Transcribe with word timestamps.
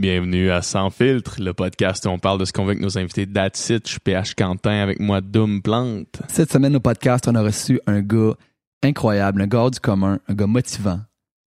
Bienvenue 0.00 0.50
à 0.50 0.60
Sans 0.60 0.90
Filtre, 0.90 1.36
le 1.40 1.54
podcast 1.54 2.04
où 2.04 2.10
on 2.10 2.18
parle 2.18 2.38
de 2.38 2.44
ce 2.44 2.52
qu'on 2.52 2.64
veut 2.64 2.72
avec 2.72 2.82
nos 2.82 2.98
invités 2.98 3.26
That's. 3.26 3.68
Je 3.68 3.80
suis 3.88 3.98
PH 3.98 4.34
Quentin 4.34 4.82
avec 4.82 5.00
moi 5.00 5.22
Doom 5.22 5.62
Plante. 5.62 6.20
Cette 6.28 6.52
semaine 6.52 6.76
au 6.76 6.80
podcast, 6.80 7.26
on 7.28 7.34
a 7.34 7.40
reçu 7.40 7.80
un 7.86 8.02
gars 8.02 8.34
incroyable, 8.82 9.40
un 9.40 9.46
gars 9.46 9.70
du 9.70 9.80
commun, 9.80 10.18
un 10.28 10.34
gars 10.34 10.46
motivant, 10.46 11.00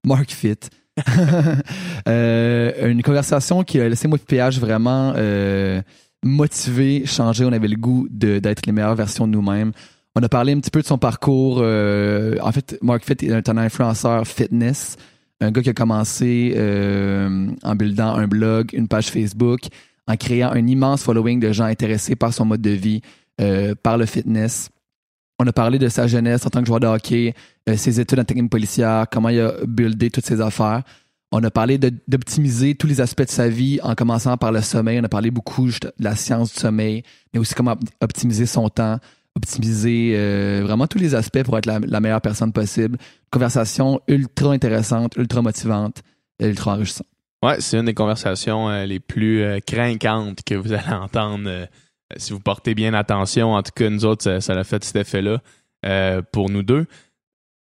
Mark 0.06 0.32
Fit. 0.32 0.58
Euh, 2.08 2.90
une 2.90 3.04
conversation 3.04 3.64
qui 3.64 3.80
a 3.80 3.88
laissé 3.88 4.08
moi 4.08 4.18
et 4.18 4.26
PH 4.26 4.58
vraiment 4.60 5.14
euh, 5.16 5.82
motivé, 6.24 7.06
changé. 7.06 7.46
On 7.46 7.52
avait 7.52 7.68
le 7.68 7.76
goût 7.76 8.08
de- 8.10 8.40
d'être 8.40 8.66
les 8.66 8.72
meilleures 8.72 8.96
versions 8.96 9.28
de 9.28 9.34
nous-mêmes. 9.34 9.74
On 10.16 10.24
a 10.24 10.30
parlé 10.30 10.54
un 10.54 10.60
petit 10.60 10.72
peu 10.72 10.82
de 10.82 10.88
son 10.88 10.98
parcours. 10.98 11.60
euh, 11.62 12.36
en 12.42 12.52
fait, 12.52 12.80
Mark 12.82 13.04
Fit 13.06 13.28
est 13.28 13.48
un 13.50 13.58
influenceur 13.58 14.26
fitness, 14.26 14.98
un 15.42 15.52
gars 15.52 15.62
qui 15.62 15.70
a 15.70 15.74
commencé 15.74 16.54
euh, 16.56 17.50
en 17.64 17.76
buildant 17.76 18.16
un 18.16 18.28
blog, 18.28 18.72
une 18.74 18.88
page 18.88 19.10
Facebook, 19.10 19.62
en 20.08 20.16
créant 20.16 20.52
un 20.52 20.68
immense 20.68 21.04
following 21.04 21.40
de 21.40 21.52
gens 21.52 21.66
intéressés 21.66 22.16
par 22.16 22.34
son 22.34 22.46
mode 22.46 22.62
de 22.62 22.72
vie, 22.72 23.02
euh, 23.40 23.76
par 23.82 23.98
le 23.98 24.06
fitness. 24.06 24.70
On 25.40 25.48
a 25.48 25.54
parlé 25.54 25.80
de 25.80 25.88
sa 25.88 26.08
jeunesse 26.08 26.46
en 26.46 26.50
tant 26.50 26.60
que 26.62 26.68
joueur 26.68 26.82
de 26.82 26.88
hockey, 26.88 27.34
euh, 27.70 27.78
ses 27.78 28.00
études 28.00 28.20
en 28.20 28.26
technique 28.26 28.50
policière, 28.50 29.06
comment 29.10 29.30
il 29.30 29.40
a 29.40 29.54
buildé 29.66 30.10
toutes 30.10 30.26
ses 30.26 30.42
affaires. 30.42 30.84
On 31.32 31.44
a 31.44 31.52
parlé 31.52 31.78
d'optimiser 31.78 32.74
tous 32.74 32.88
les 32.88 33.00
aspects 33.02 33.22
de 33.26 33.30
sa 33.30 33.48
vie 33.48 33.80
en 33.84 33.94
commençant 33.94 34.36
par 34.36 34.52
le 34.52 34.62
sommeil. 34.62 35.00
On 35.00 35.04
a 35.04 35.10
parlé 35.10 35.30
beaucoup 35.30 35.68
de 35.68 35.94
la 36.00 36.16
science 36.16 36.52
du 36.52 36.60
sommeil, 36.60 37.04
mais 37.34 37.40
aussi 37.40 37.54
comment 37.54 37.74
op- 37.74 37.84
optimiser 38.02 38.48
son 38.48 38.68
temps, 38.68 38.98
optimiser 39.36 40.14
euh, 40.16 40.62
vraiment 40.64 40.88
tous 40.88 41.00
les 41.00 41.16
aspects 41.16 41.44
pour 41.44 41.58
être 41.58 41.66
la, 41.66 41.80
la 41.80 42.00
meilleure 42.00 42.22
personne 42.22 42.52
possible. 42.52 42.98
Conversation 43.32 44.02
ultra 44.08 44.52
intéressante, 44.52 45.16
ultra 45.18 45.42
motivante, 45.42 46.02
ultra 46.40 46.74
enrichissante. 46.74 47.08
Ouais, 47.42 47.62
c'est 47.62 47.78
une 47.78 47.86
des 47.86 47.94
conversations 47.94 48.70
euh, 48.70 48.86
les 48.86 49.00
plus 49.00 49.44
euh, 49.44 49.60
que 49.62 50.56
vous 50.56 50.74
allez 50.74 50.94
entendre 50.94 51.48
euh, 51.48 51.66
si 52.18 52.34
vous 52.34 52.42
portez 52.42 52.76
bien 52.76 52.94
attention. 52.94 53.54
En 53.54 53.64
tout 53.64 53.72
cas, 53.74 53.90
nous 53.90 54.04
autres, 54.04 54.24
ça, 54.24 54.42
ça 54.42 54.54
a 54.54 54.64
fait 54.64 54.84
cet 54.84 54.98
effet-là 54.98 55.42
pour 56.34 56.50
nous 56.50 56.64
deux. 56.64 56.86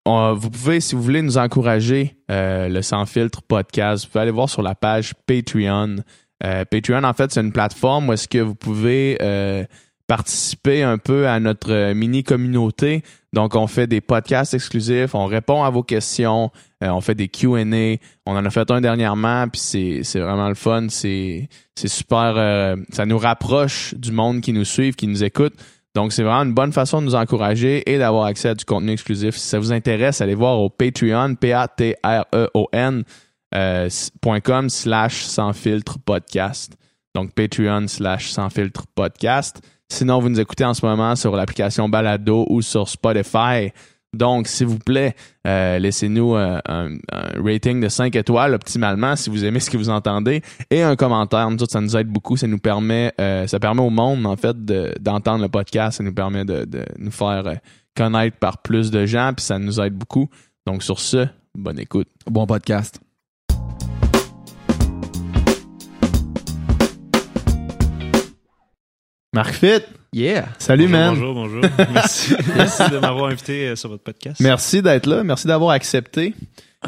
Vous 0.05 0.49
pouvez, 0.49 0.81
si 0.81 0.95
vous 0.95 1.03
voulez 1.03 1.21
nous 1.21 1.37
encourager, 1.37 2.17
le 2.27 2.81
Sans 2.81 3.05
Filtre 3.05 3.43
podcast, 3.43 4.05
vous 4.05 4.11
pouvez 4.11 4.23
aller 4.23 4.31
voir 4.31 4.49
sur 4.49 4.63
la 4.63 4.73
page 4.73 5.13
Patreon. 5.27 5.97
Patreon, 6.41 7.03
en 7.03 7.13
fait, 7.13 7.31
c'est 7.31 7.41
une 7.41 7.53
plateforme 7.53 8.09
où 8.09 8.13
est-ce 8.13 8.27
que 8.27 8.39
vous 8.39 8.55
pouvez 8.55 9.19
participer 10.09 10.81
un 10.81 10.97
peu 10.97 11.27
à 11.27 11.39
notre 11.39 11.71
euh, 11.71 11.93
mini-communauté. 11.93 13.03
Donc, 13.31 13.53
on 13.55 13.67
fait 13.67 13.85
des 13.85 14.01
podcasts 14.01 14.55
exclusifs, 14.55 15.13
on 15.13 15.27
répond 15.27 15.63
à 15.63 15.69
vos 15.69 15.83
questions, 15.83 16.49
euh, 16.83 16.89
on 16.89 16.99
fait 16.99 17.13
des 17.13 17.27
Q&A. 17.27 17.97
On 18.25 18.35
en 18.35 18.43
a 18.43 18.49
fait 18.49 18.71
un 18.71 18.81
dernièrement, 18.81 19.47
puis 19.47 19.61
c'est, 19.61 20.19
vraiment 20.19 20.49
le 20.49 20.55
fun. 20.55 20.87
C'est, 20.89 21.47
super. 21.85 22.33
euh, 22.37 22.75
ça 22.91 23.05
nous 23.05 23.19
rapproche 23.19 23.93
du 23.93 24.11
monde 24.11 24.41
qui 24.41 24.51
nous 24.51 24.65
suit, 24.65 24.93
qui 24.93 25.05
nous 25.05 25.23
écoute. 25.23 25.53
Donc, 25.93 26.11
c'est 26.11 26.23
vraiment 26.23 26.41
une 26.43 26.55
bonne 26.55 26.73
façon 26.73 27.01
de 27.01 27.05
nous 27.05 27.13
encourager 27.15 27.83
et 27.91 27.99
d'avoir 27.99 28.25
accès 28.25 28.49
à 28.49 28.55
du 28.55 28.65
contenu 28.65 28.93
exclusif. 28.93 29.35
Si 29.35 29.47
ça 29.47 29.59
vous 29.59 29.71
intéresse, 29.71 30.21
allez 30.21 30.33
voir 30.35 30.59
au 30.59 30.69
Patreon, 30.71 31.35
P-A-T-R-E-O-N, 31.35 33.03
euh, 33.55 33.85
s- 33.85 34.11
point 34.21 34.39
.com 34.39 34.69
slash 34.69 35.21
sans 35.21 35.53
filtre 35.53 35.97
podcast. 36.03 36.73
Donc, 37.13 37.33
Patreon 37.35 37.87
slash 37.87 38.29
sans 38.31 38.49
filtre 38.49 38.85
podcast. 38.95 39.61
Sinon, 39.91 40.19
vous 40.19 40.29
nous 40.29 40.39
écoutez 40.39 40.65
en 40.65 40.73
ce 40.73 40.85
moment 40.85 41.15
sur 41.15 41.35
l'application 41.35 41.89
Balado 41.89 42.45
ou 42.49 42.61
sur 42.61 42.87
Spotify. 42.87 43.71
Donc, 44.13 44.47
s'il 44.47 44.67
vous 44.67 44.79
plaît, 44.79 45.15
euh, 45.45 45.77
laissez-nous 45.77 46.35
euh, 46.35 46.59
un, 46.67 46.97
rating 47.43 47.79
de 47.79 47.89
5 47.89 48.15
étoiles 48.15 48.53
optimalement 48.55 49.15
si 49.15 49.29
vous 49.29 49.45
aimez 49.45 49.59
ce 49.59 49.69
que 49.69 49.77
vous 49.77 49.89
entendez 49.89 50.41
et 50.71 50.81
un 50.81 50.95
commentaire. 50.95 51.47
Ça 51.69 51.81
nous 51.81 51.95
aide 51.97 52.07
beaucoup. 52.07 52.37
Ça 52.37 52.47
nous 52.47 52.57
permet, 52.59 53.13
euh, 53.19 53.45
ça 53.47 53.59
permet 53.59 53.81
au 53.81 53.89
monde, 53.89 54.25
en 54.25 54.35
fait, 54.35 54.63
de- 54.63 54.93
d'entendre 54.99 55.43
le 55.43 55.49
podcast. 55.49 55.97
Ça 55.97 56.03
nous 56.03 56.13
permet 56.13 56.45
de, 56.45 56.65
de 56.65 56.83
nous 56.97 57.11
faire 57.11 57.59
connaître 57.95 58.37
par 58.37 58.59
plus 58.61 58.89
de 58.91 59.05
gens, 59.05 59.33
puis 59.35 59.45
ça 59.45 59.59
nous 59.59 59.79
aide 59.79 59.93
beaucoup. 59.93 60.29
Donc, 60.65 60.81
sur 60.83 60.99
ce, 60.99 61.27
bonne 61.55 61.79
écoute. 61.79 62.07
Bon 62.25 62.45
podcast. 62.47 62.99
Marc 69.33 69.53
Fit, 69.53 69.83
Yeah! 70.11 70.47
salut 70.57 70.87
bonjour, 70.87 70.99
man. 70.99 71.09
Bonjour, 71.13 71.33
bonjour. 71.61 71.61
Merci, 71.93 72.33
merci 72.55 72.89
de 72.89 72.97
m'avoir 72.97 73.25
invité 73.29 73.67
euh, 73.69 73.75
sur 73.75 73.89
votre 73.89 74.03
podcast. 74.03 74.39
Merci 74.41 74.81
d'être 74.81 75.05
là. 75.05 75.23
Merci 75.23 75.45
d'avoir 75.47 75.71
accepté. 75.71 76.33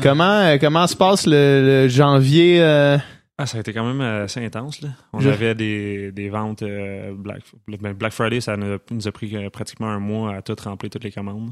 Comment, 0.02 0.24
euh, 0.40 0.57
comment 0.59 0.88
se 0.88 0.96
passe 0.96 1.28
le, 1.28 1.84
le 1.84 1.88
janvier? 1.88 2.59
euh, 2.63 2.97
Ah, 3.38 3.46
ça 3.46 3.57
a 3.57 3.59
été 3.62 3.74
quand 3.74 3.85
même 3.85 4.02
assez 4.02 4.44
intense. 4.44 4.81
Là. 4.81 4.90
On 5.13 5.19
Je- 5.19 5.29
avait 5.29 5.53
des, 5.53 6.12
des 6.12 6.29
ventes 6.29 6.63
euh, 6.63 7.13
Black, 7.16 7.41
ben, 7.68 7.94
Black 7.94 8.12
Friday, 8.13 8.41
ça 8.41 8.58
nous 8.58 8.73
a, 8.73 8.78
nous 8.90 9.08
a 9.08 9.12
pris 9.12 9.35
pratiquement 9.52 9.90
un 9.90 10.00
mois 10.00 10.35
à 10.38 10.41
tout 10.41 10.56
remplir 10.63 10.90
toutes 10.90 11.03
les 11.03 11.12
commandes. 11.12 11.52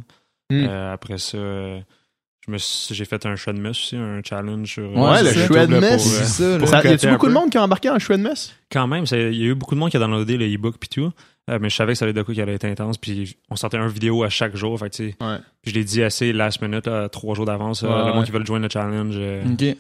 Hmm. 0.49 0.65
Euh, 0.67 0.93
après 0.93 1.19
ça, 1.19 1.37
euh, 2.39 2.45
je 2.47 2.51
me 2.51 2.57
suis- 2.57 2.95
j'ai 2.95 3.05
fait 3.05 3.25
un 3.25 3.35
shred 3.35 3.57
mess 3.57 3.71
aussi, 3.71 3.95
un 3.95 4.21
challenge 4.23 4.67
sur 4.73 4.91
Ouais, 4.91 5.11
Ouais, 5.11 5.23
le 5.67 5.79
mess. 5.79 6.03
pour, 6.03 6.13
euh, 6.13 6.59
C'est 6.59 6.65
ça, 6.67 6.83
y 6.83 6.87
a-tu 6.93 7.07
un 7.07 7.11
beaucoup 7.13 7.27
de 7.27 7.33
peu. 7.33 7.39
monde 7.39 7.49
qui 7.49 7.57
a 7.57 7.63
embarqué 7.63 7.89
en 7.89 7.99
shred 7.99 8.19
mess? 8.19 8.53
Quand 8.71 8.87
même, 8.87 9.05
il 9.11 9.17
y 9.35 9.43
a 9.43 9.47
eu 9.47 9.55
beaucoup 9.55 9.75
de 9.75 9.79
monde 9.79 9.89
qui 9.91 9.97
a 9.97 9.99
downloadé 9.99 10.37
le 10.37 10.45
e-book 10.53 10.75
puis 10.79 10.89
tout. 10.89 11.11
Euh, 11.49 11.57
mais 11.59 11.69
je 11.69 11.75
savais 11.75 11.93
que 11.93 11.97
ça 11.97 12.05
allait 12.05 12.13
de 12.13 12.21
quoi 12.21 12.33
qui 12.35 12.41
allait 12.41 12.53
être 12.53 12.65
intense. 12.65 12.97
Puis 12.99 13.35
on 13.49 13.55
sortait 13.55 13.77
une 13.77 13.87
vidéo 13.87 14.23
à 14.23 14.29
chaque 14.29 14.55
jour. 14.55 14.77
Fait 14.77 14.89
tu 14.91 15.09
sais, 15.09 15.15
Ouais. 15.19 15.37
puis 15.63 15.71
je 15.71 15.75
l'ai 15.79 15.83
dit 15.83 16.03
assez 16.03 16.31
last 16.31 16.61
minute, 16.61 16.85
là, 16.85 17.09
trois 17.09 17.33
jours 17.33 17.45
d'avance. 17.45 17.83
euh, 17.83 17.87
Ouais, 17.87 17.97
le 17.97 18.03
ouais. 18.05 18.13
monde 18.13 18.25
qui 18.25 18.31
veut 18.31 18.45
joindre 18.45 18.63
le 18.65 18.69
challenge, 18.69 19.15
euh, 19.17 19.43
OK. 19.51 19.75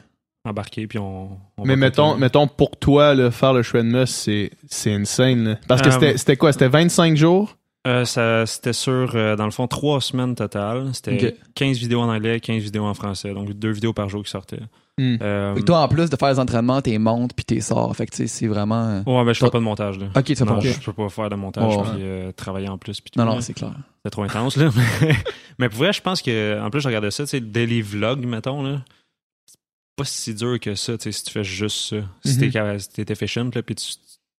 embarquer. 0.45 0.87
Puis 0.87 0.97
on, 0.97 1.29
on 1.57 1.65
Mais 1.65 1.75
mettons, 1.75 2.05
continuer. 2.07 2.21
mettons, 2.25 2.47
pour 2.47 2.71
toi, 2.77 3.13
là, 3.13 3.29
faire 3.29 3.53
le 3.53 3.61
shred 3.61 3.85
mess, 3.85 4.09
c'est, 4.09 4.49
c'est 4.67 4.91
insane. 4.93 5.43
là. 5.49 5.55
Parce 5.67 5.83
que 5.83 5.89
Euh, 5.89 5.91
c'était, 5.91 6.17
c'était 6.17 6.37
quoi? 6.37 6.51
C'était 6.53 6.69
25 6.69 7.15
jours? 7.15 7.55
Euh, 7.89 8.05
ça, 8.05 8.45
c'était 8.45 8.73
sur, 8.73 9.11
euh, 9.15 9.35
dans 9.35 9.45
le 9.45 9.51
fond, 9.51 9.67
trois 9.67 9.99
semaines 9.99 10.35
totales. 10.35 10.89
C'était 10.93 11.29
Ok. 11.29 11.35
15 11.55 11.77
vidéos 11.79 12.01
en 12.01 12.09
anglais, 12.09 12.39
15 12.39 12.61
vidéos 12.61 12.85
en 12.85 12.93
français. 12.93 13.33
Donc, 13.33 13.51
deux 13.53 13.71
vidéos 13.71 13.93
par 13.93 14.07
jour 14.09 14.23
qui 14.23 14.29
sortaient. 14.29 14.61
Hmm. 14.97 15.15
Euh, 15.21 15.55
Fait 15.55 15.61
que 15.61 15.65
toi, 15.65 15.79
en 15.81 15.87
plus 15.87 16.09
de 16.09 16.15
faire 16.17 16.29
les 16.29 16.39
entraînements, 16.39 16.81
t'es 16.81 16.97
montes 16.97 17.33
puis 17.33 17.45
t'es 17.45 17.61
sors. 17.61 17.95
Fait 17.95 18.05
que, 18.05 18.11
tu 18.11 18.17
sais, 18.17 18.27
c'est 18.27 18.47
vraiment. 18.47 18.85
euh, 18.85 19.01
ouais, 19.05 19.25
ben, 19.25 19.33
je 19.33 19.39
fais 19.39 19.49
pas 19.49 19.57
de 19.59 19.63
montage, 19.63 19.97
là. 19.97 20.07
Ok, 20.15 20.25
tu 20.25 20.43
Non, 20.43 20.55
pas. 20.55 20.59
je, 20.59 20.69
je 20.73 20.79
peux 20.81 20.93
pas 20.93 21.09
faire 21.09 21.29
de 21.29 21.35
montage 21.35 21.73
Oh, 21.77 21.81
puis 21.83 22.01
euh, 22.03 22.31
travailler 22.33 22.67
en 22.69 22.77
plus. 22.77 22.99
puis 23.01 23.11
tout, 23.11 23.19
Non, 23.19 23.25
non, 23.25 23.41
c'est 23.41 23.53
clair. 23.53 23.73
C'est 24.05 24.11
trop 24.11 24.23
intense, 24.23 24.55
là. 24.57 24.69
Mais 25.57 25.69
pour 25.69 25.79
vrai, 25.79 25.93
je 25.93 26.01
pense 26.01 26.21
que, 26.21 26.61
en 26.61 26.69
plus, 26.69 26.81
je 26.81 26.87
regardais 26.87 27.11
ça, 27.11 27.23
tu 27.23 27.29
sais, 27.29 27.39
daily 27.39 27.81
vlog, 27.81 28.25
mettons, 28.25 28.61
là. 28.61 28.81
C'est 29.45 29.57
pas 29.95 30.03
si 30.05 30.33
dur 30.35 30.59
que 30.59 30.75
ça, 30.75 30.97
tu 30.97 31.03
sais, 31.05 31.11
si 31.13 31.23
tu 31.23 31.31
fais 31.31 31.43
juste 31.45 31.89
ça. 31.89 31.95
Si 32.25 32.37
t'es 32.37 32.51
ca- 32.51 32.77
si 32.77 32.89
t'es 32.89 33.11
efficient, 33.11 33.49
là, 33.55 33.61
puis 33.63 33.75
tu, 33.75 33.85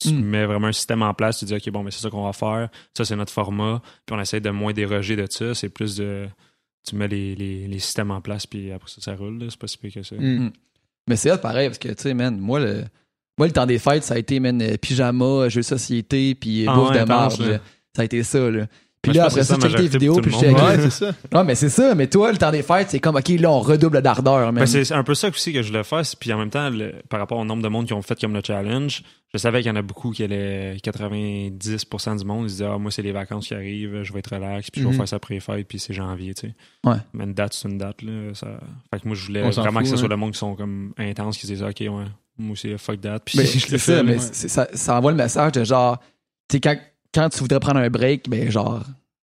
tu 0.00 0.12
Mm. 0.12 0.20
mets 0.24 0.46
vraiment 0.46 0.68
un 0.68 0.72
système 0.72 1.02
en 1.02 1.14
place, 1.14 1.38
tu 1.38 1.44
dis, 1.44 1.54
OK, 1.54 1.70
bon, 1.70 1.82
mais 1.82 1.90
c'est 1.90 2.00
ça 2.00 2.10
qu'on 2.10 2.24
va 2.24 2.32
faire. 2.32 2.68
Ça, 2.96 3.04
c'est 3.04 3.16
notre 3.16 3.32
format. 3.32 3.82
Puis 4.06 4.16
on 4.16 4.20
essaie 4.20 4.40
de 4.40 4.50
moins 4.50 4.72
déroger 4.72 5.16
de 5.16 5.26
ça. 5.30 5.54
C'est 5.54 5.68
plus 5.68 5.96
de. 5.96 6.26
Tu 6.88 6.96
mets 6.96 7.08
les, 7.08 7.34
les, 7.36 7.68
les 7.68 7.78
systèmes 7.78 8.10
en 8.10 8.20
place, 8.22 8.46
puis 8.46 8.72
après 8.72 8.88
ça, 8.90 9.00
ça 9.02 9.14
roule. 9.14 9.46
C'est 9.50 9.58
pas 9.58 9.66
si 9.66 9.76
pire 9.76 9.92
que 9.92 10.02
ça. 10.02 10.16
Hmm. 10.16 10.50
Mais 11.08 11.16
c'est 11.16 11.38
pareil, 11.40 11.68
parce 11.68 11.78
que, 11.78 11.88
tu 11.88 12.02
sais, 12.02 12.14
man, 12.14 12.38
moi, 12.38 12.60
le. 12.60 12.84
Moi, 13.38 13.46
le 13.46 13.52
temps 13.52 13.66
des 13.66 13.78
fêtes, 13.78 14.04
ça 14.04 14.14
a 14.14 14.18
été, 14.18 14.38
man, 14.40 14.60
euh, 14.60 14.76
pyjama, 14.76 15.48
jeux 15.48 15.60
de 15.60 15.66
société, 15.66 16.34
puis 16.34 16.66
euh, 16.66 16.70
Ah 16.70 16.74
bouffe 16.74 16.90
ouais, 16.90 17.00
de 17.00 17.04
marge. 17.04 17.36
Ça 17.96 18.02
a 18.02 18.04
été 18.04 18.22
ça, 18.22 18.50
là. 18.50 18.66
Puis 19.02 19.12
là, 19.12 19.24
après 19.26 19.44
ça, 19.44 19.56
checkes 19.56 19.76
tes 19.76 19.88
vidéos, 19.88 20.20
puis 20.20 20.30
tout 20.30 20.38
je 20.40 20.44
le 20.46 20.52
check. 20.52 20.58
monde. 20.60 20.68
Ouais, 20.70 20.80
c'est 20.82 20.90
ça. 21.06 21.12
Non, 21.32 21.42
mais 21.44 21.54
c'est 21.54 21.70
ça. 21.70 21.94
Mais 21.94 22.06
toi, 22.06 22.32
le 22.32 22.36
temps 22.38 22.50
des 22.50 22.62
fêtes, 22.62 22.88
c'est 22.90 23.00
comme, 23.00 23.16
OK, 23.16 23.28
là, 23.28 23.50
on 23.50 23.60
redouble 23.60 24.02
d'ardeur. 24.02 24.52
Ben, 24.52 24.66
c'est 24.66 24.92
un 24.92 25.02
peu 25.04 25.14
ça 25.14 25.28
aussi 25.30 25.52
que 25.54 25.62
je 25.62 25.68
voulais 25.68 25.84
faire. 25.84 26.04
c'est- 26.04 26.18
Puis 26.18 26.30
en 26.34 26.38
même 26.38 26.50
temps, 26.50 26.68
le- 26.68 26.92
par 27.08 27.18
rapport 27.18 27.38
au 27.38 27.44
nombre 27.46 27.62
de 27.62 27.68
monde 27.68 27.86
qui 27.86 27.94
ont 27.94 28.02
fait 28.02 28.20
comme 28.20 28.34
le 28.34 28.42
challenge, 28.46 29.02
je 29.32 29.38
savais 29.38 29.62
qu'il 29.62 29.68
y 29.68 29.72
en 29.72 29.76
a 29.76 29.82
beaucoup 29.82 30.10
qui 30.10 30.22
allaient 30.22 30.76
90% 30.82 32.16
du 32.16 32.24
monde. 32.24 32.44
Ils 32.44 32.48
disaient, 32.48 32.66
ah, 32.66 32.78
moi, 32.78 32.90
c'est 32.90 33.02
les 33.02 33.12
vacances 33.12 33.46
qui 33.48 33.54
arrivent, 33.54 34.02
je 34.02 34.12
vais 34.12 34.18
être 34.18 34.34
relax, 34.34 34.70
puis 34.70 34.80
je 34.82 34.86
vais 34.86 34.92
Mhm. 34.92 34.98
faire 34.98 35.08
ça 35.08 35.16
après 35.16 35.34
les 35.34 35.40
fêtes, 35.40 35.66
puis 35.66 35.78
c'est 35.78 35.94
janvier, 35.94 36.34
tu 36.34 36.48
sais. 36.48 36.54
Ouais. 36.84 36.96
Mais 37.14 37.24
une 37.24 37.34
date, 37.34 37.54
c'est 37.54 37.68
une 37.68 37.78
date, 37.78 38.02
là. 38.02 38.34
Ça... 38.34 38.48
Fait 38.92 39.00
que 39.00 39.06
moi, 39.08 39.16
je 39.16 39.26
voulais 39.26 39.40
vraiment 39.50 39.70
fout, 39.70 39.80
que 39.82 39.88
ce 39.88 39.94
hein. 39.94 39.96
soit 39.96 40.08
le 40.08 40.16
monde 40.16 40.32
qui 40.32 40.38
sont 40.38 40.54
comme 40.54 40.92
intenses, 40.98 41.38
qui 41.38 41.46
se 41.46 41.52
disent, 41.52 41.62
ok, 41.62 41.76
ouais, 41.80 41.88
moi 42.38 42.52
aussi, 42.52 42.76
fuck 42.78 43.00
that. 43.00 43.20
Puis 43.20 43.38
Mais 43.38 43.46
je 43.46 43.58
c'est 43.66 43.78
ça, 43.78 44.02
mais 44.02 44.18
ça, 44.18 44.68
ça 44.74 44.98
envoie 44.98 45.10
le 45.12 45.16
message 45.16 45.52
de 45.52 45.64
genre, 45.64 45.98
tu 46.48 46.56
sais, 46.56 46.60
quand, 46.60 46.76
quand 47.14 47.28
tu 47.28 47.38
voudrais 47.40 47.60
prendre 47.60 47.80
un 47.80 47.88
break, 47.90 48.28
ben 48.28 48.50
genre, 48.50 48.82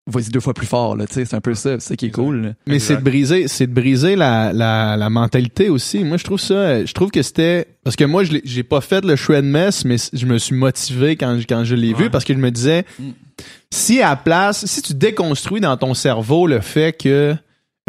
vas-y 0.09 0.29
deux 0.29 0.39
fois 0.39 0.53
plus 0.53 0.67
fort, 0.67 0.95
là, 0.95 1.05
tu 1.07 1.13
sais, 1.15 1.25
c'est 1.25 1.35
un 1.35 1.41
peu 1.41 1.53
ça, 1.53 1.79
c'est 1.79 1.89
ça 1.89 1.95
qui 1.95 2.05
est 2.07 2.11
cool. 2.11 2.41
là. 2.41 2.53
Mais 2.65 2.79
c'est 2.79 2.95
de 2.97 3.01
briser, 3.01 3.47
c'est 3.47 3.67
de 3.67 3.73
briser 3.73 4.15
la, 4.15 4.53
la, 4.53 4.95
la 4.97 5.09
mentalité 5.09 5.69
aussi. 5.69 6.03
Moi, 6.03 6.17
je 6.17 6.23
trouve 6.23 6.39
ça, 6.39 6.85
je 6.85 6.91
trouve 6.93 7.11
que 7.11 7.21
c'était, 7.21 7.67
parce 7.83 7.95
que 7.95 8.05
moi, 8.05 8.23
je 8.23 8.37
j'ai 8.43 8.63
pas 8.63 8.81
fait 8.81 9.03
le 9.03 9.15
shred 9.15 9.43
mess, 9.45 9.83
mais 9.85 9.97
je 10.13 10.25
me 10.25 10.37
suis 10.37 10.55
motivé 10.55 11.15
quand, 11.17 11.39
je- 11.39 11.45
quand 11.47 11.63
je 11.63 11.75
l'ai 11.75 11.93
vu 11.93 12.09
parce 12.09 12.23
que 12.23 12.33
je 12.33 12.39
me 12.39 12.51
disais, 12.51 12.85
Mm. 12.99 13.09
si 13.71 14.01
à 14.01 14.09
la 14.09 14.15
place, 14.15 14.65
si 14.65 14.81
tu 14.81 14.93
déconstruis 14.93 15.61
dans 15.61 15.75
ton 15.77 15.93
cerveau 15.93 16.47
le 16.47 16.61
fait 16.61 16.93
que 16.97 17.35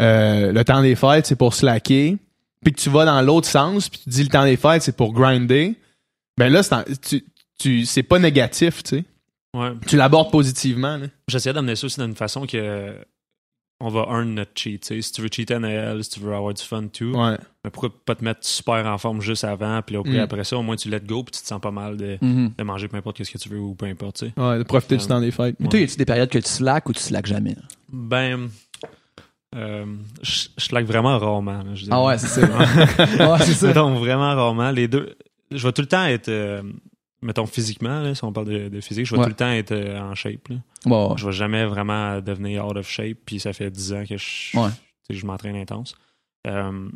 euh, 0.01 0.51
le 0.53 0.63
temps 0.63 0.81
des 0.81 0.95
fêtes, 0.95 1.25
c'est 1.25 1.35
pour 1.35 1.53
slacker, 1.53 2.17
puis 2.63 2.73
que 2.73 2.79
tu 2.79 2.89
vas 2.89 3.05
dans 3.05 3.21
l'autre 3.21 3.47
sens, 3.47 3.89
puis 3.89 3.99
tu 4.03 4.09
dis 4.09 4.23
le 4.23 4.29
temps 4.29 4.43
des 4.45 4.55
fêtes, 4.57 4.81
c'est 4.83 4.95
pour 4.95 5.13
grinder, 5.13 5.75
ben 6.37 6.49
là, 6.51 6.63
c'est 6.63 6.99
tu, 7.01 7.23
tu, 7.59 7.85
c'est 7.85 8.03
pas 8.03 8.19
négatif, 8.19 8.83
tu 8.83 8.97
sais. 8.97 9.03
Ouais. 9.57 9.71
Tu 9.87 9.95
l'abordes 9.97 10.31
positivement, 10.31 10.97
là. 10.97 11.07
J'essayais 11.27 11.53
d'amener 11.53 11.75
ça 11.75 11.85
aussi 11.87 11.99
d'une 11.99 12.15
façon 12.15 12.45
que 12.45 12.95
on 13.81 13.87
va 13.89 14.01
earn 14.09 14.33
notre 14.35 14.51
cheat. 14.55 14.83
Si 15.01 15.11
tu 15.11 15.21
veux 15.21 15.29
cheater 15.31 15.57
NAL, 15.59 16.03
si 16.03 16.09
tu 16.09 16.19
veux 16.19 16.33
avoir 16.35 16.53
du 16.53 16.61
fun, 16.61 16.85
tout. 16.87 17.13
Ouais. 17.15 17.37
Mais 17.63 17.69
pourquoi 17.71 17.89
pas 18.05 18.13
te 18.13 18.23
mettre 18.25 18.45
super 18.45 18.85
en 18.85 18.97
forme 18.97 19.21
juste 19.21 19.45
avant, 19.45 19.81
puis 19.81 19.95
après, 19.95 20.17
Mm. 20.17 20.19
après 20.19 20.43
ça, 20.43 20.57
au 20.57 20.61
moins 20.63 20.75
tu 20.75 20.89
let 20.89 20.99
go, 20.99 21.23
puis 21.23 21.31
tu 21.31 21.41
te 21.41 21.47
sens 21.47 21.61
pas 21.61 21.71
mal 21.71 21.95
de, 21.95 22.17
Mhm. 22.21 22.51
de 22.57 22.63
manger 22.63 22.89
peu 22.89 22.97
importe 22.97 23.23
ce 23.23 23.31
que 23.31 23.37
tu 23.37 23.47
veux 23.47 23.59
ou 23.59 23.75
peu 23.75 23.85
importe, 23.85 24.17
tu 24.17 24.25
sais. 24.27 24.33
Ouais, 24.41 24.57
de 24.57 24.63
profiter 24.63 24.97
du 24.97 25.07
temps 25.07 25.21
des 25.21 25.31
fêtes. 25.31 25.55
Mais 25.59 25.69
toi, 25.69 25.79
y 25.79 25.83
a-tu 25.83 25.95
des 25.95 26.05
périodes 26.05 26.29
que 26.29 26.39
tu 26.39 26.49
slack 26.49 26.89
ou 26.89 26.93
tu 26.93 26.99
slack 26.99 27.25
jamais? 27.25 27.51
là? 27.55 27.61
Ben, 27.91 28.49
euh, 29.55 29.85
je 30.21 30.47
je 30.57 30.63
slack 30.65 30.85
vraiment 30.85 31.17
rarement. 31.17 31.63
là, 31.63 31.73
je. 31.73 31.85
Ah 31.89 32.03
ouais, 32.03 32.17
c'est 32.17 32.27
ça. 32.27 32.41
ouais, 33.31 33.39
c'est 33.45 33.53
ça. 33.53 33.67
Mettons, 33.67 33.95
vraiment 33.95 34.35
rarement. 34.35 34.71
Les 34.71 34.87
deux, 34.89 35.15
je 35.51 35.65
vais 35.65 35.71
tout 35.73 35.81
le 35.81 35.87
temps 35.87 36.05
être, 36.05 36.27
euh, 36.29 36.61
mettons, 37.21 37.45
physiquement, 37.45 38.01
là, 38.01 38.15
si 38.15 38.23
on 38.23 38.31
parle 38.33 38.47
de, 38.47 38.69
de 38.69 38.81
physique, 38.81 39.05
je 39.05 39.11
vais 39.15 39.19
Ouais. 39.19 39.25
tout 39.25 39.29
le 39.31 39.35
temps 39.35 39.51
être 39.51 39.71
euh, 39.71 39.99
en 39.99 40.15
shape. 40.15 40.47
Là. 40.49 40.55
Bon, 40.85 41.15
Je 41.17 41.25
vais 41.25 41.31
jamais 41.31 41.65
vraiment 41.65 42.21
devenir 42.21 42.65
out 42.67 42.77
of 42.77 42.89
shape, 42.89 43.17
puis 43.25 43.39
ça 43.39 43.53
fait 43.53 43.69
10 43.71 43.93
ans 43.93 44.03
que 44.07 44.17
je, 44.17 44.57
Ouais. 44.57 44.69
je 45.09 45.25
m'entraîne 45.25 45.55
intense. 45.55 45.95
Euh, 46.47 46.89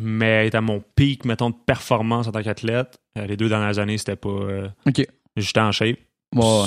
mais 0.00 0.46
être 0.46 0.54
à 0.54 0.60
mon 0.60 0.82
pic, 0.94 1.24
mettons, 1.24 1.50
de 1.50 1.56
performance 1.66 2.28
en 2.28 2.32
tant 2.32 2.42
qu'athlète, 2.42 2.98
euh, 3.16 3.26
les 3.26 3.36
deux 3.36 3.48
dernières 3.48 3.78
années, 3.80 3.98
c'était 3.98 4.14
pas. 4.16 4.70
Ok. 4.86 5.04
J'étais 5.36 5.60
en 5.60 5.72
shape. 5.72 5.98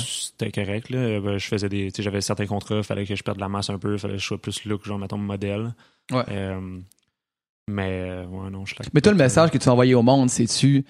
C'était 0.03 0.51
correct. 0.51 0.89
Là. 0.89 1.37
Je 1.37 1.45
faisais 1.45 1.69
des. 1.69 1.91
J'avais 1.97 2.19
certains 2.21 2.47
contrats, 2.47 2.77
il 2.77 2.83
fallait 2.83 3.05
que 3.05 3.15
je 3.15 3.23
perde 3.23 3.37
de 3.37 3.41
la 3.41 3.47
masse 3.49 3.69
un 3.69 3.77
peu, 3.77 3.93
il 3.93 3.99
fallait 3.99 4.15
que 4.15 4.19
je 4.21 4.25
sois 4.25 4.41
plus 4.41 4.65
look, 4.65 4.83
genre, 4.85 4.97
mettons, 4.99 5.17
modèle. 5.17 5.73
Ouais. 6.11 6.23
Mais, 7.69 8.25
ouais, 8.29 8.49
non, 8.49 8.65
je 8.65 8.75
Mais 8.93 9.01
toi, 9.01 9.11
le 9.13 9.17
message 9.17 9.51
que 9.51 9.57
tu 9.57 9.65
vas 9.65 9.71
envoyer 9.73 9.95
au 9.95 10.01
monde, 10.01 10.29
c'est-tu, 10.29 10.83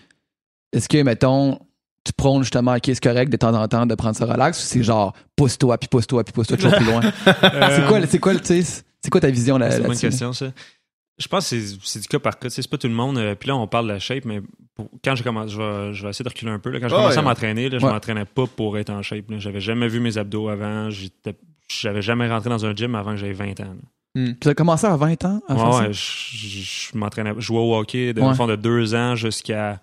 est-ce 0.73 0.87
que, 0.89 1.01
mettons, 1.03 1.59
tu 2.03 2.13
prônes 2.13 2.41
justement, 2.43 2.73
ok, 2.73 2.81
c'est 2.85 3.03
correct 3.03 3.29
de 3.31 3.37
temps 3.37 3.53
en 3.53 3.67
temps 3.67 3.85
de 3.85 3.95
prendre 3.95 4.15
ça 4.15 4.25
relax 4.25 4.57
ou 4.59 4.65
c'est 4.65 4.83
genre, 4.83 5.13
pousse-toi, 5.35 5.77
puis 5.77 5.87
pousse-toi, 5.87 6.23
puis 6.23 6.33
pousse-toi 6.33 6.57
toujours 6.57 6.73
plus 6.75 6.85
loin? 6.85 7.01
c'est 7.25 7.87
quoi, 7.87 8.05
c'est 8.07 8.19
quoi, 8.19 8.33
c'est 8.43 9.09
quoi 9.11 9.21
ta 9.21 9.29
vision 9.29 9.57
là, 9.57 9.69
C'est 9.71 9.77
une 9.81 9.87
bonne 9.87 9.97
question, 9.97 10.33
ça. 10.33 10.47
Je 11.19 11.27
pense 11.27 11.49
que 11.51 11.59
c'est- 11.83 11.99
du 11.99 12.07
cas 12.07 12.17
par 12.17 12.39
cas. 12.39 12.49
C'est 12.49 12.67
pas 12.67 12.77
tout 12.79 12.87
le 12.87 12.93
monde. 12.95 13.19
euh, 13.19 13.35
Puis 13.35 13.47
là, 13.49 13.55
on 13.55 13.67
parle 13.67 13.85
de 13.87 13.91
la 13.93 13.99
shape, 13.99 14.25
mais 14.25 14.41
pour- 14.73 14.89
quand 15.03 15.13
j'ai 15.15 15.23
commencé, 15.23 15.49
je 15.53 15.57
vais, 15.61 15.93
je 15.93 16.01
vais 16.03 16.09
essayer 16.09 16.23
de 16.23 16.29
reculer 16.29 16.49
un 16.51 16.57
peu. 16.57 16.71
là. 16.71 16.79
Quand 16.79 16.87
j'ai 16.87 16.95
Ah 16.95 16.97
commencé 16.97 17.17
ouais. 17.17 17.19
à 17.19 17.25
m'entraîner, 17.25 17.69
là, 17.69 17.77
je 17.77 17.85
Ouais. 17.85 17.91
m'entraînais 17.91 18.25
pas 18.25 18.47
pour 18.47 18.75
être 18.79 18.89
en 18.89 19.03
shape. 19.03 19.29
là. 19.29 19.37
J'avais 19.37 19.59
jamais 19.59 19.87
vu 19.87 19.99
mes 19.99 20.17
abdos 20.17 20.49
avant. 20.49 20.89
J'étais- 20.89 21.35
J'avais 21.69 22.01
jamais 22.01 22.27
rentré 22.27 22.49
dans 22.49 22.65
un 22.65 22.75
gym 22.75 22.95
avant 22.95 23.11
que 23.11 23.17
j'avais 23.17 23.33
20 23.33 23.59
ans. 23.59 23.75
Puis 24.15 24.35
tu 24.41 24.49
as 24.49 24.53
commencé 24.55 24.87
à 24.87 24.95
20 24.97 25.23
ans 25.25 25.41
à 25.47 25.53
Ouais, 25.53 25.77
ouais, 25.87 25.93
je, 25.93 25.99
je- 26.35 26.89
je 26.91 26.97
m'entraînais. 26.97 27.33
Je 27.37 27.41
jouais 27.41 27.59
au 27.59 27.75
hockey 27.75 28.13
de, 28.13 28.21
fond, 28.33 28.47
de 28.47 28.55
deux 28.55 28.95
ans 28.95 29.15
jusqu'à. 29.15 29.79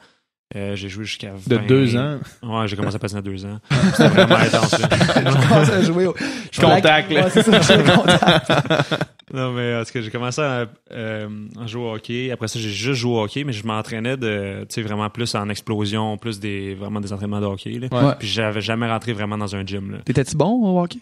Euh, 0.56 0.74
j'ai 0.76 0.88
joué 0.88 1.04
jusqu'à 1.04 1.32
20. 1.34 1.56
De 1.56 1.66
deux 1.66 1.96
ans? 1.96 2.18
Ouais, 2.42 2.66
j'ai 2.68 2.76
commencé 2.76 2.96
à 2.96 2.98
passer 2.98 3.16
à 3.16 3.20
deux 3.22 3.44
ans. 3.44 3.58
C'était 3.92 4.08
vraiment 4.08 4.36
intense. 4.36 4.74
Je 4.80 5.48
commence 5.48 5.70
à 5.70 5.82
jouer 5.82 6.06
au 6.06 6.14
je 6.50 6.60
Contact, 6.60 7.10
là. 7.12 7.24
Ouais, 7.24 7.30
c'est 7.30 7.42
ça, 7.42 7.60
je 7.60 7.90
contact. 7.94 8.94
Non, 9.34 9.52
mais 9.52 9.76
en 9.76 9.84
tout 9.84 9.92
cas, 9.92 10.00
j'ai 10.00 10.10
commencé 10.10 10.40
à, 10.40 10.66
euh, 10.90 11.28
à 11.60 11.66
jouer 11.66 11.82
au 11.82 11.94
hockey. 11.94 12.30
Après 12.30 12.48
ça, 12.48 12.58
j'ai 12.58 12.70
juste 12.70 12.98
joué 12.98 13.12
au 13.12 13.22
hockey, 13.24 13.44
mais 13.44 13.52
je 13.52 13.66
m'entraînais 13.66 14.16
de, 14.16 14.60
tu 14.66 14.76
sais, 14.76 14.80
vraiment 14.82 15.10
plus 15.10 15.34
en 15.34 15.50
explosion, 15.50 16.16
plus 16.16 16.40
des, 16.40 16.74
vraiment 16.74 16.98
des 16.98 17.12
entraînements 17.12 17.40
de 17.42 17.44
hockey. 17.44 17.72
là. 17.78 17.88
Ouais. 17.92 18.14
Puis 18.18 18.26
j'avais 18.26 18.62
jamais 18.62 18.88
rentré 18.90 19.12
vraiment 19.12 19.36
dans 19.36 19.54
un 19.54 19.66
gym. 19.66 19.90
Là. 19.92 19.98
T'étais-tu 20.06 20.34
bon 20.34 20.48
au 20.64 20.80
hockey? 20.82 21.00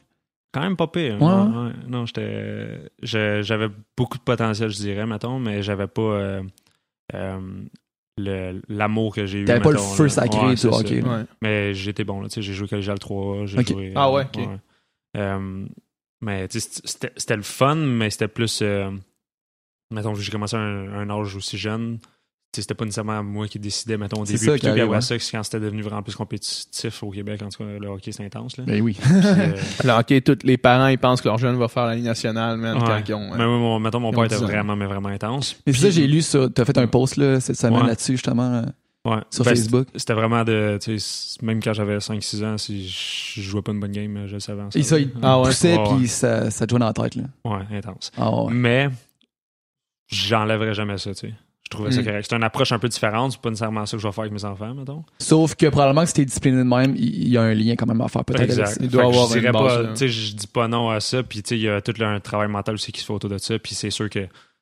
Quand 0.52 0.60
même 0.60 0.76
pas 0.76 0.88
pire. 0.88 1.22
Ouais. 1.22 1.70
Non, 1.86 2.04
j'étais, 2.06 2.80
j'avais 3.02 3.68
beaucoup 3.96 4.18
de 4.18 4.22
potentiel, 4.24 4.70
je 4.70 4.76
dirais, 4.78 5.06
mettons, 5.06 5.38
mais 5.38 5.62
j'avais 5.62 5.86
pas 5.86 6.02
euh, 6.02 6.42
euh, 7.14 7.38
l'amour 8.18 9.14
que 9.14 9.26
j'ai 9.26 9.40
eu. 9.40 9.44
T'avais 9.44 9.60
pas 9.60 9.72
le 9.72 9.78
feu 9.78 10.04
là. 10.04 10.08
sacré 10.08 10.46
Ouais, 10.46 10.54
du 10.54 10.66
hockey. 10.66 11.02
Ouais. 11.02 11.24
Mais 11.42 11.74
j'étais 11.74 12.04
bon, 12.04 12.20
là, 12.20 12.28
tu 12.28 12.34
sais, 12.36 12.42
j'ai 12.42 12.54
joué 12.54 12.66
collégial 12.68 12.98
3, 12.98 13.46
j'ai 13.46 13.58
Ok. 13.58 13.68
joué... 13.68 13.92
Ah 13.94 14.10
ouais, 14.10 14.24
ok. 14.24 14.48
Euh, 15.16 15.66
mais 16.20 16.48
tu 16.48 16.60
sais, 16.60 16.80
c'était 16.84 17.12
c'était 17.16 17.36
le 17.36 17.42
fun, 17.42 17.74
mais 17.74 18.10
c'était 18.10 18.28
plus... 18.28 18.60
Euh, 18.62 18.90
mettons, 19.90 20.14
j'ai 20.14 20.32
commencé 20.32 20.56
à 20.56 20.60
un, 20.60 20.92
un 21.08 21.10
âge 21.10 21.36
aussi 21.36 21.58
jeune. 21.58 21.98
C'était 22.62 22.74
pas 22.74 22.84
nécessairement 22.84 23.22
moi 23.22 23.48
qui 23.48 23.58
décidais, 23.58 23.96
mettons, 23.96 24.22
au 24.22 24.24
début. 24.24 24.38
ça 24.38 24.52
Puis 24.52 24.60
puis 24.60 24.68
arrive, 24.68 24.88
ouais. 24.88 25.00
ça, 25.00 25.16
quand 25.18 25.42
c'était 25.42 25.60
devenu 25.60 25.82
vraiment 25.82 26.02
plus 26.02 26.14
compétitif 26.14 27.02
au 27.02 27.10
Québec, 27.10 27.42
en 27.42 27.48
tout 27.48 27.64
cas, 27.64 27.70
le 27.80 27.86
hockey, 27.88 28.12
c'est 28.12 28.24
intense. 28.24 28.56
Là. 28.56 28.64
Ben 28.66 28.80
oui. 28.82 28.96
Puis, 29.00 29.10
euh, 29.12 29.56
Le 29.84 29.90
hockey, 29.90 30.20
tous 30.20 30.38
les 30.44 30.56
parents, 30.56 30.88
ils 30.88 30.98
pensent 30.98 31.20
que 31.20 31.28
leur 31.28 31.38
jeune 31.38 31.56
va 31.56 31.68
faire 31.68 31.86
la 31.86 31.94
Ligue 31.94 32.04
nationale, 32.04 32.56
man, 32.58 32.76
Ouais. 32.78 32.82
quand 32.86 33.02
ils 33.08 33.14
ont. 33.14 33.32
euh, 33.32 33.36
mais 33.36 33.44
mon, 33.46 33.78
mettons, 33.80 34.00
mon 34.00 34.12
père 34.12 34.24
était 34.24 34.36
10 34.36 34.42
ans. 34.42 34.46
vraiment, 34.46 34.76
mais 34.76 34.86
vraiment 34.86 35.08
intense. 35.08 35.56
Mais 35.66 35.72
c'est 35.72 35.80
ça, 35.82 35.90
j'ai 35.90 36.06
lu 36.06 36.22
ça. 36.22 36.48
T'as 36.54 36.64
fait 36.64 36.78
un 36.78 36.86
post 36.86 37.16
là, 37.16 37.40
cette 37.40 37.56
semaine 37.56 37.80
Ouais. 37.82 37.86
là-dessus, 37.88 38.12
justement, 38.12 38.54
euh, 38.54 38.62
Ouais. 39.04 39.20
sur 39.30 39.44
Ben, 39.44 39.50
Facebook. 39.54 39.86
C'était 39.94 40.14
vraiment 40.14 40.42
de. 40.42 40.78
tu 40.82 40.98
sais, 40.98 41.38
Même 41.42 41.62
quand 41.62 41.72
j'avais 41.72 41.98
5-6 42.00 42.42
ans, 42.44 42.58
si 42.58 42.88
je 42.88 43.40
jouais 43.40 43.62
pas 43.62 43.70
une 43.70 43.78
bonne 43.78 43.92
game, 43.92 44.24
je 44.26 44.34
le 44.34 44.40
savais. 44.40 44.62
Et 44.74 44.82
ça, 44.82 44.98
il 44.98 45.10
Ah 45.22 45.38
ouais. 45.40 45.46
poussait, 45.48 45.76
ouais. 45.78 45.96
puis 45.96 46.08
ça, 46.08 46.50
ça 46.50 46.66
te 46.66 46.70
jouait 46.70 46.80
dans 46.80 46.86
la 46.86 46.92
tête. 46.92 47.14
Là. 47.14 47.22
Ouais, 47.44 47.76
intense. 47.78 48.10
Ah. 48.18 48.32
Mais 48.50 48.88
j'enlèverais 50.08 50.74
jamais 50.74 50.98
ça, 50.98 51.14
tu 51.14 51.28
sais. 51.28 51.34
Je 51.66 51.70
trouvais 51.70 51.90
ça 51.90 52.00
Mm. 52.00 52.04
correct. 52.04 52.26
C'est 52.30 52.36
une 52.36 52.44
approche 52.44 52.70
un 52.70 52.78
peu 52.78 52.88
différente. 52.88 53.32
C'est 53.32 53.40
pas 53.40 53.50
nécessairement 53.50 53.84
ça 53.86 53.96
que 53.96 54.00
je 54.00 54.06
vais 54.06 54.12
faire 54.12 54.22
avec 54.22 54.32
mes 54.32 54.44
enfants, 54.44 54.72
mettons. 54.72 55.04
Sauf 55.18 55.56
que 55.56 55.66
probablement 55.66 56.02
que 56.02 56.06
si 56.08 56.14
t'es 56.14 56.24
discipliné 56.24 56.58
de 56.58 56.62
même, 56.62 56.94
il 56.96 57.28
y 57.28 57.36
a 57.36 57.42
un 57.42 57.54
lien 57.54 57.74
quand 57.74 57.86
même 57.86 58.00
à 58.00 58.06
faire 58.06 58.24
peut-être 58.24 58.42
Exact. 58.44 58.78
Il 58.80 58.88
doit 58.88 59.02
Fait 59.02 59.08
avoir 59.08 59.28
je 59.28 59.38
une 59.38 59.50
base, 59.50 59.74
pas, 59.76 59.82
là. 59.82 59.94
je 60.06 60.32
dis 60.34 60.46
pas 60.46 60.68
non 60.68 60.90
à 60.90 61.00
ça. 61.00 61.24
Puis, 61.24 61.40
il 61.40 61.58
y 61.58 61.68
a 61.68 61.80
tout 61.80 61.92
un 62.00 62.20
travail 62.20 62.46
mental 62.48 62.74
aussi 62.76 62.92
qui 62.92 63.00
se 63.00 63.06
fait 63.06 63.12
autour 63.12 63.30
de 63.30 63.38
ça. 63.38 63.58
Puis, 63.58 63.74
c'est 63.74 63.90
sûr 63.90 64.08
que 64.08 64.20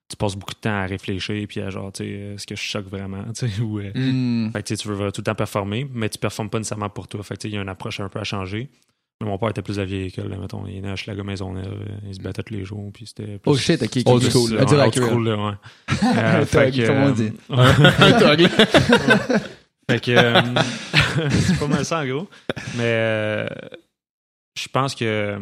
tu 0.08 0.16
passes 0.16 0.34
beaucoup 0.34 0.54
de 0.54 0.60
temps 0.60 0.70
à 0.80 0.86
réfléchir. 0.86 1.46
Puis, 1.46 1.60
à 1.60 1.68
genre, 1.68 1.92
tu 1.92 2.04
sais, 2.04 2.08
est-ce 2.10 2.46
que 2.46 2.56
je 2.56 2.62
choque 2.62 2.88
vraiment, 2.88 3.22
tu 3.36 3.48
sais, 3.48 3.60
ou. 3.60 3.80
euh, 3.80 3.90
Hmm. 3.94 4.50
Fait 4.52 4.62
que 4.62 4.74
tu 4.74 4.88
veux 4.88 5.12
tout 5.12 5.20
le 5.20 5.24
temps 5.24 5.34
performer, 5.34 5.86
mais 5.92 6.08
tu 6.08 6.16
performes 6.18 6.48
pas 6.48 6.56
nécessairement 6.58 6.88
pour 6.88 7.06
toi. 7.06 7.22
Fait 7.22 7.36
que 7.36 7.46
il 7.46 7.52
y 7.54 7.58
a 7.58 7.60
une 7.62 7.68
approche 7.68 8.00
un 8.00 8.08
peu 8.08 8.18
à 8.18 8.24
changer. 8.24 8.70
Mon 9.22 9.38
père 9.38 9.50
était 9.50 9.62
plus 9.62 9.78
la 9.78 9.84
vieille 9.84 10.06
école, 10.08 10.28
là, 10.28 10.36
mettons. 10.36 10.66
Il 10.66 10.76
est 10.76 10.80
né 10.80 10.90
à 10.90 10.96
Schlager 10.96 11.22
Maisonneuve, 11.22 11.64
euh, 11.66 11.96
il 12.08 12.14
se 12.14 12.20
battait 12.20 12.42
tous 12.42 12.52
les 12.52 12.64
jours, 12.64 12.90
puis 12.92 13.06
c'était 13.06 13.38
plus- 13.38 13.50
Oh 13.50 13.56
shit, 13.56 13.82
ok. 13.82 14.02
Old 14.06 14.30
school, 14.30 14.58
À 14.58 14.64
ouais, 14.64 14.80
à 14.80 14.84
old 14.84 14.92
cœur. 14.94 15.08
school, 15.08 15.28
là, 15.28 15.36
ouais. 15.36 15.52
Euh, 16.16 16.44
fait 16.44 16.70
que, 16.76 16.90
on 16.90 17.08
euh, 17.08 17.12
dit. 17.12 17.32
ouais. 17.48 18.48
Fait 19.90 20.00
que 20.00 20.10
euh, 20.12 20.40
c'est 21.30 21.58
pas 21.58 21.66
mal 21.66 21.84
ça 21.84 22.00
en 22.00 22.06
gros. 22.06 22.28
Mais 22.76 22.82
euh, 22.84 23.46
je 24.58 24.66
pense 24.68 24.94
que 24.94 25.38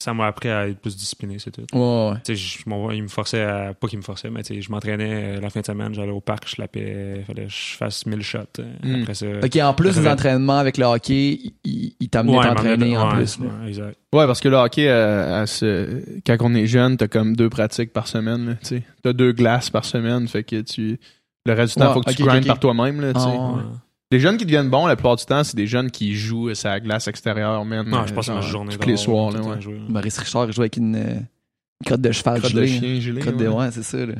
ça 0.00 0.14
m'a 0.14 0.26
appris 0.26 0.48
à 0.48 0.68
être 0.68 0.78
plus 0.80 0.96
discipliné, 0.96 1.38
c'est 1.38 1.50
tout. 1.50 1.64
Ouais, 1.72 2.10
ouais. 2.10 2.16
Tu 2.24 2.34
sais, 2.34 2.36
je- 2.36 2.58
mon- 2.68 2.90
il 2.92 3.02
me 3.02 3.08
forçait 3.08 3.42
à. 3.42 3.74
Pas 3.74 3.88
qu'il 3.88 3.98
me 3.98 4.04
forçait, 4.04 4.30
mais 4.30 4.42
tu 4.42 4.54
sais, 4.54 4.62
je 4.62 4.70
m'entraînais 4.70 5.36
euh, 5.38 5.40
la 5.40 5.50
fin 5.50 5.60
de 5.60 5.66
semaine, 5.66 5.92
j'allais 5.94 6.12
au 6.12 6.20
parc, 6.20 6.48
je 6.48 6.60
lapais, 6.60 7.16
il 7.18 7.24
fallait 7.24 7.46
que 7.46 7.50
je 7.52 7.76
fasse 7.76 8.06
1000 8.06 8.22
shots. 8.22 8.38
euh, 8.60 8.72
Mm. 8.84 9.02
Après 9.02 9.14
ça. 9.14 9.26
Ok, 9.42 9.56
en 9.56 9.74
plus 9.74 9.94
des 9.96 10.02
fait- 10.02 10.08
entraînements 10.08 10.58
avec 10.58 10.76
le 10.78 10.84
hockey, 10.84 11.40
il, 11.64 11.94
il 11.98 12.08
t'a 12.08 12.20
amené 12.20 12.38
Ouais, 12.38 12.44
à 12.46 12.48
t'entraîner 12.50 12.96
en 12.96 13.08
ouais, 13.08 13.14
plus. 13.16 13.38
là. 13.40 13.46
ouais, 13.46 13.68
exact. 13.68 13.98
Ouais, 14.14 14.26
parce 14.26 14.40
que 14.40 14.48
le 14.48 14.56
hockey, 14.56 14.88
euh, 14.88 15.42
à 15.42 15.46
ce- 15.46 16.02
quand 16.26 16.36
on 16.40 16.54
est 16.54 16.66
jeune, 16.66 16.96
t'as 16.96 17.08
comme 17.08 17.34
deux 17.34 17.48
pratiques 17.50 17.92
par 17.92 18.06
semaine. 18.08 18.46
là, 18.46 18.54
tu 18.54 18.66
sais. 18.66 18.82
T'as 19.02 19.12
deux 19.12 19.32
glaces 19.32 19.70
par 19.70 19.84
semaine, 19.84 20.28
fait 20.28 20.44
que 20.44 20.60
tu. 20.60 20.98
Le 21.46 21.52
reste 21.54 21.74
du 21.76 21.80
temps, 21.82 21.88
Ouais, 21.88 21.94
faut 21.94 22.00
que 22.02 22.12
tu 22.12 22.22
grindes 22.22 22.46
par 22.46 22.60
toi-même. 22.60 23.00
Là, 23.00 23.14
tu 23.14 23.20
sais. 23.20 23.26
Ah, 23.28 23.30
ouais. 23.32 23.56
Ouais. 23.56 23.62
Les 24.10 24.20
jeunes 24.20 24.36
qui 24.38 24.44
deviennent 24.46 24.70
bons, 24.70 24.86
la 24.86 24.96
plupart 24.96 25.16
du 25.16 25.24
temps, 25.26 25.44
c'est 25.44 25.56
des 25.56 25.66
jeunes 25.66 25.90
qui 25.90 26.14
jouent 26.14 26.54
sur 26.54 26.68
la 26.70 26.80
glace 26.80 27.08
extérieure, 27.08 27.64
man. 27.64 27.86
Non, 27.86 28.06
je 28.06 28.14
passe 28.14 28.28
ma 28.28 28.34
genre, 28.40 28.42
journée 28.42 28.76
Tous 28.78 28.88
les 28.88 28.96
soirs, 28.96 29.30
là, 29.32 29.40
ouais. 29.42 29.58
Maurice 29.88 30.18
Richard, 30.18 30.46
il 30.46 30.52
jouait 30.54 30.62
avec 30.64 30.76
une, 30.78 30.96
euh, 30.96 31.14
une 31.14 31.84
crotte 31.86 32.00
de 32.00 32.12
cheval 32.12 32.40
Crotte 32.40 32.54
de 32.54 32.64
gelée. 32.64 32.78
chien 32.78 33.00
gelé. 33.00 33.20
Crotte 33.20 33.36
de 33.36 33.48
ouais. 33.48 33.70
c'est 33.70 33.82
ça. 33.82 34.06
là. 34.06 34.14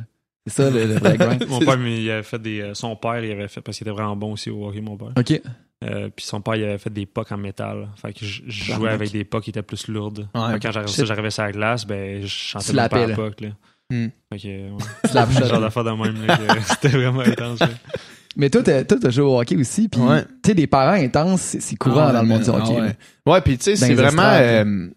C'est 0.45 0.53
ça 0.63 0.69
le, 0.69 0.85
le 0.85 0.93
vrai 0.93 1.17
grind. 1.17 1.47
Mon 1.49 1.59
père, 1.59 1.77
mais 1.77 2.03
il 2.03 2.11
avait 2.11 2.23
fait 2.23 2.39
des. 2.41 2.61
euh, 2.61 2.73
Son 2.75 2.95
père, 2.95 3.23
il 3.23 3.31
avait 3.31 3.47
fait. 3.47 3.61
Parce 3.61 3.77
qu'il 3.77 3.87
était 3.87 3.95
vraiment 3.95 4.15
bon 4.15 4.33
aussi 4.33 4.49
au 4.51 4.67
hockey, 4.67 4.81
mon 4.81 4.95
père. 4.95 5.11
Ok. 5.17 5.41
Euh, 5.83 6.09
puis 6.15 6.25
son 6.25 6.41
père, 6.41 6.55
il 6.55 6.63
avait 6.65 6.77
fait 6.77 6.89
des 6.91 7.05
pucks 7.05 7.31
en 7.31 7.37
métal. 7.37 7.87
Fait 7.95 8.13
que 8.13 8.25
je, 8.25 8.43
je 8.47 8.73
jouais 8.73 8.89
avec 8.91 9.11
des 9.11 9.23
pucks 9.23 9.43
qui 9.43 9.49
étaient 9.49 9.61
plus 9.63 9.87
lourdes. 9.87 10.27
Ouais. 10.35 10.51
Fait 10.53 10.59
que 10.59 10.63
quand 10.67 10.71
j'arrivais, 11.05 11.31
sur 11.31 11.43
la 11.43 11.51
glace, 11.51 11.85
ben, 11.87 12.21
je 12.21 12.27
chantais 12.27 12.73
même 12.73 12.89
pas 12.89 12.97
l'appelles. 12.99 13.11
à 13.11 13.15
puck, 13.15 13.41
là. 13.41 13.47
Hmm. 13.91 14.07
Fait 14.31 14.39
que, 14.39 14.71
ouais. 14.71 15.47
Genre 15.49 15.61
d'affaire 15.61 15.83
de 15.83 15.91
même, 15.91 16.25
là, 16.27 16.37
que 16.37 16.61
c'était 16.67 16.89
vraiment 16.89 17.21
intense. 17.21 17.59
Mais 18.35 18.49
toi, 18.49 18.61
t'as 18.63 18.83
toi, 18.83 18.97
t'as 19.01 19.09
joué 19.09 19.23
au 19.25 19.39
hockey 19.39 19.55
aussi. 19.57 19.87
Puis, 19.89 19.99
Ouais. 20.01 20.23
tu 20.23 20.29
sais, 20.47 20.53
des 20.53 20.67
parents 20.67 20.93
intenses, 21.01 21.57
c'est 21.59 21.75
courant 21.75 22.07
Ah, 22.09 22.13
dans 22.13 22.21
le 22.21 22.27
monde 22.27 22.41
du 22.43 22.49
hockey. 22.49 22.73
ah 22.77 22.79
là. 22.79 22.85
ouais. 22.87 22.95
Ouais, 23.33 23.41
puis 23.41 23.57
tu 23.57 23.63
sais, 23.63 23.75
c'est 23.75 23.93
vraiment. 23.93 24.21
euh, 24.23 24.87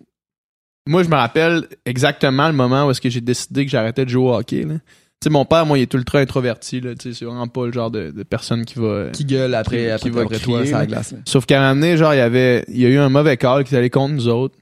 moi, 0.86 1.02
je 1.02 1.08
me 1.08 1.14
rappelle 1.14 1.66
exactement 1.86 2.48
le 2.48 2.54
moment 2.54 2.86
où 2.86 2.90
est-ce 2.90 3.00
que 3.00 3.08
j'ai 3.10 3.20
décidé 3.20 3.64
que 3.64 3.70
j'arrêtais 3.70 4.04
de 4.04 4.10
jouer 4.10 4.24
au 4.30 4.34
hockey. 4.34 4.62
là. 4.64 4.74
Tu 4.74 5.28
sais, 5.28 5.30
mon 5.30 5.44
père, 5.44 5.64
moi, 5.64 5.78
il 5.78 5.82
est 5.82 5.94
ultra 5.94 6.18
introverti. 6.18 6.80
Là, 6.80 6.94
tu 6.96 7.12
sais, 7.12 7.18
c'est 7.18 7.24
vraiment 7.24 7.46
pas 7.46 7.66
le 7.66 7.72
genre 7.72 7.92
de, 7.92 8.10
de 8.10 8.22
personne 8.24 8.64
qui 8.64 8.80
va. 8.80 8.86
euh, 8.86 9.10
Qui 9.12 9.24
gueule 9.24 9.54
après, 9.54 9.76
Qui- 9.84 9.90
après, 9.90 10.10
qui 10.10 10.16
va 10.16 10.22
après 10.22 10.38
toi 10.40 10.60
crier, 10.64 10.86
glace. 10.88 11.14
Sauf 11.24 11.46
qu'à 11.46 11.58
un 11.62 11.68
moment 11.74 11.80
donné, 11.80 11.96
genre, 11.96 12.12
il 12.12 12.18
y 12.18 12.20
avait, 12.20 12.64
il 12.68 12.80
y 12.80 12.86
a 12.86 12.88
eu 12.88 12.98
un 12.98 13.08
mauvais 13.08 13.36
call 13.36 13.62
qui 13.62 13.74
est 13.74 13.78
allé 13.78 13.88
contre 13.90 14.14
nous 14.14 14.26
autres. 14.26 14.56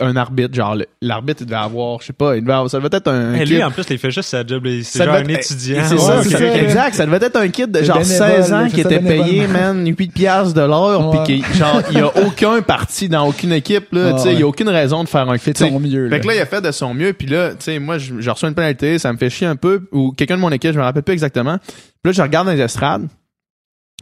Un 0.00 0.16
arbitre, 0.16 0.54
genre, 0.54 0.76
l'arbitre, 1.02 1.42
il 1.42 1.46
devait 1.46 1.56
avoir, 1.58 2.00
je 2.00 2.06
sais 2.06 2.12
pas, 2.12 2.36
il 2.36 2.42
devait 2.42 2.52
avoir, 2.52 2.70
ça 2.70 2.78
devait 2.78 2.88
être 2.96 3.08
un. 3.08 3.34
Hey, 3.34 3.44
kid- 3.44 3.54
lui, 3.54 3.62
en 3.64 3.70
plus, 3.70 3.84
il 3.90 3.98
fait 3.98 4.10
juste 4.10 4.28
sa 4.28 4.46
job. 4.46 4.66
C'est 4.66 4.82
Ça 4.98 5.04
genre 5.04 5.14
un 5.14 5.24
étudiant. 5.24 5.82
C'est 5.86 5.94
Ouais, 5.94 6.00
ça, 6.00 6.22
c'est 6.22 6.28
c'est 6.30 6.38
ça, 6.38 6.56
exact. 6.62 6.94
Ça 6.94 7.06
devait 7.06 7.16
être 7.26 7.36
un 7.36 7.48
kid 7.48 7.70
de 7.70 7.82
genre 7.82 7.98
bénévole, 7.98 8.28
16 8.28 8.52
ans 8.52 8.68
qui 8.68 8.80
était 8.80 9.00
payé, 9.00 9.46
man, 9.46 9.86
8 9.86 10.12
piastres 10.12 10.54
de 10.54 10.60
l'heure, 10.60 11.10
puis 11.24 11.40
qui, 11.42 11.54
genre, 11.56 11.82
il 11.90 11.98
y 11.98 12.00
a 12.00 12.16
aucun 12.26 12.60
parti 12.62 13.08
dans 13.08 13.26
aucune 13.28 13.52
équipe, 13.52 13.92
là, 13.92 14.06
Ouais, 14.12 14.16
tu 14.16 14.22
sais, 14.22 14.32
il 14.34 14.40
y 14.40 14.42
a 14.42 14.46
aucune 14.46 14.68
raison 14.68 15.04
de 15.04 15.08
faire 15.08 15.28
un 15.28 15.38
Fait 15.38 15.56
fit. 15.56 15.64
de 15.64 15.70
son 15.70 15.80
mieux. 15.80 16.08
Fait 16.10 16.20
que 16.20 16.26
là, 16.26 16.34
il 16.34 16.40
a 16.40 16.46
fait 16.46 16.60
de 16.60 16.70
son 16.72 16.94
mieux, 16.94 17.12
puis 17.12 17.26
là, 17.26 17.50
tu 17.50 17.56
sais, 17.60 17.78
moi, 17.78 17.98
je, 17.98 18.14
je 18.20 18.30
reçois 18.30 18.48
une 18.48 18.54
pénalité, 18.54 18.98
ça 18.98 19.12
me 19.12 19.18
fait 19.18 19.30
chier 19.30 19.46
un 19.46 19.56
peu, 19.56 19.88
ou 19.92 20.12
quelqu'un 20.12 20.36
de 20.36 20.40
mon 20.40 20.50
équipe, 20.52 20.72
je 20.72 20.78
me 20.78 20.84
rappelle 20.84 21.02
plus 21.02 21.12
exactement. 21.14 21.58
Puis 21.58 22.06
là, 22.06 22.12
je 22.12 22.22
regarde 22.22 22.46
dans 22.46 22.52
les 22.52 22.60
estrades, 22.60 23.06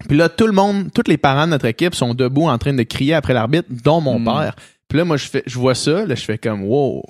puis 0.08 0.16
là, 0.18 0.28
tout 0.28 0.46
le 0.46 0.52
monde, 0.52 0.88
tous 0.94 1.08
les 1.08 1.16
parents 1.16 1.46
de 1.46 1.52
notre 1.52 1.64
équipe 1.64 1.94
sont 1.94 2.12
debout 2.12 2.48
en 2.48 2.58
train 2.58 2.74
de 2.74 2.82
crier 2.82 3.14
après 3.14 3.32
l'arbitre, 3.32 3.68
dont 3.82 4.00
mon 4.02 4.18
Mm. 4.18 4.24
père. 4.24 4.56
Puis 4.88 4.98
là, 4.98 5.04
moi, 5.04 5.16
je 5.16 5.26
fais, 5.26 5.42
je 5.46 5.58
vois 5.58 5.74
ça, 5.74 6.04
là, 6.04 6.14
je 6.14 6.24
fais 6.24 6.38
comme, 6.38 6.64
wow. 6.64 7.02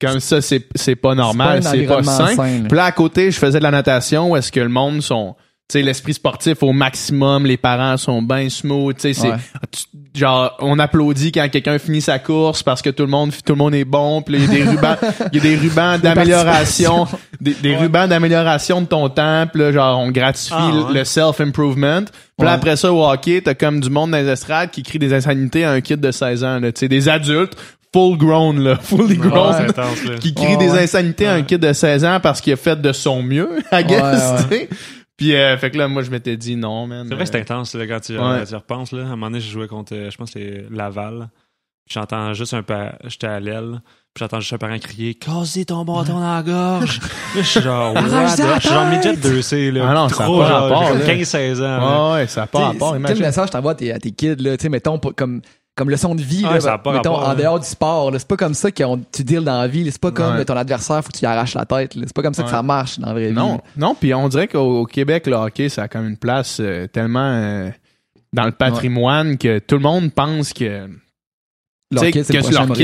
Comme 0.00 0.20
ça, 0.20 0.40
c'est, 0.40 0.60
pas 0.94 1.14
normal, 1.14 1.62
c'est 1.62 1.84
pas, 1.84 1.96
environnement 1.96 2.36
sain. 2.36 2.64
Puis 2.68 2.76
là, 2.76 2.84
à 2.84 2.92
côté, 2.92 3.30
je 3.32 3.38
faisais 3.38 3.58
de 3.58 3.64
la 3.64 3.72
natation 3.72 4.30
où 4.30 4.36
est-ce 4.36 4.52
que 4.52 4.60
le 4.60 4.68
monde 4.68 5.02
sont, 5.02 5.34
sais, 5.70 5.82
l'esprit 5.82 6.14
sportif 6.14 6.62
au 6.62 6.72
maximum, 6.72 7.44
les 7.44 7.56
parents 7.58 7.96
sont 7.96 8.22
bien 8.22 8.48
smooth, 8.48 8.96
tu 8.96 9.02
sais, 9.02 9.12
c'est, 9.12 9.28
Ouais. 9.28 9.36
tu- 9.70 10.18
genre, 10.20 10.56
on 10.60 10.78
applaudit 10.78 11.30
quand 11.30 11.46
quelqu'un 11.50 11.78
finit 11.78 12.00
sa 12.00 12.18
course 12.18 12.62
parce 12.62 12.80
que 12.82 12.90
tout 12.90 13.02
le 13.04 13.10
monde, 13.10 13.30
tout 13.44 13.52
le 13.52 13.58
monde 13.58 13.74
est 13.74 13.84
bon, 13.84 14.22
puis 14.22 14.34
il 14.36 14.40
y 14.40 14.44
a 14.44 14.48
des 14.48 14.62
rubans, 14.70 14.96
il 15.32 15.36
y 15.36 15.40
a 15.40 15.42
des 15.42 15.56
rubans 15.56 15.98
d'amélioration, 16.02 17.06
des, 17.40 17.52
des 17.54 17.76
rubans 17.76 18.08
d'amélioration 18.08 18.80
de 18.80 18.86
ton 18.86 19.08
temps, 19.10 19.46
puis 19.52 19.60
là, 19.62 19.72
genre, 19.72 19.98
on 19.98 20.10
gratifie 20.10 20.54
Ah, 20.56 20.70
le- 20.72 20.82
ouais. 20.84 20.92
le 20.94 21.04
self-improvement. 21.04 22.02
Puis 22.38 22.46
là, 22.46 22.52
après 22.52 22.76
ça, 22.76 22.92
au 22.92 23.04
hockey, 23.04 23.40
t'as 23.44 23.54
comme 23.54 23.80
du 23.80 23.90
monde 23.90 24.12
dans 24.12 24.16
les 24.18 24.28
estrades 24.28 24.70
qui 24.70 24.82
crie 24.82 24.98
des 24.98 25.12
insanités 25.12 25.64
à 25.64 25.72
un 25.72 25.80
kid 25.80 26.00
de 26.00 26.10
16 26.10 26.44
ans, 26.44 26.58
là, 26.60 26.72
tu 26.72 26.80
sais, 26.80 26.88
des 26.88 27.08
adultes, 27.08 27.54
full 27.92 28.16
grown, 28.16 28.58
là, 28.62 28.76
fully 28.82 29.16
grown, 29.16 29.52
c'est 29.56 29.64
intense, 29.70 30.04
là. 30.04 30.16
qui 30.18 30.32
crie 30.34 30.46
Ouais, 30.46 30.56
des 30.56 30.70
ouais. 30.70 30.82
insanités 30.84 31.26
à 31.26 31.34
un 31.34 31.42
kid 31.42 31.58
de 31.60 31.72
16 31.72 32.04
ans 32.04 32.20
parce 32.22 32.40
qu'il 32.40 32.52
a 32.52 32.56
fait 32.56 32.80
de 32.80 32.92
son 32.92 33.22
mieux, 33.22 33.48
I 33.72 33.84
guess. 33.84 34.46
Puis, 35.18 35.34
euh, 35.34 35.58
fait 35.58 35.70
que 35.70 35.76
là, 35.76 35.88
moi, 35.88 36.02
je 36.02 36.10
m'étais 36.10 36.36
dit 36.38 36.56
non, 36.56 36.86
man. 36.86 37.04
C'est 37.08 37.14
vrai 37.14 37.24
que 37.24 37.30
c'est 37.30 37.36
euh, 37.36 37.42
intense 37.42 37.74
là, 37.74 37.86
quand 37.86 38.00
tu, 38.00 38.16
Ouais. 38.18 38.46
tu 38.46 38.54
repenses. 38.54 38.92
Là. 38.92 39.02
À 39.02 39.06
un 39.06 39.08
moment 39.10 39.26
donné, 39.26 39.40
je 39.40 39.50
jouais 39.50 39.66
contre, 39.68 39.94
euh, 39.94 40.10
je 40.10 40.16
pense 40.16 40.30
que 40.30 40.38
c'était 40.40 40.64
Laval. 40.70 41.28
J'entends 41.90 42.32
juste 42.34 42.54
un 42.54 42.62
pa... 42.62 42.96
J'étais 43.04 43.26
à 43.26 43.40
l'aile. 43.40 43.80
Puis 44.14 44.20
j'entends 44.22 44.40
juste 44.40 44.52
un 44.52 44.58
parent 44.58 44.78
crier 44.78 45.14
Cassez 45.14 45.64
ton 45.64 45.84
bâton 45.84 46.20
dans 46.20 46.34
la 46.34 46.42
gorge. 46.42 47.00
là, 47.00 47.06
je 47.36 47.42
suis 47.42 47.60
genre, 47.62 47.94
what 47.94 48.02
Je 48.60 48.60
suis 48.60 48.68
genre 48.74 48.86
midget 48.86 49.14
2C. 49.14 49.70
Là, 49.72 49.86
Ah 49.90 49.94
non, 49.94 50.08
ça 50.08 50.24
Trop, 50.24 50.38
pas 50.40 50.48
genre, 50.48 50.62
rapport, 50.68 50.98
j'ai 50.98 51.06
là. 51.06 51.14
15-16 51.24 51.62
ans. 51.62 52.12
Ouais, 52.12 52.20
ouais, 52.20 52.26
ça 52.26 52.42
n'a 52.42 52.46
pas 52.46 52.58
T'sais, 52.58 52.66
rapport, 52.66 52.92
Quel 52.92 53.00
imagine. 53.00 53.22
message 53.24 53.50
t'envoies 53.50 53.72
à 53.72 53.74
tes, 53.74 53.92
à 53.92 53.98
tes 53.98 54.10
kids, 54.12 54.36
là, 54.36 54.56
tu 54.56 54.62
sais, 54.62 54.68
mettons, 54.68 54.98
comme, 54.98 55.40
comme 55.78 55.88
leçon 55.90 56.14
de 56.14 56.20
vie, 56.20 56.44
Ouais, 56.44 56.54
là, 56.54 56.60
ça 56.60 56.74
a 56.74 56.78
pas 56.78 56.92
mettons, 56.92 57.12
rapport, 57.14 57.28
en 57.28 57.32
là. 57.32 57.42
dehors 57.42 57.60
du 57.60 57.66
sport, 57.66 58.10
là. 58.10 58.18
C'est 58.18 58.28
pas 58.28 58.36
comme 58.36 58.52
ça 58.54 58.70
que 58.70 58.82
tu 59.12 59.24
deals 59.24 59.44
dans 59.44 59.60
la 59.60 59.66
vie, 59.68 59.84
là. 59.84 59.90
C'est 59.90 60.00
pas 60.00 60.10
comme 60.10 60.36
Ouais. 60.36 60.44
ton 60.44 60.56
adversaire, 60.56 61.02
faut 61.02 61.08
que 61.10 61.16
tu 61.16 61.20
lui 61.20 61.26
arraches 61.26 61.54
la 61.54 61.64
tête, 61.64 61.94
là. 61.94 62.02
C'est 62.06 62.14
pas 62.14 62.22
comme 62.22 62.34
ça 62.34 62.42
que 62.42 62.50
ça 62.50 62.62
marche 62.62 62.98
dans 62.98 63.06
la 63.08 63.12
vraie 63.14 63.28
vie. 63.28 63.34
Non, 63.34 63.54
là. 63.54 63.60
non, 63.76 63.94
puis 63.98 64.12
on 64.12 64.28
dirait 64.28 64.48
qu'au 64.48 64.80
au 64.80 64.84
Québec, 64.84 65.26
le 65.26 65.34
hockey, 65.36 65.68
ça 65.70 65.84
a 65.84 65.88
comme 65.88 66.06
une 66.06 66.16
place 66.18 66.58
euh, 66.60 66.86
tellement 66.88 67.20
euh, 67.32 67.70
dans 68.34 68.44
le 68.44 68.52
patrimoine 68.52 69.38
que 69.38 69.58
tout 69.60 69.76
le 69.76 69.80
monde 69.82 70.12
pense 70.12 70.52
que 70.52 70.88
Leur 71.90 72.04
kid, 72.04 72.22
c'est 72.24 72.34
le 72.34 72.40
que 72.40 72.44
prochain 72.44 72.74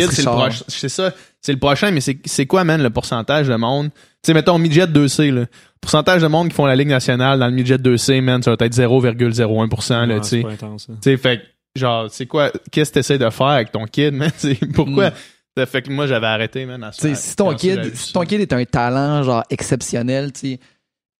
c'est 0.70 0.82
le 0.84 0.88
ça, 0.88 1.12
c'est 1.42 1.52
le 1.52 1.58
prochain, 1.58 1.90
mais 1.90 2.00
c'est 2.00 2.18
c'est 2.24 2.46
quoi, 2.46 2.64
man, 2.64 2.82
le 2.82 2.88
pourcentage 2.88 3.48
de 3.48 3.54
monde? 3.56 3.90
Tu 3.92 4.28
sais, 4.30 4.32
mettons 4.34 4.56
midget 4.56 4.86
2C, 4.86 5.30
là. 5.30 5.44
Pourcentage 5.82 6.22
de 6.22 6.26
monde 6.28 6.48
qui 6.48 6.54
font 6.54 6.64
la 6.64 6.76
Ligue 6.76 6.88
nationale 6.88 7.38
dans 7.38 7.46
le 7.46 7.52
midget 7.52 7.76
2C, 7.76 8.22
man, 8.22 8.42
ça 8.42 8.52
va 8.52 8.56
être 8.64 8.72
0,01%, 8.74 10.06
là, 10.06 10.20
tu 10.20 10.28
sais. 10.28 10.44
intense. 10.46 10.88
là. 10.88 10.94
Tu 11.02 11.10
sais, 11.10 11.16
fait 11.18 11.42
genre, 11.76 12.10
c'est 12.10 12.26
quoi, 12.26 12.50
qu'est-ce 12.70 12.90
que 12.90 12.94
t'essaies 12.94 13.18
de 13.18 13.28
faire 13.30 13.46
avec 13.46 13.72
ton 13.72 13.84
kid, 13.86 14.14
man? 14.14 14.30
C'est 14.36 14.54
pourquoi? 14.72 15.10
Mm. 15.10 15.14
Ça 15.56 15.66
fait 15.66 15.82
que 15.82 15.90
moi, 15.90 16.06
j'avais 16.06 16.26
arrêté, 16.26 16.66
man, 16.66 16.82
à 16.82 16.92
sais, 16.92 17.14
si 17.14 17.36
ton 17.36 17.54
kid, 17.54 17.94
si 17.94 18.12
ton 18.12 18.22
kid 18.22 18.40
est 18.40 18.52
un 18.52 18.64
talent, 18.64 19.22
genre, 19.22 19.44
exceptionnel, 19.50 20.32
tu 20.32 20.40
sais, 20.40 20.60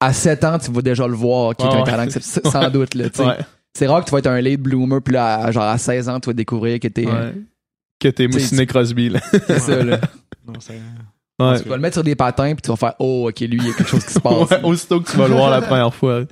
à 0.01 0.13
7 0.13 0.45
ans, 0.45 0.59
tu 0.59 0.73
vas 0.73 0.83
déjà 0.83 1.07
le 1.07 1.15
voir 1.15 1.55
qu'il 1.55 1.67
est 1.67 1.73
un 1.73 1.79
ouais. 1.79 1.85
talent 1.85 2.03
exceptionnel, 2.03 2.53
sans 2.53 2.71
doute, 2.71 2.95
là, 2.95 3.11
tu 3.11 3.19
sais. 3.19 3.27
Ouais, 3.27 3.39
C'est 3.77 3.87
rare 3.87 4.01
que 4.01 4.07
tu 4.07 4.13
vas 4.13 4.19
être 4.19 4.27
un 4.27 4.41
late 4.41 4.61
bloomer, 4.61 5.01
puis 5.01 5.15
là, 5.15 5.37
à- 5.37 5.53
genre, 5.53 5.65
à 5.65 5.79
16 5.79 6.09
ans, 6.09 6.19
tu 6.19 6.31
vas 6.31 6.33
découvrir 6.33 6.81
que 6.81 6.89
t'es, 6.89 7.07
ouais. 7.07 7.35
Que 8.01 8.09
t'es 8.09 8.27
Moussiné 8.27 8.67
Crosby, 8.67 9.09
là. 9.11 9.21
c'est 9.47 9.61
ça, 9.61 9.83
là. 9.83 10.01
Non, 10.47 10.55
c'est- 10.59 10.81
Ouais. 11.41 11.61
Tu 11.61 11.69
vas 11.69 11.75
le 11.75 11.83
mettre 11.83 11.95
sur 11.95 12.05
des 12.05 12.15
patins, 12.15 12.55
puis 12.55 12.63
tu 12.63 12.71
vas 12.71 12.77
faire, 12.77 12.95
oh, 13.01 13.29
ok, 13.29 13.41
lui, 13.41 13.59
il 13.59 13.67
y 13.67 13.71
a 13.71 13.73
quelque 13.73 13.89
chose 13.89 14.05
qui 14.05 14.13
se 14.13 14.21
passe. 14.21 14.51
Ouais, 14.51 14.63
aussitôt 14.63 15.01
que 15.01 15.11
tu 15.11 15.17
vas 15.17 15.27
le 15.27 15.35
voir 15.35 15.51
la 15.51 15.63
première 15.63 15.93
fois. 15.93 16.23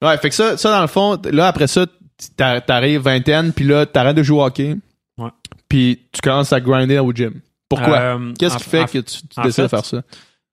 Ouais, 0.00 0.18
fait 0.18 0.28
que 0.28 0.34
ça, 0.34 0.56
ça 0.56 0.70
dans 0.70 0.80
le 0.80 0.86
fond, 0.86 1.20
là 1.30 1.48
après 1.48 1.66
ça, 1.66 1.86
t'arrives 2.30 3.00
vingtaine, 3.00 3.52
puis 3.52 3.64
là 3.64 3.86
t'arrêtes 3.86 4.16
de 4.16 4.22
jouer 4.22 4.38
au 4.38 4.44
hockey. 4.44 4.76
Ouais. 5.18 5.30
Puis 5.68 6.00
tu 6.12 6.20
commences 6.20 6.52
à 6.52 6.60
grinder 6.60 6.98
au 6.98 7.12
gym. 7.12 7.40
Pourquoi? 7.68 7.98
Euh, 7.98 8.34
Qu'est-ce 8.38 8.58
qui 8.58 8.64
fait 8.64 8.84
que 8.84 8.98
tu, 8.98 9.20
décides 9.42 9.64
de 9.64 9.68
faire 9.68 9.84
ça? 9.84 10.02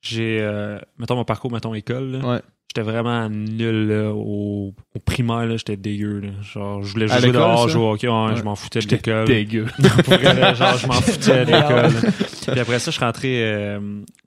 J'ai, 0.02 0.40
euh, 0.42 0.80
mettons 0.98 1.16
mon 1.16 1.26
parcours, 1.26 1.52
mettons 1.52 1.74
école. 1.74 2.12
là. 2.12 2.20
Ouais. 2.20 2.42
J'étais 2.72 2.88
vraiment 2.88 3.28
nul 3.30 3.88
là, 3.88 4.12
au, 4.14 4.76
au 4.96 5.00
primaire, 5.04 5.48
là, 5.48 5.58
j'étais 5.58 5.76
dégueu. 5.76 6.20
Là. 6.20 6.30
Genre, 6.44 6.84
je 6.84 6.92
voulais 6.94 7.08
juste 7.08 7.22
jouer 7.22 7.32
dehors, 7.32 7.64
ça? 7.64 7.68
jouer 7.74 7.82
au 7.84 7.92
hockey, 7.94 8.08
ouais, 8.08 8.14
Ouais. 8.28 8.36
je 8.36 8.44
m'en 8.44 8.54
foutais 8.56 8.78
de 8.78 8.84
J'étais 8.84 8.96
l'école. 8.98 9.26
Dégueu. 9.28 9.66
Vrai, 10.06 10.54
genre, 10.56 10.78
je 10.78 10.86
m'en 10.86 10.94
foutais 10.94 11.46
de 11.46 11.52
l'école. 11.52 12.12
Puis 12.52 12.60
après 12.60 12.78
ça, 12.78 12.92
je 12.92 12.96
suis 12.98 13.04
rentré, 13.04 13.42
euh, 13.44 13.80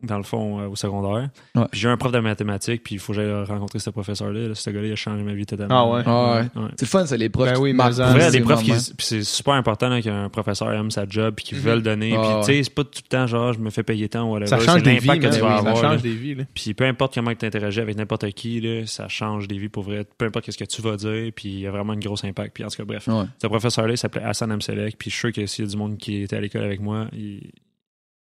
dans 0.03 0.17
le 0.17 0.25
fond, 0.25 0.59
euh, 0.61 0.67
au 0.67 0.75
secondaire. 0.75 1.29
Ouais. 1.55 1.65
Puis 1.71 1.81
j'ai 1.81 1.89
eu 1.89 1.93
un 1.93 1.97
prof 1.97 2.11
de 2.11 2.19
mathématiques, 2.19 2.83
puis 2.83 2.97
il 2.97 2.99
faut 2.99 3.13
que 3.13 3.21
j'aille 3.21 3.45
rencontrer 3.45 3.79
ce 3.79 3.91
professeur-là. 3.91 4.49
là. 4.49 4.55
Ce 4.57 4.71
gars-là, 4.71 4.89
il 4.89 4.93
a 4.93 4.97
changé 4.97 5.23
ma 5.23 5.35
vie 5.35 5.47
totalement. 5.47 5.93
Ah 5.93 5.95
ouais? 5.97 6.03
Ah 6.05 6.33
ouais. 6.35 6.61
Ouais. 6.63 6.69
C'est 6.77 6.87
le 6.87 6.89
fun, 6.91 7.07
ça, 7.07 7.17
les 7.17 7.29
profs. 7.29 7.47
Ben 7.47 7.55
qui 7.55 7.61
oui, 7.61 7.73
mais 7.75 7.91
vrai, 7.91 8.21
c'est 8.23 8.31
des 8.33 8.41
profs 8.41 8.65
qui. 8.65 8.73
Puis 8.73 9.07
c'est 9.07 9.23
super 9.23 9.55
important 9.55 9.89
là, 9.89 10.03
qu'un 10.03 10.29
professeur 10.31 10.73
aime 10.73 10.91
sa 10.91 11.07
job 11.09 11.35
puis 11.37 11.45
qu'il 11.45 11.59
Mhm. 11.59 11.63
veut 11.65 11.75
le 11.77 11.83
donner. 11.83 12.15
Ah 12.17 12.21
puis 12.21 12.29
ouais. 12.35 12.41
tu 12.41 12.47
sais, 12.47 12.63
c'est 12.65 12.75
pas 12.75 12.83
tout 12.83 13.01
le 13.05 13.09
temps 13.09 13.27
genre 13.29 13.53
je 13.53 13.61
me 13.61 13.71
fais 13.71 13.85
payer 13.85 14.09
tant 14.09 14.25
ou 14.25 14.33
whatever. 14.33 14.49
Ça 14.49 14.59
C'est 14.59 14.67
change 14.67 14.83
des 14.83 14.99
vies, 14.99 15.07
l'impact 15.07 15.23
que 15.31 15.35
tu 15.37 15.41
vas 15.41 15.47
Oui, 15.47 15.59
avoir. 15.59 15.77
Ça 15.77 15.83
change 15.93 16.03
des 16.03 16.15
vies, 16.15 16.35
là. 16.35 16.45
Puis 16.55 16.75
peu 16.75 16.85
importe 16.85 17.15
comment 17.15 17.33
tu 17.35 17.47
interagis 17.47 17.81
avec 17.81 17.97
n'importe 17.97 18.32
qui, 18.33 18.61
là, 18.61 18.87
ça 18.87 19.09
change 19.09 19.49
des 19.49 19.59
vies 19.59 19.69
pour 19.69 19.83
vrai. 19.85 20.05
Peu 20.19 20.27
importe 20.27 20.51
ce 20.51 20.57
que 20.59 20.65
tu 20.65 20.83
vas 20.83 20.97
dire, 20.97 21.33
puis 21.35 21.49
il 21.49 21.61
y 21.61 21.67
a 21.67 21.71
vraiment 21.71 21.93
une 21.95 22.01
grosse 22.01 22.25
impact. 22.25 22.55
Puis 22.55 22.65
en 22.65 22.69
tout 22.69 22.77
cas, 22.77 22.85
bref. 22.85 23.07
Ouais. 23.09 23.25
Ce 23.41 23.47
professeur-là, 23.47 23.95
il 23.95 23.99
s'appelait 23.99 24.23
Hassan 24.25 24.51
Amselek, 24.53 24.97
puis 24.99 25.11
je 25.11 25.15
suis 25.15 25.21
sûr 25.21 25.33
que 25.33 25.47
s'il 25.47 25.65
y 25.65 25.69
a 25.69 25.71
du 25.71 25.77
monde 25.77 25.97
qui 25.99 26.23
était 26.23 26.37
à 26.37 26.41
l'école 26.41 26.63
avec 26.65 26.81
moi, 26.81 27.07
il, 27.13 27.51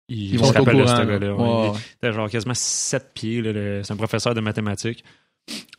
il, 0.09 0.35
Ils 0.35 0.39
se 0.39 0.45
vont 0.45 0.51
rappelle 0.51 0.77
de 0.79 0.87
ce 0.87 0.93
là. 0.93 1.07
gars-là. 1.07 1.73
Il 1.75 1.79
était 2.09 2.13
genre 2.13 2.29
quasiment 2.31 2.55
7 2.55 3.11
pieds. 3.15 3.41
le- 3.43 3.83
C'est 3.85 3.93
un 3.93 3.97
professeur 3.97 4.35
de 4.35 4.41
mathématiques. 4.41 5.05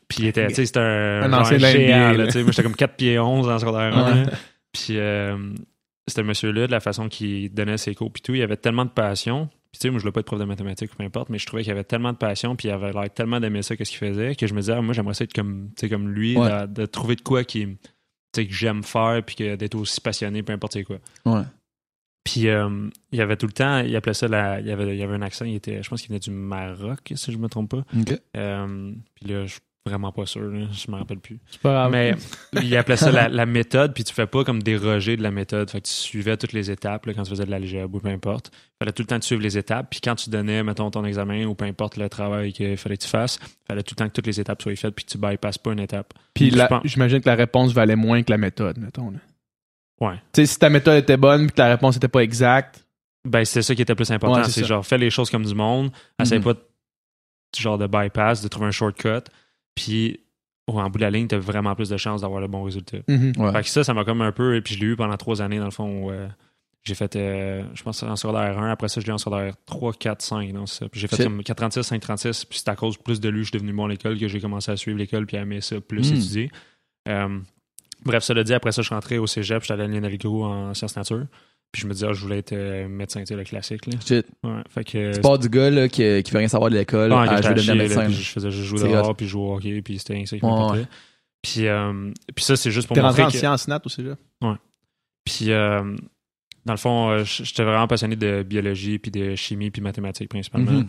Puis 0.08 0.20
il 0.24 0.26
était, 0.28 0.48
tu 0.48 0.56
sais, 0.56 0.66
c'était 0.66 0.80
un, 0.80 1.22
Un 1.24 1.34
ancien 1.34 1.58
géant, 1.58 2.12
là. 2.12 2.18
Moi, 2.18 2.28
j'étais 2.32 2.64
comme 2.64 2.76
4 2.76 2.96
pieds 2.96 3.20
11 3.20 3.48
en 3.50 3.60
secondaire 3.60 3.96
un, 3.98 4.14
Ouais. 4.14 4.24
là. 4.26 4.32
Puis 4.74 4.98
euh, 4.98 5.38
c'était 6.08 6.24
monsieur-là, 6.24 6.68
de 6.68 6.72
la 6.72 6.80
façon 6.80 7.08
qu'il 7.10 7.54
donnait 7.54 7.78
ses 7.78 7.94
cours, 7.96 8.12
puis 8.12 8.22
tout, 8.22 8.34
il 8.34 8.42
avait 8.42 8.58
tellement 8.58 8.86
de 8.86 8.90
passion. 8.90 9.50
Puis 9.72 9.80
tu 9.80 9.88
sais, 9.88 9.90
moi, 9.90 10.00
je 10.00 10.04
voulais 10.04 10.12
pas 10.12 10.20
être 10.20 10.26
prof 10.26 10.40
de 10.40 10.44
mathématiques 10.46 10.92
ou 10.94 10.96
peu 10.98 11.04
importe, 11.04 11.30
mais 11.30 11.38
je 11.40 11.46
trouvais 11.46 11.64
qu'il 11.64 11.72
avait 11.72 11.84
tellement 11.86 12.12
de 12.12 12.18
passion, 12.18 12.56
puis 12.58 12.68
il 12.68 12.72
avait 12.72 12.92
l'air 12.92 13.10
tellement 13.14 13.40
d'aimer 13.40 13.62
ça, 13.62 13.76
qu'est-ce 13.78 13.92
qu'il 13.92 14.00
faisait, 14.00 14.36
que 14.36 14.46
je 14.48 14.54
me 14.54 14.60
disais, 14.60 14.74
ah, 14.74 14.82
moi, 14.82 14.94
j'aimerais 14.94 15.14
ça 15.14 15.24
être 15.24 15.34
comme, 15.34 15.70
comme 15.90 16.10
lui, 16.10 16.38
Ouais. 16.38 16.68
de, 16.68 16.82
de 16.82 16.86
trouver 16.86 17.16
de 17.16 17.22
quoi 17.22 17.44
qui, 17.46 17.78
que 18.34 18.44
j'aime 18.50 18.84
faire, 18.84 19.22
puis 19.26 19.36
que 19.36 19.56
d'être 19.56 19.76
aussi 19.76 20.02
passionné, 20.02 20.44
peu 20.44 20.52
importe 20.54 20.74
c'est 20.74 20.84
quoi. 20.84 20.98
Ouais. 21.26 21.44
Puis 22.24 22.50
euh, 22.50 22.88
il 23.12 23.18
y 23.18 23.22
avait 23.22 23.36
tout 23.38 23.48
le 23.48 23.52
temps, 23.54 23.80
il 23.80 23.96
appelait 23.96 24.14
ça 24.14 24.28
la, 24.28 24.60
il 24.60 24.68
y 24.68 24.72
avait, 24.72 24.94
il 24.94 25.00
y 25.00 25.04
avait 25.04 25.16
un 25.16 25.22
accent, 25.24 25.44
il 25.46 25.56
était, 25.56 25.82
je 25.82 25.90
pense 25.90 26.02
qu'il 26.02 26.10
venait 26.10 26.20
du 26.20 26.30
Maroc, 26.32 27.00
si 27.16 27.32
je 27.32 27.38
me 27.38 27.48
trompe 27.50 27.72
pas. 27.72 27.84
Ok. 27.98 28.20
Euh, 28.38 28.92
puis 29.16 29.26
là, 29.30 29.46
je 29.48 29.58
vraiment 29.86 30.12
pas 30.12 30.26
sûr, 30.28 30.42
là, 30.50 30.68
je 30.72 30.92
me 30.92 30.98
rappelle 30.98 31.20
plus. 31.20 31.40
C'est 31.50 31.60
pas 31.62 31.72
grave. 31.72 31.92
Mais 31.92 32.14
il 32.62 32.76
appelait 32.78 32.98
ça 32.98 33.12
la, 33.12 33.28
la 33.30 33.46
méthode, 33.46 33.94
puis 33.94 34.04
tu 34.04 34.14
fais 34.14 34.28
pas 34.28 34.44
comme 34.44 34.62
déroger 34.62 35.18
de 35.18 35.24
la 35.24 35.32
méthode. 35.32 35.70
Fait 35.72 35.82
que 35.82 35.88
tu 35.88 35.94
suivais 35.94 36.38
toutes 36.38 36.54
les 36.54 36.70
étapes 36.70 37.06
là, 37.08 37.14
quand 37.14 37.24
tu 37.24 37.30
faisais 37.32 37.46
de 37.46 37.52
l'algèbre 37.52 37.96
ou 37.96 38.00
peu 38.00 38.10
importe. 38.10 38.52
fallait 38.80 38.92
tout 38.92 39.02
le 39.02 39.08
temps 39.08 39.16
que 39.16 39.22
tu 39.22 39.28
suives 39.28 39.42
les 39.42 39.58
étapes. 39.58 39.88
Puis 39.90 40.00
quand 40.02 40.16
tu 40.16 40.30
donnais, 40.30 40.62
mettons, 40.64 40.92
ton 40.92 41.04
examen 41.04 41.46
ou 41.46 41.56
peu 41.56 41.66
importe 41.66 41.98
le 41.98 42.10
travail 42.10 42.54
qu'il 42.54 42.78
fallait 42.78 42.98
que 42.98 43.04
tu 43.04 43.10
fasses, 43.10 43.40
fallait 43.68 43.82
tout 43.84 43.94
le 43.94 44.04
temps 44.04 44.08
que 44.08 44.14
toutes 44.14 44.28
les 44.28 44.40
étapes 44.40 44.62
soient 44.62 44.76
faites 44.76 44.94
puis 44.94 45.04
que 45.06 45.12
tu 45.12 45.18
bypasses 45.18 45.58
pas 45.58 45.72
une 45.72 45.80
étape. 45.80 46.14
Puis 46.34 46.54
j'imagine 46.86 47.20
que 47.22 47.30
la 47.30 47.36
réponse 47.36 47.74
valait 47.74 47.96
moins 47.96 48.22
que 48.22 48.32
la 48.32 48.38
méthode, 48.38 48.78
mettons. 48.78 49.10
là. 49.12 49.18
Ouais. 50.00 50.16
Tu 50.34 50.42
sais, 50.42 50.46
si 50.46 50.60
ta 50.60 50.70
méthode 50.70 50.98
était 50.98 51.18
bonne 51.18 51.48
puis 51.48 51.56
que 51.56 51.62
la 51.62 51.70
réponse 51.70 51.98
était 51.98 52.08
pas 52.08 52.22
exacte, 52.22 52.86
Ben, 53.24 53.46
c'est 53.46 53.62
ça 53.62 53.76
qui 53.76 53.82
était 53.84 53.94
plus 53.94 54.10
important. 54.12 54.42
Ouais, 54.42 54.50
c'est 54.50 54.66
genre, 54.66 54.84
fais 54.86 54.98
les 54.98 55.12
choses 55.12 55.30
comme 55.30 55.46
du 55.46 55.54
monde. 55.54 55.92
Essaye 56.20 56.40
Mhm. 56.40 56.44
pas 56.44 56.54
de, 56.54 56.60
genre 57.58 57.78
de 57.78 57.86
bypass, 57.86 58.42
de 58.42 58.48
trouver 58.48 58.66
un 58.68 58.72
shortcut. 58.72 59.30
Puis, 59.76 60.20
en 60.68 60.90
bout 60.90 60.98
de 61.00 61.04
la 61.04 61.12
ligne, 61.12 61.28
t'as 61.28 61.38
vraiment 61.38 61.76
plus 61.76 61.90
de 61.90 61.98
chances 61.98 62.22
d'avoir 62.22 62.40
le 62.42 62.48
bon 62.48 62.64
résultat. 62.64 63.00
Ouais. 63.08 63.52
Fait 63.52 63.62
que 63.64 63.68
ça, 63.70 63.84
ça 63.84 63.94
m'a 63.94 64.06
comme 64.06 64.22
un 64.22 64.32
peu. 64.32 64.56
Et 64.56 64.62
puis 64.62 64.76
je 64.76 64.80
l'ai 64.80 64.86
eu 64.88 64.96
pendant 64.96 65.18
trois 65.18 65.42
années, 65.42 65.58
dans 65.60 65.66
le 65.66 65.72
fond. 65.72 66.06
où, 66.06 66.12
euh, 66.12 66.28
j'ai 66.84 66.96
fait, 66.96 67.16
euh, 67.16 67.64
je 67.76 67.84
pense, 67.84 68.02
en 68.04 68.16
secondaire 68.16 68.58
1. 68.58 68.72
Après 68.72 68.88
ça, 68.88 69.02
je 69.02 69.06
l'ai 69.06 69.12
eu 69.12 69.14
en 69.14 69.18
secondaire 69.18 69.54
3, 69.66 69.94
4, 69.94 70.22
5. 70.22 70.52
Non, 70.54 70.66
c'est 70.66 70.80
ça. 70.86 70.90
Puis 70.90 71.00
j'ai 71.02 71.08
fait 71.08 71.24
comme 71.24 71.44
436, 71.44 71.84
536. 71.88 72.46
Puis 72.46 72.60
c'est 72.60 72.70
à 72.70 72.76
cause 72.76 72.98
plus 72.98 73.20
de 73.20 73.30
lui, 73.30 73.40
je 73.44 73.50
suis 73.50 73.58
devenu 73.58 73.74
bon 73.74 73.86
à 73.86 73.90
l'école 73.90 74.18
que 74.18 74.28
j'ai 74.28 74.40
commencé 74.40 74.72
à 74.72 74.78
suivre 74.78 74.98
l'école 74.98 75.26
puis 75.26 75.38
à 75.38 75.42
aimer 75.42 75.62
ça, 75.62 75.80
plus 75.82 76.10
Mm. 76.12 76.16
étudier. 76.16 76.52
Euh, 77.10 77.40
bref, 78.06 78.24
ça 78.24 78.34
l'a 78.34 78.44
dit. 78.44 78.54
Après 78.54 78.72
ça, 78.72 78.82
je 78.82 78.88
suis 78.88 78.96
rentré 78.96 79.18
au 79.18 79.28
cégep. 79.28 79.62
J'étais 79.64 79.74
allé 79.82 79.98
à 80.06 80.18
Gros 80.18 80.46
en 80.46 80.74
sciences 80.74 80.96
nature. 80.96 81.26
Puis 81.72 81.84
je 81.84 81.88
me 81.88 81.94
disais, 81.94 82.08
ah, 82.10 82.14
je 82.14 82.20
voulais 82.22 82.40
être 82.40 82.52
euh, 82.54 82.88
médecin, 82.90 83.22
tu 83.22 83.28
sais, 83.28 83.36
le 83.36 83.44
classique. 83.46 83.86
Là. 83.86 83.94
Shit. 84.06 84.26
Ouais, 84.44 84.62
fait 84.70 84.84
que. 84.84 85.14
Tu 85.14 85.22
pars 85.22 85.40
du 85.40 85.48
gars 85.50 85.70
là, 85.70 85.88
qui, 85.88 86.22
qui 86.24 86.32
veut 86.32 86.40
rien 86.40 86.48
savoir 86.50 86.70
de 86.70 86.76
l'école 86.78 87.14
Ah, 87.14 87.42
je 87.42 87.48
veux 87.48 87.54
devenir 87.56 87.76
là, 87.76 87.84
médecin. 87.84 88.06
puis 88.06 88.14
je 88.14 88.30
faisais 88.32 88.52
juste 88.52 88.66
jouer 88.66 88.80
C'est 88.80 88.90
dehors, 88.90 89.10
hot. 89.10 89.14
puis 89.14 89.28
jouer 89.28 89.42
au 89.42 89.56
hockey, 89.56 89.82
puis 89.82 89.98
c'était 89.98 90.18
ainsi 90.18 90.36
Ouais, 90.36 90.40
je 90.42 90.74
ouais. 90.80 90.86
Puis, 91.42 91.68
euh, 91.68 92.12
puis 92.36 92.44
ça, 92.46 92.56
c'est 92.58 92.72
juste 92.72 92.88
pour 92.88 92.96
t'es 92.96 93.02
rentré 93.02 93.22
montrer 93.24 93.30
en 93.30 93.32
que... 93.32 93.38
sciences 93.40 93.68
nat 93.68 93.82
au 93.86 93.90
cégep. 93.90 94.20
Puis, 95.24 95.52
euh, 95.52 95.96
dans 96.66 96.74
le 96.74 96.78
fond, 96.78 97.10
euh, 97.12 97.24
j'étais 97.24 97.64
vraiment 97.64 97.88
passionné 97.88 98.16
de 98.16 98.44
biologie, 98.44 99.00
puis 99.00 99.12
de 99.12 99.36
chimie, 99.36 99.72
puis 99.72 99.82
mathématiques 99.82 100.30
principalement. 100.30 100.72
Mhm. 100.72 100.86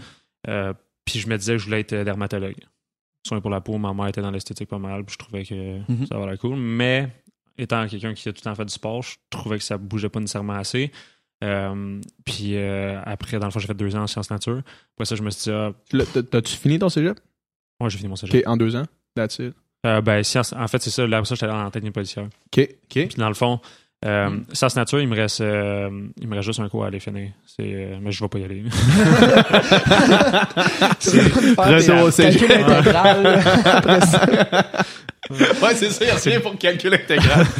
Euh, 0.48 0.72
puis 1.04 1.20
je 1.20 1.28
me 1.28 1.36
disais 1.38 1.52
que 1.52 1.58
je 1.58 1.64
voulais 1.66 1.80
être 1.80 1.94
dermatologue. 1.94 2.56
Soin 3.26 3.40
pour 3.40 3.50
la 3.50 3.60
peau, 3.60 3.78
ma 3.78 3.94
mère 3.94 4.08
était 4.08 4.20
dans 4.20 4.30
l'esthétique 4.32 4.68
pas 4.68 4.78
mal, 4.78 5.04
puis 5.04 5.14
je 5.14 5.18
trouvais 5.18 5.44
que 5.44 5.78
Mhm. 5.90 6.06
ça 6.06 6.36
cool. 6.40 6.56
Mais 6.56 7.08
étant 7.59 7.87
quelqu'un 7.87 8.14
qui 8.14 8.28
a 8.28 8.32
tout 8.32 8.40
le 8.40 8.44
temps 8.50 8.54
fait 8.54 8.64
du 8.64 8.73
sport, 8.73 9.02
je 9.02 9.16
trouvais 9.30 9.59
que 9.59 9.64
ça 9.64 9.76
bougeait 9.78 10.09
pas 10.09 10.21
nécessairement 10.21 10.54
assez. 10.54 10.90
Euh, 11.44 12.00
puis 12.25 12.56
euh, 12.56 13.00
après, 13.04 13.38
dans 13.38 13.47
le 13.47 13.52
fond, 13.52 13.59
j'ai 13.59 13.66
fait 13.66 13.75
deux 13.75 13.97
ans 13.97 14.02
en 14.02 14.06
sciences 14.06 14.30
nature. 14.30 14.62
Après 14.94 15.04
ça, 15.06 15.16
je 15.16 15.23
me 15.23 15.30
suis 15.30 15.50
dit, 15.50 15.52
ah, 15.56 15.73
T'as-tu 16.30 16.56
fini 16.56 16.78
ton 16.78 16.88
cégep? 16.88 17.18
moi, 17.80 17.88
j'ai 17.88 17.99
fini 17.99 18.09
mon 18.09 18.16
cégep. 18.16 18.35
OK, 18.37 18.42
en 18.47 18.56
deux 18.56 18.76
ans? 18.76 18.85
That's 19.16 19.38
it. 19.40 19.54
Euh, 19.85 20.00
ben, 20.00 20.23
sciences, 20.23 20.52
en 20.52 20.68
fait, 20.68 20.80
c'est 20.80 20.90
ça. 20.90 21.04
Là, 21.06 21.18
après 21.18 21.28
ça, 21.28 21.35
j'étais 21.35 21.47
allé 21.47 21.54
en 21.61 21.71
technique 21.71 21.94
policière. 21.94 22.25
OK, 22.26 22.61
OK. 22.61 22.68
Puis 22.90 23.09
dans 23.16 23.28
le 23.28 23.35
fond, 23.35 23.61
Euh, 24.04 24.30
Mm. 24.30 24.44
Nature, 24.75 25.00
il 25.00 25.06
me 25.09 25.14
reste, 25.14 25.40
euh, 25.42 25.88
il 26.21 26.26
me 26.26 26.35
reste 26.35 26.47
juste 26.47 26.59
un 26.59 26.68
cours 26.68 26.82
à 26.82 26.88
aller 26.88 26.99
finir. 26.99 27.30
C'est, 27.47 27.62
euh, 27.62 27.99
mais 28.00 28.11
je 28.11 28.25
vais 28.25 28.28
pas 28.28 28.38
y 28.40 28.44
aller. 28.44 28.64
Retour 31.56 32.02
au 32.02 32.11
cégep. 32.11 32.50
Ouais, 35.62 35.74
c'est 35.74 35.90
ça, 35.90 36.04
il 36.04 36.10
revient 36.12 36.40
pour 36.42 36.52
le 36.52 36.58
calcul 36.58 36.92
intégral. 36.94 37.46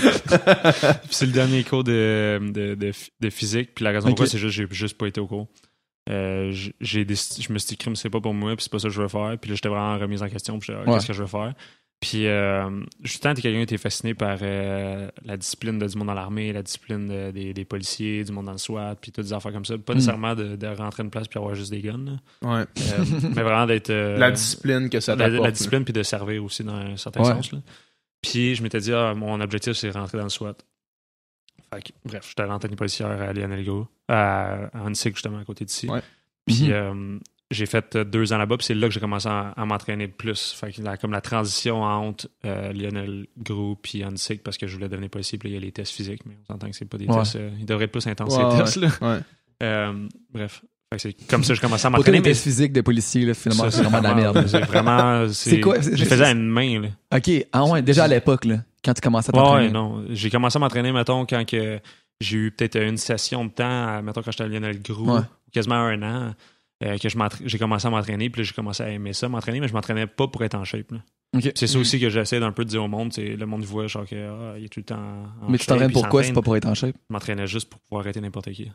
Puis 1.05 1.11
c'est 1.11 1.27
le 1.27 1.33
dernier 1.33 1.65
cours 1.65 1.85
de, 1.85 2.39
de, 2.43 2.75
de, 2.75 2.93
de 3.21 3.31
physique. 3.31 3.75
Puis 3.75 3.85
la 3.85 3.91
raison 3.93 4.09
Ok. 4.09 4.17
pourquoi, 4.17 4.27
c'est 4.27 4.39
juste 4.39 4.55
j'ai 4.57 4.67
juste 4.71 4.97
pas 4.99 5.07
été 5.07 5.21
au 5.21 5.27
cours. 5.27 5.49
Euh, 6.11 6.51
j'ai 6.81 7.07
je 7.07 7.53
me 7.53 7.59
suis 7.59 7.69
dit, 7.69 7.77
crime, 7.77 7.95
c'est 7.97 8.11
pas 8.11 8.21
pour 8.21 8.35
moi, 8.35 8.57
puis 8.57 8.65
c'est 8.65 8.73
pas 8.73 8.79
ça 8.81 8.89
que 8.89 8.95
je 8.95 9.01
veux 9.03 9.09
faire. 9.09 9.37
Puis 9.41 9.51
là, 9.51 9.55
j'étais 9.55 9.69
vraiment 9.69 9.99
remise 9.99 10.23
en 10.23 10.29
question, 10.29 10.59
puis 10.59 10.73
ah, 10.75 10.81
Ouais. 10.85 10.95
qu'est-ce 10.95 11.07
que 11.07 11.13
je 11.13 11.23
veux 11.23 11.29
faire? 11.29 11.55
Puis, 12.03 12.27
euh, 12.27 12.69
justement, 13.05 13.33
t'es 13.33 13.43
quelqu'un 13.43 13.59
qui 13.59 13.63
était 13.63 13.79
fasciné 13.79 14.13
par 14.13 14.37
euh, 14.43 15.09
la 15.25 15.37
discipline 15.37 15.79
de, 15.79 15.87
du 15.87 15.97
monde 15.97 16.09
dans 16.09 16.15
l'armée, 16.15 16.53
la 16.53 16.63
discipline 16.65 17.07
de- 17.07 17.31
des, 17.31 17.55
des 17.55 17.65
policiers, 17.65 18.25
du 18.25 18.33
monde 18.33 18.47
dans 18.47 18.53
le 18.53 18.59
SWAT, 18.59 18.97
puis 19.01 19.13
toutes 19.13 19.25
des 19.27 19.33
affaires 19.33 19.53
comme 19.53 19.65
ça. 19.65 19.79
Pas 19.79 19.93
Mm. 19.93 19.97
nécessairement 19.97 20.35
de, 20.35 20.57
de 20.57 20.67
rentrer 20.67 21.05
une 21.05 21.11
place 21.11 21.29
puis 21.29 21.39
avoir 21.39 21.55
juste 21.55 21.71
des 21.71 21.81
guns. 21.81 22.19
Ouais. 22.43 22.65
Euh, 22.65 23.05
mais 23.37 23.43
vraiment 23.43 23.67
d'être. 23.67 23.91
euh, 23.91 24.19
La 24.19 24.33
discipline 24.33 24.91
que 24.91 24.99
ça 24.99 25.17
t'apporte. 25.17 25.45
la 25.45 25.51
discipline 25.53 25.85
puis 25.85 25.93
de 25.93 26.03
servir 26.03 26.43
aussi 26.43 26.65
dans 26.65 26.75
un 26.75 26.97
certain 26.97 27.21
Ouais. 27.23 27.29
sens. 27.35 27.53
Là. 27.53 27.59
Puis 28.21 28.57
je 28.57 28.63
m'étais 28.65 28.81
dit, 28.81 28.93
ah, 28.93 29.15
mon 29.15 29.41
objectif, 29.41 29.75
c'est 29.75 29.89
de 29.89 29.93
rentrer 29.97 30.19
dans 30.19 30.25
le 30.25 30.31
SWAT. 30.31 30.55
Fait 31.73 31.83
que, 31.83 31.89
bref, 32.05 32.27
j'étais 32.29 32.43
à 32.43 32.47
l'antenne 32.47 32.75
policière 32.75 33.09
à 33.11 33.33
Lionel 33.33 33.65
Go, 33.65 33.87
à, 34.09 34.65
à 34.77 34.83
Hansig, 34.85 35.15
justement, 35.15 35.39
à 35.39 35.45
côté 35.45 35.65
d'ici. 35.65 35.89
Ouais. 35.89 36.03
Puis 36.47 36.65
Mhm. 36.65 36.73
euh, 36.73 37.19
j'ai 37.53 37.67
fait 37.67 37.97
euh, 37.97 38.05
deux 38.05 38.33
ans 38.33 38.39
là-bas, 38.39 38.57
puis 38.57 38.67
c'est 38.67 38.75
là 38.75 38.89
que 38.89 38.95
j'ai 38.95 39.01
commencé 39.01 39.29
à, 39.29 39.51
à 39.57 39.65
m'entraîner 39.65 40.07
le 40.07 40.13
plus. 40.13 40.53
Fait 40.53 40.73
que 40.73 40.83
la- 40.83 40.97
comme 40.97 41.13
la 41.13 41.21
transition 41.21 41.83
entre 41.83 42.29
euh, 42.45 42.73
Lionel 42.73 43.27
Gros 43.39 43.77
puis 43.81 44.05
Hansig, 44.05 44.41
parce 44.43 44.57
que 44.59 44.67
je 44.67 44.75
voulais 44.75 44.89
devenir 44.89 45.11
policier, 45.11 45.39
puis 45.39 45.51
il 45.51 45.55
y 45.55 45.57
a 45.57 45.61
les 45.61 45.73
tests 45.73 45.93
physiques, 45.93 46.23
mais 46.27 46.37
on 46.49 46.53
s'entend 46.53 46.69
que 46.71 46.77
c'est 46.77 46.85
pas 46.85 46.99
des 46.99 47.07
Ouais. 47.07 47.19
tests. 47.19 47.37
euh, 47.37 47.51
ils 47.59 47.67
devraient 47.67 47.85
être 47.85 47.93
plus 47.93 48.07
intenses, 48.07 48.37
Ouais, 48.37 48.51
ces 48.51 48.59
tests, 48.65 48.77
là. 48.77 48.89
Ouais. 49.15 49.21
Euh, 49.63 50.09
bref. 50.33 50.63
C'est 50.99 51.15
comme 51.27 51.43
ça 51.43 51.49
que 51.49 51.55
je 51.55 51.61
commençais 51.63 51.87
à 51.87 51.91
m'entraîner. 51.91 52.19
les 52.19 52.23
mais 52.23 52.29
tests 52.31 52.43
physiques 52.43 52.73
de 52.75 52.83
policiers, 52.83 53.25
là, 53.25 53.33
finalement, 53.33 53.71
c'est 53.71 53.81
vraiment 53.83 53.99
de 54.01 54.05
la 54.05 54.15
merde. 54.15 54.45
C'est 54.47 54.61
vraiment. 54.61 55.27
C'est 55.33 55.59
quoi? 55.61 55.81
Je 55.81 55.89
les 55.89 56.05
faisais 56.05 56.25
à 56.25 56.31
une 56.33 56.47
main, 56.47 56.81
là. 56.83 56.89
OK. 57.17 57.31
Ah 57.51 57.65
ouais, 57.65 57.81
déjà 57.81 58.05
à 58.05 58.09
l'époque, 58.09 58.45
là, 58.45 58.57
quand 58.85 58.93
tu 58.93 59.01
commençais 59.01 59.31
à 59.31 59.33
t'entraîner. 59.33 59.67
ouais, 59.69 59.73
non. 59.73 60.05
J'ai 60.11 60.29
commencé 60.29 60.59
à 60.59 60.61
m'entraîner, 60.61 60.93
mettons, 60.93 61.25
quand 61.25 61.47
que 61.49 61.81
j'ai 62.21 62.37
eu 62.37 62.51
peut-être 62.51 62.77
une 62.79 62.99
session 62.99 63.47
de 63.47 63.51
temps, 63.51 64.03
mettons, 64.03 64.21
quand 64.21 64.33
j'étais 64.33 64.45
à 64.45 64.49
Lionel 64.49 64.83
Gros, 64.83 65.21
quasiment 65.51 65.77
un 65.77 66.03
an, 66.03 66.35
euh, 66.83 66.99
que 66.99 67.09
j'ai 67.45 67.59
commencé 67.59 67.87
à 67.87 67.91
m'entraîner, 67.91 68.31
puis 68.31 68.43
là, 68.43 68.45
j'ai 68.45 68.55
commencé 68.55 68.83
à 68.83 68.89
aimer 68.91 69.13
ça, 69.13 69.29
m'entraîner, 69.29 69.61
mais 69.61 69.69
je 69.69 69.73
m'entraînais 69.73 70.07
pas 70.07 70.29
pour 70.29 70.43
être 70.45 70.55
en 70.55 70.65
shape. 70.65 70.93
C'est 71.55 71.67
ça 71.67 71.79
aussi 71.79 71.99
que 71.99 72.11
j'essaie 72.11 72.41
d'un 72.41 72.53
peu 72.53 72.65
de 72.65 72.71
dire 72.71 72.85
au 72.85 72.89
monde, 72.89 73.13
c'est 73.13 73.37
le 73.37 73.47
monde 73.47 73.63
voit, 73.63 73.87
genre, 73.87 74.07
que, 74.07 74.15
ah, 74.15 74.59
il 74.59 74.65
est 74.65 74.69
tout 74.69 74.81
le 74.81 74.85
temps 74.85 75.25
en 75.41 75.49
Mais 75.51 75.59
tu 75.59 75.67
t'entraînes 75.67 75.93
pourquoi? 75.93 76.23
C'est 76.23 76.33
pas 76.33 76.43
pour 76.43 76.57
être 76.57 76.67
en 76.67 76.75
shape? 76.75 76.95
Je 77.09 77.13
m'entraînais 77.13 77.47
juste 77.47 77.71
pour 77.71 77.81
pouvoir 77.81 78.03
arrêter 78.03 78.21
n'importe 78.21 78.51
qui. 78.53 78.71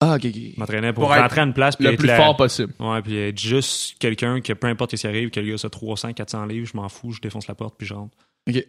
Ah, 0.00 0.14
OK, 0.16 0.26
OK. 0.26 0.32
Je 0.34 0.60
m'entraînais 0.60 0.92
pour, 0.92 1.04
Pour 1.04 1.14
être 1.14 1.22
rentrer 1.22 1.40
à 1.40 1.44
une 1.44 1.54
place, 1.54 1.76
puis 1.76 1.86
Le 1.86 1.92
être 1.92 1.98
plus 1.98 2.06
la- 2.06 2.16
fort 2.16 2.36
possible. 2.36 2.72
Ouais, 2.78 3.02
puis 3.02 3.16
être 3.16 3.38
juste 3.38 3.98
quelqu'un 3.98 4.40
que 4.40 4.52
peu 4.52 4.66
importe 4.68 4.94
ce 4.96 5.00
qui 5.00 5.06
arrive, 5.06 5.30
que 5.30 5.40
le 5.40 5.50
gars 5.56 5.62
a 5.64 5.68
300, 5.70 6.12
400 6.12 6.46
livres, 6.46 6.66
je 6.70 6.76
m'en 6.76 6.88
fous, 6.88 7.12
je 7.12 7.20
défonce 7.20 7.48
la 7.48 7.54
porte, 7.54 7.76
puis 7.78 7.86
je 7.86 7.94
rentre. 7.94 8.16
OK. 8.48 8.64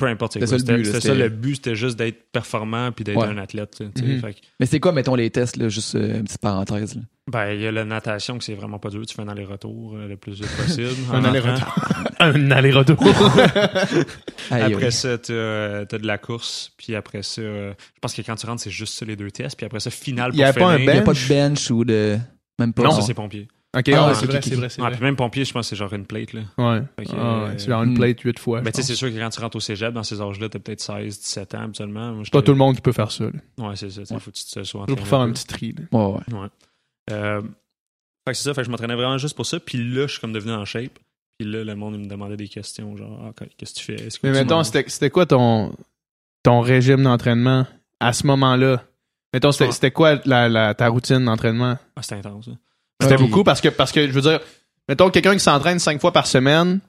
Peu 0.00 0.06
importe 0.06 0.32
c'est 0.32 0.38
quoi. 0.40 0.48
ça 0.48 0.56
le 0.56 0.62
but, 0.64 0.84
C'était 0.86 1.00
ça 1.00 1.14
le 1.14 1.28
but, 1.28 1.54
c'était 1.56 1.76
juste 1.76 1.96
d'être 1.98 2.32
performant 2.32 2.90
puis 2.90 3.04
d'être 3.04 3.16
Ouais. 3.18 3.26
un 3.28 3.38
athlète. 3.38 3.76
tu 3.78 3.84
sais. 4.00 4.06
Mhm. 4.06 4.20
Fait 4.20 4.34
que, 4.34 4.38
Mais 4.58 4.66
c'est 4.66 4.80
quoi, 4.80 4.92
mettons, 4.92 5.14
les 5.14 5.30
tests, 5.30 5.56
là, 5.56 5.68
juste 5.68 5.94
euh, 5.94 6.16
une 6.18 6.24
petite 6.24 6.40
parenthèse, 6.40 6.96
là? 6.96 7.02
ben, 7.30 7.52
il 7.52 7.60
y 7.60 7.66
a 7.66 7.70
la 7.70 7.84
natation 7.84 8.38
que 8.38 8.42
c'est 8.44 8.54
vraiment 8.54 8.78
pas 8.80 8.88
dur. 8.90 9.04
Tu 9.06 9.14
fais 9.14 9.22
un 9.22 9.28
aller-retour 9.28 9.94
euh, 9.96 10.08
le 10.08 10.16
plus 10.16 10.32
vite 10.40 10.48
possible. 10.56 10.88
Un 11.12 11.24
aller-retour. 11.24 11.74
Un 12.20 12.50
aller-retour. 12.50 12.98
Après 14.50 14.90
ça, 14.90 15.18
t'as 15.18 15.32
euh, 15.32 15.84
t'as 15.84 15.98
de 15.98 16.06
la 16.06 16.18
course. 16.18 16.72
Puis 16.76 16.94
après 16.94 17.22
ça, 17.22 17.40
euh, 17.42 17.72
je 17.94 18.00
pense 18.00 18.14
que 18.14 18.22
quand 18.22 18.34
tu 18.36 18.46
rentres, 18.46 18.62
c'est 18.62 18.70
juste 18.70 18.94
ça 18.94 19.04
les 19.04 19.16
deux 19.16 19.30
tests. 19.30 19.56
Puis 19.56 19.66
après 19.66 19.80
ça, 19.80 19.90
final 19.90 20.30
Il 20.34 20.38
pour 20.38 20.46
a 20.46 20.52
pas 20.52 20.66
un 20.72 20.78
finir. 20.78 20.92
Il 20.92 20.96
y 20.96 20.98
a 20.98 21.02
pas 21.02 21.12
de 21.12 21.28
bench? 21.28 21.70
ou 21.70 21.84
de. 21.84 22.18
Même 22.58 22.72
pas? 22.72 22.82
Non, 22.82 22.90
ça 22.90 23.02
c'est 23.02 23.14
pompier. 23.14 23.48
Ok, 23.76 23.88
Ah, 23.90 24.08
ouais, 24.08 24.14
c'est 24.14 24.26
vrai, 24.26 24.38
ok, 24.38 24.42
c'est 24.44 24.52
ok. 24.52 24.58
vrai, 24.58 24.68
c'est 24.68 24.80
Ouais, 24.82 24.88
vrai. 24.88 24.96
puis 24.96 25.04
même 25.04 25.14
pompier, 25.16 25.44
je 25.44 25.52
pense 25.52 25.66
que 25.66 25.68
c'est 25.70 25.76
genre 25.76 25.92
une 25.94 26.04
plate. 26.06 26.32
Là. 26.32 26.40
Ouais. 26.58 26.82
Ah, 26.98 27.02
euh, 27.14 27.48
ouais, 27.48 27.54
c'est 27.58 27.68
genre 27.68 27.82
une 27.84 27.94
plate 27.94 28.20
huit 28.22 28.36
fois. 28.38 28.62
Je 28.64 28.70
tu 28.70 28.76
sais, 28.76 28.82
c'est 28.82 28.94
sûr 28.96 29.08
que 29.12 29.16
quand 29.16 29.30
tu 29.30 29.40
rentres 29.40 29.56
au 29.56 29.60
cégep, 29.60 29.94
dans 29.94 30.02
ces 30.02 30.20
âges-là, 30.20 30.48
t'as 30.48 30.58
peut-être 30.58 30.80
16, 30.80 31.20
17 31.20 31.54
ans 31.54 31.60
habituellement. 31.62 32.12
Moi, 32.14 32.24
pas 32.32 32.42
tout 32.42 32.50
le 32.50 32.58
monde 32.58 32.74
qui 32.74 32.80
peut 32.80 32.90
faire 32.90 33.12
ça. 33.12 33.24
là. 33.24 33.68
Ouais, 33.68 33.76
c'est 33.76 33.90
ça. 33.90 34.00
Il 34.10 34.12
Ouais. 34.14 34.18
faut 34.20 34.30
que 34.32 34.36
tu 34.36 34.44
te 34.44 34.62
sois 34.64 34.80
entraîné 34.82 34.98
pour 34.98 35.06
faire 35.06 35.20
un 35.20 35.30
petit 35.30 35.46
tri. 35.46 35.72
là. 35.72 35.84
Ouais, 35.98 36.14
ouais. 36.32 36.34
Ouais. 36.40 36.48
Euh, 37.12 37.42
fait 37.42 38.32
que 38.32 38.34
c'est 38.34 38.42
ça, 38.44 38.54
fait 38.54 38.62
que 38.62 38.66
je 38.66 38.70
m'entraînais 38.70 38.96
vraiment 38.96 39.18
juste 39.18 39.36
pour 39.36 39.46
ça. 39.46 39.60
Puis 39.60 39.78
là, 39.78 40.06
je 40.08 40.12
suis 40.12 40.20
comme 40.20 40.32
devenu 40.32 40.52
en 40.52 40.64
shape. 40.64 40.98
Puis 41.38 41.48
là, 41.48 41.62
le 41.62 41.74
monde 41.76 41.94
il 41.94 42.00
me 42.00 42.06
demandait 42.08 42.36
des 42.36 42.48
questions, 42.48 42.96
genre, 42.96 43.20
ah, 43.28 43.44
qu'est-ce 43.56 43.74
que 43.74 43.78
tu 43.78 43.84
fais? 43.84 43.96
Que 43.96 44.10
Mais 44.24 44.32
mettons, 44.32 44.62
c'était 44.64 44.84
c'était 44.88 45.10
quoi 45.10 45.26
ton, 45.26 45.72
ton 46.42 46.60
régime 46.60 47.04
d'entraînement 47.04 47.66
à 48.00 48.12
ce 48.12 48.26
moment-là? 48.26 48.82
Mettons, 49.32 49.52
c'était 49.52 49.92
quoi 49.92 50.16
la, 50.24 50.48
la- 50.48 50.74
ta 50.74 50.88
routine 50.88 51.24
d'entraînement? 51.24 51.78
Ah, 51.96 52.02
c'était 52.02 52.16
intense. 52.16 52.46
ça. 52.46 52.50
C'était 53.00 53.16
beaucoup 53.16 53.44
parce 53.44 53.60
que, 53.60 53.68
parce 53.68 53.92
que, 53.92 54.06
je 54.06 54.12
veux 54.12 54.20
dire, 54.20 54.40
mettons, 54.88 55.10
quelqu'un 55.10 55.32
qui 55.34 55.40
s'entraîne 55.40 55.78
cinq 55.78 56.00
fois 56.00 56.12
par 56.12 56.26
semaine, 56.26 56.80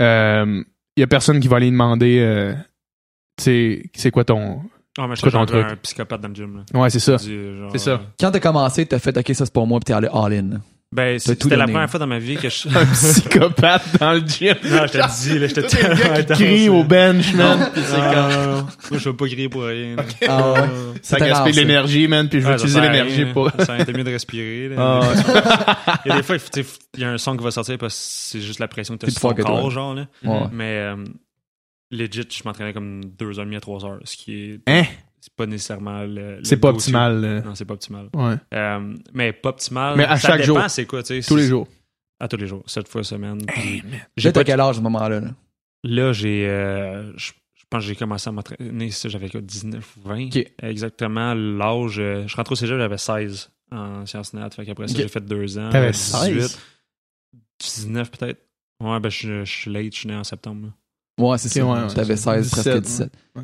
il 0.00 0.64
y 1.00 1.02
a 1.02 1.06
personne 1.06 1.40
qui 1.40 1.48
va 1.48 1.56
aller 1.56 1.70
demander, 1.70 2.18
euh, 2.20 2.54
tu 3.36 3.44
sais, 3.44 3.82
c'est 3.94 4.10
quoi 4.10 4.24
ton. 4.24 4.62
Ah, 4.96 5.08
mais 5.08 5.16
je 5.16 5.22
Quoi 5.22 5.30
suis 5.30 5.56
un 5.58 5.76
psychopathe 5.76 6.20
dans 6.20 6.28
le 6.28 6.34
gym. 6.34 6.56
Là. 6.72 6.80
Ouais, 6.80 6.88
c'est 6.90 7.00
ça. 7.00 7.18
C'est 7.18 7.78
ça. 7.78 7.90
euh, 7.90 7.98
Quand 8.20 8.30
t'as 8.30 8.38
commencé, 8.38 8.86
t'as 8.86 9.00
fait, 9.00 9.16
OK, 9.16 9.26
ça 9.34 9.44
c'est 9.44 9.52
pour 9.52 9.66
moi, 9.66 9.80
puis 9.80 9.86
t'es 9.86 9.92
allé 9.92 10.08
all-in. 10.12 10.60
Ben, 10.94 11.18
T'as 11.18 11.32
c'était 11.34 11.56
la 11.56 11.64
première 11.64 11.90
fois 11.90 11.98
dans 11.98 12.06
ma 12.06 12.20
vie 12.20 12.36
que 12.36 12.48
je. 12.48 12.68
Un 12.68 12.86
psychopathe 12.86 13.98
dans 13.98 14.12
le 14.12 14.20
gym. 14.20 14.54
non, 14.64 14.86
je 14.86 14.92
te 14.92 15.22
dis, 15.22 15.38
là, 15.40 15.48
gars 15.48 15.62
qui 15.96 16.20
intense, 16.20 16.38
crie 16.38 16.68
au 16.68 16.84
bench, 16.84 17.34
man. 17.34 17.70
Moi, 18.90 19.00
je 19.00 19.08
veux 19.08 19.16
pas 19.16 19.26
crier 19.26 19.48
pour 19.48 19.64
rien. 19.64 19.96
Ah 20.28 20.52
ouais. 20.52 20.60
Ça 21.02 21.18
gaspille 21.18 21.52
l'énergie, 21.54 22.06
man, 22.06 22.28
puis 22.28 22.40
je 22.40 22.46
veux 22.46 22.54
utiliser 22.54 22.80
l'énergie 22.80 23.24
rien, 23.24 23.32
pour. 23.32 23.50
Ça 23.58 23.74
a 23.74 23.80
été 23.80 23.92
mieux 23.92 24.04
de 24.04 24.12
respirer. 24.12 24.70
Ah. 24.78 25.00
Il 26.04 26.10
y 26.10 26.12
a 26.12 26.16
des 26.16 26.22
fois, 26.22 26.38
tu 26.38 26.62
sais, 26.62 26.68
il 26.94 27.00
y 27.00 27.04
a 27.04 27.10
un 27.10 27.18
son 27.18 27.36
qui 27.36 27.42
va 27.42 27.50
sortir 27.50 27.76
parce 27.76 27.94
que 27.94 28.00
c'est 28.38 28.40
juste 28.40 28.60
la 28.60 28.68
pression 28.68 28.94
que 28.94 29.00
tu 29.00 29.06
as 29.06 29.10
C'est 29.10 29.18
sur 29.18 29.34
plus 29.34 29.42
ton 29.42 29.48
fort 29.48 29.56
que 29.56 29.60
toi. 29.60 29.60
corps, 29.62 29.70
genre. 29.70 29.94
Là. 29.94 30.06
Ouais. 30.22 30.46
Mais 30.52 30.78
euh, 30.78 30.96
legit, 31.90 32.28
je 32.30 32.42
m'entraînais 32.44 32.72
comme 32.72 33.00
2h30 33.18 33.56
à 33.56 33.58
3h, 33.58 33.98
ce 34.04 34.16
qui 34.16 34.60
est. 34.68 34.86
C'est 35.26 35.34
pas 35.36 35.46
nécessairement 35.46 36.02
le. 36.02 36.36
le 36.36 36.44
C'est 36.44 36.58
pas 36.58 36.68
optimal. 36.68 37.18
là. 37.22 37.40
Non, 37.40 37.54
c'est 37.54 37.64
pas 37.64 37.72
optimal. 37.72 38.10
Ouais. 38.14 38.34
Euh, 38.52 38.94
mais 39.14 39.32
pas 39.32 39.48
optimal. 39.48 39.96
Mais 39.96 40.04
à 40.04 40.16
ça 40.18 40.28
chaque 40.28 40.42
dépend, 40.42 40.60
jour. 40.60 40.68
c'est 40.70 40.84
quoi, 40.84 41.02
tu 41.02 41.22
sais. 41.22 41.26
Tous 41.26 41.36
les 41.36 41.46
jours. 41.46 41.66
À 42.20 42.28
tous 42.28 42.36
les 42.36 42.46
jours, 42.46 42.62
7 42.66 42.86
fois 42.88 43.02
semaine. 43.04 43.40
j'ai 44.18 44.28
pas 44.32 44.40
t'as 44.40 44.44
quel 44.44 44.60
âge 44.60 44.74
à 44.76 44.78
ce 44.78 44.82
moment-là? 44.82 45.20
là? 45.20 45.30
Là, 45.82 46.12
j'ai. 46.12 46.46
euh, 46.46 47.10
je, 47.16 47.32
pense 47.70 47.82
que 47.82 47.88
j'ai 47.88 47.96
commencé 47.96 48.28
à 48.28 48.32
m'entraîner, 48.32 48.90
j'avais 49.06 49.30
quoi, 49.30 49.40
19 49.40 49.96
ou 49.96 50.08
20. 50.08 50.26
Ok. 50.26 50.44
Exactement 50.62 51.32
l'âge. 51.32 51.98
euh, 51.98 52.26
Je 52.28 52.36
rentre 52.36 52.52
au 52.52 52.54
cégep, 52.54 52.76
j'avais 52.78 52.98
16 52.98 53.50
en 53.72 54.04
sciences 54.04 54.34
nat. 54.34 54.50
Fait 54.50 54.66
qu'après 54.66 54.88
ça, 54.88 54.94
j'ai 54.98 55.08
fait 55.08 55.24
deux 55.24 55.56
ans. 55.58 55.70
T'avais 55.70 55.90
18, 55.92 56.40
16? 56.42 56.58
19 57.58 58.10
peut-être. 58.10 58.40
Ouais, 58.82 59.00
ben 59.00 59.08
je, 59.08 59.44
je 59.44 59.50
suis 59.50 59.72
late, 59.72 59.94
je 59.94 59.98
suis 60.00 60.08
né 60.08 60.14
en 60.16 60.24
septembre. 60.24 60.66
là. 61.18 61.24
Ouais, 61.26 61.38
c'est 61.38 61.48
ça. 61.48 61.64
ouais, 61.64 61.80
ouais. 61.82 61.94
T'avais 61.94 62.16
16, 62.16 62.50
17, 62.50 62.62
presque 62.64 62.82
17. 62.82 63.12
ouais. 63.36 63.42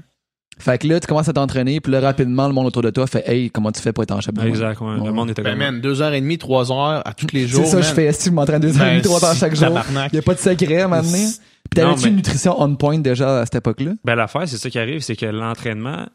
Fait 0.61 0.79
que 0.79 0.87
là, 0.87 1.01
tu 1.01 1.07
commences 1.07 1.29
à 1.29 1.33
t'entraîner, 1.33 1.81
puis 1.81 1.91
là, 1.93 2.01
rapidement, 2.01 2.47
le 2.47 2.53
monde 2.55 2.67
autour 2.67 2.83
de 2.83 2.91
toi 2.91 3.07
fait 3.07 3.27
Hey, 3.29 3.51
comment 3.51 3.73
tu 3.73 3.81
fais 3.81 3.93
pour 3.93 4.03
être 4.05 4.11
en 4.13 4.21
moi? 4.35 4.47
Exact, 4.47 4.81
ouais. 4.81 4.87
Ouais. 4.95 5.07
Le 5.07 5.13
monde 5.13 5.31
était 5.31 5.43
Ben, 5.43 5.57
man, 5.57 5.81
deux 5.81 6.01
heures 6.03 6.13
et 6.13 6.21
demie, 6.21 6.39
trois 6.39 6.71
heures 6.71 7.07
à 7.07 7.15
tous 7.15 7.29
les 7.33 7.47
jours. 7.49 7.65
C'est 7.65 7.71
ça, 7.71 7.77
man. 7.79 7.85
je 7.87 7.93
fais. 7.95 8.05
Est-ce 8.05 8.19
que 8.25 8.31
je 8.31 8.35
m'entraîne 8.35 8.61
deux 8.61 8.77
heures 8.77 8.87
et 8.87 8.91
Ben, 8.91 8.93
demie, 8.93 9.03
trois 9.03 9.25
heures 9.25 9.33
si, 9.35 9.41
chaque 9.41 9.57
jour? 9.57 9.69
Il 9.89 10.13
n'y 10.13 10.19
a 10.19 10.23
pas 10.23 10.35
de 10.35 10.39
secret 10.39 10.81
à 10.83 10.89
m'amener. 10.89 11.27
Puis 11.71 11.75
t'avais-tu 11.83 12.03
mais- 12.05 12.09
une 12.11 12.17
nutrition 12.17 12.61
on 12.61 12.75
point 12.77 12.99
déjà 12.99 13.41
à 13.41 13.45
cette 13.47 13.57
époque-là? 13.57 13.93
Ben, 14.05 14.15
l'affaire, 14.15 14.47
c'est 14.49 14.59
ça 14.59 14.71
qui 14.71 14.79
arrive, 14.79 15.01
c'est 15.01 15.17
que 15.17 15.27
l'entraînement. 15.27 16.07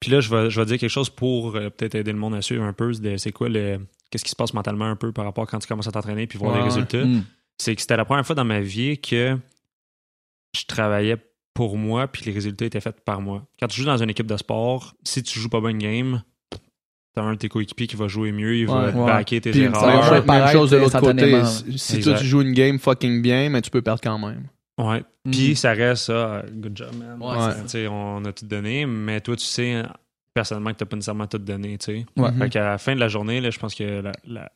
Puis 0.00 0.10
là, 0.10 0.20
je 0.20 0.28
vais, 0.28 0.50
je 0.50 0.60
vais 0.60 0.66
dire 0.66 0.78
quelque 0.78 0.90
chose 0.90 1.08
pour 1.08 1.56
euh, 1.56 1.70
peut-être 1.70 1.94
aider 1.94 2.12
le 2.12 2.18
monde 2.18 2.34
à 2.34 2.42
suivre 2.42 2.64
un 2.64 2.72
peu. 2.72 2.92
C'est 3.16 3.32
quoi 3.32 3.48
le. 3.48 3.78
Qu'est-ce 4.10 4.24
qui 4.24 4.30
se 4.30 4.36
passe 4.36 4.52
mentalement 4.54 4.84
un 4.86 4.96
peu 4.96 5.12
par 5.12 5.24
rapport 5.24 5.44
à 5.44 5.46
quand 5.46 5.58
tu 5.58 5.66
commences 5.66 5.88
à 5.88 5.92
t'entraîner 5.92 6.26
puis 6.26 6.38
voir 6.38 6.52
Ouais, 6.52 6.58
les 6.58 6.64
résultats. 6.64 7.04
Hmm. 7.04 7.22
c'est 7.58 7.74
que 7.74 7.80
c'était 7.80 7.96
la 7.96 8.04
première 8.04 8.26
fois 8.26 8.34
dans 8.36 8.44
ma 8.44 8.60
vie 8.60 8.98
que 8.98 9.36
je 10.56 10.64
travaillais 10.66 11.16
pour 11.54 11.78
moi 11.78 12.08
puis 12.08 12.24
les 12.26 12.32
résultats 12.32 12.64
étaient 12.66 12.80
faits 12.80 13.00
par 13.04 13.20
moi. 13.20 13.46
Quand 13.60 13.68
tu 13.68 13.80
joues 13.80 13.86
dans 13.86 13.96
une 14.02 14.10
équipe 14.10 14.26
de 14.26 14.36
sport, 14.36 14.94
si 15.04 15.22
tu 15.22 15.38
joues 15.38 15.48
pas 15.48 15.60
bien 15.60 15.70
une 15.70 15.78
game, 15.78 16.22
t'as 17.14 17.22
un 17.22 17.32
de 17.34 17.38
tes 17.38 17.48
coéquipiers 17.48 17.86
qui 17.86 17.96
va 17.96 18.08
jouer 18.08 18.32
mieux, 18.32 18.56
il 18.56 18.66
va 18.66 18.86
Ouais. 18.86 18.92
Ouais. 18.92 19.06
backer 19.06 19.40
tes 19.40 19.50
Puis 19.52 19.60
erreurs. 19.62 19.76
ça 19.80 19.86
va 19.86 19.92
Même, 19.92 20.02
chose- 20.02 20.10
même 20.12 20.24
paraître 20.26 20.52
chose 20.52 20.70
de 20.70 20.76
l'autre 20.78 21.00
côté. 21.00 21.44
Si 21.78 21.96
Exact. 21.96 22.02
toi, 22.10 22.20
tu 22.20 22.26
joues 22.26 22.42
une 22.42 22.52
game 22.54 22.78
fucking 22.78 23.22
bien, 23.22 23.48
mais 23.50 23.62
tu 23.62 23.70
peux 23.70 23.82
perdre 23.82 24.00
quand 24.02 24.18
même. 24.18 24.48
Ouais. 24.78 25.04
Hmm. 25.24 25.30
Puis 25.30 25.54
ça 25.54 25.72
reste 25.72 26.06
ça, 26.06 26.42
good 26.52 26.76
job 26.76 26.90
man. 26.98 27.16
Ouais, 27.22 27.54
Tu 27.62 27.68
sais, 27.68 27.86
on 27.86 28.24
a 28.24 28.32
tout 28.32 28.46
donné, 28.46 28.84
mais 28.86 29.20
toi 29.20 29.36
tu 29.36 29.44
sais 29.44 29.82
personnellement 30.34 30.72
que 30.72 30.78
t'as 30.78 30.86
pas 30.86 30.96
nécessairement 30.96 31.28
tout 31.28 31.38
donné, 31.38 31.78
tu 31.78 31.84
sais. 31.84 32.06
Ouais. 32.16 32.32
Mhm. 32.32 32.38
Fait 32.40 32.48
qu'à 32.50 32.64
la 32.64 32.78
fin 32.78 32.92
de 32.96 32.98
la 33.00 33.06
journée, 33.06 33.40
là, 33.40 33.50
je 33.50 33.58
pense 33.60 33.76
que 33.76 33.84
la, 33.84 34.10
la- 34.26 34.40
la 34.40 34.50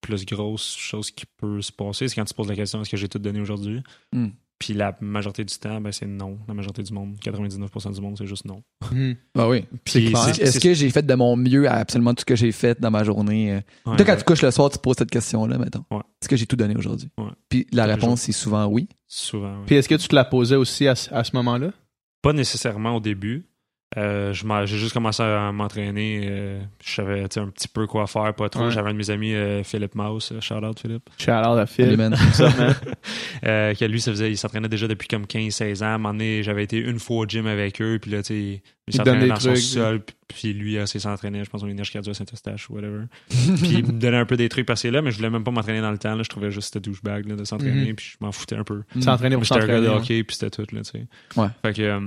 plus 0.00 0.24
grosse 0.26 0.76
chose 0.76 1.10
qui 1.10 1.26
peut 1.36 1.60
se 1.60 1.72
passer, 1.72 2.06
c'est 2.06 2.14
quand 2.14 2.24
tu 2.24 2.30
te 2.32 2.36
poses 2.36 2.48
la 2.48 2.54
question 2.54 2.80
est-ce 2.80 2.90
que 2.90 2.96
j'ai 2.96 3.08
tout 3.08 3.18
donné 3.18 3.40
aujourd'hui? 3.40 3.82
Mm. 4.12 4.28
Puis 4.58 4.74
la 4.74 4.96
majorité 5.00 5.44
du 5.44 5.54
temps, 5.56 5.80
ben, 5.80 5.92
c'est 5.92 6.06
non. 6.06 6.36
La 6.48 6.54
majorité 6.54 6.82
du 6.82 6.92
monde, 6.92 7.16
99% 7.22 7.94
du 7.94 8.00
monde, 8.00 8.16
c'est 8.18 8.26
juste 8.26 8.44
non. 8.44 8.60
Ah 9.36 9.48
oui. 9.48 9.64
C'est 9.86 10.00
Puis 10.00 10.06
Est-ce 10.12 10.52
c'est- 10.52 10.60
que 10.60 10.74
j'ai 10.74 10.90
fait 10.90 11.06
de 11.06 11.14
mon 11.14 11.36
mieux 11.36 11.68
à 11.68 11.74
absolument 11.74 12.12
tout 12.12 12.20
ce 12.22 12.24
que 12.24 12.34
j'ai 12.34 12.50
fait 12.50 12.80
dans 12.80 12.90
ma 12.90 13.04
journée? 13.04 13.52
euh? 13.52 13.56
ouais, 13.90 13.96
Toi, 13.96 14.04
quand 14.04 14.12
ouais, 14.12 14.18
tu 14.18 14.24
couches 14.24 14.42
le 14.42 14.50
soir, 14.50 14.68
tu 14.70 14.78
poses 14.78 14.96
cette 14.98 15.10
question-là, 15.10 15.58
mettons. 15.58 15.84
Ouais. 15.92 15.98
Est-ce 16.20 16.28
que 16.28 16.36
j'ai 16.36 16.46
tout 16.46 16.56
donné 16.56 16.74
aujourd'hui? 16.76 17.08
Ouais. 17.18 17.30
Puis 17.48 17.66
la 17.72 17.86
réponse, 17.86 18.22
c'est 18.22 18.32
souvent 18.32 18.66
oui. 18.66 18.88
Souvent. 19.06 19.60
ouais. 19.60 19.66
Puis 19.66 19.76
est-ce 19.76 19.88
que 19.88 19.94
tu 19.94 20.08
te 20.08 20.14
la 20.16 20.24
posais 20.24 20.56
aussi 20.56 20.88
à 20.88 20.94
ce 20.96 21.10
moment-là? 21.34 21.70
Pas 22.20 22.32
nécessairement 22.32 22.96
au 22.96 23.00
début. 23.00 23.46
Euh, 23.96 24.34
j'ai 24.34 24.76
juste 24.76 24.92
commencé 24.92 25.22
à 25.22 25.50
m'entraîner. 25.50 26.26
euh, 26.28 26.60
je 26.84 26.92
savais 26.94 27.22
un 27.22 27.48
petit 27.48 27.68
peu 27.68 27.86
quoi 27.86 28.06
faire, 28.06 28.34
pas 28.34 28.50
trop. 28.50 28.64
Ouais. 28.66 28.70
J'avais 28.70 28.90
un 28.90 28.92
de 28.92 28.98
mes 28.98 29.08
amis, 29.08 29.32
euh, 29.34 29.64
Philippe 29.64 29.94
Mouse, 29.94 30.30
euh, 30.30 30.42
shout 30.42 30.56
out 30.62 30.78
Philippe, 30.78 31.08
Shout 31.18 31.30
out 31.30 31.58
à 31.58 31.66
Salut, 31.66 31.88
Phil. 31.90 31.96
man. 31.96 32.12
What's 32.12 32.40
up, 32.40 32.52
man? 32.58 32.74
euh, 33.46 33.74
que 33.74 33.84
lui, 33.86 33.98
ça 34.00 34.10
faisait, 34.10 34.30
il 34.30 34.36
s'entraînait 34.36 34.68
déjà 34.68 34.88
depuis 34.88 35.08
comme 35.08 35.24
15-16 35.24 35.82
ans. 35.82 35.86
À 35.86 35.88
un 35.94 35.98
moment 35.98 36.12
donné, 36.12 36.42
j'avais 36.42 36.64
été 36.64 36.76
une 36.76 36.98
fois 36.98 37.16
au 37.16 37.26
gym 37.26 37.46
avec 37.46 37.80
eux, 37.80 37.98
puis 38.00 38.10
là, 38.10 38.18
tu 38.22 38.26
sais, 38.34 38.62
il 38.88 38.94
s'entraînait 38.94 39.26
dans 39.28 39.36
son 39.36 39.48
trucs, 39.52 39.62
sol, 39.62 40.00
puis- 40.28 40.52
lui, 40.52 40.74
il 40.74 40.86
s'entraînait, 40.86 41.42
je 41.44 41.48
pense, 41.50 41.62
au 41.62 41.66
Énergie 41.68 41.92
Cardio 41.92 42.10
à 42.10 42.14
Saint-Eustache 42.14 42.68
ou 42.68 42.74
whatever. 42.74 43.04
puis 43.30 43.70
il 43.70 43.86
me 43.86 43.92
donnait 43.98 44.18
un 44.18 44.26
peu 44.26 44.36
des 44.36 44.50
trucs 44.50 44.66
passés 44.66 44.90
là, 44.90 45.00
mais 45.00 45.10
je 45.12 45.16
voulais 45.16 45.30
même 45.30 45.44
pas 45.44 45.50
m'entraîner 45.50 45.80
dans 45.80 45.90
le 45.92 45.98
temps. 45.98 46.14
Là, 46.14 46.22
je 46.22 46.28
trouvais 46.28 46.50
juste 46.50 46.74
c'était 46.74 46.80
douchebag 46.90 47.26
là, 47.26 47.36
de 47.36 47.44
s'entraîner, 47.44 47.88
Mhm. 47.88 47.94
puis 47.96 48.10
je 48.12 48.16
m'en 48.20 48.32
foutais 48.32 48.56
un 48.56 48.64
peu. 48.64 48.82
S'entraîner 49.00 49.36
pour 49.36 49.44
J'étais 49.44 49.62
un 49.62 49.66
gars 49.66 49.80
de 49.80 49.86
hockey, 49.88 50.22
puis 50.24 50.36
c'était 50.36 50.50
tout, 50.50 50.66
là. 50.74 50.82
Ouais. 51.36 51.48
Fait 51.62 51.72
que, 51.72 51.82
euh, 51.82 52.00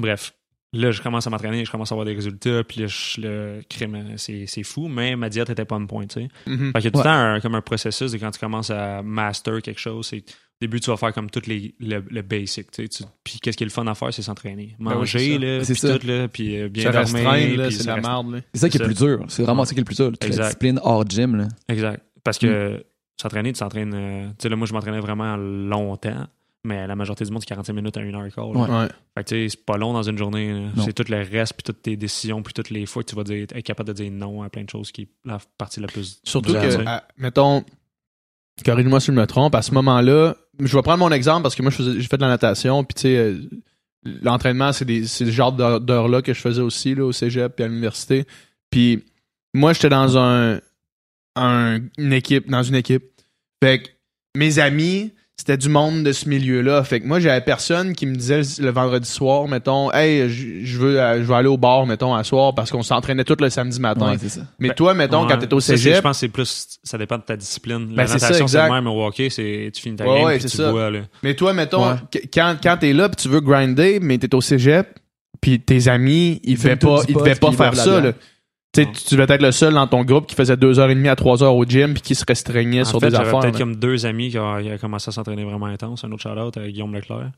bref. 0.00 0.32
Là, 0.74 0.90
je 0.90 1.00
commence 1.00 1.26
à 1.26 1.30
m'entraîner, 1.30 1.64
je 1.64 1.70
commence 1.70 1.90
à 1.92 1.94
avoir 1.94 2.04
des 2.04 2.14
résultats, 2.14 2.62
puis 2.64 2.80
là, 2.82 2.86
je, 2.88 3.20
le 3.20 3.60
crime, 3.68 4.14
c'est, 4.16 4.44
c'est 4.46 4.62
fou, 4.64 4.88
mais 4.88 5.14
ma 5.16 5.28
diète 5.28 5.48
était 5.50 5.64
pas 5.64 5.76
une 5.76 5.86
point, 5.86 6.06
tu 6.06 6.20
sais. 6.20 6.28
Mhm. 6.46 6.72
Fait 6.72 6.80
qu'il 6.80 6.84
y 6.84 6.88
a 6.88 6.90
tout 6.90 6.98
le 6.98 6.98
Ouais. 6.98 7.04
temps 7.04 7.10
un, 7.34 7.40
comme 7.40 7.54
un 7.54 7.60
processus 7.60 8.10
de 8.12 8.18
quand 8.18 8.30
tu 8.32 8.40
commences 8.40 8.70
à 8.70 9.02
master 9.02 9.62
quelque 9.62 9.80
chose, 9.80 10.06
c'est 10.08 10.18
au 10.18 10.22
début, 10.60 10.80
tu 10.80 10.90
vas 10.90 10.96
faire 10.96 11.12
comme 11.12 11.30
tout 11.30 11.42
les, 11.46 11.74
le, 11.80 12.02
le 12.10 12.22
basic, 12.22 12.70
tu 12.70 12.86
sais. 12.90 13.04
Puis 13.24 13.38
qu'est-ce 13.40 13.56
qui 13.56 13.64
est 13.64 13.66
le 13.66 13.70
fun 13.72 13.86
à 13.86 13.94
faire, 13.94 14.12
c'est 14.12 14.22
s'entraîner. 14.22 14.76
Ben 14.78 14.90
oui, 14.92 14.96
Manger, 14.98 15.38
là, 15.38 15.60
puis 15.64 15.74
ça. 15.76 15.98
tout, 15.98 16.06
là, 16.06 16.28
puis 16.28 16.60
euh, 16.60 16.68
bien 16.68 16.90
dormir. 16.90 17.70
c'est 17.70 17.84
la 17.86 18.00
merde. 18.00 18.32
là. 18.34 18.40
C'est 18.52 18.60
ça 18.60 18.68
qui 18.68 18.76
est 18.76 18.80
le 18.80 18.86
plus 18.86 18.94
dur. 18.96 19.24
C'est 19.28 19.42
vraiment 19.42 19.62
Ouais. 19.62 19.66
ça 19.66 19.74
qui 19.74 19.78
est 19.78 19.82
le 19.82 19.86
plus 19.86 19.96
dur. 19.96 20.10
toute 20.12 20.24
La 20.36 20.44
discipline 20.46 20.80
hors 20.82 21.08
gym. 21.08 21.36
Là. 21.36 21.48
Exact. 21.68 22.02
Parce 22.24 22.38
que 22.38 22.84
s'entraîner, 23.20 23.52
tu 23.52 23.60
t'entraînes. 23.60 23.94
euh, 23.94 24.26
tu 24.30 24.34
sais, 24.42 24.48
là, 24.48 24.56
moi, 24.56 24.66
je 24.66 24.72
m'entraînais 24.72 25.00
vraiment 25.00 25.36
longtemps, 25.36 26.26
mais 26.64 26.86
la 26.86 26.96
majorité 26.96 27.24
du 27.24 27.30
monde, 27.30 27.42
c'est 27.42 27.48
45 27.48 27.72
minutes 27.74 27.96
à 27.96 28.00
une 28.00 28.14
heure 28.14 28.24
et 28.24 28.30
quart. 28.30 28.52
là. 28.52 28.60
Ouais. 28.60 28.70
Ouais. 28.84 28.88
Fait 29.16 29.24
que, 29.24 29.28
tu 29.28 29.34
sais, 29.36 29.48
c'est 29.50 29.64
pas 29.64 29.76
long 29.76 29.92
dans 29.92 30.02
une 30.02 30.16
journée. 30.18 30.66
C'est 30.84 30.92
tout 30.94 31.04
le 31.08 31.18
reste, 31.18 31.52
puis 31.54 31.62
toutes 31.62 31.82
tes 31.82 31.96
décisions, 31.96 32.42
puis 32.42 32.52
toutes 32.54 32.70
les 32.70 32.86
fois 32.86 33.02
que 33.02 33.10
tu 33.10 33.16
vas 33.16 33.24
dire, 33.24 33.42
être 33.54 33.60
capable 33.60 33.88
de 33.88 33.92
dire 33.92 34.10
non 34.10 34.42
à 34.42 34.48
plein 34.48 34.64
de 34.64 34.70
choses 34.70 34.90
qui 34.90 35.02
est 35.02 35.08
la 35.24 35.38
partie 35.58 35.80
la 35.80 35.86
plus. 35.88 36.20
Surtout 36.24 36.52
que, 36.54 36.86
à- 36.86 37.04
mettons, 37.18 37.64
corrige-moi 38.64 39.00
si 39.00 39.06
je 39.06 39.12
me 39.12 39.26
trompe, 39.26 39.54
à 39.54 39.62
ce 39.62 39.72
moment-là, 39.74 40.36
je 40.58 40.76
vais 40.76 40.82
prendre 40.82 40.98
mon 40.98 41.10
exemple 41.12 41.42
parce 41.42 41.54
que 41.54 41.62
moi, 41.62 41.70
je 41.70 41.76
faisais- 41.76 42.00
j'ai 42.00 42.06
fait 42.08 42.16
de 42.16 42.22
la 42.22 42.28
natation, 42.28 42.84
puis 42.84 42.94
tu 42.94 43.00
sais, 43.02 43.16
euh, 43.16 43.38
l'entraînement, 44.22 44.72
c'est 44.72 44.84
des, 44.84 45.06
c'est 45.06 45.26
ce 45.26 45.30
genre 45.30 45.52
d'heures- 45.52 45.80
d'heures-là 45.80 46.22
que 46.22 46.32
je 46.32 46.40
faisais 46.40 46.62
aussi, 46.62 46.94
là, 46.94 47.04
au 47.04 47.12
cégep 47.12 47.54
puis 47.56 47.64
à 47.64 47.68
l'université. 47.68 48.24
Puis 48.70 49.04
moi, 49.52 49.72
j'étais 49.72 49.88
dans 49.88 50.16
un, 50.18 50.60
un- 51.36 51.80
une 51.98 52.12
équipe, 52.12 52.48
dans 52.50 52.62
une 52.62 52.74
équipe. 52.76 53.04
Fait 53.62 53.82
que 53.82 53.88
mes 54.36 54.58
amis, 54.58 55.12
c'était 55.36 55.56
du 55.56 55.68
monde 55.68 56.04
de 56.04 56.12
ce 56.12 56.28
milieu-là. 56.28 56.82
Fait 56.84 57.00
que 57.00 57.06
moi, 57.06 57.18
j'avais 57.20 57.40
personne 57.40 57.92
qui 57.94 58.06
me 58.06 58.14
disait 58.14 58.42
le 58.60 58.70
vendredi 58.70 59.08
soir, 59.08 59.48
mettons, 59.48 59.92
hey, 59.92 60.28
je 60.30 60.78
veux, 60.78 61.00
euh, 61.00 61.18
je 61.18 61.24
veux 61.24 61.34
aller 61.34 61.48
au 61.48 61.56
bar, 61.58 61.86
mettons, 61.86 62.14
à 62.14 62.22
soir, 62.24 62.54
parce 62.54 62.70
qu'on 62.70 62.82
s'entraînait 62.82 63.24
tout 63.24 63.36
le 63.40 63.50
samedi 63.50 63.80
matin. 63.80 64.12
Ouais, 64.12 64.18
c'est 64.18 64.28
ça. 64.28 64.42
Mais 64.58 64.68
Ben, 64.68 64.74
toi, 64.74 64.94
mettons, 64.94 65.22
Ouais. 65.24 65.28
quand 65.32 65.38
t'étais 65.38 65.54
au 65.54 65.60
cégep, 65.60 65.96
Je 65.96 66.00
pense 66.00 66.16
que 66.16 66.20
c'est 66.20 66.28
plus. 66.28 66.78
Ça 66.82 66.96
dépend 66.98 67.18
de 67.18 67.22
ta 67.24 67.36
discipline. 67.36 67.86
Ben, 67.88 67.96
la 67.96 68.06
c'est 68.06 68.18
ça, 68.18 68.26
natation, 68.28 68.46
c'est 68.48 68.70
même. 68.70 68.86
Au 68.86 69.04
hockey, 69.06 69.28
c'est 69.28 69.70
tu 69.74 69.82
finis 69.82 69.96
ta 69.96 70.06
Ouais, 70.06 70.14
game, 70.18 70.24
ouais, 70.26 70.32
puis 70.38 70.42
c'est 70.42 70.48
tu 70.50 70.56
ça. 70.58 70.70
bois, 70.70 70.90
là. 70.90 71.00
Mais 71.22 71.34
toi, 71.34 71.52
mettons, 71.52 71.96
quand, 72.32 72.56
quand 72.62 72.76
t'es 72.78 72.92
là 72.92 73.08
pis 73.08 73.16
tu 73.16 73.28
veux 73.28 73.40
grinder, 73.40 73.98
mais 74.00 74.18
t'es 74.18 74.32
au 74.34 74.40
cégep, 74.40 74.98
puis 75.40 75.60
tes 75.60 75.88
amis, 75.88 76.40
ils 76.44 76.52
Ils 76.52 76.56
devaient 76.56 76.76
pas, 76.76 77.00
ils 77.08 77.14
devaient 77.14 77.34
pas 77.34 77.48
puis 77.48 77.56
faire 77.56 77.74
ça, 77.74 78.00
là. 78.00 78.12
Tu 78.74 79.14
devais 79.16 79.32
être 79.34 79.42
le 79.42 79.52
seul 79.52 79.74
dans 79.74 79.86
ton 79.86 80.04
groupe 80.04 80.26
qui 80.26 80.34
faisait 80.34 80.56
deux 80.56 80.78
heures 80.78 80.90
et 80.90 80.94
demie 80.94 81.08
à 81.08 81.16
trois 81.16 81.42
heures 81.42 81.54
au 81.54 81.64
gym 81.64 81.94
puis 81.94 82.02
qui 82.02 82.14
se 82.14 82.24
restreignait 82.26 82.82
En 82.82 82.84
sur 82.84 83.00
fait, 83.00 83.10
des 83.10 83.14
affaires. 83.14 83.40
peut-être 83.40 83.58
comme 83.58 83.76
deux 83.76 84.04
amis 84.06 84.30
qui 84.30 84.38
ont, 84.38 84.60
qui 84.60 84.70
ont 84.70 84.78
commencé 84.78 85.08
à 85.08 85.12
s'entraîner 85.12 85.44
vraiment 85.44 85.66
intense. 85.66 86.04
Un 86.04 86.12
autre 86.12 86.22
shout-out, 86.22 86.56
euh, 86.56 86.68
Guillaume 86.68 86.94
Leclerc. 86.94 87.30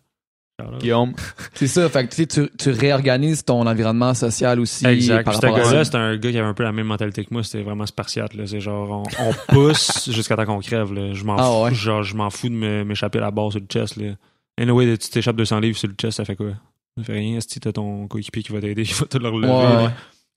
Guillaume. 0.80 1.12
C'est 1.54 1.66
ça. 1.66 1.86
Fait 1.90 2.06
que 2.08 2.14
tu, 2.14 2.26
sais, 2.26 2.48
tu, 2.58 2.70
réorganises 2.70 3.44
ton 3.44 3.66
environnement 3.66 4.14
social 4.14 4.58
aussi. 4.58 4.86
Exact. 4.86 5.24
Par 5.24 5.34
rapport 5.34 5.54
à 5.54 5.60
gars-là, 5.60 5.84
c'était 5.84 5.98
un 5.98 6.16
gars 6.16 6.30
qui 6.30 6.38
avait 6.38 6.48
un 6.48 6.54
peu 6.54 6.62
la 6.62 6.72
même 6.72 6.86
mentalité 6.86 7.24
que 7.26 7.34
moi. 7.34 7.42
C'était 7.44 7.62
vraiment 7.62 7.84
spartiate. 7.84 8.32
là. 8.32 8.46
C'est 8.46 8.60
genre, 8.60 8.90
on, 8.90 9.02
on 9.22 9.32
pousse 9.52 10.10
jusqu'à 10.10 10.34
temps 10.34 10.46
qu'on 10.46 10.60
crève. 10.60 10.94
Là. 10.94 11.12
Je 11.12 11.24
m'en 11.24 11.36
Ah 11.36 11.42
fous, 11.44 11.64
ouais. 11.64 11.74
genre, 11.74 12.02
je 12.02 12.16
m'en 12.16 12.30
fous 12.30 12.48
de 12.48 12.82
m'échapper 12.84 13.18
la 13.18 13.30
barre 13.30 13.50
sur 13.52 13.60
le 13.60 13.66
chest. 13.66 13.96
Là. 13.96 14.12
Anyway, 14.58 14.96
tu 14.96 15.10
t'échappes 15.10 15.36
200 15.36 15.60
livres 15.60 15.76
sur 15.76 15.88
le 15.88 15.94
chest, 15.94 16.16
ça 16.16 16.24
fait 16.24 16.36
quoi? 16.36 16.52
Ça 16.96 17.04
fait 17.04 17.12
rien. 17.12 17.38
Si 17.40 17.60
t'as 17.60 17.72
ton 17.72 18.08
coéquipier 18.08 18.42
qui 18.42 18.52
va 18.52 18.60
t'aider, 18.62 18.82
il 18.88 18.94
va 18.94 19.04
te 19.04 19.18
le 19.18 19.28
relever. 19.28 19.52
Ouais. 19.84 19.90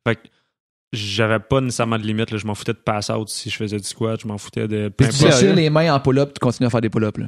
Fait 0.06 0.16
que 0.16 0.22
j'avais 0.94 1.40
pas 1.40 1.62
nécessairement 1.62 1.98
de 2.00 2.04
limite. 2.04 2.32
Là. 2.32 2.38
Je 2.38 2.46
m'en 2.48 2.56
foutais 2.56 2.74
de 2.74 2.78
pass-out 2.80 3.30
si 3.30 3.50
je 3.50 3.56
faisais 3.56 3.78
du 3.78 3.84
squat. 3.84 4.20
Je 4.22 4.28
m'en 4.28 4.38
foutais 4.38 4.68
de... 4.68 4.90
Puis 4.90 5.08
tu 5.10 5.24
déchires 5.24 5.56
les 5.56 5.70
mains 5.70 5.94
en 5.94 6.00
pull-up, 6.00 6.32
tu 6.34 6.40
continues 6.40 6.68
à 6.68 6.70
faire 6.70 6.82
des 6.82 6.90
pull-ups. 6.90 7.20
là? 7.20 7.28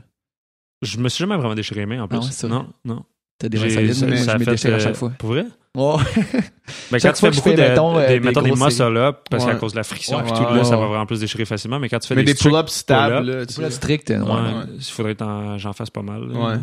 Je 0.82 0.98
me 0.98 1.10
suis 1.10 1.22
jamais 1.24 1.36
vraiment 1.38 1.54
déchiré 1.56 1.82
les 1.82 1.86
mains 1.86 2.02
en 2.04 2.08
plus. 2.08 2.18
Ah 2.18 2.22
ouais, 2.26 2.50
vrai? 2.50 2.50
non, 2.50 2.68
non. 2.86 3.04
T'as 3.38 3.50
des 3.50 3.60
mains 3.60 3.70
solides. 3.70 3.94
ça- 3.94 4.06
Moi, 4.08 4.18
ça 4.18 4.34
je 4.34 4.38
me 4.40 4.46
déchire 4.46 4.72
à 4.74 4.76
euh, 4.76 4.80
chaque 4.80 4.96
fois. 4.96 5.12
Pour 5.18 5.30
vrai? 5.30 5.46
Ouais. 5.76 5.96
Ben, 6.92 7.00
Chaque 7.00 7.02
quand 7.02 7.14
tu 7.14 7.22
fais 7.22 7.30
beaucoup 7.32 7.50
fais, 7.50 7.56
de, 7.56 7.62
mettons, 7.62 7.98
euh, 7.98 8.08
des, 8.08 8.20
des 8.20 8.28
mettons, 8.28 8.42
des 8.42 8.50
grosses 8.50 8.80
muscle 8.80 8.98
up, 8.98 9.18
parce 9.30 9.46
Ouais. 9.46 9.52
qu'à 9.54 9.58
cause 9.58 9.72
de 9.72 9.78
la 9.78 9.84
friction 9.84 10.18
Ouais, 10.18 10.30
et 10.30 10.34
tout, 10.34 10.54
là, 10.54 10.64
ça 10.64 10.76
va 10.76 10.86
vraiment 10.88 11.06
plus 11.06 11.20
déchirer 11.22 11.46
facilement. 11.46 11.80
Mais 11.80 11.88
quand 11.90 12.00
tu 12.00 12.08
fais 12.08 12.16
Mais 12.16 12.24
des 12.24 12.34
pull-ups 12.36 12.72
stables, 12.72 13.18
pull-up, 13.22 13.36
là. 13.40 13.46
tu 13.46 13.54
Pull-up 13.56 13.70
sais. 13.72 13.78
strict. 13.78 14.10
ouais. 14.10 14.18
Ouais, 14.20 14.26
ouais. 14.32 14.66
il 14.78 14.84
faudrait 14.84 15.16
que 15.16 15.24
j'en 15.58 15.74
fasse 15.74 15.90
pas 15.90 16.02
mal. 16.02 16.24
Ouais. 16.32 16.56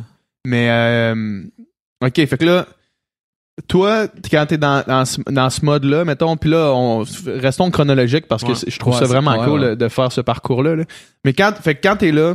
Mais, 0.47 0.69
euh, 0.71 1.43
OK, 2.05 2.15
fait 2.27 2.39
que 2.39 2.45
là, 2.45 2.67
toi, 3.67 4.07
quand 4.31 4.47
t'es 4.47 4.59
dans, 4.59 4.85
dans 4.87 5.05
ce, 5.05 5.21
dans 5.31 5.51
ce 5.51 5.65
mode-là, 5.65 6.05
mettons, 6.05 6.37
puis 6.37 6.51
là, 6.51 6.73
on, 6.75 7.05
restons 7.27 7.71
chronologiques 7.71 8.27
parce 8.29 8.45
que 8.45 8.51
Ouais. 8.53 8.59
je 8.69 8.79
trouve 8.79 8.95
Ouais, 8.95 9.01
ça 9.01 9.07
vraiment 9.07 9.39
ouais, 9.39 9.45
cool 9.47 9.77
de 9.77 9.89
faire 9.89 10.13
ce 10.13 10.21
parcours-là. 10.21 10.77
là. 10.77 10.85
Mais 11.25 11.33
quand, 11.33 11.53
fait 11.61 11.75
quand 11.75 11.97
t'es 11.97 12.13
là, 12.13 12.35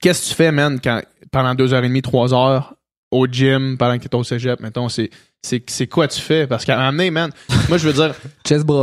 qu'est-ce 0.00 0.22
que 0.24 0.28
tu 0.28 0.34
fais, 0.34 0.52
man, 0.52 0.78
quand, 0.82 1.00
pendant 1.32 1.54
deux 1.54 1.74
heures 1.74 1.84
et 1.84 1.88
demie, 1.88 2.02
trois 2.02 2.32
heures 2.34 2.74
au 3.10 3.26
gym, 3.26 3.76
pendant 3.78 3.98
que 3.98 4.06
t'es 4.06 4.14
au 4.14 4.24
cégep, 4.24 4.60
mettons, 4.60 4.88
c'est, 4.88 5.10
c'est, 5.42 5.62
c'est 5.70 5.86
quoi 5.86 6.08
tu 6.08 6.20
fais? 6.20 6.46
Parce 6.46 6.64
qu'à 6.64 6.74
un 6.74 6.78
moment 6.78 6.92
donné, 6.92 7.10
man, 7.10 7.30
moi, 7.68 7.78
je 7.78 7.86
veux 7.88 7.92
dire, 7.92 8.14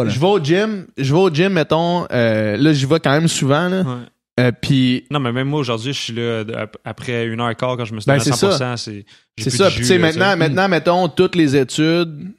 je 0.09 0.19
vais 0.19 0.27
au 0.27 0.39
gym, 0.43 0.85
je 0.97 1.13
vais 1.13 1.19
au 1.19 1.29
gym, 1.29 1.53
mettons, 1.53 2.05
euh, 2.11 2.57
là, 2.57 2.73
j'y 2.73 2.85
vais 2.85 2.99
quand 2.99 3.11
même 3.11 3.27
souvent, 3.27 3.67
là, 3.69 3.81
Ouais. 3.81 3.95
Euh, 4.39 4.51
puis 4.61 5.05
Non, 5.11 5.19
mais 5.19 5.31
même 5.31 5.47
moi, 5.47 5.59
aujourd'hui, 5.59 5.93
je 5.93 5.99
suis 5.99 6.13
là 6.13 6.43
ap- 6.57 6.77
après 6.83 7.27
une 7.27 7.39
heure 7.41 7.49
et 7.49 7.55
quart 7.55 7.77
quand 7.77 7.85
je 7.85 7.93
me 7.93 7.99
suis 7.99 8.07
Ben, 8.07 8.17
donné 8.17 8.29
à 8.31 8.33
c'est 8.35 8.45
100%. 8.47 8.77
C'est 8.77 9.05
C'est 9.37 9.49
plus 9.49 9.57
ça. 9.57 9.69
tu 9.71 9.83
sais, 9.83 9.97
là, 9.97 10.07
maintenant, 10.07 10.37
maintenant, 10.37 10.67
mettons, 10.69 11.07
toutes 11.07 11.35
les 11.35 11.55
études 11.55 12.31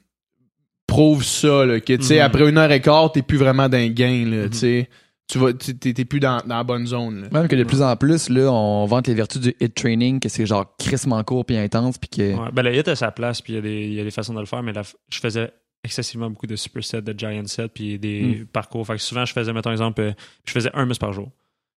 prouvent 0.87 1.23
ça, 1.23 1.65
là, 1.65 1.79
que, 1.79 1.93
tu 1.93 2.03
sais, 2.03 2.15
Mhm. 2.15 2.21
après 2.21 2.49
une 2.49 2.57
heure 2.57 2.71
et 2.71 2.81
quart, 2.81 3.11
t'es 3.11 3.21
plus 3.21 3.37
vraiment 3.37 3.67
dans 3.69 3.77
le 3.81 3.87
gain, 3.87 4.25
là, 4.29 4.43
Mhm. 4.43 4.49
tu 4.49 4.57
sais. 4.57 4.89
Tu 5.27 5.39
vas, 5.39 5.51
t'es 5.53 5.73
t'es 5.93 6.05
plus 6.05 6.19
dans, 6.19 6.37
dans 6.45 6.57
la 6.57 6.63
bonne 6.63 6.85
zone, 6.85 7.21
là. 7.23 7.27
Même 7.31 7.47
que 7.47 7.55
de 7.55 7.63
plus 7.63 7.81
en 7.81 7.95
plus, 7.95 8.29
là, 8.29 8.51
on 8.51 8.85
vante 8.85 9.07
les 9.07 9.15
vertus 9.15 9.41
du 9.41 9.55
hit 9.59 9.73
training, 9.73 10.19
que 10.19 10.29
c'est 10.29 10.45
genre 10.45 10.75
crissement 10.77 11.23
court 11.23 11.43
puis 11.45 11.57
intense, 11.57 11.97
puis 11.97 12.09
que. 12.09 12.35
Ouais, 12.35 12.51
ben, 12.53 12.61
le 12.61 12.75
hit 12.77 12.87
a 12.87 12.95
sa 12.95 13.09
place, 13.11 13.41
puis 13.41 13.53
il 13.53 13.55
y, 13.55 13.59
a 13.59 13.61
des- 13.61 13.85
il 13.87 13.93
y 13.93 13.99
a 13.99 14.03
des 14.03 14.11
façons 14.11 14.35
de 14.35 14.39
le 14.39 14.45
faire, 14.45 14.61
mais 14.61 14.71
la 14.71 14.83
je 15.11 15.19
faisais 15.19 15.49
excessivement 15.83 16.29
beaucoup 16.29 16.45
de 16.45 16.55
supersets, 16.55 17.01
de 17.01 17.17
giant 17.17 17.43
sets, 17.47 17.69
puis 17.69 17.97
des 17.97 18.41
Hmm. 18.41 18.45
parcours. 18.45 18.85
Fait 18.85 18.93
que 18.97 19.01
souvent, 19.01 19.25
je 19.25 19.33
faisais, 19.33 19.51
mettons, 19.51 19.71
exemple, 19.71 19.99
euh, 20.01 20.11
je 20.45 20.51
faisais 20.51 20.69
un 20.75 20.85
muscle 20.85 21.01
par 21.01 21.13
jour. 21.13 21.31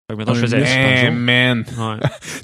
Fait 0.07 0.15
que, 0.15 0.29
Un 0.29 0.33
je 0.35 0.41
faisais 0.41 0.63
jour. 1.07 1.11
man. 1.13 1.65
Ouais. 1.79 1.97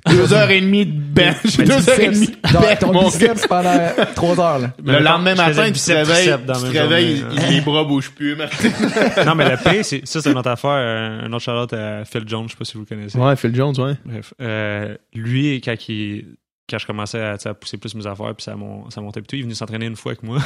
Deux 0.16 0.34
heures 0.34 0.50
et 0.50 0.62
demie 0.62 0.84
de 0.88 1.00
bench. 1.00 1.60
Mais 1.60 1.66
Deux 1.66 1.90
heures 1.90 2.00
et 2.00 2.10
demie 2.10 2.28
de 2.28 2.36
bench, 2.54 2.80
ton 2.80 2.92
mon 2.92 3.02
gars. 3.04 3.06
biceps 3.10 3.46
pendant 3.48 3.78
trois 4.16 4.40
heures, 4.40 4.60
là. 4.60 4.74
Le 4.84 5.00
lendemain 5.00 5.36
matin, 5.36 5.72
tu 5.72 5.80
te 5.80 5.92
réveilles, 5.92 6.34
tu 6.40 6.54
te 6.72 6.78
réveilles, 6.78 7.24
les 7.52 7.62
bras 7.62 7.84
bougent 7.84 8.10
plus, 8.12 8.36
non, 9.26 9.36
mais 9.36 9.48
le 9.48 9.58
pire, 9.58 9.86
c'est, 9.86 10.02
ça, 10.08 10.22
c'est 10.22 10.32
une 10.32 10.38
autre 10.40 10.50
affaire. 10.50 10.72
euh, 10.72 11.26
Un 11.28 11.34
autre 11.34 11.44
shout 11.44 11.76
à 11.76 12.04
Phil 12.04 12.24
Jones, 12.28 12.46
je 12.48 12.54
sais 12.54 12.58
pas 12.58 12.66
si 12.66 12.74
vous 12.74 12.80
le 12.80 12.86
connaissez. 12.88 13.18
Ouais, 13.20 13.36
Phil 13.36 13.54
Jones, 13.56 13.80
ouais. 13.80 13.94
Bref. 14.06 14.34
Euh, 14.42 14.98
lui, 15.14 15.62
quand, 15.62 15.76
il, 15.88 16.26
quand 16.68 16.80
je 16.80 16.88
commençais 16.88 17.22
à, 17.22 17.54
pousser 17.54 17.78
plus 17.78 17.94
mes 17.94 18.08
affaires, 18.08 18.34
puis 18.36 18.44
ça, 18.44 18.56
mon- 18.56 18.90
ça 18.90 19.02
montait 19.02 19.22
plus 19.22 19.28
tout, 19.28 19.36
il 19.36 19.40
est 19.42 19.44
venu 19.44 19.54
s'entraîner 19.54 19.86
une 19.86 19.96
fois 19.96 20.14
avec 20.14 20.24
moi. 20.24 20.40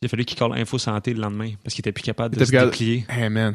Il 0.00 0.06
a 0.06 0.08
fallu 0.08 0.24
qu'il 0.24 0.36
colle 0.36 0.58
Info 0.58 0.76
Santé 0.76 1.14
le 1.14 1.20
lendemain 1.20 1.50
parce 1.62 1.74
qu'il 1.76 1.82
était 1.82 1.92
plus 1.92 2.02
capable 2.02 2.36
de 2.36 2.44
se 2.44 2.50
déplier. 2.50 3.06
Hey, 3.08 3.28
man. 3.28 3.54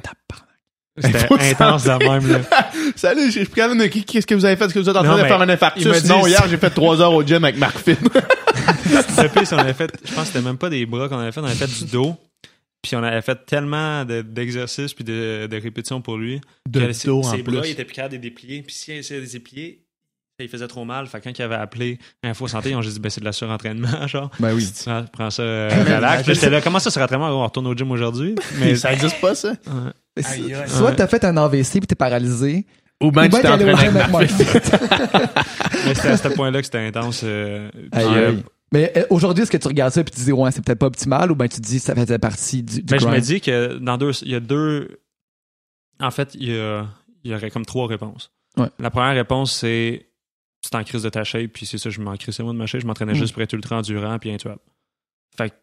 C'était 0.98 1.52
intense 1.52 1.84
de 1.84 1.92
même. 1.92 2.28
Là. 2.32 2.40
Salut, 2.96 3.26
je 3.32 3.40
suis 3.40 3.48
capable 3.48 3.80
de- 3.80 3.86
Qu'est-ce 3.88 4.26
que 4.28 4.36
vous 4.36 4.46
avez 4.46 4.56
fait? 4.56 4.66
Est-ce 4.66 4.74
que 4.74 4.80
vous 4.80 4.90
êtes 4.90 4.96
en 4.96 5.04
Non, 5.04 5.12
train 5.14 5.22
de 5.24 5.28
faire 5.28 5.42
un 5.42 5.50
infarctus? 5.50 6.04
dit- 6.04 6.10
Non, 6.10 6.26
hier, 6.28 6.44
j'ai 6.50 6.58
fait 6.58 6.70
trois 6.70 7.00
heures 7.02 7.14
au 7.14 7.24
gym 7.24 7.44
avec 7.44 7.58
Marc 7.58 7.78
Finn. 7.78 7.98
Le 8.90 9.28
pire, 9.30 9.50
qu'on 9.50 9.58
avait 9.58 9.74
fait, 9.74 9.92
je 10.06 10.14
pense 10.14 10.28
que 10.28 10.34
c'était 10.34 10.42
même 10.46 10.58
pas 10.58 10.70
des 10.70 10.86
bras 10.86 11.08
qu'on 11.10 11.20
avait 11.20 11.32
fait, 11.32 11.40
on 11.42 11.46
avait 11.46 11.56
fait 11.56 11.68
du 11.86 11.92
dos. 11.92 12.16
Puis 12.82 12.96
on 12.96 13.04
avait 13.04 13.22
fait 13.22 13.46
tellement 13.46 14.06
de- 14.06 14.22
d'exercices 14.22 14.94
puis 14.94 15.04
de, 15.04 15.48
de 15.50 15.58
répétitions 15.62 16.02
pour 16.02 16.18
lui. 16.18 16.40
De 16.70 16.92
ses- 16.92 17.08
dos, 17.08 17.20
en 17.20 17.24
ses 17.24 17.42
bras, 17.44 17.62
il 17.66 17.72
était 17.72 17.86
plus 17.86 17.94
capable 17.96 18.14
de 18.14 18.22
les 18.22 18.30
déplier. 18.30 18.62
Puis 18.62 18.76
s'il 18.76 18.94
essayait 18.96 19.20
de 19.20 19.26
les 19.26 19.32
déplier, 19.32 19.84
il 20.40 20.48
faisait 20.50 20.68
trop 20.68 20.86
mal. 20.86 21.08
Fait 21.08 21.20
que 21.20 21.24
quand 21.26 21.38
il 21.38 21.42
avait 21.42 21.56
appelé 21.56 21.98
Info 22.24 22.48
Santé, 22.48 22.70
ils 22.70 22.76
ont 22.76 22.82
juste 22.84 22.96
dit 22.96 23.00
ben, 23.02 23.10
c'est 23.10 23.20
de 23.22 23.26
la 23.26 23.32
surentraînement, 23.32 24.08
genre. 24.08 24.30
Ben 24.40 24.54
oui. 24.54 24.72
Prends 25.12 25.30
ça 25.32 25.42
euh, 25.44 25.70
relax. 25.84 26.26
J'étais 26.28 26.50
là, 26.50 26.62
comment 26.62 26.80
ça, 26.80 26.92
surentraînement? 26.92 27.28
On 27.30 27.44
retourne 27.44 27.68
au 27.68 27.76
gym 27.76 27.90
aujourd'hui? 27.92 28.36
Mais 28.60 28.76
ça 28.76 28.94
existe 28.94 29.20
pas, 29.20 29.34
ça? 29.36 29.50
Ouais. 29.50 29.92
Aïe, 30.26 30.54
aïe. 30.54 30.70
Soit 30.70 30.94
t'as 30.94 31.08
fait 31.08 31.24
un 31.26 31.38
AVC 31.38 31.72
puis 31.80 31.88
t'es 31.88 31.96
paralysé. 31.96 32.66
Ou 33.02 33.12
bien 33.12 33.30
tu 33.30 33.40
t'es 33.40 33.48
entraîné 33.48 33.72
avec. 33.74 34.30
Finn. 34.32 34.48
Mais 35.86 35.94
c'était 35.96 36.08
à 36.10 36.18
ce 36.18 36.28
point-là 36.30 36.60
que 36.60 36.66
c'était 36.66 36.80
intense. 36.86 37.22
euh, 37.24 37.70
Aïe, 37.92 38.06
euh, 38.08 38.30
aïe. 38.30 38.44
Mais 38.74 38.92
euh, 38.98 39.06
aujourd'hui, 39.10 39.44
est-ce 39.44 39.52
que 39.52 39.58
tu 39.58 39.68
regardes 39.68 39.94
ça 39.94 40.04
puis 40.04 40.14
tu 40.14 40.22
dis, 40.22 40.32
ouais, 40.32 40.52
c'est 40.52 40.64
peut-être 40.64 40.80
pas 40.80 40.88
optimal 40.88 41.32
ou 41.32 41.36
bien 41.36 41.48
tu 41.48 41.58
te 41.62 41.66
dis, 41.66 41.80
ça 41.80 41.96
faisait 41.96 42.18
partie 42.20 42.64
du, 42.64 42.78
du 42.78 42.82
Ben, 42.82 43.00
je 43.00 43.08
me 43.08 43.20
dis 43.20 43.40
que 43.40 43.78
dans 43.78 43.98
deux, 43.98 44.12
il 44.24 44.32
y 44.32 44.36
a 44.36 44.40
deux. 44.40 45.00
En 46.00 46.12
fait, 46.12 46.34
il 46.36 46.50
y, 46.52 46.60
a- 46.60 46.86
il 47.24 47.32
y 47.32 47.36
aurait 47.36 47.50
comme 47.52 47.66
trois 47.66 47.88
réponses. 47.88 48.32
Ouais. 48.58 48.68
La 48.80 48.90
première 48.90 49.14
réponse, 49.16 49.54
c'est 49.56 50.08
c'est 50.64 50.76
en 50.76 50.84
crise 50.84 51.04
de 51.04 51.10
ta 51.10 51.24
shape, 51.24 51.52
puis 51.54 51.66
c'est 51.66 51.78
ça, 51.78 51.90
je 51.92 52.02
m'en 52.02 52.16
crissais 52.18 52.42
moi 52.44 52.52
de 52.52 52.58
ma 52.58 52.66
shape, 52.66 52.82
je 52.82 52.88
m'entraînais 52.88 53.14
Mm. 53.14 53.18
juste 53.18 53.34
pour 53.34 53.42
être 53.44 53.54
ultra 53.54 53.78
endurant 53.78 54.18
puis 54.20 54.32
intuable. 54.32 54.60
Fait 55.38 55.52
que 55.52 55.56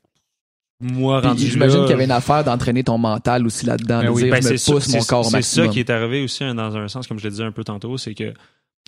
moi, 0.80 1.20
Puis 1.20 1.28
rendu 1.28 1.46
J'imagine 1.46 1.78
là, 1.78 1.82
qu'il 1.84 1.90
y 1.92 1.94
avait 1.94 2.04
une 2.04 2.10
affaire 2.10 2.44
d'entraîner 2.44 2.84
ton 2.84 2.98
mental 2.98 3.46
aussi 3.46 3.64
là-dedans, 3.66 4.00
Ben 4.00 4.06
de 4.06 4.10
oui, 4.10 4.22
dire 4.24 4.32
ben, 4.32 4.42
je 4.42 4.48
me 4.50 4.56
c'est 4.56 4.72
pousse 4.72 4.84
ça- 4.86 4.98
mon 4.98 5.04
corps 5.04 5.26
au 5.26 5.30
C'est 5.30 5.42
ça 5.42 5.68
qui 5.68 5.80
est 5.80 5.90
arrivé 5.90 6.22
aussi 6.22 6.44
hein, 6.44 6.54
dans 6.54 6.76
un 6.76 6.88
sens, 6.88 7.06
comme 7.06 7.18
je 7.18 7.24
l'ai 7.28 7.34
dit 7.34 7.42
un 7.42 7.52
peu 7.52 7.64
tantôt, 7.64 7.96
c'est 7.96 8.14
que 8.14 8.32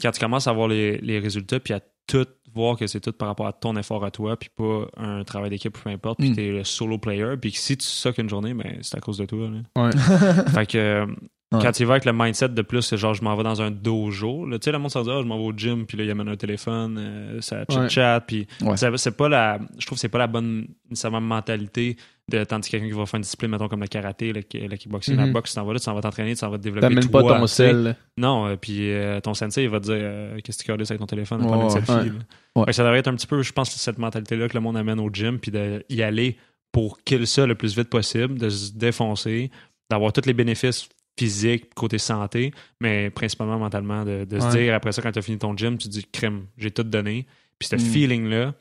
quand 0.02 0.10
tu 0.10 0.20
commences 0.20 0.46
à 0.46 0.52
voir 0.52 0.68
les, 0.68 0.98
les 0.98 1.18
résultats, 1.18 1.58
puis 1.60 1.72
à 1.74 1.80
tout 2.06 2.26
voir 2.54 2.76
que 2.76 2.86
c'est 2.86 3.00
tout 3.00 3.12
par 3.12 3.28
rapport 3.28 3.46
à 3.46 3.52
ton 3.52 3.76
effort 3.76 4.04
à 4.04 4.10
toi, 4.10 4.36
puis 4.36 4.48
pas 4.54 4.86
un 4.96 5.24
travail 5.24 5.50
d'équipe, 5.50 5.76
peu 5.82 5.90
importe, 5.90 6.18
puis 6.18 6.30
Mm. 6.30 6.34
t'es 6.36 6.48
le 6.50 6.64
solo 6.64 6.98
player, 6.98 7.36
puis 7.40 7.52
que 7.52 7.58
si 7.58 7.76
tu 7.76 7.84
sucks 7.86 8.18
une 8.18 8.28
journée, 8.28 8.54
ben 8.54 8.78
c'est 8.82 8.96
à 8.96 9.00
cause 9.00 9.18
de 9.18 9.24
toi. 9.26 9.48
là. 9.48 9.82
Ouais. 9.84 9.90
fait 10.54 10.66
que 10.66 10.78
euh, 10.78 11.06
Ouais. 11.52 11.60
quand 11.62 11.70
tu 11.70 11.84
vas 11.84 11.92
avec 11.94 12.04
le 12.04 12.12
mindset 12.12 12.48
de 12.48 12.62
plus, 12.62 12.82
c'est 12.82 12.96
genre 12.96 13.14
je 13.14 13.22
m'en 13.22 13.36
vais 13.36 13.44
dans 13.44 13.62
un 13.62 13.70
dojo, 13.70 14.48
tu 14.50 14.58
sais, 14.62 14.72
le 14.72 14.78
monde 14.80 14.90
se 14.90 14.98
dit 14.98 15.10
ah, 15.12 15.20
je 15.22 15.26
m'en 15.28 15.38
vais 15.38 15.44
au 15.44 15.52
gym, 15.56 15.86
puis 15.86 15.96
là, 15.96 16.02
il 16.02 16.10
amène 16.10 16.28
un 16.28 16.34
téléphone, 16.36 16.96
euh, 16.98 17.40
ça 17.40 17.64
chat-chat, 17.70 18.20
puis 18.26 18.48
c'est 18.74 19.16
pas 19.16 19.28
la, 19.28 19.60
je 19.78 19.86
trouve 19.86 19.96
que 19.96 20.00
c'est 20.00 20.08
pas 20.08 20.18
la 20.18 20.26
bonne 20.26 20.66
nécessairement 20.90 21.20
mentalité 21.20 21.96
de 22.28 22.42
tandis 22.42 22.66
que 22.68 22.72
quelqu'un 22.72 22.86
qui 22.88 22.98
va 22.98 23.06
faire 23.06 23.18
une 23.18 23.22
discipline, 23.22 23.52
mettons 23.52 23.68
comme 23.68 23.80
le 23.80 23.86
karaté, 23.86 24.32
le, 24.32 24.40
le 24.40 24.76
kickboxing, 24.76 25.14
la 25.14 25.26
Mhm. 25.26 25.32
boxe, 25.34 25.50
tu 25.50 25.54
t'en 25.54 25.64
vas 25.64 25.72
là, 25.74 25.78
tu 25.78 25.84
t'en 25.84 25.94
vas 25.94 26.00
t'entraîner, 26.00 26.34
tu 26.34 26.40
t'en 26.40 26.50
vas 26.50 26.58
te 26.58 26.62
développer. 26.64 26.88
T'amènes 26.88 27.08
pas 27.10 27.22
ton 27.22 27.46
sel. 27.46 27.94
Non, 28.18 28.46
euh, 28.48 28.56
puis 28.56 28.90
euh, 28.92 29.20
ton 29.20 29.32
sensei, 29.32 29.62
il 29.62 29.68
va 29.70 29.78
te 29.78 29.84
dire 29.84 29.94
euh, 29.98 30.38
qu'est-ce 30.42 30.58
que 30.58 30.62
tu 30.64 30.66
calisses 30.72 30.90
avec 30.90 30.98
ton 31.00 31.06
téléphone, 31.06 31.42
Ouais, 31.42 31.46
prendre 31.46 31.62
une 31.62 31.70
selfie. 31.70 32.10
Ouais. 32.56 32.64
Ouais. 32.64 32.72
Ça 32.72 32.82
devrait 32.82 32.98
être 32.98 33.06
un 33.08 33.14
petit 33.14 33.28
peu, 33.28 33.40
je 33.42 33.52
pense, 33.52 33.70
cette 33.70 33.98
mentalité-là 33.98 34.48
que 34.48 34.54
le 34.54 34.60
monde 34.62 34.76
amène 34.76 34.98
au 34.98 35.10
gym, 35.12 35.38
puis 35.38 35.52
d'y 35.52 36.02
aller 36.02 36.36
pour 36.72 36.98
kill 37.04 37.24
ça 37.28 37.46
le 37.46 37.54
plus 37.54 37.76
vite 37.78 37.88
possible, 37.88 38.36
de 38.36 38.48
se 38.50 38.72
défoncer, 38.72 39.52
d'avoir 39.88 40.12
tous 40.12 40.26
les 40.26 40.32
bénéfices 40.34 40.88
physiques, 41.18 41.74
côté 41.74 41.98
santé, 41.98 42.52
mais 42.80 43.10
principalement 43.10 43.58
mentalement, 43.58 44.04
de, 44.04 44.24
de 44.24 44.40
se 44.40 44.48
dire 44.50 44.74
après 44.74 44.92
ça, 44.92 45.02
quand 45.02 45.12
tu 45.12 45.18
as 45.18 45.22
fini 45.22 45.38
ton 45.38 45.56
gym, 45.56 45.78
tu 45.78 45.88
te 45.88 45.92
dis 45.92 46.04
crème, 46.10 46.46
j'ai 46.58 46.70
tout 46.70 46.82
donné. 46.82 47.26
Puis 47.58 47.68
ce 47.68 47.76
Mm. 47.76 47.80
feeling-là, 47.80 48.54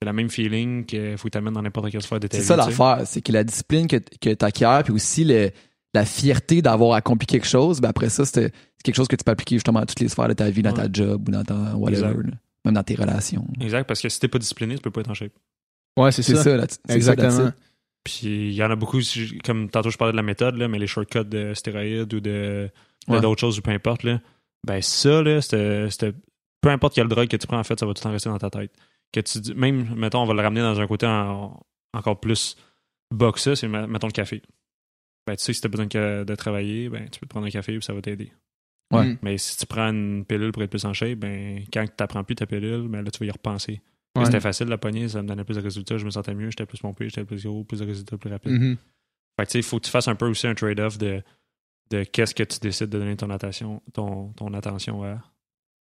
c'est 0.00 0.06
le 0.06 0.12
même 0.14 0.30
feeling 0.30 0.84
qu'il 0.86 1.18
faut 1.18 1.28
que 1.28 1.32
tu 1.32 1.38
amènes 1.38 1.54
dans 1.54 1.62
n'importe 1.62 1.90
quelle 1.90 2.00
sphère 2.02 2.20
de 2.20 2.26
ta 2.26 2.36
C'est 2.36 2.42
vie. 2.42 2.46
ça 2.48 2.54
tu 2.56 2.62
sais. 2.62 2.68
l'affaire, 2.70 3.06
c'est 3.06 3.20
que 3.20 3.32
la 3.32 3.44
discipline 3.44 3.86
que, 3.86 3.96
que 3.96 4.32
tu 4.34 4.44
acquiers, 4.44 4.80
puis 4.84 4.92
aussi 4.94 5.24
le- 5.24 5.50
la 5.94 6.04
fierté 6.04 6.62
d'avoir 6.62 6.92
accompli 6.94 7.26
quelque 7.26 7.46
chose, 7.46 7.80
ben 7.80 7.88
après 7.88 8.08
ça, 8.08 8.24
c'est 8.24 8.52
c'est 8.52 8.82
quelque 8.84 8.94
chose 8.96 9.08
que 9.08 9.16
tu 9.16 9.24
peux 9.24 9.32
appliquer 9.32 9.56
justement 9.56 9.80
à 9.80 9.86
toutes 9.86 9.98
les 10.00 10.08
sphères 10.08 10.28
de 10.28 10.34
ta 10.34 10.48
vie, 10.50 10.62
dans 10.62 10.72
ta 10.72 10.86
job 10.92 11.28
ou 11.28 11.32
dans 11.32 11.42
ta 11.42 11.74
whatever, 11.76 12.14
là. 12.22 12.30
même 12.64 12.74
dans 12.74 12.82
tes 12.84 12.94
relations. 12.94 13.44
Exact, 13.60 13.86
parce 13.88 14.00
que 14.00 14.08
si 14.08 14.20
t'es 14.20 14.28
pas 14.28 14.38
discipliné, 14.38 14.76
tu 14.76 14.80
peux 14.82 14.90
pas 14.92 15.00
être 15.00 15.10
en 15.10 15.14
shape. 15.14 15.32
Ouais, 15.98 16.12
c'est 16.12 16.22
C'est 16.22 16.36
ça. 16.36 16.44
ça, 16.44 16.56
là, 16.56 16.66
c'est 16.68 16.78
ça, 16.86 16.94
Exactement. 16.94 17.50
Puis 18.04 18.26
il 18.48 18.52
y 18.52 18.62
en 18.62 18.70
a 18.70 18.76
beaucoup, 18.76 19.00
comme 19.44 19.68
tantôt 19.70 19.90
je 19.90 19.96
parlais 19.98 20.12
de 20.12 20.16
la 20.16 20.22
méthode, 20.22 20.56
là, 20.56 20.68
mais 20.68 20.78
les 20.78 20.86
shortcuts 20.86 21.24
de 21.24 21.52
stéroïdes 21.54 22.12
ou 22.14 22.20
de 22.20 22.70
Ouais. 23.08 23.20
d'autres 23.20 23.40
choses 23.40 23.58
ou 23.58 23.62
peu 23.62 23.70
importe, 23.70 24.02
là, 24.02 24.20
ben 24.66 24.80
ça, 24.82 25.22
là, 25.22 25.40
c'était- 25.40 25.88
c'était- 25.90 26.12
peu 26.60 26.68
importe 26.70 26.94
quelle 26.94 27.08
drogue 27.08 27.28
que 27.28 27.36
tu 27.36 27.46
prends, 27.46 27.58
en 27.58 27.64
fait, 27.64 27.78
ça 27.78 27.86
va 27.86 27.92
tout 27.94 28.00
le 28.00 28.02
temps 28.04 28.10
rester 28.12 28.28
dans 28.28 28.38
ta 28.38 28.50
tête. 28.50 28.72
Que 29.12 29.20
tu 29.20 29.40
dis- 29.40 29.54
même, 29.54 29.94
mettons, 29.94 30.20
on 30.22 30.26
va 30.26 30.34
le 30.34 30.42
ramener 30.42 30.60
dans 30.60 30.78
un 30.80 30.86
côté 30.86 31.06
en- 31.06 31.58
encore 31.94 32.20
plus 32.20 32.56
bas 33.14 33.32
que 33.32 33.40
ça, 33.40 33.56
c'est, 33.56 33.68
mettons, 33.68 34.06
le 34.08 34.12
café. 34.12 34.42
Ben, 35.26 35.36
tu 35.36 35.42
sais 35.44 35.52
si 35.52 35.60
tu 35.60 35.66
as 35.66 35.70
besoin 35.70 35.86
de, 35.86 36.24
de 36.24 36.34
travailler, 36.34 36.88
ben, 36.88 37.08
tu 37.08 37.20
peux 37.20 37.26
te 37.26 37.30
prendre 37.30 37.46
un 37.46 37.50
café 37.50 37.74
et 37.74 37.80
ça 37.80 37.92
va 37.94 38.00
t'aider. 38.02 38.32
Ouais. 38.92 39.04
Mm. 39.06 39.18
Mais 39.22 39.38
si 39.38 39.56
tu 39.58 39.66
prends 39.66 39.88
une 39.90 40.24
pilule 40.26 40.52
pour 40.52 40.62
être 40.62 40.70
plus 40.70 40.84
en 40.86 40.92
shape, 40.94 41.18
ben, 41.18 41.62
quand 41.72 41.84
tu 41.84 41.92
n'apprends 42.00 42.24
plus 42.24 42.34
ta 42.34 42.46
pilule, 42.46 42.88
ben, 42.88 43.02
là, 43.02 43.10
tu 43.10 43.18
vas 43.20 43.26
y 43.26 43.30
repenser. 43.30 43.80
Ouais. 44.20 44.24
C'était 44.26 44.40
facile 44.40 44.66
de 44.66 44.70
la 44.70 44.78
pogner, 44.78 45.08
ça 45.08 45.22
me 45.22 45.28
donnait 45.28 45.44
plus 45.44 45.56
de 45.56 45.60
résultats, 45.62 45.96
je 45.98 46.04
me 46.04 46.10
sentais 46.10 46.34
mieux, 46.34 46.50
j'étais 46.50 46.66
plus 46.66 46.78
pompé, 46.78 47.06
j'étais 47.08 47.24
plus 47.24 47.44
gros, 47.44 47.64
plus 47.64 47.80
de 47.80 47.86
résultats 47.86 48.16
plus 48.18 48.30
rapides. 48.30 48.52
Mhm. 48.52 48.76
Fait 49.38 49.44
que 49.46 49.48
tu 49.50 49.52
sais, 49.52 49.58
il 49.60 49.62
faut 49.64 49.78
que 49.78 49.84
tu 49.84 49.90
fasses 49.90 50.08
un 50.08 50.14
peu 50.14 50.26
aussi 50.26 50.46
un 50.46 50.54
trade-off 50.54 50.98
de, 50.98 51.22
de 51.90 52.04
qu'est-ce 52.04 52.34
que 52.34 52.42
tu 52.42 52.58
décides 52.60 52.88
de 52.90 52.98
donner 52.98 53.16
ton 53.16 53.30
attention, 53.30 53.82
ton, 53.92 54.28
ton 54.36 54.52
attention 54.54 55.02
à. 55.04 55.18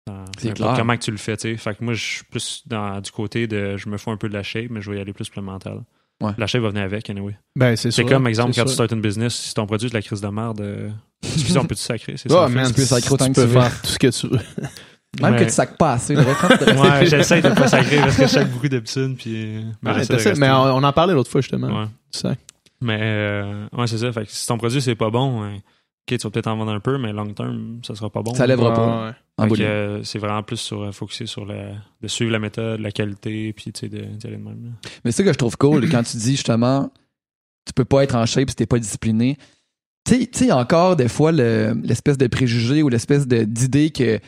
dans- 0.08 0.26
C'est 0.38 0.54
clair. 0.54 0.74
Comment 0.76 0.96
que 0.98 1.04
tu 1.04 1.12
le 1.12 1.18
fais, 1.18 1.38
tu 1.38 1.50
sais. 1.52 1.58
Fait 1.58 1.76
que 1.78 1.84
moi, 1.84 1.94
je 1.94 2.04
suis 2.04 2.24
plus 2.26 2.64
dans, 2.68 3.00
du 3.02 3.12
côté 3.12 3.48
de 3.48 3.78
je 3.78 3.90
me 3.90 3.98
fous 3.98 4.12
un 4.12 4.18
peu 4.18 4.28
de 4.30 4.34
la 4.34 4.44
shape, 4.44 4.70
mais 4.70 4.82
je 4.82 4.92
vais 4.92 4.98
y 4.98 5.00
aller 5.02 5.14
plus 5.14 5.30
pour 5.30 5.42
le 5.42 5.46
mental. 5.46 5.84
Ouais. 6.22 6.32
La 6.38 6.48
shape 6.48 6.62
va 6.62 6.70
venir 6.70 6.84
avec, 6.84 7.10
anyway. 7.10 7.36
Ben, 7.58 7.76
c'est 7.76 7.92
C'est 7.92 8.02
sûr, 8.04 8.06
comme, 8.10 8.26
exemple, 8.28 8.54
c'est 8.54 8.62
quand 8.62 8.66
tu 8.66 8.70
sûr. 8.70 8.76
startes 8.76 8.92
une 8.94 9.02
business, 9.02 9.36
si 9.36 9.54
ton 9.54 9.66
produit 9.66 9.88
est 9.88 9.90
de 9.90 9.96
la 9.96 10.02
crise 10.02 10.22
de 10.22 10.28
merde, 10.30 10.62
euh, 10.62 10.90
excusez, 11.24 11.58
on 11.60 11.66
peut-tu 11.68 11.82
sacrer? 11.82 12.16
C'est 12.18 12.32
Oh, 12.32 12.36
ça? 12.36 12.48
man, 12.50 12.68
tu 12.68 12.74
peux 12.74 12.82
sacrer 12.84 13.12
autant 13.14 13.26
que 13.28 13.32
tu 13.32 13.42
peux 13.42 13.48
tu 13.48 13.54
veux. 13.54 13.62
faire 13.62 13.82
tout 13.82 13.88
ce 13.88 14.00
que 14.00 14.08
tu 14.08 14.28
veux. 14.28 14.40
Même 15.22 15.34
Ouais. 15.34 15.40
que 15.40 15.44
tu 15.46 15.50
sacs 15.52 15.78
pas 15.78 15.94
assez, 15.94 16.16
Ouais, 16.16 16.24
j'essaie 17.06 17.42
de 17.42 17.50
pas 17.50 17.68
sacrer 17.68 17.98
parce 17.98 18.18
que 18.18 18.24
je 18.24 18.28
sac 18.28 18.50
beaucoup 18.52 18.68
d'habitude, 18.68 19.16
puis. 19.18 19.64
mais 19.84 19.92
Ouais, 19.92 20.50
on, 20.52 20.78
on 20.78 20.84
en 20.84 20.94
parlait 20.94 21.14
l'autre 21.14 21.32
fois, 21.32 21.42
justement. 21.42 21.68
Ouais. 21.82 21.88
Tu 22.12 22.20
sais. 22.20 22.38
Mais, 22.82 23.00
euh, 23.02 23.68
ouais, 23.74 23.88
c'est 23.88 23.98
ça. 23.98 24.12
Fait 24.12 24.26
que 24.26 24.32
si 24.32 24.46
ton 24.48 24.58
produit, 24.58 24.82
c'est 24.82 24.96
pas 24.96 25.10
bon, 25.10 25.42
hein, 25.44 25.56
ok, 25.56 26.18
tu 26.18 26.18
vas 26.18 26.30
peut-être 26.30 26.48
en 26.48 26.58
vendre 26.58 26.72
un 26.74 26.80
peu, 26.80 26.98
mais 26.98 27.14
long 27.14 27.26
term, 27.34 27.80
ça 27.86 27.96
sera 27.96 28.10
pas 28.10 28.22
bon. 28.22 28.34
Ça 28.34 28.46
lèvera 28.46 28.74
pas. 28.74 29.14
Euh, 29.60 30.02
c'est 30.04 30.20
vraiment 30.20 30.44
plus 30.44 30.58
sur 30.58 30.82
euh, 30.84 30.92
focusser 30.92 31.26
sur 31.26 31.46
la, 31.46 31.72
de 32.02 32.08
suivre 32.08 32.32
la 32.32 32.40
méthode, 32.40 32.80
la 32.82 32.92
qualité, 32.92 33.54
puis 33.54 33.72
tu 33.72 33.80
sais, 33.82 33.90
de- 33.90 34.04
d'y 34.04 34.28
aller 34.28 34.38
de 34.38 34.44
même. 34.44 34.64
là. 34.66 34.90
Mais 35.04 35.12
c'est 35.12 35.18
ça 35.18 35.24
que 35.24 35.34
je 35.34 35.38
trouve 35.38 35.58
cool, 35.58 35.90
quand 35.90 36.04
tu 36.04 36.18
dis 36.18 36.32
justement, 36.32 36.92
tu 37.66 37.74
peux 37.74 37.86
pas 37.86 38.04
être 38.04 38.16
en 38.16 38.26
shape 38.26 38.50
si 38.50 38.56
t'es 38.56 38.66
pas 38.66 38.80
discipliné. 38.80 39.38
Tu 40.06 40.14
sais- 40.14 40.28
tu 40.28 40.40
sais, 40.40 40.46
il 40.46 40.48
y 40.50 40.52
a 40.52 40.58
encore 40.58 40.96
des 40.96 41.08
fois 41.08 41.32
le- 41.32 41.74
l'espèce 41.84 42.18
de 42.18 42.28
préjugé 42.28 42.84
ou 42.84 42.90
l'espèce 42.90 43.28
d'idée 43.28 43.90
que, 43.90 44.20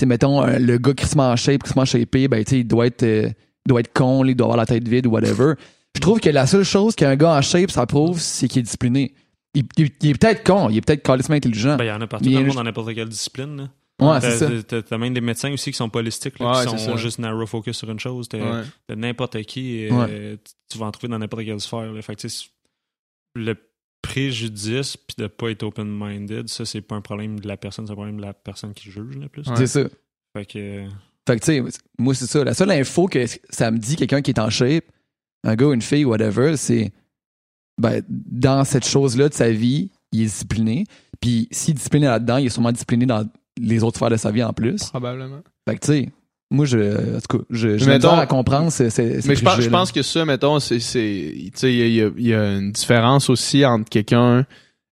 sais, 0.00 0.06
mettons, 0.06 0.40
un- 0.42 0.58
le 0.58 0.78
gars 0.78 0.94
crissement 0.94 1.30
en 1.30 1.36
shape, 1.36 1.62
crissement 1.62 1.84
shapé, 1.84 2.28
ben, 2.28 2.42
tu 2.44 2.50
sais, 2.50 2.58
il 2.60 2.64
doit 2.66 2.86
être, 2.86 3.02
euh, 3.02 3.28
doit 3.66 3.80
être 3.80 3.92
con, 3.92 4.24
il 4.24 4.34
doit 4.34 4.46
avoir 4.46 4.56
la 4.56 4.66
tête 4.66 4.86
vide 4.88 5.06
ou 5.06 5.10
whatever. 5.10 5.54
Je 5.94 6.00
trouve 6.00 6.20
que 6.20 6.30
la 6.30 6.46
seule 6.46 6.64
chose 6.64 6.94
qu'un 6.94 7.16
gars 7.16 7.32
en 7.36 7.42
shape, 7.42 7.70
ça 7.70 7.84
prouve, 7.86 8.20
c'est 8.20 8.48
qu'il 8.48 8.60
est 8.60 8.62
discipliné. 8.62 9.14
Il, 9.54 9.64
il- 9.76 9.90
il 10.02 10.10
est 10.10 10.14
peut-être 10.18 10.44
con, 10.44 10.68
il 10.70 10.76
est 10.76 10.80
peut-être 10.80 11.02
calissement 11.02 11.34
intelligent. 11.36 11.76
Ben, 11.76 11.84
il 11.84 11.88
y 11.88 11.90
en 11.90 12.00
a 12.00 12.06
partout 12.06 12.30
dans 12.30 12.38
le 12.40 12.46
monde, 12.46 12.56
dans 12.56 12.62
n'importe 12.64 12.94
quelle 12.94 13.08
discipline. 13.08 13.56
là. 13.56 13.68
ouais, 14.00 14.20
c'est 14.20 14.38
T'as- 14.38 14.56
ça. 14.58 14.62
t'as- 14.62 14.82
T'as 14.82 14.98
même 14.98 15.12
des 15.12 15.20
médecins 15.20 15.52
aussi 15.52 15.72
qui 15.72 15.76
sont 15.76 15.88
là, 16.38 16.52
Ouais, 16.52 16.64
qui 16.66 16.70
sont 16.70 16.78
ça. 16.78 16.96
juste 16.96 17.18
narrow 17.18 17.46
focus 17.46 17.76
sur 17.78 17.90
une 17.90 17.98
chose. 17.98 18.28
T'as 18.28 18.38
Ouais. 18.38 18.64
n'importe 18.94 19.42
qui, 19.42 19.88
euh, 19.90 20.36
tu- 20.36 20.52
tu 20.70 20.78
vas 20.78 20.86
en 20.86 20.92
trouver 20.92 21.08
dans 21.10 21.18
n'importe 21.18 21.44
quelle 21.44 21.58
sphère. 21.60 21.92
là. 21.92 22.00
Fait 22.02 22.14
que, 22.14 22.20
tu 22.20 22.28
sais, 22.28 22.46
le 23.34 23.56
préjudice 24.02 24.96
puis 24.96 25.16
de 25.18 25.26
pas 25.26 25.50
être 25.50 25.62
open-minded, 25.62 26.48
ça, 26.48 26.64
c'est 26.64 26.80
pas 26.80 26.96
un 26.96 27.00
problème 27.00 27.40
de 27.40 27.48
la 27.48 27.56
personne, 27.56 27.86
c'est 27.86 27.92
un 27.92 27.96
problème 27.96 28.16
de 28.16 28.22
la 28.22 28.34
personne 28.34 28.72
qui 28.74 28.90
juge, 28.90 29.16
le 29.16 29.28
plus. 29.28 29.46
Ouais. 29.46 29.56
C'est 29.56 29.66
ça. 29.66 29.84
Fait 30.36 30.46
que, 30.46 30.84
Fait 31.26 31.38
que, 31.38 31.44
tu 31.44 31.52
sais, 31.52 31.80
moi, 31.98 32.14
c'est 32.14 32.26
ça. 32.26 32.44
La 32.44 32.54
seule 32.54 32.70
info 32.70 33.06
que 33.06 33.24
ça 33.50 33.70
me 33.70 33.78
dit, 33.78 33.96
quelqu'un 33.96 34.22
qui 34.22 34.30
est 34.30 34.40
en 34.40 34.50
shape, 34.50 34.84
un 35.44 35.54
gars, 35.54 35.72
une 35.72 35.82
fille, 35.82 36.04
whatever, 36.04 36.56
c'est, 36.56 36.92
ben, 37.80 38.02
dans 38.08 38.64
cette 38.64 38.86
chose-là 38.86 39.28
de 39.28 39.34
sa 39.34 39.50
vie, 39.50 39.90
il 40.12 40.22
est 40.22 40.24
discipliné. 40.24 40.84
Puis, 41.20 41.48
s'il 41.50 41.72
est 41.72 41.74
discipliné 41.74 42.06
là-dedans, 42.06 42.36
il 42.36 42.46
est 42.46 42.50
sûrement 42.50 42.72
discipliné 42.72 43.06
dans 43.06 43.28
les 43.60 43.82
autres 43.82 43.96
sphères 43.96 44.10
de 44.10 44.16
sa 44.16 44.30
vie 44.30 44.42
en 44.42 44.52
plus. 44.52 44.84
Probablement. 44.84 45.40
Fait 45.68 45.76
que, 45.76 45.80
tu 45.80 45.92
sais, 45.92 46.12
moi, 46.50 46.64
je, 46.64 47.16
en 47.16 47.20
tout 47.20 47.38
cas, 47.38 47.44
je, 47.50 47.76
je 47.78 47.84
Mais 47.84 47.92
me 47.92 47.96
mettons- 47.98 48.16
à 48.18 48.26
comprendre 48.26 48.70
ces, 48.72 48.88
ces, 48.90 49.20
ces 49.20 49.28
Mais 49.28 49.34
je 49.36 49.42
pense, 49.42 49.52
je 49.52 49.56
préjugés-là. 49.56 49.78
pense 49.78 49.92
que 49.92 50.02
ça, 50.02 50.24
mettons, 50.24 50.58
c'est, 50.60 50.80
c'est, 50.80 51.32
tu 51.36 51.50
sais, 51.54 51.72
il 51.74 51.92
y 51.94 52.02
a, 52.02 52.10
y 52.16 52.32
a 52.34 52.56
une 52.56 52.72
différence 52.72 53.28
aussi 53.28 53.64
entre 53.66 53.88
quelqu'un 53.90 54.46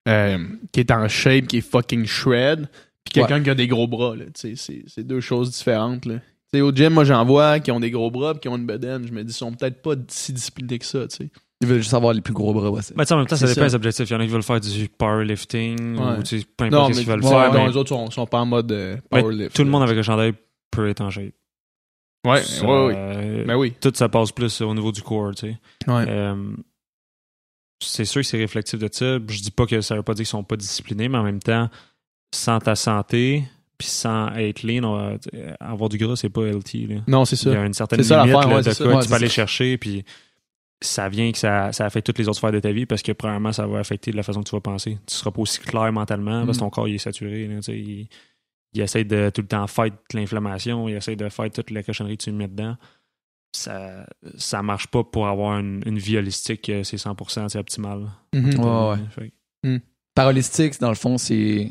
euh, 0.08 0.38
qui 0.72 0.80
est 0.80 0.90
en 0.90 1.08
shape, 1.08 1.46
qui 1.46 1.58
est 1.58 1.60
fucking 1.68 2.04
shred, 2.06 2.68
puis 3.04 3.12
quelqu'un 3.12 3.42
qui 3.42 3.50
a 3.50 3.54
des 3.54 3.66
gros 3.68 3.86
bras, 3.88 4.14
là. 4.16 4.24
Tu 4.26 4.32
sais, 4.34 4.52
c'est, 4.56 4.82
c'est 4.86 5.04
deux 5.06 5.20
choses 5.20 5.50
différentes, 5.50 6.04
là. 6.04 6.16
Tu 6.52 6.58
sais, 6.58 6.60
au 6.60 6.70
gym, 6.72 6.92
moi, 6.92 7.04
j'en 7.04 7.24
vois 7.24 7.58
qui 7.58 7.70
ont 7.72 7.80
des 7.80 7.90
gros 7.90 8.10
bras, 8.10 8.34
puis 8.34 8.40
qui 8.42 8.48
ont 8.48 8.56
une 8.56 8.66
bedaine. 8.66 9.04
Je 9.06 9.12
me 9.12 9.24
dis, 9.24 9.32
ils 9.32 9.34
sont 9.36 9.52
peut-être 9.52 9.82
pas 9.82 9.94
si 10.08 10.32
disciplinés 10.32 10.78
que 10.78 10.84
ça, 10.84 11.06
tu 11.08 11.16
sais. 11.16 11.30
Ils 11.62 11.66
veulent 11.66 11.78
juste 11.80 11.94
avoir 11.94 12.12
les 12.12 12.20
plus 12.20 12.34
gros 12.34 12.52
bras, 12.52 12.70
ouais. 12.70 12.82
c'est- 12.82 12.92
tu 12.94 13.02
sais, 13.04 13.14
en 13.14 13.16
même 13.16 13.26
temps, 13.26 13.34
ça 13.36 13.46
C'est 13.46 13.54
dépend 13.54 13.66
des 13.66 13.74
objectifs. 13.74 14.10
Il 14.10 14.12
y 14.12 14.16
en 14.16 14.20
a 14.20 14.24
qui 14.26 14.30
veulent 14.30 14.42
faire 14.42 14.60
du 14.60 14.88
powerlifting 15.30 15.96
Ouais. 15.98 16.18
ou 16.18 16.22
tu 16.22 16.38
sais, 16.40 16.46
peu 16.56 16.64
importe 16.66 16.88
mais 16.88 16.94
ce 16.94 16.98
qu'ils 17.00 17.08
veulent 17.08 17.24
ouais, 17.24 17.30
faire. 17.30 17.52
mais 17.52 17.66
les 17.68 17.76
autres 17.76 17.88
sont, 17.88 18.10
sont 18.10 18.26
pas 18.26 18.40
en 18.40 18.46
mode 18.46 18.70
euh, 18.72 18.96
Mais 19.10 19.20
powerlift. 19.22 19.56
tout 19.56 19.64
le 19.64 19.70
monde 19.70 19.82
avec 19.82 19.96
un 19.98 20.02
chandail 20.02 20.34
peut 20.70 20.88
être 20.88 21.00
en 21.00 21.10
shape. 21.10 21.32
Ouais, 22.26 22.42
Ça, 22.42 22.64
ouais, 22.66 22.86
ouais. 22.86 22.94
euh, 22.96 23.44
Ben 23.46 23.56
oui. 23.56 23.72
Tout 23.80 23.92
ça 23.94 24.08
passe 24.08 24.32
plus 24.32 24.60
au 24.60 24.74
niveau 24.74 24.92
du 24.92 25.02
corps, 25.02 25.34
tu 25.34 25.48
sais. 25.48 25.56
Ouais. 25.86 26.04
Euh, 26.08 26.52
c'est 27.82 28.04
sûr 28.04 28.22
que 28.22 28.26
c'est 28.26 28.38
réflectif 28.38 28.78
de 28.78 28.88
ça. 28.90 29.14
Je 29.28 29.40
dis 29.42 29.50
pas 29.50 29.66
que 29.66 29.80
ça 29.80 29.94
veut 29.96 30.02
pas 30.02 30.14
dire 30.14 30.22
qu'ils 30.24 30.26
sont 30.30 30.42
pas 30.44 30.56
disciplinés, 30.56 31.08
mais 31.08 31.18
en 31.18 31.22
même 31.22 31.40
temps, 31.42 31.68
sans 32.34 32.58
ta 32.58 32.74
santé, 32.74 33.44
puis 33.78 33.88
sans 33.88 34.30
être 34.36 34.62
lean, 34.62 34.84
on 34.84 35.18
avoir 35.60 35.88
du 35.90 35.98
gras, 35.98 36.16
c'est 36.16 36.30
pas 36.30 36.46
healthy. 36.46 36.86
Là. 36.86 36.96
Non, 37.06 37.24
c'est 37.26 37.36
Il 37.42 37.48
y 37.50 37.52
ça. 37.52 37.60
a 37.62 37.66
une 37.66 37.74
certaine 37.74 38.02
C'est 38.02 38.08
ça 38.08 38.20
limite 38.24 38.34
l'affaire, 38.34 38.48
là, 38.50 38.56
ouais, 38.56 38.62
de 38.62 38.64
quoi 38.64 38.74
ça. 38.74 38.86
Ouais, 38.88 39.02
tu 39.02 39.08
peux 39.08 39.14
aller 39.14 39.28
ça. 39.28 39.34
chercher, 39.34 39.76
puis 39.78 40.04
ça 40.80 41.08
vient 41.10 41.30
que 41.32 41.38
ça, 41.38 41.72
ça 41.72 41.84
affecte 41.84 42.06
toutes 42.06 42.18
les 42.18 42.28
autres 42.28 42.38
sphères 42.38 42.52
de 42.52 42.60
ta 42.60 42.72
vie 42.72 42.86
parce 42.86 43.02
que 43.02 43.12
premièrement, 43.12 43.52
ça 43.52 43.66
va 43.66 43.78
affecter 43.78 44.12
la 44.12 44.22
façon 44.22 44.42
que 44.42 44.48
tu 44.48 44.56
vas 44.56 44.60
penser. 44.60 44.98
Tu 45.06 45.14
seras 45.14 45.30
pas 45.30 45.40
aussi 45.42 45.60
clair 45.60 45.92
mentalement 45.92 46.44
parce 46.46 46.58
que 46.58 46.62
Mm. 46.62 46.66
ton 46.66 46.70
corps 46.70 46.88
il 46.88 46.94
est 46.94 46.98
saturé. 46.98 47.46
là, 47.46 47.56
tu 47.56 47.62
sais, 47.62 47.78
il, 47.78 48.08
il 48.76 48.80
essaie 48.82 49.04
de 49.04 49.30
tout 49.30 49.42
le 49.42 49.48
temps 49.48 49.66
fight 49.66 49.94
l'inflammation, 50.12 50.88
il 50.88 50.94
essaie 50.96 51.16
de 51.16 51.28
faire 51.28 51.50
toute 51.50 51.70
la 51.70 51.82
cochonnerie 51.82 52.16
que 52.18 52.24
tu 52.24 52.32
mets 52.32 52.48
dedans. 52.48 52.76
Ça, 53.52 54.06
ça 54.36 54.62
marche 54.62 54.86
pas 54.88 55.02
pour 55.02 55.26
avoir 55.28 55.58
une, 55.58 55.82
une 55.86 55.98
vie 55.98 56.18
holistique, 56.18 56.68
euh, 56.68 56.82
c'est 56.84 56.98
100% 56.98 57.48
c'est 57.48 57.58
optimal. 57.58 58.06
Mhm. 58.34 58.60
Ouais. 58.60 58.96
Fait 59.10 59.32
que- 59.62 59.80
Par 60.14 60.28
holistique, 60.28 60.78
dans 60.80 60.90
le 60.90 60.94
fond, 60.94 61.16
c'est 61.18 61.70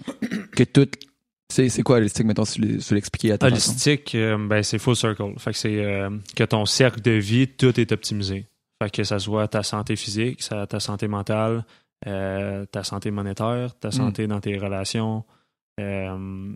que 0.56 0.64
tout. 0.64 0.88
C'est 1.48 1.84
quoi 1.84 1.98
holistique, 1.98 2.26
mettons, 2.26 2.44
si 2.44 2.60
tu 2.60 2.94
l'expliquer 2.96 3.34
à 3.34 3.38
ta? 3.38 3.46
Holistique, 3.48 4.16
euh, 4.16 4.36
ben, 4.48 4.64
c'est 4.64 4.80
full 4.80 4.96
circle. 4.96 5.34
Fait 5.38 5.52
que 5.52 5.58
c'est 5.58 5.84
euh, 5.86 6.10
que 6.36 6.44
ton 6.44 6.66
cercle 6.66 7.02
de 7.02 7.12
vie, 7.12 7.48
tout 7.48 7.80
est 7.80 7.92
optimisé. 7.92 8.48
Fait 8.82 8.90
que 8.90 9.04
ça 9.04 9.20
soit 9.20 9.48
ta 9.48 9.62
santé 9.62 9.96
physique, 9.96 10.40
ta 10.68 10.80
santé 10.80 11.08
mentale, 11.08 11.64
euh, 12.08 12.66
ta 12.66 12.84
santé 12.84 13.12
monétaire, 13.12 13.78
ta 13.80 13.92
santé 13.92 14.26
dans 14.28 14.40
tes 14.42 14.58
relations, 14.58 15.24
euh, 15.80 16.54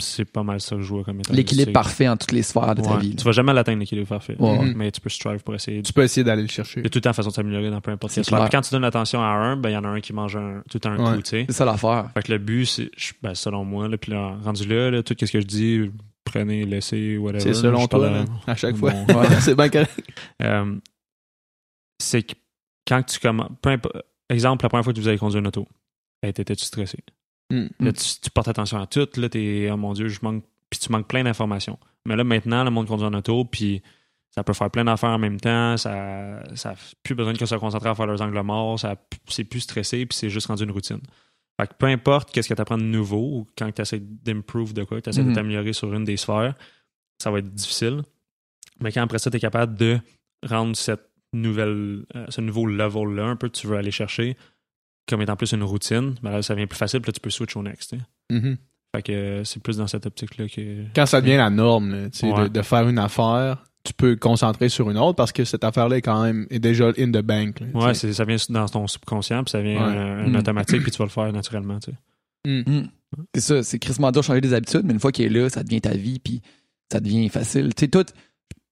c'est 0.00 0.24
pas 0.24 0.42
mal 0.42 0.60
ça 0.60 0.74
que 0.76 0.82
je 0.82 0.88
vois 0.88 1.04
comme 1.04 1.20
étant 1.20 1.32
L'équilibre 1.32 1.72
parfait 1.72 2.08
en 2.08 2.16
toutes 2.16 2.32
les 2.32 2.42
sphères 2.42 2.74
de 2.74 2.82
ta 2.82 2.94
Ouais. 2.94 3.00
vie. 3.00 3.10
là. 3.10 3.14
Tu 3.16 3.24
vas 3.24 3.30
jamais 3.32 3.52
l'atteindre, 3.52 3.78
l'équilibre 3.78 4.08
parfait. 4.08 4.34
Ouais. 4.40 4.72
Mais 4.74 4.90
tu 4.90 5.00
peux 5.00 5.08
strive 5.08 5.42
pour 5.44 5.54
essayer. 5.54 5.82
Tu 5.82 5.92
peux 5.92 6.02
essayer 6.02 6.24
d'aller 6.24 6.42
le 6.42 6.48
chercher. 6.48 6.80
Il 6.80 6.84
y 6.84 6.86
a 6.86 6.90
tout 6.90 6.98
le 6.98 7.02
temps 7.02 7.12
façon 7.12 7.28
de 7.30 7.34
s'améliorer 7.34 7.70
dans 7.70 7.80
peu 7.80 7.92
importe 7.92 8.12
quelle 8.14 8.24
sphère. 8.24 8.48
Quand 8.50 8.60
tu 8.60 8.70
donnes 8.72 8.82
l'attention 8.82 9.22
à 9.22 9.26
un, 9.28 9.56
ben 9.56 9.70
il 9.70 9.74
y 9.74 9.76
en 9.76 9.84
a 9.84 9.88
un 9.88 10.00
qui 10.00 10.12
mange 10.12 10.36
un, 10.36 10.62
tout 10.68 10.80
un 10.84 10.96
Ouais. 10.98 11.16
coup, 11.16 11.22
tu 11.22 11.30
sais. 11.30 11.44
C'est 11.48 11.54
ça 11.54 11.64
l'affaire. 11.64 12.10
Fait 12.14 12.22
que 12.24 12.32
le 12.32 12.38
but, 12.38 12.66
c'est, 12.66 12.90
ben, 13.22 13.34
selon 13.34 13.64
moi, 13.64 13.86
là, 13.88 13.96
puis 13.96 14.10
là, 14.12 14.36
rendu 14.42 14.66
là, 14.66 14.90
là, 14.90 15.02
tout 15.04 15.14
ce 15.18 15.30
que 15.30 15.40
je 15.40 15.46
dis, 15.46 15.90
prenez, 16.24 16.64
laissez, 16.64 17.16
whatever. 17.16 17.40
C'est 17.40 17.54
selon 17.54 17.86
toi, 17.86 18.00
parle 18.00 18.24
à- 18.48 18.56
chaque 18.56 18.76
Bon. 18.76 18.90
fois. 18.90 18.92
Ouais. 19.30 19.40
c'est 19.40 19.54
bien 19.54 19.68
correct. 19.68 19.92
Euh, 20.42 20.74
c'est 22.00 22.22
que 22.24 22.32
quand 22.88 23.02
tu 23.04 23.20
commences, 23.20 23.50
peu 23.62 23.70
importe- 23.70 23.96
exemple, 24.28 24.64
la 24.64 24.68
première 24.68 24.84
fois 24.84 24.92
que 24.92 24.98
vous 25.00 25.06
avez 25.08 25.18
conduit 25.18 25.38
une 25.38 25.46
auto, 25.46 25.68
ben, 26.22 26.32
t'étais-tu 26.32 26.64
stressé? 26.64 26.98
Mm. 27.54 27.84
Là, 27.84 27.92
tu, 27.92 28.04
tu 28.22 28.30
portes 28.30 28.48
attention 28.48 28.80
à 28.80 28.86
tout, 28.86 29.08
là, 29.16 29.28
t'es, 29.28 29.68
oh 29.72 29.76
mon 29.76 29.92
Dieu, 29.92 30.08
je 30.08 30.18
manque, 30.22 30.44
puis 30.70 30.80
tu 30.80 30.90
manques 30.92 31.08
plein 31.08 31.24
d'informations. 31.24 31.78
Mais 32.06 32.16
là, 32.16 32.24
maintenant, 32.24 32.64
le 32.64 32.70
monde 32.70 32.86
conduit 32.86 33.06
en 33.06 33.14
auto, 33.14 33.44
puis 33.44 33.82
ça 34.30 34.42
peut 34.42 34.52
faire 34.52 34.70
plein 34.70 34.84
d'affaires 34.84 35.10
en 35.10 35.18
même 35.18 35.40
temps, 35.40 35.76
ça, 35.76 36.42
ça 36.56 36.70
a 36.70 36.74
plus 37.02 37.14
besoin 37.14 37.32
de 37.32 37.44
se 37.44 37.54
concentrer 37.54 37.88
à 37.88 37.94
faire 37.94 38.06
leurs 38.06 38.20
angles 38.20 38.40
morts, 38.42 38.80
ça, 38.80 38.96
c'est 39.28 39.44
plus 39.44 39.60
stressé, 39.60 40.04
puis 40.06 40.16
c'est 40.18 40.28
juste 40.30 40.48
rendu 40.48 40.64
une 40.64 40.72
routine. 40.72 41.00
Fait 41.60 41.68
que 41.68 41.74
peu 41.78 41.86
importe 41.86 42.32
qu'est-ce 42.32 42.48
que 42.48 42.54
tu 42.54 42.60
apprends 42.60 42.78
de 42.78 42.82
nouveau, 42.82 43.38
ou 43.38 43.46
quand 43.56 43.70
tu 43.70 43.80
essaies 43.80 44.00
d'improve 44.00 44.72
de 44.74 44.82
quoi, 44.84 45.00
tu 45.00 45.10
essaies 45.10 45.22
Mhm. 45.22 45.30
de 45.30 45.34
t'améliorer 45.36 45.72
sur 45.72 45.94
une 45.94 46.04
des 46.04 46.16
sphères, 46.16 46.54
ça 47.22 47.30
va 47.30 47.38
être 47.38 47.54
difficile. 47.54 48.02
Mais 48.80 48.90
quand 48.90 49.02
après 49.02 49.20
ça, 49.20 49.30
tu 49.30 49.36
es 49.36 49.40
capable 49.40 49.76
de 49.76 50.00
rendre 50.44 50.74
cette 50.74 51.08
nouvelle, 51.32 52.04
euh, 52.16 52.26
ce 52.28 52.40
nouveau 52.40 52.66
level-là, 52.66 53.26
un 53.26 53.36
peu 53.36 53.48
que 53.48 53.56
tu 53.56 53.68
veux 53.68 53.76
aller 53.76 53.92
chercher, 53.92 54.36
comme 55.08 55.22
étant 55.22 55.36
plus 55.36 55.52
une 55.52 55.62
routine, 55.62 56.14
ben 56.22 56.30
là, 56.30 56.42
ça 56.42 56.54
devient 56.54 56.66
plus 56.66 56.78
facile, 56.78 57.00
puis 57.00 57.10
là, 57.10 57.12
tu 57.12 57.20
peux 57.20 57.30
switch 57.30 57.56
au 57.56 57.62
next. 57.62 57.94
Mhm. 58.30 58.56
Fait 58.94 59.02
que 59.02 59.12
euh, 59.12 59.44
c'est 59.44 59.62
plus 59.62 59.76
dans 59.76 59.86
cette 59.86 60.06
optique-là 60.06 60.48
que. 60.48 60.84
Quand 60.94 61.06
ça 61.06 61.20
devient 61.20 61.36
la 61.36 61.50
norme, 61.50 61.90
là, 61.90 62.08
Ouais. 62.22 62.44
de, 62.44 62.48
de 62.48 62.62
faire 62.62 62.88
une 62.88 62.98
affaire, 62.98 63.64
tu 63.82 63.92
peux 63.92 64.14
te 64.14 64.20
concentrer 64.20 64.68
sur 64.68 64.88
une 64.90 64.96
autre 64.96 65.16
parce 65.16 65.32
que 65.32 65.44
cette 65.44 65.64
affaire-là 65.64 65.96
est 65.98 66.02
quand 66.02 66.22
même 66.22 66.46
est 66.48 66.58
déjà 66.60 66.88
in 66.98 67.10
the 67.10 67.18
bank. 67.22 67.60
là, 67.60 67.66
Ouais, 67.74 67.94
ça 67.94 68.24
vient 68.24 68.36
dans 68.48 68.66
ton 68.68 68.86
subconscient, 68.86 69.42
puis 69.44 69.50
ça 69.50 69.60
vient 69.60 69.74
Ouais. 69.76 69.98
un, 69.98 70.18
un 70.26 70.28
Mm. 70.28 70.36
automatique, 70.36 70.82
puis 70.82 70.90
tu 70.90 70.98
vas 70.98 71.04
le 71.04 71.10
faire 71.10 71.30
naturellement. 71.32 71.78
Tu 71.80 71.90
sais. 71.90 71.96
Mm. 72.46 72.62
Mm. 72.78 72.88
C'est 73.34 73.40
ça, 73.40 73.62
c'est 73.62 73.78
dur 73.78 74.12
de 74.12 74.22
changer 74.22 74.40
des 74.40 74.54
habitudes, 74.54 74.82
mais 74.84 74.92
une 74.94 75.00
fois 75.00 75.12
qu'il 75.12 75.24
est 75.26 75.28
là, 75.28 75.48
ça 75.50 75.62
devient 75.62 75.80
ta 75.80 75.94
vie, 75.94 76.18
puis 76.18 76.40
ça 76.90 77.00
devient 77.00 77.28
facile. 77.28 77.74
Tu 77.74 77.84
sais, 77.84 77.88
tout, 77.88 78.04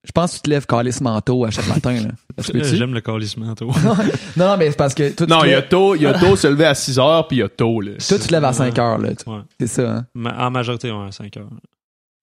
je 0.05 0.11
pense 0.13 0.33
que 0.33 0.37
tu 0.37 0.43
te 0.43 0.51
lèves 0.51 0.67
calissement 0.67 1.21
tôt 1.21 1.45
à 1.45 1.51
chaque 1.51 1.69
matin. 1.69 1.93
Là. 1.95 2.09
Peut-tu? 2.37 2.77
J'aime 2.77 2.93
le 2.95 3.01
calissement, 3.01 3.55
toi. 3.55 3.73
non, 4.37 4.49
non, 4.49 4.57
mais 4.57 4.71
c'est 4.71 4.77
parce 4.77 4.95
que 4.95 5.11
toi, 5.11 5.27
Non, 5.29 5.45
il 5.45 5.51
y 5.51 5.55
a 5.55 5.63
tôt, 5.63 5.95
il 5.95 6.03
y 6.03 6.07
a 6.07 6.15
tôt 6.19 6.35
se 6.37 6.47
lever 6.49 6.65
à 6.67 6.75
6 6.75 6.99
heures, 6.99 7.29
puis 7.29 7.37
il 7.39 7.41
y 7.41 7.43
a 7.45 7.49
tôt. 7.49 7.81
Là. 7.81 7.93
toi, 7.93 8.19
tu 8.19 8.27
te 8.27 8.33
lèves 8.33 8.45
à 8.45 8.53
5 8.53 8.79
heures. 8.79 8.99
Là. 8.99 9.11
Ouais. 9.27 9.41
C'est 9.61 9.67
ça. 9.69 9.91
Hein? 9.91 10.07
Ma- 10.15 10.47
En 10.47 10.51
majorité, 10.51 10.91
ouais, 10.91 11.13
5 11.13 11.37
heures. 11.37 11.49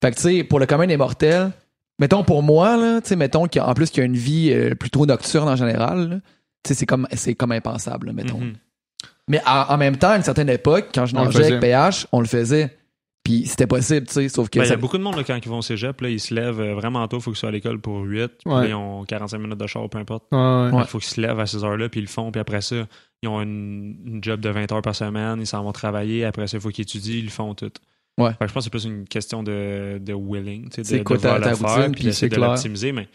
Fait 0.02 0.10
que, 0.10 0.16
tu 0.16 0.22
sais, 0.22 0.44
pour 0.44 0.58
le 0.60 0.66
commun 0.66 0.86
des 0.86 0.96
mortels, 0.96 1.50
mettons 1.98 2.22
pour 2.24 2.42
moi, 2.42 2.76
là, 2.76 3.00
tu 3.00 3.08
sais, 3.08 3.16
mettons 3.16 3.46
qu'en 3.46 3.72
plus 3.74 3.90
qu'il 3.90 3.98
y 4.00 4.02
a 4.02 4.06
une 4.06 4.16
vie 4.16 4.50
euh, 4.52 4.74
plutôt 4.74 5.04
nocturne 5.06 5.48
en 5.48 5.56
général, 5.56 6.20
tu 6.62 6.68
sais, 6.68 6.74
c'est 6.74 6.86
comme, 6.86 7.06
c'est 7.12 7.34
comme 7.34 7.52
impensable, 7.52 8.08
là, 8.08 8.12
mettons. 8.12 8.38
Mhm. 8.40 8.54
Mais 9.28 9.40
en, 9.46 9.74
en 9.74 9.76
même 9.78 9.96
temps, 9.96 10.10
à 10.10 10.16
une 10.16 10.22
certaine 10.22 10.48
époque, 10.48 10.88
quand 10.94 11.06
je 11.06 11.14
nageais 11.14 11.44
avec. 11.46 11.60
PH, 11.60 12.06
on 12.12 12.20
le 12.20 12.26
faisait. 12.26 12.76
Puis 13.30 13.46
c'était 13.46 13.66
possible, 13.68 14.06
tu 14.08 14.14
sais, 14.14 14.28
sauf 14.28 14.48
que 14.50 14.58
Ben, 14.58 14.64
Il 14.64 14.70
y 14.70 14.72
a 14.72 14.76
beaucoup 14.76 14.98
de 14.98 15.02
monde 15.04 15.14
là, 15.16 15.22
quand 15.22 15.36
ils 15.36 15.48
vont 15.48 15.58
au 15.58 15.62
cégep, 15.62 16.00
là, 16.00 16.08
ils 16.10 16.18
se 16.18 16.34
lèvent 16.34 16.60
euh, 16.60 16.74
vraiment 16.74 17.06
tôt, 17.06 17.18
il 17.18 17.22
faut 17.22 17.30
qu'ils 17.30 17.38
soient 17.38 17.50
à 17.50 17.52
l'école 17.52 17.80
pour 17.80 18.00
8, 18.00 18.28
puis 18.44 18.52
Ouais. 18.52 18.70
ils 18.70 18.74
ont 18.74 19.04
45 19.04 19.38
minutes 19.38 19.58
de 19.58 19.66
char, 19.68 19.88
peu 19.88 19.98
importe. 19.98 20.24
Ouais, 20.32 20.38
ouais. 20.38 20.70
Ouais. 20.72 20.82
Il 20.82 20.86
faut 20.88 20.98
qu'ils 20.98 21.08
se 21.10 21.20
lèvent 21.20 21.38
à 21.38 21.46
ces 21.46 21.62
heures-là, 21.62 21.88
puis 21.88 22.00
ils 22.00 22.04
le 22.04 22.08
font, 22.08 22.32
puis 22.32 22.40
après 22.40 22.60
ça, 22.60 22.88
ils 23.22 23.28
ont 23.28 23.40
une, 23.40 23.96
une 24.04 24.24
job 24.24 24.40
de 24.40 24.48
20 24.48 24.72
heures 24.72 24.82
par 24.82 24.96
semaine, 24.96 25.38
ils 25.40 25.46
s'en 25.46 25.62
vont 25.62 25.70
travailler, 25.72 26.24
après 26.24 26.46
ça, 26.48 26.56
il 26.56 26.60
faut 26.60 26.70
qu'ils 26.70 26.82
étudient, 26.82 27.14
ils 27.18 27.24
le 27.26 27.30
font 27.30 27.54
tout. 27.54 27.70
Ouais. 28.18 28.30
Fait 28.32 28.38
que 28.40 28.48
je 28.48 28.52
pense 28.54 28.64
que 28.64 28.64
c'est 28.64 28.70
plus 28.70 28.84
une 28.84 29.04
question 29.06 29.42
de, 29.44 29.98
de 30.02 30.12
willing, 30.12 30.68
tu 30.70 30.82
sais, 30.84 30.98
de, 30.98 31.02
quoi 31.04 31.16
de 31.16 31.22
ta- 31.22 31.38
ta 31.40 31.54
faire, 31.54 31.90
puis 31.92 32.02
d'essayer 32.04 32.28
de 32.28 32.36
l'optimiser, 32.36 32.90
mais 32.92 33.08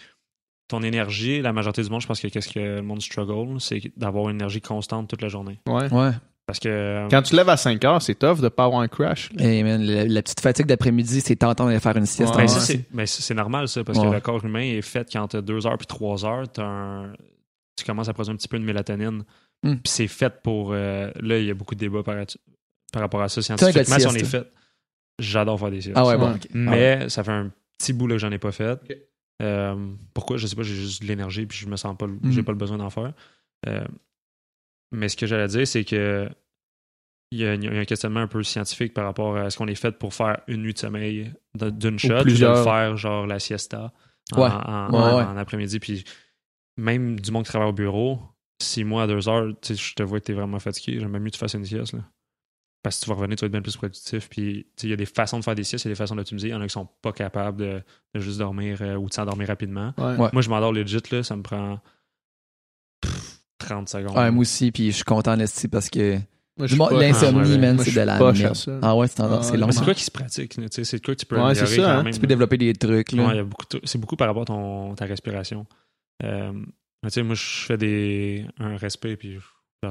ton 0.67 0.81
énergie, 0.81 1.41
la 1.41 1.51
majorité 1.53 1.83
du 1.83 1.89
monde, 1.89 2.01
je 2.01 2.07
pense 2.07 2.19
que 2.21 2.27
qu'est-ce 2.27 2.49
que 2.49 2.59
le 2.59 2.81
monde 2.81 3.01
struggle, 3.01 3.59
c'est 3.59 3.81
d'avoir 3.97 4.29
une 4.29 4.37
énergie 4.37 4.61
constante 4.61 5.09
toute 5.09 5.21
la 5.21 5.27
journée. 5.27 5.59
Ouais. 5.67 5.91
Ouais. 5.93 6.11
Parce 6.47 6.59
que 6.59 6.69
euh, 6.69 7.07
Quand 7.09 7.21
tu 7.23 7.31
te 7.31 7.35
lèves 7.35 7.49
à 7.49 7.57
5 7.57 7.83
heures, 7.85 8.01
c'est 8.01 8.15
tough 8.15 8.39
de 8.39 8.49
pas 8.49 8.65
avoir 8.65 8.81
un 8.81 8.87
crash. 8.87 9.31
Hey, 9.39 9.63
man, 9.63 9.81
la, 9.83 10.05
la 10.05 10.21
petite 10.21 10.39
fatigue 10.41 10.67
d'après-midi, 10.67 11.21
c'est 11.21 11.35
tentant 11.35 11.65
d'aller 11.65 11.79
faire 11.79 11.97
une 11.97 12.05
sieste. 12.05 12.35
Ouais. 12.35 12.43
Ben, 12.43 12.47
c'est 12.47 12.85
ben, 12.93 13.05
c'est- 13.07 13.33
normal, 13.33 13.67
ça, 13.67 13.83
parce 13.83 13.97
que 13.99 14.05
le 14.05 14.19
corps 14.19 14.45
humain 14.45 14.61
est 14.61 14.81
fait 14.83 15.07
quand 15.11 15.27
tu 15.29 15.37
as 15.37 15.41
2 15.41 15.65
heures 15.65 15.77
puis 15.77 15.87
3 15.87 16.23
heures, 16.25 16.43
un- 16.59 17.13
tu 17.75 17.83
commences 17.83 18.09
à 18.09 18.13
produire 18.13 18.33
un 18.33 18.37
petit 18.37 18.47
peu 18.47 18.59
de 18.59 18.63
mélatonine. 18.63 19.23
Mm. 19.63 19.71
Puis 19.73 19.81
c'est 19.85 20.07
fait 20.07 20.33
pour. 20.43 20.71
euh, 20.73 21.09
là, 21.19 21.39
il 21.39 21.45
y 21.45 21.51
a 21.51 21.53
beaucoup 21.55 21.73
de 21.75 21.79
débats 21.79 22.03
par, 22.03 22.15
par 22.93 23.01
rapport 23.01 23.21
à 23.23 23.29
ça 23.29 23.41
de 23.41 23.45
scientifiquement. 23.45 23.99
Si 23.99 24.07
on 24.07 24.11
est 24.13 24.23
fait. 24.23 24.47
J'adore 25.17 25.59
faire 25.59 25.71
des 25.71 25.81
siestes. 25.81 25.97
Ah 25.97 26.05
ouais, 26.05 26.17
bon. 26.17 26.37
Mais 26.53 27.09
ça 27.09 27.23
fait 27.23 27.31
un 27.31 27.49
petit 27.79 27.93
bout 27.93 28.05
là, 28.05 28.15
que 28.15 28.19
j'en 28.19 28.31
ai 28.31 28.37
pas 28.37 28.51
fait. 28.51 28.77
Euh, 29.41 29.75
pourquoi? 30.13 30.37
Je 30.37 30.45
sais 30.45 30.55
pas, 30.55 30.61
j'ai 30.63 30.75
juste 30.75 31.01
de 31.01 31.07
l'énergie 31.07 31.45
puis 31.45 31.57
je 31.57 31.67
me 31.67 31.75
sens 31.75 31.97
pas, 31.97 32.05
j'ai 32.29 32.41
Mm. 32.41 32.45
pas 32.45 32.51
le 32.51 32.57
besoin 32.57 32.77
d'en 32.77 32.89
faire. 32.89 33.13
Euh, 33.67 33.83
mais 34.91 35.09
ce 35.09 35.17
que 35.17 35.25
j'allais 35.27 35.47
dire, 35.47 35.67
c'est 35.67 35.83
que 35.83 36.29
il 37.31 37.39
y, 37.39 37.45
a, 37.45 37.55
il 37.55 37.63
y 37.63 37.67
a 37.67 37.71
un 37.71 37.85
questionnement 37.85 38.19
un 38.21 38.27
peu 38.27 38.43
scientifique 38.43 38.93
par 38.93 39.03
rapport 39.05 39.35
à 39.35 39.49
ce 39.49 39.57
qu'on 39.57 39.67
est 39.67 39.75
fait 39.75 39.91
pour 39.97 40.13
faire 40.13 40.41
une 40.47 40.61
nuit 40.61 40.73
de 40.73 40.79
sommeil 40.79 41.33
de- 41.55 41.69
d'une 41.71 41.97
shot 41.99 42.13
ou 42.13 42.17
de 42.19 42.21
plusieurs. 42.23 42.57
le 42.57 42.63
faire 42.63 42.97
genre 42.97 43.25
la 43.27 43.39
siesta 43.39 43.91
en, 44.31 44.41
Ouais. 44.41 44.47
en- 44.49 44.89
Ouais, 44.91 44.97
en- 44.99 45.17
ouais. 45.17 45.23
en 45.23 45.37
après-midi. 45.37 45.79
Puis 45.79 46.03
même 46.77 47.19
du 47.19 47.31
monde 47.31 47.43
qui 47.43 47.49
travaille 47.49 47.69
au 47.69 47.73
bureau, 47.73 48.19
six 48.61 48.83
mois 48.83 49.03
à 49.03 49.07
deux 49.07 49.27
heures, 49.27 49.51
tu 49.61 49.75
je 49.75 49.93
te 49.95 50.03
vois 50.03 50.19
que 50.19 50.25
t'es 50.25 50.33
vraiment 50.33 50.59
fatigué. 50.59 50.99
J'aimerais 50.99 51.19
mieux 51.19 51.27
que 51.29 51.33
tu 51.35 51.39
fasses 51.39 51.55
une 51.55 51.65
sieste. 51.65 51.93
Là. 51.93 52.01
Parce 52.83 52.99
que 52.99 53.05
tu 53.05 53.09
vas 53.09 53.15
revenir, 53.15 53.35
tu 53.35 53.41
vas 53.41 53.47
être 53.47 53.51
bien 53.51 53.61
plus 53.63 53.75
productif. 53.75 54.29
Puis 54.29 54.67
tu 54.77 54.85
il 54.85 54.89
y 54.91 54.93
a 54.93 54.95
des 54.97 55.07
façons 55.07 55.39
de 55.39 55.43
faire 55.43 55.55
des 55.55 55.63
siestes, 55.63 55.85
il 55.85 55.87
y 55.87 55.91
a 55.91 55.93
des 55.93 55.97
façons 55.97 56.15
d'optimiser. 56.15 56.49
Il 56.49 56.51
y 56.51 56.53
en 56.53 56.61
a 56.61 56.67
qui 56.67 56.73
sont 56.73 56.87
pas 57.01 57.11
capables 57.11 57.57
de, 57.59 57.81
de 58.13 58.19
juste 58.19 58.37
dormir 58.37 58.77
euh, 58.81 58.95
ou 58.95 59.09
de 59.09 59.13
s'endormir 59.13 59.47
rapidement. 59.47 59.93
Ouais. 59.97 60.15
Ouais. 60.15 60.29
Moi, 60.31 60.41
je 60.43 60.49
m'endors 60.49 60.71
legit, 60.71 60.99
là, 61.11 61.23
ça 61.23 61.35
me 61.35 61.41
prend 61.41 61.81
30 63.65 63.89
secondes. 63.89 64.15
Ouais, 64.17 64.31
moi 64.31 64.41
aussi, 64.41 64.71
puis 64.71 64.87
je 64.91 64.95
suis 64.95 65.03
content, 65.03 65.37
Esti, 65.39 65.67
parce 65.67 65.89
que 65.89 66.17
l'insomnie, 66.57 67.57
man, 67.57 67.77
c'est 67.79 67.91
de 67.95 68.01
la 68.01 68.17
merde. 68.31 68.55
ça. 68.55 68.79
Ah 68.81 68.95
ouais, 68.95 69.07
c'est 69.07 69.21
Ah, 69.21 69.39
c'est 69.41 69.57
long. 69.57 69.67
Mais 69.67 69.73
c'est 69.73 69.79
hein. 69.79 69.83
quoi 69.85 69.93
qui 69.93 70.03
se 70.03 70.11
pratique? 70.11 70.55
tu 70.55 70.61
sais, 70.71 70.83
C'est 70.83 71.03
quoi 71.03 71.15
que 71.15 71.19
tu 71.19 71.25
peux 71.25 71.35
Ouais, 71.41 71.53
c'est 71.55 71.61
améliorer 71.61 71.75
ça, 71.75 71.93
quand 71.93 71.99
hein. 71.99 72.03
même. 72.03 72.13
Tu 72.13 72.19
peux 72.19 72.27
développer 72.27 72.57
des 72.57 72.73
trucs, 72.73 73.11
là. 73.11 73.23
Ouais, 73.25 73.33
il 73.33 73.37
y 73.37 73.39
a 73.39 73.43
beaucoup 73.43 73.65
de- 73.71 73.81
c'est 73.83 73.97
beaucoup 73.97 74.15
par 74.15 74.27
rapport 74.27 74.43
à 74.43 74.45
ton, 74.45 74.95
ta 74.95 75.05
respiration. 75.05 75.65
Euh, 76.23 76.51
mais 77.03 77.09
tu 77.09 77.15
sais, 77.15 77.23
moi, 77.23 77.35
je 77.35 77.43
fais 77.65 77.77
des, 77.77 78.45
un 78.59 78.77
respect, 78.77 79.15
puis 79.17 79.37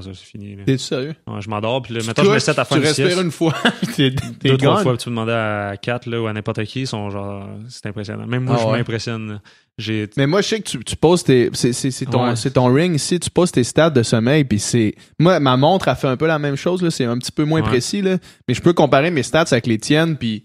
c'est 0.00 0.14
fini. 0.16 0.56
là. 0.56 0.64
T'es 0.64 0.76
sérieux? 0.78 1.14
Ouais, 1.28 1.40
je 1.40 1.48
m'endors, 1.48 1.80
puis 1.82 1.94
là, 1.94 2.00
Tu 2.00 2.06
maintenant, 2.08 2.24
je 2.24 2.30
me 2.30 2.38
set 2.40 2.58
à 2.58 2.64
faire 2.64 2.78
Tu 2.78 2.82
une 2.82 2.88
respires 2.88 3.20
une 3.20 3.30
fois, 3.30 3.54
t'es 3.96 4.12
t'es 4.40 4.48
Deux, 4.48 4.56
trois 4.56 4.82
fois, 4.82 4.96
tu 4.96 5.04
peux 5.04 5.10
demander 5.10 5.32
à 5.32 5.76
Kat 5.80 6.00
là, 6.06 6.20
ou 6.20 6.26
à 6.26 6.32
n'importe 6.32 6.64
qui, 6.64 6.80
ils 6.80 6.86
sont 6.88 7.10
genre, 7.10 7.46
c'est 7.68 7.86
impressionnant. 7.86 8.26
Même 8.26 8.44
moi, 8.44 8.56
Ah 8.58 8.62
je 8.64 8.76
m'impressionne. 8.76 9.40
J'ai, 9.76 10.08
Mais 10.16 10.26
moi, 10.28 10.40
je 10.40 10.48
sais 10.48 10.60
que 10.60 10.68
tu, 10.68 10.84
tu 10.84 10.94
poses 10.96 11.24
tes. 11.24 11.50
C'est 11.52 11.72
c'est- 11.72 11.90
c'est 11.90 12.06
ton, 12.06 12.28
Ouais. 12.28 12.36
c'est 12.36 12.52
ton 12.52 12.72
ring 12.72 12.94
ici, 12.94 13.18
tu 13.18 13.28
poses 13.28 13.50
tes 13.50 13.64
stats 13.64 13.90
de 13.90 14.02
sommeil, 14.04 14.44
puis 14.44 14.60
c'est. 14.60 14.94
Moi, 15.18 15.40
ma 15.40 15.56
montre 15.56 15.88
a 15.88 15.96
fait 15.96 16.06
un 16.06 16.16
peu 16.16 16.26
la 16.26 16.38
même 16.38 16.54
chose, 16.54 16.80
là. 16.80 16.90
C'est 16.92 17.04
un 17.06 17.18
petit 17.18 17.32
peu 17.32 17.44
moins 17.44 17.60
Ouais. 17.60 17.66
précis, 17.68 18.00
là. 18.00 18.18
Mais 18.46 18.54
je 18.54 18.62
peux 18.62 18.72
comparer 18.72 19.10
mes 19.10 19.24
stats 19.24 19.46
avec 19.50 19.66
les 19.66 19.78
tiennes, 19.78 20.16
puis. 20.16 20.44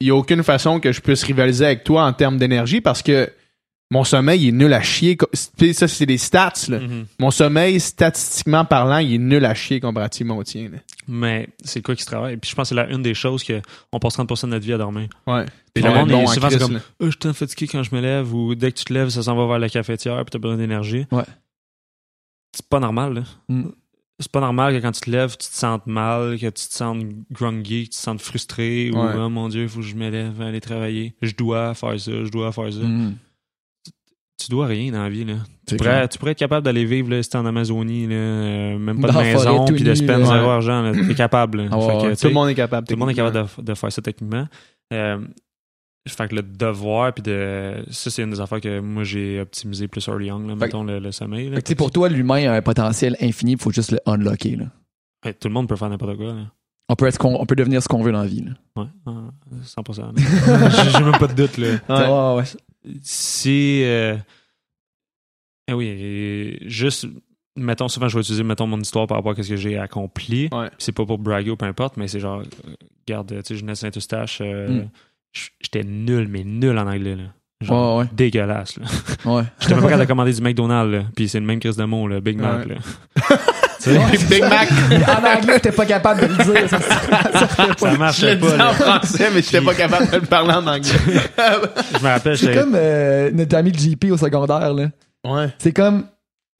Il 0.00 0.04
n'y 0.06 0.10
a 0.10 0.14
aucune 0.16 0.42
façon 0.42 0.80
que 0.80 0.92
je 0.92 1.00
puisse 1.00 1.22
rivaliser 1.22 1.64
avec 1.66 1.84
toi 1.84 2.04
en 2.04 2.12
termes 2.12 2.36
d'énergie 2.36 2.80
parce 2.80 3.00
que 3.02 3.30
mon 3.90 4.02
sommeil 4.04 4.48
est 4.48 4.52
nul 4.52 4.72
à 4.72 4.82
chier. 4.82 5.16
Ça, 5.72 5.88
c'est 5.88 6.06
des 6.06 6.18
stats, 6.18 6.52
là. 6.68 6.80
Mhm. 6.80 7.06
Mon 7.18 7.30
sommeil, 7.30 7.78
statistiquement 7.78 8.64
parlant, 8.64 8.98
il 8.98 9.14
est 9.14 9.18
nul 9.18 9.44
à 9.44 9.54
chier 9.54 9.78
comparativement 9.80 10.36
au 10.36 10.44
tien, 10.44 10.68
là. 10.70 10.78
Mais 11.06 11.48
c'est 11.62 11.82
quoi 11.82 11.94
qui 11.94 12.02
se 12.02 12.06
travaille? 12.06 12.36
Puis 12.36 12.50
je 12.50 12.56
pense 12.56 12.70
que 12.70 12.74
c'est 12.74 12.74
la 12.74 12.90
une 12.90 13.02
des 13.02 13.14
choses 13.14 13.44
qu'on 13.44 13.98
passe 13.98 14.16
30% 14.18 14.46
de 14.46 14.50
notre 14.52 14.64
vie 14.64 14.72
à 14.72 14.78
dormir. 14.78 15.08
Ouais. 15.26 15.44
Puis 15.74 15.84
le 15.84 15.90
monde, 15.90 16.10
est 16.10 16.14
en 16.14 16.26
souvent, 16.26 16.48
comme, 16.48 16.80
oh, 17.00 17.06
je 17.10 17.16
suis 17.20 17.34
fatigué 17.34 17.66
quand 17.66 17.82
je 17.82 17.94
me 17.94 18.00
lève, 18.00 18.32
ou 18.34 18.54
dès 18.54 18.72
que 18.72 18.78
tu 18.78 18.84
te 18.84 18.92
lèves, 18.92 19.10
ça 19.10 19.22
s'en 19.22 19.36
va 19.36 19.46
vers 19.46 19.58
la 19.58 19.68
cafetière, 19.68 20.16
puis 20.16 20.30
t'as 20.30 20.38
besoin 20.38 20.56
d'énergie. 20.56 21.06
Ouais. 21.12 21.24
C'est 22.54 22.66
pas 22.68 22.80
normal, 22.80 23.14
là. 23.14 23.22
Mm. 23.48 23.68
C'est 24.20 24.30
pas 24.30 24.40
normal 24.40 24.72
que 24.72 24.80
quand 24.80 24.92
tu 24.92 25.00
te 25.00 25.10
lèves, 25.10 25.32
tu 25.32 25.48
te 25.48 25.54
sentes 25.54 25.86
mal, 25.88 26.38
que 26.38 26.46
tu 26.46 26.68
te 26.68 26.72
sentes 26.72 27.04
grungy, 27.32 27.84
que 27.84 27.94
tu 27.94 27.96
te 27.96 28.02
sentes 28.02 28.20
frustré, 28.20 28.90
ou 28.92 28.96
Ouais. 28.96 29.12
oh 29.16 29.28
mon 29.28 29.48
Dieu, 29.48 29.64
il 29.64 29.68
faut 29.68 29.80
que 29.80 29.86
je 29.86 29.96
me 29.96 30.08
lève, 30.08 30.40
aller 30.40 30.60
travailler. 30.60 31.14
Je 31.20 31.32
dois 31.34 31.74
faire 31.74 31.98
ça, 31.98 32.12
je 32.24 32.30
dois 32.30 32.52
faire 32.52 32.72
ça. 32.72 32.78
Mm. 32.78 33.16
Tu 34.36 34.50
dois 34.50 34.66
rien 34.66 34.90
dans 34.92 35.02
la 35.02 35.08
vie, 35.08 35.24
là. 35.24 35.34
Tu 35.66 35.76
pourrais, 35.76 36.08
tu 36.08 36.18
pourrais 36.18 36.32
être 36.32 36.38
capable 36.38 36.64
d'aller 36.64 36.84
vivre 36.84 37.08
là, 37.10 37.22
si 37.22 37.30
t'es 37.30 37.36
en 37.38 37.46
Amazonie, 37.46 38.06
là, 38.06 38.14
euh, 38.14 38.78
même 38.78 39.00
pas 39.00 39.08
de 39.08 39.12
Dans 39.12 39.20
maison, 39.20 39.64
puis 39.64 39.82
de 39.84 39.94
spend 39.94 40.24
zéro 40.24 40.48
argent. 40.50 40.92
T'es 41.06 41.14
capable. 41.14 41.68
Ah 41.70 41.78
ouais, 41.78 41.86
Fait 41.86 42.14
que, 42.16 42.20
Tout 42.20 42.26
le 42.28 42.34
monde 42.34 42.48
est 42.50 42.54
capable. 42.54 42.86
tout 42.86 42.94
le 42.94 42.98
monde 42.98 43.10
est 43.10 43.14
capable 43.14 43.46
de, 43.58 43.62
de 43.62 43.74
faire 43.74 43.92
ça 43.92 44.02
techniquement. 44.02 44.46
Euh, 44.92 45.18
fait 46.06 46.28
que 46.28 46.34
le 46.34 46.42
devoir, 46.42 47.14
puis 47.14 47.22
de. 47.22 47.76
Ça, 47.90 48.10
c'est 48.10 48.22
une 48.22 48.30
des 48.30 48.40
affaires 48.40 48.60
que 48.60 48.80
moi 48.80 49.04
j'ai 49.04 49.40
optimisé 49.40 49.88
plus 49.88 50.06
early 50.08 50.30
on, 50.30 50.40
là, 50.40 50.54
mettons 50.54 50.84
le, 50.84 50.98
le 50.98 51.12
sommeil. 51.12 51.48
là. 51.48 51.56
Fait 51.56 51.62
que, 51.62 51.66
tu 51.66 51.70
sais, 51.70 51.74
pour 51.76 51.90
toi, 51.90 52.08
l'humain 52.10 52.50
a 52.50 52.54
un 52.56 52.62
potentiel 52.62 53.16
infini, 53.22 53.52
il 53.52 53.58
faut 53.58 53.70
juste 53.70 53.92
le 53.92 54.00
unlocker, 54.04 54.56
là. 54.56 54.66
Ouais, 55.24 55.32
tout 55.32 55.48
le 55.48 55.54
monde 55.54 55.68
peut 55.68 55.76
faire 55.76 55.88
n'importe 55.88 56.16
quoi. 56.16 56.26
Là. 56.26 56.42
On 56.90 56.96
peut, 56.96 57.06
être 57.06 57.24
on 57.24 57.46
peut 57.46 57.56
devenir 57.56 57.82
ce 57.82 57.88
qu'on 57.88 58.02
veut 58.02 58.12
dans 58.12 58.20
la 58.20 58.26
vie, 58.26 58.44
là. 58.44 58.52
Ouais, 58.82 58.88
ah, 59.06 59.12
100%. 59.64 60.00
là. 60.02 60.70
J'ai 60.98 61.02
même 61.02 61.16
pas 61.18 61.28
de 61.28 61.32
doute. 61.32 61.56
Là. 61.56 61.68
Ouais. 61.88 62.06
Ouais, 62.06 62.42
ouais. 62.42 62.44
Si. 63.02 63.82
euh, 63.84 64.16
eh 65.68 65.72
oui, 65.72 66.58
juste 66.62 67.06
mettons, 67.56 67.88
souvent, 67.88 68.08
je 68.08 68.14
vais 68.16 68.20
utiliser, 68.20 68.42
mettons, 68.42 68.66
mon 68.66 68.80
histoire 68.80 69.06
par 69.06 69.16
rapport 69.16 69.32
à 69.38 69.42
ce 69.42 69.48
que 69.48 69.56
j'ai 69.56 69.78
accompli. 69.78 70.48
Ouais. 70.52 70.68
C'est 70.78 70.92
pas 70.92 71.06
pour 71.06 71.18
braguer 71.18 71.50
ou 71.50 71.56
peu 71.56 71.66
importe, 71.66 71.96
mais 71.96 72.08
c'est 72.08 72.20
genre, 72.20 72.42
regarde, 73.06 73.28
tu 73.28 73.42
sais, 73.44 73.56
Jeunesse 73.56 73.80
Saint-Eustache, 73.80 74.38
euh, 74.42 74.68
Mm. 74.82 74.88
j- 75.32 75.50
j'étais 75.62 75.84
nul, 75.84 76.26
mais 76.28 76.42
nul 76.44 76.76
en 76.78 76.86
anglais, 76.86 77.14
là. 77.16 77.24
Genre, 77.60 77.98
ouais. 77.98 78.06
dégueulasse, 78.12 78.76
là. 78.78 78.86
Ouais. 79.24 79.42
J'étais 79.60 79.74
même 79.74 79.82
pas 79.84 79.88
capable 79.88 80.02
de 80.02 80.08
commander 80.08 80.32
du 80.32 80.42
McDonald's, 80.42 80.92
là. 80.92 81.04
Puis 81.16 81.28
c'est 81.28 81.40
le 81.40 81.46
même 81.46 81.60
crise 81.60 81.76
de 81.76 81.84
mots, 81.84 82.08
là. 82.08 82.20
Big 82.20 82.38
Mac, 82.38 82.66
là. 82.66 82.74
Big 84.30 84.40
Mac. 84.42 84.68
en 84.70 85.38
anglais, 85.38 85.54
j'étais 85.54 85.72
pas 85.72 85.86
capable 85.86 86.20
de 86.22 86.26
le 86.26 86.44
dire. 86.44 86.68
Ça, 86.70 86.78
ça, 86.80 87.00
pas. 87.06 87.76
ça 87.78 87.90
Je 87.92 87.96
marchait 87.98 88.36
pas, 88.36 88.46
dit 88.56 88.62
en 88.62 88.72
français, 88.72 89.28
mais 89.34 89.42
j'étais 89.42 89.60
pas 89.60 89.74
capable 89.74 90.10
de 90.10 90.16
le 90.16 90.22
parler 90.22 90.52
en 90.54 90.66
anglais. 90.66 90.90
Je 91.98 92.04
me 92.04 92.08
rappelle, 92.08 92.38
C'est 92.38 92.54
comme 92.54 92.74
euh, 92.76 93.30
notre 93.32 93.56
ami 93.56 93.72
JP 93.74 94.06
au 94.12 94.16
secondaire. 94.16 94.72
là. 94.74 94.86
ouais. 95.26 95.48
C'est 95.58 95.72
comme. 95.72 96.04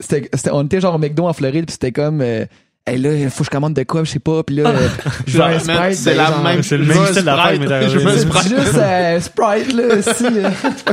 c'était- 0.00 0.28
c'était- 0.34 0.50
on 0.52 0.64
était 0.64 0.80
genre 0.80 0.94
au 0.94 0.98
McDo 0.98 1.26
en 1.26 1.32
Floride, 1.32 1.66
puis 1.66 1.72
c'était 1.72 1.92
comme. 1.92 2.20
euh, 2.20 2.44
Hey 2.86 2.98
là, 2.98 3.14
il 3.14 3.30
faut 3.30 3.38
que 3.38 3.44
je 3.46 3.50
commande 3.50 3.72
de 3.72 3.82
quoi, 3.84 4.04
je 4.04 4.10
sais 4.10 4.18
pas, 4.18 4.42
puis 4.42 4.56
là, 4.56 4.68
euh, 4.68 4.88
je 5.26 5.38
veux 5.38 5.42
un 5.42 5.58
Sprite. 5.58 5.94
c'est 5.94 6.10
ben, 6.10 6.16
la 6.18 6.26
genre, 6.26 6.42
même 6.42 6.62
c'est 6.62 6.76
le 6.76 6.84
je 6.84 6.88
même 6.92 7.06
style 7.06 7.24
d'affaires, 7.24 7.54
Sprite. 7.54 7.70
mais 7.70 7.88
Je 7.88 7.98
veux 7.98 8.06
un 8.06 8.12
c'est 8.12 8.20
Sprite. 8.20 8.48
Juste 8.58 8.74
euh, 8.76 9.20
Sprite, 9.20 9.72
là, 9.72 10.02
si. 10.02 10.26
euh, 10.26 10.50
c'est 10.76 10.84
pas. 10.84 10.92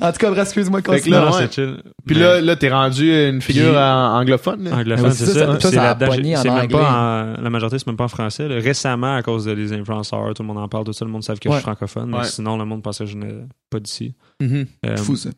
En 0.00 0.12
tout 0.12 0.18
cas, 0.18 0.30
bref, 0.30 0.42
excuse-moi, 0.44 0.82
continue. 0.82 1.14
là, 1.14 1.30
c'est 1.32 1.52
chill. 1.52 1.76
Puis 2.06 2.14
Mais- 2.16 2.22
là, 2.22 2.40
là 2.40 2.56
t'es 2.56 2.70
rendu 2.70 3.10
une 3.28 3.40
figure 3.40 3.76
anglophone. 3.76 4.64
là. 4.64 4.76
Anglophone, 4.76 5.12
c'est 5.12 5.26
ça, 5.26 5.32
C'est 5.60 5.76
même 5.76 6.68
pas 6.68 7.34
la 7.40 7.50
majorité, 7.50 7.78
c'est 7.78 7.86
même 7.86 7.96
pas 7.96 8.04
en 8.04 8.08
français. 8.08 8.48
là. 8.48 8.56
Récemment, 8.56 9.14
à 9.16 9.22
cause 9.22 9.44
des 9.46 9.72
influenceurs, 9.72 10.34
tout 10.34 10.42
le 10.42 10.46
monde 10.48 10.58
en 10.58 10.68
parle, 10.68 10.84
tout 10.84 10.92
ça, 10.92 11.04
le 11.04 11.10
monde 11.10 11.22
savent 11.24 11.38
que 11.38 11.48
je 11.48 11.54
suis 11.54 11.62
francophone. 11.62 12.10
mais 12.10 12.18
Ouais. 12.18 12.24
sinon, 12.24 12.56
le 12.56 12.64
monde 12.64 12.82
pensait 12.82 13.04
que 13.04 13.10
je 13.10 13.16
n'étais 13.16 13.34
pas 13.70 13.80
d'ici. 13.80 14.14
Mhm. 14.40 14.66
Euh, 14.86 14.96
C'est 14.96 15.02
fou, 15.04 15.16
ça. 15.16 15.30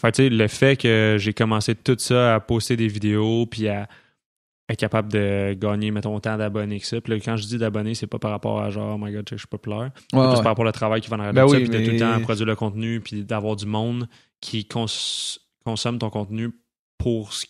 Fait 0.00 0.10
que, 0.10 0.16
tu 0.16 0.22
sais, 0.24 0.28
le 0.28 0.48
fait 0.48 0.76
que 0.76 1.16
j'ai 1.18 1.32
commencé 1.32 1.74
tout 1.74 1.96
ça 1.98 2.34
à 2.34 2.40
poster 2.40 2.76
des 2.76 2.88
vidéos, 2.88 3.46
puis 3.46 3.68
à 3.68 3.86
être 4.68 4.78
capable 4.78 5.12
de 5.12 5.54
gagner, 5.58 5.90
mettons, 5.90 6.14
autant 6.16 6.36
d'abonnés 6.38 6.80
que 6.80 6.86
ça. 6.86 7.00
Puis 7.00 7.12
là, 7.12 7.20
quand 7.20 7.36
je 7.36 7.46
dis 7.46 7.58
d'abonnés, 7.58 7.94
c'est 7.94 8.06
pas 8.06 8.18
par 8.18 8.30
rapport 8.30 8.60
à 8.62 8.70
genre, 8.70 8.94
oh 8.94 8.98
my 9.04 9.12
god, 9.12 9.28
je 9.30 9.36
suis 9.36 9.46
populaire. 9.46 9.90
C'est 10.10 10.16
Ouais, 10.16 10.22
plus 10.26 10.30
ouais. 10.30 10.42
par 10.42 10.52
rapport 10.52 10.64
au 10.66 10.72
travail 10.72 11.00
qui 11.02 11.10
va 11.10 11.16
en 11.16 11.20
arrière 11.20 11.34
Ben 11.34 11.44
de 11.44 11.48
ça, 11.50 11.56
puis 11.56 11.68
de 11.68 11.84
tout 11.84 11.90
le 11.92 11.98
temps 11.98 12.20
produire 12.22 12.46
le 12.46 12.56
contenu, 12.56 13.00
puis 13.00 13.24
d'avoir 13.24 13.56
du 13.56 13.66
monde 13.66 14.08
qui 14.40 14.66
cons- 14.66 14.86
consomme 15.66 15.98
ton 15.98 16.08
contenu 16.10 16.50
pour 16.98 17.32
ce 17.34 17.46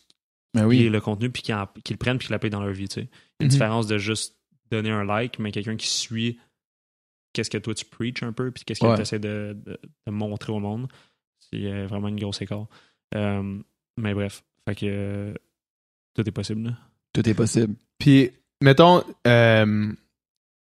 Ben 0.54 0.68
qui 0.68 0.86
est 0.86 0.90
le 0.90 1.00
contenu, 1.00 1.30
puis 1.30 1.42
qui, 1.42 1.54
en- 1.54 1.68
qui 1.84 1.92
le 1.92 1.98
prennent, 1.98 2.18
puis 2.18 2.26
qui 2.26 2.32
l'appellent 2.32 2.50
dans 2.50 2.62
leur 2.64 2.72
vie. 2.72 2.88
Tu 2.88 3.02
sais. 3.02 3.08
Une 3.40 3.46
Mhm. 3.46 3.48
différence 3.48 3.86
de 3.86 3.98
juste 3.98 4.36
donner 4.70 4.90
un 4.90 5.04
like, 5.04 5.38
mais 5.38 5.52
quelqu'un 5.52 5.76
qui 5.76 5.86
suit 5.88 6.38
qu'est-ce 7.32 7.50
que 7.50 7.58
toi 7.58 7.74
tu 7.74 7.84
preaches 7.84 8.22
un 8.24 8.32
peu, 8.32 8.50
puis 8.50 8.64
qu'est-ce 8.64 8.80
que 8.80 8.86
Ouais. 8.86 8.96
tu 8.96 9.02
essaies 9.02 9.18
de, 9.20 9.56
de- 9.64 9.78
de 10.06 10.12
montrer 10.12 10.52
au 10.52 10.58
monde. 10.60 10.88
C'est 11.38 11.64
euh, 11.66 11.86
vraiment 11.86 12.08
une 12.08 12.18
grosse 12.18 12.40
écart. 12.42 12.66
Euh, 13.14 13.60
mais 13.96 14.14
bref, 14.14 14.44
fait 14.68 14.74
que 14.74 14.86
euh, 14.88 15.34
tout 16.14 16.28
est 16.28 16.32
possible. 16.32 16.62
là. 16.68 16.72
Tout 17.14 17.26
est 17.26 17.34
possible. 17.34 17.74
Puis, 17.98 18.30
mettons, 18.60 19.02
euh, 19.26 19.86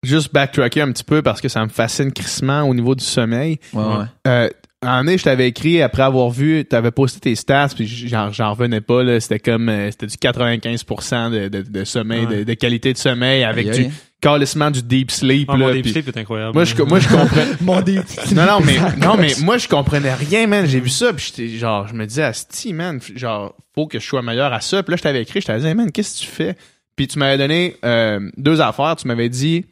juste 0.03 0.33
backtracker 0.33 0.81
un 0.81 0.91
petit 0.91 1.03
peu 1.03 1.21
parce 1.21 1.41
que 1.41 1.49
ça 1.49 1.63
me 1.63 1.69
fascine 1.69 2.13
crissement 2.13 2.61
au 2.63 2.73
niveau 2.73 2.95
du 2.95 3.03
sommeil. 3.03 3.59
Ouais. 3.73 4.05
Euh, 4.27 4.49
un 4.85 4.99
année, 4.99 5.17
je 5.17 5.23
t'avais 5.23 5.47
écrit 5.47 5.81
après 5.81 6.03
avoir 6.03 6.29
vu, 6.29 6.63
t'avais 6.65 6.91
posté 6.91 7.19
tes 7.19 7.35
stats, 7.35 7.69
puis 7.75 7.87
j'en, 7.87 8.31
j'en 8.31 8.51
revenais 8.51 8.81
pas, 8.81 9.03
là. 9.03 9.19
C'était 9.19 9.39
comme, 9.39 9.69
euh, 9.69 9.89
c'était 9.91 10.07
du 10.07 10.15
95% 10.15 11.31
de, 11.31 11.47
de, 11.49 11.61
de 11.61 11.83
sommeil, 11.83 12.25
Ouais. 12.25 12.37
de, 12.39 12.43
de 12.43 12.53
qualité 12.53 12.93
de 12.93 12.97
sommeil 12.97 13.43
avec 13.43 13.67
Aïe, 13.67 13.87
du 13.87 13.93
calissement 14.21 14.71
du 14.71 14.81
deep 14.81 15.11
sleep, 15.11 15.49
Ah, 15.51 15.57
là. 15.57 15.67
mon 15.67 15.73
deep 15.73 15.87
sleep 15.87 16.07
est 16.07 16.17
incroyable. 16.17 16.53
moi, 16.53 16.63
je, 16.63 16.81
moi, 16.83 16.99
je 16.99 17.07
comprends. 17.09 17.41
Mon 17.61 17.81
dé- 17.81 17.99
Non, 18.33 18.45
non, 18.45 18.59
mais, 18.65 18.77
non, 18.97 19.17
mais 19.17 19.33
moi, 19.41 19.57
je 19.57 19.67
comprenais 19.67 20.13
rien, 20.13 20.47
man. 20.47 20.65
J'ai 20.65 20.79
vu 20.79 20.89
ça, 20.89 21.13
puis 21.13 21.25
j'étais 21.35 21.49
genre, 21.57 21.87
je 21.87 21.93
me 21.93 22.05
disais, 22.05 22.23
Asti, 22.23 22.73
man, 22.73 22.99
genre, 23.15 23.55
faut 23.75 23.87
que 23.87 23.99
je 23.99 24.05
sois 24.05 24.21
meilleur 24.21 24.51
à 24.53 24.61
ça. 24.61 24.81
Puis 24.83 24.91
là, 24.91 24.97
je 24.97 25.03
t'avais 25.03 25.21
écrit, 25.21 25.41
je 25.41 25.45
t'avais 25.47 25.59
dit, 25.59 25.67
Hey, 25.67 25.75
man, 25.75 25.91
qu'est-ce 25.91 26.19
que 26.21 26.25
tu 26.25 26.31
fais? 26.31 26.55
Puis 26.95 27.07
tu 27.07 27.19
m'avais 27.19 27.37
donné 27.37 27.75
euh, 27.85 28.19
deux 28.37 28.61
affaires. 28.61 28.95
Tu 28.95 29.07
m'avais 29.07 29.29
dit, 29.29 29.65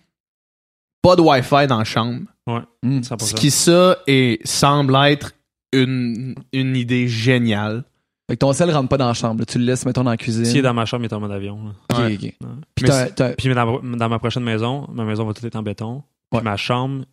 pas 1.01 1.15
de 1.15 1.21
Wi-Fi 1.21 1.67
dans 1.67 1.77
la 1.79 1.83
chambre. 1.85 2.21
Hmm. 2.47 2.99
100%. 2.99 3.25
Ce 3.25 3.33
qui, 3.35 3.51
ça, 3.51 3.97
et 4.07 4.39
semble 4.43 4.95
être 5.05 5.31
une, 5.71 6.35
une 6.51 6.75
idée 6.75 7.07
géniale. 7.07 7.83
Fait 8.29 8.35
que 8.35 8.39
ton 8.39 8.53
sel 8.53 8.71
rentre 8.71 8.89
pas 8.89 8.97
dans 8.97 9.07
la 9.07 9.13
chambre. 9.13 9.39
là. 9.41 9.45
Tu 9.45 9.59
le 9.59 9.65
laisses, 9.65 9.85
mettons, 9.85 10.03
dans 10.03 10.11
la 10.11 10.17
cuisine. 10.17 10.45
S'il 10.45 10.57
est 10.57 10.61
dans 10.61 10.73
ma 10.73 10.85
chambre, 10.85 11.03
il 11.03 11.07
est 11.07 11.13
en 11.13 11.19
mode 11.19 11.31
avion. 11.31 11.59
là. 11.63 11.71
Ok, 11.91 11.97
Ouais. 11.99 12.13
ok. 12.15 12.21
Ouais. 12.21 12.31
Puis 12.75 12.83
Mais 12.83 12.87
t'as- 12.89 13.05
c'est- 13.07 13.15
t'as- 13.15 13.33
Puis 13.33 13.53
dans, 13.53 13.79
dans 13.81 14.09
ma 14.09 14.19
prochaine 14.19 14.43
maison, 14.43 14.87
ma 14.93 15.03
maison 15.05 15.25
va 15.25 15.33
tout 15.33 15.45
être 15.45 15.55
en 15.55 15.63
béton. 15.63 16.03
Puis 16.31 16.37
Ouais. 16.37 16.43
ma 16.43 16.55
chambre, 16.57 17.03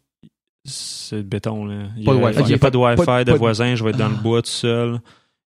c'est 0.65 1.17
le 1.17 1.23
béton. 1.23 1.65
Là. 1.65 1.85
Il 1.97 2.05
Pas 2.05 2.15
de 2.15 2.19
a- 2.19 2.25
Wi-Fi. 2.27 2.41
Il 2.41 2.47
n'y 2.47 2.53
a 2.53 2.57
Ok, 2.57 2.61
pas 2.61 2.71
de 2.71 2.77
Wi-Fi 2.77 2.97
pas- 3.05 3.25
de 3.25 3.31
pas 3.31 3.33
de- 3.35 3.39
voisin, 3.39 3.75
je 3.75 3.85
vais 3.85 3.91
être 3.91 3.97
dans 3.97 4.09
le 4.09 4.15
bois 4.17 4.43
tout 4.43 4.51
seul. 4.51 5.01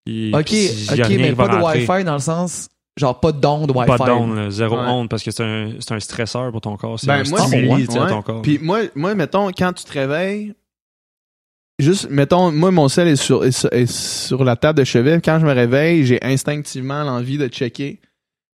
Il- 0.05 0.35
Ok, 0.35 0.45
puis 0.45 0.55
il 0.55 0.85
y 0.97 1.01
a 1.01 1.05
ok, 1.05 1.07
rien 1.09 1.17
mais 1.17 1.29
qui 1.29 1.33
va 1.35 1.47
pas 1.47 1.55
de 1.57 1.61
rentrer. 1.61 1.79
Wi-Fi 1.87 2.03
dans 2.03 2.13
le 2.13 2.19
sens. 2.19 2.69
Genre 2.99 3.19
pas 3.19 3.31
d'onde 3.31 3.71
Wi-Fi. 3.75 3.97
Pas 3.97 4.05
d'onde, 4.05 4.49
zéro 4.51 4.75
Ouais. 4.75 4.83
onde, 4.87 5.09
parce 5.09 5.23
que 5.23 5.31
c'est 5.31 5.43
un, 5.43 5.71
c'est 5.79 5.93
un 5.93 5.99
stresseur 5.99 6.51
pour 6.51 6.61
ton 6.61 6.77
corps. 6.77 6.99
C'est 6.99 7.07
Ben, 7.07 7.25
un 7.25 7.29
moi, 7.29 7.39
c'est- 7.41 7.47
stimuli 7.47 7.87
Ouais. 7.87 8.07
ton 8.09 8.21
corps. 8.21 8.41
Puis 8.43 8.59
moi, 8.61 8.81
moi, 8.95 9.15
mettons, 9.15 9.47
quand 9.51 9.73
tu 9.73 9.83
te 9.83 9.91
réveilles, 9.93 10.53
juste, 11.79 12.09
mettons, 12.09 12.51
moi, 12.51 12.71
mon 12.71 12.87
sel 12.87 13.07
est 13.07 13.15
sur, 13.15 13.43
est 13.45 13.51
sur, 13.51 13.71
est 13.73 13.91
sur 13.91 14.43
la 14.43 14.55
table 14.55 14.79
de 14.79 14.83
chevet. 14.83 15.19
Quand 15.23 15.39
je 15.39 15.45
me 15.45 15.53
réveille, 15.53 16.05
j'ai 16.05 16.23
instinctivement 16.23 17.03
l'envie 17.03 17.37
de 17.37 17.47
checker. 17.47 17.99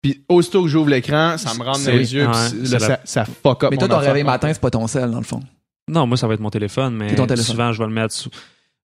Puis 0.01 0.23
aussitôt 0.29 0.61
que 0.63 0.67
j'ouvre 0.67 0.89
l'écran, 0.89 1.37
ça 1.37 1.53
me 1.55 1.63
rentre 1.63 1.83
dans 1.85 1.91
les 1.91 2.13
yeux. 2.13 2.27
ouais, 2.27 2.33
là, 2.33 2.69
la- 2.71 2.79
ça, 2.79 2.99
ça 3.05 3.25
fuck 3.25 3.63
up 3.63 3.71
Mais 3.71 3.77
toi, 3.77 3.87
ton 3.87 3.97
réveil 3.99 4.23
matin, 4.23 4.51
c'est 4.53 4.61
pas 4.61 4.69
ton 4.69 4.85
sel, 4.87 5.09
dans 5.11 5.17
le 5.17 5.23
fond. 5.23 5.41
Non, 5.87 6.05
moi, 6.07 6.17
ça 6.17 6.27
va 6.27 6.33
être 6.33 6.39
mon 6.41 6.49
téléphone, 6.49 6.95
mais 6.95 7.07
téléphone. 7.15 7.37
souvent, 7.37 7.71
je 7.71 7.79
vais 7.79 7.87
le 7.87 7.93
mettre 7.93 8.13
sous- 8.13 8.29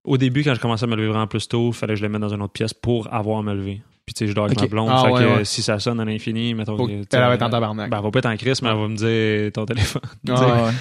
Au 0.06 0.18
début, 0.18 0.44
quand 0.44 0.54
je 0.54 0.62
commençais 0.62 0.86
à 0.86 0.88
me 0.88 0.96
lever 0.96 1.10
vraiment 1.10 1.28
plus 1.28 1.48
tôt, 1.48 1.70
il 1.70 1.74
fallait 1.74 1.94
que 1.94 2.00
je 2.00 2.04
le 2.04 2.10
mette 2.10 2.22
dans 2.22 2.34
une 2.34 2.42
autre 2.42 2.54
pièce 2.54 2.74
pour 2.74 3.14
avoir 3.14 3.40
à 3.40 3.42
me 3.44 3.54
lever. 3.54 3.82
Puis, 4.10 4.16
tu 4.16 4.26
sais, 4.26 4.28
je 4.28 4.34
dors 4.34 4.46
avec 4.46 4.58
Ok. 4.58 4.64
ma 4.64 4.70
blonde. 4.70 4.90
Ah, 4.92 5.04
fait 5.06 5.12
ouais, 5.12 5.20
que 5.24 5.38
ouais. 5.38 5.46
si 5.46 5.62
ça 5.62 5.78
sonne 5.78 6.00
à 6.00 6.06
l'infini, 6.06 6.56
mettons 6.56 6.76
Faut 6.76 6.88
que, 6.88 7.04
sais, 7.12 7.20
va 7.20 7.36
être 7.36 7.44
en 7.44 7.50
tabarnak. 7.52 7.92
Ben, 7.92 7.98
elle 7.98 8.04
va 8.04 8.10
pas 8.10 8.18
être 8.18 8.26
en 8.26 8.36
crise, 8.38 8.60
mais 8.64 8.70
elle 8.70 8.76
va 8.78 8.88
me 8.88 8.96
dire 8.96 9.52
ton 9.52 9.68
téléphone. 9.68 10.02
Ah, 10.30 10.64
ouais. 10.66 10.72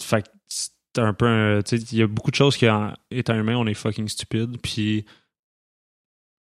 Fait 0.00 0.22
que 0.22 0.28
c'est 0.48 0.72
un 0.98 1.12
peu 1.14 1.26
un- 1.26 1.62
tu 1.62 1.78
sais, 1.78 1.84
il 1.92 1.98
y 1.98 2.02
a 2.02 2.08
beaucoup 2.08 2.32
de 2.32 2.34
choses 2.36 2.56
qui, 2.56 2.68
en 2.68 2.92
étant 3.12 3.36
humain, 3.36 3.54
on 3.56 3.68
est 3.68 3.74
fucking 3.74 4.08
stupide. 4.08 4.56
Puis, 4.60 5.04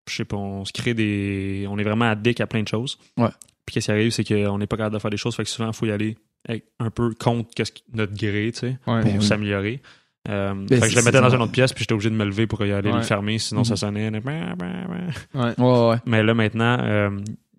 je 0.09 0.15
sais 0.15 0.25
pas, 0.25 0.37
on 0.37 0.65
se 0.65 0.73
crée 0.73 0.95
des. 0.95 1.67
On 1.69 1.79
est 1.79 1.83
vraiment 1.83 2.05
addict 2.05 2.41
à 2.41 2.47
plein 2.47 2.63
de 2.63 2.69
choses. 2.69 2.97
Ouais. 3.17 3.31
Puis, 3.67 3.75
qu'est-ce 3.75 3.87
qui 3.87 3.91
arrive, 3.91 4.11
c'est 4.13 4.23
qu'on 4.23 4.59
n'est 4.59 4.69
pas 4.69 4.77
capable 4.77 4.95
de 4.95 5.01
faire 5.01 5.11
des 5.11 5.17
choses. 5.17 5.35
Fait 5.35 5.43
que 5.43 5.51
souvent, 5.51 5.69
il 5.71 5.75
faut 5.75 5.87
y 5.87 5.91
aller 5.91 6.17
avec 6.49 6.65
un 6.79 6.91
peu 6.91 7.13
contre 7.15 7.51
notre 7.93 8.15
gré, 8.15 8.51
tu 8.53 8.61
sais, 8.61 8.79
Ouais. 8.87 9.01
pour 9.03 9.13
oui. 9.15 9.21
s'améliorer. 9.23 9.83
Euh, 10.29 10.55
Ben, 10.55 10.81
fait 10.81 10.87
que 10.87 10.93
je 10.93 10.97
le 10.97 11.03
mettais 11.03 11.21
dans 11.21 11.29
une 11.35 11.43
autre 11.43 11.53
pièce, 11.53 11.73
puis 11.73 11.83
j'étais 11.83 11.93
obligé 11.93 12.09
de 12.11 12.15
me 12.15 12.25
lever 12.25 12.47
pour 12.47 12.65
y 12.65 12.73
aller 12.73 12.91
Ouais. 12.91 12.97
le 12.97 13.03
fermer, 13.03 13.39
sinon 13.39 13.63
ça 13.65 13.75
Mhm. 13.75 13.77
sonnait. 13.77 14.11
bah, 14.11 14.21
bah, 14.57 14.67
bah. 14.89 14.95
Ouais. 15.35 15.55
Ouais, 15.63 15.89
ouais. 15.91 15.97
Mais 16.07 16.23
là, 16.23 16.33
maintenant, 16.35 16.79
euh, 16.81 17.11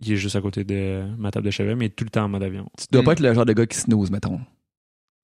il 0.02 0.14
est 0.14 0.16
juste 0.18 0.36
à 0.36 0.42
côté 0.42 0.64
de 0.64 1.04
ma 1.18 1.30
table 1.32 1.46
de 1.46 1.52
chevet, 1.52 1.76
mais 1.76 1.90
tout 1.90 2.04
le 2.04 2.10
temps 2.10 2.24
en 2.24 2.30
mode 2.30 2.44
avion. 2.44 2.68
Tu 2.78 2.86
dois 2.92 3.02
Hmm. 3.02 3.06
pas 3.06 3.12
être 3.14 3.20
le 3.20 3.34
genre 3.34 3.46
de 3.46 3.54
gars 3.54 3.66
qui 3.68 3.78
snooze, 3.78 4.10
mettons. 4.10 4.40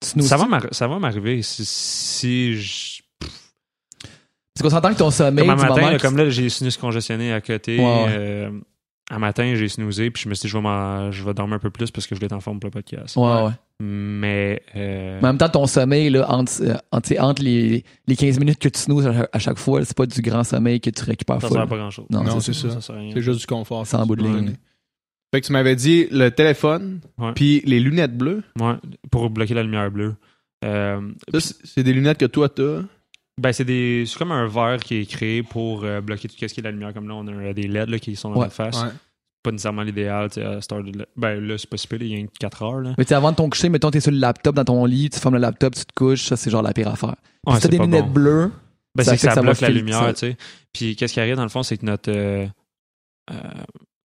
Ça 0.03 0.37
va 0.37 0.47
m'arri- 0.47 0.68
ça 0.72 0.87
va 0.87 0.99
m'arriver 0.99 1.41
si, 1.43 1.64
si 1.64 2.55
je 2.57 3.03
Parce 3.20 4.62
qu'on 4.62 4.70
s'entend 4.70 4.93
que 4.93 4.99
ton 4.99 5.11
sommeil, 5.11 5.45
Comme 5.47 5.59
un 5.59 5.68
matin, 5.68 5.91
là, 5.93 5.99
comme 5.99 6.16
là, 6.16 6.28
j'ai 6.30 6.49
snooze 6.49 6.76
congestionné 6.76 7.32
à 7.32 7.41
côté. 7.41 7.78
Ouais, 7.78 7.85
ouais. 7.85 8.07
euh, 8.11 8.51
un 9.11 9.19
matin, 9.19 9.55
j'ai 9.55 9.69
snoozé, 9.69 10.11
puis 10.11 10.23
je 10.23 10.29
me 10.29 10.35
suis 10.35 10.47
dit, 10.47 10.49
je 10.49 10.57
vais, 10.59 11.13
je 11.13 11.25
vais 11.25 11.35
dormir 11.35 11.57
un 11.57 11.59
peu 11.59 11.71
plus 11.71 11.91
parce 11.91 12.07
que 12.07 12.15
je 12.15 12.19
voulais 12.19 12.27
être 12.27 12.33
en 12.33 12.41
forme 12.41 12.59
pour 12.61 12.69
le 12.69 12.73
podcast. 12.73 13.17
Ouais, 13.17 13.43
ouais. 13.45 13.51
Mais, 13.81 14.63
euh, 14.77 15.19
Mais 15.21 15.29
en 15.29 15.33
même 15.33 15.39
temps, 15.39 15.49
ton 15.49 15.67
sommeil, 15.67 16.09
là, 16.11 16.31
entre, 16.31 16.53
euh, 16.63 16.75
entre, 16.93 17.13
entre 17.21 17.43
les, 17.43 17.85
les 18.07 18.17
15 18.17 18.39
minutes 18.39 18.59
que 18.59 18.69
tu 18.69 18.79
snoozes 18.81 19.07
à, 19.07 19.29
à 19.33 19.39
chaque 19.39 19.59
fois, 19.59 19.85
c'est 19.85 19.97
pas 19.97 20.07
du 20.07 20.23
grand 20.23 20.45
sommeil 20.45 20.81
que 20.81 20.91
tu 20.91 21.05
récupères 21.05 21.41
ça 21.41 21.49
full. 21.49 21.57
sert 21.57 21.63
à 21.63 21.67
pas 21.67 21.77
grand-chose. 21.77 22.07
Non, 22.11 22.23
Non, 22.25 22.41
c'est 22.41 22.55
ça. 22.55 22.81
sert 22.81 22.95
à 22.95 22.99
rien. 22.99 23.11
C'est 23.13 23.21
juste 23.23 23.41
du 23.41 23.47
confort. 23.47 23.87
C'est 23.87 23.97
en 23.97 24.07
bout 24.07 24.17
de 24.17 24.23
ligne. 24.23 24.49
Ouais. 24.49 24.55
Fait 25.35 25.41
que 25.41 25.47
tu 25.47 25.53
m'avais 25.53 25.75
dit 25.77 26.07
le 26.13 26.31
téléphone, 26.31 27.01
Ouais. 27.19 27.33
puis 27.35 27.63
les 27.67 27.81
lunettes 27.81 28.17
bleues. 28.17 28.43
Ouais, 28.59 28.75
pour 29.11 29.29
bloquer 29.31 29.55
la 29.55 29.65
lumière 29.65 29.91
bleue. 29.91 30.15
Euh, 30.65 31.01
Ça, 31.33 31.41
c'est- 31.41 31.57
c'est 31.65 31.83
des 31.83 31.93
lunettes 31.93 32.19
que 32.19 32.25
toi, 32.27 32.49
t'as. 32.49 32.83
Ben, 33.41 33.53
c'est 33.53 33.64
des 33.64 34.05
c'est 34.07 34.18
comme 34.18 34.32
un 34.32 34.47
verre 34.47 34.78
qui 34.80 34.97
est 34.97 35.07
créé 35.07 35.43
pour 35.43 35.85
euh, 35.85 36.01
bloquer 36.01 36.28
tout 36.28 36.37
ce 36.39 36.47
qui 36.47 36.61
est 36.61 36.62
la 36.62 36.70
lumière. 36.70 36.95
Comme 36.95 37.09
là, 37.09 37.14
on 37.14 37.26
a 37.26 37.53
des 37.53 37.66
LED 37.68 37.89
là, 37.91 37.99
qui 37.99 38.14
sont 38.16 38.30
dans 38.30 38.37
Ouais. 38.37 38.43
notre 38.45 38.55
face. 38.55 38.82
Ouais. 38.82 38.91
Pas 39.43 39.51
nécessairement 39.51 39.82
l'idéal. 39.82 40.30
de- 40.30 41.07
Ben 41.16 41.39
là, 41.47 41.59
c'est 41.59 41.68
pas 41.68 41.76
si 41.76 41.87
pire, 41.87 42.01
il 42.03 42.18
y 42.20 42.22
a 42.22 42.26
4 42.41 42.62
heures. 42.62 42.80
Là. 42.80 42.95
Mais 42.97 43.12
avant 43.12 43.30
de 43.30 43.37
ton 43.37 43.51
coucher, 43.51 43.68
mettons, 43.68 43.91
t'es 43.91 44.01
sur 44.01 44.11
le 44.12 44.18
laptop 44.18 44.55
dans 44.55 44.64
ton 44.64 44.85
lit, 44.87 45.11
tu 45.11 45.18
fermes 45.20 45.35
le 45.35 45.41
laptop, 45.41 45.74
tu 45.74 45.85
te 45.85 45.93
couches, 45.95 46.22
ça, 46.24 46.37
c'est 46.37 46.49
genre 46.51 46.62
la 46.62 46.72
pire 46.72 46.89
affaire. 46.89 47.16
Puis 47.45 47.53
Ouais, 47.53 47.61
si 47.61 47.62
t'as 47.62 47.68
des 47.68 47.78
lunettes 47.78 48.07
bon. 48.07 48.11
bleues, 48.12 48.53
Ben, 48.97 49.03
Ça 49.05 49.16
c'est 49.16 49.26
que 49.28 49.35
ça, 49.35 49.43
bloque 49.43 49.61
la 49.61 49.68
lumière, 49.70 50.09
tu 50.14 50.20
sais. 50.20 50.37
Puis 50.72 50.95
qu'est-ce 50.97 51.12
qui 51.12 51.20
arrive 51.20 51.35
dans 51.37 51.43
le 51.43 51.49
fond, 51.49 51.62
c'est 51.64 51.76
que 51.76 51.85
notre, 51.85 52.11
euh, 52.12 52.47
euh, 53.32 53.35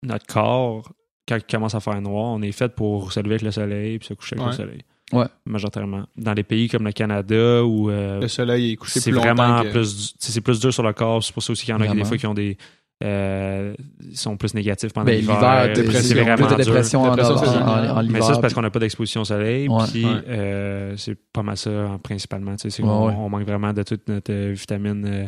notre 0.04 0.26
corps, 0.26 0.92
quand 1.28 1.38
il 1.38 1.44
commence 1.44 1.76
à 1.76 1.80
faire 1.80 2.02
noir, 2.02 2.26
on 2.34 2.42
est 2.42 2.52
fait 2.52 2.74
pour 2.74 3.14
se 3.14 3.20
lever 3.20 3.36
avec 3.36 3.44
le 3.44 3.52
soleil 3.52 4.00
puis 4.00 4.08
se 4.08 4.14
coucher 4.16 4.36
avec 4.36 4.48
le 4.48 4.54
soleil. 4.54 4.82
Ouais. 5.12 5.26
Majoritairement. 5.46 6.04
Dans 6.18 6.34
les 6.34 6.44
pays 6.44 6.68
comme 6.70 6.86
le 6.86 6.92
Canada 6.92 7.64
où 7.64 7.90
euh, 7.90 8.20
Le 8.22 8.28
soleil 8.28 8.74
est 8.74 8.76
couché 8.76 9.00
c'est 9.00 9.10
plus 9.12 9.18
longtemps 9.18 9.34
vraiment 9.36 9.64
que- 9.64 9.70
plus, 9.72 10.14
c'est 10.20 10.42
plus 10.42 10.60
dur 10.60 10.74
sur 10.74 10.84
le 10.84 10.94
corps. 10.94 11.24
C'est 11.24 11.34
pour 11.34 11.44
ça 11.44 11.52
aussi 11.52 11.66
qu'il 11.66 11.74
y 11.74 11.78
en 11.78 11.82
a 11.82 11.88
qui, 11.88 11.96
des 11.96 12.04
fois 12.06 12.18
qui 12.18 12.28
ont 12.28 12.34
des, 12.34 12.58
euh, 13.04 13.74
ils 14.02 14.18
sont 14.18 14.36
plus 14.38 14.54
négatifs 14.54 14.92
pendant 14.94 15.06
ben, 15.06 15.20
l'hiver. 15.20 15.68
l'hiver, 15.76 16.02
C'est 16.02 16.14
vraiment 16.16 16.36
plus 16.36 16.44
de 16.46 16.56
dur. 16.64 16.66
dépression 16.74 17.02
en, 17.04 17.10
Dépression 17.16 17.36
en- 17.36 17.38
saisonnière. 17.40 17.68
en- 17.96 18.00
en 18.00 18.04
Mais 18.04 18.22
ça, 18.22 18.34
c'est 18.36 18.42
parce 18.42 18.54
qu'on 18.54 18.62
n'a 18.62 18.70
pas 18.70 18.80
d'exposition 18.80 19.22
au 19.22 19.26
soleil. 19.26 19.68
Ouais. 19.70 19.84
Puis 19.92 20.06
Ouais. 20.06 20.12
euh, 20.28 20.94
c'est 20.98 21.18
pas 21.34 21.42
mal 21.44 21.58
ça, 21.58 21.98
principalement. 22.04 22.56
Tu 22.56 22.70
sais, 22.70 22.84
Ouais, 22.84 22.90
on 22.90 23.30
manque 23.30 23.44
vraiment 23.48 23.72
de 23.74 23.84
toute 23.84 24.08
notre 24.10 24.32
euh, 24.34 24.54
vitamine, 24.56 25.06
euh, 25.08 25.26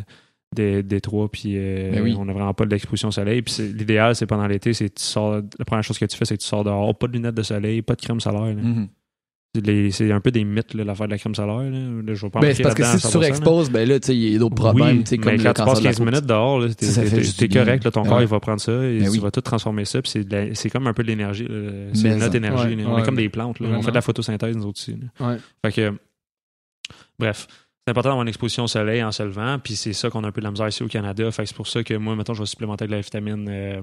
des, 0.53 0.83
des 0.83 0.99
trois, 0.99 1.29
puis 1.31 1.53
euh, 1.55 1.91
Ben 1.93 2.03
oui. 2.03 2.13
on 2.19 2.25
n'a 2.25 2.33
vraiment 2.33 2.53
pas 2.53 2.65
d'exposition 2.65 3.07
au 3.07 3.11
soleil. 3.11 3.41
Puis 3.41 3.55
l'idéal, 3.73 4.15
c'est 4.17 4.25
pendant 4.25 4.45
l'été, 4.47 4.73
c'est 4.73 4.89
tu 4.93 5.01
sors, 5.01 5.35
la 5.57 5.65
première 5.65 5.83
chose 5.83 5.97
que 5.97 6.03
tu 6.03 6.17
fais, 6.17 6.25
c'est 6.25 6.35
que 6.35 6.41
tu 6.41 6.47
sors 6.47 6.65
dehors, 6.65 6.93
pas 6.97 7.07
de 7.07 7.13
lunettes 7.13 7.35
de 7.35 7.41
soleil, 7.43 7.81
pas 7.81 7.95
de 7.95 8.01
crème 8.01 8.19
solaire. 8.19 8.53
là. 8.53 8.61
C'est 9.53 10.11
un 10.13 10.21
peu 10.21 10.31
des 10.31 10.45
mythes, 10.45 10.73
l'affaire 10.75 11.07
de 11.07 11.11
la 11.11 11.17
crème 11.17 11.35
solaire. 11.35 11.57
Là. 11.57 11.77
Là, 12.05 12.13
je 12.13 12.21
vais 12.25 12.29
pas 12.29 12.39
Ben, 12.39 12.55
parce 12.63 12.73
que 12.73 12.83
si 12.85 12.89
tu 12.91 12.95
à 12.95 12.99
100%, 12.99 13.03
là. 13.03 13.09
surexposes, 13.11 13.69
ben 13.69 13.85
là, 13.89 13.97
il 14.07 14.15
y 14.31 14.35
a 14.35 14.39
d'autres 14.39 14.55
problèmes, 14.55 15.03
Oui, 15.09 15.17
comme 15.19 15.31
mais 15.33 15.37
quand 15.43 15.53
tu 15.53 15.63
passes 15.65 15.79
de 15.79 15.83
la 15.83 15.89
15 15.89 15.97
peau. 15.99 16.05
minutes 16.05 16.25
dehors, 16.25 16.61
t'es, 16.75 17.47
bien. 17.47 17.63
correct, 17.65 17.83
là, 17.83 17.91
ton 17.91 18.03
Ouais. 18.03 18.07
corps 18.07 18.21
il 18.21 18.27
va 18.27 18.39
prendre 18.39 18.61
ça 18.61 18.71
et 18.71 18.99
Ben 18.99 19.03
tu 19.05 19.09
oui. 19.09 19.19
vas 19.19 19.29
tout 19.29 19.41
transformer 19.41 19.83
ça. 19.83 20.01
Puis 20.01 20.13
c'est, 20.53 20.69
comme 20.69 20.87
un 20.87 20.93
peu 20.93 21.03
de 21.03 21.07
l'énergie. 21.09 21.47
C'est 21.93 22.15
notre 22.15 22.35
énergie. 22.35 22.75
Ouais. 22.75 22.85
On 22.85 22.97
est 22.97 23.03
comme 23.03 23.15
des 23.17 23.27
plantes. 23.27 23.59
Là. 23.59 23.67
On 23.73 23.81
fait 23.81 23.91
de 23.91 23.95
la 23.95 24.01
photosynthèse, 24.01 24.55
nous 24.55 24.67
autres 24.67 24.79
aussi. 24.79 24.95
Fait 25.65 25.71
que, 25.73 25.93
bref, 27.19 27.47
c'est 27.85 27.91
important 27.91 28.09
d'avoir 28.09 28.21
une 28.21 28.29
exposition 28.29 28.63
au 28.65 28.67
soleil 28.67 29.03
en 29.03 29.11
se 29.11 29.23
levant, 29.23 29.57
puis 29.61 29.75
c'est 29.75 29.93
ça 29.93 30.09
qu'on 30.09 30.23
a 30.23 30.27
un 30.27 30.31
peu 30.31 30.39
de 30.39 30.45
la 30.45 30.51
misère 30.51 30.67
ici 30.67 30.83
au 30.83 30.87
Canada. 30.87 31.29
Fait 31.31 31.45
c'est 31.45 31.55
pour 31.55 31.67
ça 31.67 31.83
que 31.83 31.95
moi, 31.95 32.15
maintenant, 32.15 32.35
je 32.35 32.39
vais 32.41 32.45
supplémenter 32.45 32.85
de 32.85 32.91
la 32.91 33.01
vitamine, 33.01 33.47
euh, 33.49 33.81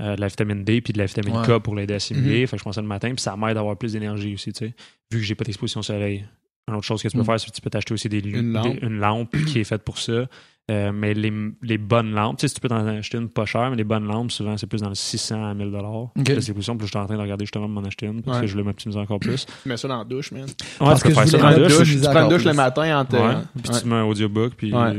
euh, 0.00 0.16
de 0.16 0.20
la 0.20 0.28
vitamine 0.28 0.64
D 0.64 0.80
puis 0.80 0.92
de 0.92 0.98
la 0.98 1.06
vitamine 1.06 1.36
Ouais. 1.36 1.46
K 1.46 1.62
pour 1.62 1.74
l'aider 1.76 1.94
à 1.94 1.96
assimiler. 1.96 2.40
Mhm. 2.42 2.46
Fait 2.46 2.56
que 2.56 2.58
je 2.58 2.62
prends 2.62 2.72
ça 2.72 2.80
le 2.80 2.86
matin, 2.88 3.08
puis 3.14 3.20
ça 3.20 3.36
m'aide 3.36 3.56
à 3.56 3.60
avoir 3.60 3.76
plus 3.76 3.92
d'énergie 3.92 4.34
aussi, 4.34 4.52
tu 4.52 4.66
sais, 4.66 4.74
vu 5.12 5.18
que 5.18 5.24
j'ai 5.24 5.34
pas 5.34 5.44
d'exposition 5.44 5.80
au 5.80 5.82
soleil. 5.84 6.24
Une 6.68 6.74
autre 6.76 6.86
chose 6.86 7.02
que 7.02 7.08
tu 7.08 7.12
peux 7.14 7.20
Mhm. 7.20 7.26
faire, 7.26 7.40
c'est 7.40 7.50
que 7.50 7.54
tu 7.54 7.60
peux 7.60 7.70
t'acheter 7.70 7.92
aussi 7.94 8.08
des, 8.08 8.20
lu- 8.20 8.38
Une 8.38 8.52
lampe. 8.52 8.80
des- 8.80 8.86
une 8.86 8.98
lampe 8.98 9.36
qui 9.46 9.58
est 9.58 9.64
faite 9.64 9.82
pour 9.82 9.98
ça. 9.98 10.26
Euh, 10.72 10.90
mais 10.94 11.12
les, 11.12 11.32
les 11.62 11.76
bonnes 11.76 12.12
lampes, 12.12 12.38
tu 12.38 12.42
sais, 12.42 12.48
si 12.48 12.54
tu 12.54 12.60
peux 12.60 12.68
t'en 12.68 12.86
acheter 12.86 13.18
une 13.18 13.28
pas 13.28 13.44
chère, 13.44 13.68
mais 13.70 13.76
les 13.76 13.84
bonnes 13.84 14.06
lampes, 14.06 14.30
souvent, 14.32 14.56
c'est 14.56 14.66
plus 14.66 14.80
dans 14.80 14.88
le 14.88 14.94
600 14.94 15.44
à 15.50 15.54
1000 15.54 15.70
dollars. 15.70 15.92
Ok. 16.18 16.28
Là, 16.28 16.40
c'est 16.40 16.52
position, 16.54 16.76
puis 16.76 16.86
je 16.86 16.90
suis 16.92 16.98
en 16.98 17.04
train 17.06 17.16
de 17.16 17.20
regarder 17.20 17.44
justement 17.44 17.68
de 17.68 17.72
m'en 17.74 17.82
acheter 17.82 18.06
une 18.06 18.22
parce 18.22 18.36
Ouais. 18.38 18.40
que 18.42 18.46
je 18.46 18.52
voulais 18.52 18.64
m'optimiser 18.64 18.98
encore 18.98 19.18
plus. 19.20 19.44
Tu 19.62 19.68
mets 19.68 19.76
ça 19.76 19.88
dans 19.88 19.98
la 19.98 20.04
douche, 20.04 20.32
man. 20.32 20.42
Ouais, 20.42 20.48
Parce 20.78 21.02
tu 21.02 21.08
peux 21.08 21.08
que 21.10 21.14
faire 21.16 21.26
je 21.26 21.30
ça 21.32 21.38
dans 21.38 21.50
la 21.50 21.58
douche. 21.68 21.90
Tu 21.92 21.98
prends 22.00 22.22
une 22.24 22.28
douche 22.30 22.44
le 22.44 22.52
matin 22.54 23.00
en 23.00 23.04
te. 23.04 23.16
Ouais, 23.16 23.34
puis 23.62 23.72
Ouais. 23.72 23.80
tu 23.82 23.86
mets 23.88 23.94
un 23.96 24.04
audiobook, 24.04 24.52
puis 24.56 24.72
Ouais. 24.72 24.92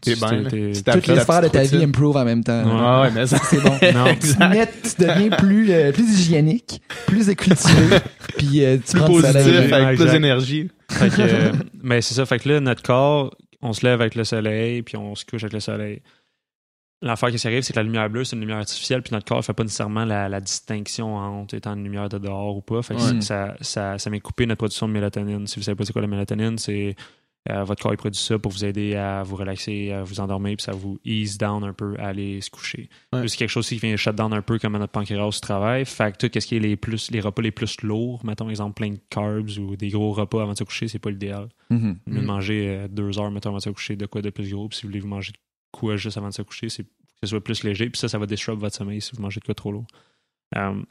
T'es 0.00 0.14
tu- 0.14 0.18
bien, 0.20 0.42
Tu 0.48 0.82
Toutes 0.82 1.06
les 1.08 1.20
sphères 1.20 1.42
de 1.42 1.48
ta 1.48 1.62
vie 1.64 1.84
improve 1.84 2.16
en 2.16 2.24
même 2.24 2.42
temps. 2.42 2.62
Ouais. 2.64 2.80
Ah 2.82 3.02
ouais, 3.02 3.10
mais 3.14 3.26
ça. 3.26 3.36
C'est 3.44 3.60
bon. 3.62 3.70
Non. 3.94 4.04
tu, 4.14 4.38
mets- 4.48 4.66
tu 4.82 5.04
deviens 5.04 5.28
plus, 5.36 5.70
euh, 5.70 5.92
plus 5.92 6.04
hygiénique, 6.18 6.80
plus 7.06 7.26
cultivé, 7.34 7.98
puis 8.38 8.64
euh, 8.64 8.78
tu 8.78 8.96
Plus 8.96 9.06
positif, 9.06 9.72
avec 9.72 9.98
plus 9.98 10.10
d'énergie. 10.10 10.70
Fait 10.90 11.10
que, 11.10 11.20
euh, 11.20 11.52
mais 11.82 12.00
c'est 12.00 12.14
ça. 12.14 12.24
Fait 12.24 12.38
que 12.38 12.48
là, 12.48 12.60
notre 12.60 12.82
corps, 12.82 13.34
on 13.62 13.72
se 13.72 13.84
lève 13.86 14.00
avec 14.00 14.14
le 14.14 14.24
soleil, 14.24 14.82
puis 14.82 14.96
on 14.96 15.14
se 15.14 15.24
couche 15.24 15.42
avec 15.44 15.52
le 15.52 15.60
soleil. 15.60 16.02
L'affaire 17.02 17.30
qui 17.30 17.46
arrive, 17.46 17.62
c'est 17.62 17.72
que 17.72 17.78
la 17.78 17.82
lumière 17.82 18.10
bleue, 18.10 18.24
c'est 18.24 18.36
une 18.36 18.40
lumière 18.42 18.58
artificielle, 18.58 19.02
puis 19.02 19.14
notre 19.14 19.24
corps 19.24 19.38
ne 19.38 19.42
fait 19.42 19.54
pas 19.54 19.62
nécessairement 19.62 20.04
la, 20.04 20.28
la 20.28 20.40
distinction 20.40 21.16
entre 21.16 21.54
étant 21.54 21.74
une 21.74 21.82
lumière 21.84 22.10
de 22.10 22.18
dehors 22.18 22.56
ou 22.56 22.60
pas. 22.60 22.82
Fait 22.82 22.94
que 22.94 23.00
Ouais. 23.14 23.20
ça, 23.22 23.56
ça, 23.62 23.96
ça 23.98 24.10
met 24.10 24.20
coupé 24.20 24.44
notre 24.44 24.58
production 24.58 24.86
de 24.86 24.92
mélatonine. 24.92 25.46
Si 25.46 25.56
vous 25.58 25.62
savez 25.62 25.76
pas 25.76 25.84
c'est 25.86 25.92
quoi 25.94 26.02
la 26.02 26.08
mélatonine, 26.08 26.58
c'est 26.58 26.94
euh, 27.48 27.64
votre 27.64 27.82
corps 27.82 27.94
il 27.94 27.96
produit 27.96 28.20
ça 28.20 28.38
pour 28.38 28.52
vous 28.52 28.66
aider 28.66 28.94
à 28.96 29.22
vous 29.22 29.36
relaxer, 29.36 29.92
à 29.92 30.02
vous 30.02 30.20
endormir, 30.20 30.56
puis 30.56 30.64
ça 30.64 30.72
vous 30.72 30.98
ease 31.04 31.38
down 31.38 31.64
un 31.64 31.72
peu 31.72 31.94
à 31.98 32.08
aller 32.08 32.40
se 32.42 32.50
coucher. 32.50 32.90
Ouais. 33.12 33.26
C'est 33.28 33.38
quelque 33.38 33.48
chose 33.50 33.66
qui 33.66 33.78
vient 33.78 33.96
shut 33.96 34.14
down 34.14 34.32
un 34.34 34.42
peu 34.42 34.58
comme 34.58 34.76
notre 34.76 34.92
pancréas 34.92 35.38
travaille. 35.40 35.86
Fait 35.86 36.12
que 36.12 36.26
tout 36.26 36.40
ce 36.40 36.46
qui 36.46 36.56
est 36.56 36.60
les 36.60 36.76
plus 36.76 37.10
les 37.10 37.20
repas 37.20 37.40
les 37.40 37.50
plus 37.50 37.80
lourds, 37.82 38.24
mettons 38.26 38.50
exemple 38.50 38.74
plein 38.74 38.90
de 38.90 39.00
carbs 39.08 39.58
ou 39.58 39.74
des 39.76 39.88
gros 39.88 40.12
repas 40.12 40.42
avant 40.42 40.52
de 40.52 40.58
se 40.58 40.64
coucher, 40.64 40.88
c'est 40.88 40.98
pas 40.98 41.10
l'idéal. 41.10 41.48
Mhm. 41.70 41.98
manger 42.06 42.68
euh, 42.68 42.88
deux 42.88 43.18
heures, 43.18 43.30
mettons, 43.30 43.50
avant 43.50 43.58
de 43.58 43.62
se 43.62 43.70
coucher, 43.70 43.96
de 43.96 44.06
quoi 44.06 44.20
de 44.20 44.30
plus 44.30 44.52
gros? 44.52 44.68
Puis 44.68 44.78
si 44.78 44.82
vous 44.82 44.88
voulez 44.88 45.00
vous 45.00 45.08
manger 45.08 45.32
de 45.32 45.38
quoi 45.72 45.96
juste 45.96 46.18
avant 46.18 46.28
de 46.28 46.34
se 46.34 46.42
coucher, 46.42 46.68
c'est 46.68 46.84
que 46.84 46.90
ce 47.22 47.28
soit 47.28 47.42
plus 47.42 47.64
léger. 47.64 47.88
Puis 47.88 47.98
ça, 47.98 48.08
ça 48.08 48.18
va 48.18 48.26
disrupt 48.26 48.60
votre 48.60 48.76
sommeil 48.76 49.00
si 49.00 49.12
vous 49.14 49.22
mangez 49.22 49.40
de 49.40 49.46
quoi 49.46 49.54
trop 49.54 49.72
lourd. 49.72 49.86
Euh, 50.56 50.82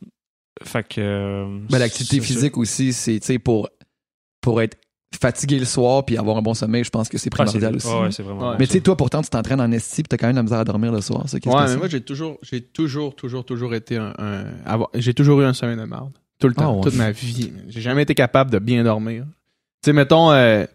fait 0.64 0.88
que. 0.88 1.60
Ben, 1.70 1.78
L'activité 1.78 2.20
ça. 2.20 2.24
physique 2.26 2.58
aussi, 2.58 2.92
c'est 2.94 3.40
pour, 3.40 3.70
pour 4.42 4.62
être 4.62 4.78
fatigué 5.18 5.60
le 5.60 5.66
soir 5.66 6.06
puis 6.06 6.18
avoir 6.18 6.38
un 6.38 6.42
bon 6.42 6.54
sommeil, 6.54 6.84
je 6.84 6.90
pense 6.90 7.10
que 7.10 7.18
c'est 7.18 7.30
Ah, 7.34 7.46
c'est 7.46 7.60
primordial 7.60 7.76
aussi. 7.76 7.88
ah 7.90 8.02
ouais, 8.04 8.12
c'est 8.12 8.24
vraiment. 8.24 8.42
Ouais. 8.42 8.52
bon, 8.54 8.56
Mais 8.60 8.68
tu 8.68 8.74
sais, 8.74 8.82
toi, 8.82 8.96
pourtant, 8.96 9.22
tu 9.22 9.30
t'entraînes 9.30 9.60
en 9.62 9.72
esti 9.72 10.04
puis 10.04 10.08
t'as 10.10 10.18
quand 10.18 10.28
même 10.28 10.36
la 10.36 10.44
misère 10.44 10.60
à 10.60 10.64
dormir 10.66 10.92
le 10.92 11.02
soir. 11.02 11.24
Ça, 11.28 11.38
Ouais, 11.38 11.54
mais 11.62 11.68
c'est? 11.68 11.78
moi, 11.78 11.88
j'ai 11.88 12.02
toujours, 12.02 12.38
j'ai 12.44 12.62
toujours, 12.62 13.16
toujours, 13.16 13.44
toujours 13.46 13.74
été 13.76 13.98
un, 13.98 14.14
un- 14.18 14.46
avoir- 14.66 14.90
j'ai 14.94 15.14
toujours 15.14 15.42
eu 15.42 15.46
un 15.46 15.54
sommeil 15.54 15.78
de 15.78 15.84
merde. 15.84 16.12
Tout 16.40 16.48
le 16.48 16.54
temps, 16.54 16.72
Ah 16.72 16.76
ouais. 16.78 16.82
toute 16.84 16.96
ma 16.96 17.12
vie. 17.12 17.52
J'ai 17.68 17.82
jamais 17.82 18.04
été 18.04 18.16
capable 18.16 18.50
de 18.52 18.60
bien 18.60 18.84
dormir. 18.84 19.26
Tu 19.26 19.88
sais, 19.88 19.94
mettons, 19.94 20.32
euh, 20.32 20.66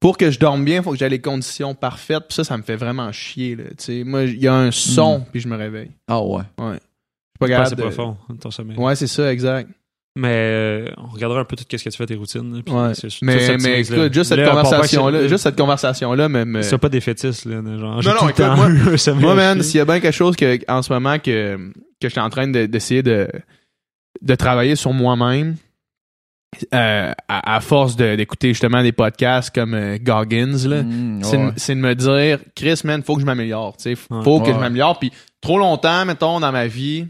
pour 0.00 0.16
que 0.16 0.30
je 0.32 0.38
dorme 0.40 0.64
bien, 0.64 0.78
il 0.78 0.82
faut 0.82 0.90
que 0.92 0.96
j'ai 0.98 1.08
les 1.08 1.20
conditions 1.20 1.74
parfaites. 1.76 2.24
Puis 2.28 2.34
ça, 2.34 2.44
ça 2.44 2.56
me 2.56 2.62
fait 2.62 2.74
vraiment 2.76 3.12
chier. 3.12 3.54
Là. 3.56 3.64
Moi, 4.04 4.24
il 4.24 4.40
y 4.42 4.48
a 4.48 4.54
un 4.54 4.70
son, 4.72 5.20
Mm. 5.20 5.24
puis 5.30 5.40
je 5.40 5.48
me 5.48 5.56
réveille. 5.56 5.90
Ah 6.08 6.20
ouais. 6.20 6.42
Ouais. 6.58 6.72
Je 6.72 6.74
suis 6.74 7.38
pas 7.38 7.46
capable 7.48 7.66
assez 7.66 7.76
de- 7.76 7.82
profond, 7.82 8.16
ton 8.40 8.50
sommeil. 8.50 8.76
Ouais, 8.78 8.96
c'est 8.96 9.06
ça, 9.06 9.32
exact. 9.32 9.70
Mais 10.14 10.28
euh, 10.30 10.88
on 10.98 11.06
regardera 11.08 11.40
un 11.40 11.44
peu 11.46 11.56
tout 11.56 11.64
ce 11.70 11.82
que 11.82 11.88
tu 11.88 11.96
fais, 11.96 12.04
tes 12.04 12.16
routines. 12.16 12.62
puis 12.62 12.74
Ouais. 12.74 12.92
Mais, 13.22 13.56
mais 13.56 13.80
écoute, 13.80 14.12
juste 14.12 14.28
cette 14.34 14.46
conversation-là, 14.46 15.26
juste 15.26 15.42
cette 15.44 15.56
conversation-là 15.56 16.28
me, 16.28 16.44
me- 16.44 16.62
C'est 16.62 16.76
pas 16.76 16.90
des 16.90 17.00
fétiches, 17.00 17.46
là. 17.46 17.62
Genre, 17.78 18.02
Non, 18.02 18.14
non, 18.20 18.28
écoute, 18.28 18.44
moi- 18.54 19.14
Moi, 19.14 19.34
man, 19.34 19.62
s'il 19.62 19.78
y 19.78 19.80
a 19.80 19.86
bien 19.86 20.00
quelque 20.00 20.12
chose 20.14 20.36
que, 20.36 20.58
en 20.70 20.82
ce 20.82 20.92
moment 20.92 21.18
que, 21.18 21.56
que 21.56 22.08
je 22.08 22.08
suis 22.08 22.20
en 22.20 22.28
train 22.28 22.46
de- 22.46 22.66
d'essayer 22.66 23.02
de, 23.02 23.26
de 24.20 24.34
travailler 24.34 24.76
sur 24.76 24.92
moi-même, 24.92 25.56
euh, 26.74 27.12
à, 27.28 27.54
à 27.56 27.60
force 27.60 27.96
de- 27.96 28.14
d'écouter 28.14 28.48
justement 28.48 28.82
des 28.82 28.92
podcasts 28.92 29.54
comme 29.54 29.72
euh, 29.72 29.96
Goggins, 29.98 30.68
là, 30.68 30.82
Mm, 30.82 31.22
c'est 31.22 31.36
ouais. 31.38 31.46
de- 31.46 31.52
c'est 31.56 31.74
de 31.74 31.80
me 31.80 31.94
dire, 31.94 32.38
Chris, 32.54 32.82
man, 32.84 33.02
faut 33.02 33.14
que 33.14 33.22
je 33.22 33.26
m'améliore. 33.26 33.78
tu 33.78 33.84
sais, 33.84 33.94
Faut 33.94 34.14
Ouais. 34.16 34.42
que 34.42 34.48
Ouais. 34.48 34.54
je 34.54 34.58
m'améliore. 34.60 34.98
Puis 34.98 35.10
trop 35.40 35.58
longtemps, 35.58 36.04
mettons, 36.04 36.38
dans 36.40 36.52
ma 36.52 36.66
vie, 36.66 37.06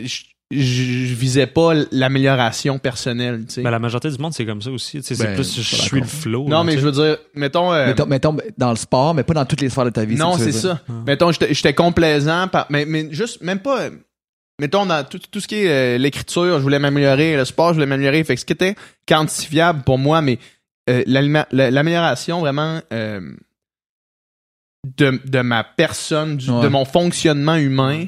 je, 0.00 0.20
je, 0.52 0.58
je 0.58 1.14
visais 1.14 1.46
pas 1.46 1.72
l'amélioration 1.90 2.78
personnelle. 2.78 3.44
tu 3.46 3.54
sais. 3.54 3.62
Ben, 3.62 3.70
la 3.70 3.78
majorité 3.78 4.10
du 4.10 4.18
monde, 4.18 4.32
c'est 4.32 4.46
comme 4.46 4.62
ça 4.62 4.70
aussi. 4.70 5.02
tu 5.02 5.14
sais, 5.14 5.14
Ben, 5.22 5.30
c'est 5.30 5.34
plus 5.34 5.56
je 5.56 5.60
je 5.62 5.76
suis 5.82 6.00
le 6.00 6.06
flow. 6.06 6.44
non, 6.44 6.58
là, 6.58 6.64
mais 6.64 6.74
tu 6.74 6.80
je 6.80 6.84
veux 6.84 6.92
dire, 6.92 7.16
mettons. 7.34 7.72
euh, 7.72 7.86
Mettons, 7.86 8.06
mettons, 8.06 8.36
dans 8.56 8.70
le 8.70 8.76
sport, 8.76 9.14
mais 9.14 9.24
pas 9.24 9.34
dans 9.34 9.44
toutes 9.44 9.60
les 9.60 9.68
sphères 9.70 9.84
de 9.86 9.90
ta 9.90 10.04
vie. 10.04 10.14
non, 10.16 10.36
c'est 10.38 10.52
ça. 10.52 10.80
Mettons, 11.06 11.32
j'étais 11.32 11.74
complaisant, 11.74 12.46
par, 12.48 12.66
mais, 12.70 12.84
mais 12.84 13.08
juste, 13.12 13.42
même 13.42 13.58
pas. 13.60 13.82
euh, 13.82 13.90
Mettons, 14.58 14.86
dans 14.86 15.04
tout, 15.04 15.18
tout 15.30 15.40
ce 15.40 15.46
qui 15.48 15.56
est 15.56 15.68
euh, 15.68 15.98
l'écriture, 15.98 16.56
je 16.58 16.62
voulais 16.62 16.78
m'améliorer, 16.78 17.36
le 17.36 17.44
sport, 17.44 17.68
je 17.70 17.74
voulais 17.74 17.84
m'améliorer. 17.86 18.24
Fait 18.24 18.34
que 18.36 18.40
ce 18.40 18.46
qui 18.46 18.54
était 18.54 18.74
quantifiable 19.06 19.82
pour 19.82 19.98
moi, 19.98 20.22
mais 20.22 20.38
euh, 20.88 21.02
l'amélioration 21.06 22.40
vraiment 22.40 22.80
euh, 22.92 23.20
de, 24.96 25.20
de 25.24 25.40
ma 25.40 25.64
personne, 25.64 26.36
du- 26.36 26.50
Ouais. 26.50 26.62
de 26.62 26.68
mon 26.68 26.84
fonctionnement 26.84 27.56
humain, 27.56 28.06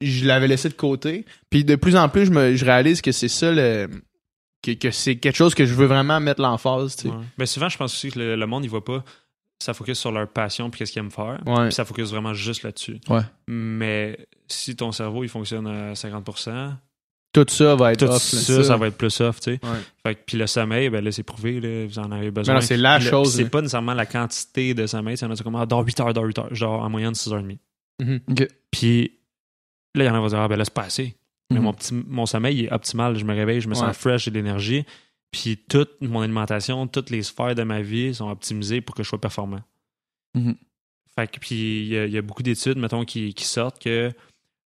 je 0.00 0.26
l'avais 0.26 0.46
laissé 0.48 0.68
de 0.68 0.74
côté. 0.74 1.24
Puis 1.50 1.64
de 1.64 1.74
plus 1.76 1.96
en 1.96 2.08
plus, 2.08 2.26
je, 2.26 2.30
me, 2.30 2.54
je 2.56 2.64
réalise 2.64 3.00
que 3.00 3.12
c'est 3.12 3.28
ça 3.28 3.50
le. 3.52 3.88
Que, 4.62 4.72
que 4.72 4.90
c'est 4.90 5.16
quelque 5.16 5.36
chose 5.36 5.54
que 5.54 5.64
je 5.64 5.74
veux 5.74 5.86
vraiment 5.86 6.18
mettre 6.18 6.40
l'emphase, 6.42 6.96
tu 6.96 7.02
sais. 7.04 7.08
Ouais. 7.08 7.24
Mais 7.38 7.46
souvent, 7.46 7.68
je 7.68 7.78
pense 7.78 7.92
aussi 7.94 8.10
que 8.10 8.18
le, 8.18 8.34
le 8.36 8.46
monde, 8.46 8.64
il 8.64 8.68
voit 8.68 8.84
pas. 8.84 9.04
Ça 9.62 9.72
focus 9.74 9.98
sur 9.98 10.12
leur 10.12 10.28
passion 10.28 10.70
puis 10.70 10.78
qu'est-ce 10.78 10.92
qu'ils 10.92 11.00
aiment 11.00 11.10
faire. 11.10 11.40
Ouais. 11.46 11.64
Puis 11.66 11.72
ça 11.74 11.84
focus 11.84 12.10
vraiment 12.10 12.34
juste 12.34 12.62
là-dessus. 12.64 12.98
Ouais. 13.08 13.22
Mais 13.48 14.18
si 14.48 14.74
ton 14.76 14.90
cerveau, 14.92 15.22
il 15.24 15.28
fonctionne 15.28 15.66
à 15.66 15.92
50%, 15.94 16.74
Tout 17.32 17.44
ça 17.48 17.74
va 17.76 17.92
être 17.92 17.98
tout 18.06 18.12
off. 18.12 18.22
ça, 18.22 18.56
là. 18.58 18.64
ça, 18.64 18.76
va 18.76 18.86
être 18.88 18.96
plus 18.96 19.20
off, 19.20 19.40
tu 19.40 19.52
sais. 19.54 19.60
Ouais. 19.64 19.78
Fait 20.04 20.14
que, 20.16 20.20
puis 20.26 20.36
le 20.38 20.46
sommeil, 20.46 20.90
ben 20.90 21.04
là, 21.04 21.10
c'est 21.12 21.22
prouvé, 21.24 21.60
là, 21.60 21.86
vous 21.86 21.98
en 21.98 22.10
avez 22.12 22.30
besoin. 22.30 22.54
non, 22.54 22.60
c'est 22.60 22.76
la 22.76 22.98
le- 22.98 23.04
chose. 23.04 23.34
C'est 23.34 23.48
pas 23.50 23.60
nécessairement 23.60 23.94
la 23.94 24.06
quantité 24.06 24.74
de 24.74 24.86
sommeil. 24.86 25.16
Sont 25.16 25.28
comme, 25.44 25.56
ah, 25.56 25.66
dors 25.66 25.84
8 25.84 26.00
heures, 26.00 26.14
dors 26.14 26.24
8 26.24 26.38
heures. 26.38 26.54
Genre, 26.54 26.80
en 26.82 26.88
moyenne, 26.90 27.14
6h30. 27.14 27.58
Mhm. 28.00 28.20
Puis 28.70 29.12
là, 29.98 30.04
il 30.04 30.06
y 30.08 30.10
en 30.10 30.14
a 30.14 30.16
qui 30.18 30.22
vont 30.22 30.28
dire, 30.28 30.40
ah, 30.40 30.48
ben 30.48 30.56
là, 30.56 30.64
c'est 30.64 30.74
pas 30.74 30.82
assez. 30.84 31.14
Mais 31.50 31.58
Mhm. 31.58 31.62
mon, 31.64 31.72
petit, 31.72 31.94
mon 31.94 32.26
sommeil 32.26 32.58
il 32.58 32.64
est 32.66 32.72
optimal. 32.72 33.16
Je 33.16 33.24
me 33.24 33.34
réveille, 33.34 33.60
je 33.60 33.68
me 33.68 33.74
Ouais. 33.74 33.80
sens 33.80 33.96
fresh, 33.96 34.24
j'ai 34.24 34.30
de 34.30 34.36
l'énergie. 34.36 34.84
Puis 35.30 35.56
toute 35.68 36.00
mon 36.00 36.20
alimentation, 36.20 36.86
toutes 36.86 37.10
les 37.10 37.22
sphères 37.22 37.54
de 37.54 37.62
ma 37.62 37.80
vie 37.82 38.14
sont 38.14 38.30
optimisées 38.30 38.80
pour 38.80 38.94
que 38.94 39.02
je 39.02 39.08
sois 39.08 39.20
performant. 39.20 39.60
Mhm. 40.34 40.56
Fait 41.14 41.30
que, 41.30 41.38
puis 41.40 41.80
il 41.82 41.86
y, 41.88 41.98
a- 41.98 42.04
il 42.06 42.12
y 42.12 42.18
a 42.18 42.22
beaucoup 42.22 42.42
d'études, 42.42 42.78
mettons, 42.78 43.04
qui, 43.04 43.34
qui 43.34 43.44
sortent 43.44 43.78
que 43.82 44.12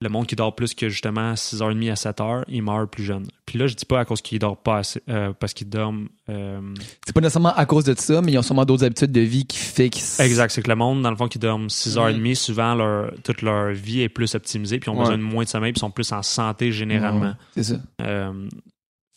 le 0.00 0.08
monde 0.08 0.26
qui 0.26 0.36
dort 0.36 0.54
plus 0.54 0.74
que 0.74 0.88
justement 0.88 1.32
6h30 1.34 1.90
à 1.90 1.94
7h, 1.94 2.44
il 2.48 2.62
meurt 2.62 2.88
plus 2.88 3.02
jeune. 3.02 3.26
Puis 3.46 3.58
là, 3.58 3.66
je 3.66 3.74
dis 3.74 3.84
pas 3.84 3.98
à 4.00 4.04
cause 4.04 4.22
qu'il 4.22 4.38
dort 4.38 4.56
pas 4.56 4.76
assez, 4.78 5.02
euh, 5.08 5.32
parce 5.38 5.52
qu'il 5.54 5.68
dorment. 5.68 6.08
euh, 6.28 6.60
C'est 7.04 7.12
pas 7.12 7.20
nécessairement 7.20 7.52
à 7.54 7.66
cause 7.66 7.82
de 7.84 7.94
ça, 7.98 8.22
mais 8.22 8.30
ils 8.32 8.38
ont 8.38 8.42
sûrement 8.42 8.64
d'autres 8.64 8.84
habitudes 8.84 9.10
de 9.10 9.20
vie 9.22 9.44
qui 9.46 9.58
qu'ils. 9.90 10.02
Exact, 10.24 10.50
c'est 10.50 10.62
que 10.62 10.68
le 10.68 10.76
monde, 10.76 11.02
dans 11.02 11.10
le 11.10 11.16
fond, 11.16 11.26
qui 11.26 11.40
dorment 11.40 11.66
6h30, 11.68 12.34
souvent, 12.36 12.74
leur, 12.76 13.12
toute 13.24 13.42
leur 13.42 13.72
vie 13.72 14.02
est 14.02 14.08
plus 14.08 14.34
optimisée, 14.36 14.78
puis 14.78 14.88
ils 14.88 14.94
ont 14.94 14.98
Ouais. 14.98 15.04
besoin 15.04 15.18
de 15.18 15.22
moins 15.24 15.42
de 15.44 15.48
sommeil, 15.48 15.72
puis 15.72 15.80
sont 15.80 15.90
plus 15.90 16.12
en 16.12 16.22
santé 16.22 16.70
généralement. 16.70 17.20
Ouais, 17.30 17.32
C'est 17.56 17.64
ça. 17.64 17.74
Euh, 18.02 18.48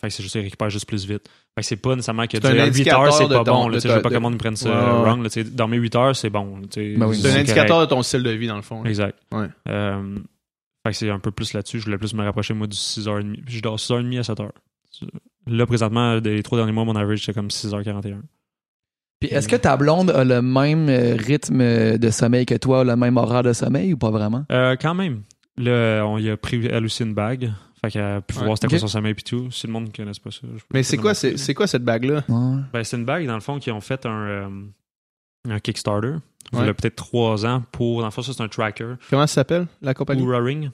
fait 0.01 0.07
que 0.07 0.13
c'est 0.15 0.23
juste 0.23 0.33
qu'ils 0.33 0.41
récupèrent 0.41 0.71
juste 0.71 0.87
plus 0.87 1.05
vite. 1.05 1.29
Fait 1.53 1.61
que 1.61 1.67
c'est 1.67 1.75
pas 1.75 1.91
nécessairement 1.95 2.25
que 2.25 2.37
dire 2.37 2.49
8 2.49 2.59
indicateur 2.59 3.01
heures, 3.01 3.13
c'est 3.13 3.27
pas 3.27 3.43
ton- 3.43 3.67
bon. 3.69 3.71
je 3.77 3.87
veux 3.87 4.01
pas 4.01 4.01
de- 4.01 4.07
que 4.09 4.13
le 4.15 4.19
monde 4.21 4.37
prenne 4.39 4.55
ça 4.55 4.69
Ouais, 4.69 5.01
wrong. 5.03 5.21
là, 5.21 5.29
tu 5.29 5.43
sais, 5.43 5.49
dormir 5.49 5.79
8 5.81 5.95
heures, 5.95 6.15
c'est 6.15 6.29
bon. 6.31 6.59
Ben 6.59 6.59
oui, 6.65 6.67
C'est 6.75 6.97
un 6.97 7.05
correct. 7.29 7.35
indicateur 7.37 7.81
de 7.81 7.85
ton 7.85 8.01
style 8.01 8.23
de 8.23 8.31
vie, 8.31 8.47
dans 8.47 8.55
le 8.55 8.61
fond. 8.63 8.81
là. 8.81 8.89
Exact. 8.89 9.19
Ouais. 9.31 9.47
Euh, 9.67 10.15
fait 10.83 10.91
que 10.91 10.97
c'est 10.97 11.09
un 11.09 11.19
peu 11.19 11.31
plus 11.31 11.53
là-dessus. 11.53 11.79
Je 11.79 11.85
voulais 11.85 11.97
plus 11.97 12.13
me 12.13 12.23
rapprocher, 12.23 12.53
moi, 12.53 12.67
du 12.67 12.75
6h30. 12.77 13.43
Puis 13.45 13.57
je 13.57 13.61
dors 13.61 13.77
6h30 13.77 14.17
à 14.17 14.21
7h. 14.21 14.49
Là, 15.47 15.65
présentement, 15.65 16.19
des 16.19 16.41
trois 16.43 16.57
derniers 16.57 16.71
mois, 16.73 16.85
mon 16.85 16.95
average, 16.95 17.25
c'est 17.25 17.33
comme 17.33 17.47
6h41. 17.49 18.21
Puis 19.19 19.29
est-ce 19.29 19.47
que 19.47 19.55
ta 19.55 19.77
blonde 19.77 20.09
a 20.09 20.23
le 20.23 20.41
même 20.41 20.89
euh, 20.89 21.15
rythme 21.15 21.97
de 21.97 22.09
sommeil 22.09 22.45
que 22.47 22.55
toi, 22.55 22.83
le 22.83 22.95
même 22.95 23.17
horaire 23.17 23.43
de 23.43 23.53
sommeil 23.53 23.93
ou 23.93 23.97
pas 23.97 24.09
vraiment? 24.09 24.45
Euh, 24.51 24.75
quand 24.81 24.95
même. 24.95 25.21
Là, 25.57 26.03
on 26.07 26.17
y 26.17 26.29
a 26.29 26.37
pris, 26.37 26.65
elle 26.65 26.85
aussi, 26.85 27.03
une 27.03 27.13
bague. 27.13 27.51
Fait 27.83 27.91
qu'elle 27.91 28.01
a 28.03 28.21
pu 28.21 28.37
Ouais. 28.37 28.45
voir 28.45 28.57
c'était 28.57 28.67
Ok. 28.67 28.71
quoi 28.73 28.79
son 28.79 28.87
sommeil 28.87 29.13
puis 29.13 29.23
tout. 29.23 29.51
Si 29.51 29.67
le 29.67 29.73
monde 29.73 29.85
ne 29.87 29.91
connaisse 29.91 30.17
pas 30.19 30.31
ça. 30.31 30.41
Mais 30.73 30.81
c'est 30.83 30.97
quoi, 30.97 31.13
c'est 31.13 31.53
quoi 31.53 31.67
cette 31.67 31.83
bague-là? 31.83 32.23
Ouais. 32.29 32.61
Ben, 32.73 32.83
c'est 32.83 32.97
une 32.97 33.05
bague, 33.05 33.25
dans 33.27 33.35
le 33.35 33.41
fond, 33.41 33.59
qui 33.59 33.69
ont 33.71 33.81
fait 33.81 34.05
un. 34.07 34.09
euh, 34.27 34.49
un 35.49 35.59
Kickstarter. 35.59 36.15
Il 36.53 36.59
Ouais. 36.59 36.67
a 36.69 36.73
peut-être 36.73 36.95
trois 36.95 37.45
ans 37.45 37.63
pour. 37.71 37.99
Dans 38.01 38.05
le 38.07 38.11
ça, 38.11 38.33
c'est 38.33 38.41
un 38.41 38.47
tracker. 38.49 38.95
Comment 39.09 39.27
ça 39.27 39.35
s'appelle, 39.35 39.67
la 39.81 39.93
compagnie? 39.93 40.21
Oura 40.23 40.39
Ring. 40.39 40.69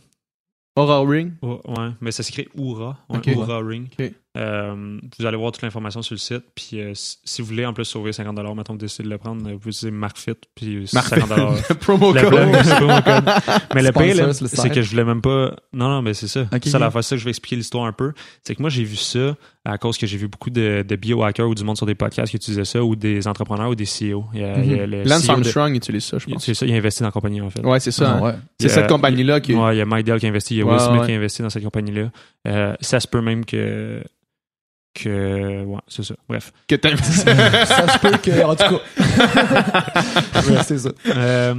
Aura 0.76 1.02
Ring. 1.06 1.34
Oh, 1.42 1.60
ouais, 1.68 1.90
mais 2.02 2.12
ça 2.12 2.24
s'écrit 2.24 2.48
Oura. 2.56 2.98
Ouais, 3.10 3.18
Ok. 3.18 3.30
Oura 3.36 3.60
Ring. 3.60 3.90
Ok. 4.00 4.12
Euh, 4.38 5.00
vous 5.18 5.26
allez 5.26 5.36
voir 5.38 5.52
toute 5.52 5.64
l'information 5.64 6.02
sur 6.02 6.14
le 6.14 6.20
site. 6.20 6.44
Puis 6.54 6.80
euh, 6.80 6.92
si 6.94 7.42
vous 7.42 7.48
voulez 7.48 7.66
en 7.66 7.74
plus 7.74 7.86
sauver 7.86 8.12
50$, 8.12 8.34
mettons 8.56 8.64
que 8.64 8.72
vous 8.74 8.78
décidez 8.78 9.04
de 9.06 9.10
le 9.10 9.18
prendre, 9.18 9.42
vous 9.42 9.56
utilisez 9.58 9.90
MarkFit. 9.92 10.34
Puis 10.56 10.86
Marc 10.94 11.12
50$. 11.12 11.74
Promo 11.80 12.14
code. 12.14 12.30
blog, 12.30 12.56
c'est 12.64 12.76
promo 12.76 13.02
code. 13.02 13.30
Mais 13.74 13.82
le 13.82 13.92
pire, 13.92 14.34
c'est 14.34 14.70
que 14.70 14.82
je 14.82 14.90
voulais 14.92 15.06
même 15.06 15.22
pas. 15.22 15.56
Non, 15.74 15.90
non, 15.90 16.02
mais 16.02 16.14
c'est 16.14 16.28
ça. 16.28 16.42
Ok, 16.42 16.60
C'est 16.64 16.70
ça 16.70 16.80
la 16.80 16.92
fois 16.92 17.02
ça 17.02 17.16
que 17.16 17.20
je 17.20 17.24
vais 17.26 17.32
expliquer 17.32 17.56
l'histoire 17.56 17.86
un 17.86 17.94
peu. 17.94 18.14
C'est 18.44 18.54
que 18.56 18.62
moi, 18.62 18.70
j'ai 18.70 18.84
vu 18.84 18.96
ça 18.96 19.36
à 19.66 19.78
cause 19.78 19.98
que 19.98 20.08
j'ai 20.08 20.18
vu 20.18 20.28
beaucoup 20.30 20.50
de, 20.50 20.86
de 20.88 20.96
biohackers 20.96 21.48
ou 21.50 21.54
du 21.56 21.64
monde 21.64 21.76
sur 21.76 21.86
des 21.86 21.96
podcasts 21.96 22.30
qui 22.30 22.38
utilisaient 22.38 22.64
ça 22.64 22.82
ou 22.84 22.96
des 22.96 23.28
entrepreneurs 23.28 23.70
ou 23.70 23.76
des 23.76 23.84
CEO. 23.86 24.26
Il 24.34 24.40
y 24.40 24.44
a, 24.44 24.60
il 24.60 24.72
y 24.72 24.80
a 24.80 24.86
le 24.86 25.04
Lance 25.04 25.24
CEO 25.24 25.28
de- 25.28 25.32
Armstrong 25.32 25.76
utilise 25.76 26.06
ça, 26.06 26.18
je 26.20 26.28
pense. 26.28 26.46
C'est 26.46 26.54
ça, 26.54 26.66
il 26.66 26.74
a 26.74 26.78
investi 26.78 27.02
dans 27.02 27.08
la 27.08 27.12
compagnie, 27.12 27.42
en 27.42 27.50
fait. 27.50 27.66
Ouais, 27.66 27.80
c'est 27.80 27.92
ça. 27.92 28.12
Ah, 28.12 28.18
hein. 28.18 28.22
ouais. 28.22 28.34
C'est 28.60 28.70
cette 28.70 28.88
compagnie-là 28.88 29.40
qui. 29.42 29.54
Ouais, 29.56 29.76
il 29.76 29.80
y 29.80 29.82
a 29.82 29.86
Mike 29.86 30.06
Dell 30.06 30.20
qui 30.20 30.26
a 30.26 30.30
investi, 30.30 30.56
il 30.56 30.58
y 30.60 30.62
a 30.62 30.66
Ouais, 30.66 30.72
Will 30.74 30.80
Smith 30.82 31.00
ouais. 31.02 31.06
qui 31.08 31.12
a 31.14 31.16
investi 31.16 31.42
dans 31.42 31.50
cette 31.50 31.64
compagnie-là. 31.64 32.12
Euh, 32.48 32.76
ça 32.82 33.00
se 33.00 33.08
peut 33.08 33.22
même 33.22 33.44
que. 33.46 34.02
Que 35.04 35.64
ouais, 35.64 35.80
c'est 35.88 36.04
ça. 36.04 36.16
Bref. 36.28 36.52
que 36.68 36.76
t'as- 36.76 36.98
ça 37.66 37.88
se 37.94 38.00
peut 38.00 38.18
que, 38.18 38.44
en 38.44 38.56
tout 38.56 38.76
cas. 38.76 38.82
Ouais, 40.50 40.64
c'est 40.64 40.78
ça. 40.78 40.90
Euh, 41.08 41.56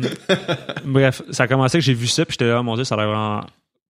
bref, 0.84 1.22
ça 1.30 1.44
a 1.44 1.48
commencé 1.48 1.78
que 1.78 1.84
j'ai 1.84 1.94
vu 1.94 2.06
ça, 2.06 2.24
puis 2.24 2.32
j'étais 2.34 2.46
là, 2.48 2.60
oh 2.60 2.62
mon 2.62 2.74
dieu, 2.74 2.84
ça 2.84 2.94
a 2.94 2.98
l'air 2.98 3.08
vraiment 3.08 3.44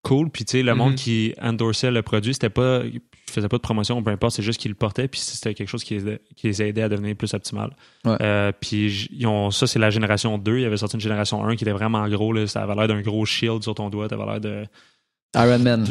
cool. 0.03 0.29
Puis 0.29 0.45
tu 0.45 0.53
sais, 0.53 0.63
le 0.63 0.71
Mhm. 0.71 0.77
monde 0.77 0.95
qui 0.95 1.33
endorsait 1.41 1.91
le 1.91 2.01
produit, 2.01 2.33
c'était 2.33 2.49
pas. 2.49 2.81
Il 2.85 3.01
faisait 3.29 3.47
pas 3.49 3.57
de 3.57 3.61
promotion, 3.61 4.01
peu 4.01 4.09
importe, 4.11 4.35
c'est 4.35 4.41
juste 4.43 4.59
qu'ils 4.59 4.71
le 4.71 4.75
portaient, 4.75 5.07
puis 5.07 5.19
c'était 5.19 5.53
quelque 5.53 5.67
chose 5.67 5.83
qui 5.83 5.95
les, 5.95 6.01
aidait- 6.01 6.21
qui 6.35 6.47
les 6.47 6.61
aidait 6.63 6.81
à 6.83 6.89
devenir 6.89 7.15
plus 7.15 7.33
optimal. 7.33 7.71
Ouais. 8.05 8.15
Euh, 8.21 8.51
puis 8.59 9.07
ils 9.11 9.27
ont, 9.27 9.51
ça, 9.51 9.67
c'est 9.67 9.79
la 9.79 9.89
génération 9.89 10.37
2. 10.37 10.57
Il 10.57 10.61
y 10.61 10.65
avait 10.65 10.77
sorti 10.77 10.95
une 10.95 11.01
génération 11.01 11.45
1 11.45 11.55
qui 11.55 11.63
était 11.65 11.73
vraiment 11.73 12.07
gros, 12.07 12.31
là, 12.33 12.47
ça 12.47 12.63
avait 12.63 12.73
l'air 12.75 12.87
d'un 12.87 13.01
gros 13.01 13.25
shield 13.25 13.61
sur 13.63 13.75
ton 13.75 13.89
doigt, 13.89 14.07
ça 14.09 14.15
avait 14.15 14.25
l'air 14.25 14.39
de. 14.41 14.63
Iron 15.35 15.59
Man. 15.59 15.85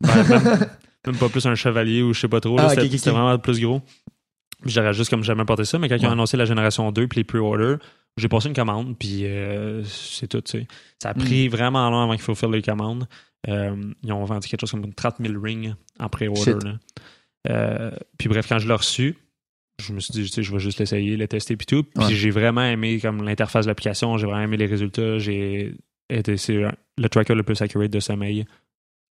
Ben, 0.00 0.58
même, 1.06 1.16
pas 1.18 1.28
plus 1.28 1.46
un 1.46 1.54
chevalier 1.54 2.02
ou 2.02 2.12
je 2.12 2.20
sais 2.20 2.28
pas 2.28 2.40
trop. 2.40 2.56
Ah, 2.58 2.68
c'était 2.70 2.82
ok, 2.82 2.88
ok, 2.88 2.98
c'était 2.98 3.10
ok. 3.10 3.16
vraiment 3.16 3.38
plus 3.38 3.60
gros. 3.60 3.82
J'aurais 4.64 4.92
juste 4.94 5.10
comme 5.10 5.24
jamais 5.24 5.44
porté 5.44 5.64
ça, 5.64 5.78
mais 5.78 5.88
quand 5.88 5.96
ils 5.96 6.06
ont 6.06 6.10
annoncé 6.12 6.36
la 6.36 6.44
génération 6.44 6.90
2 6.92 7.08
puis 7.08 7.18
les 7.20 7.24
pre-orders, 7.24 7.78
j'ai 8.16 8.28
passé 8.28 8.48
une 8.48 8.54
commande, 8.54 8.96
puis 8.96 9.24
euh, 9.24 9.82
c'est 9.84 10.28
tout, 10.28 10.40
tu 10.42 10.50
sais. 10.60 10.66
Ça 11.02 11.10
a 11.10 11.14
Hmm. 11.14 11.18
pris 11.18 11.48
vraiment 11.48 11.88
long 11.90 12.02
avant 12.02 12.12
qu'il 12.12 12.22
faut 12.22 12.34
faire 12.34 12.50
les 12.50 12.62
commandes. 12.62 13.08
Euh, 13.48 13.74
ils 14.04 14.12
ont 14.12 14.24
vendu 14.24 14.46
quelque 14.46 14.60
chose 14.60 14.70
comme 14.70 14.94
30 14.94 15.16
000 15.20 15.34
rings 15.42 15.74
en 15.98 16.08
là. 16.64 16.78
Euh, 17.50 17.90
puis 18.18 18.28
bref, 18.28 18.46
quand 18.48 18.58
je 18.60 18.68
l'ai 18.68 18.74
reçu, 18.74 19.16
je 19.80 19.92
me 19.92 19.98
suis 19.98 20.12
dit, 20.12 20.22
tu 20.22 20.28
sais, 20.28 20.42
je 20.44 20.52
vais 20.52 20.60
juste 20.60 20.78
l'essayer, 20.78 21.16
le 21.16 21.26
tester 21.26 21.56
puis 21.56 21.66
tout. 21.66 21.82
Puis 21.82 22.04
Ouais. 22.04 22.14
j'ai 22.14 22.30
vraiment 22.30 22.62
aimé 22.62 23.00
comme 23.00 23.24
l'interface 23.24 23.64
de 23.66 23.70
l'application, 23.70 24.16
j'ai 24.16 24.26
vraiment 24.26 24.42
aimé 24.42 24.56
les 24.56 24.66
résultats. 24.66 25.18
J'ai 25.18 25.74
été, 26.08 26.36
c'est 26.36 26.62
le 26.98 27.08
tracker 27.08 27.34
le 27.34 27.42
plus 27.42 27.60
accurate 27.62 27.90
de 27.90 27.98
sommeil, 27.98 28.44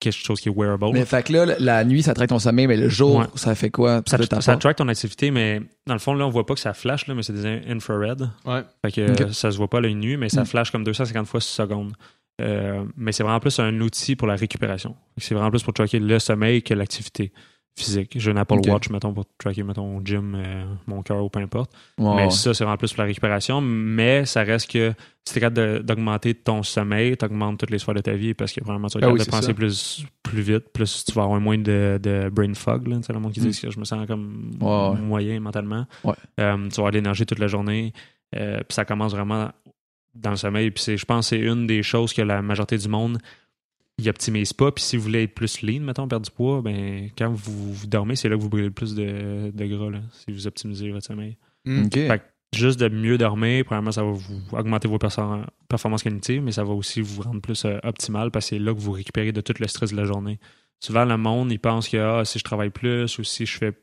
quelque 0.01 0.13
chose 0.25 0.41
qui 0.41 0.49
est 0.49 0.51
wearable. 0.53 0.89
Mais 0.93 1.05
fait 1.05 1.23
que 1.23 1.31
là, 1.31 1.55
la 1.59 1.85
nuit, 1.85 2.03
ça 2.03 2.13
traque 2.13 2.29
ton 2.29 2.39
sommeil, 2.39 2.67
mais 2.67 2.75
le 2.75 2.89
jour, 2.89 3.19
Ouais. 3.19 3.25
ça 3.35 3.55
fait 3.55 3.69
quoi? 3.69 4.01
Ça, 4.05 4.17
ça 4.41 4.57
track 4.57 4.75
ton 4.75 4.87
activité, 4.89 5.31
mais 5.31 5.61
dans 5.87 5.93
le 5.93 5.99
fond, 5.99 6.13
là, 6.13 6.25
on 6.27 6.29
voit 6.29 6.45
pas 6.45 6.53
que 6.55 6.59
ça 6.59 6.73
flash, 6.73 7.07
là, 7.07 7.13
mais 7.15 7.23
c'est 7.23 7.31
des 7.33 7.45
in- 7.45 7.61
infrared. 7.69 8.29
Ouais. 8.45 8.63
Fait 8.85 8.91
que 9.15 9.31
ça 9.31 9.51
se 9.51 9.57
voit 9.57 9.69
pas 9.69 9.77
à 9.77 9.81
l'œil 9.81 9.95
nu, 9.95 10.17
mais 10.17 10.27
ça 10.27 10.41
Mm. 10.41 10.45
flash 10.47 10.71
comme 10.71 10.83
250 10.83 11.27
fois 11.27 11.39
par 11.39 11.43
seconde. 11.47 11.93
Euh, 12.41 12.83
mais 12.97 13.11
c'est 13.11 13.23
vraiment 13.23 13.39
plus 13.39 13.59
un 13.59 13.79
outil 13.81 14.15
pour 14.15 14.27
la 14.27 14.35
récupération. 14.35 14.95
C'est 15.17 15.35
vraiment 15.35 15.51
plus 15.51 15.61
pour 15.63 15.73
tracker 15.73 15.99
le 15.99 16.17
sommeil 16.19 16.63
que 16.63 16.73
l'activité 16.73 17.31
physique. 17.77 18.11
J'ai 18.15 18.31
un 18.31 18.37
Apple. 18.37 18.59
Watch, 18.67 18.89
mettons, 18.89 19.13
pour 19.13 19.25
tracker, 19.37 19.63
mettons, 19.63 19.97
au 19.97 20.01
gym, 20.03 20.35
euh, 20.35 20.65
mon 20.87 21.01
cœur 21.01 21.23
ou 21.23 21.29
peu 21.29 21.39
importe. 21.39 21.71
Mais 21.97 22.29
ça, 22.29 22.53
c'est 22.53 22.63
vraiment 22.63 22.77
plus 22.77 22.91
pour 22.93 23.01
la 23.01 23.07
récupération. 23.07 23.61
Mais 23.61 24.25
ça 24.25 24.43
reste 24.43 24.69
que 24.71 24.93
si 25.25 25.33
tu 25.33 25.37
es 25.37 25.41
capable 25.41 25.83
d'augmenter 25.83 26.33
ton 26.35 26.63
sommeil, 26.63 27.15
tu 27.17 27.25
augmentes 27.25 27.59
toutes 27.59 27.69
les 27.71 27.79
sphères 27.79 27.93
de 27.95 28.01
ta 28.01 28.13
vie 28.13 28.33
parce 28.33 28.51
que 28.53 28.63
vraiment, 28.63 28.87
tu 28.87 28.97
être 28.97 29.03
Ah 29.05 29.09
oui, 29.11 29.19
de 29.19 29.23
c'est 29.23 29.31
penser 29.31 29.53
plus, 29.53 30.05
plus 30.23 30.41
vite. 30.41 30.65
Plus 30.73 31.05
tu 31.05 31.11
vas 31.13 31.23
avoir 31.23 31.39
moins 31.39 31.57
de, 31.57 31.99
de 32.01 32.29
brain 32.29 32.53
fog. 32.53 32.87
Sais, 33.03 33.13
le 33.13 33.19
monde 33.19 33.31
qui 33.33 33.39
Mm. 33.41 33.47
dit 33.49 33.61
que 33.61 33.69
je 33.71 33.79
me 33.79 33.85
sens 33.85 34.05
comme 34.05 34.51
moyen 34.59 35.39
mentalement. 35.39 35.85
Ouais. 36.03 36.13
Euh, 36.39 36.55
tu 36.57 36.69
vas 36.69 36.77
avoir 36.77 36.91
de 36.91 36.97
l'énergie 36.97 37.25
toute 37.25 37.39
la 37.39 37.47
journée. 37.47 37.93
Euh, 38.35 38.57
puis 38.59 38.73
ça 38.75 38.85
commence 38.85 39.13
vraiment 39.13 39.49
dans 40.13 40.31
le 40.31 40.35
sommeil. 40.35 40.71
Puis 40.71 40.83
c'est- 40.83 40.97
je 40.97 41.05
pense 41.05 41.29
que 41.29 41.37
c'est 41.37 41.41
une 41.41 41.67
des 41.67 41.83
choses 41.83 42.13
que 42.13 42.21
la 42.21 42.41
majorité 42.41 42.77
du 42.77 42.87
monde 42.89 43.17
ils 44.01 44.09
optimisent 44.09 44.53
pas. 44.53 44.71
Puis 44.71 44.83
si 44.83 44.97
vous 44.97 45.03
voulez 45.03 45.23
être 45.23 45.33
plus 45.33 45.61
lean, 45.61 45.81
mettons, 45.81 46.07
perdre 46.07 46.25
du 46.25 46.31
poids, 46.31 46.61
ben 46.61 47.09
quand 47.17 47.31
vous, 47.31 47.73
vous 47.73 47.87
dormez, 47.87 48.15
c'est 48.15 48.29
là 48.29 48.35
que 48.35 48.41
vous 48.41 48.49
brûlez 48.49 48.67
le 48.67 48.73
plus 48.73 48.95
de, 48.95 49.51
de 49.53 49.65
gras, 49.65 49.89
là, 49.89 50.01
si 50.11 50.31
vous 50.31 50.47
optimisez 50.47 50.91
votre 50.91 51.05
sommeil. 51.05 51.37
Mm. 51.65 51.85
OK. 51.85 51.93
Fait 51.93 52.19
que 52.19 52.23
juste 52.57 52.79
de 52.79 52.89
mieux 52.89 53.17
dormir, 53.17 53.65
premièrement, 53.65 53.91
ça 53.91 54.03
va 54.03 54.11
vous 54.11 54.41
augmenter 54.51 54.87
vos 54.87 54.97
performances 54.97 56.03
cognitives, 56.03 56.41
mais 56.41 56.51
ça 56.51 56.63
va 56.63 56.73
aussi 56.73 57.01
vous 57.01 57.21
rendre 57.21 57.41
plus 57.41 57.65
euh, 57.65 57.77
optimal 57.83 58.31
parce 58.31 58.45
que 58.45 58.55
c'est 58.55 58.59
là 58.59 58.73
que 58.73 58.79
vous 58.79 58.91
récupérez 58.91 59.31
de 59.31 59.41
tout 59.41 59.53
le 59.59 59.67
stress 59.67 59.91
de 59.91 59.97
la 59.97 60.05
journée. 60.05 60.39
Souvent, 60.79 61.05
le 61.05 61.17
monde, 61.17 61.51
il 61.51 61.59
pense 61.59 61.87
que 61.87 61.97
ah, 61.97 62.25
si 62.25 62.39
je 62.39 62.43
travaille 62.43 62.71
plus 62.71 63.17
ou 63.19 63.23
si 63.23 63.45
je 63.45 63.57
fais 63.57 63.73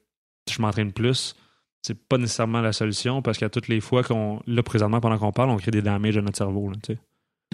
je 0.50 0.62
m'entraîne 0.62 0.92
plus, 0.92 1.34
c'est 1.82 2.08
pas 2.08 2.18
nécessairement 2.18 2.60
la 2.60 2.72
solution 2.72 3.22
parce 3.22 3.38
qu'à 3.38 3.48
toutes 3.48 3.68
les 3.68 3.80
fois 3.80 4.02
qu'on. 4.02 4.40
Là, 4.46 4.62
présentement, 4.62 5.00
pendant 5.00 5.18
qu'on 5.18 5.32
parle, 5.32 5.50
on 5.50 5.56
crée 5.56 5.70
des 5.70 5.82
damages 5.82 6.16
à 6.16 6.22
notre 6.22 6.38
cerveau. 6.38 6.70
Là, 6.70 6.76
tu 6.82 6.94
sais. 6.94 6.98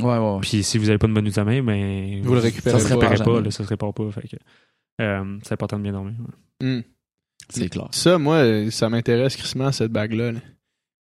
Ouais, 0.00 0.06
ouais, 0.06 0.18
ouais. 0.18 0.40
Puis 0.40 0.62
si 0.64 0.78
vous 0.78 0.86
n'avez 0.86 0.98
pas 0.98 1.06
de 1.06 1.12
bonne 1.12 1.24
nuit 1.24 1.30
de 1.30 1.34
sommeil, 1.34 1.60
ben. 1.60 2.20
Vous 2.22 2.34
le 2.34 2.40
récupérez 2.40 2.78
Ça 2.78 2.80
se 2.80 2.92
vous 2.92 3.00
le 3.00 3.06
répare 3.06 3.24
pas, 3.24 3.32
jamais. 3.32 3.44
là, 3.44 3.50
ça 3.50 3.62
se 3.64 3.68
répare 3.68 3.94
pas. 3.94 4.10
Fait 4.10 4.28
que, 4.28 4.36
euh, 5.02 5.38
c'est 5.42 5.52
important 5.52 5.78
de 5.78 5.82
bien 5.82 5.92
dormir. 5.92 6.14
ouais. 6.60 6.66
Mm. 6.78 6.82
C'est 7.50 7.68
clair. 7.68 7.88
Ça, 7.90 8.16
moi, 8.18 8.70
ça 8.70 8.88
m'intéresse 8.88 9.36
crissement, 9.36 9.70
cette 9.70 9.92
bague-là. 9.92 10.32
là. 10.32 10.40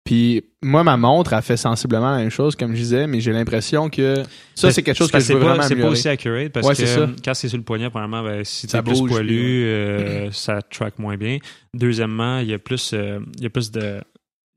Puis, 0.04 0.42
moi, 0.62 0.82
ma 0.82 0.96
montre 0.96 1.32
a 1.32 1.40
fait 1.42 1.56
sensiblement 1.56 2.10
la 2.10 2.16
même 2.18 2.30
chose, 2.30 2.56
comme 2.56 2.72
je 2.74 2.80
disais, 2.80 3.06
mais 3.06 3.20
j'ai 3.20 3.30
l'impression 3.32 3.88
que 3.88 4.16
ça, 4.56 4.66
Ben, 4.66 4.72
c'est 4.72 4.82
quelque 4.82 4.96
chose 4.96 5.12
que 5.12 5.20
je 5.20 5.32
veux 5.32 5.38
pas- 5.38 5.46
vraiment 5.46 5.62
C'est 5.62 5.76
pas 5.76 5.88
aussi 5.88 6.08
accurate 6.08 6.48
parce 6.50 6.66
Ouais, 6.66 6.74
que 6.74 6.84
ça. 6.86 7.00
euh, 7.00 7.06
quand 7.24 7.34
c'est 7.34 7.48
sur 7.48 7.56
le 7.58 7.62
poignet, 7.62 7.88
premièrement, 7.88 8.24
ben, 8.24 8.42
si 8.44 8.66
Ça 8.66 8.82
t'es 8.82 8.90
plus 8.90 8.98
bouge, 8.98 9.10
poilu, 9.10 9.28
puis, 9.38 9.64
euh, 9.64 10.30
ça 10.32 10.60
track 10.62 10.98
moins 10.98 11.16
bien. 11.16 11.38
Deuxièmement, 11.72 12.38
il 12.38 12.48
y 12.48 12.52
a 12.54 12.58
plus, 12.58 12.90
euh, 12.94 13.20
il 13.36 13.44
y 13.44 13.46
a 13.46 13.50
plus 13.50 13.70
de. 13.70 14.00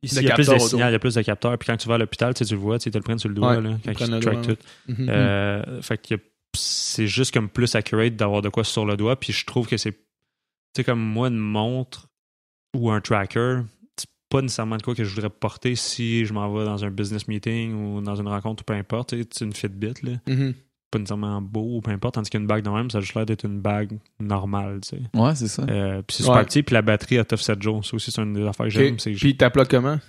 Ici, 0.05 0.17
il 0.21 0.27
y 0.27 0.31
a 0.31 0.35
plus 0.35 0.47
de 0.47 0.57
signaux, 0.57 0.87
il 0.87 0.91
y 0.91 0.95
a 0.95 0.99
plus 0.99 1.15
de 1.15 1.21
capteurs. 1.21 1.57
Puis 1.57 1.67
quand 1.67 1.77
tu 1.77 1.87
vas 1.87 1.95
à 1.95 1.97
l'hôpital, 1.97 2.33
tu 2.33 2.39
sais, 2.39 2.45
tu 2.45 2.53
le 2.53 2.59
vois, 2.59 2.77
tu 2.77 2.83
sais, 2.83 2.91
te 2.91 2.97
le 2.97 3.03
prennent 3.03 3.19
sur 3.19 3.29
le 3.29 3.35
doigt 3.35 3.57
Ouais, 3.57 3.61
là, 3.61 3.77
quand 3.85 4.05
ils 4.05 4.11
le 4.11 4.19
track 4.19 4.41
tout. 4.43 4.57
Mhm. 4.87 5.07
Euh, 5.09 5.81
fait 5.81 5.97
que 5.97 6.15
c'est 6.55 7.07
juste 7.07 7.33
comme 7.33 7.49
plus 7.49 7.75
accurate 7.75 8.15
d'avoir 8.15 8.41
de 8.41 8.49
quoi 8.49 8.63
sur 8.63 8.85
le 8.85 8.95
doigt. 8.95 9.19
Puis 9.19 9.33
je 9.33 9.45
trouve 9.45 9.67
que 9.67 9.77
c'est. 9.77 9.91
Tu 9.91 9.97
sais, 10.77 10.83
comme 10.83 11.01
moi, 11.01 11.29
une 11.29 11.37
montre 11.37 12.07
ou 12.75 12.91
un 12.91 13.01
tracker, 13.01 13.61
c'est 13.97 14.09
pas 14.29 14.41
nécessairement 14.41 14.77
de 14.77 14.83
quoi 14.83 14.93
que 14.93 15.03
je 15.03 15.13
voudrais 15.13 15.29
porter 15.29 15.75
si 15.75 16.25
je 16.25 16.33
m'en 16.33 16.53
vais 16.53 16.65
dans 16.65 16.85
un 16.85 16.91
business 16.91 17.27
meeting 17.27 17.73
ou 17.73 18.01
dans 18.01 18.15
une 18.15 18.27
rencontre 18.27 18.61
ou 18.61 18.65
peu 18.65 18.73
importe. 18.73 19.09
Tu 19.09 19.25
sais, 19.31 19.45
une 19.45 19.53
Fitbit, 19.53 19.93
là. 20.03 20.11
Mhm. 20.27 20.53
Pas 20.95 20.99
nécessairement 20.99 21.41
beau 21.41 21.77
ou 21.77 21.81
peu 21.81 21.91
importe. 21.91 22.15
Tandis 22.15 22.29
qu'une 22.29 22.47
bague 22.47 22.63
de 22.63 22.69
même, 22.69 22.89
ça 22.89 22.99
a 22.99 23.01
juste 23.01 23.15
l'air 23.15 23.25
d'être 23.25 23.43
une 23.45 23.59
bague 23.59 23.97
normale, 24.19 24.79
tu 24.81 24.95
sais. 24.97 25.01
Ouais, 25.13 25.35
c'est 25.35 25.47
ça. 25.47 25.63
Euh, 25.69 26.01
puis 26.07 26.15
c'est 26.17 26.23
Ouais. 26.23 26.29
super 26.29 26.45
petit, 26.45 26.63
puis 26.63 26.73
la 26.73 26.81
batterie, 26.81 27.15
elle 27.15 27.25
t'offre 27.25 27.43
7 27.43 27.61
jours. 27.61 27.83
Ça 27.85 27.95
aussi, 27.95 28.11
c'est 28.11 28.21
une 28.21 28.33
des 28.33 28.45
affaires 28.45 28.65
que 28.67 28.71
j'aime. 28.71 28.93
Ok. 28.93 28.99
C'est 29.01 29.11
Puis, 29.11 29.35
t'appelles 29.35 29.67
comment? 29.67 29.99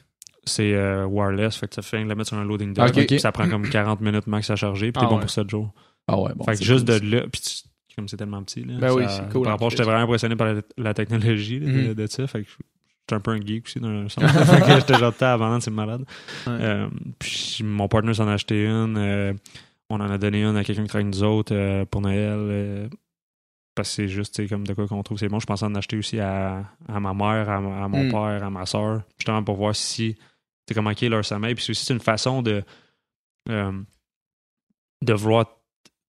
c'est 0.45 0.75
euh, 0.75 1.05
wireless, 1.07 1.57
fait 1.57 1.67
que 1.67 1.75
ça 1.75 1.83
fait 1.83 2.03
de 2.05 2.09
la 2.09 2.15
mettre 2.15 2.29
sur 2.29 2.37
un 2.39 2.45
loading 2.45 2.73
dock. 2.73 2.91
Ok. 2.97 3.07
puis 3.07 3.19
Ça 3.19 3.33
prend 3.33 3.49
comme 3.49 3.69
40 3.69 4.01
minutes 4.01 4.29
max 4.29 4.49
à 4.51 4.55
charger, 4.57 4.93
puis 4.93 5.01
Ah 5.01 5.01
t'es 5.01 5.07
bon 5.07 5.15
ouais. 5.17 5.21
pour 5.23 5.31
7 5.31 5.51
jours. 5.51 5.73
Ah 6.07 6.21
ouais, 6.21 6.31
bon. 6.37 6.45
fait 6.45 6.57
que 6.57 6.65
juste 6.65 6.87
cool, 6.89 7.01
de 7.01 7.17
là, 7.17 7.23
puis 7.33 7.41
tu- 7.41 7.69
comme 7.97 8.07
c'est 8.09 8.17
tellement 8.17 8.43
petit, 8.45 8.63
là, 8.63 8.75
Ben 8.79 8.93
oui, 8.93 9.05
c'est 9.09 9.23
cool, 9.33 9.43
Par 9.43 9.51
en 9.53 9.55
rapport, 9.57 9.71
j'étais 9.71 9.83
vraiment 9.83 10.03
impressionné 10.05 10.37
par 10.37 10.53
la, 10.55 10.61
la 10.79 10.95
technologie 10.95 11.59
là, 11.59 11.67
de, 11.73 11.89
Mhm. 11.89 11.95
de 11.95 12.07
ça, 12.07 12.27
fait 12.29 12.43
que 12.45 12.49
j'étais 12.49 13.15
un 13.15 13.21
peu 13.21 13.33
un 13.33 13.41
geek 13.41 13.65
aussi 13.67 13.81
dans 13.81 13.89
un 13.89 14.09
sens. 14.09 14.23
fait 14.31 14.61
que 14.61 14.77
j'étais 14.81 14.95
genre 14.99 15.15
à 15.21 15.37
vendre, 15.37 15.63
c'est 15.63 15.71
malade. 15.73 16.03
Ouais. 16.47 16.53
Euh, 16.61 16.89
puis 17.19 17.61
mon 17.65 17.89
partner 17.89 18.15
s'en 18.15 18.29
a 18.29 18.35
acheté 18.35 18.67
une. 18.67 18.97
On 19.91 20.01
en 20.01 20.11
a 20.11 20.19
donné 20.19 20.43
une 20.43 20.57
à 20.57 20.65
quelqu'un 20.65 20.83
qui 20.83 20.89
travaille 20.89 21.07
avec 21.07 21.15
nous 21.17 21.23
autres 21.25 21.55
euh, 21.55 21.85
pour 21.85 22.01
Noël. 22.01 22.39
euh, 22.39 22.89
parce 23.75 23.91
que 23.91 23.95
c'est 23.95 24.09
juste 24.09 24.49
comme 24.49 24.67
de 24.67 24.73
quoi 24.73 24.87
qu'on 24.89 25.03
trouve 25.03 25.19
c'est 25.19 25.29
bon. 25.29 25.39
Je 25.39 25.47
pensais 25.47 25.65
en 25.67 25.75
acheter 25.75 25.99
aussi 25.99 26.19
à, 26.19 26.65
à 26.89 26.99
ma 27.01 27.13
mère, 27.13 27.49
à, 27.51 27.57
à 27.57 27.89
mon 27.89 28.05
Mm. 28.05 28.11
père, 28.11 28.45
à 28.45 28.51
ma 28.51 28.65
soeur. 28.67 29.03
Justement 29.19 29.43
pour 29.45 29.57
voir 29.57 29.77
si 29.77 30.17
c'est 30.67 30.75
comment 30.75 30.91
est 30.91 31.09
leur 31.09 31.25
sommeil. 31.25 31.55
Puis 31.55 31.65
c'est 31.65 31.71
aussi 31.73 31.93
une 31.93 32.01
façon 32.01 32.41
de 32.43 32.63
euh, 33.51 33.73
de 35.03 35.13
vouloir. 35.13 35.56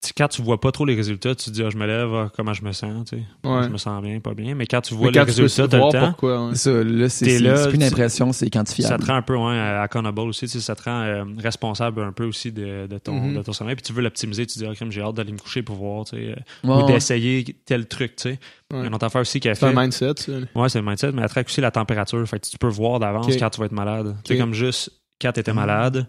Tu 0.06 0.14
Quand 0.16 0.28
tu 0.28 0.42
vois 0.44 0.60
pas 0.62 0.72
trop 0.72 0.86
les 0.86 0.94
résultats, 0.96 1.34
tu 1.36 1.46
te 1.46 1.50
dis 1.50 1.64
ah, 1.64 1.70
je 1.72 1.78
me 1.78 1.86
lève, 1.88 2.14
ah, 2.14 2.32
comment 2.36 2.54
je 2.54 2.64
me 2.64 2.72
sens, 2.72 3.06
tu 3.10 3.18
sais. 3.18 3.24
Ouais. 3.50 3.64
Je 3.64 3.70
me 3.70 3.78
sens 3.78 4.02
bien, 4.04 4.20
pas 4.20 4.34
bien. 4.36 4.54
Mais 4.56 4.66
quand 4.68 4.80
tu 4.82 4.94
vois 4.94 5.08
les 5.08 5.14
tu 5.20 5.26
résultats, 5.26 5.68
t'as 5.68 5.78
le 5.86 5.92
temps. 5.92 6.08
pourquoi, 6.10 6.48
ouais. 6.50 6.56
Ça, 6.56 6.72
là, 6.84 7.10
c'est 7.10 7.26
plus 7.26 7.74
une 7.74 7.80
tu- 7.80 7.84
impression, 7.86 8.32
c'est 8.32 8.50
quantifiable. 8.50 8.94
Ça 8.94 8.98
te 9.00 9.06
rend 9.12 9.18
un 9.18 9.22
peu 9.24 9.36
ouais, 9.36 9.58
accountable 9.58 10.20
aussi, 10.22 10.42
tu 10.46 10.52
sais, 10.54 10.60
ça 10.60 10.76
te 10.76 10.84
rend 10.84 11.02
euh, 11.02 11.24
responsable 11.40 12.02
un 12.04 12.12
peu 12.12 12.26
aussi 12.26 12.52
de, 12.52 12.86
de 12.88 12.98
ton, 13.00 13.32
de 13.32 13.42
ton 13.42 13.54
sommeil. 13.54 13.76
Puis 13.76 13.84
tu 13.84 13.94
veux 13.94 14.02
l'optimiser, 14.04 14.46
tu 14.46 14.60
te 14.60 14.64
dis, 14.64 14.70
ok, 14.70 14.90
j'ai 14.92 15.02
hâte 15.02 15.16
d'aller 15.16 15.32
me 15.34 15.40
coucher 15.40 15.64
pour 15.64 15.76
voir, 15.78 16.06
tu 16.06 16.16
sais, 16.16 16.24
euh, 16.32 16.36
Ouais, 16.64 16.76
ou 16.76 16.86
ouais. 16.86 16.94
d'essayer 16.94 17.44
tel 17.66 17.88
truc, 17.88 18.16
tu 18.18 18.24
sais. 18.30 18.40
Ouais. 18.72 18.86
Une 18.88 18.94
autre 18.94 19.06
affaire 19.06 19.22
aussi 19.22 19.40
qui 19.40 19.50
a 19.50 19.56
C'est 19.56 19.66
un 19.66 19.70
fait. 19.74 19.76
mindset, 19.82 20.14
ça. 20.18 20.32
Ouais, 20.56 20.70
c'est 20.70 20.80
le 20.80 20.86
mindset, 20.86 21.12
mais 21.12 21.22
elle 21.24 21.30
traque 21.30 21.48
aussi 21.48 21.62
la 21.62 21.72
température. 21.72 22.26
Fait 22.28 22.40
que 22.40 22.48
tu 22.48 22.58
peux 22.58 22.68
voir 22.68 23.00
d'avance 23.00 23.36
quand 23.38 23.50
tu 23.50 23.60
vas 23.60 23.66
être 23.66 23.72
malade. 23.72 24.16
Tu 24.24 24.34
sais, 24.34 24.40
comme 24.40 24.54
juste 24.54 24.92
quand 25.22 25.32
tu 25.32 25.40
étais 25.40 25.52
Mhm. 25.52 25.56
malade, 25.58 26.08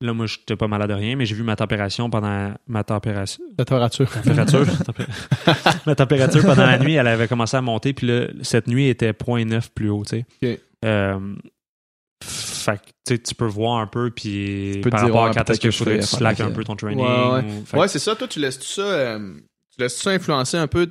là, 0.00 0.12
moi, 0.12 0.26
je 0.26 0.38
n'étais 0.38 0.56
pas 0.56 0.68
malade 0.68 0.90
de 0.90 0.94
rien, 0.94 1.16
mais 1.16 1.24
j'ai 1.26 1.34
vu 1.34 1.42
ma 1.42 1.56
température 1.56 2.08
pendant 2.10 2.52
ma 2.66 2.84
température. 2.84 3.42
La 3.58 3.64
température. 3.64 4.10
température. 4.10 4.64
tempé- 4.84 5.06
ma 5.86 5.94
température 5.94 6.42
pendant 6.42 6.66
la 6.66 6.78
nuit, 6.78 6.94
elle 6.94 7.06
avait 7.06 7.28
commencé 7.28 7.56
à 7.56 7.60
monter, 7.62 7.92
puis 7.92 8.06
là, 8.06 8.26
cette 8.42 8.66
nuit 8.66 8.88
était 8.88 9.12
0.9 9.12 9.68
plus 9.74 9.88
haut, 9.90 10.04
tu 10.08 10.24
sais. 10.42 10.60
Euh, 10.84 11.18
Fait 12.22 12.76
que 12.78 12.82
tu 13.06 13.22
tu 13.22 13.34
peux 13.34 13.46
voir 13.46 13.80
un 13.80 13.86
peu, 13.86 14.10
puis 14.10 14.80
peux 14.82 14.90
par 14.90 15.00
te 15.00 15.04
dire, 15.06 15.14
rapport 15.14 15.26
à 15.26 15.28
ouais, 15.30 15.34
quand 15.36 15.50
est-ce 15.50 15.60
que 15.60 15.66
que 15.68 15.70
je 15.70 15.76
faudrait 15.78 15.96
que 15.98 16.02
tu 16.04 16.08
slack 16.08 16.40
un 16.40 16.50
peu 16.50 16.64
ton 16.64 16.76
training. 16.76 17.04
Ouais, 17.04 17.32
ouais. 17.32 17.44
ou- 17.44 17.66
fait 17.66 17.76
Ouais, 17.78 17.86
que- 17.86 17.92
c'est 17.92 17.98
ça. 17.98 18.14
Toi, 18.16 18.26
tu 18.28 18.40
laisses 18.40 18.58
tout 18.58 18.64
ça, 18.66 18.82
euh, 18.82 19.34
tu 19.74 19.80
laisses 19.82 19.96
ça 20.00 20.10
influencer 20.10 20.56
un 20.56 20.66
peu 20.66 20.86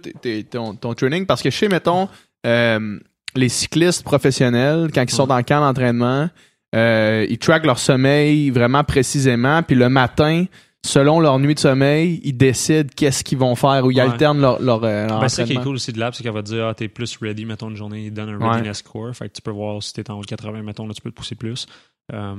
ton, 0.52 0.76
ton 0.76 0.94
training? 0.94 1.26
Parce 1.26 1.42
que 1.42 1.50
chez, 1.50 1.68
mettons, 1.70 2.08
euh, 2.46 3.00
les 3.36 3.50
cyclistes 3.50 4.04
professionnels, 4.04 4.92
quand 4.94 5.02
ils 5.04 5.10
sont 5.10 5.24
Ouais. 5.24 5.30
dans 5.30 5.38
le 5.38 5.44
camp 5.44 5.60
d'entraînement, 5.62 6.30
euh, 6.74 7.26
ils 7.30 7.38
traquent 7.38 7.66
leur 7.66 7.80
sommeil 7.80 8.50
vraiment 8.50 8.84
précisément, 8.84 9.62
puis 9.64 9.76
le 9.76 9.90
matin, 9.90 10.46
selon 10.86 11.20
leur 11.20 11.40
nuit 11.40 11.54
de 11.56 11.60
sommeil, 11.60 12.20
ils 12.24 12.34
décident 12.36 12.90
qu'est-ce 12.96 13.24
qu'ils 13.24 13.38
vont 13.38 13.56
faire 13.56 13.86
ou 13.86 13.92
ils 13.92 13.96
Ouais. 13.98 14.02
alternent 14.02 14.42
leur, 14.42 14.62
leur, 14.62 14.84
euh, 14.84 15.08
leur 15.08 15.20
Ben, 15.22 15.30
c'est 15.30 15.42
ça 15.42 15.44
qui 15.48 15.54
est 15.54 15.64
cool 15.64 15.76
aussi 15.76 15.94
de 15.94 16.00
l'app, 16.00 16.14
c'est 16.16 16.24
qu'elle 16.24 16.34
va 16.34 16.44
te 16.44 16.48
dire, 16.50 16.68
ah, 16.68 16.74
t'es 16.74 16.88
plus 16.88 17.18
ready, 17.22 17.46
mettons, 17.46 17.70
une 17.70 17.76
journée, 17.78 18.06
il 18.08 18.12
donne 18.14 18.30
un 18.30 18.38
Ouais. 18.38 18.50
readiness 18.50 18.80
score. 18.80 19.16
Fait 19.16 19.30
que 19.30 19.34
tu 19.34 19.42
peux 19.42 19.52
voir 19.52 19.82
si 19.82 19.94
t'es 19.94 20.10
en 20.12 20.18
haut 20.18 20.22
de 20.22 20.26
80, 20.28 20.62
mettons, 20.64 20.88
là, 20.88 20.94
tu 20.94 21.02
peux 21.02 21.12
te 21.12 21.16
pousser 21.16 21.36
plus. 21.36 21.68
Euh, 22.12 22.36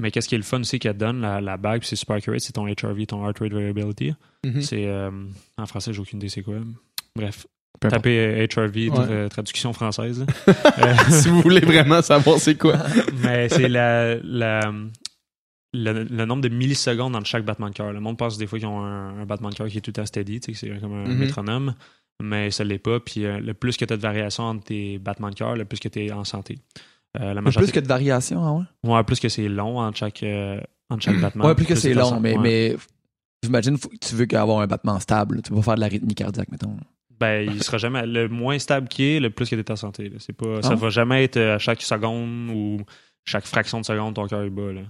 mais 0.00 0.10
qu'est-ce 0.10 0.28
qui 0.28 0.34
est 0.34 0.38
le 0.38 0.44
fun 0.44 0.60
aussi 0.60 0.78
qu'elle 0.78 0.96
donne, 0.96 1.20
la, 1.20 1.40
la 1.40 1.56
bague, 1.56 1.82
c'est 1.84 1.96
super 1.96 2.16
accurate, 2.16 2.40
c'est 2.40 2.52
ton 2.54 2.66
HRV, 2.66 3.06
ton 3.06 3.24
Heart 3.26 3.38
Rate 3.40 3.52
Variability. 3.52 4.14
Mhm. 4.46 4.62
C'est, 4.62 4.86
euh, 4.86 5.10
en 5.58 5.66
français, 5.66 5.92
j'ai 5.92 6.00
aucune 6.00 6.18
idée 6.18 6.28
c'est 6.28 6.42
quoi. 6.42 6.54
Bref. 7.16 7.46
Tapez 7.80 8.18
euh, 8.18 8.46
HRV, 8.46 8.76
Ouais. 8.76 8.88
tra- 8.90 9.28
traduction 9.28 9.72
française. 9.72 10.24
Euh, 10.78 10.94
si 11.10 11.28
vous 11.28 11.40
voulez 11.42 11.60
vraiment 11.60 12.02
savoir 12.02 12.38
c'est 12.38 12.56
quoi. 12.56 12.76
mais 13.22 13.48
c'est 13.48 13.68
la, 13.68 14.16
la- 14.16 14.72
le, 15.72 16.04
le 16.04 16.24
nombre 16.24 16.42
de 16.42 16.48
millisecondes 16.48 17.12
dans 17.12 17.24
chaque 17.24 17.44
battement 17.44 17.68
de 17.68 17.74
cœur. 17.74 17.92
Le 17.92 18.00
monde 18.00 18.16
pense 18.16 18.38
des 18.38 18.46
fois 18.46 18.58
qu'ils 18.58 18.68
ont 18.68 18.80
un, 18.84 19.20
un 19.20 19.26
battement 19.26 19.50
de 19.50 19.54
cœur 19.54 19.66
qui 19.68 19.78
est 19.78 19.80
tout 19.80 19.90
le 19.90 19.94
temps 19.94 20.06
steady, 20.06 20.40
tu 20.40 20.52
sais, 20.54 20.68
que 20.68 20.74
c'est 20.74 20.80
comme 20.80 20.92
un 20.94 21.08
Mhm. 21.08 21.18
métronome, 21.18 21.74
mais 22.22 22.50
ça 22.50 22.64
l'est 22.64 22.78
pas. 22.78 23.00
Puis 23.00 23.24
euh, 23.24 23.40
le 23.40 23.54
plus 23.54 23.76
que 23.76 23.84
tu 23.84 23.92
as 23.92 23.96
de 23.96 24.02
variation 24.02 24.44
entre 24.44 24.64
tes 24.64 24.98
battements 24.98 25.30
de 25.30 25.34
cœur, 25.34 25.56
le 25.56 25.64
plus 25.64 25.80
que 25.80 25.88
tu 25.88 26.04
es 26.06 26.12
en 26.12 26.24
santé. 26.24 26.58
Euh, 27.20 27.28
la 27.28 27.34
Mais 27.36 27.42
majorité- 27.42 27.70
plus 27.72 27.80
que 27.80 27.84
de 27.84 27.88
variations, 27.88 28.44
ah 28.44 28.52
ouais? 28.88 28.92
Ouais, 28.92 29.04
plus 29.04 29.20
que 29.20 29.28
c'est 29.28 29.48
long 29.48 29.78
entre 29.78 29.96
chaque, 29.98 30.22
euh, 30.24 30.60
entre 30.90 31.02
chaque 31.04 31.20
battement. 31.20 31.44
Ouais, 31.46 31.54
plus 31.54 31.66
que 31.66 31.74
c'est 31.76 31.94
long, 31.94 32.18
mais, 32.20 32.36
Ouais. 32.36 32.42
mais 32.42 32.76
j'imagine 33.42 33.76
tu 34.00 34.14
veux 34.16 34.26
avoir 34.34 34.60
un 34.60 34.66
battement 34.66 34.98
stable. 35.00 35.40
Tu 35.42 35.50
peux 35.50 35.56
pas 35.56 35.62
faire 35.62 35.74
de 35.76 35.80
la 35.80 35.86
rythmie 35.88 36.14
cardiaque, 36.14 36.50
mettons. 36.50 36.76
Ben, 37.20 37.48
il 37.50 37.62
sera 37.62 37.78
jamais. 37.78 38.06
Le 38.06 38.28
moins 38.28 38.58
stable 38.58 38.88
qui 38.88 39.04
est, 39.04 39.20
le 39.20 39.30
plus 39.30 39.48
que 39.48 39.54
tu 39.54 39.60
es 39.60 39.70
en 39.70 39.76
santé. 39.76 40.08
là. 40.08 40.16
C'est 40.18 40.32
pas, 40.32 40.62
ça 40.62 40.70
Ah. 40.72 40.74
va 40.74 40.90
jamais 40.90 41.24
être 41.24 41.36
euh, 41.36 41.54
à 41.54 41.58
chaque 41.58 41.80
seconde 41.82 42.50
ou 42.50 42.80
chaque 43.24 43.46
fraction 43.46 43.80
de 43.80 43.84
seconde 43.86 44.14
ton 44.14 44.26
cœur 44.26 44.42
est 44.42 44.50
bas. 44.50 44.72
Là. 44.72 44.82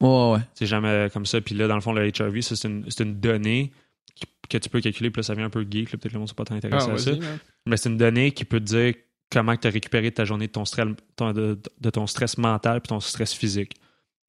Ouais, 0.00 0.32
ouais. 0.34 0.40
C'est 0.54 0.66
jamais 0.66 1.08
comme 1.12 1.26
ça. 1.26 1.40
Puis 1.40 1.54
là, 1.54 1.68
dans 1.68 1.74
le 1.74 1.80
fond, 1.80 1.92
le 1.92 2.10
ça, 2.14 2.56
c'est 2.56 2.68
une, 2.68 2.84
c'est 2.88 3.04
une 3.04 3.20
donnée 3.20 3.70
qui- 4.14 4.26
que 4.48 4.58
tu 4.58 4.68
peux 4.68 4.80
calculer. 4.80 5.10
Puis 5.10 5.20
là, 5.20 5.22
ça 5.22 5.34
vient 5.34 5.44
un 5.46 5.50
peu 5.50 5.66
geek. 5.68 5.92
là. 5.92 5.98
Peut-être 5.98 6.12
le 6.12 6.18
monde 6.18 6.28
ne 6.28 6.34
pas 6.34 6.44
tant 6.44 6.54
intéressé 6.56 6.86
Ah, 6.90 6.94
à 6.94 6.98
ça. 6.98 7.12
man. 7.12 7.38
Mais 7.66 7.76
c'est 7.76 7.88
une 7.88 7.96
donnée 7.98 8.32
qui 8.32 8.44
peut 8.44 8.60
te 8.60 8.64
dire 8.64 8.94
comment 9.30 9.56
tu 9.56 9.68
as 9.68 9.70
récupéré 9.70 10.10
de 10.10 10.14
ta 10.14 10.24
journée 10.24 10.46
de 10.48 10.52
ton 10.52 10.64
stress, 10.64 10.86
de, 11.18 11.58
de 11.80 11.90
ton 11.90 12.06
stress 12.06 12.36
mental 12.38 12.80
puis 12.80 12.88
ton 12.88 13.00
stress 13.00 13.32
physique. 13.32 13.74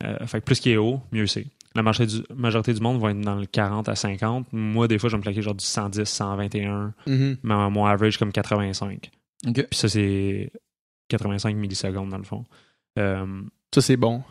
Euh, 0.03 0.25
fait 0.27 0.39
que 0.41 0.45
plus 0.45 0.59
qu'il 0.59 0.71
est 0.73 0.77
haut, 0.77 1.01
mieux 1.11 1.27
c'est. 1.27 1.47
La 1.75 1.83
majorité 1.83 2.17
du, 2.17 2.23
majorité 2.35 2.73
du 2.73 2.81
monde 2.81 2.99
va 3.01 3.11
être 3.11 3.21
dans 3.21 3.35
le 3.35 3.45
40 3.45 3.87
à 3.87 3.95
50. 3.95 4.47
Moi, 4.51 4.87
des 4.89 4.99
fois, 4.99 5.09
je 5.09 5.15
vais 5.15 5.19
me 5.19 5.23
plaquer 5.23 5.41
genre 5.41 5.55
du 5.55 5.63
110, 5.63 6.03
121. 6.05 6.93
Mhm. 7.07 7.37
Mais 7.43 7.69
mon 7.69 7.85
average, 7.85 8.17
comme 8.17 8.31
85. 8.31 9.09
OK. 9.47 9.53
Puis 9.69 9.79
ça, 9.79 9.87
c'est 9.87 10.51
85 11.09 11.55
millisecondes 11.55 12.09
dans 12.09 12.17
le 12.17 12.23
fond. 12.23 12.43
Euh, 12.99 13.25
Ça, 13.73 13.81
c'est 13.81 13.95
bon. 13.97 14.21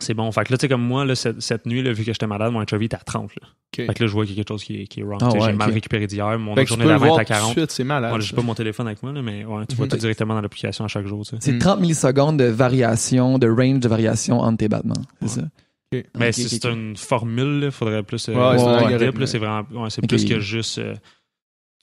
c'est 0.00 0.12
bon. 0.12 0.30
Fait 0.32 0.44
que 0.44 0.52
là, 0.52 0.58
tu 0.58 0.62
sais, 0.62 0.68
comme 0.68 0.82
moi, 0.82 1.06
là, 1.06 1.14
cette, 1.14 1.40
cette 1.40 1.64
nuit, 1.64 1.82
là, 1.82 1.92
vu 1.92 2.04
que 2.04 2.12
j'étais 2.12 2.26
malade, 2.26 2.52
mon 2.52 2.60
HRV 2.60 2.82
était 2.84 2.96
à 2.96 3.00
30. 3.00 3.30
Là. 3.40 3.48
Ok. 3.48 3.86
Fait 3.86 3.94
que 3.94 4.02
là, 4.04 4.06
je 4.06 4.12
vois 4.12 4.26
qu'il 4.26 4.34
y 4.34 4.36
a 4.38 4.44
quelque 4.44 4.48
chose 4.48 4.62
qui 4.64 4.82
est, 4.82 4.86
qui 4.86 5.00
est 5.00 5.02
wrong. 5.02 5.18
Ah 5.22 5.30
ouais, 5.32 5.40
J'ai 5.40 5.52
mal 5.54 5.70
récupéré 5.72 6.06
d'hier. 6.06 6.38
Mon 6.38 6.54
Fait 6.54 6.60
autre 6.60 6.68
journée 6.68 6.84
d'avant 6.84 7.18
était 7.18 7.22
à 7.22 7.24
tout 7.24 7.32
de 7.32 7.38
40. 7.38 7.52
suite, 7.52 7.70
c'est 7.70 7.84
malade. 7.84 8.10
Moi, 8.10 8.20
j'ai 8.20 8.36
pas 8.36 8.42
mon 8.42 8.54
téléphone 8.54 8.86
avec 8.86 9.02
moi, 9.02 9.12
là, 9.12 9.22
mais 9.22 9.46
ouais, 9.46 9.64
tu 9.66 9.76
vois 9.76 9.86
Mhm. 9.86 9.90
tout 9.92 9.96
directement 9.96 10.34
dans 10.34 10.42
l'application 10.42 10.84
à 10.84 10.88
chaque 10.88 11.06
jour. 11.06 11.24
C'est 11.24 11.52
Mm. 11.52 11.58
30 11.58 11.80
millisecondes 11.80 12.38
de 12.38 12.44
variation, 12.44 13.38
de 13.38 13.48
range 13.48 13.80
de 13.80 13.88
variation 13.88 14.40
entre 14.40 14.58
tes 14.58 14.68
battements. 14.68 14.94
C'est 15.22 15.40
Ouais. 15.40 15.46
ça? 15.46 15.48
Mais 15.92 16.28
Ok, 16.28 16.32
c'est 16.34 16.64
une 16.64 16.96
formule, 16.96 17.62
il 17.64 17.70
faudrait 17.70 18.02
plus. 18.02 18.28
euh, 18.28 18.32
Ouais, 18.34 18.58
c'est 18.58 18.64
ouais, 18.64 19.38
vraiment. 19.38 19.88
c'est 19.90 20.06
plus 20.06 20.24
que 20.24 20.40
juste. 20.40 20.78
euh, 20.78 20.94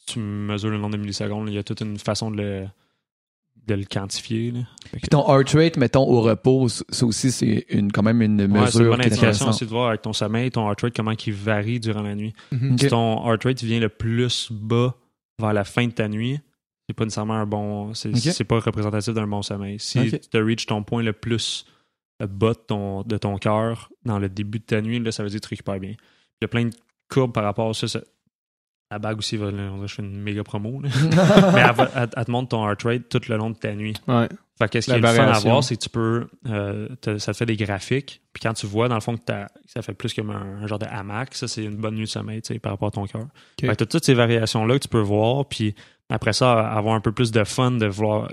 tu 0.05 0.19
mesures 0.19 0.69
le 0.69 0.77
nombre 0.77 0.95
de 0.95 1.01
millisecondes. 1.01 1.47
Il 1.49 1.55
y 1.55 1.57
a 1.57 1.63
toute 1.63 1.79
une 1.81 1.97
façon 1.97 2.29
de 2.29 2.37
le, 2.37 2.65
de 3.65 3.75
le 3.75 3.85
quantifier. 3.85 4.51
Là. 4.51 4.59
Fait 4.87 4.97
que- 4.97 5.01
Puis 5.03 5.07
ton 5.09 5.21
heart 5.25 5.49
rate, 5.51 5.77
mettons, 5.77 6.03
au 6.05 6.21
repos, 6.21 6.67
ça 6.67 7.05
aussi, 7.05 7.31
c'est 7.31 7.65
une, 7.69 7.91
quand 7.93 8.03
même 8.03 8.21
une 8.21 8.41
Ouais, 8.41 8.47
c'est 8.47 8.53
une 8.53 8.59
mesure 8.61 8.91
bonne 8.91 9.01
indication 9.05 9.47
aussi 9.49 9.63
de 9.63 9.69
voir 9.69 9.87
avec 9.89 10.01
ton 10.01 10.11
sommeil, 10.11 10.51
ton 10.51 10.67
heart 10.67 10.81
rate, 10.81 10.93
comment 10.95 11.11
il 11.25 11.33
varie 11.33 11.79
durant 11.79 12.01
la 12.01 12.15
nuit. 12.15 12.33
Mhm. 12.51 12.77
Si 12.77 12.87
ton 12.89 13.25
heart 13.25 13.43
rate 13.45 13.63
vient 13.63 13.79
le 13.79 13.87
plus 13.89 14.49
bas 14.51 14.95
vers 15.39 15.53
la 15.53 15.63
fin 15.63 15.87
de 15.87 15.93
ta 15.93 16.09
nuit, 16.09 16.37
c'est 16.89 16.93
pas 16.93 17.05
nécessairement 17.05 17.35
un 17.35 17.45
bon. 17.45 17.93
C'est 17.93 18.43
pas 18.43 18.59
représentatif 18.59 19.13
d'un 19.13 19.27
bon 19.27 19.41
sommeil. 19.41 19.79
Si 19.79 20.11
tu 20.29 20.37
as 20.37 20.43
reach 20.43 20.65
ton 20.65 20.83
point 20.83 21.01
le 21.01 21.13
plus 21.13 21.65
bas 22.27 22.53
de 22.53 22.59
ton, 22.67 23.01
de 23.03 23.17
ton 23.17 23.37
cœur 23.37 23.89
dans 24.05 24.19
le 24.19 24.29
début 24.29 24.59
de 24.59 24.65
ta 24.65 24.81
nuit, 24.81 24.99
là, 24.99 25.11
ça 25.11 25.23
veut 25.23 25.29
dire 25.29 25.39
que 25.39 25.45
tu 25.45 25.49
récupères 25.49 25.79
bien. 25.79 25.91
Il 25.91 26.43
y 26.43 26.45
a 26.45 26.47
plein 26.47 26.65
de 26.65 26.73
courbes 27.09 27.33
par 27.33 27.43
rapport 27.43 27.69
à 27.69 27.73
ça. 27.73 27.87
ça- 27.87 28.01
la 28.91 28.99
bague 28.99 29.17
aussi, 29.17 29.37
là, 29.37 29.49
je 29.87 29.93
fais 29.95 30.03
une 30.03 30.21
méga 30.21 30.43
promo. 30.43 30.79
Mais 30.83 30.89
elle, 30.91 31.73
va- 31.73 31.89
elle- 31.95 32.09
elle 32.15 32.25
te 32.25 32.29
montre 32.31 32.49
ton 32.49 32.63
heart 32.67 32.83
rate 32.83 33.09
tout 33.09 33.21
le 33.27 33.37
long 33.37 33.49
de 33.49 33.55
ta 33.55 33.73
nuit. 33.73 33.95
Ouais. 34.07 34.27
Fait 34.59 34.69
que 34.69 34.81
ce 34.81 34.85
qui 34.85 34.91
est 34.91 34.99
le 34.99 35.07
fun 35.07 35.23
à 35.23 35.39
voir, 35.39 35.63
c'est 35.63 35.75
que 35.77 35.81
tu 35.81 35.89
peux. 35.89 36.27
euh, 36.47 36.89
te- 37.01 37.17
ça 37.17 37.31
te 37.31 37.37
fait 37.37 37.47
des 37.47 37.55
graphiques. 37.55 38.21
Puis 38.33 38.41
quand 38.43 38.53
tu 38.53 38.67
vois, 38.67 38.87
dans 38.89 38.95
le 38.95 39.01
fond, 39.01 39.17
que 39.17 39.23
ça 39.65 39.81
fait 39.81 39.95
plus 39.95 40.13
comme 40.13 40.29
un, 40.29 40.61
un 40.61 40.67
genre 40.67 40.77
de 40.77 40.85
hamac, 40.85 41.33
ça, 41.33 41.47
c'est 41.47 41.63
une 41.63 41.77
bonne 41.77 41.95
nuit 41.95 42.03
de 42.03 42.09
sommeil 42.09 42.43
tu 42.43 42.53
sais, 42.53 42.59
par 42.59 42.73
rapport 42.73 42.89
à 42.89 42.91
ton 42.91 43.07
cœur. 43.07 43.25
Fait 43.59 43.67
que 43.69 43.73
t'as 43.73 43.85
toutes 43.87 44.05
ces 44.05 44.13
variations-là 44.13 44.75
que 44.75 44.83
tu 44.83 44.89
peux 44.89 44.99
voir. 45.01 45.47
Puis 45.47 45.73
après 46.09 46.33
ça, 46.33 46.69
avoir 46.69 46.93
un 46.93 47.01
peu 47.01 47.11
plus 47.11 47.31
de 47.31 47.43
fun 47.45 47.71
de 47.71 47.87
voir, 47.87 48.29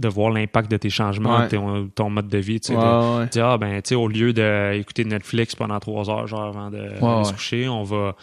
de 0.00 0.08
voir 0.08 0.30
l'impact 0.30 0.70
de 0.70 0.76
tes 0.76 0.90
changements, 0.90 1.38
Ouais. 1.38 1.48
de 1.48 1.56
ton, 1.56 1.88
ton 1.88 2.10
mode 2.10 2.28
de 2.28 2.38
vie. 2.38 2.60
tu 2.60 2.68
sais, 2.68 2.74
de- 2.74 2.78
Ouais, 2.78 3.18
ouais. 3.18 3.26
dire, 3.28 3.46
ah, 3.46 3.58
ben, 3.58 3.80
tu 3.82 3.90
sais, 3.90 3.94
au 3.94 4.08
lieu 4.08 4.32
d'écouter 4.32 5.04
Netflix 5.04 5.54
pendant 5.54 5.78
trois 5.80 6.08
heures, 6.10 6.26
genre 6.26 6.42
avant 6.44 6.70
de, 6.70 6.78
de 6.78 7.24
se 7.24 7.32
coucher, 7.32 7.68
on 7.68 7.82
va, 7.84 8.16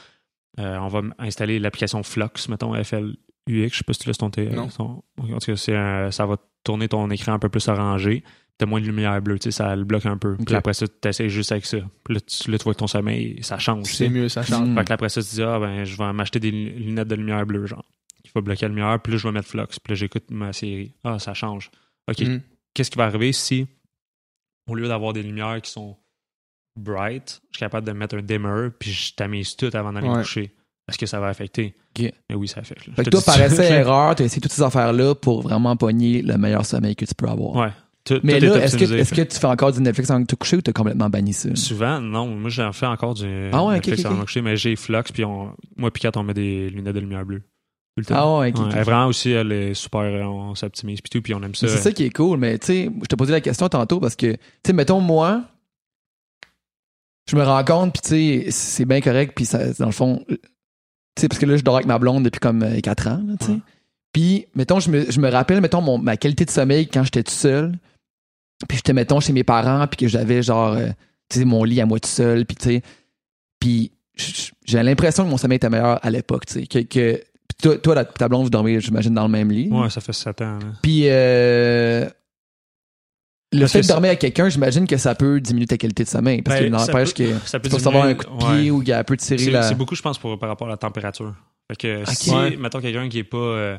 euh, 0.60 0.78
on 0.80 0.88
va 0.88 1.02
installer 1.20 1.60
l'application 1.60 2.04
Flux, 2.04 2.26
mettons, 2.50 2.74
FLUX. 2.84 3.16
Je 3.48 3.68
sais 3.78 3.84
pas 3.86 3.94
si 3.94 4.00
tu 4.00 4.08
laisses 4.08 4.18
ton. 4.18 4.30
ton- 4.30 4.44
en 4.48 5.02
tout 5.40 5.40
cas, 5.46 5.56
c'est 5.56 5.76
un- 5.76 6.12
ça 6.12 6.26
va 6.26 6.36
tourner 6.64 6.88
ton 6.90 7.10
écran 7.12 7.34
un 7.34 7.40
peu 7.40 7.50
plus 7.50 7.68
orangé. 7.70 8.24
T'as 8.58 8.66
moins 8.66 8.82
de 8.82 8.86
lumière 8.86 9.22
bleue, 9.22 9.40
tu 9.40 9.44
sais, 9.44 9.52
ça 9.52 9.74
le 9.74 9.86
bloque 9.86 10.06
un 10.06 10.18
peu. 10.18 10.36
Puis 10.46 10.54
après 10.54 10.74
ça, 10.74 10.86
tu 10.86 11.08
essaies 11.08 11.30
juste 11.30 11.54
avec 11.54 11.66
ça. 11.66 11.78
Puis 12.04 12.16
là, 12.16 12.20
tu, 12.20 12.52
là, 12.52 12.58
tu 12.58 12.64
vois 12.66 12.74
que 12.74 12.80
ton 12.80 12.88
sommeil, 12.88 13.38
ça 13.42 13.58
change. 13.58 13.86
C'est 13.86 14.10
mieux, 14.10 14.28
ça 14.28 14.44
change. 14.44 14.76
Fait 14.76 14.84
que 14.84 14.92
après 14.94 15.08
ça, 15.08 15.22
tu 15.24 15.30
dis, 15.36 15.44
ah, 15.44 15.60
ben, 15.60 15.86
je 15.86 15.96
vais 15.96 16.12
m'acheter 16.12 16.42
des 16.42 16.52
lu- 16.52 16.72
lunettes 16.72 17.08
de 17.08 17.16
lumière 17.16 17.46
bleue, 17.46 17.66
genre, 17.68 17.86
qui 18.30 18.34
va 18.36 18.42
bloquer 18.42 18.64
la 18.66 18.70
lumière. 18.70 19.00
Puis 19.02 19.12
là, 19.14 19.18
je 19.18 19.28
vais 19.28 19.32
mettre 19.34 19.48
Flux. 19.48 19.66
Puis 19.68 19.80
là, 19.92 19.96
j'écoute 19.96 20.26
ma 20.32 20.54
série. 20.54 20.94
Ah, 21.04 21.20
ça 21.20 21.34
change. 21.34 21.70
OK, 22.10 22.20
Mhm. 22.22 22.42
qu'est-ce 22.74 22.90
qui 22.92 22.98
va 22.98 23.06
arriver 23.06 23.32
si, 23.34 23.68
au 24.70 24.76
lieu 24.76 24.88
d'avoir 24.88 25.14
des 25.14 25.24
lumières 25.24 25.62
qui 25.62 25.72
sont 25.72 25.98
bright, 26.76 27.42
je 27.52 27.58
suis 27.58 27.66
capable 27.66 27.86
de 27.88 27.92
mettre 27.92 28.16
un 28.18 28.22
dimmer, 28.22 28.70
puis 28.78 28.92
je 28.92 29.14
tamise 29.14 29.56
tout 29.56 29.70
avant 29.74 29.92
d'aller 29.94 30.08
me 30.08 30.14
Ouais. 30.14 30.22
coucher? 30.22 30.54
Est-ce 30.88 30.98
que 30.98 31.06
ça 31.06 31.20
va 31.20 31.28
affecter? 31.28 31.76
Mais 32.00 32.36
oui, 32.36 32.48
ça 32.48 32.62
affecte. 32.62 32.88
là. 32.88 32.94
Fait 32.96 33.04
que 33.04 33.10
toi, 33.10 33.22
par 33.22 33.40
essai 33.42 33.64
erreur, 33.74 34.16
tu 34.16 34.24
as 34.24 34.26
essayé 34.26 34.42
toutes 34.42 34.54
ces 34.54 34.62
affaires-là 34.64 35.14
pour 35.16 35.42
vraiment 35.42 35.76
pogner 35.76 36.22
le 36.22 36.38
meilleur 36.38 36.66
sommeil 36.66 36.96
que 36.96 37.06
tu 37.06 37.14
peux 37.14 37.28
avoir. 37.28 37.56
Ouais. 37.56 37.72
Tout- 38.06 38.22
Mais 38.24 38.40
tout 38.40 38.46
là, 38.46 38.56
est 38.60 38.64
est-ce 38.64 38.78
que, 38.78 38.86
est-ce 38.94 39.14
que 39.14 39.22
tu 39.22 39.38
fais 39.38 39.46
encore 39.48 39.72
du 39.74 39.82
Netflix 39.82 40.10
avant 40.10 40.22
de 40.22 40.26
te 40.26 40.36
coucher 40.36 40.56
ou 40.58 40.62
tu 40.62 40.70
as 40.70 40.74
complètement 40.74 41.10
banni 41.10 41.34
ça? 41.34 41.54
Souvent, 41.56 42.00
non. 42.00 42.28
Moi, 42.28 42.50
j'en 42.50 42.72
fais 42.72 42.86
encore 42.88 43.14
du 43.14 43.26
Ah 43.52 43.64
ouais, 43.66 43.76
Netflix 43.76 44.06
avant 44.06 44.16
de 44.18 44.22
coucher, 44.24 44.42
mais 44.42 44.56
j'ai 44.56 44.76
Flux, 44.78 45.04
puis 45.14 45.26
on, 45.26 45.54
moi, 45.76 45.92
puis 45.92 46.08
on 46.16 46.24
met 46.24 46.34
des 46.34 46.70
lunettes 46.70 46.96
de 46.96 47.00
lumière 47.02 47.26
bleue. 47.26 47.44
Ah 48.10 48.39
ouais, 48.39 48.58
Ouais, 48.58 48.84
vraiment 48.84 49.08
aussi, 49.08 49.32
elle 49.32 49.52
est 49.52 49.74
super, 49.74 50.02
euh, 50.02 50.24
on 50.24 50.56
s'optimise, 50.56 51.02
puis 51.02 51.10
tout, 51.10 51.22
puis 51.22 51.34
on 51.34 51.41
aime 51.43 51.56
ça. 51.56 51.68
C'est 51.68 51.78
ça 51.78 51.91
qui 51.91 52.04
est 52.04 52.10
cool, 52.10 52.38
mais 52.38 52.58
tu 52.58 52.68
sais, 52.68 52.91
je 53.02 53.08
te 53.08 53.16
posais 53.16 53.32
la 53.32 53.41
question 53.41 53.68
tantôt 53.70 54.00
parce 54.00 54.16
que, 54.16 54.32
tu 54.34 54.39
sais, 54.66 54.74
mettons, 54.74 55.00
moi, 55.02 55.43
je 57.30 57.36
me 57.36 57.43
rends 57.43 57.64
compte, 57.64 57.93
puis 57.93 58.02
tu 58.02 58.10
sais, 58.10 58.52
c'est 58.52 58.86
bien 58.86 59.02
correct, 59.02 59.34
puis 59.36 59.45
ça, 59.45 59.72
dans 59.74 59.86
le 59.86 59.91
fond, 59.91 60.24
tu 60.28 60.38
sais, 61.20 61.28
parce 61.28 61.39
que 61.39 61.45
là, 61.45 61.58
je 61.58 61.64
dors 61.64 61.76
avec 61.76 61.88
ma 61.88 62.00
blonde 62.00 62.24
depuis 62.24 62.39
comme 62.39 62.66
4 62.82 63.08
ans, 63.08 63.24
là, 63.28 63.34
tu 63.39 63.45
sais. 63.45 63.60
Puis, 64.12 64.47
mettons, 64.56 64.80
je 64.80 64.89
me, 64.89 65.12
je 65.12 65.20
me 65.20 65.30
rappelle, 65.30 65.62
mettons, 65.62 65.82
mon, 65.82 65.97
ma 66.00 66.18
qualité 66.18 66.43
de 66.45 66.50
sommeil 66.50 66.88
quand 66.88 67.04
j'étais 67.04 67.24
tout 67.24 67.32
seul, 67.32 67.74
puis 68.68 68.78
j'étais, 68.78 68.93
mettons, 68.93 69.20
chez 69.20 69.34
mes 69.34 69.43
parents, 69.43 69.86
puis 69.88 69.97
que 69.97 70.08
j'avais 70.08 70.41
genre, 70.41 70.74
euh, 70.74 70.88
tu 71.30 71.39
sais, 71.39 71.45
mon 71.45 71.64
lit 71.64 71.80
à 71.82 71.86
moi 71.86 72.00
tout 72.00 72.10
seul, 72.10 72.45
puis 72.45 72.56
tu 72.56 72.64
sais, 72.66 72.82
puis 73.60 73.91
j'ai 74.66 74.84
l'impression 74.84 75.24
que 75.24 75.30
mon 75.30 75.38
sommeil 75.38 75.58
était 75.58 75.70
meilleur 75.70 76.04
à 76.04 76.10
l'époque, 76.10 76.45
tu 76.45 76.66
sais, 76.66 76.86
que, 76.86 77.22
toi, 77.62 77.78
toi, 77.78 77.95
la- 77.95 78.05
ta 78.05 78.28
blonde, 78.30 78.43
vous 78.43 78.49
dormez, 78.49 78.80
j'imagine, 78.80 79.14
dans 79.14 79.24
le 79.24 79.30
même 79.30 79.51
lit. 79.51 79.70
Ouais, 79.72 79.89
ça 79.89 80.01
fait 80.01 80.14
7 80.14 80.41
ans. 80.41 80.60
là. 80.60 80.68
Puis 80.82 81.03
euh, 81.05 82.05
le 83.51 83.62
Parce 83.62 83.72
fait 83.72 83.80
que 83.80 83.84
de 83.84 83.88
ça- 83.88 83.93
dormir 83.93 84.10
avec 84.10 84.20
quelqu'un, 84.20 84.49
j'imagine 84.49 84.86
que 84.88 84.97
ça 84.97 85.16
peut 85.16 85.39
diminuer 85.41 85.66
ta 85.68 85.78
qualité 85.78 86.03
de 86.03 86.10
sommeil. 86.10 86.41
Parce 86.41 86.60
Ben, 86.60 86.66
qu'il 86.70 86.80
ça 86.80 86.86
n'empêche 86.88 87.14
que 87.14 87.38
ça 87.45 87.60
tu 87.60 87.70
peut 87.70 87.76
peux 87.78 87.82
savoir 87.82 88.05
un 88.05 88.14
coup 88.14 88.26
de 88.26 88.38
pied 88.38 88.47
ouais. 88.47 88.70
ou 88.72 88.84
qu'elle 88.84 89.03
peut 89.03 89.18
tirer 89.18 89.38
C'est 89.39 89.51
la. 89.51 89.64
c'est 89.64 89.76
beaucoup, 89.76 89.95
je 89.95 90.01
pense, 90.01 90.18
pour, 90.20 90.38
par 90.38 90.49
rapport 90.49 90.68
à 90.68 90.72
la 90.72 90.78
température. 90.78 91.34
Fait 91.72 91.76
que 91.76 92.12
si, 92.14 92.32
Ouais. 92.32 92.55
mettons, 92.57 92.80
quelqu'un 92.82 93.10
qui 93.10 93.20
est 93.20 93.24
pas 93.24 93.38
euh, 93.38 93.78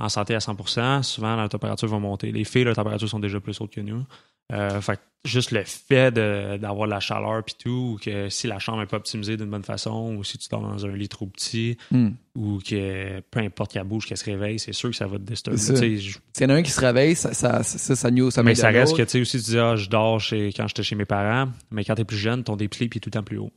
en 0.00 0.08
santé 0.08 0.34
à 0.34 0.38
100%, 0.38 1.02
souvent 1.02 1.34
la 1.36 1.48
température 1.48 1.88
va 1.88 1.98
monter. 1.98 2.30
Les 2.32 2.44
filles, 2.44 2.64
leur 2.64 2.74
température 2.76 3.08
sont 3.08 3.18
déjà 3.20 3.40
plus 3.40 3.58
hautes 3.60 3.72
que 3.74 3.80
nous. 3.80 4.04
Euh, 4.52 4.80
fait 4.80 4.96
que 4.96 5.00
juste 5.24 5.50
le 5.52 5.62
fait 5.64 6.10
de- 6.12 6.56
d'avoir 6.56 6.86
de 6.88 6.92
la 6.92 7.00
chaleur 7.00 7.44
puis 7.44 7.54
tout, 7.62 7.94
ou 7.94 7.98
que 8.02 8.28
si 8.30 8.46
la 8.46 8.58
chambre 8.58 8.80
n'est 8.80 8.86
pas 8.86 8.96
optimisée 8.96 9.36
d'une 9.36 9.50
bonne 9.50 9.62
façon, 9.64 10.16
ou 10.16 10.24
si 10.24 10.38
tu 10.38 10.48
dors 10.48 10.62
dans 10.62 10.86
un 10.86 10.96
lit 10.96 11.08
trop 11.08 11.26
petit, 11.26 11.76
Hmm. 11.90 12.10
ou 12.34 12.58
que 12.58 13.20
peu 13.30 13.40
importe 13.40 13.72
qu'elle 13.72 13.84
bouge, 13.84 14.06
qu'elle 14.06 14.16
se 14.16 14.24
réveille, 14.24 14.58
c'est 14.58 14.72
sûr 14.72 14.90
que 14.90 14.96
ça 14.96 15.06
va 15.06 15.18
te 15.18 15.22
disturber. 15.22 15.58
S'il 15.58 16.00
y 16.40 16.44
en 16.44 16.48
a 16.48 16.54
un 16.54 16.62
qui 16.62 16.70
se 16.70 16.80
réveille, 16.80 17.14
ça, 17.14 17.34
ça, 17.34 17.62
ça, 17.62 17.78
ça, 17.78 17.94
ça 17.96 18.42
mais 18.42 18.54
ça 18.54 18.68
reste 18.70 18.96
que 18.96 19.02
tu 19.02 19.08
sais 19.10 19.20
aussi, 19.20 19.38
tu 19.38 19.50
dis, 19.50 19.58
ah, 19.58 19.76
je 19.76 19.88
dors 19.88 20.18
chez, 20.20 20.52
quand 20.56 20.66
j'étais 20.66 20.82
chez 20.82 20.96
mes 20.96 21.04
parents, 21.04 21.50
mais 21.70 21.84
quand 21.84 21.94
t'es 21.94 22.04
plus 22.04 22.16
jeune, 22.16 22.42
ton 22.42 22.56
sleep 22.56 22.96
est 22.96 23.00
tout 23.00 23.08
le 23.08 23.12
temps 23.12 23.22
plus 23.22 23.38
haut. 23.38 23.52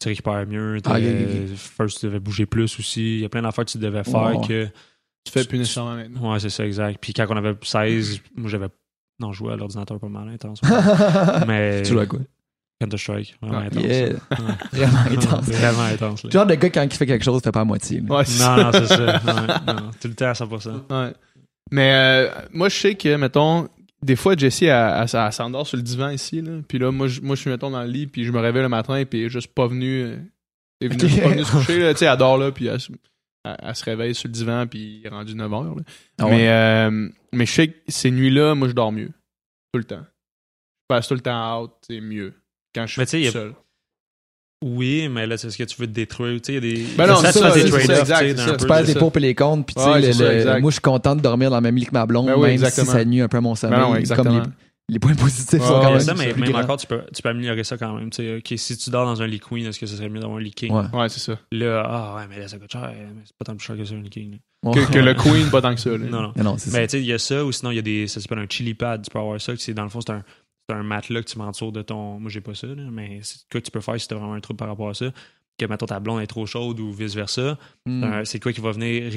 Tu 0.00 0.08
récupères 0.08 0.46
mieux, 0.46 0.78
Ah, 0.86 0.98
first, 1.56 2.00
tu 2.00 2.06
devais 2.06 2.20
bouger 2.20 2.46
plus 2.46 2.78
aussi. 2.78 3.14
Il 3.16 3.20
y 3.20 3.24
a 3.24 3.28
plein 3.28 3.42
d'affaires 3.42 3.64
que 3.64 3.70
tu 3.70 3.78
devais 3.78 4.04
faire 4.04 4.38
Ouais. 4.40 4.46
que. 4.48 4.68
Tu 5.24 5.32
fais 5.32 5.44
plus 5.44 5.58
nécessairement 5.58 5.96
maintenant. 5.96 6.32
Ouais, 6.32 6.40
c'est 6.40 6.48
ça, 6.48 6.64
exact. 6.66 6.98
Puis 7.00 7.12
quand 7.12 7.26
on 7.28 7.36
avait 7.36 7.54
16, 7.62 8.20
moi 8.36 8.48
j'avais. 8.48 8.68
Non, 9.20 9.32
je 9.32 9.38
jouais 9.38 9.52
à 9.52 9.56
l'ordinateur 9.56 9.98
pas 10.00 10.08
mal 10.08 10.28
intense. 10.28 10.60
mais. 11.46 11.82
Tu 11.82 11.92
joues 11.92 12.00
à 12.00 12.06
quoi? 12.06 12.20
Counter-Strike, 12.80 13.36
vraiment 13.42 13.58
Ah, 13.58 13.66
intense. 13.66 13.82
Yeah. 13.84 14.08
Ouais. 14.08 14.16
Vraiment 14.72 14.98
intense. 15.10 15.44
Vraiment 15.50 15.82
intense. 15.82 16.22
là. 16.24 16.28
Le 16.28 16.32
genre 16.32 16.46
de 16.46 16.54
gars, 16.54 16.70
quand 16.70 16.82
il 16.82 16.92
fait 16.94 17.04
quelque 17.06 17.22
chose, 17.24 17.40
il 17.42 17.44
fait 17.44 17.52
pas 17.52 17.60
à 17.60 17.64
moitié. 17.66 18.00
Ouais, 18.00 18.06
Non, 18.08 18.16
non, 18.56 18.70
c'est 18.72 18.86
ça. 18.86 19.04
Ouais, 19.04 19.72
non, 19.74 19.90
tout 20.00 20.08
le 20.08 20.14
temps 20.14 20.28
à 20.28 20.32
100%. 20.32 20.70
Ouais. 20.90 21.12
Mais 21.70 21.92
euh, 21.92 22.30
moi, 22.54 22.70
je 22.70 22.76
sais 22.76 22.94
que, 22.94 23.14
mettons, 23.16 23.68
des 24.02 24.16
fois, 24.16 24.34
Jessie, 24.34 24.64
elle, 24.64 24.94
elle, 25.12 25.20
elle 25.20 25.32
s'endort 25.32 25.66
sur 25.66 25.76
le 25.76 25.82
divan 25.82 26.08
ici. 26.08 26.40
Là. 26.40 26.52
Puis 26.66 26.78
là, 26.78 26.90
moi, 26.90 27.06
je, 27.06 27.20
moi, 27.20 27.36
je 27.36 27.42
suis, 27.42 27.50
mettons, 27.50 27.70
dans 27.70 27.82
le 27.82 27.88
lit, 27.90 28.06
puis 28.06 28.24
je 28.24 28.32
me 28.32 28.38
réveille 28.40 28.62
le 28.62 28.70
matin, 28.70 29.04
puis 29.04 29.20
elle 29.20 29.26
est 29.26 29.30
juste 29.30 29.52
pas 29.54 29.66
venue. 29.66 30.04
euh, 30.04 30.16
elle 30.80 30.90
est 30.90 30.96
venue, 30.98 31.20
pas 31.20 31.28
venue 31.28 31.44
se 31.44 31.52
coucher. 31.52 31.78
Là. 31.80 31.92
Tu 31.92 31.98
sais, 31.98 32.06
elle 32.06 32.16
dort 32.16 32.38
là, 32.38 32.50
puis 32.50 32.66
elle, 32.68 32.78
elle- 33.44 33.56
elle 33.62 33.76
se 33.76 33.84
réveille 33.84 34.14
sur 34.14 34.28
le 34.28 34.32
divan, 34.32 34.66
puis 34.66 35.00
il 35.00 35.06
est 35.06 35.10
rendu 35.10 35.34
9 35.34 35.52
heures. 35.52 35.74
là. 35.76 35.82
Ah 36.18 36.24
ouais. 36.26 36.30
mais, 36.30 36.48
euh, 36.50 37.08
mais 37.32 37.46
je 37.46 37.52
sais 37.52 37.68
que 37.68 37.78
ces 37.88 38.10
nuits-là, 38.10 38.54
moi, 38.54 38.68
je 38.68 38.72
dors 38.74 38.92
mieux. 38.92 39.10
Tout 39.72 39.78
le 39.78 39.84
temps. 39.84 40.02
Je 40.04 40.86
passe 40.96 41.08
tout 41.08 41.14
le 41.14 41.20
temps 41.20 41.62
out, 41.62 41.70
c'est 41.86 42.00
mieux. 42.00 42.34
Quand 42.74 42.86
je 42.86 43.00
Mais 43.00 43.06
tu 43.06 43.10
sais, 43.10 43.16
suis 43.18 43.22
il 43.22 43.24
y 43.26 43.28
a- 43.28 43.32
seul. 43.32 43.54
Oui, 44.62 45.08
mais 45.08 45.26
là, 45.26 45.38
c'est 45.38 45.48
ce 45.50 45.56
que 45.56 45.64
tu 45.64 45.80
veux 45.80 45.86
te 45.86 45.92
détruire. 45.92 46.38
Tu 46.42 46.52
sais, 46.52 46.58
il 46.58 46.66
y 46.66 46.72
a 46.72 46.74
des. 46.74 46.96
Ben 46.96 47.06
non, 47.06 47.16
ça, 47.16 47.32
c'est 47.32 47.38
ça, 47.38 47.50
c'est 47.52 47.66
ça, 47.68 47.78
exact, 47.80 48.20
tu 48.20 48.36
c'est 48.36 48.60
ça. 48.60 48.66
pèses 48.66 48.88
les 48.88 48.94
pour 49.00 49.16
et 49.16 49.20
les 49.20 49.34
comptes, 49.34 49.64
puis 49.64 49.74
tu 49.74 49.80
Ouais, 49.80 50.02
sais, 50.02 50.06
le- 50.08 50.12
c'est 50.12 50.18
ça, 50.18 50.24
le- 50.32 50.36
exact. 50.38 50.60
moi 50.60 50.70
je 50.70 50.74
suis 50.74 50.80
content 50.82 51.16
de 51.16 51.22
dormir 51.22 51.48
dans 51.50 51.56
le 51.56 51.62
même 51.62 51.76
lit 51.76 51.86
que 51.86 51.92
ma 51.92 52.04
blonde, 52.04 52.26
Ben 52.26 52.34
oui, 52.34 52.42
même 52.42 52.50
exactement. 52.52 52.86
si 52.86 52.92
ça 52.92 53.04
nuit 53.06 53.22
un 53.22 53.28
peu 53.28 53.38
à 53.38 53.40
mon 53.40 53.54
sommeil. 53.54 53.78
Ben 53.78 53.82
non, 53.84 53.88
comme 53.92 53.98
exactement. 54.00 54.38
les, 54.42 54.50
les 54.90 54.98
points 54.98 55.14
positifs 55.14 55.60
Ouais, 55.60 55.66
sont 55.66 55.80
quand 55.80 55.90
même 55.92 56.00
ça, 56.00 56.14
mais 56.14 56.32
plus 56.32 56.42
même 56.42 56.54
encore, 56.56 56.76
tu 56.76 56.86
peux, 56.86 57.02
tu 57.14 57.22
peux 57.22 57.28
améliorer 57.28 57.64
ça 57.64 57.78
quand 57.78 57.94
même. 57.96 58.10
Tu 58.10 58.16
sais, 58.22 58.36
ok, 58.36 58.52
si 58.58 58.76
tu 58.76 58.90
dors 58.90 59.06
dans 59.06 59.22
un 59.22 59.26
lit 59.26 59.40
queen, 59.40 59.64
est-ce 59.66 59.78
que 59.78 59.86
ce 59.86 59.96
serait 59.96 60.08
mieux 60.08 60.20
d'avoir 60.20 60.38
un 60.38 60.42
lit 60.42 60.50
king? 60.52 60.72
Ouais. 60.72 60.84
Ouais, 60.92 61.08
c'est 61.08 61.20
ça. 61.20 61.38
Là, 61.52 61.82
ah 61.86 62.16
ouais, 62.16 62.26
mais 62.28 62.38
là, 62.40 62.48
ça 62.48 62.58
coûte 62.58 62.70
cher. 62.72 62.92
Mais 62.92 63.22
c'est 63.24 63.36
pas 63.36 63.44
tant 63.44 63.56
plus 63.56 63.64
cher 63.64 63.76
que 63.76 63.84
ça, 63.84 63.94
un 63.94 64.02
lit 64.02 64.10
king. 64.10 64.38
Ouais. 64.62 64.74
Que, 64.74 64.92
que 64.92 64.98
le 64.98 65.14
Queen, 65.14 65.48
pas 65.50 65.62
tant 65.62 65.74
que 65.74 65.80
ça. 65.80 65.90
Là. 65.90 65.98
Non, 65.98 66.22
non. 66.22 66.32
Mais 66.36 66.42
non, 66.42 66.56
tu 66.56 66.68
sais, 66.70 66.86
il 67.00 67.06
y 67.06 67.12
a 67.12 67.18
ça, 67.18 67.44
ou 67.44 67.52
sinon, 67.52 67.70
il 67.70 67.76
y 67.76 67.78
a 67.78 67.82
des. 67.82 68.06
Ça 68.08 68.20
s'appelle 68.20 68.40
un 68.40 68.46
chili 68.48 68.74
pad. 68.74 69.02
Tu 69.04 69.10
peux 69.10 69.18
avoir 69.18 69.40
ça. 69.40 69.52
Dans 69.74 69.82
le 69.84 69.88
fond, 69.88 70.00
c'est 70.00 70.10
un, 70.12 70.22
c'est 70.68 70.74
un 70.76 70.82
matelas 70.82 71.22
que 71.22 71.28
tu 71.30 71.38
mets 71.38 71.44
en 71.44 71.50
dessous 71.52 71.70
de 71.70 71.82
ton. 71.82 72.18
Moi, 72.20 72.30
j'ai 72.30 72.40
pas 72.40 72.54
ça, 72.54 72.66
là, 72.66 72.82
mais 72.90 73.20
c'est 73.22 73.38
quoi 73.50 73.60
que 73.60 73.66
tu 73.66 73.70
peux 73.70 73.80
faire 73.80 73.98
si 74.00 74.06
t'as 74.08 74.16
vraiment 74.16 74.34
un 74.34 74.40
trouble 74.40 74.58
par 74.58 74.68
rapport 74.68 74.88
à 74.90 74.94
ça. 74.94 75.06
Que, 75.58 75.66
mettons, 75.66 75.86
ta 75.86 76.00
blonde 76.00 76.20
est 76.22 76.26
trop 76.26 76.46
chaude 76.46 76.80
ou 76.80 76.90
vice-versa. 76.92 77.58
Hmm. 77.86 78.24
C'est 78.24 78.40
quoi 78.40 78.52
qui 78.52 78.60
va 78.60 78.72
venir 78.72 79.12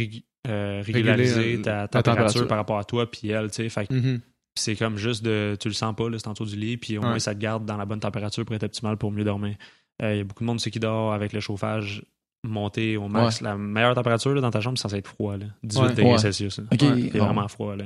euh, 0.48 0.82
régulariser 0.86 1.56
euh, 1.56 1.62
ta 1.62 1.88
température, 1.88 2.04
température. 2.04 2.48
par 2.48 2.58
rapport 2.58 2.78
à 2.78 2.84
toi 2.84 3.10
puis 3.10 3.30
elle, 3.30 3.50
tu 3.50 3.56
sais. 3.56 3.70
Fait 3.70 3.88
que 3.88 3.94
Mhm. 3.94 4.20
C'est 4.56 4.76
comme 4.76 4.98
juste 4.98 5.24
de. 5.24 5.58
Tu 5.60 5.68
le 5.68 5.74
sens 5.74 5.96
pas, 5.96 6.10
là, 6.10 6.18
c'est 6.20 6.28
en 6.28 6.34
dessous 6.34 6.46
du 6.46 6.56
lit, 6.56 6.78
puis 6.78 6.98
au 6.98 7.02
Ouais. 7.02 7.08
moins 7.10 7.20
ça 7.20 7.34
te 7.34 7.40
garde 7.40 7.66
dans 7.66 7.78
la 7.78 7.86
bonne 7.86 8.00
température 8.00 8.46
pour 8.46 8.56
être 8.56 8.64
optimal 8.64 8.98
pour 8.98 9.12
mieux 9.12 9.24
dormir. 9.24 9.56
Euh, 10.02 10.14
Il 10.14 10.18
y 10.18 10.22
a 10.22 10.24
beaucoup 10.24 10.44
de 10.44 10.48
monde 10.48 10.60
ceux 10.60 10.72
qui 10.72 10.80
dort 10.80 11.14
avec 11.14 11.34
le 11.34 11.40
chauffage 11.40 12.04
monté 12.46 12.98
au 12.98 13.08
max. 13.08 13.42
La 13.42 13.56
meilleure 13.58 13.96
température 13.96 14.34
là, 14.34 14.42
dans 14.42 14.52
ta 14.52 14.60
chambre, 14.62 14.78
c'est 14.78 14.84
censé 14.84 14.98
être 14.98 15.08
froid, 15.08 15.38
là. 15.38 15.46
18 15.64 15.82
Ouais. 15.82 15.94
degrés. 15.94 16.18
Celsius. 16.18 16.60
là. 16.60 16.66
C'est 16.80 17.18
vraiment 17.18 17.48
froid, 17.48 17.76
là. 17.76 17.86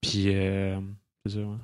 Puis, 0.00 0.26
euh, 0.28 0.78
c'est 1.26 1.38
ouais. 1.38 1.56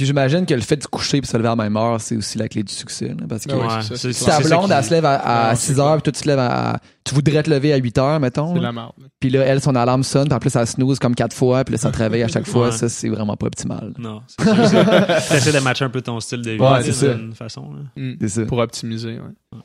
Puis 0.00 0.06
j'imagine 0.06 0.46
que 0.46 0.54
le 0.54 0.62
fait 0.62 0.76
de 0.76 0.82
se 0.82 0.88
coucher 0.88 1.18
et 1.18 1.26
se 1.26 1.36
lever 1.36 1.48
à 1.48 1.54
la 1.54 1.56
même 1.62 1.76
heure, 1.76 2.00
c'est 2.00 2.16
aussi 2.16 2.38
la 2.38 2.48
clé 2.48 2.62
du 2.62 2.72
succès. 2.72 3.08
là, 3.08 3.26
parce 3.28 3.44
que 3.44 3.50
Ben 3.52 3.58
ouais, 3.58 3.64
Ouais, 3.66 3.82
c'est 3.82 3.88
ça, 3.88 3.96
c'est- 3.98 4.12
si 4.14 4.24
ta 4.24 4.40
ça 4.40 4.48
blonde, 4.48 4.72
elle 4.72 4.82
se 4.82 4.90
lève 4.92 5.04
à, 5.04 5.50
Non, 5.50 5.56
6 5.56 5.74
c'est 5.74 5.78
heures, 5.78 5.92
puis 5.96 6.02
toi, 6.04 6.12
tu 6.14 6.22
te 6.22 6.26
lèves 6.28 6.38
à. 6.38 6.80
Tu 7.04 7.14
voudrais 7.14 7.42
te 7.42 7.50
lever 7.50 7.74
à 7.74 7.76
8 7.76 7.98
heures, 7.98 8.18
mettons. 8.18 8.54
C'est 8.54 8.60
là. 8.60 8.68
la 8.68 8.72
merde. 8.72 8.92
Puis 9.20 9.28
là, 9.28 9.40
elle, 9.42 9.60
son 9.60 9.74
alarme 9.74 10.02
sonne, 10.02 10.24
puis 10.28 10.34
en 10.34 10.38
plus, 10.38 10.56
elle 10.56 10.66
snooze 10.66 10.98
comme 10.98 11.14
4 11.14 11.36
fois, 11.36 11.64
puis 11.64 11.72
là, 11.74 11.78
ça 11.78 11.90
te 11.90 11.98
réveille 11.98 12.22
à 12.22 12.28
chaque 12.28 12.46
fois. 12.46 12.68
Ouais. 12.68 12.72
Ça, 12.72 12.88
c'est 12.88 13.10
vraiment 13.10 13.36
pas 13.36 13.48
optimal. 13.48 13.92
Non, 13.98 14.22
c'est 14.26 14.42
c'est- 14.42 14.84
T'essaies 15.28 15.52
de 15.52 15.58
matcher 15.62 15.84
un 15.84 15.90
peu 15.90 16.00
ton 16.00 16.18
style 16.20 16.40
de 16.40 16.52
vie 16.52 16.58
Ouais, 16.58 16.82
c'est 16.82 16.92
ça. 16.92 17.12
d'une 17.12 17.34
façon. 17.34 17.70
Là. 17.74 17.80
Mm. 18.02 18.14
C'est 18.22 18.28
ça. 18.28 18.42
Pour 18.46 18.56
optimiser, 18.60 19.18
ouais. 19.18 19.58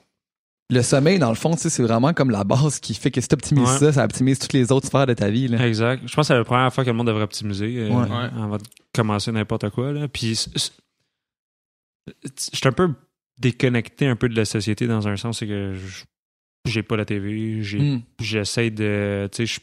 Le 0.72 0.82
sommeil, 0.82 1.20
dans 1.20 1.30
le 1.30 1.36
fond, 1.36 1.52
tu 1.54 1.60
sais, 1.62 1.70
c'est 1.70 1.84
vraiment 1.84 2.12
comme 2.14 2.32
la 2.32 2.44
base 2.44 2.80
qui 2.80 2.96
fait 2.96 3.12
que 3.12 3.22
si 3.22 3.28
tu 3.28 3.36
optimises 3.36 3.70
Ouais. 3.70 3.78
ça, 3.78 3.94
ça 3.94 4.04
optimise 4.04 4.40
toutes 4.40 4.54
les 4.54 4.72
autres 4.72 4.88
sphères 4.88 5.06
de 5.06 5.14
ta 5.14 5.30
vie. 5.30 5.48
Là. 5.48 5.68
Exact. 5.68 6.02
Je 6.08 6.14
pense 6.16 6.24
que 6.24 6.34
c'est 6.34 6.38
la 6.38 6.44
première 6.44 6.74
fois 6.74 6.84
que 6.84 6.90
le 6.90 6.96
monde 6.96 7.06
devrait 7.08 7.24
optimiser 7.24 7.78
euh, 7.82 7.90
Ouais. 7.90 8.10
Ouais. 8.10 8.30
avant 8.42 8.58
de 8.58 8.64
commencer 8.94 9.32
n'importe 9.32 9.70
quoi. 9.70 9.92
Là. 9.94 10.08
Puis, 10.08 10.48
je 12.08 12.10
suis 12.36 12.68
un 12.68 12.72
peu 12.72 12.94
déconnecté 13.40 14.08
un 14.08 14.16
peu 14.16 14.30
de 14.30 14.36
la 14.36 14.46
société 14.46 14.88
dans 14.88 15.08
un 15.08 15.18
sens, 15.18 15.40
c'est 15.40 15.48
que 15.48 15.74
je- 15.74 16.04
j'ai 16.66 16.84
pas 16.84 16.96
la 16.98 17.06
TV, 17.06 17.62
Hmm. 17.78 18.00
j'essaie 18.20 18.70
de. 18.72 19.30
Tu 19.32 19.46
sais, 19.48 19.56
je- 19.56 19.60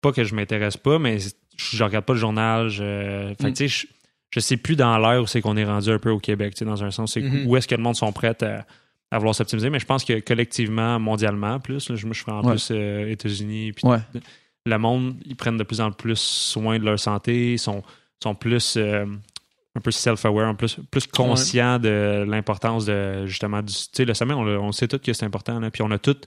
pas 0.00 0.12
que 0.12 0.24
je 0.24 0.34
m'intéresse 0.34 0.76
pas, 0.76 0.98
mais 0.98 1.18
je 1.56 1.84
regarde 1.84 2.04
pas 2.04 2.14
le 2.14 2.18
journal. 2.18 2.68
Je, 2.70 3.34
fait 3.38 3.50
Mm. 3.50 3.52
tu 3.52 3.68
sais, 3.68 3.68
je, 3.68 3.86
je 4.34 4.40
sais 4.40 4.56
plus 4.56 4.74
dans 4.76 4.96
l'air 4.98 5.22
où 5.22 5.26
c'est 5.26 5.42
qu'on 5.42 5.56
est 5.56 5.64
rendu 5.64 5.90
un 5.90 5.98
peu 5.98 6.10
au 6.10 6.18
Québec, 6.18 6.54
tu 6.54 6.60
sais, 6.60 6.64
dans 6.64 6.82
un 6.82 6.90
sens. 6.90 7.12
C'est 7.12 7.20
Mhm. 7.20 7.46
où 7.46 7.56
est-ce 7.56 7.68
que 7.68 7.74
le 7.74 7.82
monde 7.82 7.96
sont 7.96 8.10
prêts 8.12 8.34
à, 8.42 8.66
à 9.10 9.18
vouloir 9.18 9.34
s'optimiser. 9.34 9.70
Mais 9.70 9.78
je 9.80 9.86
pense 9.86 10.04
que 10.04 10.20
collectivement, 10.20 10.98
mondialement, 11.00 11.58
plus, 11.60 11.88
là, 11.88 11.96
je, 11.96 12.06
je 12.06 12.20
ferais 12.20 12.32
en 12.32 12.42
Ouais. 12.44 12.52
plus 12.52 12.68
euh, 12.70 13.10
États-Unis. 13.10 13.72
puis 13.72 13.86
Ouais. 13.86 13.98
Le 14.66 14.76
monde, 14.78 15.16
ils 15.24 15.36
prennent 15.36 15.56
de 15.56 15.64
plus 15.64 15.80
en 15.80 15.90
plus 15.90 16.18
soin 16.20 16.78
de 16.78 16.84
leur 16.84 16.98
santé, 16.98 17.54
ils 17.54 17.58
sont, 17.58 17.82
sont 18.22 18.34
plus. 18.34 18.76
euh, 18.76 19.06
un 19.76 19.80
peu 19.80 19.92
self-aware, 19.92 20.56
plus, 20.56 20.78
plus 20.90 21.06
conscients 21.06 21.78
de 21.78 22.24
l'importance 22.26 22.84
de 22.86 23.24
justement 23.26 23.62
du. 23.62 23.72
Tu 23.72 23.80
sais, 23.92 24.04
le 24.04 24.14
sommeil, 24.14 24.36
on, 24.36 24.42
on 24.44 24.72
sait 24.72 24.88
tout 24.88 24.98
que 24.98 25.12
c'est 25.12 25.24
important. 25.24 25.60
Là, 25.60 25.70
puis 25.70 25.82
on 25.82 25.90
a 25.92 25.98
toutes 25.98 26.26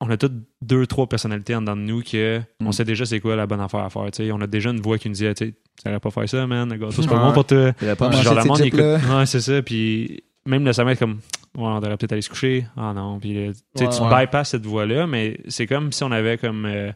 on 0.00 0.08
a 0.10 0.16
toutes 0.16 0.32
deux, 0.62 0.86
trois 0.86 1.06
personnalités 1.06 1.54
en 1.54 1.60
dedans 1.60 1.76
de 1.76 1.82
nous 1.82 2.02
que 2.02 2.40
Mm. 2.60 2.66
on 2.66 2.72
sait 2.72 2.84
déjà 2.84 3.04
c'est 3.04 3.20
quoi 3.20 3.36
la 3.36 3.46
bonne 3.46 3.60
affaire 3.60 3.80
à 3.80 3.90
faire. 3.90 4.10
tu 4.10 4.24
sais. 4.24 4.32
On 4.32 4.40
a 4.40 4.46
déjà 4.46 4.70
une 4.70 4.80
voix 4.80 4.96
qui 4.98 5.08
nous 5.08 5.14
dit 5.14 5.26
tu 5.34 5.54
va 5.84 6.00
pas 6.00 6.10
faire 6.10 6.28
ça, 6.28 6.46
man. 6.46 6.68
C'est 6.92 7.06
pas 7.06 7.18
bon 7.18 7.32
pour 7.32 7.44
toi. 7.46 7.72
Il 7.82 7.88
a 7.90 7.94
pas 7.96 8.08
Ouais, 8.08 8.12
mangé 8.16 8.24
Genre, 8.24 8.34
le 8.34 8.44
monde, 8.44 8.60
écoute. 8.62 8.80
Ouais, 8.80 9.26
c'est 9.26 9.40
ça. 9.40 9.60
Puis 9.62 10.24
même 10.46 10.64
le 10.64 10.72
sommeil, 10.72 10.96
comme, 10.96 11.20
ouais, 11.56 11.62
on 11.64 11.80
devrait 11.80 11.96
peut-être 11.96 12.12
aller 12.12 12.22
se 12.22 12.28
coucher. 12.30 12.66
Ah 12.76 12.92
non. 12.94 13.18
Puis 13.20 13.36
euh, 13.38 13.52
tu 13.52 13.58
sais, 13.76 13.84
Ouais, 13.86 13.96
tu 13.96 14.02
ouais. 14.02 14.26
bypasses 14.26 14.50
cette 14.50 14.66
voix-là, 14.66 15.06
mais 15.06 15.40
c'est 15.48 15.66
comme 15.66 15.92
si 15.92 16.02
on 16.04 16.12
avait 16.12 16.38
comme 16.38 16.66
euh, 16.66 16.92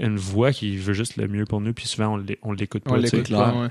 une 0.00 0.16
voix 0.16 0.52
qui 0.52 0.76
veut 0.76 0.92
juste 0.94 1.16
le 1.16 1.28
mieux 1.28 1.44
pour 1.44 1.60
nous, 1.60 1.72
puis 1.74 1.86
souvent, 1.86 2.14
on 2.14 2.16
l'é- 2.16 2.38
on 2.42 2.52
l'écoute 2.52 2.84
pas. 2.84 2.92
On 2.92 2.96
l'écoute 2.96 3.30
pas, 3.30 3.52
ouais. 3.54 3.68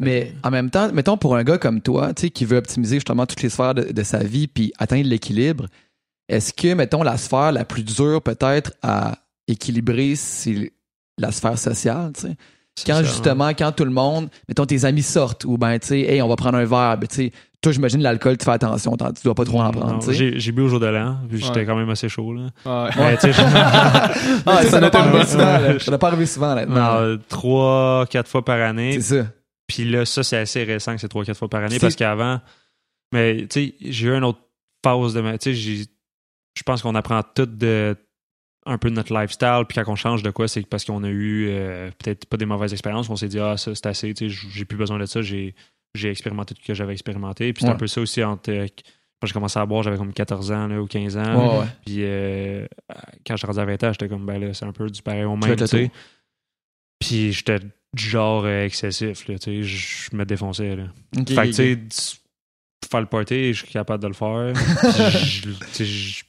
Mais 0.00 0.32
en 0.42 0.50
même 0.50 0.70
temps, 0.70 0.90
mettons 0.92 1.16
pour 1.18 1.36
un 1.36 1.44
gars 1.44 1.58
comme 1.58 1.82
toi, 1.82 2.14
tu 2.14 2.22
sais, 2.22 2.30
qui 2.30 2.44
veut 2.46 2.56
optimiser 2.56 2.96
justement 2.96 3.26
toutes 3.26 3.42
les 3.42 3.50
sphères 3.50 3.74
de, 3.74 3.92
de 3.92 4.02
sa 4.02 4.18
vie 4.24 4.46
puis 4.46 4.72
atteindre 4.78 5.08
l'équilibre, 5.08 5.66
est-ce 6.28 6.54
que, 6.54 6.72
mettons, 6.72 7.02
la 7.02 7.18
sphère 7.18 7.52
la 7.52 7.66
plus 7.66 7.82
dure 7.84 8.22
peut-être 8.22 8.72
à 8.82 9.18
équilibrer, 9.46 10.14
c'est 10.16 10.72
la 11.18 11.32
sphère 11.32 11.58
sociale, 11.58 12.12
tu 12.14 12.22
sais? 12.22 12.36
C'est 12.76 12.86
Quand 12.88 12.96
ça, 12.96 13.02
justement, 13.04 13.50
quand 13.50 13.70
tout 13.72 13.84
le 13.84 13.90
monde, 13.92 14.28
mettons, 14.48 14.66
tes 14.66 14.84
amis 14.84 15.02
sortent 15.02 15.44
ou 15.44 15.56
ben, 15.58 15.78
tu 15.78 15.88
sais, 15.88 16.00
hey, 16.00 16.20
on 16.22 16.28
va 16.28 16.34
prendre 16.36 16.58
un 16.58 16.64
verre, 16.64 16.98
ben, 16.98 17.06
tu 17.06 17.14
sais, 17.16 17.32
toi, 17.62 17.70
j'imagine 17.72 18.02
l'alcool, 18.02 18.36
tu 18.36 18.44
fais 18.44 18.50
attention, 18.50 18.96
t'en- 18.96 19.12
tu 19.12 19.22
dois 19.22 19.34
pas 19.34 19.44
trop 19.44 19.62
en 19.62 19.70
prendre, 19.70 19.92
non, 19.94 19.98
tu 20.00 20.06
sais. 20.06 20.14
J'ai 20.14 20.38
j'ai 20.40 20.52
bu 20.52 20.62
au 20.62 20.68
jour 20.68 20.80
de 20.80 20.86
l'an, 20.86 21.18
puis 21.28 21.40
j'étais 21.40 21.60
Ouais. 21.60 21.66
quand 21.66 21.76
même 21.76 21.88
assez 21.88 22.08
chaud. 22.08 22.34
Là. 22.34 22.42
Ouais. 22.66 22.90
Mais, 22.96 23.16
Ah, 23.32 24.10
Ouais, 24.46 24.66
ça 24.66 24.80
doit 24.80 24.90
pas 24.90 25.04
pas- 25.10 25.24
souvent, 25.26 25.44
là. 25.44 25.78
Ça 25.78 25.96
pas 25.98 26.08
arriver 26.08 26.26
souvent, 26.26 26.52
honnêtement. 26.52 27.00
non, 27.00 27.18
trois, 27.28 28.06
quatre 28.10 28.28
fois 28.28 28.44
par 28.44 28.60
année. 28.60 29.00
C'est 29.00 29.22
ça. 29.22 29.26
Puis 29.66 29.84
là, 29.88 30.04
ça, 30.04 30.22
c'est 30.22 30.36
assez 30.38 30.64
récent 30.64 30.94
que 30.94 31.00
c'est 31.00 31.08
trois, 31.08 31.24
quatre 31.24 31.38
fois 31.38 31.48
par 31.48 31.62
année 31.62 31.78
parce 31.78 31.94
qu'avant, 31.96 32.40
mais 33.12 33.46
tu 33.48 33.68
sais, 33.68 33.74
j'ai 33.80 34.08
eu 34.08 34.12
une 34.14 34.24
autre 34.24 34.40
phase 34.84 35.14
de 35.14 35.20
ma. 35.20 35.38
Tu 35.38 35.50
sais, 35.50 35.54
j'ai- 35.54 35.86
je 36.56 36.62
pense 36.64 36.82
qu'on 36.82 36.94
apprend 36.96 37.22
tout 37.34 37.46
de 37.46 37.96
un 38.66 38.78
peu 38.78 38.88
de 38.90 38.94
notre 38.94 39.12
lifestyle, 39.14 39.62
puis 39.68 39.76
quand 39.76 39.90
on 39.92 39.96
change 39.96 40.22
de 40.22 40.30
quoi, 40.30 40.48
c'est 40.48 40.66
parce 40.66 40.84
qu'on 40.84 41.04
a 41.04 41.08
eu 41.08 41.48
euh, 41.50 41.90
peut-être 41.98 42.26
pas 42.26 42.36
des 42.38 42.46
mauvaises 42.46 42.72
expériences, 42.72 43.10
on 43.10 43.16
s'est 43.16 43.28
dit, 43.28 43.38
ah, 43.38 43.56
ça, 43.56 43.74
c'est 43.74 43.86
assez, 43.86 44.14
tu 44.14 44.30
sais, 44.30 44.36
j'ai 44.52 44.64
plus 44.64 44.78
besoin 44.78 44.98
de 44.98 45.06
ça, 45.06 45.20
j'ai 45.22 45.54
j'ai 45.94 46.10
expérimenté 46.10 46.54
tout 46.54 46.62
ce 46.62 46.66
que 46.68 46.74
j'avais 46.74 46.92
expérimenté. 46.92 47.52
Puis 47.52 47.60
c'est 47.62 47.68
Ouais. 47.68 47.74
un 47.74 47.78
peu 47.78 47.86
ça 47.86 48.00
aussi 48.00 48.22
entre. 48.24 48.50
euh, 48.50 48.66
quand 49.20 49.26
j'ai 49.28 49.32
commencé 49.32 49.58
à 49.60 49.64
boire, 49.66 49.82
j'avais 49.84 49.96
comme 49.96 50.12
14 50.12 50.50
ans 50.50 50.66
là, 50.66 50.80
ou 50.82 50.86
15 50.86 51.16
ans. 51.16 51.52
Ouais, 51.54 51.58
ouais. 51.60 51.66
Puis 51.86 51.96
euh, 52.00 52.66
quand 53.24 53.34
je 53.34 53.38
suis 53.38 53.46
rendu 53.46 53.60
à 53.60 53.64
20 53.64 53.84
ans, 53.84 53.92
j'étais 53.92 54.08
comme, 54.08 54.26
ben 54.26 54.38
là, 54.40 54.52
c'est 54.54 54.64
un 54.64 54.72
peu 54.72 54.90
du 54.90 55.02
pareil 55.02 55.22
au 55.24 55.36
même, 55.36 55.42
fais 55.50 55.54
tu 55.56 55.60
le 55.62 55.66
sais. 55.68 55.90
Puis 56.98 57.32
j'étais 57.32 57.60
du 57.60 58.04
genre 58.04 58.44
euh, 58.44 58.64
excessif, 58.64 59.28
là, 59.28 59.38
tu 59.38 59.62
sais, 59.62 59.62
je 59.62 60.16
me 60.16 60.24
défonçais, 60.24 60.74
là. 60.74 60.84
Ok, 61.16 61.28
Fait 61.28 61.34
que, 61.34 61.46
tu 61.46 61.52
sais, 61.92 62.16
faire 62.90 63.00
le 63.00 63.06
party, 63.06 63.52
je 63.54 63.64
suis 63.64 63.72
capable 63.72 64.02
de 64.02 64.08
le 64.08 64.14
faire. 64.14 64.52
Je- 65.24 66.24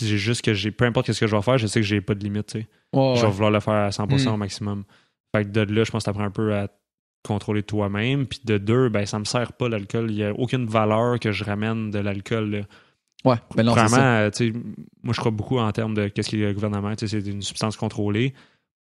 j'ai 0.00 0.18
juste 0.18 0.42
que 0.42 0.54
j'ai, 0.54 0.70
peu 0.70 0.84
importe 0.84 1.12
ce 1.12 1.20
que 1.20 1.26
je 1.26 1.34
vais 1.36 1.42
faire, 1.42 1.58
je 1.58 1.66
sais 1.66 1.80
que 1.80 1.86
j'ai 1.86 2.00
pas 2.00 2.14
de 2.14 2.22
limite, 2.24 2.46
tu 2.46 2.60
sais. 2.60 2.68
Ouais, 2.92 3.14
Je 3.16 3.24
vais 3.26 3.30
vouloir 3.32 3.50
le 3.50 3.60
faire 3.60 3.74
à 3.74 3.90
100% 3.90 4.30
Mm. 4.30 4.34
au 4.34 4.36
maximum. 4.36 4.84
Fait 5.34 5.44
que 5.44 5.50
de 5.50 5.60
là, 5.62 5.84
je 5.84 5.90
pense 5.90 6.02
que 6.02 6.06
t'apprends 6.06 6.24
un 6.24 6.30
peu 6.30 6.54
à 6.54 6.68
contrôler 7.24 7.62
toi-même. 7.62 8.26
Puis 8.26 8.40
de 8.44 8.58
deux, 8.58 8.88
ben, 8.88 9.06
ça 9.06 9.18
me 9.18 9.24
sert 9.24 9.52
pas 9.52 9.68
l'alcool. 9.68 10.10
Il 10.10 10.16
y 10.16 10.24
a 10.24 10.32
aucune 10.32 10.66
valeur 10.66 11.18
que 11.20 11.30
je 11.32 11.44
ramène 11.44 11.90
de 11.90 11.98
l'alcool. 11.98 12.66
Ouais, 13.24 13.36
mais 13.56 13.62
non, 13.62 13.74
c'est 13.74 13.82
Vraiment, 13.86 14.30
ça. 14.32 14.44
moi, 15.02 15.14
je 15.14 15.20
crois 15.20 15.30
beaucoup 15.30 15.58
en 15.58 15.70
termes 15.72 15.94
de 15.94 16.08
qu'est-ce 16.08 16.28
qu'il 16.28 16.40
y 16.40 16.44
a 16.44 16.48
le 16.48 16.54
gouvernement. 16.54 16.94
Tu 16.96 17.06
sais, 17.06 17.20
C'est 17.20 17.30
une 17.30 17.40
substance 17.42 17.76
contrôlée, 17.76 18.34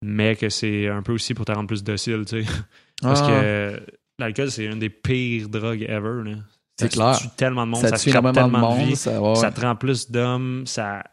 mais 0.02 0.36
que 0.36 0.50
c'est 0.50 0.88
un 0.90 1.02
peu 1.02 1.14
aussi 1.14 1.34
pour 1.34 1.46
te 1.46 1.52
rendre 1.54 1.68
plus 1.68 1.84
docile. 1.84 2.26
tu 2.28 2.44
sais. 2.44 2.52
Parce 3.02 3.22
Ah. 3.24 3.28
que 3.30 3.82
l'alcool, 4.20 4.52
c'est 4.52 4.66
une 4.66 4.80
des 4.80 4.90
pires 4.90 5.48
drogues 5.50 5.84
ever. 5.88 6.30
là. 6.30 6.36
C'est 6.78 6.86
Ça 6.94 6.98
clair. 7.14 7.18
tue 7.20 7.28
tellement 7.38 7.66
de 7.66 7.72
monde, 7.72 7.82
Ça 7.82 7.90
ça, 7.90 7.98
tue 7.98 8.10
de 8.10 8.14
tellement 8.32 8.32
de 8.32 8.58
monde. 8.58 8.88
vie, 8.88 8.96
Ça, 8.96 9.22
ouais, 9.22 9.36
ça 9.36 9.52
te 9.52 9.62
rend 9.62 9.76
plus 9.76 10.10
d'hommes, 10.12 10.64
ça... 10.66 11.04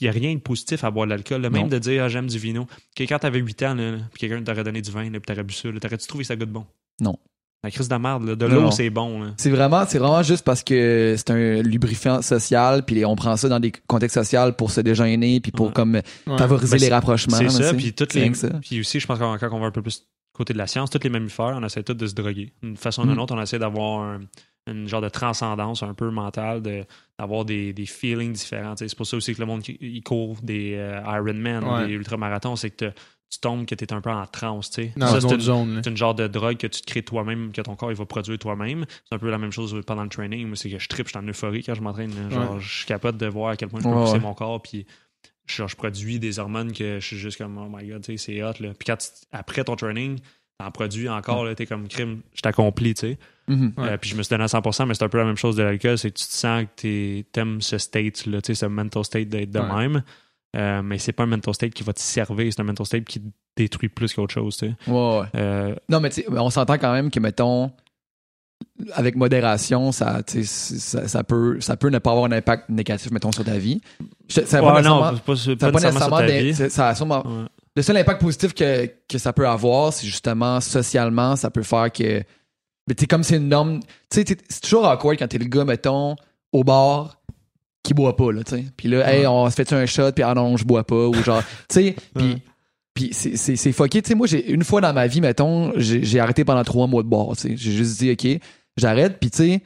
Il 0.00 0.04
n'y 0.04 0.08
a 0.08 0.12
rien 0.12 0.34
de 0.34 0.40
positif 0.40 0.84
à 0.84 0.90
boire 0.90 1.06
de 1.06 1.10
l'alcool. 1.10 1.40
Même 1.40 1.52
Non. 1.52 1.66
de 1.66 1.78
dire 1.78 2.04
ah, 2.04 2.08
j'aime 2.08 2.26
du 2.26 2.38
vino. 2.38 2.66
Que 2.94 3.04
quand 3.04 3.18
t'avais 3.20 3.38
8 3.38 3.62
ans, 3.62 3.74
là, 3.74 3.92
puis 4.12 4.28
quelqu'un 4.28 4.42
t'aurait 4.42 4.64
donné 4.64 4.82
du 4.82 4.90
vin, 4.90 5.04
là, 5.04 5.12
puis 5.12 5.20
t'aurais 5.22 5.44
bu 5.44 5.54
ça, 5.54 5.68
t'aurais-tu 5.80 6.06
trouvé 6.06 6.24
ça 6.24 6.36
goûte 6.36 6.50
bon? 6.50 6.66
Non. 7.00 7.16
La 7.64 7.70
crise 7.70 7.88
de 7.88 7.94
la 7.94 7.98
merde, 7.98 8.24
là. 8.24 8.34
de 8.36 8.46
l'eau, 8.46 8.70
c'est 8.70 8.90
bon. 8.90 9.32
C'est 9.38 9.50
vraiment, 9.50 9.84
c'est 9.88 9.98
vraiment 9.98 10.22
juste 10.22 10.44
parce 10.44 10.62
que 10.62 11.14
c'est 11.16 11.30
un 11.30 11.62
lubrifiant 11.62 12.20
social, 12.22 12.84
puis 12.84 13.04
on 13.04 13.16
prend 13.16 13.36
ça 13.36 13.48
dans 13.48 13.58
des 13.60 13.72
contextes 13.86 14.14
sociaux 14.22 14.52
pour 14.52 14.70
se 14.70 14.80
déjeuner, 14.80 15.40
puis 15.40 15.52
pour 15.52 15.66
Ouais. 15.68 15.72
comme 15.72 15.94
Ouais. 15.94 16.38
favoriser 16.38 16.76
Ben, 16.76 16.80
les 16.82 16.88
rapprochements. 16.90 17.36
C'est 17.38 17.48
ça, 17.48 17.72
puis 17.74 17.92
toutes 17.94 18.12
C'est 18.12 18.28
les... 18.28 18.34
ça. 18.34 18.48
Puis 18.60 18.78
aussi, 18.80 19.00
je 19.00 19.06
pense 19.06 19.18
qu'on 19.18 19.38
quand 19.38 19.48
on 19.52 19.60
va 19.60 19.66
un 19.66 19.70
peu 19.72 19.82
plus 19.82 20.06
côté 20.34 20.52
de 20.52 20.58
la 20.58 20.66
science, 20.68 20.90
tous 20.90 21.00
les 21.02 21.10
mammifères, 21.10 21.56
on 21.60 21.64
essaie 21.64 21.82
tous 21.82 21.94
de 21.94 22.06
se 22.06 22.14
droguer. 22.14 22.52
D'une 22.62 22.76
façon 22.76 23.02
ou 23.02 23.06
Mm. 23.06 23.08
d'une 23.10 23.18
autre, 23.20 23.34
on 23.34 23.40
essaie 23.42 23.58
d'avoir 23.58 24.02
un, 24.02 24.20
une 24.68 24.88
genre 24.88 25.00
de 25.00 25.08
transcendance 25.08 25.82
un 25.82 25.94
peu 25.94 26.10
mentale, 26.10 26.62
de- 26.62 26.84
d'avoir 27.18 27.44
des, 27.44 27.72
des 27.72 27.86
feelings 27.86 28.32
différents. 28.32 28.74
C'est 28.76 28.94
pour 28.96 29.06
ça 29.06 29.16
aussi 29.16 29.34
que 29.34 29.40
le 29.40 29.46
monde 29.46 29.62
il 29.68 30.02
court 30.02 30.36
des 30.42 30.74
euh, 30.76 31.00
Ironman, 31.06 31.64
Ouais. 31.64 31.86
des 31.88 31.92
ultramarathons, 31.94 32.56
c'est 32.56 32.70
que 32.70 32.92
tu 33.30 33.40
tombes, 33.40 33.66
que 33.66 33.74
tu 33.74 33.84
es 33.84 33.92
un 33.92 34.00
peu 34.00 34.08
en 34.10 34.24
transe. 34.26 34.70
c'est 34.72 34.92
une, 34.96 35.40
zone. 35.40 35.80
c'est 35.84 35.90
une 35.90 35.96
genre 35.98 36.14
de 36.14 36.26
drogue 36.28 36.56
que 36.56 36.66
tu 36.66 36.80
te 36.80 36.86
crées 36.86 37.02
toi-même, 37.02 37.52
que 37.52 37.60
ton 37.60 37.76
corps 37.76 37.90
il 37.92 37.96
va 37.96 38.06
produire 38.06 38.38
toi-même. 38.38 38.86
C'est 39.08 39.14
un 39.14 39.18
peu 39.18 39.28
la 39.30 39.36
même 39.38 39.52
chose 39.52 39.78
pendant 39.86 40.02
le 40.02 40.08
training. 40.08 40.46
Moi, 40.46 40.56
c'est 40.56 40.70
que 40.70 40.78
je 40.78 40.88
tripe, 40.88 41.06
je 41.08 41.10
suis 41.10 41.18
en 41.18 41.28
euphorie 41.28 41.62
quand 41.62 41.74
je 41.74 41.82
m'entraîne. 41.82 42.12
je 42.58 42.68
suis 42.78 42.86
capable 42.86 43.18
de 43.18 43.26
voir 43.26 43.50
à 43.50 43.56
quel 43.56 43.68
point 43.68 43.80
je 43.80 43.84
peux 43.84 43.90
Ouais, 43.94 44.04
pousser 44.04 44.18
mon 44.20 44.32
corps. 44.32 44.62
Puis, 44.62 44.86
genre, 45.46 45.68
je 45.68 45.76
produis 45.76 46.18
des 46.18 46.38
hormones 46.38 46.72
que 46.72 47.00
je 47.00 47.06
suis 47.06 47.18
juste 47.18 47.36
comme, 47.36 47.58
oh 47.58 47.68
my 47.70 47.86
god, 47.86 48.06
c'est 48.16 48.42
hot. 48.42 48.52
Là. 48.60 48.70
Puis, 48.78 48.86
quand 48.86 48.96
tu- 48.96 49.08
après 49.32 49.62
ton 49.64 49.76
training, 49.76 50.18
t'en 50.58 50.70
produis 50.72 51.08
encore, 51.08 51.44
là, 51.44 51.54
t'es 51.54 51.66
comme 51.66 51.86
crime, 51.88 52.20
je 52.34 52.40
t'accomplis, 52.40 52.94
tu 52.94 53.00
sais. 53.00 53.18
Mhm. 53.46 53.72
Ouais. 53.78 53.90
Euh, 53.90 53.96
puis, 53.96 54.10
je 54.10 54.16
me 54.16 54.22
suis 54.22 54.30
donné 54.30 54.44
à 54.44 54.48
100%, 54.48 54.86
mais 54.86 54.94
c'est 54.94 55.04
un 55.04 55.08
peu 55.08 55.18
la 55.18 55.24
même 55.24 55.36
chose 55.36 55.56
de 55.56 55.62
l'alcool, 55.62 55.96
c'est 55.96 56.10
que 56.10 56.18
tu 56.18 56.26
te 56.26 56.32
sens 56.32 56.64
que 56.76 57.20
t'aimes 57.32 57.60
ce 57.60 57.78
state, 57.78 58.26
là, 58.26 58.42
tu 58.42 58.48
sais, 58.54 58.54
ce 58.54 58.66
mental 58.66 59.04
state 59.04 59.28
d'être 59.28 59.50
de 59.50 59.60
Ouais. 59.60 59.88
même. 59.88 60.02
Euh, 60.56 60.82
mais 60.82 60.98
c'est 60.98 61.12
pas 61.12 61.22
un 61.24 61.26
mental 61.26 61.54
state 61.54 61.72
qui 61.74 61.82
va 61.84 61.92
te 61.92 62.00
servir, 62.00 62.52
c'est 62.52 62.60
un 62.60 62.64
mental 62.64 62.86
state 62.86 63.04
qui 63.04 63.20
te 63.20 63.26
détruit 63.56 63.88
plus 63.88 64.12
qu'autre 64.14 64.34
chose, 64.34 64.56
tu 64.56 64.66
sais. 64.66 64.74
Ouais, 64.90 65.20
ouais. 65.20 65.26
Euh, 65.36 65.74
Non, 65.88 66.00
mais 66.00 66.10
tu 66.10 66.24
on 66.28 66.50
s'entend 66.50 66.76
quand 66.78 66.92
même 66.92 67.10
que, 67.10 67.20
mettons, 67.20 67.70
avec 68.94 69.14
modération, 69.14 69.92
ça, 69.92 70.22
tu 70.24 70.44
sais, 70.44 70.78
ça, 70.78 71.06
ça 71.06 71.22
peut, 71.22 71.60
ça 71.60 71.76
peut 71.76 71.90
ne 71.90 71.98
pas 71.98 72.10
avoir 72.10 72.26
un 72.26 72.32
impact 72.32 72.68
négatif, 72.68 73.12
mettons, 73.12 73.30
sur 73.30 73.44
ta 73.44 73.58
vie. 73.58 73.80
Ça 74.28 74.40
ouais, 74.42 74.72
pas 74.72 74.82
non, 74.82 75.00
pas, 75.00 75.12
nécessairement 75.34 75.78
sur 75.78 75.88
nécessairement 75.92 76.18
ta 76.18 76.26
vie. 76.26 76.54
ça 76.54 76.88
a 76.88 76.94
sûrement-. 76.96 77.48
Le 77.78 77.82
seul 77.82 77.96
impact 77.96 78.20
positif 78.20 78.54
que, 78.54 78.90
que 79.08 79.18
ça 79.18 79.32
peut 79.32 79.46
avoir, 79.46 79.92
c'est 79.92 80.04
justement 80.06 80.60
socialement, 80.60 81.36
ça 81.36 81.48
peut 81.48 81.62
faire 81.62 81.92
que. 81.92 82.24
Mais 82.88 82.94
tu 82.96 83.02
sais, 83.02 83.06
comme 83.06 83.22
c'est 83.22 83.36
une 83.36 83.48
norme. 83.48 83.78
Tu 84.10 84.18
sais, 84.18 84.24
t'es- 84.24 84.36
c'est 84.48 84.62
toujours 84.62 84.84
awkward 84.84 85.16
quand 85.16 85.28
t'es 85.28 85.38
le 85.38 85.44
gars, 85.44 85.64
mettons, 85.64 86.16
au 86.52 86.64
bar, 86.64 87.20
qui 87.84 87.94
boit 87.94 88.16
pas, 88.16 88.32
là, 88.32 88.42
tu 88.42 88.56
sais. 88.56 88.64
Puis 88.76 88.88
là, 88.88 89.08
hey, 89.14 89.26
on 89.28 89.48
se 89.48 89.54
fait 89.54 89.72
un 89.72 89.86
shot, 89.86 90.10
puis 90.10 90.24
ah 90.24 90.34
non, 90.34 90.56
je 90.56 90.64
bois 90.64 90.82
pas, 90.84 91.06
ou 91.06 91.14
genre. 91.22 91.42
Tu 91.68 91.74
sais, 91.74 91.96
puis. 92.16 92.24
Ouais. 92.32 92.42
Puis 92.94 93.10
c'est- 93.12 93.36
c'est 93.36 93.54
c'est 93.54 93.70
fucké. 93.70 94.02
Tu 94.02 94.08
sais, 94.08 94.14
moi, 94.16 94.26
j'ai 94.26 94.50
une 94.50 94.64
fois 94.64 94.80
dans 94.80 94.92
ma 94.92 95.06
vie, 95.06 95.20
mettons, 95.20 95.72
j'ai 95.76 96.02
j'ai 96.02 96.18
arrêté 96.18 96.44
pendant 96.44 96.64
trois 96.64 96.88
mois 96.88 97.04
de 97.04 97.08
boire. 97.08 97.36
tu 97.36 97.42
sais. 97.50 97.56
J'ai 97.56 97.70
juste 97.70 98.00
dit, 98.00 98.10
OK, 98.10 98.40
j'arrête. 98.76 99.18
Puis 99.20 99.30
tu 99.30 99.36
sais, 99.36 99.62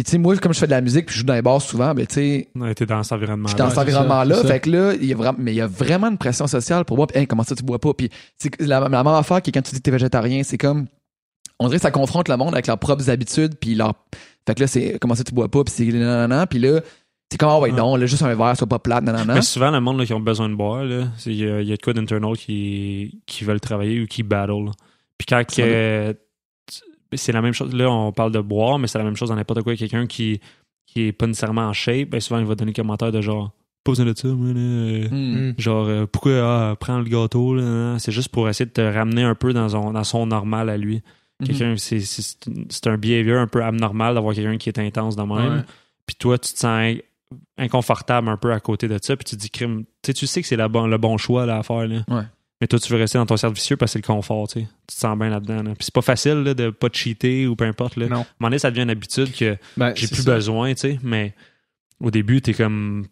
puis 0.00 0.04
tu 0.04 0.10
sais, 0.12 0.18
moi, 0.18 0.36
comme 0.36 0.54
je 0.54 0.60
fais 0.60 0.66
de 0.66 0.70
la 0.70 0.80
musique, 0.80 1.06
puis 1.06 1.14
je 1.14 1.20
joue 1.20 1.26
dans 1.26 1.34
les 1.34 1.42
bars 1.42 1.60
souvent, 1.60 1.92
ben 1.92 2.06
tu 2.06 2.14
sais, 2.14 2.48
Ouais, 2.54 2.72
t'es 2.74 2.86
dans 2.86 3.02
cet 3.02 3.12
environnement. 3.14 3.48
je 3.48 3.54
suis 3.54 3.58
dans 3.58 3.68
cet 3.68 3.78
environnement-là. 3.78 4.36
ça. 4.42 4.46
Fait 4.46 4.60
que 4.60 4.70
là, 4.70 4.92
il 4.94 5.04
y 5.06 5.12
a 5.12 5.16
vraiment, 5.16 5.38
mais 5.40 5.52
il 5.52 5.56
y 5.56 5.60
a 5.60 5.66
vraiment 5.66 6.06
une 6.08 6.18
pression 6.18 6.46
sociale 6.46 6.84
pour 6.84 6.96
boire. 6.96 7.08
Puis, 7.08 7.18
hey, 7.18 7.26
comment 7.26 7.42
ça 7.42 7.56
tu 7.56 7.64
bois 7.64 7.80
pas? 7.80 7.92
Puis 7.94 8.08
c'est 8.38 8.60
la, 8.60 8.78
la 8.80 8.88
même 8.88 9.06
affaire 9.08 9.42
que 9.42 9.50
quand 9.50 9.62
tu 9.62 9.72
dis 9.72 9.78
que 9.78 9.82
t'es 9.82 9.90
végétarien, 9.90 10.42
c'est 10.44 10.56
comme, 10.58 10.86
on 11.58 11.66
dirait 11.66 11.78
que 11.78 11.82
ça 11.82 11.90
confronte 11.90 12.28
le 12.28 12.36
monde 12.36 12.54
avec 12.54 12.68
leurs 12.68 12.78
propres 12.78 13.10
habitudes. 13.10 13.56
Puis 13.60 13.74
leur, 13.74 13.94
fait 14.46 14.54
que 14.54 14.60
là, 14.60 14.66
c'est 14.68 14.98
comment 15.00 15.16
ça 15.16 15.24
tu 15.24 15.34
bois 15.34 15.48
pas? 15.50 15.64
Puis 15.64 15.74
c'est 15.76 15.84
nanana. 15.86 16.46
Puis 16.46 16.60
là, 16.60 16.80
c'est 17.30 17.36
comme, 17.36 17.48
ah 17.50 17.58
ouais, 17.58 17.70
Ouais. 17.72 17.76
non, 17.76 17.96
là, 17.96 18.06
juste 18.06 18.22
un 18.22 18.34
verre, 18.34 18.56
soit 18.56 18.68
pas 18.68 18.78
plate, 18.78 19.02
nanana. 19.02 19.34
Mais 19.34 19.42
souvent, 19.42 19.70
le 19.72 19.80
monde 19.80 19.98
là, 19.98 20.06
qui 20.06 20.14
ont 20.14 20.20
besoin 20.20 20.48
de 20.48 20.54
boire, 20.54 20.84
là, 20.84 21.08
c'est- 21.18 21.30
il 21.30 21.38
y, 21.38 21.44
a 21.50 21.60
il 21.60 21.68
y 21.68 21.72
a 21.72 21.76
de 21.76 21.82
quoi 21.82 21.92
d'internal 21.92 22.36
qui, 22.36 23.20
qui 23.26 23.42
veulent 23.44 23.60
travailler 23.60 24.00
ou 24.00 24.06
qui 24.06 24.22
battle. 24.22 24.70
Puis 25.18 25.26
quand 25.28 25.42
c'est 27.16 27.32
la 27.32 27.40
même 27.42 27.52
chose, 27.54 27.74
là, 27.74 27.90
on 27.90 28.12
parle 28.12 28.32
de 28.32 28.40
boire, 28.40 28.78
mais 28.78 28.86
c'est 28.86 28.98
la 28.98 29.04
même 29.04 29.16
chose 29.16 29.28
dans 29.30 29.36
n'importe 29.36 29.62
quoi. 29.62 29.74
Quelqu'un 29.76 30.06
qui, 30.06 30.40
qui 30.86 31.02
est 31.06 31.12
pas 31.12 31.26
nécessairement 31.26 31.62
en 31.68 31.72
shape, 31.72 32.10
ben 32.10 32.20
souvent, 32.20 32.40
il 32.40 32.46
va 32.46 32.54
donner 32.54 32.72
des 32.72 32.80
commentaires 32.80 33.12
de 33.12 33.20
genre, 33.20 33.52
pas 33.84 33.92
besoin 33.92 34.06
de 34.06 34.14
ça, 34.16 34.28
moi, 34.28 34.48
là, 34.52 35.08
Hmm. 35.08 35.48
Mm. 35.50 35.54
Genre, 35.58 35.86
euh, 35.86 36.06
pourquoi 36.06 36.32
ah, 36.42 36.76
prends 36.78 36.98
le 36.98 37.04
gâteau, 37.04 37.54
là, 37.54 37.96
c'est 37.98 38.12
juste 38.12 38.28
pour 38.28 38.48
essayer 38.48 38.66
de 38.66 38.72
te 38.72 38.80
ramener 38.80 39.22
un 39.22 39.34
peu 39.34 39.52
dans 39.52 39.68
son, 39.70 39.92
dans 39.92 40.04
son 40.04 40.26
normal 40.26 40.68
à 40.68 40.76
lui. 40.76 41.00
Mhm. 41.40 41.46
Quelqu'un, 41.46 41.76
c'est- 41.76 42.86
un 42.88 42.96
behavior 42.98 43.38
un 43.40 43.46
peu 43.46 43.62
abnormal 43.62 44.14
d'avoir 44.14 44.34
quelqu'un 44.34 44.56
qui 44.58 44.68
est 44.68 44.78
intense 44.78 45.14
de 45.16 45.22
même. 45.22 45.64
Puis 46.04 46.16
toi, 46.16 46.36
tu 46.38 46.52
te 46.52 46.58
sens 46.58 46.96
inconfortable 47.56 48.28
un 48.28 48.36
peu 48.36 48.52
à 48.52 48.60
côté 48.60 48.88
de 48.88 48.98
ça. 49.00 49.16
Puis 49.16 49.24
tu 49.24 49.36
te 49.36 49.40
dis, 49.40 49.50
crime, 49.50 49.84
tu 50.02 50.06
sais, 50.06 50.14
tu 50.14 50.26
sais 50.26 50.40
que 50.42 50.48
c'est 50.48 50.56
le 50.56 50.96
bon 50.98 51.16
choix 51.18 51.46
là, 51.46 51.58
à 51.58 51.62
faire. 51.62 51.86
Là. 51.86 52.02
Ouais. 52.08 52.22
Mais 52.60 52.66
toi, 52.66 52.78
tu 52.80 52.92
veux 52.92 52.98
rester 52.98 53.18
dans 53.18 53.26
ton 53.26 53.36
cercle 53.36 53.54
vicieux 53.54 53.76
parce 53.76 53.90
que 53.92 54.00
c'est 54.00 54.06
le 54.08 54.12
confort. 54.14 54.48
Tu 54.48 54.60
sais. 54.60 54.66
Tu 54.88 54.94
te 54.96 55.00
sens 55.00 55.16
bien 55.16 55.28
là-dedans. 55.30 55.62
là. 55.62 55.70
Puis 55.76 55.84
c'est 55.84 55.94
pas 55.94 56.02
facile 56.02 56.42
là, 56.42 56.54
de 56.54 56.70
pas 56.70 56.88
te 56.90 56.96
cheater 56.96 57.46
ou 57.46 57.54
peu 57.54 57.64
importe. 57.64 57.96
Là. 57.96 58.06
À 58.06 58.08
un 58.08 58.10
Non. 58.10 58.16
moment 58.40 58.50
donné, 58.50 58.58
ça 58.58 58.70
devient 58.70 58.82
une 58.82 58.90
habitude 58.90 59.32
que 59.32 59.56
Ben, 59.76 59.92
j'ai 59.94 60.08
plus 60.08 60.22
ça. 60.24 60.34
besoin. 60.34 60.74
Tu 60.74 60.80
sais. 60.80 60.98
Mais 61.02 61.34
au 62.00 62.10
début, 62.10 62.40
t'es 62.42 62.54
comme. 62.54 63.06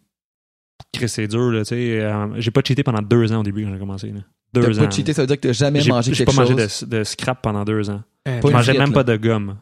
C'est 1.05 1.27
dur. 1.27 1.51
Là, 1.51 1.59
tu 1.61 1.69
sais. 1.69 2.01
Euh, 2.01 2.27
j'ai 2.41 2.51
pas 2.51 2.61
cheaté 2.65 2.83
pendant 2.83 3.01
deux 3.01 3.31
ans 3.31 3.39
au 3.39 3.43
début 3.43 3.63
quand 3.63 3.71
j'ai 3.73 3.79
commencé. 3.79 4.07
Là. 4.11 4.19
Deux 4.53 4.79
ans. 4.79 4.85
pas 4.85 4.91
cheaté, 4.91 5.13
ça 5.13 5.21
veut 5.23 5.27
dire 5.27 5.37
que 5.37 5.47
t'as 5.47 5.53
jamais 5.53 5.81
J'ai 5.81 5.91
mangé 5.91 6.13
j'ai 6.13 6.25
quelque 6.25 6.35
pas 6.35 6.45
chose? 6.45 6.51
mangé 6.51 6.85
de, 6.85 6.97
de 6.99 7.03
scrap 7.03 7.41
pendant 7.41 7.63
deux 7.63 7.89
ans. 7.89 8.01
Eh, 8.25 8.39
Pas 8.39 8.47
Je 8.49 8.53
mangeais 8.53 8.73
même 8.77 8.89
là. 8.89 8.93
pas 8.95 9.03
de 9.03 9.15
gomme. 9.17 9.57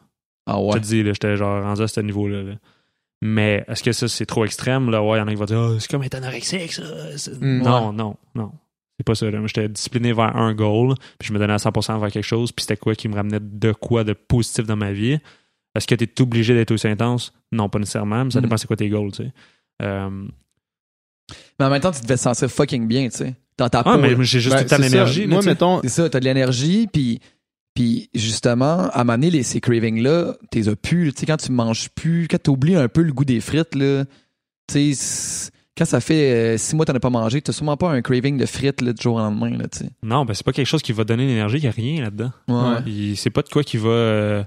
Ah 0.46 0.56
Je 0.58 0.64
ouais. 0.64 0.80
te 0.80 0.84
dis, 0.84 1.04
j'étais 1.04 1.36
genre 1.36 1.62
rendu 1.62 1.82
à 1.82 1.88
ce 1.88 2.00
niveau-là. 2.00 2.42
là. 2.42 2.52
Mais 3.22 3.64
est-ce 3.68 3.82
que 3.82 3.92
ça, 3.92 4.08
c'est 4.08 4.26
trop 4.26 4.44
extrême? 4.44 4.90
Là? 4.90 5.02
Ouais, 5.02 5.18
il 5.18 5.20
y 5.20 5.22
en 5.22 5.26
a 5.26 5.30
qui 5.30 5.36
vont 5.36 5.44
dire, 5.44 5.58
Ah, 5.58 5.76
c'est 5.80 5.90
comme 5.90 6.02
être 6.02 6.14
anorexique, 6.14 6.72
ça. 6.72 6.82
C'est- 7.16 7.40
Mm. 7.40 7.62
non, 7.62 7.92
non, 7.92 8.16
non. 8.34 8.52
C'est 8.98 9.04
pas 9.04 9.14
ça. 9.14 9.30
là. 9.30 9.38
Moi, 9.38 9.46
j'étais 9.48 9.68
discipliné 9.68 10.12
vers 10.12 10.36
un 10.36 10.54
goal, 10.54 10.94
puis 11.18 11.28
je 11.28 11.32
me 11.32 11.38
donnais 11.38 11.52
à 11.52 11.58
100% 11.58 12.00
vers 12.00 12.10
quelque 12.10 12.24
chose, 12.24 12.52
puis 12.52 12.62
c'était 12.62 12.76
quoi 12.78 12.94
qui 12.94 13.08
me 13.08 13.14
ramenait 13.14 13.40
de 13.40 13.72
quoi 13.72 14.04
de 14.04 14.12
positif 14.14 14.66
dans 14.66 14.76
ma 14.76 14.92
vie. 14.92 15.18
Est-ce 15.74 15.86
que 15.86 15.94
tu 15.94 16.04
es 16.04 16.20
obligé 16.22 16.54
d'être 16.54 16.70
aussi 16.70 16.88
intense? 16.88 17.32
Non, 17.52 17.68
pas 17.68 17.78
nécessairement, 17.78 18.24
mais 18.24 18.30
ça 18.30 18.38
Mm. 18.38 18.42
dépend 18.42 18.56
c'est 18.56 18.66
quoi 18.66 18.76
tes 18.76 18.88
goals, 18.88 19.12
tu 19.12 19.24
sais. 19.24 19.32
Euh, 19.82 20.08
Mais 21.58 21.66
en 21.66 21.70
même 21.70 21.80
temps, 21.82 21.90
tu 21.92 22.00
devais 22.00 22.16
te 22.16 22.20
sentir 22.20 22.50
fucking 22.50 22.86
bien, 22.88 23.08
tu 23.08 23.18
sais. 23.18 23.34
Dans 23.58 23.68
ta 23.68 23.80
ah, 23.80 23.84
peau. 23.84 23.98
mais 23.98 24.14
là. 24.14 24.22
j'ai 24.22 24.40
juste 24.40 24.54
Ben, 24.54 24.58
tout 24.60 24.64
le 24.64 24.68
temps 24.70 24.76
c'est 24.76 24.82
ça. 24.82 24.88
l'énergie. 24.88 25.26
Moi, 25.26 25.42
mettons, 25.42 25.80
C'est 25.82 25.88
ça, 25.88 26.08
t'as 26.10 26.20
de 26.20 26.24
l'énergie, 26.24 26.86
puis 26.92 27.20
puis 27.74 28.08
justement, 28.14 28.88
à 28.90 29.04
maner 29.04 29.28
les, 29.30 29.42
ces 29.42 29.60
cravings-là, 29.60 30.36
t'es 30.50 30.68
as 30.68 30.76
plus. 30.76 31.12
Tu 31.12 31.20
sais, 31.20 31.26
quand 31.26 31.36
tu 31.36 31.52
manges 31.52 31.90
plus, 31.90 32.26
quand 32.26 32.42
t'oublies 32.42 32.74
un 32.74 32.88
peu 32.88 33.02
le 33.02 33.12
goût 33.12 33.26
des 33.26 33.40
frites, 33.40 33.74
là, 33.74 34.06
tu 34.66 34.94
sais, 34.94 35.50
quand 35.76 35.84
ça 35.84 36.00
fait 36.00 36.32
euh, 36.32 36.58
six 36.58 36.74
mois 36.74 36.84
que 36.86 36.92
t'en 36.92 36.96
as 36.96 37.00
pas 37.00 37.10
mangé, 37.10 37.40
t'as 37.42 37.52
sûrement 37.52 37.76
pas 37.76 37.90
un 37.90 38.00
craving 38.02 38.38
de 38.38 38.46
frites 38.46 38.80
là, 38.80 38.92
du 38.92 39.02
jour 39.02 39.16
au 39.16 39.18
lendemain, 39.18 39.50
là, 39.50 39.64
tu 39.70 39.78
sais. 39.80 39.90
Non, 40.02 40.24
ben 40.24 40.34
c'est 40.34 40.44
pas 40.44 40.52
quelque 40.52 40.66
chose 40.66 40.82
qui 40.82 40.92
va 40.92 41.04
donner 41.04 41.26
l'énergie, 41.26 41.58
il 41.58 41.62
n'y 41.62 41.68
a 41.68 41.70
rien 41.70 42.02
là-dedans. 42.02 42.32
Ouais. 42.48 43.14
C'est 43.16 43.30
pas 43.30 43.42
de 43.42 43.48
quoi 43.48 43.62
qui 43.62 43.76
va 43.76 43.88
euh, 43.88 44.44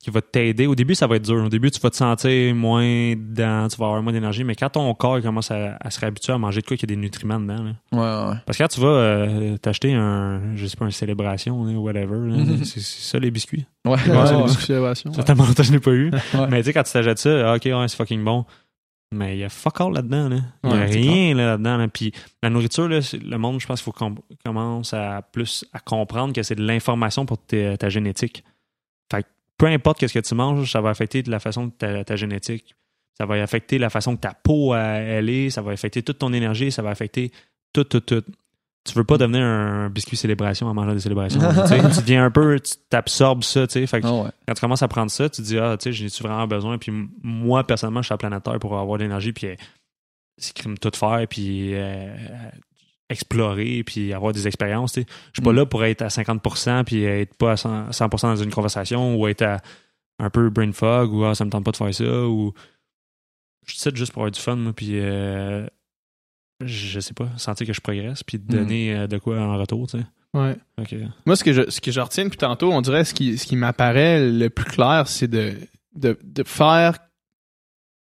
qui 0.00 0.10
va 0.10 0.20
t'aider. 0.20 0.66
Au 0.66 0.74
début, 0.74 0.96
ça 0.96 1.06
va 1.06 1.14
être 1.14 1.22
dur. 1.24 1.44
Au 1.44 1.48
début, 1.48 1.70
tu 1.70 1.78
vas 1.78 1.88
te 1.88 1.94
sentir 1.94 2.52
moins 2.56 3.14
dans, 3.16 3.68
tu 3.68 3.76
vas 3.76 3.86
avoir 3.86 4.02
moins 4.02 4.12
d'énergie, 4.12 4.42
mais 4.42 4.56
quand 4.56 4.70
ton 4.70 4.92
corps 4.94 5.20
commence 5.22 5.52
à, 5.52 5.76
à 5.80 5.90
se 5.92 6.00
réhabituer 6.00 6.32
à 6.32 6.38
manger 6.38 6.60
de 6.60 6.66
quoi 6.66 6.76
qu'il 6.76 6.90
y 6.90 6.92
a 6.92 6.96
des 6.96 7.00
nutriments 7.00 7.38
dedans. 7.38 7.62
là. 7.62 7.70
Ouais, 7.92 8.30
ouais. 8.32 8.36
Parce 8.44 8.58
que 8.58 8.64
quand 8.64 8.68
tu 8.68 8.80
vas 8.80 8.88
euh, 8.88 9.56
t'acheter 9.58 9.94
un, 9.94 10.56
je 10.56 10.66
sais 10.66 10.76
pas, 10.76 10.86
une 10.86 10.90
célébration, 10.90 11.64
là, 11.64 11.72
whatever, 11.78 12.16
là, 12.28 12.36
Mhm. 12.36 12.64
c'est 12.64 12.80
ça 12.80 13.20
les 13.20 13.30
biscuits. 13.30 13.64
Ouais, 13.84 13.92
Ouais, 13.92 13.96
ouais, 13.96 14.26
c'est 14.26 14.32
ouais. 14.32 14.36
les 14.38 14.42
biscuits 14.42 14.66
célébration. 14.66 15.12
Ça 15.12 15.62
je 15.62 15.70
n'ai 15.70 15.78
pas 15.78 15.92
eu. 15.92 16.10
Ouais. 16.34 16.46
Mais 16.50 16.58
tu 16.58 16.64
sais, 16.64 16.72
quand 16.72 16.82
tu 16.82 16.92
t'achètes 16.92 17.18
ça, 17.18 17.52
ah, 17.52 17.54
ok, 17.54 17.62
ouais, 17.66 17.84
c'est 17.86 17.96
fucking 17.96 18.24
bon. 18.24 18.44
Mais 19.12 19.36
il 19.36 19.40
y 19.40 19.44
a 19.44 19.48
fuck 19.48 19.80
all 19.80 19.92
là-dedans. 19.92 20.28
Là. 20.28 20.36
Il 20.64 20.70
y 20.70 20.72
a 20.72 20.76
Ouais, 20.76 20.84
rien 20.86 21.34
là, 21.34 21.46
là-dedans. 21.46 21.76
là. 21.76 21.88
Puis 21.88 22.12
la 22.42 22.50
nourriture, 22.50 22.88
là, 22.88 23.00
le 23.12 23.36
monde, 23.36 23.60
je 23.60 23.66
pense 23.66 23.80
qu'il 23.82 23.92
faut 23.92 23.92
qu'on 23.92 24.14
commence 24.44 24.94
à 24.94 25.22
plus 25.22 25.64
à 25.72 25.80
comprendre 25.80 26.32
que 26.32 26.42
c'est 26.42 26.54
de 26.54 26.64
l'information 26.64 27.26
pour 27.26 27.38
ta 27.46 27.88
génétique. 27.88 28.42
Fait 29.12 29.22
que 29.22 29.28
peu 29.58 29.66
importe 29.66 29.98
qu'est-ce 30.00 30.14
que 30.14 30.26
tu 30.26 30.34
manges, 30.34 30.70
ça 30.72 30.80
va 30.80 30.90
affecter 30.90 31.22
de 31.22 31.30
la 31.30 31.38
façon 31.40 31.70
que 31.70 31.76
ta, 31.76 32.04
ta 32.04 32.16
génétique. 32.16 32.74
Ça 33.18 33.26
va 33.26 33.34
affecter 33.42 33.78
la 33.78 33.90
façon 33.90 34.16
que 34.16 34.22
ta 34.22 34.32
peau 34.34 34.74
elle, 34.74 35.06
elle 35.08 35.28
est, 35.30 35.50
ça 35.50 35.60
va 35.62 35.72
affecter 35.72 36.02
toute 36.02 36.18
ton 36.18 36.32
énergie, 36.32 36.72
ça 36.72 36.80
va 36.82 36.90
affecter 36.90 37.30
tout, 37.74 37.84
tout, 37.84 38.00
tout. 38.00 38.22
Tu 38.84 38.94
veux 38.94 39.04
pas 39.04 39.16
devenir 39.16 39.42
un 39.42 39.88
biscuit 39.90 40.16
célébration 40.16 40.66
en 40.66 40.74
mangeant 40.74 40.92
des 40.94 41.00
célébrations. 41.00 41.38
tu 41.68 42.00
deviens 42.00 42.24
un 42.24 42.30
peu, 42.30 42.58
tu 42.58 42.72
t'absorbes 42.88 43.44
ça, 43.44 43.66
tu 43.68 43.74
sais. 43.74 43.86
Fait 43.86 44.00
que 44.00 44.06
Ah 44.06 44.12
ouais. 44.24 44.30
quand 44.48 44.54
tu 44.54 44.60
commences 44.60 44.82
à 44.82 44.88
prendre 44.88 45.10
ça, 45.10 45.28
tu 45.28 45.40
te 45.40 45.46
dis, 45.46 45.58
ah, 45.58 45.76
tu 45.78 45.84
sais, 45.84 45.92
j'en 45.92 46.06
ai-tu 46.06 46.22
vraiment 46.22 46.46
besoin? 46.48 46.78
Puis 46.78 46.92
moi, 47.22 47.64
personnellement, 47.64 48.02
je 48.02 48.06
suis 48.06 48.12
à 48.12 48.14
la 48.14 48.18
planète 48.18 48.42
Terre 48.42 48.58
pour 48.58 48.76
avoir 48.78 48.98
de 48.98 49.04
l'énergie, 49.04 49.32
puis 49.32 49.46
euh, 49.46 50.74
tout 50.80 50.90
faire, 50.96 51.24
puis 51.30 51.74
euh, 51.74 52.12
explorer, 53.08 53.84
puis 53.84 54.12
avoir 54.12 54.32
des 54.32 54.48
expériences, 54.48 54.94
tu 54.94 55.02
sais. 55.02 55.06
Je 55.32 55.40
suis 55.40 55.42
pas 55.44 55.52
Mm. 55.52 55.56
là 55.56 55.66
pour 55.66 55.84
être 55.84 56.02
à 56.02 56.08
50%, 56.08 56.82
puis 56.84 57.04
être 57.04 57.36
pas 57.36 57.52
à 57.52 57.54
100%, 57.54 57.92
100% 57.92 58.22
dans 58.22 58.36
une 58.36 58.50
conversation, 58.50 59.14
ou 59.16 59.28
être 59.28 59.42
à 59.42 59.60
un 60.18 60.28
peu 60.30 60.50
brain 60.50 60.72
fog, 60.72 61.12
ou 61.12 61.24
ah, 61.24 61.34
ça 61.36 61.44
me 61.44 61.50
tente 61.50 61.64
pas 61.64 61.70
de 61.70 61.76
faire 61.76 61.94
ça, 61.94 62.26
ou 62.26 62.52
je 63.66 63.76
suis 63.76 63.90
juste 63.94 64.12
pour 64.12 64.22
avoir 64.22 64.32
du 64.32 64.40
fun, 64.40 64.56
moi, 64.56 64.72
puis 64.72 64.98
euh, 64.98 65.66
je 66.64 67.00
sais 67.00 67.14
pas, 67.14 67.28
sentir 67.36 67.66
que 67.66 67.72
je 67.72 67.80
progresse, 67.80 68.22
puis 68.22 68.38
donner 68.38 68.94
euh, 68.94 69.06
de 69.06 69.18
quoi 69.18 69.40
en 69.40 69.58
retour, 69.58 69.86
tu 69.88 69.98
sais. 69.98 70.04
Ouais. 70.34 70.56
Ok. 70.78 70.94
Moi, 71.26 71.36
ce 71.36 71.44
que 71.44 71.52
je, 71.52 71.68
ce 71.68 71.80
que 71.80 71.90
je 71.90 72.00
retiens 72.00 72.24
depuis 72.24 72.38
tantôt, 72.38 72.72
on 72.72 72.80
dirait 72.80 73.04
ce 73.04 73.12
qui, 73.12 73.36
ce 73.36 73.46
qui 73.46 73.56
m'apparaît 73.56 74.30
le 74.30 74.48
plus 74.48 74.64
clair, 74.64 75.06
c'est 75.06 75.28
de, 75.28 75.54
de, 75.94 76.18
de 76.22 76.42
faire, 76.44 76.98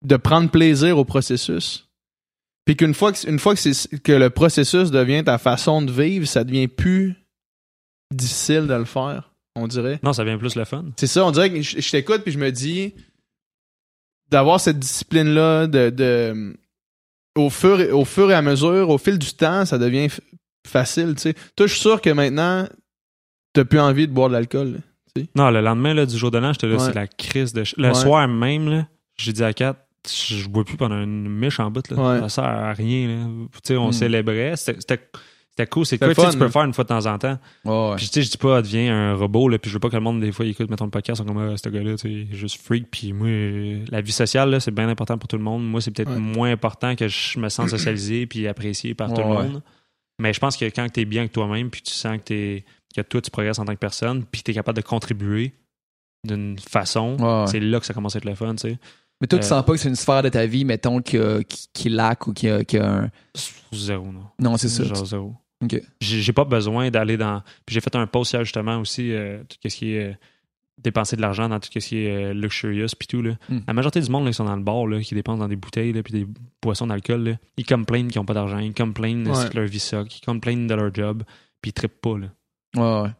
de 0.02 0.16
prendre 0.16 0.50
plaisir 0.50 0.96
au 0.96 1.04
processus. 1.04 1.88
Puis 2.64 2.76
qu'une 2.76 2.94
fois 2.94 3.12
que, 3.12 3.28
une 3.28 3.38
fois 3.38 3.54
que, 3.54 4.12
le 4.12 4.30
processus 4.30 4.90
devient 4.90 5.22
ta 5.24 5.36
façon 5.36 5.82
de 5.82 5.92
vivre, 5.92 6.26
ça 6.26 6.44
devient 6.44 6.68
plus 6.68 7.14
difficile 8.10 8.66
de 8.66 8.74
le 8.74 8.86
faire, 8.86 9.34
on 9.54 9.66
dirait. 9.66 10.00
Non, 10.02 10.14
ça 10.14 10.24
vient 10.24 10.38
plus 10.38 10.56
le 10.56 10.64
fun. 10.64 10.86
C'est 10.96 11.06
ça, 11.06 11.26
on 11.26 11.30
dirait 11.30 11.50
que 11.50 11.60
je, 11.60 11.80
je 11.80 11.90
t'écoute 11.90 12.22
puis 12.22 12.32
je 12.32 12.38
me 12.38 12.50
dis 12.50 12.94
d'avoir 14.30 14.60
cette 14.60 14.78
discipline-là 14.78 15.66
de, 15.66 15.90
de 15.90 16.56
au 17.36 17.50
fur, 17.50 17.80
et, 17.80 17.90
au 17.90 18.04
fur 18.04 18.30
et 18.30 18.34
à 18.34 18.42
mesure, 18.42 18.90
au 18.90 18.98
fil 18.98 19.18
du 19.18 19.32
temps, 19.34 19.64
ça 19.64 19.78
devient 19.78 20.08
facile, 20.66 21.14
tu 21.16 21.22
sais. 21.22 21.34
Toi, 21.56 21.66
je 21.66 21.72
suis 21.72 21.80
sûr 21.80 22.00
que 22.00 22.10
maintenant, 22.10 22.66
t'as 23.52 23.64
plus 23.64 23.80
envie 23.80 24.06
de 24.08 24.12
boire 24.12 24.28
de 24.28 24.34
l'alcool. 24.34 24.80
Non, 25.36 25.50
le 25.50 25.60
lendemain 25.60 25.94
là, 25.94 26.06
du 26.06 26.16
jour 26.16 26.30
de 26.30 26.38
l'an, 26.38 26.52
j'étais 26.52 26.66
là, 26.66 26.74
Ouais. 26.76 26.80
c'est 26.80 26.94
la 26.94 27.06
crise 27.06 27.52
de. 27.52 27.62
ch- 27.64 27.74
Le 27.76 27.88
Ouais. 27.88 27.94
soir 27.94 28.26
même, 28.26 28.68
là, 28.68 28.86
j'ai 29.16 29.32
dit 29.32 29.44
à 29.44 29.52
Kat, 29.52 29.76
je 30.08 30.36
je 30.36 30.48
bois 30.48 30.64
plus 30.64 30.76
pendant 30.76 31.00
une 31.00 31.28
miche 31.28 31.60
en 31.60 31.70
bout. 31.70 31.88
Là. 31.90 31.96
Ouais. 31.96 32.20
Ça 32.22 32.28
sert 32.28 32.44
à 32.44 32.72
rien. 32.72 33.06
Là. 33.08 33.26
Tu 33.52 33.58
sais, 33.64 33.76
on 33.76 33.88
Mm. 33.88 33.92
célébrait. 33.92 34.56
C'était 34.56 34.98
c'était- 35.56 35.66
cool. 35.68 35.86
C'est 35.86 35.98
quoi 35.98 36.08
tu 36.08 36.38
peux 36.38 36.44
là. 36.44 36.50
faire 36.50 36.62
une 36.64 36.72
fois 36.74 36.84
de 36.84 36.88
temps 36.88 37.06
en 37.06 37.18
temps. 37.18 37.38
Ouais. 37.64 37.96
Puis 37.96 38.06
tu 38.06 38.12
sais, 38.14 38.22
je 38.22 38.30
dis 38.30 38.36
pas, 38.38 38.60
deviens 38.62 38.94
un 38.94 39.14
robot, 39.14 39.48
là, 39.48 39.58
puis 39.58 39.70
je 39.70 39.74
veux 39.74 39.80
pas 39.80 39.88
que 39.88 39.94
le 39.96 40.00
monde, 40.02 40.20
des 40.20 40.32
fois, 40.32 40.44
il 40.44 40.50
écoute, 40.50 40.68
mettons, 40.70 40.84
le 40.84 40.90
podcast, 40.90 41.18
sont 41.18 41.24
comme, 41.24 41.38
ah, 41.38 41.56
ce 41.56 41.68
gars-là, 41.68 41.96
tu 41.96 42.26
sais, 42.26 42.36
juste 42.36 42.60
freak. 42.62 42.90
Puis 42.90 43.12
moi, 43.12 43.28
la 43.90 44.00
vie 44.00 44.12
sociale, 44.12 44.50
là, 44.50 44.60
c'est 44.60 44.70
bien 44.72 44.88
important 44.88 45.16
pour 45.18 45.28
tout 45.28 45.36
le 45.38 45.42
monde. 45.44 45.64
Moi, 45.68 45.80
c'est 45.80 45.90
peut-être 45.90 46.10
Ouais. 46.10 46.18
moins 46.18 46.50
important 46.52 46.94
que 46.96 47.06
je 47.08 47.38
me 47.38 47.48
sente 47.48 47.68
socialisé 47.70 48.26
puis 48.26 48.46
apprécié 48.48 48.94
par 48.94 49.12
tout 49.12 49.20
le 49.20 49.26
ouais. 49.28 49.42
monde. 49.48 49.62
Mais 50.20 50.32
je 50.32 50.38
pense 50.40 50.56
que 50.56 50.64
quand 50.66 50.86
tu 50.92 51.00
es 51.00 51.04
bien 51.04 51.22
avec 51.22 51.32
toi-même, 51.32 51.70
puis 51.70 51.82
tu 51.82 51.92
sens 51.92 52.18
que, 52.18 52.22
t'es- 52.22 52.64
que 52.94 53.00
toi, 53.00 53.20
tu 53.20 53.30
progresses 53.30 53.58
en 53.58 53.64
tant 53.64 53.74
que 53.74 53.78
personne, 53.80 54.24
puis 54.24 54.42
tu 54.44 54.50
es 54.52 54.54
capable 54.54 54.76
de 54.76 54.82
contribuer 54.86 55.54
d'une 56.24 56.58
façon, 56.58 57.46
c'est 57.48 57.60
là 57.60 57.80
que 57.80 57.86
ça 57.86 57.94
commence 57.94 58.14
à 58.14 58.18
être 58.18 58.24
le 58.24 58.34
fun, 58.34 58.54
tu 58.54 58.68
sais. 58.68 58.78
Mais 59.20 59.26
toi, 59.28 59.38
tu 59.38 59.44
Euh, 59.44 59.48
sens 59.48 59.64
pas 59.64 59.72
que 59.72 59.78
c'est 59.78 59.88
une 59.88 59.94
sphère 59.96 60.22
de 60.22 60.28
ta 60.28 60.44
vie, 60.46 60.64
mettons, 60.64 61.00
qui, 61.00 61.18
qui, 61.48 61.68
qui 61.72 61.88
laque 61.88 62.26
ou 62.26 62.32
qui 62.32 62.48
a, 62.48 62.64
qui 62.64 62.78
a 62.78 62.92
un. 63.04 63.10
Zéro, 63.72 64.06
non. 64.06 64.24
Non, 64.40 64.56
c'est 64.56 64.68
ça. 64.68 64.84
Genre 64.84 65.04
zéro. 65.06 65.34
J'ai 66.00 66.32
pas 66.32 66.44
besoin 66.44 66.90
d'aller 66.90 67.16
dans. 67.16 67.42
Puis 67.66 67.74
j'ai 67.74 67.80
fait 67.80 67.94
un 67.96 68.06
post 68.06 68.32
hier 68.32 68.44
justement 68.44 68.78
aussi, 68.78 69.12
euh, 69.12 69.42
tout 69.48 69.56
ce 69.68 69.76
qui 69.76 69.94
est 69.94 70.10
euh, 70.10 70.14
dépenser 70.82 71.16
de 71.16 71.20
l'argent 71.20 71.48
dans 71.48 71.60
tout 71.60 71.68
ce 71.72 71.78
qui 71.78 71.98
est 71.98 72.30
euh, 72.30 72.34
luxurious 72.34 72.88
puis 72.98 73.06
tout. 73.06 73.22
Là. 73.22 73.32
Hmm. 73.48 73.60
La 73.66 73.72
majorité 73.72 74.00
du 74.00 74.10
monde 74.10 74.24
là, 74.24 74.30
qui 74.30 74.36
sont 74.36 74.44
dans 74.44 74.56
le 74.56 74.62
bar, 74.62 74.86
là, 74.86 75.00
qui 75.00 75.14
dépensent 75.14 75.38
dans 75.38 75.48
des 75.48 75.56
bouteilles 75.56 75.92
là, 75.92 76.02
puis 76.02 76.12
des 76.12 76.26
boissons 76.62 76.86
d'alcool, 76.86 77.38
ils 77.56 77.66
complainent 77.66 78.08
qu'ils 78.08 78.20
ont 78.20 78.24
pas 78.24 78.34
d'argent, 78.34 78.58
ils 78.58 78.74
complainent 78.74 79.28
Ouais. 79.28 79.48
que 79.50 79.56
leur 79.56 79.66
vie 79.66 79.78
suck, 79.80 80.16
ils 80.18 80.24
complainent 80.24 80.66
de 80.66 80.74
leur 80.74 80.92
job, 80.94 81.22
puis 81.62 81.70
ils 81.70 81.72
trippent 81.74 82.00
pas. 82.00 82.18
Là. 82.18 82.26
Ouais, 82.76 83.02
ouais. 83.02 83.10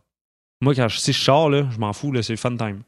Moi, 0.61 0.75
quand 0.75 0.89
je, 0.89 0.99
si 0.99 1.13
je 1.13 1.21
sors, 1.21 1.51
là, 1.51 1.69
je 1.71 1.79
m'en 1.79 1.93
fous, 1.93 2.11
là, 2.13 2.23
c'est 2.23 2.37
fun 2.37 2.57
time. 2.57 2.81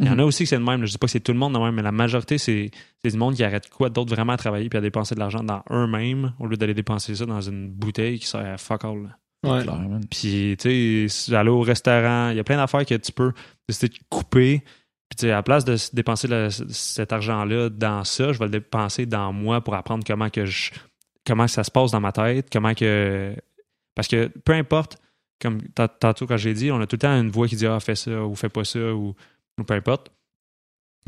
Il 0.00 0.06
y 0.06 0.08
en 0.08 0.14
Mhm. 0.14 0.20
a 0.20 0.24
aussi 0.24 0.44
que 0.44 0.48
c'est 0.48 0.56
le 0.58 0.64
même. 0.64 0.80
là. 0.80 0.86
Je 0.86 0.92
dis 0.92 0.98
pas 0.98 1.06
que 1.06 1.10
c'est 1.12 1.20
tout 1.20 1.32
le 1.32 1.38
monde 1.38 1.52
de 1.54 1.58
même, 1.58 1.74
mais 1.74 1.82
la 1.82 1.92
majorité, 1.92 2.38
c'est 2.38 2.70
c'est 3.04 3.10
du 3.10 3.16
monde 3.18 3.34
qui 3.34 3.44
arrête 3.44 3.68
quoi 3.68 3.90
d'autre 3.90 4.14
vraiment 4.14 4.32
à 4.32 4.36
travailler 4.36 4.68
puis 4.68 4.78
à 4.78 4.80
dépenser 4.80 5.14
de 5.14 5.20
l'argent 5.20 5.42
dans 5.44 5.62
eux-mêmes 5.70 6.32
au 6.40 6.46
lieu 6.46 6.56
d'aller 6.56 6.74
dépenser 6.74 7.14
ça 7.14 7.26
dans 7.26 7.40
une 7.40 7.68
bouteille 7.70 8.18
qui 8.18 8.26
sert 8.26 8.44
à 8.46 8.56
fuck 8.58 8.84
all. 8.84 9.02
là. 9.02 9.16
Ouais. 9.56 9.62
Clair, 9.62 9.78
man. 9.78 10.04
Puis, 10.10 10.56
tu 10.58 11.08
sais, 11.08 11.34
aller 11.34 11.48
au 11.50 11.60
restaurant, 11.62 12.30
il 12.30 12.36
y 12.36 12.40
a 12.40 12.44
plein 12.44 12.56
d'affaires 12.58 12.84
que 12.84 12.94
tu 12.94 13.12
peux 13.12 13.32
décider 13.68 13.88
de 13.88 13.98
couper. 14.10 14.60
Puis, 15.08 15.16
tu 15.16 15.20
sais, 15.26 15.30
à 15.32 15.36
la 15.36 15.42
place 15.42 15.64
de 15.64 15.76
dépenser 15.94 16.28
le- 16.28 16.48
cet 16.50 17.12
argent-là 17.12 17.68
dans 17.70 18.04
ça, 18.04 18.32
je 18.32 18.38
vais 18.38 18.44
le 18.46 18.50
dépenser 18.50 19.06
dans 19.06 19.32
moi 19.32 19.60
pour 19.62 19.74
apprendre 19.74 20.04
comment 20.06 20.28
que 20.30 20.44
je 20.44 20.70
comment 21.26 21.46
ça 21.48 21.64
se 21.64 21.70
passe 21.70 21.90
dans 21.90 22.00
ma 22.00 22.12
tête, 22.12 22.48
comment 22.52 22.74
que. 22.74 23.34
Parce 23.94 24.08
que 24.08 24.26
peu 24.44 24.52
importe, 24.52 24.98
comme 25.40 25.60
tant- 25.74 25.88
tantôt 25.88 26.26
quand 26.26 26.36
j'ai 26.36 26.54
dit, 26.54 26.70
on 26.70 26.80
a 26.80 26.86
tout 26.86 26.96
le 26.96 27.00
temps 27.00 27.18
une 27.20 27.30
voix 27.30 27.48
qui 27.48 27.56
dit 27.56 27.66
Ah, 27.66 27.80
fais 27.80 27.94
ça 27.94 28.24
ou 28.24 28.34
fais 28.34 28.48
pas 28.50 28.64
ça 28.64 28.92
ou, 28.94 29.14
ou 29.60 29.64
peu 29.64 29.74
importe. 29.74 30.10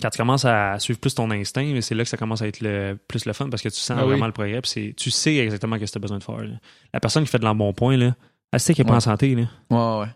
Quand 0.00 0.08
tu 0.10 0.16
commences 0.18 0.44
à 0.46 0.78
suivre 0.78 0.98
plus 0.98 1.14
ton 1.14 1.30
instinct, 1.30 1.78
c'est 1.82 1.94
là 1.94 2.02
que 2.04 2.08
ça 2.08 2.16
commence 2.16 2.40
à 2.42 2.46
être 2.48 2.60
le, 2.60 2.98
plus 3.08 3.26
le 3.26 3.32
fun 3.34 3.50
parce 3.50 3.62
que 3.62 3.68
tu 3.68 3.76
sens 3.76 3.96
Ah 4.00 4.04
oui. 4.04 4.10
vraiment 4.12 4.26
le 4.26 4.32
progrès. 4.32 4.60
puis 4.62 4.94
tu 4.94 5.10
sais 5.10 5.36
exactement 5.36 5.76
ce 5.76 5.80
que 5.84 5.90
tu 5.90 5.98
as 5.98 6.00
besoin 6.00 6.18
de 6.18 6.24
faire. 6.24 6.38
là. 6.38 6.56
La 6.94 7.00
personne 7.00 7.24
qui 7.24 7.30
fait 7.30 7.38
de 7.38 7.44
l'embonpoint, 7.44 7.96
là, 7.96 8.16
elle 8.52 8.60
sait 8.60 8.72
qu'elle 8.74 8.86
n'est 8.86 8.90
pas 8.92 8.96
en 8.96 9.00
santé. 9.00 9.34
Là. 9.34 9.44
Ouais, 9.70 10.00
ouais. 10.06 10.12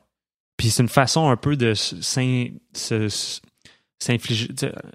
Puis 0.56 0.70
c'est 0.70 0.82
une 0.82 0.88
façon 0.88 1.28
un 1.28 1.36
peu 1.36 1.56
de 1.56 1.74
s'infliger. 3.98 4.48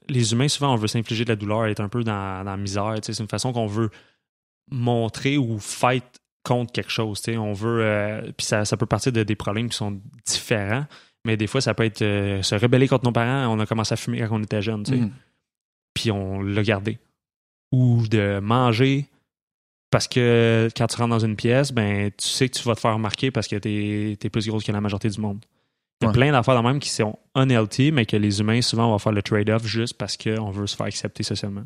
Les 0.10 0.32
humains, 0.34 0.48
souvent, 0.48 0.74
on 0.74 0.78
veut 0.78 0.88
s'infliger 0.88 1.26
de 1.26 1.30
la 1.30 1.36
douleur, 1.36 1.66
être 1.68 1.80
un 1.80 1.89
peu 1.89 2.04
dans, 2.04 2.44
dans 2.44 2.52
la 2.52 2.58
misère. 2.58 2.96
C'est 3.02 3.18
une 3.20 3.28
façon 3.28 3.54
qu'on 3.54 3.68
veut 3.68 3.89
montrer 4.72 5.38
ou 5.38 5.60
fight 5.60 6.04
contre 6.44 6.72
quelque 6.72 6.92
chose. 6.92 7.22
On 7.28 7.54
veut. 7.54 7.82
euh, 7.84 8.22
puis 8.36 8.46
ça, 8.46 8.66
ça 8.66 8.78
peut 8.78 8.86
partir 8.88 9.12
de 9.12 9.24
des 9.24 9.36
problèmes 9.36 9.70
qui 9.70 9.78
sont 9.78 10.00
différents. 10.26 10.86
Mais 11.26 11.38
des 11.38 11.47
fois, 11.47 11.61
ça 11.61 11.74
peut 11.74 11.84
être 11.86 12.01
euh, 12.01 12.41
se 12.41 12.55
rebeller 12.55 12.88
contre 12.88 13.05
nos 13.05 13.11
parents. 13.11 13.47
On 13.55 13.59
a 13.59 13.65
commencé 13.65 13.93
à 13.93 13.97
fumer 13.97 14.19
quand 14.22 14.39
on 14.39 14.43
était 14.43 14.61
jeune. 14.61 14.84
tu 14.84 14.91
sais 14.91 14.97
Mhm. 14.97 15.11
puis 15.93 16.09
on 16.11 16.41
l'a 16.41 16.63
gardé. 16.63 16.97
Ou 17.72 18.07
de 18.07 18.39
manger 18.39 19.05
parce 19.91 20.07
que 20.07 20.69
quand 20.76 20.88
tu 20.88 20.95
rentres 20.97 21.09
dans 21.09 21.19
une 21.19 21.36
pièce, 21.36 21.72
ben 21.74 22.09
tu 22.17 22.28
sais 22.28 22.47
que 22.49 22.57
tu 22.57 22.63
vas 22.63 22.76
te 22.76 22.80
faire 22.80 22.93
remarquer 22.93 23.30
parce 23.30 23.47
que 23.47 23.57
t'es 23.57 24.17
es 24.22 24.30
plus 24.30 24.47
grosse 24.47 24.63
que 24.63 24.72
la 24.72 24.80
majorité 24.82 25.09
du 25.09 25.19
monde. 25.19 25.43
Il 26.01 26.05
y 26.05 26.07
a 26.07 26.09
Ouais. 26.09 26.13
plein 26.13 26.32
d'affaires 26.32 26.55
de 26.55 26.65
même 26.67 26.80
qui 26.80 26.89
sont 26.89 27.19
unhealthy, 27.36 27.91
mais 27.91 28.05
que 28.07 28.17
les 28.17 28.39
humains, 28.39 28.61
souvent, 28.61 28.89
vont 28.89 28.97
faire 28.97 29.11
le 29.11 29.22
trade-off 29.22 29.65
juste 29.65 29.93
parce 29.97 30.17
qu'on 30.17 30.49
veut 30.49 30.65
se 30.65 30.76
faire 30.76 30.88
accepter 30.88 31.24
socialement. 31.24 31.65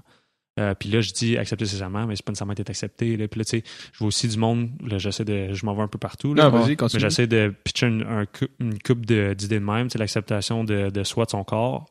Euh, 0.59 0.73
puis 0.73 0.87
là, 0.89 1.01
je 1.01 1.11
dis 1.11 1.37
accepter 1.37 1.65
socialement, 1.65 2.07
mais 2.07 2.15
c'est 2.15 2.23
pas 2.23 2.31
nécessairement 2.31 2.53
être 2.53 2.69
accepté. 2.69 3.17
Là. 3.17 3.27
Puis 3.27 3.39
là, 3.39 3.43
tu 3.45 3.59
sais, 3.59 3.63
je 3.91 3.97
vois 3.99 4.07
aussi 4.07 4.27
du 4.29 4.37
monde, 4.37 4.69
là, 4.81 4.97
j'essaie 4.97 5.25
de. 5.25 5.53
Je 5.53 5.65
m'en 5.65 5.73
vais 5.75 5.81
un 5.81 5.87
peu 5.89 5.97
partout. 5.97 6.33
Là, 6.33 6.45
Non, 6.45 6.49
vas-y, 6.51 6.69
mais 6.69 6.75
continue. 6.77 7.01
j'essaie 7.01 7.27
de 7.27 7.53
pitcher 7.63 7.87
une, 7.87 8.03
un 8.03 8.25
une 8.59 8.79
coupe 8.79 9.05
de- 9.05 9.33
d'idées 9.33 9.59
de, 9.59 9.65
même. 9.65 9.89
C'est 9.89 9.99
l'acceptation 9.99 10.63
de, 10.63 10.89
de 10.89 11.03
soi, 11.03 11.25
de 11.25 11.31
son 11.31 11.43
corps. 11.43 11.89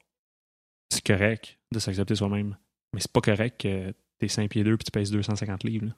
C'est 0.90 1.04
correct 1.04 1.58
de 1.72 1.78
s'accepter 1.78 2.14
soi-même. 2.14 2.56
Mais 2.94 3.00
c'est 3.00 3.12
pas 3.12 3.20
correct 3.20 3.60
que 3.60 3.92
t'es 4.18 4.28
5 4.28 4.48
pieds 4.48 4.64
2 4.64 4.76
puis 4.78 4.84
tu 4.84 4.90
pèses 4.90 5.10
250 5.10 5.64
livres. 5.64 5.86
là. 5.86 5.92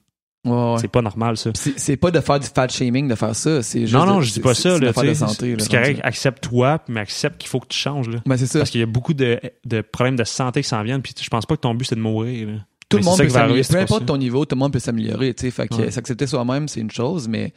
Ouais, 0.47 0.73
ouais. 0.73 0.79
C'est 0.79 0.89
pas 0.89 1.03
normal, 1.03 1.37
ça. 1.37 1.51
C'est 1.55 1.79
c'est 1.79 1.97
pas 1.97 2.11
de 2.11 2.21
faire 2.21 2.39
du 2.41 2.47
fat 2.47 2.69
shaming 2.69 3.09
de 3.09 3.15
faire 3.15 3.35
ça. 3.35 3.63
C'est 3.63 3.81
juste 3.81 3.93
Non, 3.95 4.07
non, 4.07 4.17
de- 4.19 4.23
je 4.23 4.33
dis 4.33 4.41
pas 4.41 4.55
c'est- 4.55 4.63
ça. 4.63 4.79
Là, 4.79 4.93
de 4.93 5.15
santé. 5.15 5.53
là, 5.57 5.57
C'est 5.63 5.71
correct, 5.71 6.01
accepte-toi, 6.03 6.79
mais 6.89 7.01
accepte 7.01 7.39
qu'il 7.39 7.49
faut 7.51 7.61
que 7.61 7.67
tu 7.69 7.77
changes. 7.79 8.09
Là. 8.09 8.21
Ben, 8.25 8.37
c'est 8.37 8.47
ça. 8.47 8.61
Parce 8.61 8.71
qu'il 8.71 8.81
y 8.81 8.85
a 8.85 8.87
beaucoup 8.87 9.13
de, 9.15 9.41
de 9.65 9.81
problèmes 9.83 10.17
de 10.17 10.25
santé 10.25 10.63
qui 10.63 10.69
s'en 10.69 10.83
viennent, 10.83 11.03
puis 11.03 11.13
je 11.21 11.29
pense 11.29 11.45
pas 11.47 11.57
que 11.57 11.61
ton 11.63 11.75
but 11.75 11.85
c'est 11.85 11.97
de 11.97 12.01
mourir. 12.01 12.49
là. 12.49 12.55
Tout 12.89 12.99
Mais 12.99 13.03
le 13.03 13.05
monde 13.07 13.19
peut 13.19 13.29
s'améliorer. 13.29 13.63
Peu 13.69 13.77
importe 13.79 14.07
ton 14.07 14.17
niveau, 14.17 14.45
tout 14.45 14.55
le 14.55 14.61
monde 14.61 14.73
peut 14.73 14.79
s'améliorer. 14.79 15.35
tu 15.35 15.43
sais. 15.43 15.51
Fait 15.51 15.67
que 15.67 15.75
Ouais. 15.75 15.91
s'accepter 15.91 16.27
soi-même, 16.29 16.69
c'est 16.69 16.79
une 16.81 16.91
chose, 16.93 17.27
mais 17.27 17.53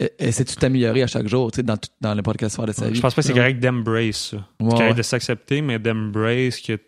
euh, 0.00 0.06
essaie-tu 0.20 0.54
de 0.54 0.60
t'améliorer 0.60 1.02
à 1.02 1.08
chaque 1.08 1.26
jour, 1.26 1.50
tu 1.50 1.56
sais, 1.56 1.62
dans, 1.64 1.76
tout- 1.76 1.88
dans 2.00 2.14
n'importe 2.14 2.36
quelle 2.36 2.50
sphère 2.50 2.66
de 2.66 2.70
sa 2.72 2.88
vie. 2.88 2.94
Je 2.94 3.00
pense 3.00 3.12
pas 3.14 3.22
que 3.22 3.26
c'est 3.26 3.34
correct 3.34 3.58
d'embrace 3.58 4.30
ça. 4.30 4.36
C'est 4.60 4.66
correct 4.68 4.94
de 4.96 5.02
s'accepter, 5.02 5.60
mais 5.62 5.80
d'embrace 5.80 6.60
que 6.60 6.78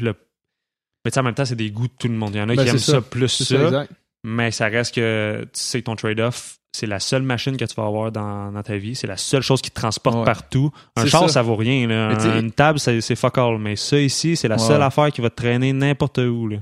le. 0.00 0.14
Mais 1.04 1.10
tu 1.10 1.14
sais, 1.14 1.18
en 1.20 1.24
même 1.24 1.34
temps, 1.34 1.44
c'est 1.44 1.56
des 1.56 1.72
goûts 1.72 1.88
de 1.88 1.92
tout 1.98 2.06
le 2.06 2.14
monde. 2.14 2.30
Il 2.34 2.38
y 2.38 2.40
en 2.40 2.48
a 2.48 2.54
Ben, 2.54 2.62
qui 2.62 2.70
aiment 2.70 2.78
ça, 2.78 2.92
ça. 2.92 3.00
plus 3.00 3.26
ça. 3.28 3.86
Mais 4.24 4.50
ça 4.50 4.66
reste 4.66 4.94
que 4.94 5.42
tu 5.52 5.60
sais 5.60 5.80
que 5.80 5.86
ton 5.86 5.96
trade-off, 5.96 6.58
c'est 6.74 6.86
la 6.86 7.00
seule 7.00 7.22
machine 7.22 7.56
que 7.56 7.64
tu 7.64 7.74
vas 7.74 7.84
avoir 7.86 8.10
dans, 8.12 8.50
dans 8.50 8.62
ta 8.62 8.76
vie. 8.76 8.94
C'est 8.94 9.06
la 9.06 9.16
seule 9.18 9.42
chose 9.42 9.60
qui 9.60 9.70
te 9.70 9.78
transporte 9.78 10.16
Ouais. 10.18 10.24
partout. 10.24 10.70
Un 10.96 11.04
char, 11.06 11.22
ça. 11.22 11.28
ça. 11.28 11.42
vaut 11.42 11.56
rien. 11.56 11.86
là. 11.86 12.38
Une 12.38 12.50
table, 12.52 12.78
c'est 12.78 13.14
fuck 13.16 13.36
all. 13.38 13.58
Mais 13.58 13.76
ça 13.76 13.98
ici, 13.98 14.36
c'est 14.36 14.48
la 14.48 14.56
Ouais. 14.56 14.62
seule 14.66 14.82
affaire 14.82 15.10
qui 15.12 15.20
va 15.20 15.28
te 15.30 15.36
traîner 15.36 15.72
n'importe 15.72 16.18
où. 16.18 16.48
Là. 16.48 16.56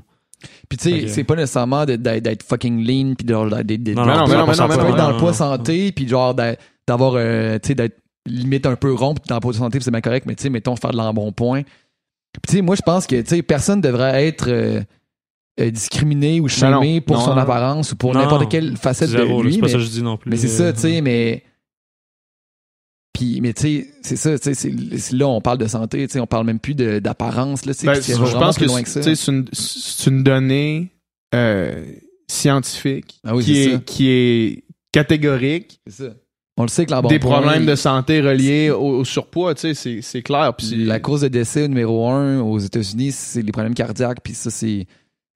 Puis 0.69 0.79
tu 0.79 0.91
sais, 1.03 1.07
c'est 1.09 1.25
pas 1.25 1.37
nécessairement 1.37 1.85
d'être 1.85 2.01
d'être 2.03 2.43
fucking 2.43 2.79
lean 2.85 3.15
puis 3.15 3.27
de- 3.27 3.35
de- 3.63 3.93
Non, 3.95 4.07
non, 4.07 4.07
non, 4.07 4.17
non, 4.17 4.25
de- 4.47 4.69
mais 4.69 4.77
non, 4.91 4.97
dans 4.97 5.11
le 5.11 5.17
poids 5.19 5.35
santé 5.35 5.93
puis 5.93 6.09
genre 6.09 6.35
d'a- 6.35 6.57
d'avoir 6.89 7.13
euh, 7.17 7.59
tu 7.63 7.69
sais 7.69 7.75
d'être 7.75 7.99
limite 8.27 8.65
un 8.67 8.75
peu 8.77 8.93
rond 8.95 9.13
puis 9.15 9.25
dans 9.29 9.35
le 9.37 9.41
poids 9.41 9.53
santé 9.53 9.79
c'est 9.81 9.91
bien 9.91 10.01
correct 10.01 10.25
mais 10.27 10.35
tu 10.35 10.43
sais 10.45 10.49
mettons 10.51 10.77
faire 10.77 10.93
de 10.93 10.97
l'embonpoint. 10.97 11.63
Puis 11.63 12.41
tu 12.49 12.57
sais 12.57 12.63
moi 12.63 12.75
je 12.75 12.81
pense 12.83 13.07
que 13.07 13.21
tu 13.21 13.29
sais 13.29 13.43
personne 13.43 13.81
devrait 13.83 14.27
être 14.27 14.49
euh, 14.49 14.81
euh, 15.61 15.71
discriminé 15.71 16.41
ou 16.41 16.49
chamé 16.49 16.95
non. 16.95 17.01
pour 17.01 17.17
Non, 17.19 17.25
son 17.25 17.31
non. 17.35 17.41
apparence 17.43 17.93
ou 17.93 17.97
pour 17.97 18.15
n'importe 18.15 18.51
quelle 18.51 18.77
facette 18.77 19.11
Zéro, 19.11 19.41
de 19.43 19.47
lui 19.49 19.55
c'est 19.55 19.61
pas 19.61 19.67
mais, 19.67 19.73
ça 19.73 19.79
que 19.79 19.85
je 19.85 19.89
dis 19.91 20.03
non 20.03 20.17
plus. 20.17 20.31
mais 20.31 20.37
c'est 20.37 20.49
ça 20.49 20.73
tu 20.73 20.81
sais 20.81 21.01
mais 21.01 21.45
puis 23.13 23.41
mais 23.41 23.53
tu 23.53 23.63
sais 23.63 23.87
c'est 24.03 24.17
ça 24.17 24.39
tu 24.39 24.55
sais 24.55 25.17
là 25.17 25.29
on 25.29 25.41
parle 25.41 25.59
de 25.59 25.67
santé 25.67 26.07
tu 26.07 26.13
sais 26.15 26.21
on 26.21 26.27
parle 26.27 26.47
même 26.47 26.61
plus 26.61 26.75
d'apparence 26.75 27.67
là 27.67 27.75
tu 27.75 27.81
sais 27.81 27.87
Ben, 27.87 27.95
je 28.01 28.33
pense 28.37 28.57
plus 28.57 28.65
que 28.67 28.71
loin 28.71 28.83
que 28.83 28.89
c'est 28.89 30.07
une, 30.07 30.23
donnée 30.23 30.91
euh, 31.35 31.85
scientifique 32.31 33.21
Ah 33.25 33.35
oui, 33.37 33.45
qui, 33.45 33.59
est, 33.59 33.85
qui 33.85 34.09
est 34.09 34.65
catégorique. 34.93 35.81
C'est 35.87 36.05
ça. 36.07 36.15
On 36.57 36.63
le 36.63 36.69
sait 36.69 36.85
que 36.87 37.09
des 37.09 37.19
problèmes 37.19 37.65
de 37.67 37.75
santé 37.75 38.21
reliés 38.21 38.71
au, 38.71 38.99
au 38.99 39.05
surpoids, 39.05 39.55
tu 39.55 39.61
sais, 39.63 39.75
c'est- 39.75 40.03
c'est 40.03 40.23
clair. 40.23 40.53
Puis 40.57 40.85
La 40.85 41.01
cause 41.01 41.23
de 41.23 41.29
décès 41.29 41.67
numéro 41.69 42.09
un 42.11 42.41
aux 42.41 42.59
États-Unis, 42.59 43.13
c'est 43.13 43.43
les 43.43 43.53
problèmes 43.53 43.75
cardiaques, 43.75 44.19
puis 44.23 44.35
ça, 44.35 44.51
c'est 44.51 44.87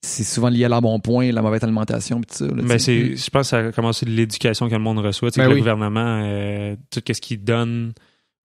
c'est 0.05 0.25
souvent 0.25 0.49
lié 0.49 0.65
à 0.65 0.69
l'embonpoint, 0.69 1.31
la 1.33 1.43
mauvaise 1.43 1.65
alimentation, 1.65 2.21
puis 2.21 2.31
tout 2.31 2.47
ça. 2.47 2.55
là, 2.55 2.63
sais. 2.69 2.79
c'est, 2.79 3.17
je 3.17 3.31
pense 3.31 3.43
que 3.43 3.49
ça 3.49 3.59
a 3.59 3.73
commencé 3.73 4.07
de 4.07 4.11
l'éducation 4.11 4.69
que 4.69 4.75
le 4.75 4.81
monde 4.81 4.99
reçoit. 4.99 5.31
Ben 5.31 5.45
que 5.45 5.49
oui. 5.49 5.55
Le 5.55 5.59
gouvernement, 5.61 6.23
euh, 6.25 6.77
tout 6.91 7.01
ce 7.07 7.21
qu'il 7.21 7.43
donne 7.43 7.93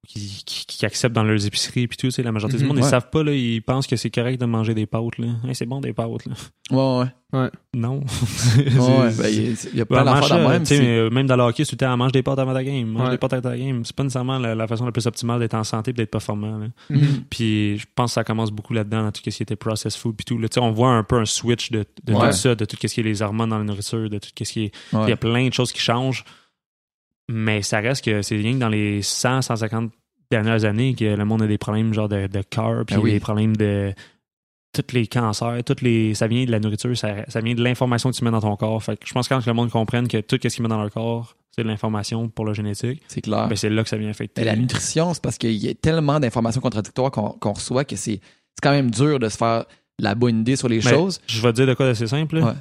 qui, 0.08 0.44
qui, 0.46 0.66
qui 0.66 0.86
acceptent 0.86 1.14
dans 1.16 1.24
leurs 1.24 1.46
épiceries 1.46 1.88
puis 1.88 1.98
tout, 1.98 2.08
tu 2.08 2.12
sais, 2.12 2.24
la 2.24 2.32
majorité 2.32 2.58
Mhm, 2.58 2.64
du 2.64 2.68
monde, 2.70 2.78
ils 2.80 2.84
ouais. 2.84 2.90
savent 2.90 3.10
pas, 3.12 3.22
là, 3.24 3.32
ils 3.32 3.62
pensent 3.62 3.86
que 3.86 3.96
c'est 3.96 4.10
correct 4.10 4.40
de 4.42 4.46
manger 4.46 4.74
des 4.74 4.86
pâtes, 4.88 5.18
là. 5.20 5.28
Hey, 5.48 5.54
c'est 5.54 5.66
bon 5.68 5.82
des 5.82 5.94
pâtes, 5.94 6.26
là. 6.26 6.34
Ouais, 6.72 7.06
ouais. 7.34 7.50
Non. 7.76 8.00
Ouais, 8.00 9.10
ben, 9.18 9.28
il 9.28 9.50
y 9.50 9.52
a- 9.54 9.70
il 9.74 9.78
y 9.78 9.82
a 9.82 9.86
plein 9.86 10.00
Ouais, 10.00 10.04
mange 10.06 10.22
d'affaires 10.22 10.38
de 10.38 10.48
même. 10.52 10.64
mais, 10.70 10.80
euh, 11.00 11.10
même 11.10 11.28
dans 11.28 11.36
le 11.36 11.44
hockey, 11.44 11.64
tout 11.64 11.74
le 11.74 11.78
temps, 11.78 11.96
mange 11.98 12.12
des 12.12 12.24
pâtes 12.24 12.40
avant 12.40 12.54
ta 12.54 12.64
game, 12.64 12.88
mange 12.88 13.04
Ouais. 13.04 13.10
des 13.12 13.18
pâtes 13.18 13.34
avant 13.34 13.50
ta 13.50 13.58
game. 13.58 13.84
C'est 13.86 13.96
pas 13.96 14.04
nécessairement 14.04 14.40
la, 14.40 14.56
la 14.56 14.68
façon 14.68 14.86
la 14.86 14.92
plus 14.92 15.06
optimale 15.06 15.40
d'être 15.40 15.54
en 15.54 15.64
santé 15.64 15.92
et 15.92 15.94
d'être 15.94 16.10
performant. 16.12 16.58
là. 16.58 16.68
Mhm. 16.90 17.26
Puis 17.30 17.78
je 17.78 17.86
pense 17.94 18.12
que 18.12 18.14
ça 18.16 18.24
commence 18.24 18.52
beaucoup 18.52 18.74
là-dedans, 18.74 19.04
dans 19.04 19.12
tout 19.12 19.22
ce 19.24 19.30
qui 19.30 19.44
était 19.44 19.56
processed 19.56 20.00
food 20.00 20.16
puis 20.16 20.26
tout. 20.26 20.38
Là, 20.40 20.48
on 20.58 20.72
voit 20.72 20.90
un 20.92 21.04
peu 21.04 21.20
un 21.20 21.26
switch 21.26 21.72
de, 21.72 21.86
de 22.04 22.14
Ouais. 22.14 22.30
tout 22.32 22.36
ça, 22.36 22.56
de 22.56 22.66
tout 22.66 22.78
ce 22.82 22.88
qui 22.88 23.00
est 23.00 23.04
les 23.04 23.22
hormones 23.22 23.50
dans 23.50 23.58
la 23.60 23.64
nourriture, 23.64 24.10
de 24.10 24.18
tout 24.18 24.30
ce 24.44 24.44
qui 24.52 24.64
est... 24.66 24.72
Ouais. 24.94 25.04
Il 25.04 25.10
y 25.10 25.14
a 25.14 25.18
plein 25.18 25.48
de 25.48 25.54
choses 25.54 25.72
qui 25.72 25.82
changent, 25.82 26.24
mais 27.32 27.62
ça 27.62 27.80
reste 27.80 28.04
que 28.04 28.22
c'est 28.24 28.36
rien 28.36 28.54
que 28.54 28.58
dans 28.60 28.70
les 28.70 29.02
100, 29.04 29.44
150 29.44 29.92
dernières 30.32 30.66
années 30.66 30.96
que 30.96 31.06
le 31.06 31.26
monde 31.26 31.44
a 31.44 31.48
des 31.48 31.58
problèmes 31.58 31.94
genre 31.94 32.10
de, 32.10 32.28
de 32.28 32.42
cœur, 32.42 32.86
puis 32.86 32.96
Ah 32.98 33.00
oui. 33.00 33.12
des 33.12 33.20
problèmes 33.20 33.56
de 33.56 33.94
tous 34.74 34.94
les 34.94 35.08
cancers, 35.08 35.64
toutes 35.64 35.82
les, 35.82 36.14
ça 36.14 36.28
vient 36.28 36.46
de 36.46 36.52
la 36.52 36.60
nourriture, 36.60 36.96
ça, 36.98 37.26
ça 37.28 37.42
vient 37.42 37.56
de 37.56 37.64
l'information 37.64 38.12
que 38.12 38.16
tu 38.16 38.24
mets 38.24 38.32
dans 38.32 38.42
ton 38.42 38.56
corps. 38.56 38.82
Fait 38.84 38.98
que 38.98 39.08
je 39.08 39.14
pense 39.14 39.28
que 39.28 39.34
quand 39.34 39.46
le 39.46 39.54
monde 39.54 39.70
comprenne 39.72 40.08
que 40.08 40.18
tout 40.22 40.38
ce 40.42 40.48
qu'ils 40.48 40.62
met 40.64 40.70
dans 40.70 40.80
leur 40.82 40.92
corps, 40.92 41.36
c'est 41.56 41.64
de 41.64 41.68
l'information 41.68 42.30
pour 42.30 42.46
le 42.46 42.54
génétique, 42.54 43.02
C'est 43.08 43.22
clair. 43.22 43.48
ben 43.48 43.56
c'est 43.56 43.70
là 43.70 43.82
que 43.84 43.90
ça 43.90 43.98
vient 43.98 44.10
affecter. 44.10 44.44
La 44.44 44.56
nutrition, 44.56 45.14
c'est 45.16 45.24
parce 45.24 45.38
qu'il 45.40 45.54
y 45.54 45.68
a 45.70 45.74
tellement 45.74 46.20
d'informations 46.20 46.62
contradictoires 46.62 47.12
qu'on 47.12 47.54
reçoit 47.54 47.84
que 47.86 47.96
c'est 47.96 48.22
quand 48.62 48.72
même 48.72 48.92
dur 48.92 49.18
de 49.20 49.28
se 49.30 49.38
faire 49.38 49.66
la 49.98 50.14
bonne 50.14 50.42
idée 50.42 50.56
sur 50.56 50.70
les 50.70 50.82
choses. 50.82 51.20
Je 51.28 51.42
vais 51.42 51.50
te 51.52 51.56
dire 51.58 51.68
de 51.68 51.74
quoi 51.74 51.88
d'assez 51.88 52.06
simple. 52.08 52.38
Ouais. 52.38 52.54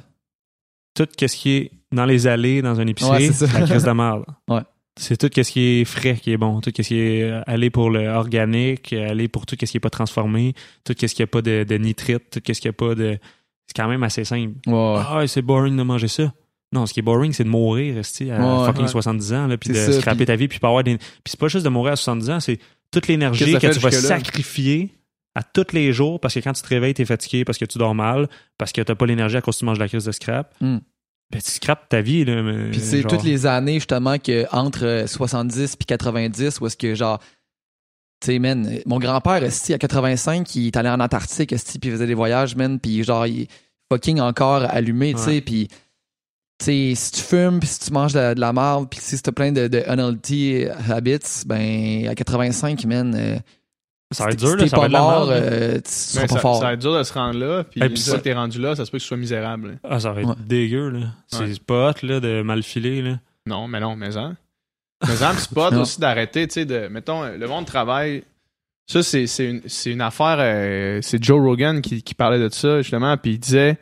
Tout 0.95 1.05
ce 1.19 1.25
qui 1.35 1.51
est 1.51 1.71
dans 1.91 2.05
les 2.05 2.27
allées, 2.27 2.61
dans 2.61 2.79
un 2.79 2.87
épicerie, 2.87 3.33
ça. 3.33 3.45
la 3.59 3.65
crise 3.65 3.83
de 3.83 3.91
merde. 3.91 4.25
Ouais. 4.49 4.61
C'est 4.99 5.15
tout 5.15 5.29
ce 5.33 5.49
qui 5.49 5.61
est 5.61 5.85
frais 5.85 6.15
qui 6.17 6.33
est 6.33 6.37
bon. 6.37 6.59
Tout 6.59 6.71
ce 6.75 6.81
qui 6.81 6.99
est 6.99 7.23
euh, 7.23 7.41
aller 7.47 7.69
pour 7.69 7.89
le 7.89 8.09
organique, 8.09 8.91
euh, 8.91 9.09
aller 9.11 9.29
pour 9.29 9.45
tout 9.45 9.55
ce 9.57 9.65
qui 9.65 9.77
est 9.77 9.79
pas 9.79 9.89
transformé, 9.89 10.53
tout 10.83 10.93
ce 10.99 11.05
qui 11.05 11.21
a 11.23 11.27
pas 11.27 11.41
de, 11.41 11.63
de 11.63 11.75
nitrite, 11.77 12.29
tout 12.31 12.53
ce 12.53 12.59
qui 12.59 12.67
a 12.67 12.73
pas 12.73 12.95
de... 12.95 13.17
C'est 13.65 13.81
quand 13.81 13.87
même 13.87 14.03
assez 14.03 14.25
simple. 14.25 14.55
Ouais. 14.67 14.97
Ah, 14.97 15.23
c'est 15.25 15.41
boring 15.41 15.77
de 15.77 15.83
manger 15.83 16.09
ça. 16.09 16.33
Non, 16.73 16.85
ce 16.85 16.93
qui 16.93 16.99
est 16.99 17.03
boring, 17.03 17.31
c'est 17.31 17.45
de 17.45 17.49
mourir, 17.49 17.97
esti, 17.97 18.29
à 18.29 18.65
fucking 18.65 18.83
ouais. 18.83 18.87
70 18.89 19.33
ans, 19.33 19.47
là, 19.47 19.57
puis 19.57 19.69
de 19.69 19.75
ça, 19.75 19.93
scraper 19.93 20.17
puis- 20.17 20.25
ta 20.25 20.35
vie, 20.35 20.47
puis 20.49 20.59
pas 20.59 20.67
avoir 20.67 20.83
des... 20.83 20.97
Puis 20.97 21.07
c'est 21.27 21.39
pas 21.39 21.47
juste 21.47 21.63
de 21.63 21.69
mourir 21.69 21.93
à 21.93 21.95
70 21.95 22.29
ans, 22.29 22.39
c'est 22.41 22.59
toute 22.91 23.07
l'énergie 23.07 23.53
que 23.53 23.67
tu 23.73 23.79
vas 23.79 23.91
sacrifier 23.91 24.89
à 25.35 25.43
tous 25.43 25.67
les 25.73 25.93
jours 25.93 26.19
parce 26.19 26.33
que 26.33 26.39
quand 26.41 26.53
tu 26.53 26.61
te 26.61 26.67
réveilles, 26.67 26.93
t'es 26.93 27.05
fatigué, 27.05 27.45
parce 27.45 27.57
que 27.57 27.65
tu 27.65 27.77
dors 27.77 27.95
mal, 27.95 28.27
parce 28.57 28.71
que 28.73 28.81
t'as 28.81 28.95
pas 28.95 29.05
l'énergie 29.05 29.37
à 29.37 29.41
cause 29.41 29.55
que 29.55 29.59
tu 29.59 29.65
manges 29.65 29.77
de 29.77 29.83
la 29.83 29.87
crise 29.87 30.03
de 30.05 30.11
scrap. 30.11 30.53
Mm. 30.59 30.77
Ben, 31.31 31.39
tu 31.41 31.51
scrapes 31.51 31.87
ta 31.89 32.01
vie, 32.01 32.25
là. 32.25 32.41
Puis 32.71 32.79
c'est 32.79 33.01
genre- 33.01 33.11
toutes 33.11 33.23
les 33.23 33.45
années 33.45 33.75
justement 33.75 34.17
que 34.17 34.45
entre 34.51 34.85
euh, 34.85 35.07
70 35.07 35.75
puis 35.75 35.85
90 35.85 36.59
où 36.59 36.67
est-ce 36.67 36.75
que 36.77 36.95
genre 36.95 37.19
tu 38.21 38.25
sais 38.33 38.39
man, 38.39 38.79
mon 38.85 38.97
grand-père 38.99 39.33
à 39.43 39.77
85, 39.77 40.55
il 40.55 40.67
est 40.67 40.75
allé 40.77 40.89
en 40.89 40.99
Antarctique 40.99 41.49
puis 41.55 41.79
il 41.83 41.91
faisait 41.91 42.07
des 42.07 42.13
voyages 42.15 42.55
man 42.55 42.79
puis 42.79 43.03
genre 43.03 43.25
il 43.27 43.43
est 43.43 43.47
fucking 43.91 44.19
encore 44.19 44.63
allumé, 44.69 45.13
tu 45.13 45.19
sais 45.19 45.41
puis 45.41 45.67
tu 46.57 46.65
sais 46.65 46.93
si 46.95 47.11
tu 47.13 47.21
fumes 47.21 47.59
puis 47.59 47.69
si 47.69 47.79
tu 47.79 47.93
manges 47.93 48.13
de, 48.13 48.19
la- 48.19 48.33
la 48.33 48.51
marde 48.51 48.89
puis 48.89 48.99
si 49.01 49.17
t'as 49.21 49.31
plein 49.31 49.51
de, 49.51 49.67
de 49.67 49.83
unhealthy 49.87 50.65
habits, 50.89 51.43
ben 51.45 52.07
à 52.07 52.15
85 52.15 52.83
man 52.85 53.13
euh, 53.15 53.37
Ça 54.11 54.23
va 54.25 54.31
être 54.31 54.39
dur, 54.39 54.55
là, 54.55 54.67
ça 54.67 54.75
va 54.77 54.83
être 54.85 54.87
de 54.89 54.93
la 54.93 54.99
mort, 55.01 55.29
euh, 55.31 55.79
ça, 55.85 56.27
fort. 56.39 56.57
ça 56.59 56.65
va 56.65 56.73
être 56.73 56.79
dur 56.79 56.97
de 56.97 57.03
se 57.03 57.13
rendre 57.13 57.37
là, 57.37 57.63
puis 57.63 57.79
Et 57.79 57.85
une 57.85 57.93
puis 57.93 58.01
fois 58.01 58.13
ça- 58.13 58.17
que 58.17 58.23
t'es 58.23 58.33
rendu 58.33 58.59
là, 58.59 58.75
ça 58.75 58.83
se 58.85 58.89
peut 58.91 58.97
que 58.97 59.03
tu 59.03 59.07
sois 59.07 59.17
misérable. 59.17 59.77
Ah, 59.83 59.99
ça 59.99 60.11
va 60.11 60.21
être 60.21 60.29
Ouais. 60.29 60.35
dégueu, 60.47 60.89
là. 60.89 60.99
C'est 61.27 61.43
Ouais. 61.43 61.53
pas 61.65 61.91
hot, 61.91 62.05
là, 62.05 62.19
de 62.19 62.41
mal 62.41 62.63
filer, 62.63 63.03
là. 63.03 63.19
Non, 63.45 63.67
mais 63.67 63.79
non, 63.79 63.95
mais 63.95 64.17
hein. 64.17 64.35
Mais 65.07 65.21
hein, 65.23 65.33
c'est 65.37 65.53
pas 65.53 65.69
aussi 65.77 65.99
d'arrêter, 65.99 66.47
tu 66.47 66.53
sais, 66.55 66.65
de, 66.65 66.87
mettons, 66.87 67.23
le 67.23 67.47
monde 67.47 67.65
travaille. 67.65 68.23
Ça, 68.87 69.03
c'est, 69.03 69.27
c'est, 69.27 69.45
une, 69.45 69.61
une 69.85 70.01
affaire, 70.01 70.37
euh, 70.39 70.99
c'est 71.03 71.23
Joe 71.23 71.39
Rogan 71.39 71.79
qui, 71.79 72.01
qui 72.01 72.15
parlait 72.15 72.39
de 72.39 72.49
ça, 72.49 72.81
justement, 72.81 73.15
puis 73.15 73.33
il 73.33 73.39
disait, 73.39 73.77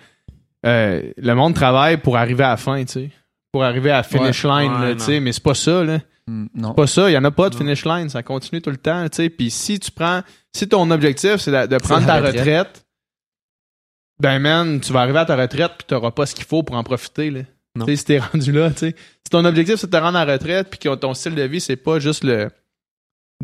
euh, 0.65 1.01
le 1.15 1.33
monde 1.35 1.53
travaille 1.53 1.95
pour 1.95 2.17
arriver 2.17 2.43
à 2.43 2.49
la 2.49 2.57
fin, 2.57 2.83
tu 2.83 2.91
sais. 2.91 3.11
Pour 3.53 3.63
arriver 3.63 3.91
à 3.91 3.97
la 3.97 4.03
finish 4.03 4.43
line, 4.43 4.73
Ouais, 4.73 4.95
tu 4.97 5.03
sais, 5.05 5.19
mais 5.21 5.31
c'est 5.31 5.41
pas 5.43 5.53
ça, 5.55 5.85
là. 5.85 5.99
Mm, 6.27 6.47
non. 6.55 6.73
Pas 6.73 6.87
ça, 6.87 7.09
il 7.09 7.13
y 7.13 7.17
en 7.17 7.23
a 7.23 7.31
pas 7.31 7.49
de 7.49 7.55
finish 7.55 7.85
line, 7.85 8.09
ça 8.09 8.23
continue 8.23 8.61
tout 8.61 8.69
le 8.69 8.77
temps, 8.77 9.07
tu 9.09 9.15
sais. 9.15 9.29
Puis 9.29 9.49
si 9.49 9.79
tu 9.79 9.91
prends, 9.91 10.21
si 10.53 10.67
ton 10.67 10.91
objectif, 10.91 11.37
c'est 11.37 11.51
de, 11.51 11.67
de 11.67 11.77
prendre 11.77 12.05
ta 12.05 12.15
retraite. 12.17 12.39
retraite, 12.39 12.85
ben 14.19 14.39
man, 14.39 14.79
tu 14.79 14.91
vas 14.91 15.01
arriver 15.01 15.19
à 15.19 15.25
ta 15.25 15.35
retraite 15.35 15.73
puis 15.77 15.87
t'auras 15.87 16.11
pas 16.11 16.25
ce 16.25 16.35
qu'il 16.35 16.45
faut 16.45 16.63
pour 16.63 16.75
en 16.75 16.83
profiter, 16.83 17.29
là. 17.31 17.41
Tu 17.79 17.85
sais, 17.85 17.95
si 17.95 18.05
t'es 18.05 18.19
rendu 18.33 18.51
là, 18.51 18.71
tu 18.71 18.77
sais. 18.77 18.95
Si 19.23 19.29
ton 19.29 19.45
objectif, 19.45 19.75
c'est 19.75 19.87
de 19.87 19.91
te 19.91 20.01
rendre 20.01 20.17
à 20.17 20.25
la 20.25 20.33
retraite 20.33 20.69
puis 20.69 20.79
que 20.79 20.93
ton 20.95 21.13
style 21.13 21.35
de 21.35 21.43
vie, 21.43 21.61
c'est 21.61 21.75
pas 21.75 21.99
juste 21.99 22.23
le, 22.23 22.49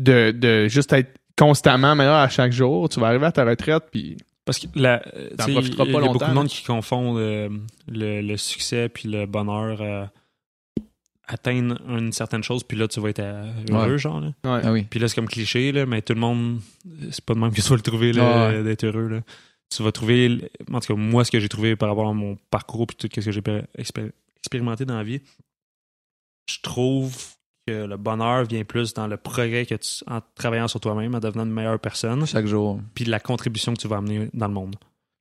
de, 0.00 0.32
de 0.32 0.68
juste 0.68 0.92
être 0.92 1.16
constamment 1.36 1.94
meilleur 1.94 2.16
à 2.16 2.28
chaque 2.28 2.52
jour, 2.52 2.88
tu 2.88 3.00
vas 3.00 3.08
arriver 3.08 3.26
à 3.26 3.32
ta 3.32 3.44
retraite 3.44 3.84
puis 3.90 4.16
Parce 4.44 4.58
que 4.58 4.66
la, 4.74 5.02
euh, 5.16 5.30
T'en 5.36 5.52
profiteras 5.52 5.84
pas 5.84 5.90
il 5.90 5.94
y 5.94 5.96
a 5.96 6.00
beaucoup 6.00 6.12
longtemps, 6.12 6.28
de 6.28 6.34
monde 6.34 6.48
qui 6.48 6.64
confond 6.64 7.16
euh, 7.18 7.48
le, 7.88 8.20
le 8.20 8.36
succès 8.36 8.88
puis 8.88 9.08
le 9.08 9.26
bonheur 9.26 9.82
à 9.82 10.10
atteindre 11.26 11.80
une 11.88 12.12
certaine 12.12 12.42
chose, 12.42 12.62
puis 12.64 12.76
là, 12.76 12.86
tu 12.88 13.00
vas 13.00 13.08
être 13.10 13.20
heureux, 13.20 13.92
Ouais. 13.92 13.98
genre. 13.98 14.20
Là. 14.20 14.28
ouais. 14.44 14.60
Ah 14.64 14.72
oui. 14.72 14.86
Puis 14.88 15.00
là, 15.00 15.08
c'est 15.08 15.14
comme 15.14 15.28
cliché, 15.28 15.72
là, 15.72 15.86
mais 15.86 16.02
tout 16.02 16.12
le 16.14 16.20
monde, 16.20 16.60
c'est 17.10 17.24
pas 17.24 17.34
de 17.34 17.38
même 17.38 17.50
que 17.52 17.60
tu 17.60 17.68
vas 17.68 17.76
le 17.76 17.82
trouver, 17.82 18.12
là, 18.12 18.48
Ouais. 18.50 18.62
d'être 18.62 18.84
heureux. 18.84 19.08
Là. 19.08 19.20
Tu 19.70 19.82
vas 19.82 19.90
trouver, 19.92 20.50
en 20.72 20.80
tout 20.80 20.94
cas, 20.94 21.00
moi, 21.00 21.24
ce 21.24 21.30
que 21.30 21.40
j'ai 21.40 21.48
trouvé 21.48 21.76
par 21.76 21.88
rapport 21.88 22.08
à 22.08 22.12
mon 22.12 22.36
parcours 22.50 22.86
puis 22.86 22.96
tout 22.96 23.08
ce 23.10 23.20
que 23.20 23.32
j'ai 23.32 23.42
expérimenté 24.38 24.84
dans 24.84 24.96
la 24.96 25.02
vie, 25.04 25.20
je 26.50 26.58
trouve 26.62 27.16
que 27.66 27.86
le 27.86 27.96
bonheur 27.96 28.44
vient 28.44 28.64
plus 28.64 28.92
dans 28.92 29.06
le 29.06 29.16
progrès 29.16 29.64
que 29.64 29.74
tu, 29.76 30.04
en 30.06 30.20
travaillant 30.34 30.68
sur 30.68 30.80
toi-même, 30.80 31.14
en 31.14 31.20
devenant 31.20 31.44
une 31.44 31.52
meilleure 31.52 31.80
personne, 31.80 32.26
Chaque 32.26 32.46
jour. 32.46 32.80
puis 32.94 33.06
la 33.06 33.18
contribution 33.20 33.72
que 33.72 33.80
tu 33.80 33.88
vas 33.88 33.96
amener 33.96 34.28
dans 34.34 34.48
le 34.48 34.52
monde. 34.54 34.76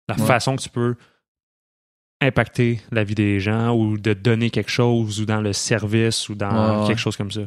La 0.10 0.16
Ouais. 0.16 0.26
façon 0.26 0.58
que 0.58 0.62
tu 0.62 0.70
peux 0.70 0.96
impacter 2.24 2.82
la 2.92 3.04
vie 3.04 3.16
des 3.16 3.40
gens 3.40 3.76
ou 3.76 3.98
de 3.98 4.14
donner 4.14 4.50
quelque 4.50 4.72
chose 4.72 5.22
ou 5.22 5.26
dans 5.26 5.42
le 5.42 5.54
service 5.54 6.30
ou 6.30 6.36
dans 6.36 6.50
Ouais, 6.78 6.82
ouais. 6.82 6.88
quelque 6.88 7.00
chose 7.00 7.16
comme 7.18 7.32
ça. 7.32 7.42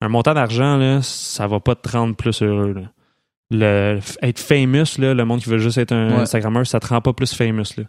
Un 0.00 0.08
montant 0.08 0.34
d'argent, 0.34 0.76
là, 0.76 1.00
ça 1.02 1.46
va 1.46 1.60
pas 1.60 1.74
te 1.76 1.88
rendre 1.88 2.16
plus 2.16 2.42
heureux. 2.42 2.72
là. 2.72 2.82
Le, 3.54 4.00
être 4.22 4.40
famous, 4.40 4.98
là, 4.98 5.12
le 5.14 5.24
monde 5.24 5.40
qui 5.42 5.48
veut 5.50 5.58
juste 5.58 5.78
être 5.78 5.92
un 5.92 6.08
Ouais. 6.16 6.22
Instagrammeur, 6.22 6.66
ça 6.66 6.80
te 6.80 6.86
rend 6.86 7.00
pas 7.00 7.12
plus 7.12 7.34
famous. 7.34 7.64
Là. 7.76 7.84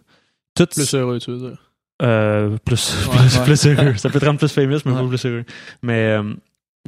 Tout, 0.54 0.66
plus 0.66 0.94
heureux, 0.94 1.18
tu 1.18 1.30
veux 1.32 1.38
dire? 1.48 1.58
euh, 2.02 2.56
plus, 2.64 3.08
Ouais. 3.08 3.16
plus, 3.16 3.38
Ouais. 3.38 3.44
plus 3.44 3.66
heureux. 3.66 3.96
Ça 3.96 4.10
peut 4.10 4.20
te 4.20 4.24
rendre 4.26 4.38
plus 4.38 4.52
famous, 4.52 4.78
mais 4.84 4.92
Ouais. 4.92 5.00
pas 5.02 5.08
plus 5.08 5.24
heureux. 5.26 5.44
Mais 5.82 6.18
euh, 6.18 6.34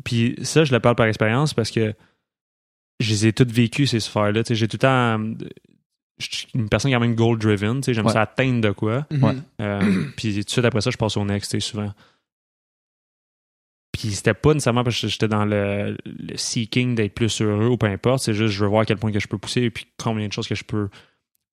puis 0.05 0.37
ça, 0.43 0.65
je 0.65 0.73
le 0.73 0.81
parle 0.81 0.95
par 0.97 1.07
expérience 1.07 1.55
parce 1.55 1.70
que 1.70 1.95
je 3.01 3.11
les 3.11 3.27
ai 3.28 3.33
toutes 3.33 3.51
vécues, 3.51 3.87
ces 3.87 4.01
sphères-là. 4.01 4.43
J'ai 4.49 4.69
tout 4.69 4.77
le 4.77 4.78
temps. 4.78 5.47
Je 6.19 6.29
suis 6.31 6.49
une 6.55 6.69
personne 6.69 6.91
quand 6.93 7.01
même 7.01 7.15
goal-driven. 7.15 7.81
tu 7.81 7.87
sais, 7.87 7.95
J'aime 7.95 8.07
Ouais. 8.07 8.13
ça 8.13 8.23
atteindre 8.23 8.61
de 8.63 8.71
quoi. 8.71 9.07
Ouais. 9.11 9.35
Euh, 9.61 10.05
puis 10.17 10.35
tout 10.35 10.41
de 10.45 10.51
suite 10.51 10.65
après 10.65 10.81
ça, 10.81 10.91
je 10.91 10.97
passe 10.97 11.17
au 11.17 11.25
next, 11.25 11.51
tu 11.51 11.61
sais, 11.61 11.67
souvent. 11.69 11.93
Puis 13.93 14.11
c'était 14.13 14.35
pas 14.35 14.53
nécessairement 14.53 14.85
parce 14.85 15.01
que 15.01 15.09
j'étais 15.09 15.29
dans 15.29 15.45
le, 15.47 15.97
le 16.05 16.37
seeking 16.37 16.95
d'être 16.95 17.15
plus 17.15 17.41
heureux 17.41 17.69
ou 17.69 17.77
peu 17.79 17.87
importe. 17.87 18.23
C'est 18.25 18.35
juste, 18.35 18.53
je 18.55 18.63
veux 18.65 18.69
voir 18.69 18.83
à 18.83 18.85
quel 18.85 18.99
point 18.99 19.11
que 19.13 19.21
je 19.21 19.27
peux 19.29 19.39
pousser 19.39 19.63
et 19.63 19.71
puis 19.71 19.87
combien 19.99 20.29
de 20.29 20.33
choses 20.33 20.47
que 20.49 20.55
je 20.55 20.65
peux 20.65 20.89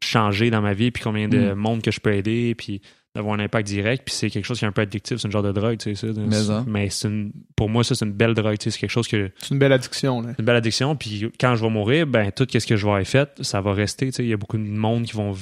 changer 0.03 0.49
dans 0.49 0.61
ma 0.61 0.73
vie, 0.73 0.91
puis 0.91 1.03
combien 1.03 1.27
de 1.27 1.51
Mm. 1.53 1.55
monde 1.55 1.81
que 1.81 1.91
je 1.91 1.99
peux 1.99 2.13
aider, 2.13 2.55
puis 2.55 2.81
d'avoir 3.15 3.35
un 3.35 3.39
impact 3.43 3.67
direct. 3.67 4.03
Puis 4.05 4.15
c'est 4.15 4.29
quelque 4.31 4.45
chose 4.45 4.57
qui 4.57 4.65
est 4.65 4.67
un 4.67 4.71
peu 4.71 4.81
addictif, 4.81 5.17
c'est 5.17 5.27
une 5.27 5.31
genre 5.31 5.43
de 5.43 5.51
drogue, 5.51 5.77
tu 5.77 5.95
sais, 5.95 6.11
ça. 6.13 6.63
Mais 6.67 6.87
une- 7.03 7.31
pour 7.55 7.69
moi, 7.69 7.83
ça, 7.83 7.93
c'est 7.95 8.05
une 8.05 8.11
belle 8.13 8.33
drogue, 8.33 8.57
tu 8.57 8.63
sais, 8.65 8.71
c'est 8.71 8.79
quelque 8.79 8.89
chose 8.89 9.07
que 9.07 9.29
C'est 9.37 9.51
une 9.51 9.59
belle 9.59 9.71
addiction, 9.73 10.21
là. 10.21 10.29
une 10.39 10.45
belle 10.45 10.55
addiction. 10.55 10.95
Puis 10.95 11.29
quand 11.39 11.55
je 11.55 11.63
vais 11.63 11.69
mourir, 11.69 12.07
ben 12.07 12.31
tout 12.31 12.47
ce 12.51 12.57
que 12.65 12.75
je 12.75 12.85
vais 12.85 12.91
avoir 12.91 13.05
fait, 13.07 13.29
ça 13.41 13.61
va 13.61 13.73
rester. 13.73 14.07
tu 14.07 14.13
sais. 14.13 14.23
Il 14.23 14.29
y 14.29 14.33
a 14.33 14.37
beaucoup 14.37 14.57
de 14.57 14.63
monde 14.63 15.03
qui 15.03 15.13
vont 15.13 15.35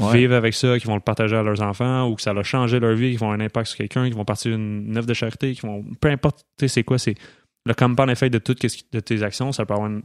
Ouais. 0.00 0.16
vivre 0.18 0.34
avec 0.34 0.54
ça, 0.54 0.78
qui 0.78 0.86
vont 0.86 0.94
le 0.94 1.00
partager 1.02 1.34
à 1.36 1.42
leurs 1.42 1.60
enfants, 1.60 2.08
ou 2.08 2.14
que 2.14 2.22
ça 2.22 2.32
va 2.32 2.42
changer 2.44 2.78
leur 2.80 2.94
vie, 2.94 3.10
qui 3.10 3.16
vont 3.16 3.26
avoir 3.26 3.40
un 3.40 3.44
impact 3.44 3.66
sur 3.68 3.76
quelqu'un, 3.76 4.08
qui 4.08 4.14
vont 4.14 4.24
partir 4.24 4.54
une 4.54 4.96
œuvre 4.96 5.06
de 5.06 5.12
charité, 5.14 5.52
qui 5.54 5.62
vont. 5.62 5.84
Peu 6.00 6.08
importe, 6.08 6.38
tu 6.58 6.66
sais, 6.66 6.68
c'est 6.68 6.84
quoi, 6.84 6.96
c'est 6.98 7.16
le 7.66 7.74
compound 7.74 8.08
effet 8.08 8.30
de 8.30 8.38
toutes 8.38 8.62
de 8.92 9.00
tes 9.00 9.22
actions, 9.24 9.50
ça 9.52 9.66
peut 9.66 9.74
avoir 9.74 9.90
une, 9.90 10.02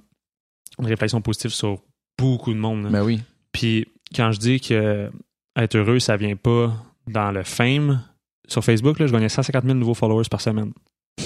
une 0.80 0.86
réflexion 0.88 1.22
positive 1.22 1.52
sur 1.52 1.82
beaucoup 2.18 2.52
de 2.54 2.58
monde. 2.60 2.84
là. 2.86 2.90
Ben 2.90 3.04
oui. 3.04 3.22
Puis 3.56 3.88
quand 4.16 4.32
je 4.32 4.40
dis 4.40 4.60
que 4.60 5.10
être 5.56 5.76
heureux, 5.76 6.00
ça 6.00 6.18
vient 6.18 6.36
pas 6.36 6.74
dans 7.08 7.32
le 7.32 7.44
fame. 7.44 8.02
Sur 8.48 8.64
Facebook, 8.64 9.00
là, 9.00 9.08
je 9.08 9.14
gagnais 9.14 9.30
150 9.30 9.64
000 9.64 9.76
nouveaux 9.76 9.94
followers 9.94 10.26
par 10.30 10.42
semaine. 10.42 10.74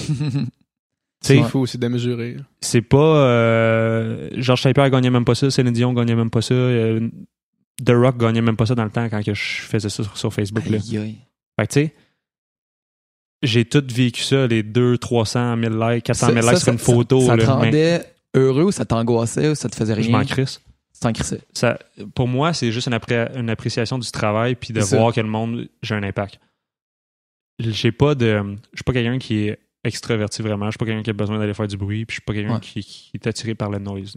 C'est 1.21 1.41
fou 1.43 1.59
aussi 1.59 1.77
de 1.77 1.87
mesurer. 1.89 2.37
c'est 2.61 2.81
pas 2.81 2.97
euh, 3.25 4.29
Georges 4.37 4.61
Saint-Pierre 4.61 4.89
gagnait 4.89 5.09
même 5.09 5.25
pas 5.25 5.35
ça, 5.35 5.51
Céline 5.51 5.73
Dion 5.73 5.91
gagnait 5.93 6.15
même 6.15 6.29
pas 6.29 6.41
ça, 6.41 6.53
euh, 6.53 7.09
The 7.85 7.89
Rock 7.89 8.17
gagnait 8.17 8.41
même 8.41 8.55
pas 8.55 8.65
ça 8.65 8.73
dans 8.73 8.85
le 8.85 8.89
temps 8.89 9.09
quand 9.09 9.21
que 9.21 9.33
je 9.33 9.61
faisais 9.63 9.89
ça 9.89 10.01
sur, 10.03 10.17
sur 10.17 10.33
Facebook. 10.33 10.65
Là. 10.69 10.77
Aïe. 10.77 11.17
Fait 11.59 11.67
que 11.67 11.73
tu 11.73 11.79
sais, 11.81 11.93
j'ai 13.43 13.65
tout 13.65 13.83
vécu 13.93 14.21
ça, 14.23 14.47
les 14.47 14.63
2, 14.63 14.97
300 14.97 15.57
000 15.61 15.89
likes, 15.89 16.05
400 16.05 16.27
000 16.27 16.41
Ça- 16.41 16.51
likes 16.51 16.57
ça- 16.59 16.63
sur 16.63 16.71
une 16.73 16.79
ça- 16.79 16.85
photo. 16.85 17.19
Ça 17.21 17.33
te 17.35 17.41
mais 17.41 17.45
rendait 17.47 18.03
heureux 18.35 18.63
ou 18.63 18.71
ça 18.71 18.85
t'angoissait 18.85 19.49
ou 19.49 19.55
ça 19.55 19.67
te 19.67 19.75
faisait 19.75 20.01
je 20.01 20.09
m'en 20.09 20.19
rien? 20.19 20.25
crisse. 20.27 20.61
Ça, 21.53 21.79
pour 22.15 22.27
moi, 22.27 22.53
c'est 22.53 22.71
juste 22.71 22.87
une, 22.87 22.93
appré- 22.93 23.35
une 23.37 23.49
appréciation 23.49 23.97
du 23.97 24.09
travail 24.11 24.55
puis 24.55 24.73
de 24.73 24.81
voir 24.81 25.13
que 25.13 25.21
le 25.21 25.27
monde, 25.27 25.69
j'ai 25.81 25.95
un 25.95 26.03
impact. 26.03 26.39
J'ai 27.59 27.91
pas 27.91 28.15
de. 28.15 28.55
Je 28.73 28.77
suis 28.77 28.83
pas 28.85 28.93
quelqu'un 28.93 29.17
qui 29.19 29.47
est 29.47 29.59
extraverti 29.83 30.41
vraiment. 30.41 30.65
Je 30.67 30.71
suis 30.71 30.77
pas 30.77 30.85
quelqu'un 30.85 31.03
qui 31.03 31.09
a 31.09 31.13
besoin 31.13 31.37
d'aller 31.39 31.53
faire 31.53 31.67
du 31.67 31.77
bruit, 31.77 32.05
puis 32.05 32.15
je 32.15 32.19
suis 32.21 32.25
pas 32.25 32.33
quelqu'un 32.33 32.55
Ouais. 32.55 32.59
qui, 32.61 32.81
qui 32.81 33.11
est 33.13 33.27
attiré 33.27 33.53
par 33.55 33.69
le 33.69 33.79
noise. 33.79 34.15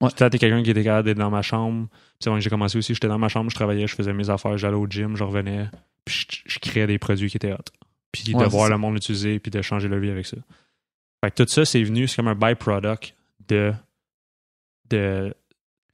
Ouais. 0.00 0.10
T'es 0.10 0.30
quelqu'un 0.38 0.62
qui 0.64 0.70
était 0.70 0.82
capable 0.82 1.06
d'être 1.06 1.18
dans 1.18 1.30
ma 1.30 1.42
chambre. 1.42 1.86
Puis 1.88 1.98
c'est 2.20 2.30
vrai 2.30 2.40
que 2.40 2.44
j'ai 2.44 2.50
commencé 2.50 2.76
aussi, 2.78 2.92
j'étais 2.92 3.06
dans 3.08 3.18
ma 3.18 3.28
chambre, 3.28 3.50
je 3.50 3.54
travaillais, 3.54 3.86
je 3.86 3.94
faisais 3.94 4.12
mes 4.12 4.30
affaires, 4.30 4.58
j'allais 4.58 4.76
au 4.76 4.86
gym, 4.88 5.16
je 5.16 5.22
revenais, 5.22 5.66
puis 6.04 6.26
je, 6.28 6.54
je 6.54 6.58
créais 6.58 6.88
des 6.88 6.98
produits 6.98 7.30
qui 7.30 7.36
étaient 7.36 7.52
hot. 7.52 7.58
Puis 8.10 8.34
Ouais, 8.34 8.44
de 8.44 8.48
voir 8.50 8.64
ça. 8.66 8.70
le 8.70 8.78
monde 8.78 8.94
l'utiliser, 8.94 9.38
puis 9.38 9.50
de 9.52 9.62
changer 9.62 9.86
leur 9.88 10.00
vie 10.00 10.10
avec 10.10 10.26
ça. 10.26 10.36
Fait 11.24 11.30
que 11.30 11.42
tout 11.44 11.48
ça, 11.48 11.64
c'est 11.64 11.82
venu, 11.84 12.08
c'est 12.08 12.16
comme 12.16 12.26
un 12.28 12.34
byproduct 12.34 13.14
de, 13.48 13.72
de 14.90 15.32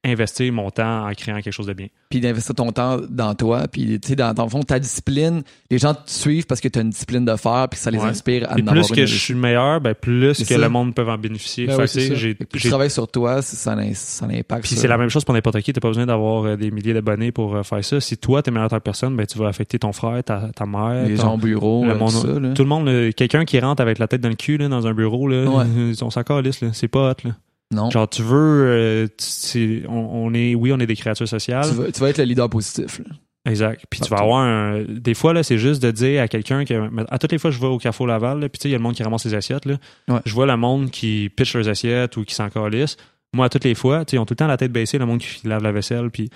investir 0.05 0.53
mon 0.53 0.71
temps 0.71 1.07
en 1.09 1.13
créant 1.13 1.41
quelque 1.41 1.53
chose 1.53 1.67
de 1.67 1.73
bien. 1.73 1.89
puis 2.09 2.21
d'investir 2.21 2.55
ton 2.55 2.71
temps 2.73 2.99
dans 3.11 3.35
toi, 3.35 3.67
puis 3.71 3.99
tu 4.01 4.09
sais, 4.09 4.17
dans, 4.17 4.33
dans 4.33 4.45
le 4.45 4.49
fond, 4.49 4.63
ta 4.63 4.79
discipline, 4.79 5.43
les 5.71 5.79
gens 5.79 5.93
te 5.93 6.01
suivent 6.11 6.47
parce 6.47 6.61
que 6.61 6.69
tu 6.69 6.79
as 6.79 6.83
une 6.83 6.91
discipline 6.91 7.25
de 7.25 7.37
faire, 7.37 7.67
puis 7.69 7.79
ça 7.79 7.91
les 7.91 7.99
Ouais. 7.99 8.05
inspire 8.07 8.45
à 8.51 8.57
Et 8.59 8.63
en 8.63 8.65
plus 8.65 8.69
avoir 8.79 8.89
que 8.91 9.01
une 9.01 9.07
je 9.07 9.19
suis 9.19 9.35
meilleur, 9.35 9.81
ben 9.81 9.95
plus 9.95 10.43
que 10.45 10.55
le 10.55 10.69
monde 10.69 10.95
peut 10.95 11.07
en 11.07 11.19
bénéficier. 11.19 11.67
Ben 11.67 11.77
oui, 11.79 11.87
j'ai- 12.15 12.35
plus 12.35 12.47
tu 12.47 12.59
j'ai- 12.61 12.69
travailles 12.71 12.91
sur 12.91 13.09
toi, 13.09 13.43
ça, 13.43 13.57
ça. 13.57 14.27
Puis 14.63 14.69
c'est 14.77 14.89
la 14.89 14.97
même 14.97 15.11
chose 15.11 15.25
pour 15.25 15.35
n'importe 15.35 15.61
qui. 15.61 15.73
T'as 15.73 15.81
pas 15.81 15.89
besoin 15.89 16.07
d'avoir 16.07 16.45
euh, 16.45 16.57
des 16.57 16.71
milliers 16.71 16.95
d'abonnés 16.95 17.33
pour 17.33 17.57
euh, 17.57 17.63
faire 17.63 17.85
ça. 17.85 18.01
Si 18.01 18.17
toi, 18.17 18.43
t'es 18.43 18.51
meilleur 18.51 18.67
en 18.67 18.69
tant 18.71 18.79
que 18.79 18.83
personne, 18.85 19.17
ben, 19.17 19.27
tu 19.27 19.37
vas 19.37 19.49
affecter 19.49 19.79
ton 19.79 19.93
frère, 19.93 20.23
ta, 20.25 20.49
ta 20.55 20.65
mère. 20.65 21.07
Les 21.07 21.17
ton- 21.17 21.23
gens 21.23 21.35
au 21.35 21.39
bureau, 21.39 21.85
le 21.85 21.91
euh, 21.91 21.95
monde- 21.99 22.13
tout 22.13 22.21
ça. 22.35 22.41
Là. 22.41 22.55
Tout 22.55 22.63
le 22.63 22.69
monde, 22.69 23.13
quelqu'un 23.15 23.45
qui 23.45 23.59
rentre 23.61 23.83
avec 23.83 23.99
la 23.99 24.07
tête 24.09 24.21
dans 24.21 24.29
le 24.31 24.37
cul 24.37 24.57
là, 24.59 24.69
dans 24.69 24.87
un 24.87 24.95
bureau, 24.95 25.29
là, 25.29 25.45
Ouais. 25.51 25.65
on 26.01 26.11
s'en 26.11 26.23
calisse, 26.23 26.61
là. 26.63 26.69
C'est 26.73 26.89
pas 26.89 27.11
hot. 27.11 27.15
Là. 27.25 27.33
Non. 27.73 27.91
Genre, 27.91 28.09
tu 28.09 28.23
veux. 28.23 28.65
euh, 28.67 29.07
tu- 29.51 29.85
on, 29.89 29.93
on 30.27 30.35
est, 30.35 30.55
oui, 30.55 30.73
on 30.73 30.79
est 30.81 30.87
des 30.87 30.97
créatures 30.97 31.29
sociales. 31.29 31.67
Tu 31.69 31.75
vas, 31.75 31.93
tu 31.93 32.01
vas 32.01 32.09
être 32.11 32.19
le 32.19 32.25
leader 32.25 32.49
positif. 32.49 32.99
là. 33.01 33.05
Exact. 33.47 33.85
Puis 33.91 34.01
tu 34.01 34.09
vas 34.09 34.17
Partout. 34.17 34.25
avoir 34.25 34.41
un. 34.45 34.83
Des 34.89 35.15
fois, 35.15 35.33
là, 35.33 35.43
c'est 35.43 35.59
juste 35.59 35.83
de 35.83 35.91
dire 35.91 36.23
à 36.23 36.29
quelqu'un 36.29 36.65
que. 36.65 36.91
À 37.11 37.19
toutes 37.19 37.33
les 37.33 37.39
fois, 37.39 37.51
je 37.51 37.59
vais 37.59 37.67
au 37.67 37.79
Carrefour 37.79 38.07
Laval, 38.07 38.41
là, 38.41 38.49
puis 38.49 38.59
tu 38.59 38.63
sais, 38.65 38.69
il 38.69 38.73
y 38.73 38.75
a 38.75 38.79
le 38.79 38.83
monde 38.83 38.95
qui 38.95 39.03
ramasse 39.03 39.25
les 39.27 39.35
assiettes. 39.35 39.65
Là. 39.67 39.77
Ouais. 40.09 40.21
Je 40.25 40.33
vois 40.35 40.47
le 40.47 40.57
monde 40.57 40.91
qui 40.91 41.31
pitch 41.35 41.55
leurs 41.55 41.69
assiettes 41.69 42.17
ou 42.17 42.25
qui 42.25 42.35
s'en 42.35 42.49
calisse. 42.51 42.97
Moi, 43.35 43.47
à 43.47 43.49
toutes 43.51 43.65
les 43.65 43.75
fois, 43.75 44.05
tu 44.05 44.13
sais, 44.13 44.17
ils 44.17 44.21
ont 44.21 44.25
tout 44.27 44.33
le 44.33 44.37
temps 44.37 44.47
la 44.47 44.57
tête 44.57 44.73
baissée, 44.73 44.97
le 44.99 45.07
monde 45.07 45.21
qui 45.21 45.47
lave 45.47 45.63
la 45.63 45.73
vaisselle, 45.73 46.11
puis 46.11 46.31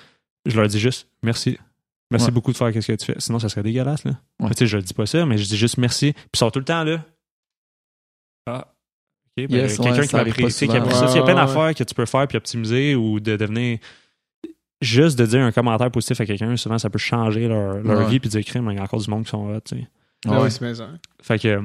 je 0.46 0.56
leur 0.58 0.68
dis 0.68 0.78
juste 0.78 1.08
merci. 1.22 1.58
Merci 2.10 2.26
Ouais. 2.26 2.32
beaucoup 2.32 2.52
de 2.52 2.56
faire 2.58 2.68
ce 2.68 2.92
que 2.92 2.96
tu 2.96 3.06
fais. 3.06 3.14
Sinon, 3.18 3.38
ça 3.38 3.48
serait 3.48 3.62
dégueulasse, 3.62 4.04
là. 4.04 4.12
Ouais. 4.40 4.50
Tu 4.50 4.58
sais, 4.58 4.66
je 4.66 4.76
dis 4.78 4.92
pas 4.92 5.06
ça, 5.06 5.24
mais 5.24 5.38
je 5.38 5.44
dis 5.48 5.56
juste 5.56 5.78
merci. 5.78 6.12
Puis 6.12 6.22
ils 6.34 6.38
sont 6.38 6.50
tout 6.50 6.58
le 6.58 6.64
temps 6.66 6.84
là. 6.84 7.02
Ah. 8.46 8.71
OK, 9.38 9.46
ben, 9.48 9.56
Yes, 9.60 9.78
quelqu'un 9.78 10.02
qui 10.02 10.08
pas 10.08 10.24
m'apprécie, 10.24 10.66
qui 10.66 10.72
souvent. 10.72 10.82
apprécie 10.84 10.98
ça. 11.00 11.06
Il 11.10 11.16
y 11.16 11.18
a 11.18 11.22
plein 11.22 11.34
ouais, 11.34 11.40
d'affaires 11.46 11.74
que 11.74 11.84
tu 11.84 11.94
peux 11.94 12.06
faire 12.06 12.28
puis 12.28 12.36
optimiser 12.36 12.94
ou 12.94 13.18
de 13.20 13.36
devenir 13.36 13.78
juste 14.80 15.18
de 15.18 15.24
dire 15.26 15.40
un 15.42 15.52
commentaire 15.52 15.90
positif 15.90 16.20
à 16.20 16.26
quelqu'un, 16.26 16.56
souvent 16.56 16.76
ça 16.78 16.90
peut 16.90 16.98
changer 16.98 17.46
leur, 17.48 17.78
leur 17.82 17.98
Ouais. 18.00 18.08
vie 18.10 18.20
puis 18.20 18.28
dire 18.28 18.44
crime, 18.44 18.68
il 18.72 18.76
y 18.76 18.80
a 18.80 18.82
encore 18.82 19.00
du 19.00 19.08
monde 19.08 19.24
qui 19.24 19.30
sont 19.30 19.48
là, 19.48 19.60
tu 19.60 19.76
sais. 19.76 19.86
Ah 20.26 20.32
Ouais. 20.38 20.44
oui, 20.44 20.50
c'est 20.50 20.60
maison. 20.60 20.88
Fait 21.22 21.38
que 21.38 21.60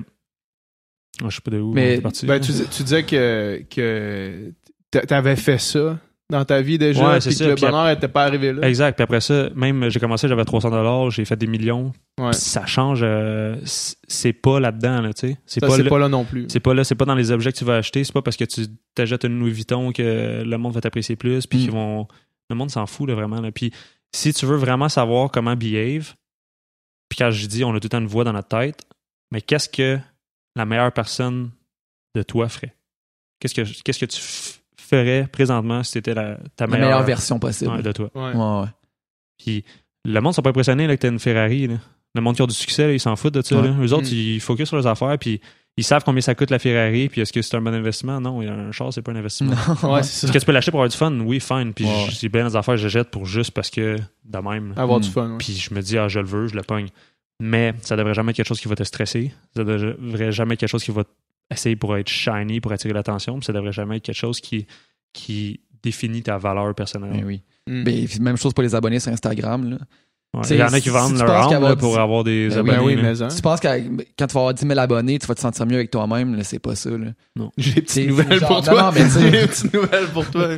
oh, 1.24 1.30
je 1.30 1.36
sais 1.36 1.42
pas 1.42 1.52
de 1.52 1.60
où 1.60 1.74
Mais- 1.74 2.00
parti. 2.00 2.26
Ben, 2.26 2.40
tu, 2.40 2.52
dis- 2.52 2.68
tu 2.70 2.84
disais 2.84 3.04
que, 3.04 3.64
que 3.70 4.54
t'a- 4.92 5.02
t'avais 5.06 5.36
fait 5.36 5.58
ça 5.58 6.00
dans 6.30 6.44
ta 6.44 6.62
vie 6.62 6.78
déjà, 6.78 7.08
Ouais, 7.14 7.20
puis 7.20 7.36
que 7.36 7.44
le 7.46 7.56
puis 7.56 7.62
bonheur 7.66 7.86
n'était 7.88 8.08
pas 8.10 8.26
arrivé 8.26 8.52
là. 8.52 8.68
Exact. 8.68 8.96
Puis 8.96 9.04
après 9.04 9.22
ça, 9.22 9.50
même 9.56 9.90
j'ai 9.90 10.00
commencé, 10.00 10.28
j'avais 10.28 10.44
300 10.44 10.70
dollars, 10.70 11.10
j'ai 11.10 11.24
fait 11.26 11.36
des 11.38 11.48
millions. 11.48 11.94
Ouais. 12.20 12.34
Ça 12.34 12.66
change. 12.66 13.00
euh, 13.04 13.56
c'est 13.64 14.34
pas 14.34 14.60
là-dedans, 14.60 15.02
là, 15.02 15.14
tu 15.14 15.30
sais. 15.30 15.38
C'est 15.46 15.62
pas, 15.62 15.78
là- 15.78 15.90
pas 15.90 16.00
là 16.00 16.10
non 16.10 16.26
plus. 16.26 16.48
c'est 16.50 16.60
pas 16.60 16.74
là, 16.74 16.84
c'est 16.84 16.96
pas 16.96 17.06
dans 17.06 17.16
les 17.16 17.32
objets 17.32 17.52
que 17.54 17.58
tu 17.58 17.64
vas 17.66 17.78
acheter. 17.78 18.04
C'est 18.04 18.12
pas 18.14 18.22
parce 18.22 18.36
que 18.38 18.44
tu 18.46 18.66
t'achètes 18.94 19.24
une 19.24 19.40
Louis 19.40 19.52
Vuitton 19.52 19.92
que 19.94 20.44
le 20.46 20.58
monde 20.58 20.74
va 20.74 20.82
t'apprécier 20.82 21.16
plus. 21.16 21.48
Puis 21.48 21.68
Mm. 21.68 21.72
vont. 21.72 22.08
Le 22.50 22.56
monde 22.56 22.72
s'en 22.72 22.86
fout, 22.88 23.08
là, 23.08 23.16
vraiment. 23.16 23.40
Là. 23.42 23.52
Puis 23.52 23.72
si 24.14 24.34
tu 24.34 24.46
veux 24.46 24.56
vraiment 24.58 24.90
savoir 24.90 25.32
comment 25.32 25.56
behave, 25.56 26.14
puis 27.10 27.18
quand 27.20 27.32
je 27.32 27.46
dis 27.48 27.64
on 27.64 27.72
a 27.74 27.80
tout 27.80 27.86
le 27.86 27.90
temps 27.90 28.00
une 28.00 28.08
voix 28.08 28.24
dans 28.26 28.34
notre 28.34 28.48
tête, 28.50 28.86
mais 29.32 29.42
qu'est-ce 29.42 29.70
que 29.70 29.98
la 30.56 30.66
meilleure 30.66 30.92
personne 30.92 31.52
de 32.16 32.24
toi 32.24 32.50
ferait? 32.50 32.74
Qu'est-ce 33.40 33.54
que, 33.54 33.62
qu'est-ce 33.84 34.00
que 34.00 34.06
tu 34.06 34.20
ferais 34.88 35.28
présentement 35.32 35.84
si 35.84 35.92
c'était 35.94 36.14
la, 36.14 36.38
ta 36.56 36.66
La 36.66 36.68
meilleure, 36.68 36.88
meilleure 36.90 37.04
version 37.04 37.40
possible. 37.40 37.72
ouais, 37.72 37.82
de 37.82 37.92
toi? 37.92 38.10
Ouais. 38.16 38.34
Ouais, 38.34 38.62
ouais. 38.62 38.68
Puis 39.38 39.64
le 40.06 40.20
monde 40.22 40.34
sont 40.34 40.42
pas 40.42 40.50
impressionnés 40.50 40.88
là, 40.88 40.96
que 40.96 41.02
t'as 41.02 41.10
une 41.10 41.20
Ferrari. 41.20 41.68
Là. 41.68 41.76
Le 42.16 42.22
monde 42.22 42.36
qui 42.36 42.42
a 42.42 42.48
du 42.48 42.54
succès, 42.54 42.88
là, 42.88 42.94
ils 42.94 43.00
s'en 43.00 43.16
foutent 43.16 43.34
de 43.36 43.42
ça. 43.42 43.56
Ouais. 43.60 43.68
là. 43.68 43.76
Eux 43.82 43.94
autres, 43.94 44.08
Mm. 44.10 44.14
ils 44.16 44.40
focusent 44.42 44.68
sur 44.70 44.78
leurs 44.78 44.88
affaires, 44.88 45.18
puis 45.20 45.40
ils 45.76 45.84
savent 45.84 46.04
combien 46.04 46.22
ça 46.22 46.34
coûte 46.34 46.50
la 46.50 46.58
Ferrari, 46.58 47.08
puis 47.10 47.22
est-ce 47.22 47.32
que 47.32 47.42
c'est 47.44 47.56
un 47.56 47.62
bon 47.62 47.74
investissement? 47.74 48.20
Non, 48.20 48.42
un 48.42 48.72
char, 48.72 48.92
c'est 48.92 49.02
pas 49.04 49.12
un 49.12 49.16
investissement. 49.18 49.54
Non. 49.84 49.94
Ouais, 49.94 50.02
c'est 50.04 50.10
Est-ce 50.10 50.28
ça. 50.28 50.34
que 50.34 50.40
tu 50.40 50.46
peux 50.46 50.52
l'acheter 50.52 50.72
pour 50.72 50.80
avoir 50.80 50.90
du 50.90 50.98
fun? 50.98 51.12
Oui, 51.20 51.40
fine. 51.40 51.74
Puis 51.74 51.86
Ouais. 51.86 52.06
j- 52.10 52.18
j'ai 52.22 52.30
bien 52.30 52.48
des 52.48 52.56
affaires 52.56 52.74
que 52.76 52.82
je 52.82 52.88
jette 52.88 53.12
pour 53.12 53.26
juste 53.26 53.52
parce 53.52 53.70
que 53.70 53.98
de 54.26 54.38
même. 54.40 54.74
Avoir 54.78 54.98
Mm. 55.00 55.04
du 55.04 55.10
fun. 55.10 55.32
ouais. 55.34 55.38
Puis 55.38 55.54
je 55.54 55.74
me 55.74 55.82
dis, 55.82 55.98
ah, 56.00 56.08
je 56.08 56.20
le 56.20 56.26
veux, 56.26 56.48
je 56.48 56.56
le 56.56 56.64
pogne. 56.64 56.88
Mais 57.40 57.76
ça 57.82 57.96
devrait 57.96 58.16
jamais 58.16 58.32
être 58.32 58.38
quelque 58.38 58.48
chose 58.48 58.60
qui 58.60 58.68
va 58.68 58.74
te 58.76 58.84
stresser. 58.84 59.32
Ça 59.56 59.64
devrait 59.64 60.32
jamais 60.32 60.56
être 60.56 60.62
quelque 60.62 60.70
chose 60.70 60.84
qui 60.84 60.90
va 60.92 61.04
essayer 61.52 61.76
pour 61.76 61.96
être 61.98 62.10
shiny, 62.10 62.60
pour 62.60 62.72
attirer 62.72 62.94
l'attention. 62.94 63.40
Puis 63.40 63.46
ça 63.46 63.54
devrait 63.54 63.72
jamais 63.72 63.98
être 63.98 64.04
quelque 64.04 64.16
chose 64.16 64.40
qui, 64.40 64.68
qui 65.14 65.60
définit 65.84 66.24
ta 66.24 66.38
valeur 66.38 66.74
personnelle. 66.76 67.12
Ben 67.12 67.26
oui. 67.26 67.42
Mm. 67.68 67.84
Ben, 67.84 68.08
même 68.22 68.38
chose 68.38 68.54
pour 68.54 68.64
les 68.64 68.76
abonnés 68.76 69.00
sur 69.00 69.12
Instagram. 69.12 69.72
Là. 69.72 69.78
Ouais. 70.34 70.48
Il 70.50 70.58
y 70.58 70.64
en 70.64 70.74
a 70.74 70.80
qui 70.80 70.90
vendent 70.90 71.18
si 71.18 71.24
leur 71.24 71.54
âme 71.54 71.76
pour 71.78 71.98
avoir 71.98 72.24
des 72.24 72.50
Ben 72.50 72.60
abonnés. 72.60 72.80
Oui, 72.80 72.96
mais 72.96 73.22
hein. 73.22 73.28
Tu 73.34 73.42
penses 73.42 73.60
que 73.60 73.68
quand 74.18 74.28
tu 74.28 74.34
vas 74.34 74.40
avoir 74.40 74.54
10 74.54 74.68
000 74.68 74.80
abonnés, 74.80 75.20
tu 75.20 75.28
vas 75.28 75.36
te 75.36 75.42
sentir 75.42 75.66
mieux 75.66 75.76
avec 75.76 75.92
toi-même. 75.92 76.42
C'est 76.44 76.60
pas 76.60 76.76
ça. 76.76 76.90
Là. 76.90 77.08
J'ai 77.58 77.74
des 77.74 77.82
petites 77.82 78.10
nouvelles 78.10 78.42
pour 78.42 78.62
toi. 78.62 78.92
mais 78.94 79.02
J'ai 79.10 79.32
des 79.32 79.48
petites 79.48 79.74
nouvelles 79.74 80.08
pour 80.14 80.30
toi. 80.30 80.50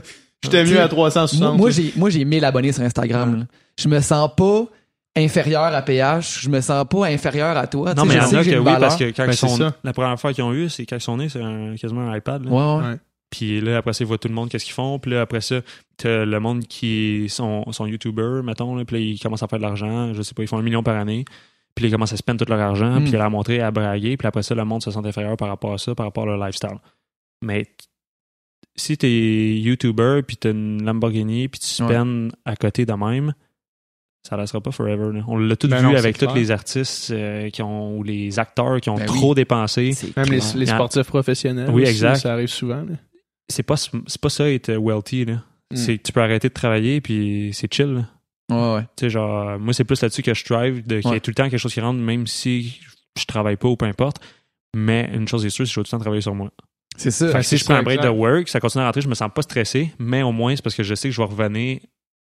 J'étais 0.44 0.64
mieux 0.64 0.80
à 0.80 0.88
360. 0.88 1.40
Moi, 1.41 1.57
moi, 1.57 1.70
j'ai, 1.70 1.94
moi, 1.98 2.10
j'ai 2.10 2.24
1000 2.24 2.45
abonnés 2.45 2.72
sur 2.72 2.84
Instagram. 2.84 3.45
Je 3.78 3.88
me 3.90 3.99
sens 3.99 4.30
pas 4.36 4.66
inférieur 5.15 5.64
à 5.64 5.81
PH. 5.81 6.41
Je 6.44 6.49
me 6.49 6.61
sens 6.61 6.86
pas 6.90 7.06
inférieur 7.07 7.57
à 7.57 7.68
toi. 7.68 7.94
Non, 7.94 8.06
mais 8.06 8.15
il 8.15 8.18
y 8.18 8.19
en 8.22 8.23
a 8.40 8.44
j'ai 8.44 8.52
que 8.52 8.56
une 8.57 8.68
oui, 8.68 8.73
parce 8.80 8.95
que 8.95 9.06
quand 9.11 9.26
Ben, 9.26 9.31
ils 9.31 9.38
sont, 9.38 9.57
ça. 9.57 9.76
la 9.84 9.94
première 9.94 10.19
fois 10.19 10.34
qu'ils 10.34 10.44
ont 10.44 10.53
eu, 10.53 10.69
c'est 10.69 10.86
quand 10.86 10.95
ils 10.98 11.02
sont 11.02 11.18
nés, 11.18 11.30
c'est 11.30 11.41
un- 11.41 11.76
quasiment 11.76 12.10
un 12.10 12.15
iPad. 12.18 12.44
là. 12.45 12.52
Ouais, 12.52 12.81
ouais. 12.84 12.90
Ouais. 12.91 12.98
Puis 13.30 13.61
là, 13.61 13.77
après 13.77 13.94
ça, 13.94 14.03
ils 14.03 14.07
voient 14.07 14.18
tout 14.18 14.27
le 14.27 14.34
monde 14.34 14.49
qu'est-ce 14.49 14.65
qu'ils 14.65 14.73
font. 14.73 14.98
Puis 14.98 15.11
là, 15.11 15.22
après 15.22 15.41
ça, 15.41 15.61
t'as 15.98 16.26
le 16.26 16.40
monde 16.40 16.65
qui 16.65 17.27
sont, 17.30 17.72
sont 17.72 17.86
YouTubers, 17.86 18.44
mettons. 18.44 18.76
Là, 18.76 18.86
puis 18.86 18.95
là, 18.95 19.02
ils 19.03 19.19
commencent 19.19 19.44
à 19.44 19.48
faire 19.48 19.60
de 19.60 19.64
l'argent. 19.64 20.14
Je 20.14 20.22
sais 20.23 20.34
pas, 20.34 20.41
ils 20.44 20.48
font 20.48 20.57
un 20.57 20.64
million 20.64 20.81
par 20.84 20.95
année. 20.95 21.26
Puis 21.76 21.84
là, 21.84 21.90
ils 21.90 21.91
commencent 21.91 22.14
à 22.14 22.18
spend 22.18 22.38
tout 22.38 22.45
leur 22.49 22.60
argent. 22.60 22.99
Mm. 22.99 23.03
Puis 23.06 23.15
à 23.15 23.19
la 23.19 23.30
montrer, 23.30 23.61
à 23.61 23.69
braguer. 23.72 24.18
Puis 24.18 24.27
après 24.27 24.41
ça, 24.41 24.56
le 24.56 24.65
monde 24.65 24.81
se 24.81 24.90
sent 24.90 24.99
inférieur 25.06 25.38
par 25.38 25.48
rapport 25.49 25.73
à 25.73 25.77
ça, 25.77 25.94
par 25.94 26.07
rapport 26.07 26.23
à 26.23 26.27
leur 26.36 26.44
lifestyle. 26.44 26.77
Mais 27.44 27.68
si 28.76 28.98
t'es 28.98 29.57
YouTuber, 29.60 30.22
puis 30.26 30.38
t'as 30.38 30.52
une 30.52 30.84
Lamborghini, 30.84 31.48
puis 31.49 31.60
tu 31.60 31.68
spends 31.68 32.30
à 32.45 32.56
côté 32.56 32.86
de 32.86 32.94
même, 32.94 33.34
ça 34.30 34.35
restera 34.35 34.61
pas 34.61 34.72
forever. 34.72 35.11
là. 35.11 35.23
On 35.27 35.38
l'a 35.38 35.56
tout 35.56 35.68
Ben 35.68 35.77
vu 35.80 35.84
non, 35.85 35.95
avec 35.95 36.18
tous 36.18 36.34
les 36.35 36.51
artistes 36.51 37.10
euh, 37.10 37.49
qui 37.49 37.64
ont, 37.64 37.97
ou 37.97 38.03
les 38.03 38.38
acteurs 38.38 38.80
qui 38.80 38.89
ont 38.89 38.95
Ben 38.95 39.06
trop 39.06 39.30
oui. 39.30 39.35
dépensé. 39.35 39.91
Même 40.15 40.27
les, 40.27 40.65
sportifs 40.68 41.07
professionnels. 41.07 41.69
Oui, 41.72 41.81
aussi, 41.81 41.91
exact. 41.91 42.18
Ça 42.18 42.34
arrive 42.34 42.47
souvent. 42.47 42.85
c'est 43.47 43.64
pas 43.64 43.76
c'est 43.76 44.22
pas 44.22 44.30
ça 44.30 44.49
être 44.49 44.72
wealthy 44.76 45.26
là. 45.26 45.34
Mm. 45.72 45.76
C'est 45.76 45.97
que 45.97 46.03
tu 46.03 46.11
peux 46.11 46.22
arrêter 46.22 46.49
de 46.49 46.53
travailler 46.53 47.01
puis 47.01 47.49
c'est 47.53 47.73
chill. 47.73 47.93
là. 47.93 48.06
Ouais, 48.51 48.76
ouais. 48.76 48.81
Tu 48.95 49.06
sais 49.06 49.10
genre 49.10 49.57
moi 49.60 49.73
c'est 49.73 49.84
plus 49.84 49.99
là-dessus 50.01 50.22
que 50.22 50.34
je 50.34 50.39
strive 50.39 50.85
de 50.85 51.01
qu'il 51.01 51.11
y 51.11 51.15
ait 51.15 51.19
tout 51.19 51.31
le 51.31 51.35
temps 51.35 51.49
quelque 51.49 51.60
chose 51.60 51.73
qui 51.73 51.81
rentre 51.81 51.99
même 51.99 52.27
si 52.27 52.80
je 53.18 53.26
travaille 53.26 53.57
pas 53.57 53.68
ou 53.68 53.77
peu 53.77 53.85
importe. 53.85 54.22
Mais 54.76 55.10
une 55.11 55.27
chose 55.27 55.43
est 55.47 55.49
sûre, 55.49 55.65
c'est 55.65 55.72
que 55.72 55.76
je 55.76 55.80
vais 55.80 55.84
tout 55.84 55.88
le 55.88 55.97
temps 55.97 56.03
travailler 56.03 56.22
sur 56.22 56.35
moi. 56.35 56.51
C'est 56.95 57.10
ça. 57.10 57.31
Fait 57.31 57.39
que 57.39 57.43
si 57.43 57.57
je 57.57 57.65
prends 57.65 57.76
un 57.76 57.81
break 57.81 58.01
de 58.01 58.10
work, 58.10 58.47
ça 58.49 58.60
continue 58.60 58.84
à 58.84 58.85
rentrer, 58.85 59.01
je 59.01 59.07
me 59.07 59.15
sens 59.15 59.31
pas 59.34 59.41
stressé, 59.41 59.91
mais 59.97 60.22
au 60.22 60.31
moins 60.31 60.56
c'est 60.56 60.61
parce 60.61 60.76
que 60.76 60.84
je 60.84 60.93
sais 60.93 61.10
que 61.10 61.15
je 61.15 61.22
vais 61.22 61.27
revenir 61.27 61.80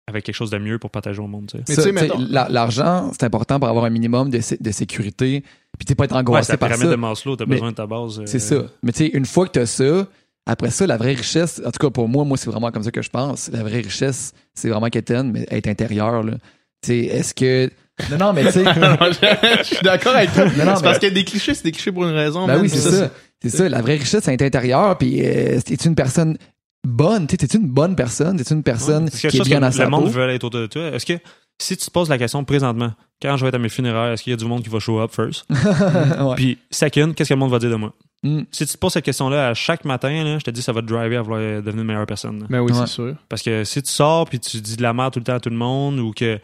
avec 0.08 0.24
quelque 0.24 0.34
chose 0.36 0.50
de 0.50 0.58
mieux 0.58 0.78
pour 0.78 0.90
partager 0.90 1.20
au 1.20 1.26
monde, 1.26 1.52
tu 1.66 1.74
sais. 1.74 1.92
Mais 1.92 2.08
L'argent, 2.30 3.10
c'est 3.12 3.24
important 3.24 3.58
pour 3.58 3.68
avoir 3.68 3.84
un 3.84 3.90
minimum 3.90 4.30
de, 4.30 4.40
sé- 4.40 4.58
de 4.60 4.70
sécurité. 4.70 5.42
Puis 5.78 5.84
tu 5.86 5.94
pas 5.94 6.04
être 6.04 6.12
c'est 6.12 6.16
angoissé 6.18 6.56
par 6.56 6.74
ça. 6.74 6.86
de 6.86 6.94
Maslow, 6.94 7.36
t'as 7.36 7.44
Mais 7.46 7.56
besoin 7.56 7.70
de 7.70 7.76
ta 7.76 7.86
base. 7.86 8.20
euh, 8.20 8.22
C'est 8.26 8.38
ça. 8.38 8.56
Mais 8.82 8.92
tu 8.92 8.98
sais, 8.98 9.06
une 9.12 9.26
fois 9.26 9.46
que 9.46 9.52
tu 9.52 9.58
as 9.58 9.66
ça, 9.66 10.06
après 10.46 10.70
ça, 10.70 10.86
la 10.86 10.96
vraie 10.96 11.12
richesse, 11.14 11.60
en 11.64 11.70
tout 11.72 11.78
cas 11.80 11.90
pour 11.90 12.08
moi, 12.08 12.24
moi, 12.24 12.36
c'est 12.36 12.48
vraiment 12.48 12.70
comme 12.70 12.82
ça 12.84 12.90
que 12.92 13.02
je 13.02 13.10
pense. 13.10 13.50
La 13.52 13.62
vraie 13.62 13.80
richesse, 13.80 14.32
c'est 14.54 14.68
vraiment 14.68 14.88
qu'Étienne, 14.88 15.32
mais 15.32 15.46
être 15.50 15.66
intérieur. 15.66 16.22
là. 16.22 16.34
Tu 16.82 16.88
sais, 16.88 16.98
est-ce 17.06 17.34
que. 17.34 17.70
Non, 18.10 18.18
non, 18.18 18.32
mais 18.32 18.44
tu 18.44 18.52
sais. 18.52 18.62
Non, 18.64 18.70
je, 19.00 19.58
je 19.58 19.62
suis 19.64 19.82
d'accord 19.82 20.14
avec 20.14 20.32
toi. 20.32 20.44
Non, 20.44 20.50
non, 20.50 20.56
c'est 20.56 20.64
mais- 20.66 20.82
parce 20.82 20.98
qu'il 20.98 21.08
y 21.08 21.10
a 21.10 21.14
des 21.14 21.24
clichés, 21.24 21.52
c'est 21.54 21.64
des 21.64 21.72
clichés 21.72 21.90
pour 21.92 22.04
une 22.04 22.14
raison. 22.14 22.46
Ben 22.46 22.60
oui, 22.60 22.68
c'est 22.68 22.78
ça. 22.78 23.10
C'est 23.42 23.50
ça. 23.50 23.68
La 23.68 23.82
vraie 23.82 23.96
richesse, 23.96 24.22
c'est 24.24 24.32
être 24.32 24.42
intérieur. 24.42 24.96
Puis, 24.96 25.20
euh, 25.20 25.58
es-tu 25.68 25.88
une 25.88 25.94
personne 25.94 26.38
bonne? 26.86 27.26
Tu 27.26 27.32
sais, 27.32 27.36
T'es-tu 27.38 27.56
une 27.58 27.68
bonne 27.68 27.94
personne? 27.96 28.36
T'es-tu 28.36 28.52
une 28.54 28.62
personne 28.62 29.10
qui 29.10 29.26
est 29.26 29.30
bien 29.44 29.58
que 29.58 29.64
dans 29.64 29.72
sa 29.72 29.84
le 29.84 29.90
monde 29.90 30.04
peau? 30.04 30.10
veut 30.10 30.28
être 30.30 30.44
autour 30.44 30.60
de 30.60 30.66
toi. 30.66 30.82
Est-ce 30.88 31.06
que 31.06 31.14
si 31.58 31.76
tu 31.76 31.86
te 31.86 31.90
poses 31.90 32.08
la 32.10 32.18
question 32.18 32.44
présentement, 32.44 32.92
quand 33.22 33.36
je 33.36 33.42
vais 33.44 33.48
être 33.48 33.54
à 33.54 33.58
mes 33.58 33.68
funérailles, 33.70 34.12
est-ce 34.12 34.22
qu'il 34.22 34.30
y 34.30 34.34
a 34.34 34.36
du 34.36 34.44
monde 34.44 34.62
qui 34.62 34.68
va 34.68 34.78
show 34.78 35.00
up 35.00 35.10
first? 35.12 35.44
Ouais. 35.50 36.34
Puis, 36.36 36.58
second, 36.70 37.12
qu'est-ce 37.14 37.30
que 37.30 37.34
le 37.34 37.40
monde 37.40 37.50
va 37.50 37.58
dire 37.58 37.70
de 37.70 37.76
moi? 37.76 37.92
Mm. 38.22 38.42
Si 38.50 38.66
tu 38.66 38.72
te 38.74 38.78
poses 38.78 38.92
cette 38.94 39.04
question-là 39.04 39.48
à 39.48 39.54
chaque 39.54 39.84
matin, 39.84 40.24
là, 40.24 40.38
je 40.38 40.44
te 40.44 40.50
dis 40.50 40.60
ça 40.62 40.72
va 40.72 40.80
te 40.82 40.86
driver 40.86 41.18
à 41.18 41.22
vouloir 41.22 41.40
devenir 41.40 41.82
une 41.82 41.86
meilleure 41.86 42.06
personne. 42.06 42.40
là. 42.40 42.46
Ben 42.50 42.60
oui, 42.60 42.72
Ouais. 42.72 42.78
c'est 42.80 42.92
sûr. 42.92 43.14
Parce 43.28 43.42
que 43.42 43.64
si 43.64 43.82
tu 43.82 43.90
sors 43.90 44.28
puis 44.28 44.38
tu 44.40 44.60
dis 44.60 44.76
de 44.76 44.82
la 44.82 44.92
merde 44.92 45.12
tout 45.12 45.18
le 45.20 45.24
temps 45.24 45.34
à 45.34 45.40
tout 45.40 45.50
le 45.50 45.56
monde 45.56 45.98
ou 45.98 46.12
que 46.12 46.38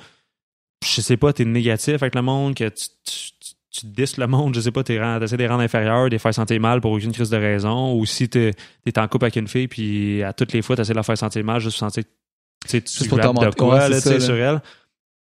je 0.85 1.01
sais 1.01 1.16
pas, 1.16 1.32
t'es 1.32 1.44
négatif 1.44 1.94
avec 2.02 2.14
le 2.14 2.23
monde, 2.23 2.55
que 2.55 2.69
tu, 2.69 2.86
tu, 3.05 3.32
tu, 3.73 3.81
tu 3.81 3.86
disses 3.86 4.16
le 4.19 4.27
monde, 4.27 4.55
je 4.55 4.61
sais 4.61 4.70
pas, 4.70 4.82
t'es 4.85 5.01
rend- 5.01 5.19
t'essaies 5.19 5.36
de 5.36 5.43
les 5.43 5.49
rendre 5.49 5.62
inférieurs, 5.62 6.05
de 6.07 6.11
les 6.11 6.19
faire 6.19 6.35
sentir 6.35 6.61
mal 6.61 6.81
pour 6.81 6.93
aucune 6.93 7.12
crise 7.12 7.31
de 7.31 7.36
raison, 7.36 7.94
ou 7.94 8.05
si 8.07 8.28
t'es 8.28 8.53
es 8.86 8.99
en 8.99 9.09
couple 9.09 9.24
avec 9.24 9.36
une 9.36 9.49
fille 9.49 9.69
puis 9.69 10.23
à 10.23 10.32
toutes 10.32 10.53
les 10.53 10.62
fois 10.62 10.77
t'essaies 10.77 10.93
de 10.93 10.97
la 10.99 11.03
faire 11.03 11.16
sentir 11.19 11.43
mal 11.44 11.61
juste 11.61 11.78
pour 11.78 11.89
sentir 11.90 12.05
tu 12.05 12.69
sais, 12.69 12.81
tu 12.82 13.09
grappes 13.09 13.35
de 13.40 13.51
quoi 13.57 13.74
Ouais, 13.74 13.89
là, 13.89 14.01
c'est 14.01 14.15
tu 14.16 14.20
sur 14.20 14.35
elle. 14.36 14.61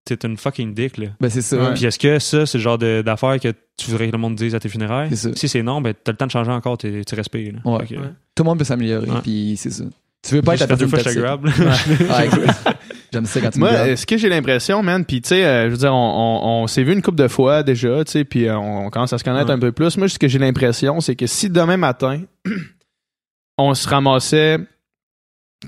t'es 0.04 0.14
une 0.24 0.36
fucking 0.36 0.74
dick, 0.74 0.96
là. 0.98 1.06
Ben, 1.20 1.28
c'est 1.28 1.42
ça. 1.42 1.56
Ouais. 1.56 1.74
Puis 1.74 1.84
est-ce 1.86 1.98
que 1.98 2.18
ça, 2.20 2.46
c'est 2.46 2.58
le 2.58 2.62
genre 2.62 2.78
d'affaire 2.78 3.40
que 3.40 3.52
tu 3.76 3.90
voudrais 3.90 4.06
que 4.08 4.12
le 4.12 4.18
monde 4.18 4.36
dise 4.36 4.54
à 4.54 4.60
tes 4.60 4.68
funérailles? 4.68 5.08
C'est 5.10 5.16
ça. 5.16 5.30
Si 5.34 5.48
c'est 5.48 5.62
non, 5.62 5.80
ben 5.80 5.92
t'as 5.92 6.12
le 6.12 6.18
temps 6.18 6.26
de 6.26 6.30
changer 6.30 6.50
encore 6.52 6.78
tes, 6.78 7.04
tes 7.04 7.16
respects. 7.16 7.52
Là. 7.52 7.58
Ouais. 7.70 7.86
Que-. 7.86 7.94
Tout 7.96 8.42
le 8.42 8.44
monde 8.44 8.58
peut 8.58 8.64
s'améliorer, 8.64 9.10
Ouais. 9.10 9.20
puis 9.22 9.54
c'est 9.56 9.70
ça. 9.70 9.84
Tu 10.26 10.34
veux 10.36 10.42
pas 10.42 10.54
être 10.54 10.66
fait 10.66 10.76
deux 10.76 10.88
personne 10.88 10.88
fois 10.88 11.02
toxique. 11.02 11.20
grab. 11.20 11.46
écoute, 12.24 12.76
J'aime 13.12 13.26
ça 13.26 13.40
quand 13.40 13.50
tu 13.50 13.58
me 13.58 13.68
Moi, 13.68 13.96
ce 13.96 14.06
que 14.06 14.16
j'ai 14.16 14.28
l'impression, 14.28 14.82
man, 14.82 15.04
puis 15.04 15.20
tu 15.20 15.28
sais, 15.28 15.44
euh, 15.44 15.66
je 15.66 15.70
veux 15.70 15.76
dire, 15.76 15.92
on, 15.92 15.98
on, 16.42 16.62
on 16.62 16.66
s'est 16.66 16.82
vu 16.82 16.92
une 16.92 17.02
couple 17.02 17.18
de 17.18 17.28
fois 17.28 17.62
déjà, 17.62 18.04
tu 18.04 18.12
sais, 18.12 18.24
puis 18.24 18.48
euh, 18.48 18.56
on, 18.56 18.88
commence 18.88 19.12
à 19.12 19.18
se 19.18 19.24
connaître 19.24 19.48
Ouais. 19.48 19.54
un 19.54 19.58
peu 19.58 19.72
plus. 19.72 19.98
Moi, 19.98 20.08
ce 20.08 20.18
que 20.18 20.28
j'ai 20.28 20.38
l'impression, 20.38 21.00
c'est 21.00 21.16
que 21.16 21.26
si 21.26 21.50
demain 21.50 21.76
matin, 21.76 22.22
on 23.58 23.74
se 23.74 23.86
ramassait 23.86 24.58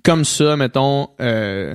comme 0.05 0.25
ça, 0.25 0.57
mettons, 0.57 1.09
euh, 1.21 1.75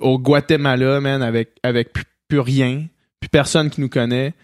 au 0.00 0.18
Guatemala, 0.18 1.00
man, 1.00 1.22
avec, 1.22 1.50
avec 1.62 1.92
plus, 1.92 2.04
plus 2.26 2.40
rien, 2.40 2.86
plus 3.20 3.28
personne 3.28 3.70
qui 3.70 3.80
nous 3.80 3.88
connaît, 3.88 4.34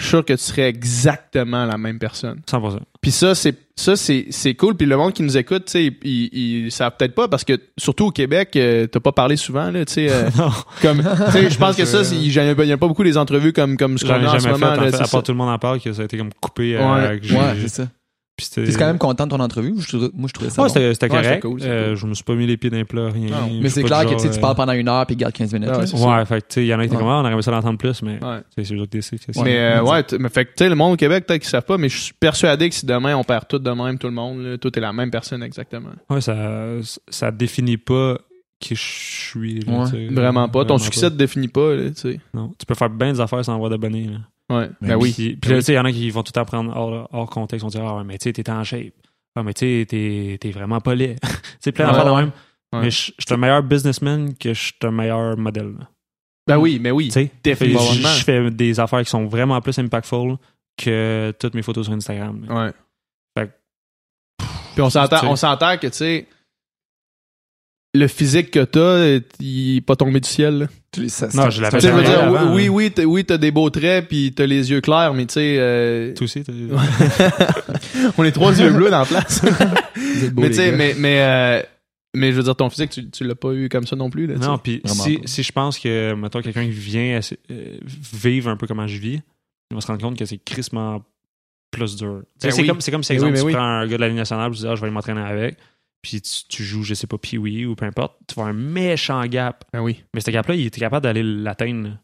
je 0.00 0.04
suis 0.06 0.10
sûr 0.10 0.24
que 0.24 0.32
tu 0.32 0.38
serais 0.42 0.68
exactement 0.68 1.64
la 1.66 1.76
même 1.76 1.98
personne. 1.98 2.40
100%. 2.50 2.78
Puis 3.00 3.10
ça, 3.10 3.34
c'est 3.34 3.54
ça, 3.76 3.94
c'est, 3.96 4.26
c'est 4.30 4.54
cool. 4.54 4.76
Puis 4.76 4.86
le 4.86 4.96
monde 4.96 5.12
qui 5.12 5.22
nous 5.22 5.36
écoute, 5.36 5.66
tu 5.66 5.72
sais, 5.72 5.84
ils, 5.86 5.98
ils, 6.02 6.64
ils 6.66 6.72
savent 6.72 6.92
peut-être 6.98 7.14
pas 7.14 7.28
parce 7.28 7.44
que 7.44 7.60
surtout 7.76 8.06
au 8.06 8.10
Québec, 8.10 8.50
euh, 8.56 8.86
t'as 8.86 8.98
pas 9.00 9.12
parlé 9.12 9.36
souvent, 9.36 9.70
là, 9.70 9.84
tu 9.84 9.94
sais. 9.94 10.08
euh, 10.10 10.28
non, 10.36 10.50
comme, 10.82 10.98
tu 10.98 11.32
sais, 11.32 11.50
je 11.50 11.58
pense 11.58 11.76
que 11.76 11.84
ça, 11.84 12.02
il 12.12 12.18
n'y 12.30 12.38
a, 12.38 12.52
il 12.52 12.68
y 12.68 12.72
a 12.72 12.76
pas 12.76 12.88
beaucoup 12.88 13.04
des 13.04 13.16
entrevues 13.16 13.52
comme 13.52 13.76
comme 13.76 13.98
ce 13.98 14.04
qu'on 14.04 14.12
a 14.14 14.34
en 14.36 14.38
ce 14.38 14.46
fait. 14.46 14.52
moment. 14.52 14.66
en 14.66 14.70
là, 14.76 14.82
fait, 14.84 14.90
c'est 14.96 15.02
à 15.02 15.04
ça. 15.04 15.10
part 15.10 15.22
tout 15.22 15.32
le 15.32 15.38
monde 15.38 15.50
en 15.50 15.58
parle, 15.58 15.80
que 15.80 15.92
ça 15.92 16.02
a 16.02 16.04
été 16.04 16.16
comme 16.18 16.30
coupé. 16.40 16.76
euh, 16.76 16.80
Ouais. 16.80 17.20
Ouais, 17.32 17.54
c'est 17.62 17.68
ça. 17.68 17.88
Puis 18.38 18.46
c'était- 18.46 18.64
T'es 18.70 18.78
quand 18.78 18.86
même 18.86 18.96
content 18.98 19.26
de 19.26 19.30
ton 19.30 19.40
entrevue? 19.40 19.74
je 19.78 19.96
Moi, 20.14 20.28
je 20.28 20.32
trouvais 20.32 20.48
ça 20.48 20.62
Ouais, 20.62 20.68
bon. 20.68 20.72
c'était 20.72 20.94
c'était 20.94 21.06
Ouais, 21.06 21.10
correct. 21.10 21.26
c'était 21.26 21.40
cool, 21.40 21.60
c'était 21.60 21.72
Euh. 21.72 21.96
Je 21.96 22.06
me 22.06 22.14
suis 22.14 22.24
pas 22.24 22.34
mis 22.36 22.46
les 22.46 22.56
pieds 22.56 22.70
dans 22.70 22.76
les 22.78 22.84
plats, 22.84 23.10
rien. 23.10 23.26
Non. 23.28 23.58
Mais 23.60 23.68
c'est 23.68 23.82
clair 23.82 24.00
du 24.06 24.06
que 24.06 24.10
tu 24.14 24.22
genre, 24.22 24.30
tu 24.32 24.38
euh, 24.38 24.40
parles 24.40 24.54
pendant 24.56 24.72
une 24.72 24.88
heure 24.88 25.04
puis 25.06 25.16
garde 25.16 25.34
15 25.34 25.52
minutes. 25.52 25.68
Ah 25.72 25.78
ouais, 25.80 26.24
fait 26.24 26.40
que 26.40 26.46
tu 26.46 26.54
sais, 26.54 26.62
il 26.64 26.68
y 26.68 26.74
en 26.74 26.78
a 26.78 26.82
qui 26.82 26.86
étaient 26.86 26.96
comme, 26.96 27.08
Ah, 27.08 27.20
on 27.22 27.26
aimerait 27.28 27.42
ça 27.42 27.50
l'entendre 27.50 27.76
plus, 27.78 28.00
mais 28.02 28.18
Ouais. 28.24 28.38
c'est 28.56 28.62
qui 28.64 28.86
décident. 28.88 29.22
c'est. 29.32 29.42
Mais 29.42 29.58
euh, 29.58 29.82
ouais, 29.82 30.04
mais 30.18 30.28
fait 30.28 30.44
que 30.44 30.50
tu 30.50 30.64
sais, 30.64 30.68
le 30.70 30.76
monde 30.76 30.92
au 30.92 30.96
Québec, 30.96 31.26
peut-être 31.26 31.40
qu'ils 31.42 31.50
savent 31.50 31.64
pas, 31.64 31.76
mais 31.76 31.88
je 31.88 31.98
suis 31.98 32.14
persuadé 32.14 32.68
que 32.68 32.74
si 32.74 32.86
demain 32.86 33.16
on 33.16 33.24
perd 33.24 33.48
tout 33.48 33.58
de 33.58 33.70
même, 33.70 33.98
tout 33.98 34.06
le 34.06 34.14
monde, 34.14 34.40
là, 34.40 34.56
tout 34.56 34.76
est 34.78 34.80
la 34.80 34.92
même 34.92 35.10
personne 35.10 35.42
exactement. 35.42 35.90
Ouais, 36.08 36.20
ça, 36.20 36.36
ça 37.08 37.30
définit 37.30 37.76
pas 37.76 38.18
qui 38.60 38.74
je 38.74 38.82
suis. 38.82 39.60
là. 39.60 39.84
Vraiment 40.10 40.48
pas. 40.48 40.64
Ton 40.64 40.78
succès 40.78 41.10
te 41.10 41.16
définit 41.16 41.48
pas, 41.48 41.74
là, 41.74 41.90
tu 41.90 41.94
sais. 41.96 42.20
Non. 42.34 42.52
Tu 42.58 42.66
peux 42.66 42.74
faire 42.74 42.90
bien 42.90 43.12
des 43.12 43.20
affaires 43.20 43.44
sans 43.44 43.54
avoir 43.54 43.70
d'abonnés. 43.70 44.10
Ouais. 44.50 44.68
Ben 44.80 44.88
Ben 44.88 44.96
oui. 44.96 45.12
Puis, 45.12 45.36
puis 45.36 45.50
là, 45.50 45.56
tu 45.58 45.62
sais, 45.64 45.72
il 45.72 45.76
y 45.76 45.78
en 45.78 45.84
a 45.84 45.92
qui 45.92 46.08
vont 46.10 46.22
tout 46.22 46.30
le 46.34 46.40
temps 46.40 46.44
prendre 46.44 46.74
hors, 46.76 47.08
hors 47.12 47.30
contexte. 47.30 47.62
Ils 47.62 47.64
vont 47.64 47.68
dire, 47.70 47.84
ah, 47.86 47.98
ouais, 47.98 48.04
mais 48.04 48.18
tu 48.18 48.24
sais, 48.24 48.32
t'es 48.32 48.48
en 48.50 48.64
shape. 48.64 48.92
Ah, 49.36 49.42
mais 49.42 49.52
tu 49.54 49.60
sais, 49.80 49.86
t'es 49.86 50.38
t'es 50.40 50.50
vraiment 50.50 50.80
pas 50.80 50.94
laid. 50.94 51.18
tu 51.22 51.28
sais, 51.60 51.72
plein 51.72 51.86
Ouais, 51.86 51.92
d'affaires 51.92 52.14
ouais. 52.14 52.20
même. 52.22 52.32
Ouais. 52.72 52.80
Mais 52.82 52.90
je 52.90 52.96
suis 52.96 53.14
un 53.30 53.36
meilleur 53.36 53.62
businessman 53.62 54.34
que 54.36 54.52
je 54.54 54.60
suis 54.60 54.74
un 54.82 54.90
meilleur 54.90 55.36
modèle. 55.36 55.74
là. 55.78 55.88
Ben 56.46 56.56
oui, 56.58 56.78
mais 56.80 56.90
oui. 56.90 57.08
Tu 57.08 57.12
sais, 57.12 57.30
je 57.44 58.24
fais 58.24 58.50
des 58.50 58.80
affaires 58.80 59.00
qui 59.02 59.10
sont 59.10 59.26
vraiment 59.26 59.60
plus 59.60 59.78
impactful 59.78 60.36
que 60.76 61.34
toutes 61.38 61.54
mes 61.54 61.62
photos 61.62 61.84
sur 61.86 61.94
Instagram. 61.94 62.46
Ouais. 62.48 62.72
Fait 63.36 63.48
que- 63.48 64.44
Puis 64.72 64.82
on 64.82 64.88
s'entend, 64.90 65.30
on 65.30 65.36
s'entend 65.36 65.76
que, 65.76 65.88
tu 65.88 65.92
sais, 65.98 66.26
le 67.98 68.08
physique 68.08 68.50
que 68.50 68.64
t'as, 68.64 69.20
il 69.40 69.76
est 69.76 69.80
pas 69.80 69.96
tombé 69.96 70.20
du 70.20 70.28
ciel, 70.28 70.58
là. 70.58 70.66
Tu- 70.92 71.08
ça- 71.10 71.28
Non, 71.34 71.50
je 71.50 71.60
l'avais 71.60 71.80
jamais 71.80 72.02
dire, 72.02 72.22
avant, 72.22 72.54
oui, 72.54 72.66
hein. 72.66 72.68
oui, 72.70 72.90
t'as, 72.90 73.04
oui, 73.04 73.24
t'as 73.24 73.36
des 73.36 73.50
beaux 73.50 73.68
traits, 73.70 74.08
puis 74.08 74.32
t'as 74.34 74.46
les 74.46 74.70
yeux 74.70 74.80
clairs, 74.80 75.12
mais 75.14 75.26
tu 75.26 75.34
sais, 75.34 75.56
euh, 75.58 76.14
Toi 76.14 76.24
aussi, 76.24 76.42
t'as- 76.42 76.52
on 78.18 78.24
est 78.24 78.32
trois 78.32 78.58
yeux 78.58 78.70
bleus 78.70 78.90
dans 78.90 79.00
la 79.00 79.04
place. 79.04 79.42
Beaux, 80.32 80.42
mais 80.42 80.48
les 80.48 80.50
tu 80.50 80.54
sais, 80.56 80.72
mais, 80.72 80.94
mais, 80.98 81.20
euh, 81.20 81.62
mais 82.14 82.32
je 82.32 82.36
veux 82.36 82.42
dire, 82.42 82.56
ton 82.56 82.70
physique, 82.70 82.90
tu, 82.90 83.10
tu 83.10 83.24
l'as 83.24 83.34
pas 83.34 83.52
eu 83.52 83.68
comme 83.68 83.86
ça 83.86 83.96
non 83.96 84.10
plus, 84.10 84.26
là. 84.26 84.36
Non, 84.36 84.58
puis 84.58 84.82
si, 85.26 85.42
je 85.42 85.52
pense 85.52 85.78
que, 85.78 86.14
mettons, 86.14 86.40
quelqu'un 86.40 86.64
qui 86.64 86.70
vient 86.70 87.20
euh, 87.50 87.76
vivre 88.14 88.48
un 88.50 88.56
peu 88.56 88.66
comment 88.66 88.86
je 88.86 88.98
vis, 88.98 89.20
il 89.70 89.74
va 89.74 89.80
se 89.80 89.86
rendre 89.86 90.00
compte 90.00 90.18
que 90.18 90.24
c'est 90.24 90.38
crissement 90.38 91.02
plus 91.70 91.96
dur. 91.96 92.22
Ben 92.42 92.50
c'est 92.50 92.62
oui. 92.62 92.66
comme, 92.66 92.80
c'est 92.80 92.90
comme 92.90 93.02
si, 93.02 93.10
Ben 93.12 93.14
exemple, 93.16 93.32
oui, 93.32 93.36
ben 93.36 93.40
tu 93.42 93.46
oui. 93.48 93.52
prends 93.52 93.62
un 93.62 93.86
gars 93.86 93.96
de 93.96 94.00
la 94.00 94.08
Ligue 94.08 94.16
nationale, 94.16 94.50
tu 94.52 94.58
dis, 94.60 94.66
ah, 94.66 94.74
je 94.74 94.80
vais 94.80 94.86
aller 94.86 94.94
m'entraîner 94.94 95.20
avec, 95.20 95.56
puis 96.02 96.20
tu, 96.20 96.44
tu 96.48 96.64
joues, 96.64 96.82
je 96.84 96.94
sais 96.94 97.06
pas, 97.06 97.18
Pee-Wee 97.18 97.66
ou 97.66 97.74
peu 97.74 97.84
importe, 97.86 98.16
tu 98.28 98.34
vois 98.34 98.46
un 98.46 98.52
méchant 98.52 99.24
gap. 99.26 99.64
Ben 99.72 99.80
oui. 99.80 100.04
Mais 100.14 100.20
ce 100.20 100.30
gap-là, 100.30 100.54
il 100.54 100.66
était 100.66 100.80
capable 100.80 101.02
d'aller 101.04 101.22
l'atteindre. 101.22 101.98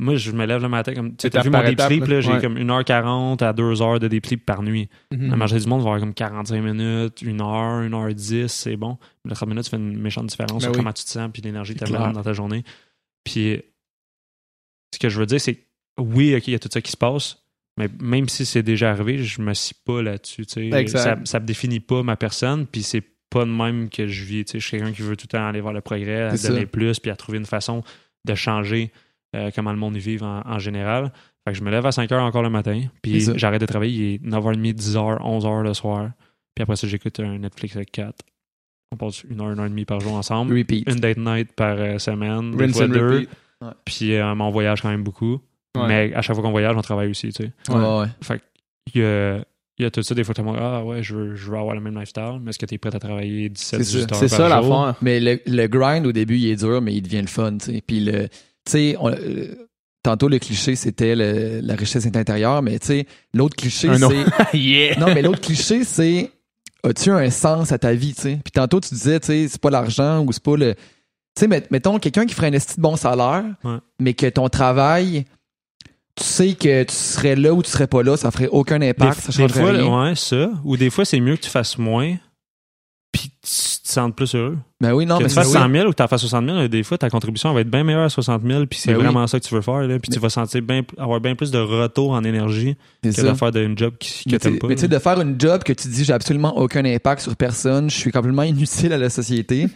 Moi, 0.00 0.16
je 0.16 0.32
me 0.32 0.44
lève 0.44 0.60
le 0.60 0.68
matin 0.68 0.92
comme. 0.92 1.16
Tu 1.16 1.30
t'as 1.30 1.42
vu 1.42 1.50
mon 1.50 1.62
deep 1.62 1.80
sleep, 1.80 2.06
là. 2.06 2.20
j'ai 2.20 2.32
Ouais. 2.32 2.40
comme 2.40 2.58
1h40 2.58 3.42
à 3.44 3.52
2h 3.52 4.00
de 4.00 4.08
deep 4.08 4.26
sleep 4.26 4.44
par 4.44 4.62
nuit. 4.62 4.88
Mhm. 5.12 5.30
La 5.30 5.36
majorité 5.36 5.64
du 5.64 5.70
monde 5.70 5.82
va 5.82 5.90
avoir 5.90 6.00
comme 6.00 6.14
45 6.14 6.60
minutes, 6.62 7.22
1 7.24 7.40
heure, 7.40 7.80
1 7.84 7.92
heure 7.92 8.12
10, 8.12 8.48
c'est 8.48 8.76
bon. 8.76 8.98
Mais 9.24 9.30
le 9.30 9.36
30 9.36 9.48
minutes, 9.48 9.64
ça 9.64 9.70
fait 9.70 9.76
une 9.76 9.96
méchante 9.96 10.26
différence 10.26 10.54
Ben 10.54 10.60
sur 10.60 10.70
oui. 10.72 10.76
comment 10.78 10.92
tu 10.92 11.04
te 11.04 11.10
sens 11.10 11.30
puis 11.32 11.42
l'énergie 11.42 11.74
que 11.74 11.84
tu 11.84 11.92
dans 11.92 12.22
ta 12.22 12.32
journée. 12.32 12.64
Puis 13.22 13.62
ce 14.92 14.98
que 14.98 15.08
je 15.08 15.18
veux 15.20 15.26
dire, 15.26 15.40
c'est 15.40 15.54
que 15.54 15.60
oui, 16.00 16.34
OK, 16.34 16.48
il 16.48 16.52
y 16.52 16.56
a 16.56 16.58
tout 16.58 16.68
ça 16.72 16.80
qui 16.80 16.90
se 16.90 16.96
passe, 16.96 17.44
mais 17.78 17.88
même 18.00 18.28
si 18.28 18.44
c'est 18.44 18.64
déjà 18.64 18.90
arrivé, 18.90 19.22
je 19.22 19.40
me 19.40 19.54
scie 19.54 19.74
pas 19.84 20.02
là-dessus. 20.02 20.44
tu. 20.44 20.70
Ça, 20.88 21.16
ça 21.24 21.40
me 21.40 21.46
définit 21.46 21.80
pas 21.80 22.02
ma 22.02 22.16
personne, 22.16 22.66
puis 22.66 22.82
c'est 22.82 23.04
pas 23.34 23.44
de 23.44 23.50
même 23.50 23.88
que 23.90 24.06
je 24.06 24.24
vis. 24.24 24.44
tu 24.44 24.52
sais. 24.52 24.60
Je 24.60 24.66
suis 24.66 24.78
quelqu'un 24.78 24.92
qui 24.92 25.02
veut 25.02 25.16
tout 25.16 25.26
le 25.30 25.36
temps 25.36 25.46
aller 25.46 25.60
voir 25.60 25.72
le 25.74 25.80
progrès, 25.80 26.22
à 26.22 26.36
donner 26.36 26.60
ça. 26.60 26.66
plus, 26.66 26.98
puis 27.00 27.10
à 27.10 27.16
trouver 27.16 27.38
une 27.38 27.46
façon 27.46 27.82
de 28.26 28.34
changer 28.34 28.92
euh, 29.36 29.50
comment 29.54 29.72
le 29.72 29.78
monde 29.78 29.96
y 29.96 30.00
vive 30.00 30.22
en, 30.22 30.42
en 30.46 30.58
général. 30.58 31.12
Fait 31.46 31.52
que 31.52 31.58
je 31.58 31.64
me 31.64 31.70
lève 31.70 31.84
à 31.84 31.92
5 31.92 32.10
heures 32.12 32.22
encore 32.24 32.42
le 32.42 32.48
matin, 32.50 32.80
puis 33.02 33.20
j'arrête 33.36 33.60
de 33.60 33.66
travailler, 33.66 33.92
il 33.92 34.14
est 34.14 34.30
9h30, 34.30 34.74
10h, 34.74 35.20
11h 35.20 35.62
le 35.62 35.74
soir. 35.74 36.10
Puis 36.54 36.62
après 36.62 36.76
ça, 36.76 36.86
j'écoute 36.86 37.18
un 37.20 37.38
Netflix 37.38 37.76
avec 37.76 37.90
4. 37.92 38.14
On 38.92 38.96
passe 38.96 39.24
une 39.24 39.40
heure, 39.40 39.50
une 39.50 39.58
heure 39.58 39.66
et 39.66 39.70
demie 39.70 39.84
par 39.84 40.00
jour 40.00 40.14
ensemble. 40.14 40.56
Repeat. 40.56 40.88
Une 40.88 41.00
date 41.00 41.18
night 41.18 41.52
par 41.52 41.76
euh, 41.78 41.98
semaine, 41.98 42.54
Rinse 42.58 42.72
fois 42.76 42.84
and 42.84 42.88
deux. 42.88 43.10
repeat. 43.16 43.30
Puis 43.84 44.14
euh, 44.14 44.32
on 44.32 44.50
voyage 44.50 44.80
quand 44.82 44.88
même 44.90 45.02
beaucoup. 45.02 45.40
Ouais. 45.76 45.88
Mais 45.88 46.14
à 46.14 46.22
chaque 46.22 46.36
fois 46.36 46.44
qu'on 46.44 46.52
voyage, 46.52 46.76
on 46.76 46.82
travaille 46.82 47.10
aussi, 47.10 47.32
tu 47.32 47.44
sais. 47.44 47.52
Ouais, 47.72 47.98
ouais. 48.00 48.06
Fait 48.22 48.38
que, 48.38 48.44
il 48.94 49.00
y 49.02 49.04
a, 49.04 49.44
il 49.78 49.82
y 49.82 49.86
a 49.86 49.90
tout 49.90 50.02
ça, 50.02 50.14
des 50.14 50.22
fois, 50.24 50.34
monde, 50.44 50.56
ah 50.60 50.84
ouais, 50.84 51.02
je 51.02 51.14
veux, 51.16 51.34
je 51.34 51.50
veux 51.50 51.56
avoir 51.58 51.74
le 51.74 51.80
même 51.80 51.94
lifestyle, 51.98 52.38
mais 52.42 52.50
est-ce 52.50 52.58
que 52.58 52.66
tu 52.66 52.74
es 52.74 52.78
prêt 52.78 52.94
à 52.94 52.98
travailler 52.98 53.48
17, 53.48 53.82
C'est 53.82 53.84
18 53.98 54.12
heures 54.12 54.18
C'est 54.18 54.28
ça 54.28 54.48
l'affaire. 54.48 54.94
Mais 55.02 55.18
le, 55.20 55.40
le 55.46 55.66
grind 55.66 56.06
au 56.06 56.12
début, 56.12 56.36
il 56.36 56.46
est 56.50 56.56
dur, 56.56 56.80
mais 56.80 56.94
il 56.94 57.02
devient 57.02 57.22
le 57.22 57.26
fun, 57.26 57.56
tu 57.58 57.72
sais. 57.72 57.82
Puis 57.86 58.00
le, 58.00 58.28
tu 58.28 58.30
sais, 58.66 58.96
euh, 59.02 59.54
tantôt 60.02 60.28
le 60.28 60.38
cliché 60.38 60.76
c'était 60.76 61.14
la 61.16 61.74
richesse 61.74 62.06
est 62.06 62.16
intérieure, 62.16 62.62
mais 62.62 62.78
tu 62.78 62.86
sais, 62.88 63.06
l'autre 63.32 63.56
cliché 63.56 63.88
c'est 63.98 64.56
yeah! 64.58 64.98
non, 64.98 65.06
mais 65.14 65.22
l'autre 65.22 65.40
cliché 65.40 65.82
c'est 65.84 66.30
as-tu 66.84 67.10
un 67.10 67.30
sens 67.30 67.72
à 67.72 67.78
ta 67.78 67.94
vie, 67.94 68.14
tu 68.14 68.20
sais? 68.22 68.38
Puis 68.44 68.52
tantôt 68.52 68.78
tu 68.80 68.90
disais, 68.94 69.18
tu 69.18 69.26
sais, 69.28 69.48
c'est 69.48 69.60
pas 69.60 69.70
l'argent 69.70 70.22
ou 70.24 70.30
c'est 70.32 70.42
pas 70.42 70.56
le, 70.56 70.74
tu 70.74 70.80
sais, 71.36 71.48
met- 71.48 71.66
mettons 71.70 71.98
quelqu'un 71.98 72.26
qui 72.26 72.34
ferait 72.34 72.48
un 72.48 72.52
esti 72.52 72.76
de 72.76 72.82
bon 72.82 72.96
salaire, 72.96 73.44
Ouais. 73.64 73.78
mais 73.98 74.12
que 74.14 74.26
ton 74.26 74.48
travail 74.48 75.24
tu 76.16 76.24
sais 76.24 76.54
que 76.54 76.84
tu 76.84 76.94
serais 76.94 77.36
là 77.36 77.52
ou 77.52 77.62
tu 77.62 77.70
serais 77.70 77.86
pas 77.88 78.02
là, 78.02 78.16
ça 78.16 78.30
ferait 78.30 78.48
aucun 78.48 78.78
Des, 78.78 78.90
impact, 78.90 79.20
ça 79.32 79.46
des 79.46 79.52
fois, 79.52 79.70
rien. 79.72 80.04
ouais, 80.08 80.14
ça. 80.14 80.50
Ou 80.64 80.76
des 80.76 80.90
fois, 80.90 81.04
c'est 81.04 81.20
mieux 81.20 81.36
que 81.36 81.42
tu 81.42 81.50
fasses 81.50 81.76
moins, 81.78 82.14
puis 83.12 83.30
tu 83.42 83.50
te 83.82 83.88
sentes 83.92 84.14
plus 84.16 84.34
heureux. 84.34 84.58
Ben 84.80 84.92
oui, 84.92 85.06
non, 85.06 85.18
que 85.18 85.24
mais 85.24 85.28
tu 85.28 85.34
fasses 85.34 85.46
oui. 85.48 85.52
100 85.54 85.70
000 85.70 85.86
ou 85.86 85.90
que 85.90 85.96
tu 85.96 86.02
en 86.02 86.08
fasses 86.08 86.20
60 86.20 86.44
000, 86.46 86.68
des 86.68 86.82
fois, 86.82 86.98
ta 86.98 87.10
contribution 87.10 87.52
va 87.52 87.60
être 87.62 87.70
bien 87.70 87.84
meilleure 87.84 88.02
à 88.04 88.08
60 88.08 88.42
000, 88.46 88.66
puis 88.66 88.78
c'est 88.78 88.92
Ben 88.92 88.98
oui. 88.98 89.04
vraiment 89.04 89.26
ça 89.26 89.40
que 89.40 89.44
tu 89.44 89.54
veux 89.54 89.60
faire. 89.60 89.82
Là, 89.82 89.98
puis 89.98 90.10
tu 90.10 90.18
vas 90.20 90.28
sentir 90.30 90.62
bien, 90.62 90.82
avoir 90.98 91.20
bien 91.20 91.34
plus 91.34 91.50
de 91.50 91.58
retour 91.58 92.10
en 92.12 92.22
énergie 92.24 92.76
que 93.02 93.10
ça. 93.12 93.22
de 93.22 93.34
faire 93.34 93.50
d'une 93.52 93.76
job 93.78 93.94
qui, 93.98 94.28
que 94.30 94.36
t'aimes 94.36 94.58
pas. 94.58 94.68
mais 94.68 94.74
tu 94.76 94.82
sais, 94.82 94.88
là. 94.88 94.96
de 94.98 95.02
faire 95.02 95.20
une 95.20 95.40
job 95.40 95.62
que 95.64 95.72
tu 95.72 95.88
dis 95.88 96.04
j'ai 96.04 96.12
absolument 96.12 96.56
aucun 96.58 96.84
impact 96.84 97.22
sur 97.22 97.34
personne, 97.36 97.90
je 97.90 97.96
suis 97.96 98.12
complètement 98.12 98.42
inutile 98.44 98.92
à 98.92 98.98
la 98.98 99.10
société. 99.10 99.68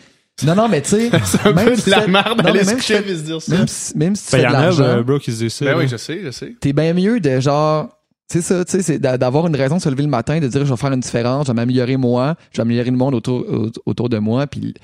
Non, 0.44 0.55
non, 0.55 0.69
mais 0.69 0.82
tu 0.82 0.90
sais, 0.90 1.10
C'est 1.24 1.47
un 1.47 1.52
Même 1.52 1.66
peu 1.70 1.77
si 1.77 1.86
de 1.86 1.90
la 1.90 2.06
merde 2.06 2.40
mais 2.44 2.65
se 2.65 2.70
même 2.70 2.81
si- 2.81 2.86
se 2.93 3.23
dire 3.24 3.43
ça. 3.43 3.56
même 3.56 3.66
si, 3.69 3.97
même 3.97 4.15
si 4.16 4.24
tu 4.27 4.31
Ben, 4.32 4.39
fais 4.39 4.43
il 4.43 4.48
y 4.48 4.52
de 4.52 4.55
en 4.55 4.59
a, 4.59 4.62
l'argent, 4.62 4.85
euh, 4.85 5.02
bro, 5.02 5.19
qui 5.19 5.32
se 5.32 5.39
disent 5.39 5.52
ça. 5.55 5.65
Ben 5.65 5.73
là. 5.73 5.78
oui, 5.78 5.89
je 5.89 5.97
sais, 5.97 6.20
je 6.23 6.31
sais. 6.31 6.55
t'es 6.60 6.73
bien 6.73 6.94
mieux 6.94 7.19
de 7.20 7.40
genre, 7.40 7.89
c'est 8.31 8.43
ça, 8.43 8.65
tu 8.65 8.73
sais, 8.73 8.82
c'est 8.82 8.98
d'avoir 8.98 9.47
une 9.47 9.56
raison 9.56 9.77
de 9.77 9.81
se 9.82 9.89
lever 9.89 10.02
le 10.02 10.09
matin, 10.09 10.39
de 10.39 10.47
dire 10.48 10.65
je 10.65 10.70
vais 10.70 10.77
faire 10.77 10.93
une 10.93 11.01
différence, 11.01 11.47
je 11.47 11.52
vais 11.52 11.56
m'améliorer 11.56 11.97
moi, 11.97 12.36
je 12.52 12.59
vais 12.59 12.62
améliorer 12.62 12.90
le 12.90 12.97
monde 12.97 13.15
autour, 13.15 13.44
au- 13.48 13.70
autour 13.86 14.09
de 14.09 14.19
moi, 14.19 14.47
puis 14.47 14.74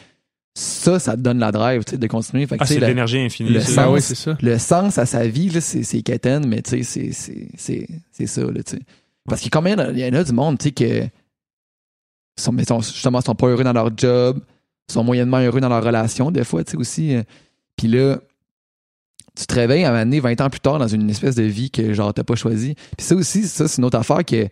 ça, 0.57 0.99
ça 0.99 1.17
te 1.17 1.21
donne 1.21 1.39
la 1.41 1.51
drive, 1.53 1.85
tu 1.85 1.93
sais, 1.93 1.99
de 1.99 2.07
continuer. 2.07 2.47
Fait 2.47 2.57
que, 2.57 2.63
Ah, 2.63 2.67
c'est 2.67 2.79
de 2.81 2.87
l'énergie 2.87 3.19
infinie. 3.19 3.51
le 3.51 3.61
sens- 3.61 3.93
oui, 3.93 4.01
c'est 4.01 4.15
ça. 4.15 4.37
le 4.41 4.59
sens 4.59 4.99
à 4.99 5.05
sa 5.07 5.27
vie, 5.27 5.51
là, 5.51 5.61
c'est, 5.61 5.83
c'est 5.83 6.03
quétaine, 6.03 6.47
mais 6.47 6.63
tu 6.63 6.71
sais, 6.71 6.83
c'est, 6.83 7.13
c'est, 7.13 7.49
c'est, 7.57 7.89
c'est 8.13 8.27
ça, 8.27 8.41
là, 8.43 8.63
tu 8.63 8.77
sais. 8.77 8.83
Parce 9.29 9.41
qu'il 9.41 9.49
y 9.53 9.57
a 9.57 9.59
combien, 9.59 9.91
il 9.93 9.99
y 9.99 10.05
en 10.09 10.13
a 10.15 10.23
du 10.25 10.33
monde, 10.33 10.59
tu 10.59 10.65
sais, 10.65 10.73
que 10.73 11.09
sont, 12.39 12.81
justement, 12.81 13.21
sont 13.21 13.35
pas 13.35 13.47
heureux 13.49 13.65
dans 13.65 13.73
leur 13.73 13.91
job, 13.97 14.41
sont 14.93 15.05
moyennement 15.05 15.39
heureux 15.39 15.61
dans 15.61 15.69
leur 15.69 15.83
relation, 15.83 16.31
des 16.31 16.45
fois, 16.45 16.63
tu 16.65 16.73
sais, 16.73 16.77
aussi. 16.77 17.15
euh, 17.15 17.23
Puis 17.77 17.89
là, 17.89 18.19
tu 19.37 19.47
te 19.47 19.55
réveilles 19.55 19.85
à 19.85 19.89
un 19.89 19.93
moment 19.93 20.05
donné, 20.05 20.21
20 20.21 20.41
ans 20.43 20.51
plus 20.51 20.61
tard, 20.61 20.79
dans 20.79 20.87
une 20.89 21.11
espèce 21.11 21.35
de 21.35 21.43
vie 21.43 21.71
que, 21.71 21.93
genre, 21.93 22.15
t'as 22.15 22.23
pas 22.23 22.37
choisi. 22.37 22.75
Puis 22.97 23.07
ça 23.07 23.15
aussi, 23.17 23.45
ça, 23.49 23.67
c'est 23.67 23.79
une 23.79 23.85
autre 23.85 23.99
affaire 23.99 24.25
que, 24.25 24.45
tu 24.45 24.51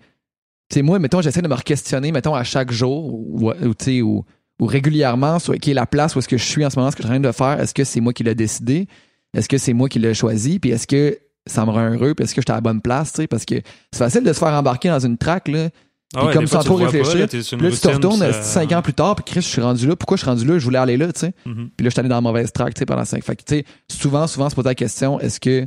sais, 0.73 0.83
moi, 0.83 0.99
mettons, 0.99 1.21
j'essaie 1.21 1.43
de 1.43 1.49
me 1.49 1.57
questionner, 1.57 2.11
mettons, 2.13 2.35
à 2.35 2.43
chaque 2.45 2.73
jour, 2.73 3.13
ou, 3.15 3.51
ou, 3.51 3.75
tu 3.75 3.85
sais, 3.85 4.03
ou, 4.03 4.25
ou 4.61 4.67
régulièrement, 4.67 5.39
sur 5.39 5.55
qui 5.55 5.71
est 5.71 5.75
la 5.75 5.87
place 5.87 6.17
où 6.17 6.19
est-ce 6.19 6.29
que 6.29 6.37
je 6.39 6.45
suis 6.45 6.65
en 6.65 6.71
ce 6.71 6.79
moment, 6.79 6.91
ce 6.91 6.97
que 6.97 7.03
je 7.03 7.07
suis 7.09 7.17
en 7.17 7.21
train 7.21 7.29
de 7.29 7.33
faire, 7.33 7.61
est-ce 7.61 7.75
que 7.75 7.85
c'est 7.85 8.01
moi 8.01 8.13
qui 8.13 8.25
l'ai 8.25 8.35
décidé? 8.35 8.89
Est-ce 9.35 9.49
que 9.49 9.59
c'est 9.59 9.73
moi 9.73 9.89
qui 9.89 9.99
l'ai 9.99 10.15
choisi? 10.15 10.59
Puis 10.59 10.71
est-ce 10.71 10.87
que 10.87 11.19
ça 11.47 11.65
me 11.65 11.71
rend 11.71 11.91
heureux? 11.91 12.15
Puis 12.15 12.25
est-ce 12.25 12.35
que 12.35 12.41
j'étais 12.41 12.53
à 12.53 12.57
la 12.57 12.61
bonne 12.61 12.81
place? 12.81 13.13
tu 13.13 13.23
sais? 13.23 13.27
Parce 13.27 13.45
que 13.45 13.57
c'est 13.93 13.99
facile 13.99 14.25
de 14.25 14.33
se 14.33 14.39
faire 14.39 14.49
embarquer 14.53 14.89
dans 14.89 15.01
une 15.01 15.17
traque, 15.19 15.49
là. 15.49 15.69
Ah 16.15 16.27
ouais, 16.27 16.33
comme 16.35 16.47
sans 16.47 16.59
tu 16.61 16.67
trop 16.67 16.75
le 16.79 16.85
vois 16.85 16.93
pas, 16.93 16.99
réfléchir. 16.99 17.15
là, 17.59 17.69
là, 17.69 17.71
tu 17.71 17.79
te 17.81 17.89
retournes 17.89 18.19
ça- 18.21 18.43
cinq 18.43 18.73
ans 18.73 18.83
plus 18.83 18.93
tard, 18.93 19.15
puis 19.17 19.25
Chris, 19.25 19.41
je 19.41 19.47
suis 19.49 19.63
rendu 19.63 19.87
là. 19.87 19.97
Pourquoi 19.97 20.17
je 20.17 20.23
suis 20.23 20.29
rendu 20.31 20.45
là? 20.47 20.59
Je 20.59 20.65
voulais 20.65 20.79
aller 20.79 20.97
là, 20.97 21.13
tu 21.13 21.21
sais. 21.21 21.35
Mhm. 21.47 21.71
Puis 21.77 21.85
là, 21.85 21.89
je 21.89 21.91
suis 21.91 22.01
allé 22.01 22.09
dans 22.09 22.17
la 22.17 22.21
mauvaise 22.21 22.53
track, 22.53 22.75
tu 22.75 22.81
sais, 22.81 22.87
pendant 22.87 23.05
cinq. 23.05 23.23
Fait 23.25 23.35
que, 23.37 23.43
tu 23.45 23.55
sais, 23.57 23.65
souvent, 23.91 24.27
souvent, 24.27 24.51
se 24.51 24.55
poser 24.55 24.69
la 24.69 24.75
question, 24.75 25.19
est-ce 25.21 25.41
que, 25.41 25.67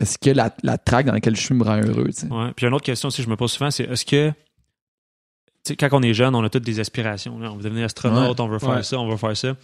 est-ce 0.00 0.18
que 0.18 0.30
la, 0.30 0.54
la 0.62 0.78
track 0.78 1.06
dans 1.06 1.12
laquelle 1.12 1.34
je 1.36 1.40
suis 1.40 1.54
me 1.54 1.64
rend 1.64 1.76
heureux, 1.78 2.06
tu 2.06 2.12
sais? 2.12 2.26
Ouais. 2.28 2.52
Puis 2.54 2.66
une 2.66 2.74
autre 2.74 2.84
question 2.84 3.08
aussi 3.08 3.18
que 3.18 3.24
je 3.24 3.30
me 3.30 3.36
pose 3.36 3.50
souvent, 3.52 3.70
c'est 3.70 3.84
est-ce 3.84 4.04
que 4.04 4.30
tu 4.30 5.72
sais, 5.72 5.76
quand 5.76 5.88
on 5.92 6.02
est 6.02 6.14
jeune, 6.14 6.34
on 6.36 6.44
a 6.44 6.48
toutes 6.48 6.62
des 6.64 6.78
aspirations. 6.78 7.38
là. 7.40 7.50
On 7.50 7.56
veut 7.56 7.62
devenir 7.64 7.86
astronaute, 7.86 8.38
on 8.38 8.46
veut 8.46 8.58
faire 8.60 8.68
Ouais. 8.70 8.82
ça, 8.84 8.98
on 9.00 9.08
veut 9.08 9.16
faire 9.16 9.36
ça. 9.36 9.56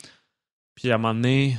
Puis 0.75 0.91
à 0.91 0.97
un 0.97 0.99
moment 0.99 1.15
donné, 1.15 1.57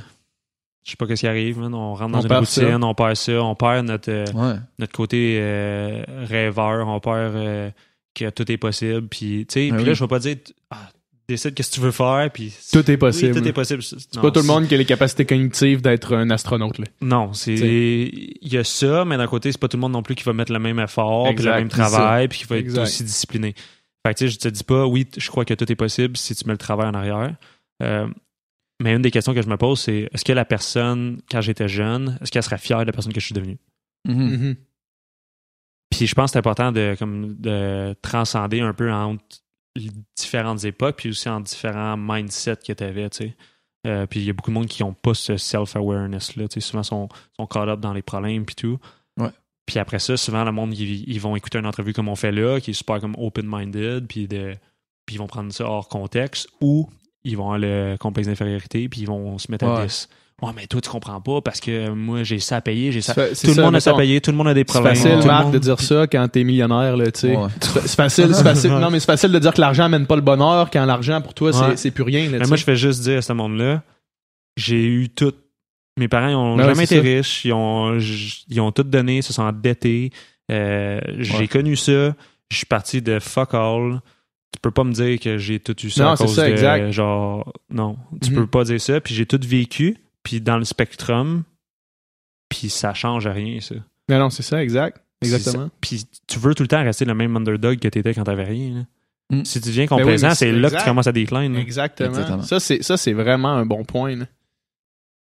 je 0.84 0.90
sais 0.90 0.96
pas 0.98 1.06
qu'est-ce 1.06 1.20
qui 1.20 1.26
arrive, 1.28 1.58
man. 1.60 1.72
on 1.72 1.94
rentre 1.94 2.12
dans 2.12 2.18
On 2.18 2.22
une 2.28 2.34
routine, 2.40 2.78
ça. 2.80 2.86
on 2.86 2.94
perd 2.94 3.14
ça, 3.16 3.32
on 3.42 3.54
perd 3.54 3.86
notre, 3.86 4.10
euh, 4.10 4.24
Ouais. 4.34 4.58
notre 4.78 4.92
côté 4.92 5.38
euh, 5.40 6.04
rêveur, 6.28 6.86
on 6.86 7.00
perd 7.00 7.34
euh, 7.36 7.70
que 8.14 8.30
tout 8.30 8.50
est 8.50 8.56
possible. 8.56 9.08
Puis, 9.08 9.46
tu 9.48 9.52
sais, 9.54 9.68
Ah 9.70 9.74
puis 9.74 9.82
oui. 9.82 9.88
là, 9.88 9.94
je 9.94 10.04
vais 10.04 10.08
pas 10.08 10.18
dire, 10.18 10.36
ah, 10.70 10.90
décide 11.28 11.54
qu'est-ce 11.54 11.70
que 11.70 11.74
tu 11.76 11.80
veux 11.80 11.90
faire, 11.90 12.30
puis 12.32 12.52
Tout 12.72 12.78
est 12.80 12.88
oui, 12.90 12.96
possible. 12.96 13.40
tout 13.40 13.48
est 13.48 13.52
possible. 13.52 13.82
C'est 13.82 14.20
pas 14.20 14.30
tout 14.30 14.40
le 14.40 14.46
monde 14.46 14.68
qui 14.68 14.74
a 14.74 14.76
les 14.76 14.84
capacités 14.84 15.24
cognitives 15.24 15.80
d'être 15.82 16.14
un 16.14 16.28
astronaute. 16.30 16.78
Là. 16.78 16.84
Non, 17.00 17.32
c'est 17.32 17.54
il 17.54 18.38
y 18.52 18.56
a 18.58 18.64
ça, 18.64 19.04
mais 19.04 19.16
d'un 19.16 19.26
côté, 19.26 19.50
c'est 19.50 19.58
pas 19.60 19.68
tout 19.68 19.76
le 19.76 19.80
monde 19.80 19.92
non 19.92 20.02
plus 20.02 20.14
qui 20.14 20.24
va 20.24 20.32
mettre 20.32 20.52
le 20.52 20.58
même 20.58 20.78
effort, 20.78 21.34
puis 21.34 21.44
le 21.44 21.50
même 21.52 21.68
travail, 21.68 22.28
puis 22.28 22.40
qui 22.40 22.44
va 22.44 22.56
être 22.58 22.64
Exact. 22.66 22.82
aussi 22.82 23.04
discipliné. 23.04 23.54
Fait 24.06 24.12
que 24.12 24.18
tu 24.18 24.26
sais, 24.26 24.34
je 24.34 24.38
te 24.38 24.48
dis 24.48 24.64
pas, 24.64 24.84
oui, 24.86 25.06
je 25.16 25.28
crois 25.30 25.46
que 25.46 25.54
tout 25.54 25.70
est 25.72 25.76
possible 25.76 26.16
si 26.18 26.34
tu 26.34 26.44
mets 26.46 26.52
le 26.52 26.58
travail 26.58 26.88
en 26.88 26.94
arrière. 26.94 27.34
Euh, 27.82 28.06
mais 28.82 28.92
une 28.92 29.00
des 29.00 29.10
questions 29.10 29.32
que 29.32 29.40
je 29.40 29.48
me 29.48 29.56
pose, 29.56 29.80
c'est 29.80 30.10
est-ce 30.12 30.24
que 30.26 30.32
la 30.32 30.44
personne, 30.44 31.20
quand 31.30 31.40
j'étais 31.40 31.68
jeune, 31.68 32.18
est-ce 32.20 32.30
qu'elle 32.30 32.42
serait 32.42 32.58
fière 32.58 32.80
de 32.80 32.84
la 32.84 32.92
personne 32.92 33.12
que 33.14 33.20
je 33.20 33.24
suis 33.24 33.34
devenu? 33.34 33.56
Mhm. 34.06 34.14
Mhm. 34.30 34.56
Puis 35.96 36.06
je 36.06 36.14
pense 36.14 36.30
que 36.30 36.32
c'est 36.32 36.38
important 36.38 36.72
de, 36.72 36.96
comme, 36.98 37.36
de 37.36 37.94
transcender 38.02 38.60
un 38.60 38.72
peu 38.72 38.92
entre 38.92 39.22
les 39.76 39.90
différentes 40.16 40.64
époques, 40.64 40.96
puis 40.96 41.08
aussi 41.10 41.28
en 41.28 41.40
différents 41.40 41.96
mindsets 41.96 42.56
que 42.66 42.72
tu 42.72 42.84
avais, 42.84 43.08
tu 43.10 43.16
sais. 43.18 43.36
Euh, 43.86 44.06
puis 44.06 44.20
il 44.20 44.26
y 44.26 44.30
a 44.30 44.32
beaucoup 44.32 44.50
de 44.50 44.54
monde 44.54 44.66
qui 44.66 44.82
n'ont 44.82 44.94
pas 44.94 45.14
ce 45.14 45.36
self-awareness-là, 45.36 46.48
tu 46.48 46.54
sais. 46.54 46.66
Souvent, 46.66 46.82
sont, 46.82 47.08
sont 47.36 47.46
caught 47.46 47.68
up 47.68 47.80
dans 47.80 47.92
les 47.92 48.02
problèmes, 48.02 48.44
puis 48.44 48.54
tout. 48.54 48.78
Ouais. 49.18 49.30
Puis 49.66 49.78
après 49.78 49.98
ça, 49.98 50.16
souvent, 50.16 50.44
le 50.44 50.52
monde, 50.52 50.76
ils, 50.76 51.08
ils 51.08 51.20
vont 51.20 51.36
écouter 51.36 51.58
une 51.58 51.66
entrevue 51.66 51.92
comme 51.92 52.08
on 52.08 52.16
fait 52.16 52.32
là, 52.32 52.60
qui 52.60 52.70
est 52.72 52.74
super 52.74 53.00
comme 53.00 53.14
open-minded, 53.18 54.06
puis 54.06 54.28
ils 55.10 55.18
vont 55.18 55.26
prendre 55.26 55.52
ça 55.52 55.64
hors 55.64 55.88
contexte, 55.88 56.48
ou 56.60 56.88
ils 57.24 57.36
vont 57.36 57.44
avoir 57.52 57.58
le 57.58 57.96
complexe 57.98 58.28
d'infériorité, 58.28 58.88
puis 58.88 59.02
ils 59.02 59.06
vont 59.06 59.38
se 59.38 59.50
mettre 59.50 59.64
à 59.66 59.80
Ouais. 59.80 59.86
10. 59.86 60.08
Ouais, 60.10 60.16
mais 60.54 60.66
toi, 60.66 60.80
tu 60.80 60.90
comprends 60.90 61.20
pas 61.20 61.40
parce 61.40 61.60
que 61.60 61.90
moi, 61.90 62.22
j'ai 62.24 62.38
ça 62.38 62.56
à 62.56 62.60
payer, 62.60 62.92
j'ai 62.92 63.00
ça. 63.00 63.14
C'est- 63.14 63.34
c'est 63.34 63.46
Tout 63.46 63.52
le 63.52 63.54
ça, 63.56 63.62
monde 63.62 63.76
a 63.76 63.80
ça 63.80 63.90
à 63.92 63.94
payer, 63.96 64.20
tout 64.20 64.30
le 64.30 64.36
monde 64.36 64.48
a 64.48 64.54
des 64.54 64.60
C'est 64.60 64.64
problèmes. 64.64 64.94
facile, 64.94 65.12
tout 65.12 65.18
le 65.20 65.24
Marc, 65.26 65.44
monde- 65.44 65.52
de 65.54 65.58
dire 65.58 65.80
ça 65.80 66.06
quand 66.06 66.28
t'es 66.28 66.44
millionnaire, 66.44 66.96
là, 66.96 67.10
tu 67.10 67.20
sais. 67.20 67.36
Ouais. 67.36 67.48
C'est 67.60 67.80
c'est 67.80 67.96
facile, 67.96 68.34
c'est 68.34 68.42
facile. 68.42 68.70
Non, 68.72 68.90
mais 68.90 69.00
c'est 69.00 69.06
facile 69.06 69.32
de 69.32 69.38
dire 69.38 69.52
que 69.54 69.60
l'argent 69.60 69.84
amène 69.84 70.06
pas 70.06 70.16
le 70.16 70.22
bonheur 70.22 70.70
quand 70.70 70.84
l'argent, 70.84 71.20
pour 71.22 71.34
toi, 71.34 71.52
c'est- 71.52 71.60
Ouais. 71.64 71.76
c'est 71.76 71.90
plus 71.90 72.02
rien, 72.04 72.24
là, 72.30 72.38
Mais 72.38 72.44
tu 72.44 72.48
moi, 72.48 72.56
je 72.56 72.64
fais 72.64 72.76
juste 72.76 73.02
dire 73.02 73.18
à 73.18 73.22
ce 73.22 73.32
monde-là, 73.32 73.82
j'ai 74.56 74.84
eu 74.84 75.08
tout. 75.08 75.32
Mes 75.98 76.08
parents, 76.08 76.28
ils 76.28 76.34
ont 76.34 76.56
Ben 76.56 76.64
ouais, 76.64 76.74
jamais 76.74 76.86
c'est 76.86 76.96
été 76.96 77.08
ça. 77.08 77.16
riches. 77.16 77.44
Ils 77.44 77.52
ont, 77.52 77.98
ils 78.48 78.60
ont 78.60 78.72
tout 78.72 78.82
donné, 78.82 79.22
se 79.22 79.32
sont 79.32 79.42
endettés. 79.44 80.10
Euh, 80.50 81.00
j'ai 81.18 81.36
Ouais. 81.38 81.48
connu 81.48 81.76
ça. 81.76 82.14
Je 82.50 82.56
suis 82.56 82.66
parti 82.66 83.00
de 83.00 83.18
fuck 83.20 83.54
all. 83.54 84.00
Tu 84.52 84.60
peux 84.60 84.70
pas 84.70 84.84
me 84.84 84.92
dire 84.92 85.18
que 85.18 85.36
j'ai 85.38 85.58
tout 85.58 85.74
eu 85.84 85.90
ça 85.90 86.04
Non, 86.04 86.10
à 86.10 86.16
c'est 86.16 86.24
cause 86.26 86.36
ça, 86.36 86.46
de 86.46 86.52
exact. 86.52 86.90
genre 86.92 87.52
non, 87.70 87.96
tu 88.22 88.30
Mhm. 88.30 88.36
peux 88.36 88.46
pas 88.46 88.64
dire 88.64 88.80
ça. 88.80 89.00
Puis 89.00 89.14
j'ai 89.14 89.26
tout 89.26 89.40
vécu. 89.44 89.96
Puis 90.24 90.40
dans 90.40 90.58
le 90.58 90.64
spectrum, 90.64 91.44
puis 92.48 92.68
ça 92.70 92.92
change 92.94 93.28
rien 93.28 93.60
ça. 93.60 93.76
Non, 94.08 94.18
non, 94.18 94.30
c'est 94.30 94.42
ça, 94.42 94.62
exact. 94.62 95.00
Exactement. 95.22 95.70
Puis 95.80 96.04
tu 96.26 96.38
veux 96.38 96.54
tout 96.54 96.64
le 96.64 96.68
temps 96.68 96.82
rester 96.82 97.04
le 97.04 97.14
même 97.14 97.36
underdog 97.36 97.78
que 97.78 97.88
t'étais 97.88 98.12
quand 98.12 98.24
t'avais 98.24 98.44
rien. 98.44 98.74
là. 98.74 99.36
Mm. 99.38 99.44
Si 99.44 99.60
tu 99.60 99.68
deviens 99.68 99.86
Ben 99.86 99.96
oui, 99.96 100.02
complaisant, 100.02 100.28
mais 100.28 100.34
c'est 100.34 100.52
là 100.52 100.70
que 100.70 100.76
tu 100.76 100.84
commences 100.84 101.06
à 101.06 101.12
décliner. 101.12 101.58
Exactement. 101.58 102.08
Exactement. 102.10 102.42
Ça, 102.42 102.60
c'est 102.60 102.82
ça, 102.82 102.96
c'est 102.96 103.12
vraiment 103.12 103.52
un 103.52 103.64
bon 103.64 103.84
point. 103.84 104.16
là. 104.16 104.26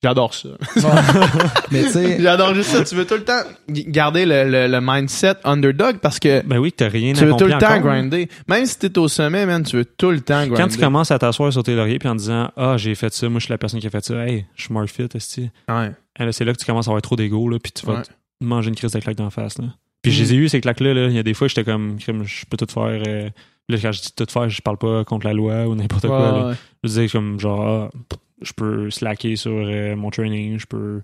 J'adore 0.04 0.34
ça. 0.34 0.50
Mais 1.72 1.84
tu 1.84 1.90
sais, 1.90 2.22
J'adore 2.22 2.54
juste 2.54 2.70
ça. 2.70 2.84
Tu 2.84 2.94
veux 2.96 3.06
tout 3.06 3.16
le 3.16 3.24
temps 3.24 3.42
garder 3.70 4.26
le, 4.26 4.44
le- 4.50 4.68
le 4.68 4.80
mindset 4.82 5.36
underdog 5.44 5.98
parce 6.00 6.20
que 6.20 6.46
Ben 6.46 6.60
oui, 6.60 6.72
t'as 6.72 6.88
rien 6.88 7.14
tu 7.14 7.26
veux 7.26 7.32
tout 7.36 7.46
le 7.46 7.52
temps 7.58 7.68
encore, 7.74 7.88
là. 7.92 8.00
grinder. 8.02 8.30
Même 8.48 8.66
si 8.66 8.78
t'es 8.78 8.96
au 8.98 9.08
sommet, 9.08 9.46
man, 9.46 9.64
tu 9.64 9.76
veux 9.78 9.86
tout 9.86 10.12
le 10.12 10.22
temps 10.22 10.42
grinder. 10.42 10.56
Quand 10.56 10.68
tu 10.68 10.78
commences 10.78 11.10
à 11.12 11.18
t'asseoir 11.20 11.52
sur 11.52 11.64
tes 11.64 11.76
lauriers 11.76 11.98
puis 12.00 12.10
en 12.10 12.16
disant 12.16 12.52
Ah, 12.56 12.78
j'ai 12.78 12.94
fait 12.96 13.12
ça, 13.14 13.28
moi 13.30 13.40
je 13.40 13.46
suis 13.46 13.52
la 13.52 13.58
personne 13.58 13.80
qui 13.80 13.88
a 13.88 13.90
fait 13.90 14.06
ça, 14.06 14.26
hey, 14.28 14.46
je 14.56 14.64
suis 14.66 14.74
more 14.74 14.88
fit, 14.88 15.08
esti. 15.16 15.50
Ouais. 15.68 15.92
Eh, 16.20 16.32
c'est 16.32 16.46
là 16.46 16.54
que 16.54 16.60
tu 16.60 16.66
commences 16.66 16.88
à 16.88 16.92
avoir 16.92 17.02
trop 17.02 17.16
d'ego, 17.16 17.50
là, 17.50 17.58
puis 17.62 17.72
tu 17.72 17.86
vas 17.86 17.94
Ouais. 17.96 18.02
te 18.04 18.10
manger 18.46 18.70
une 18.70 18.76
crise 18.76 18.92
de 18.92 19.00
claque 19.00 19.16
d'en 19.18 19.30
face. 19.32 19.58
Là. 19.58 19.66
Puis 20.04 20.12
Mm. 20.12 20.16
je 20.16 20.22
les 20.24 20.34
ai 20.34 20.36
eu, 20.38 20.50
ces 20.50 20.62
claques-là. 20.62 20.94
là. 20.94 21.08
Il 21.08 21.14
y 21.16 21.20
a 21.20 21.24
des 21.24 21.34
fois, 21.34 21.48
j'étais 21.48 21.64
comme, 21.64 21.98
crime, 21.98 22.24
je 22.24 22.46
peux 22.48 22.58
tout 22.58 22.72
faire. 22.72 23.02
euh, 23.08 23.30
Là, 23.70 23.78
quand 23.82 23.92
je 23.92 24.02
dis 24.02 24.14
tout 24.16 24.26
faire, 24.30 24.48
je 24.48 24.62
parle 24.62 24.78
pas 24.78 25.04
contre 25.04 25.26
la 25.28 25.34
loi 25.34 25.66
ou 25.68 25.76
n'importe 25.76 26.08
quoi. 26.08 26.20
là. 26.20 26.54
Je 26.84 26.88
disais 26.88 27.08
comme 27.10 27.38
genre, 27.40 27.90
ah, 27.92 28.16
je 28.42 28.54
peux 28.54 28.90
slacker 28.92 29.36
sur 29.36 29.52
euh, 29.54 29.96
mon 29.96 30.10
training, 30.12 30.60
je 30.60 30.66
peux. 30.66 31.02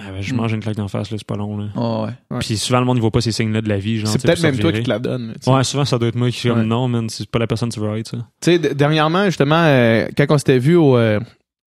Ah, 0.00 0.12
ben, 0.12 0.22
je 0.22 0.32
Mm. 0.32 0.36
mange 0.36 0.52
une 0.52 0.60
claque 0.60 0.76
d'en 0.76 0.88
face, 0.88 1.10
là, 1.10 1.18
c'est 1.18 1.26
pas 1.26 1.36
long. 1.36 1.58
Là. 1.58 1.66
oh, 1.76 2.06
ouais. 2.06 2.12
Ouais. 2.30 2.38
Puis 2.40 2.56
souvent, 2.56 2.80
le 2.80 2.86
monde, 2.86 2.96
il 2.96 3.00
voit 3.00 3.10
pas 3.10 3.20
ces 3.20 3.32
signes-là 3.32 3.60
de 3.60 3.68
la 3.68 3.78
vie. 3.78 3.98
genre, 3.98 4.08
C'est 4.08 4.22
peut-être 4.22 4.42
même 4.42 4.58
toi 4.58 4.72
qui 4.72 4.82
te 4.82 4.88
la 4.88 4.98
donne. 4.98 5.34
Ouais, 5.46 5.64
souvent, 5.64 5.84
ça 5.84 5.98
doit 5.98 6.08
être 6.08 6.14
moi 6.14 6.30
qui 6.30 6.38
suis 6.38 6.48
comme 6.48 6.60
Ouais. 6.60 6.64
non, 6.64 6.88
man, 6.88 7.08
c'est 7.10 7.28
pas 7.30 7.38
la 7.38 7.46
personne 7.46 7.68
que 7.68 7.74
tu 7.74 7.80
veux 7.80 7.96
être, 7.98 8.08
ça. 8.08 8.16
Tu 8.40 8.52
sais, 8.52 8.58
dernièrement, 8.74 9.26
justement, 9.26 9.62
euh, 9.62 10.06
quand 10.16 10.24
on 10.30 10.38
s'était 10.38 10.58
vu 10.58 10.76
au, 10.76 10.96
euh, 10.96 11.20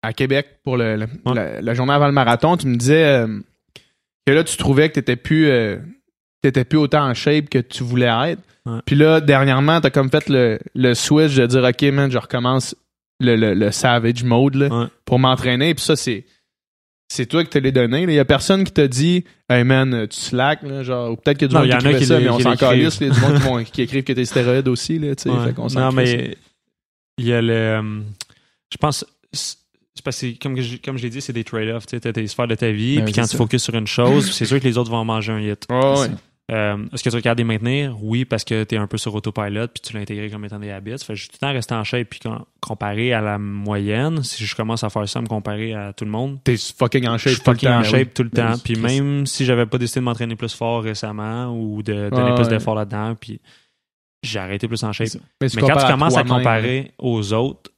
à 0.02 0.12
Québec 0.12 0.46
pour 0.62 0.76
le, 0.76 0.96
le- 0.96 1.06
Ouais. 1.26 1.34
la, 1.34 1.60
la 1.60 1.74
journée 1.74 1.92
avant 1.92 2.06
le 2.06 2.12
marathon, 2.12 2.56
tu 2.56 2.66
me 2.68 2.76
disais 2.76 3.04
euh, 3.04 3.40
que 4.26 4.32
là, 4.32 4.44
tu 4.44 4.56
trouvais 4.56 4.88
que 4.90 4.94
t'étais 4.94 5.16
plus, 5.16 5.48
euh, 5.48 5.78
t'étais 6.42 6.64
plus 6.64 6.78
autant 6.78 7.08
en 7.08 7.14
shape 7.14 7.48
que 7.48 7.58
tu 7.58 7.82
voulais 7.82 8.10
être. 8.30 8.40
Ouais. 8.66 8.78
Puis 8.86 8.94
là, 8.94 9.20
dernièrement, 9.20 9.80
t'as 9.80 9.90
comme 9.90 10.10
fait 10.10 10.28
le, 10.28 10.58
le 10.74 10.94
switch 10.94 11.34
de 11.34 11.46
dire, 11.46 11.64
OK, 11.64 11.82
man, 11.92 12.10
je 12.10 12.18
recommence 12.18 12.76
le, 13.20 13.36
le, 13.36 13.54
le 13.54 13.70
savage 13.70 14.24
mode 14.24 14.54
là, 14.56 14.68
Ouais. 14.68 14.86
pour 15.04 15.18
m'entraîner. 15.18 15.74
Puis 15.74 15.84
ça, 15.84 15.94
c'est 15.96 16.24
c'est 17.12 17.26
toi 17.26 17.42
qui 17.42 17.50
te 17.50 17.58
l'ai 17.58 17.72
donné. 17.72 18.02
Il 18.04 18.12
y 18.12 18.18
a 18.20 18.24
personne 18.24 18.62
qui 18.64 18.70
t'a 18.72 18.86
dit, 18.86 19.24
hey 19.48 19.64
man, 19.64 20.06
tu 20.08 20.16
slack, 20.18 20.62
là, 20.62 20.82
genre, 20.84 21.10
ou 21.10 21.16
peut-être 21.16 21.38
qu'il 21.38 21.46
y 21.46 21.46
a 21.46 21.48
du 21.48 21.54
Non, 21.54 21.60
monde 21.76 21.92
y 21.92 21.94
qui 21.94 22.00
qui 22.00 22.06
ça, 22.06 22.20
mais 22.20 22.28
on 22.28 22.38
s'en 22.38 22.54
calisse. 22.56 22.98
Il 23.00 23.08
y 23.08 23.10
a 23.10 23.14
du 23.14 23.20
monde 23.20 23.34
qui, 23.34 23.42
vont- 23.42 23.64
qui 23.64 23.82
écrivent 23.82 24.04
que 24.04 24.12
t'es 24.12 24.24
stéroïdes 24.24 24.68
aussi, 24.68 24.98
là, 25.00 25.14
tu 25.16 25.24
sais. 25.24 25.30
Ouais. 25.30 25.46
Fait 25.46 25.52
qu'on 25.54 25.68
s'en 25.68 25.80
non, 25.80 25.92
mais 25.92 26.36
il 27.18 27.26
y 27.26 27.32
a 27.32 27.42
le. 27.42 27.52
euh, 27.52 28.00
Je 28.72 28.76
pense. 28.78 29.04
C'est 29.32 30.04
parce 30.04 30.20
que, 30.20 30.38
comme 30.40 30.58
je, 30.60 30.76
comme 30.76 30.96
je 30.98 31.02
l'ai 31.02 31.10
dit, 31.10 31.20
c'est 31.20 31.32
des 31.32 31.42
trade-offs. 31.44 31.84
Tu 31.86 31.96
as 31.96 32.00
tes 32.12 32.26
sphères 32.28 32.46
de 32.46 32.54
ta 32.54 32.70
vie, 32.70 32.98
Ben 32.98 33.04
puis 33.06 33.12
quand 33.12 33.22
c'est 33.24 33.30
tu 33.30 33.36
ça. 33.36 33.38
focuses 33.38 33.62
sur 33.64 33.74
une 33.74 33.88
chose, 33.88 34.30
c'est 34.32 34.46
sûr 34.46 34.60
que 34.60 34.64
les 34.64 34.78
autres 34.78 34.90
vont 34.90 34.98
en 34.98 35.04
manger 35.04 35.32
un 35.32 35.40
hit. 35.40 35.66
Ouais. 35.68 36.08
Euh, 36.50 36.84
Est-ce 36.92 37.04
que 37.04 37.10
tu 37.10 37.14
regardes 37.16 37.38
les 37.38 37.44
maintenir? 37.44 37.96
Oui, 38.02 38.24
parce 38.24 38.42
que 38.44 38.64
tu 38.64 38.74
es 38.74 38.78
un 38.78 38.86
peu 38.88 38.98
sur 38.98 39.14
autopilot, 39.14 39.68
puis 39.68 39.80
tu 39.82 39.92
l'as 39.94 40.00
intégré 40.00 40.28
comme 40.30 40.44
étant 40.44 40.58
des 40.58 40.70
habits. 40.70 40.98
Fait 40.98 41.12
que 41.12 41.14
je 41.14 41.20
suis 41.22 41.28
tout 41.28 41.36
le 41.40 41.46
temps 41.46 41.52
resté 41.52 41.74
en 41.74 41.84
shape, 41.84 42.08
puis 42.08 42.18
quand- 42.20 42.44
comparé 42.60 43.12
à 43.12 43.20
la 43.20 43.38
moyenne, 43.38 44.22
si 44.24 44.44
je 44.44 44.56
commence 44.56 44.82
à 44.82 44.90
faire 44.90 45.08
ça, 45.08 45.20
me 45.20 45.26
comparer 45.28 45.74
à 45.74 45.92
tout 45.92 46.04
le 46.04 46.10
monde, 46.10 46.38
T'es 46.42 46.56
fucking 46.56 47.06
en 47.06 47.18
je 47.18 47.28
shape 47.28 47.32
suis 47.34 47.42
tout 47.42 47.50
le 47.50 47.54
fucking 47.54 47.68
temps. 47.68 47.74
en 47.76 47.80
ben 47.82 47.84
shape 47.88 48.08
oui. 48.08 48.14
tout 48.14 48.22
le 48.24 48.28
Ben 48.30 48.46
temps. 48.48 48.54
oui, 48.54 48.60
Puis 48.64 48.76
même 48.76 49.26
si 49.26 49.44
j'avais 49.44 49.66
pas 49.66 49.78
décidé 49.78 50.00
de 50.00 50.04
m'entraîner 50.06 50.34
plus 50.34 50.52
fort 50.54 50.82
récemment 50.82 51.54
ou 51.56 51.82
de 51.82 52.10
donner 52.10 52.30
Ouais, 52.30 52.34
plus 52.34 52.44
ouais. 52.44 52.48
d'efforts 52.50 52.74
là-dedans, 52.74 53.14
puis 53.14 53.40
j'ai 54.22 54.38
arrêté 54.40 54.66
plus 54.66 54.82
en 54.82 54.92
shape. 54.92 55.08
Mais, 55.40 55.46
Mais 55.54 55.62
quand 55.62 55.76
tu 55.76 55.86
commences 55.86 56.16
à 56.16 56.24
comparer 56.24 56.92
aux 56.98 57.32
autres, 57.32 57.70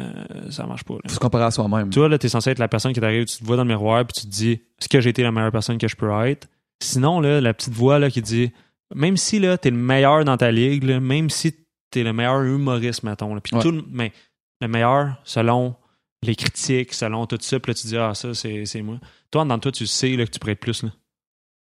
euh, 0.00 0.50
ça 0.50 0.66
marche 0.66 0.84
pas. 0.84 0.94
là. 0.94 1.00
Faut 1.08 1.14
se 1.14 1.20
comparer 1.20 1.44
à 1.44 1.50
soi-même. 1.50 1.90
Toi, 1.90 2.08
là, 2.08 2.18
t'es 2.18 2.28
censé 2.28 2.50
être 2.50 2.58
la 2.58 2.68
personne 2.68 2.92
qui 2.92 3.00
t'arrive, 3.00 3.24
tu 3.26 3.38
te 3.38 3.44
vois 3.44 3.56
dans 3.56 3.62
le 3.64 3.68
miroir, 3.68 4.04
puis 4.04 4.20
tu 4.22 4.26
te 4.26 4.32
dis, 4.32 4.52
est-ce 4.52 4.88
que 4.88 5.00
j'ai 5.00 5.10
été 5.10 5.22
la 5.22 5.32
meilleure 5.32 5.50
personne 5.52 5.78
que 5.78 5.88
je 5.88 5.96
peux 5.96 6.10
être? 6.26 6.48
Sinon, 6.80 7.20
là, 7.20 7.40
la 7.40 7.54
petite 7.54 7.74
voix 7.74 7.98
là, 7.98 8.10
qui 8.10 8.22
dit, 8.22 8.52
même 8.94 9.16
si 9.16 9.38
là, 9.38 9.58
t'es 9.58 9.70
le 9.70 9.76
meilleur 9.76 10.24
dans 10.24 10.36
ta 10.36 10.50
ligue, 10.50 10.84
là, 10.84 11.00
même 11.00 11.30
si 11.30 11.54
t'es 11.90 12.02
le 12.04 12.12
meilleur 12.12 12.42
humoriste, 12.42 13.02
mettons, 13.02 13.38
puis 13.40 13.56
tout 13.60 13.70
le, 13.72 13.84
mais 13.90 14.12
le 14.60 14.68
meilleur 14.68 15.16
selon 15.24 15.74
les 16.22 16.34
critiques, 16.34 16.92
selon 16.94 17.26
tout 17.26 17.38
ça, 17.40 17.60
puis 17.60 17.70
là, 17.70 17.74
tu 17.74 17.86
dis, 17.86 17.96
ah, 17.96 18.14
ça, 18.14 18.34
c'est 18.34 18.82
moi. 18.82 18.98
Toi, 19.30 19.44
dans 19.44 19.58
toi, 19.58 19.70
tu 19.72 19.86
sais 19.86 20.16
là, 20.16 20.24
que 20.26 20.30
tu 20.30 20.38
pourrais 20.38 20.52
être 20.52 20.60
plus. 20.60 20.82
Là. 20.82 20.90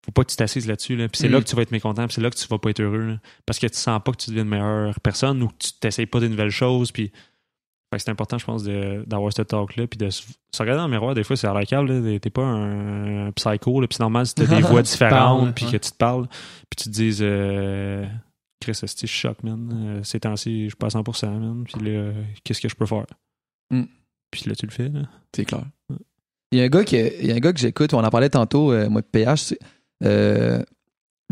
Faut 0.05 0.11
pas 0.11 0.23
que 0.23 0.29
tu 0.31 0.38
t'assises 0.38 0.67
là-dessus. 0.67 0.95
Là. 0.95 1.09
Puis 1.09 1.19
c'est 1.19 1.27
Mm. 1.27 1.34
là 1.34 1.41
que 1.41 1.45
tu 1.47 1.55
vas 1.55 1.61
être 1.63 1.71
mécontent, 1.71 2.05
puis 2.05 2.13
c'est 2.15 2.21
là 2.21 2.29
que 2.29 2.35
tu 2.38 2.47
vas 2.47 2.57
pas 2.57 2.69
être 2.69 2.79
heureux. 2.79 3.07
là. 3.07 3.19
Parce 3.45 3.59
que 3.59 3.67
tu 3.67 3.77
sens 3.77 3.99
pas 4.03 4.11
que 4.13 4.17
tu 4.17 4.29
deviens 4.29 4.43
une 4.43 4.49
meilleure 4.49 4.99
personne 5.01 5.41
ou 5.43 5.47
que 5.49 5.55
tu 5.59 5.73
t'essayes 5.79 6.05
pas 6.05 6.19
de 6.21 6.27
nouvelles 6.27 6.49
choses, 6.51 6.91
puis 6.91 7.11
c'est 7.95 8.09
important, 8.09 8.38
je 8.38 8.45
pense, 8.45 8.64
d'avoir 8.64 9.31
ce 9.31 9.41
talk-là, 9.41 9.88
puis 9.88 9.97
de 9.97 10.09
se 10.09 10.23
regarder 10.59 10.80
dans 10.80 10.88
le 10.88 10.91
miroir. 10.91 11.15
Des 11.15 11.23
fois, 11.23 11.35
c'est 11.35 11.47
à 11.47 11.53
la 11.53 11.65
câble. 11.65 12.19
T'es 12.19 12.30
pas 12.30 12.43
un, 12.43 13.27
un 13.27 13.31
psycho, 13.31 13.80
là. 13.80 13.88
Puis 13.88 13.95
c'est 13.95 14.03
normal 14.03 14.26
si 14.26 14.35
t'as 14.35 14.45
des 14.45 14.61
voix 14.61 14.81
différentes, 14.81 15.55
puis 15.55 15.65
que 15.65 15.77
tu 15.77 15.91
te 15.91 15.97
parles, 15.97 16.27
puis 16.69 16.77
tu 16.77 16.84
te 16.85 16.89
dises, 16.89 17.19
euh, 17.22 18.05
Chris, 18.59 18.73
c'est 18.73 19.07
choc, 19.07 19.41
man. 19.43 19.72
Euh, 19.73 20.03
Ces 20.03 20.19
temps-ci, 20.19 20.64
je 20.64 20.69
suis 20.69 20.76
pas 20.76 20.88
à 20.88 20.89
100%, 20.89 21.30
man. 21.30 21.64
Puis 21.64 21.81
là, 21.81 22.11
qu'est-ce 22.43 22.61
que 22.61 22.69
je 22.69 22.76
peux 22.76 22.85
faire? 22.85 23.05
Mm. 23.72 23.84
Puis 24.31 24.43
là, 24.49 24.55
tu 24.55 24.65
le 24.65 24.72
fais, 24.72 24.89
là. 24.89 25.01
C'est 25.34 25.45
clair. 25.45 25.64
Il 26.51 26.59
y 26.59 26.61
a 26.61 26.65
un 26.65 26.69
gars, 26.69 26.84
qui, 26.84 26.97
il 26.97 27.27
y 27.27 27.31
a 27.31 27.35
un 27.35 27.39
gars 27.39 27.51
que 27.51 27.59
j'écoute, 27.59 27.93
on 27.93 28.03
en 28.03 28.09
parlait 28.09 28.30
tantôt, 28.30 28.72
euh, 28.72 28.89
moi, 28.89 29.01
de 29.01 29.07
PH, 29.07 29.53
euh, 30.03 30.64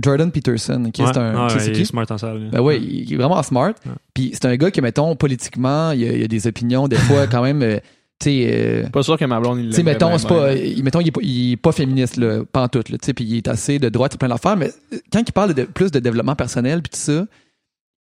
Jordan 0.02 0.30
Peterson, 0.32 0.90
qui 0.94 1.02
Ouais. 1.04 1.10
est 1.10 1.18
un. 1.18 1.36
Ah, 1.46 1.50
sais 1.50 1.56
ouais, 1.56 1.62
c'est 1.62 1.70
il 1.72 1.76
qui? 1.76 1.82
est 1.82 1.86
smart 1.86 2.06
en 2.10 2.18
salle. 2.18 2.50
Ben 2.52 2.60
ouais, 2.62 2.78
il 2.82 3.04
il 3.10 3.14
est 3.14 3.18
vraiment 3.18 3.42
smart. 3.44 3.74
Ouais. 3.86 3.92
Puis 4.14 4.32
c'est 4.34 4.46
un 4.46 4.56
gars 4.58 4.70
qui, 4.72 4.82
mettons, 4.82 5.16
politiquement, 5.16 5.92
il 5.92 6.02
y 6.02 6.08
a, 6.10 6.12
il 6.14 6.24
a 6.24 6.28
des 6.28 6.48
opinions, 6.48 6.88
des 6.88 6.98
fois, 6.98 7.28
quand 7.32 7.42
même, 7.44 7.62
euh, 7.64 7.78
tu 8.20 8.30
sais. 8.30 8.50
euh, 8.52 8.90
Pas 8.90 9.04
sûr 9.04 9.18
que 9.18 9.24
ma 9.26 9.40
blonde, 9.40 9.60
il 9.60 9.66
tu 9.70 9.72
sais, 9.72 9.78
l'aime 9.84 9.86
mettons, 9.94 10.18
pas, 10.28 10.54
il, 10.54 10.84
mettons, 10.84 11.00
il 11.00 11.08
est 11.08 11.12
pas, 11.12 11.22
il 11.24 11.52
est 11.54 11.58
pas 11.58 11.72
féministe, 11.72 12.18
là, 12.18 12.44
pas 12.44 12.64
en 12.64 12.68
tout, 12.68 12.80
là, 12.90 12.98
tu 12.98 13.06
sais, 13.06 13.14
puis 13.14 13.24
il 13.26 13.38
est 13.38 13.48
assez 13.48 13.80
de 13.80 13.88
droite, 13.90 14.18
plein 14.18 14.28
d'affaires, 14.30 14.58
mais 14.58 14.72
euh, 14.94 14.98
quand 15.14 15.22
il 15.26 15.32
parle 15.32 15.54
de 15.54 15.64
plus 15.64 15.92
de 15.92 16.00
développement 16.00 16.36
personnel, 16.36 16.82
puis 16.82 16.90
tout 16.92 17.00
ça, 17.00 17.26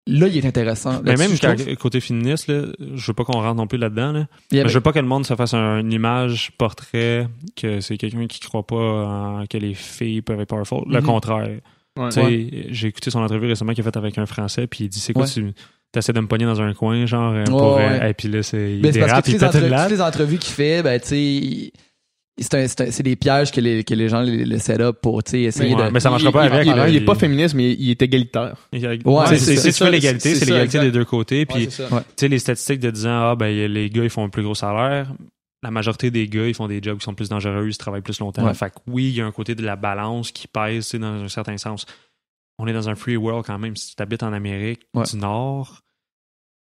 là, 0.08 0.28
il 0.28 0.38
est 0.38 0.46
intéressant. 0.46 1.02
Mais 1.04 1.16
même 1.16 1.32
je 1.36 1.76
côté 1.76 2.00
féministe, 2.00 2.48
là, 2.48 2.64
je 2.96 3.06
veux 3.08 3.14
pas 3.14 3.24
qu'on 3.26 3.34
rentre 3.42 3.56
non 3.56 3.68
plus 3.68 3.78
là-dedans. 3.78 4.12
Là. 4.14 4.28
Il 4.52 4.58
y 4.58 4.60
avait- 4.62 4.70
Je 4.70 4.74
veux 4.76 4.82
pas 4.82 4.92
que 4.94 5.00
le 5.00 5.06
monde 5.06 5.26
se 5.26 5.36
fasse 5.36 5.54
un- 5.54 5.80
une 5.80 5.92
image 5.94 6.52
portrait 6.58 7.28
que 7.56 7.80
c'est 7.82 7.98
quelqu'un 7.98 8.26
qui 8.28 8.40
croit 8.40 8.66
pas 8.66 8.76
en- 8.76 9.46
que 9.48 9.58
les 9.58 9.74
filles 9.76 10.22
peuvent 10.22 10.40
être 10.42 10.50
powerful. 10.50 10.84
Le 10.88 11.00
Mhm. 11.02 11.06
contraire. 11.06 11.60
Ouais. 12.00 12.68
J'ai 12.70 12.88
écouté 12.88 13.12
son 13.12 13.20
entrevue 13.20 13.48
récemment 13.48 13.74
qu'il 13.74 13.82
a 13.82 13.86
faite 13.86 13.98
avec 13.98 14.18
un 14.18 14.26
Français, 14.26 14.66
puis 14.68 14.86
il 14.86 14.90
dit 14.90 15.00
C'est 15.00 15.14
quoi, 15.14 15.24
Ouais. 15.26 15.30
tu 15.30 15.54
essaies 16.00 16.14
de 16.14 16.20
me 16.22 16.28
pogner 16.28 16.46
dans 16.46 16.62
un 16.62 16.74
coin, 16.74 17.06
genre, 17.06 17.34
euh, 17.34 17.44
pour. 17.44 17.76
Ouais, 17.76 18.00
euh. 18.02 18.08
Et 18.10 18.14
puis 18.14 18.30
là, 18.30 18.44
c'est. 18.44 18.76
Il 18.76 18.82
Ben, 18.82 18.92
dérape, 18.92 19.26
que 19.26 19.32
il 19.32 19.38
toutes 19.38 19.54
les, 19.92 20.02
entrevues 20.02 20.38
qu'il 20.38 20.54
fait, 20.54 20.82
ben, 20.84 21.00
tu 21.02 21.08
sais, 21.08 21.22
il- 21.22 21.72
c'est 22.40 23.04
des 23.04 23.16
pièges 23.18 23.52
que 23.52 23.60
les, 23.62 23.84
que 23.84 23.94
les 23.94 24.08
gens 24.10 24.22
le, 24.24 24.32
le 24.46 24.58
set 24.58 24.80
up 24.80 24.98
pour, 25.02 25.22
essayer 25.22 25.76
Ouais, 25.76 25.86
de. 25.88 25.92
mais 25.92 26.00
ça 26.00 26.10
marchera 26.10 26.30
Il- 26.30 26.34
pas 26.34 26.46
il- 26.48 26.54
avec, 26.54 26.66
Il, 26.68 26.74
là, 26.76 26.88
il 26.90 26.96
est 26.96 27.00
il- 27.00 27.06
pas 27.06 27.14
féministe, 27.16 27.54
mais 27.56 27.74
il 27.74 27.92
est 27.92 28.02
égalitaire. 28.02 28.56
Il 28.74 28.80
c'est 29.38 29.58
si 29.58 29.68
tu 29.72 29.74
fais 29.84 29.92
l'égalité, 29.92 30.34
c'est 30.36 30.46
l'égalité 30.46 30.80
des 30.80 30.92
deux 30.92 31.06
côtés. 31.06 31.46
Puis, 31.46 31.68
tu 31.68 31.84
sais, 32.16 32.28
les 32.30 32.40
statistiques 32.40 32.80
de 32.80 32.90
disant, 32.90 33.32
ah, 33.32 33.36
ben, 33.36 33.50
les 33.72 33.90
gars, 33.90 34.04
ils 34.04 34.10
font 34.10 34.24
un 34.24 34.30
plus 34.30 34.44
gros 34.44 34.56
salaire. 34.56 35.12
La 35.64 35.70
majorité 35.72 36.10
des 36.10 36.28
gars, 36.28 36.48
ils 36.48 36.54
font 36.56 36.68
des 36.68 36.82
jobs 36.82 36.98
qui 36.98 37.04
sont 37.04 37.14
plus 37.14 37.30
dangereux, 37.30 37.68
ils 37.68 37.78
travaillent 37.78 38.02
plus 38.02 38.20
longtemps. 38.20 38.46
Ouais. 38.46 38.54
Fait 38.54 38.72
que 38.72 38.80
oui, 38.88 39.10
il 39.10 39.16
y 39.16 39.22
a 39.22 39.26
un 39.26 39.32
côté 39.32 39.54
de 39.56 39.64
la 39.64 39.76
balance 39.76 40.32
qui 40.32 40.48
pèse, 40.48 40.86
tu 40.86 40.92
sais, 40.92 41.00
dans 41.00 41.22
un 41.24 41.28
certain 41.28 41.58
sens. 41.58 41.86
On 42.58 42.68
est 42.68 42.74
dans 42.74 42.90
un 42.90 42.96
free 42.96 43.16
world 43.18 43.46
quand 43.46 43.58
même. 43.60 43.76
Si 43.76 43.96
tu 43.96 44.02
habites 44.02 44.24
en 44.24 44.34
Amérique 44.34 44.82
Ouais. 44.96 45.04
du 45.06 45.18
Nord, 45.18 45.82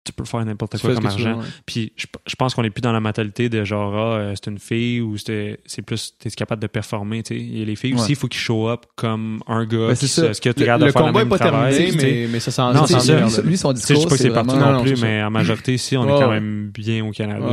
tu 0.10 0.14
peux 0.14 0.26
faire 0.26 0.44
n'importe 0.46 0.80
quoi 0.80 0.94
comme 0.94 1.04
que 1.04 1.08
veux, 1.10 1.14
argent. 1.28 1.40
ouais. 1.40 1.46
Puis 1.66 1.94
je, 1.96 2.06
je 2.28 2.36
pense 2.36 2.54
qu'on 2.56 2.64
est 2.64 2.70
plus 2.70 2.82
dans 2.82 2.92
la 2.92 3.00
mentalité 3.00 3.50
de 3.50 3.64
genre 3.64 3.94
ah, 3.96 4.18
euh, 4.18 4.34
c'est 4.36 4.50
une 4.52 4.60
fille 4.60 5.02
ou 5.02 5.18
c'est 5.18 5.60
c'est 5.66 5.82
plus 5.82 6.14
t'es 6.20 6.30
capable 6.32 6.62
de 6.62 6.68
performer 6.68 7.24
tu 7.24 7.36
sais 7.38 7.44
et 7.44 7.66
les 7.66 7.76
filles 7.76 7.94
Ouais. 7.94 8.02
aussi 8.02 8.12
il 8.12 8.16
faut 8.16 8.28
qu'ils 8.28 8.40
show 8.42 8.70
up 8.70 8.86
comme 8.96 9.42
un 9.48 9.66
gars 9.66 9.88
Ben, 9.90 9.96
c'est 9.96 10.08
ça. 10.08 10.34
ce 10.34 10.42
que 10.42 10.50
tu 10.50 10.60
Le, 10.60 10.64
regardes 10.66 10.82
le 10.82 10.88
de 10.88 10.92
faire 10.92 11.02
combat 11.02 11.12
le 11.12 11.26
est 11.26 11.30
même 11.30 11.30
pas 11.30 11.38
travail, 11.40 11.76
terminé, 11.78 12.04
mais, 12.24 12.28
mais 12.32 12.40
ça 12.40 12.52
s'en 12.52 12.74
Non, 12.74 12.86
c'est 12.86 13.00
ça. 13.00 13.16
vient, 13.26 13.42
lui, 13.44 13.58
son 13.58 13.74
discours, 13.74 13.96
je 13.96 14.02
sais 14.02 14.08
pas 14.10 14.18
si 14.18 14.24
c'est 14.24 14.30
partout. 14.30 14.56
Non, 14.56 14.60
non 14.60 14.72
non, 14.74 14.82
plus, 14.84 15.02
mais 15.02 15.24
en 15.24 15.30
majorité 15.32 15.74
ici, 15.74 15.96
on 15.98 16.06
est 16.06 16.20
quand 16.22 16.30
même 16.32 16.70
bien 16.74 17.06
au 17.06 17.12
Canada. 17.12 17.46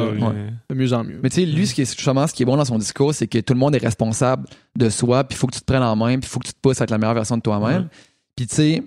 De 0.71 0.75
mieux 0.75 0.93
en 0.93 1.05
mieux. 1.05 1.21
Mais 1.23 1.29
tu 1.31 1.37
sais, 1.37 1.47
lui, 1.47 1.67
ce 1.67 1.75
qui 1.75 1.83
est, 1.83 1.95
justement, 1.97 2.27
ce 2.27 2.35
qui 2.35 2.43
est 2.43 2.47
bon 2.47 2.57
dans 2.57 2.65
son 2.65 2.79
discours, 2.79 3.15
c'est 3.15 3.27
que 3.27 3.39
tout 3.39 3.53
le 3.53 3.59
monde 3.59 3.75
est 3.75 3.85
responsable 3.85 4.47
de 4.77 4.89
soi, 4.89 5.25
puis 5.25 5.37
il 5.37 5.39
faut 5.39 5.47
que 5.47 5.55
tu 5.55 5.61
te 5.61 5.65
prennes 5.65 5.83
en 5.83 5.97
main, 5.97 6.19
puis 6.19 6.29
il 6.29 6.29
faut 6.29 6.41
que 6.41 6.47
tu 6.47 6.53
te 6.53 6.59
pousses 6.61 6.81
à 6.81 6.85
être 6.85 6.91
la 6.91 6.99
meilleure 6.99 7.15
version 7.15 7.37
de 7.37 7.43
toi-même. 7.43 7.89
Puis 8.37 8.47
tu 8.47 8.55
sais, 8.55 8.83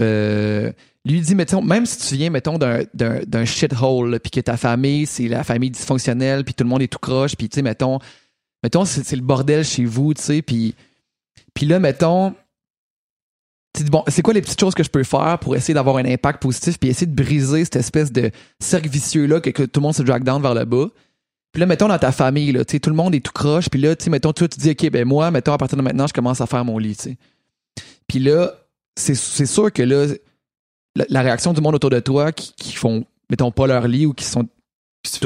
euh, 0.00 0.72
lui 1.12 1.20
dit, 1.20 1.34
mettons, 1.34 1.62
même 1.62 1.86
si 1.86 1.98
tu 1.98 2.16
viens, 2.16 2.30
mettons, 2.30 2.58
d'un, 2.58 3.44
shithole, 3.44 4.20
puis 4.20 4.30
que 4.30 4.40
ta 4.40 4.56
famille, 4.56 5.06
c'est 5.06 5.28
la 5.28 5.44
famille 5.44 5.70
dysfonctionnelle, 5.70 6.44
puis 6.44 6.54
tout 6.54 6.64
le 6.64 6.70
monde 6.70 6.82
est 6.82 6.88
tout 6.88 6.98
croche, 6.98 7.36
puis 7.36 7.48
tu 7.48 7.56
sais, 7.56 7.62
mettons, 7.62 7.98
mettons 8.62 8.84
c'est, 8.84 9.16
le 9.16 9.22
bordel 9.22 9.64
chez 9.64 9.84
vous, 9.84 10.14
tu 10.14 10.22
sais, 10.22 10.42
puis, 10.42 10.74
puis 11.54 11.66
là, 11.66 11.78
mettons, 11.78 12.34
tu 13.74 13.84
dis, 13.84 13.90
bon, 13.90 14.02
c'est 14.08 14.22
quoi 14.22 14.34
les 14.34 14.40
petites 14.40 14.60
choses 14.60 14.74
que 14.74 14.82
je 14.82 14.90
peux 14.90 15.04
faire 15.04 15.38
pour 15.38 15.54
essayer 15.56 15.74
d'avoir 15.74 15.96
un 15.96 16.04
impact 16.04 16.42
positif, 16.42 16.78
puis 16.78 16.90
essayer 16.90 17.06
de 17.06 17.14
briser 17.14 17.64
cette 17.64 17.76
espèce 17.76 18.12
de 18.12 18.30
cercle 18.60 18.88
vicieux-là 18.88 19.40
que, 19.40 19.50
que 19.50 19.62
tout 19.62 19.80
le 19.80 19.84
monde 19.84 19.94
se 19.94 20.02
drag 20.02 20.24
down 20.24 20.42
vers 20.42 20.54
le 20.54 20.64
bas? 20.64 20.88
Puis 21.52 21.60
là, 21.60 21.66
mettons 21.66 21.88
dans 21.88 21.98
ta 21.98 22.12
famille, 22.12 22.52
là, 22.52 22.64
tu 22.64 22.72
sais, 22.72 22.80
tout 22.80 22.90
le 22.90 22.96
monde 22.96 23.14
est 23.14 23.24
tout 23.24 23.32
croche. 23.32 23.70
Puis 23.70 23.80
là, 23.80 23.96
tu 23.96 24.10
mettons, 24.10 24.32
toi, 24.32 24.48
tu 24.48 24.58
dis, 24.58 24.70
OK, 24.70 24.90
ben 24.90 25.06
moi, 25.06 25.30
mettons, 25.30 25.52
à 25.52 25.58
partir 25.58 25.78
de 25.78 25.82
maintenant, 25.82 26.06
je 26.06 26.12
commence 26.12 26.40
à 26.40 26.46
faire 26.46 26.64
mon 26.64 26.78
lit, 26.78 26.96
tu 26.96 27.10
sais. 27.10 27.16
Puis 28.06 28.18
là, 28.18 28.52
c'est 28.96 29.14
sûr 29.14 29.72
que 29.72 29.82
là, 29.82 30.06
la, 30.96 31.04
la 31.08 31.22
réaction 31.22 31.52
du 31.52 31.60
monde 31.60 31.74
autour 31.74 31.90
de 31.90 32.00
toi 32.00 32.32
qui, 32.32 32.52
qui 32.56 32.72
font, 32.74 33.04
mettons, 33.30 33.50
pas 33.50 33.66
leur 33.66 33.86
lit 33.88 34.06
ou 34.06 34.12
qui 34.12 34.24
sont 34.24 34.46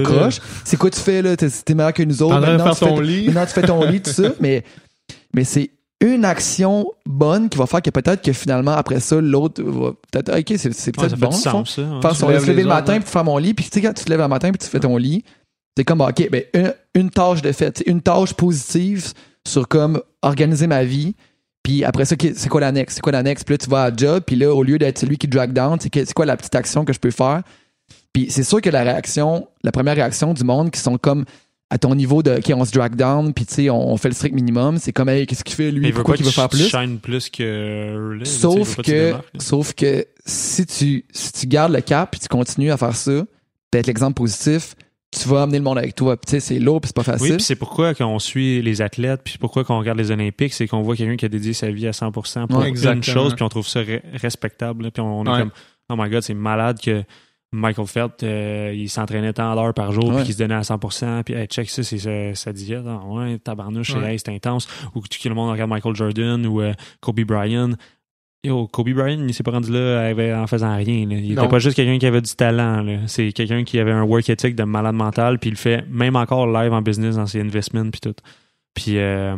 croche, 0.04 0.38
c'est 0.64 0.76
quoi 0.76 0.90
tu 0.90 1.00
fais, 1.00 1.22
là? 1.22 1.36
T'es 1.36 1.48
t'es 1.50 1.74
meilleur 1.74 1.92
que 1.92 2.02
nous 2.02 2.22
autres. 2.22 2.38
Maintenant, 2.38 2.70
tu 2.72 2.78
fais 2.78 2.86
ton 2.88 3.00
lit. 3.00 3.26
Maintenant, 3.26 3.46
tu 3.46 3.52
fais 3.52 3.62
ton 3.62 3.84
lit, 3.84 4.00
tout 4.02 4.10
ça. 4.10 4.24
Mais, 4.40 4.64
mais 5.34 5.44
c'est 5.44 5.70
une 6.00 6.24
action 6.24 6.86
bonne 7.06 7.48
qui 7.48 7.56
va 7.58 7.66
faire 7.66 7.80
que 7.82 7.90
peut-être 7.90 8.22
que 8.22 8.32
finalement, 8.32 8.72
après 8.72 9.00
ça, 9.00 9.20
l'autre 9.20 9.62
va 9.62 9.92
peut-être, 10.10 10.38
OK, 10.38 10.44
c'est 10.58 10.72
c'est 10.72 10.96
Ouais, 10.98 11.08
peut-être 11.08 11.10
ça 11.10 11.16
fait 11.16 11.16
bon. 11.16 11.30
sens, 11.32 11.76
ça. 11.76 11.82
hein. 11.82 12.00
faire 12.02 12.14
son 12.16 12.26
se 12.28 12.32
lever 12.46 12.62
le 12.62 12.68
matin 12.68 12.94
ouais. 12.94 13.00
puis 13.00 13.08
faire 13.08 13.24
mon 13.24 13.38
lit 13.38 13.54
puis 13.54 13.64
tu 13.64 13.70
sais 13.72 13.82
quand 13.82 13.92
tu 13.92 14.04
te 14.04 14.10
lèves 14.10 14.20
le 14.20 14.28
matin 14.28 14.50
puis 14.50 14.58
tu 14.58 14.66
fais 14.66 14.80
ton 14.80 14.96
lit 14.96 15.24
c'est 15.76 15.84
comme 15.84 16.00
ok 16.00 16.28
ben 16.30 16.42
une, 16.54 16.74
une 16.94 17.10
tâche 17.10 17.40
de 17.40 17.50
fait 17.52 17.82
une 17.86 18.02
tâche 18.02 18.34
positive 18.34 19.12
sur 19.46 19.68
comme 19.68 20.02
organiser 20.22 20.66
ma 20.66 20.82
vie 20.84 21.14
puis 21.62 21.84
après 21.84 22.04
ça 22.04 22.16
c'est 22.18 22.48
quoi 22.48 22.60
l'annexe 22.60 22.94
c'est 22.94 23.00
quoi 23.00 23.12
l'annexe 23.12 23.44
puis 23.44 23.54
là 23.54 23.58
tu 23.58 23.70
vas 23.70 23.82
à 23.84 23.94
job 23.96 24.22
puis 24.26 24.36
là 24.36 24.52
au 24.54 24.62
lieu 24.62 24.78
d'être 24.78 24.98
celui 24.98 25.16
qui 25.18 25.28
drag 25.28 25.52
down 25.52 25.78
c'est 25.80 26.12
quoi 26.12 26.26
la 26.26 26.36
petite 26.36 26.54
action 26.54 26.84
que 26.84 26.92
je 26.92 26.98
peux 26.98 27.10
faire? 27.10 27.42
Puis 28.12 28.26
c'est 28.30 28.42
sûr 28.42 28.60
que 28.60 28.68
la 28.70 28.82
réaction 28.82 29.48
la 29.62 29.72
première 29.72 29.94
réaction 29.94 30.34
du 30.34 30.44
monde 30.44 30.70
qui 30.70 30.80
sont 30.80 30.98
comme 30.98 31.24
à 31.70 31.78
ton 31.78 31.94
niveau 31.94 32.22
de 32.22 32.32
ok 32.32 32.52
on 32.54 32.64
se 32.64 32.72
drag 32.72 32.94
down 32.96 33.32
puis 33.32 33.46
tu 33.46 33.54
sais 33.54 33.70
on, 33.70 33.90
on 33.92 33.96
fait 33.96 34.08
le 34.08 34.14
strict 34.14 34.34
minimum 34.34 34.76
c'est 34.78 34.92
comme 34.92 35.08
hey 35.08 35.26
qu'est-ce 35.26 35.44
qu'il 35.44 35.54
fait 35.56 35.70
Mais 35.72 35.78
lui 35.78 35.86
il 35.88 35.92
veut 35.92 35.96
pourquoi 35.96 36.16
qu'il 36.16 36.26
veut 36.26 36.32
faire 36.32 36.48
plus? 36.50 36.68
shine 36.68 36.98
plus 36.98 37.30
que 37.30 38.12
là. 38.18 38.18
Il 38.20 38.26
Sauf 38.26 38.76
que 38.76 38.82
démarques, 39.06 39.24
sauf 39.38 39.72
que 39.72 40.06
si 40.26 40.66
tu, 40.66 41.04
si 41.10 41.32
tu 41.32 41.46
gardes 41.46 41.72
le 41.72 41.80
cap 41.80 42.14
et 42.14 42.18
tu 42.18 42.28
continues 42.28 42.70
à 42.70 42.76
faire 42.76 42.94
ça, 42.94 43.24
d'être 43.72 43.86
l'exemple 43.86 44.14
positif, 44.14 44.74
tu 45.12 45.28
vas 45.28 45.42
amener 45.42 45.58
le 45.58 45.64
monde 45.64 45.78
avec 45.78 45.94
toi. 45.94 46.16
Puis, 46.16 46.26
Tu 46.26 46.30
sais, 46.32 46.40
c'est 46.40 46.58
lourd 46.58 46.80
puis 46.80 46.88
c'est 46.88 46.94
pas 46.96 47.02
Oui, 47.12 47.18
facile. 47.18 47.36
puis 47.36 47.44
c'est 47.44 47.56
pourquoi 47.56 47.94
quand 47.94 48.06
on 48.08 48.18
suit 48.18 48.62
les 48.62 48.80
athlètes, 48.82 49.20
puis 49.24 49.36
pourquoi 49.38 49.62
qu'on 49.64 49.78
regarde 49.78 49.98
les 49.98 50.10
Olympiques, 50.10 50.54
c'est 50.54 50.66
qu'on 50.66 50.82
voit 50.82 50.96
quelqu'un 50.96 51.16
qui 51.16 51.26
a 51.26 51.28
dédié 51.28 51.52
sa 51.52 51.70
vie 51.70 51.86
à 51.86 51.92
100% 51.92 52.46
pour 52.48 52.58
Ouais, 52.58 52.70
une 52.70 53.02
chose, 53.02 53.34
puis 53.34 53.42
on 53.44 53.48
trouve 53.48 53.66
ça 53.68 53.82
re- 53.82 54.00
respectable. 54.14 54.90
Puis 54.90 55.02
on 55.02 55.24
est 55.24 55.28
Ouais. 55.30 55.38
comme, 55.40 55.50
oh 55.90 55.94
my 55.98 56.08
god, 56.10 56.22
c'est 56.22 56.34
malade 56.34 56.78
que 56.82 57.02
Michael 57.54 57.86
Phelps, 57.86 58.14
euh, 58.22 58.72
il 58.74 58.88
s'entraînait 58.88 59.34
tant 59.34 59.54
d'heures 59.54 59.74
par 59.74 59.92
jour, 59.92 60.10
puis 60.16 60.24
qu'il 60.24 60.32
se 60.32 60.38
donnait 60.38 60.54
à 60.54 60.62
100%, 60.62 61.22
puis 61.22 61.34
hey, 61.34 61.46
check 61.46 61.68
ça, 61.68 61.82
c'est 61.82 61.98
sa, 61.98 62.34
sa 62.34 62.52
diète. 62.54 62.84
Ah, 62.88 63.00
ouais, 63.06 63.38
tabarnouche, 63.38 63.94
Ouais. 63.94 64.12
hey, 64.14 64.18
c'est 64.18 64.30
intense. 64.34 64.66
Ou 64.94 65.00
que 65.02 65.08
tout 65.08 65.28
le 65.28 65.34
monde 65.34 65.50
regarde 65.50 65.68
Michael 65.68 65.94
Jordan 65.94 66.46
ou 66.46 66.62
euh, 66.62 66.72
Kobe 67.02 67.20
Bryant. 67.20 67.72
Yo, 68.44 68.66
Kobe 68.66 68.90
Bryant, 68.92 69.24
il 69.28 69.32
s'est 69.32 69.44
pas 69.44 69.52
rendu 69.52 69.70
là 69.70 70.00
avec- 70.08 70.34
en 70.34 70.46
faisant 70.48 70.74
rien. 70.76 71.06
là. 71.06 71.14
Il 71.14 71.34
Non. 71.34 71.42
était 71.42 71.50
pas 71.50 71.58
juste 71.60 71.76
quelqu'un 71.76 71.98
qui 71.98 72.06
avait 72.06 72.20
du 72.20 72.34
talent. 72.34 72.84
C'est 73.06 73.32
quelqu'un 73.32 73.62
qui 73.62 73.78
avait 73.78 73.92
un 73.92 74.02
work 74.02 74.28
ethic 74.28 74.56
de 74.56 74.64
malade 74.64 74.96
mental, 74.96 75.38
puis 75.38 75.50
il 75.50 75.52
le 75.52 75.58
fait 75.58 75.84
même 75.88 76.16
encore 76.16 76.46
live 76.48 76.72
en 76.72 76.82
business 76.82 77.14
dans 77.16 77.26
ses 77.26 77.40
investments, 77.40 77.88
puis 77.90 78.00
tout. 78.00 78.14
Puis 78.74 78.98
euh, 78.98 79.36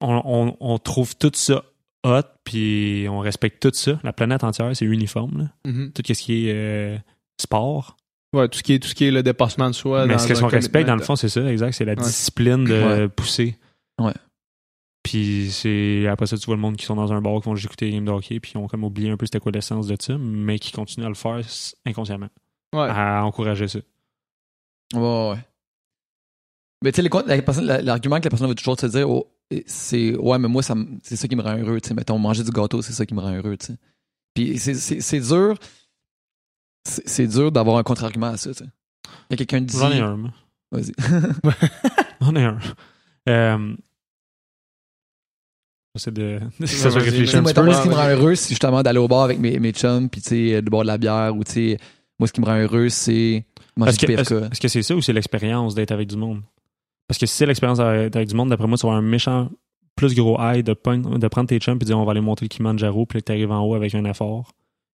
on, 0.00 0.22
on- 0.24 0.56
on 0.60 0.78
trouve 0.78 1.16
tout 1.16 1.32
ça 1.34 1.64
hot, 2.04 2.20
puis 2.44 3.06
on 3.10 3.18
respecte 3.20 3.60
tout 3.62 3.70
ça. 3.74 3.98
La 4.04 4.12
planète 4.12 4.44
entière, 4.44 4.70
c'est 4.76 4.84
uniforme. 4.84 5.38
là. 5.64 5.70
Mhm. 5.72 5.92
Tout 5.92 6.02
ce 6.06 6.12
qui 6.22 6.48
est 6.48 6.52
euh, 6.54 6.98
sport. 7.40 7.96
Ouais, 8.34 8.48
tout 8.48 8.58
ce 8.58 8.62
qui 8.62 8.74
est 8.74 8.78
tout 8.78 8.88
ce 8.88 8.94
qui 8.94 9.04
est 9.06 9.10
le 9.10 9.22
dépassement 9.22 9.68
de 9.68 9.74
soi. 9.74 10.06
Mais 10.06 10.14
dans 10.14 10.18
ce 10.18 10.32
qu'on 10.34 10.48
respecte, 10.48 10.86
dans 10.86 10.96
le 10.96 11.02
fond, 11.02 11.16
c'est 11.16 11.28
ça, 11.28 11.44
exact. 11.50 11.72
C'est 11.72 11.84
la 11.84 11.92
Ouais. 11.94 12.02
discipline 12.02 12.64
de 12.64 12.72
Ouais. 13.02 13.08
pousser. 13.08 13.56
Ouais. 14.00 14.12
Puis 15.04 15.50
c'est 15.52 16.08
après 16.08 16.26
ça, 16.26 16.36
tu 16.36 16.46
vois 16.46 16.56
le 16.56 16.60
monde 16.62 16.76
qui 16.76 16.84
sont 16.86 16.96
dans 16.96 17.12
un 17.12 17.20
bar, 17.20 17.40
qui 17.40 17.46
vont 17.48 17.54
juste 17.54 17.66
écouter 17.66 17.86
les 17.86 17.92
games 17.92 18.06
de 18.06 18.10
hockey, 18.10 18.40
puis 18.40 18.52
ils 18.54 18.58
ont 18.58 18.66
comme 18.66 18.82
oublié 18.84 19.10
un 19.10 19.16
peu 19.16 19.26
c'était 19.26 19.38
quoi 19.38 19.52
l'essence 19.52 19.86
de 19.86 19.96
ça, 20.00 20.16
mais 20.18 20.58
qui 20.58 20.72
continuent 20.72 21.04
à 21.04 21.08
le 21.10 21.14
faire 21.14 21.40
inconsciemment, 21.86 22.28
Ouais. 22.74 22.88
à 22.90 23.22
encourager 23.24 23.68
ça. 23.68 23.78
Ouais, 24.94 25.30
ouais. 25.30 25.38
Mais 26.82 26.90
tu 26.92 27.02
sais, 27.02 27.60
l'argument 27.82 28.18
que 28.18 28.24
la 28.24 28.30
personne 28.30 28.48
va 28.48 28.54
toujours 28.54 28.76
te 28.76 28.86
dire, 28.86 29.08
oh, 29.08 29.30
c'est 29.66 30.16
ouais, 30.16 30.38
mais 30.38 30.48
moi, 30.48 30.62
c'est 30.62 31.16
ça 31.16 31.28
qui 31.28 31.36
me 31.36 31.42
rend 31.42 31.56
heureux. 31.56 31.80
Tu 31.80 31.88
sais, 31.88 31.94
mettons, 31.94 32.18
manger 32.18 32.42
du 32.42 32.50
gâteau, 32.50 32.82
c'est 32.82 32.92
ça 32.92 33.04
qui 33.06 33.14
me 33.14 33.20
rend 33.20 33.32
heureux. 33.34 33.56
Tu 33.56 33.66
sais. 33.66 33.76
Puis 34.34 34.58
c'est- 34.58 35.20
dur. 35.20 35.56
C'est 36.86 37.26
dur 37.26 37.50
d'avoir 37.52 37.78
un 37.78 37.82
contre-argument 37.82 38.26
à 38.28 38.36
ça. 38.36 38.52
Tu 38.52 38.64
sais. 38.64 38.70
Il 39.30 39.32
y 39.32 39.34
a 39.34 39.36
quelqu'un 39.38 39.60
dit. 39.62 39.76
J'en 39.76 39.90
ai 39.92 40.00
un, 40.00 40.16
moi. 40.16 40.30
Vas-y. 40.72 40.92
J'en 42.20 42.34
ai 42.36 42.44
un. 42.44 42.58
Euh, 43.28 43.76
J'essaie 45.94 46.10
de, 46.10 46.40
de 46.60 46.66
ça 46.66 46.90
soit 46.90 47.00
vas-y, 47.00 47.10
réfléchi 47.10 47.24
Tu 47.24 47.30
sais, 47.30 47.36
un 47.38 47.42
petit 47.44 47.54
peu. 47.54 47.62
moi, 47.64 47.74
ce 47.74 47.82
qui 47.82 47.88
me 47.88 47.94
rend 47.94 48.08
heureux, 48.08 48.34
c'est 48.34 48.48
justement 48.50 48.82
d'aller 48.82 48.98
au 48.98 49.08
bar 49.08 49.22
avec 49.22 49.38
mes, 49.38 49.58
mes 49.58 49.72
chums, 49.72 50.08
puis 50.08 50.20
tu 50.20 50.28
sais, 50.30 50.62
de 50.62 50.68
boire 50.70 50.82
de 50.82 50.88
la 50.88 50.98
bière, 50.98 51.34
ou 51.36 51.44
tu 51.44 51.52
sais, 51.52 51.78
moi, 52.18 52.26
ce 52.26 52.32
qui 52.32 52.40
me 52.40 52.46
rend 52.46 52.56
heureux, 52.58 52.88
c'est 52.88 53.44
manger 53.76 53.90
Est-ce 53.90 53.98
que 54.00 54.06
du 54.06 54.12
est-ce- 54.14 54.60
que 54.60 54.68
c'est 54.68 54.82
ça 54.82 54.94
ou 54.96 55.02
c'est 55.02 55.12
l'expérience 55.12 55.74
d'être 55.74 55.92
avec 55.92 56.08
du 56.08 56.16
monde? 56.16 56.42
Parce 57.06 57.18
que 57.18 57.26
si 57.26 57.34
c'est 57.36 57.46
l'expérience 57.46 57.78
d'être 57.78 58.16
avec 58.16 58.28
du 58.28 58.34
monde, 58.34 58.48
d'après 58.50 58.66
moi, 58.66 58.76
tu 58.78 58.82
vas 58.86 58.92
avoir 58.92 59.02
un 59.04 59.06
méchant 59.06 59.50
plus 59.96 60.14
gros 60.14 60.36
high 60.40 60.64
de 60.64 60.72
prendre 60.74 61.46
tes 61.48 61.58
chums 61.58 61.78
et 61.80 61.84
dire 61.84 61.98
on 61.98 62.04
va 62.04 62.10
aller 62.12 62.20
monter 62.20 62.44
le 62.44 62.48
Kilimanjaro 62.48 63.06
puis 63.06 63.18
là, 63.18 63.22
t'arrives 63.22 63.50
en 63.52 63.60
haut 63.64 63.74
avec 63.74 63.94
un 63.94 64.04
effort 64.06 64.50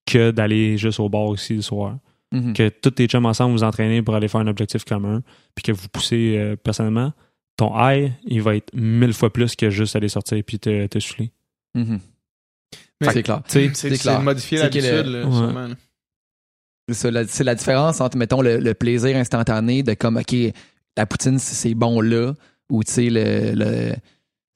que 0.08 0.32
d'aller 0.32 0.78
juste 0.78 1.00
au 1.00 1.10
bar 1.10 1.24
aussi 1.26 1.54
le 1.56 1.62
soir. 1.62 1.98
Mhm. 2.32 2.54
Que 2.54 2.70
tous 2.70 2.92
tes 2.92 3.08
chums 3.08 3.26
ensemble 3.26 3.52
vous 3.54 3.64
entraînez 3.64 4.02
pour 4.02 4.16
aller 4.16 4.28
faire 4.28 4.42
un 4.42 4.48
objectif 4.48 4.84
commun 4.86 5.22
puis 5.54 5.64
que 5.64 5.72
vous 5.72 5.88
poussez 5.90 6.36
euh, 6.38 6.56
personnellement, 6.56 7.14
ton 7.58 7.74
high, 7.76 8.12
il 8.26 8.42
va 8.42 8.56
être 8.56 8.72
mille 8.74 9.14
fois 9.14 9.34
plus 9.34 9.56
que 9.56 9.70
juste 9.70 9.96
aller 9.96 10.08
sortir 10.10 10.42
puis 10.46 10.60
te, 10.60 10.88
te 10.88 11.00
souffler. 11.00 11.32
Mhm. 11.76 12.00
Mais- 13.02 13.12
C'est 13.14 13.24
clair. 13.24 13.42
C'est 13.48 14.20
modifier 14.22 14.58
l'habitude, 14.60 14.84
le- 15.06 15.26
Ouais. 15.26 15.74
C'est 16.94 17.12
la- 17.44 17.56
différence 17.56 18.00
entre, 18.00 18.18
mettons, 18.18 18.42
le, 18.42 18.58
le 18.60 18.74
plaisir 18.74 19.16
instantané 19.18 19.84
de 19.84 19.94
comme, 19.94 20.18
OK, 20.18 20.34
la 20.96 21.06
poutine, 21.06 21.38
c'est 21.38 21.54
c'est 21.56 21.74
bon 21.76 22.00
là, 22.00 22.34
ou 22.72 22.84
tu 22.84 22.92
sais, 22.92 23.10
le, 23.10 23.54
le 23.56 23.94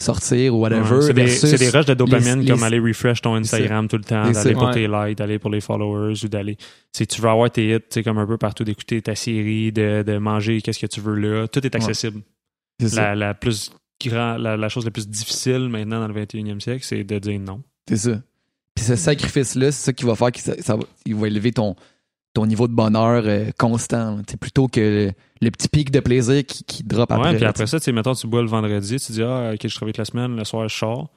sortir 0.01 0.55
ou 0.55 0.61
whatever. 0.61 0.95
Ouais, 0.95 1.01
c'est 1.01 1.13
des, 1.13 1.57
des 1.57 1.69
rushs 1.69 1.85
de 1.85 1.93
dopamine 1.93 2.39
les- 2.41 2.47
comme 2.47 2.59
les- 2.61 2.65
aller 2.65 2.79
refresh 2.79 3.21
ton 3.21 3.35
Instagram 3.35 3.87
tout 3.89 3.97
le 3.97 4.03
temps, 4.05 4.31
d'aller 4.31 4.53
pour 4.53 4.63
Ouais. 4.63 4.73
tes 4.73 4.87
likes, 4.87 5.17
d'aller 5.17 5.39
pour 5.39 5.49
les 5.51 5.59
followers 5.61 6.23
ou 6.23 6.27
d'aller. 6.29 6.57
Si 6.95 7.05
tu 7.05 7.21
veux 7.21 7.29
avoir 7.29 7.51
tes 7.51 7.75
hits, 7.75 7.79
tu 7.81 7.85
sais, 7.95 8.03
comme 8.03 8.17
un 8.17 8.25
peu 8.25 8.37
partout, 8.37 8.63
d'écouter 8.63 9.01
ta 9.01 9.13
série, 9.13 9.71
de, 9.73 10.01
de 10.07 10.17
manger 10.17 10.61
qu'est-ce 10.61 10.79
que 10.79 10.87
tu 10.87 11.01
veux 11.01 11.15
là, 11.15 11.47
tout 11.49 11.63
est 11.65 11.75
accessible. 11.75 12.21
La, 12.95 13.15
la 13.15 13.33
plus 13.33 13.71
grand, 14.05 14.37
la, 14.37 14.57
la 14.57 14.69
chose 14.69 14.85
la 14.85 14.91
plus 14.91 15.07
difficile 15.07 15.69
maintenant 15.69 15.99
dans 15.99 16.07
le 16.07 16.13
21e 16.25 16.59
siècle, 16.59 16.83
c'est 16.83 17.03
de 17.03 17.19
dire 17.19 17.39
non. 17.39 17.61
C'est 17.87 17.97
ça. 17.97 18.11
Puis 18.11 18.21
Puis 18.75 18.85
ce 18.85 18.95
sacrifice-là, 18.95 19.71
c'est 19.71 19.85
ça 19.85 19.93
qui 19.93 20.05
va 20.05 20.15
faire 20.15 20.31
qu'il 20.31 20.43
ça, 20.43 20.53
ça 20.61 20.75
va, 20.75 20.83
il 21.05 21.15
va 21.15 21.27
élever 21.27 21.51
ton, 21.51 21.75
ton 22.33 22.45
niveau 22.45 22.67
de 22.67 22.73
bonheur 22.73 23.23
euh, 23.25 23.51
constant. 23.57 24.19
sais, 24.29 24.37
plutôt 24.37 24.67
que 24.67 24.79
le, 24.79 25.11
le 25.41 25.51
petit 25.51 25.67
pic 25.67 25.91
de 25.91 25.99
plaisir 25.99 26.45
qui, 26.45 26.63
qui 26.63 26.83
drop 26.83 27.11
après. 27.11 27.29
ouais, 27.29 27.35
puis 27.35 27.43
là, 27.43 27.49
après 27.49 27.65
tu 27.65 27.67
sais. 27.69 27.71
ça, 27.77 27.79
tu 27.79 27.85
sais, 27.85 27.91
mettons, 27.91 28.13
tu 28.13 28.27
bois 28.27 28.41
le 28.41 28.47
vendredi, 28.47 28.97
tu 28.99 29.11
dis, 29.11 29.21
ah, 29.23 29.51
ok, 29.53 29.67
je 29.67 29.75
travaille 29.75 29.91
toute 29.93 29.97
la 29.99 30.05
semaine, 30.05 30.35
le 30.37 30.43
soir, 30.45 30.67
je 30.69 30.75
sors. 30.75 31.09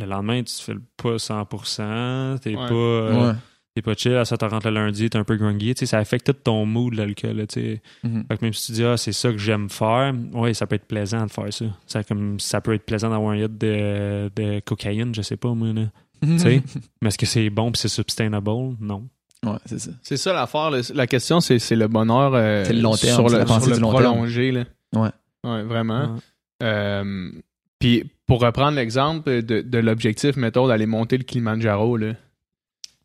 Le 0.00 0.06
lendemain, 0.06 0.38
tu 0.42 0.52
te 0.54 0.60
fais 0.62 0.74
pas 0.96 1.16
100%, 1.18 2.38
t'es 2.40 2.50
Ouais. 2.50 2.56
pas, 2.56 2.74
euh, 2.74 3.28
Ouais. 3.32 3.38
T'es 3.74 3.82
pas 3.82 3.94
chill, 3.94 4.14
à 4.14 4.24
ça 4.24 4.36
te 4.36 4.44
rentre 4.44 4.68
le 4.68 4.74
lundi, 4.74 5.10
t'es 5.10 5.18
un 5.18 5.24
peu 5.24 5.36
grungy, 5.36 5.74
tu 5.74 5.80
sais, 5.80 5.86
ça 5.86 5.98
affecte 5.98 6.26
tout 6.26 6.32
ton 6.32 6.64
mood, 6.64 6.94
l'alcool, 6.94 7.36
là, 7.36 7.46
tu 7.46 7.60
sais. 7.60 7.82
Fait 8.28 8.36
que 8.38 8.44
même 8.44 8.52
si 8.52 8.66
tu 8.66 8.72
dis, 8.72 8.84
ah, 8.84 8.96
c'est 8.96 9.12
ça 9.12 9.30
que 9.32 9.38
j'aime 9.38 9.68
faire, 9.68 10.14
ouais, 10.32 10.54
ça 10.54 10.66
peut 10.66 10.76
être 10.76 10.86
plaisant 10.86 11.26
de 11.26 11.30
faire 11.30 11.52
ça. 11.52 11.64
Ça, 11.86 12.04
comme, 12.04 12.38
ça 12.38 12.60
peut 12.60 12.74
être 12.74 12.86
plaisant 12.86 13.10
d'avoir 13.10 13.32
un 13.32 13.36
hit 13.38 13.58
de, 13.58 14.30
de 14.36 14.60
cocaïne, 14.60 15.14
je 15.14 15.22
sais 15.22 15.36
pas, 15.36 15.52
moi, 15.54 15.72
là. 15.72 15.82
Tu 16.22 16.38
sais, 16.38 16.62
mais 17.02 17.08
est-ce 17.08 17.18
que 17.18 17.26
c'est 17.26 17.50
bon 17.50 17.72
pis 17.72 17.80
c'est 17.80 17.88
sustainable? 17.88 18.50
Non. 18.80 19.08
Ouais, 19.44 19.58
c'est 19.66 19.78
ça. 19.80 19.90
C'est 20.02 20.16
ça 20.16 20.32
l'affaire. 20.32 20.70
La 20.94 21.06
question, 21.06 21.40
c'est 21.40 21.58
c'est 21.58 21.76
le 21.76 21.86
bonheur 21.86 22.32
euh, 22.34 22.64
C'est 22.64 22.72
le 22.72 22.80
long 22.80 22.94
terme, 22.96 23.16
sur 23.16 23.28
c'est 23.28 23.36
le, 23.36 23.44
la 23.44 23.46
sur 23.60 23.68
le 23.68 23.74
du 23.74 23.80
long 23.80 23.92
terme. 23.92 24.04
prolongé. 24.14 24.52
Là. 24.52 24.64
Ouais. 24.94 25.10
Ouais, 25.44 25.62
vraiment. 25.64 26.14
Ouais. 26.14 26.20
Euh, 26.62 27.30
Puis 27.78 28.04
pour 28.26 28.40
reprendre 28.40 28.76
l'exemple 28.76 29.42
de, 29.42 29.60
de 29.60 29.78
l'objectif, 29.78 30.36
mettons, 30.36 30.66
d'aller 30.66 30.86
monter 30.86 31.18
le 31.18 31.24
Kilimanjaro, 31.24 31.98
là. 31.98 32.14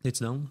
Es-tu 0.04 0.22
down? 0.22 0.46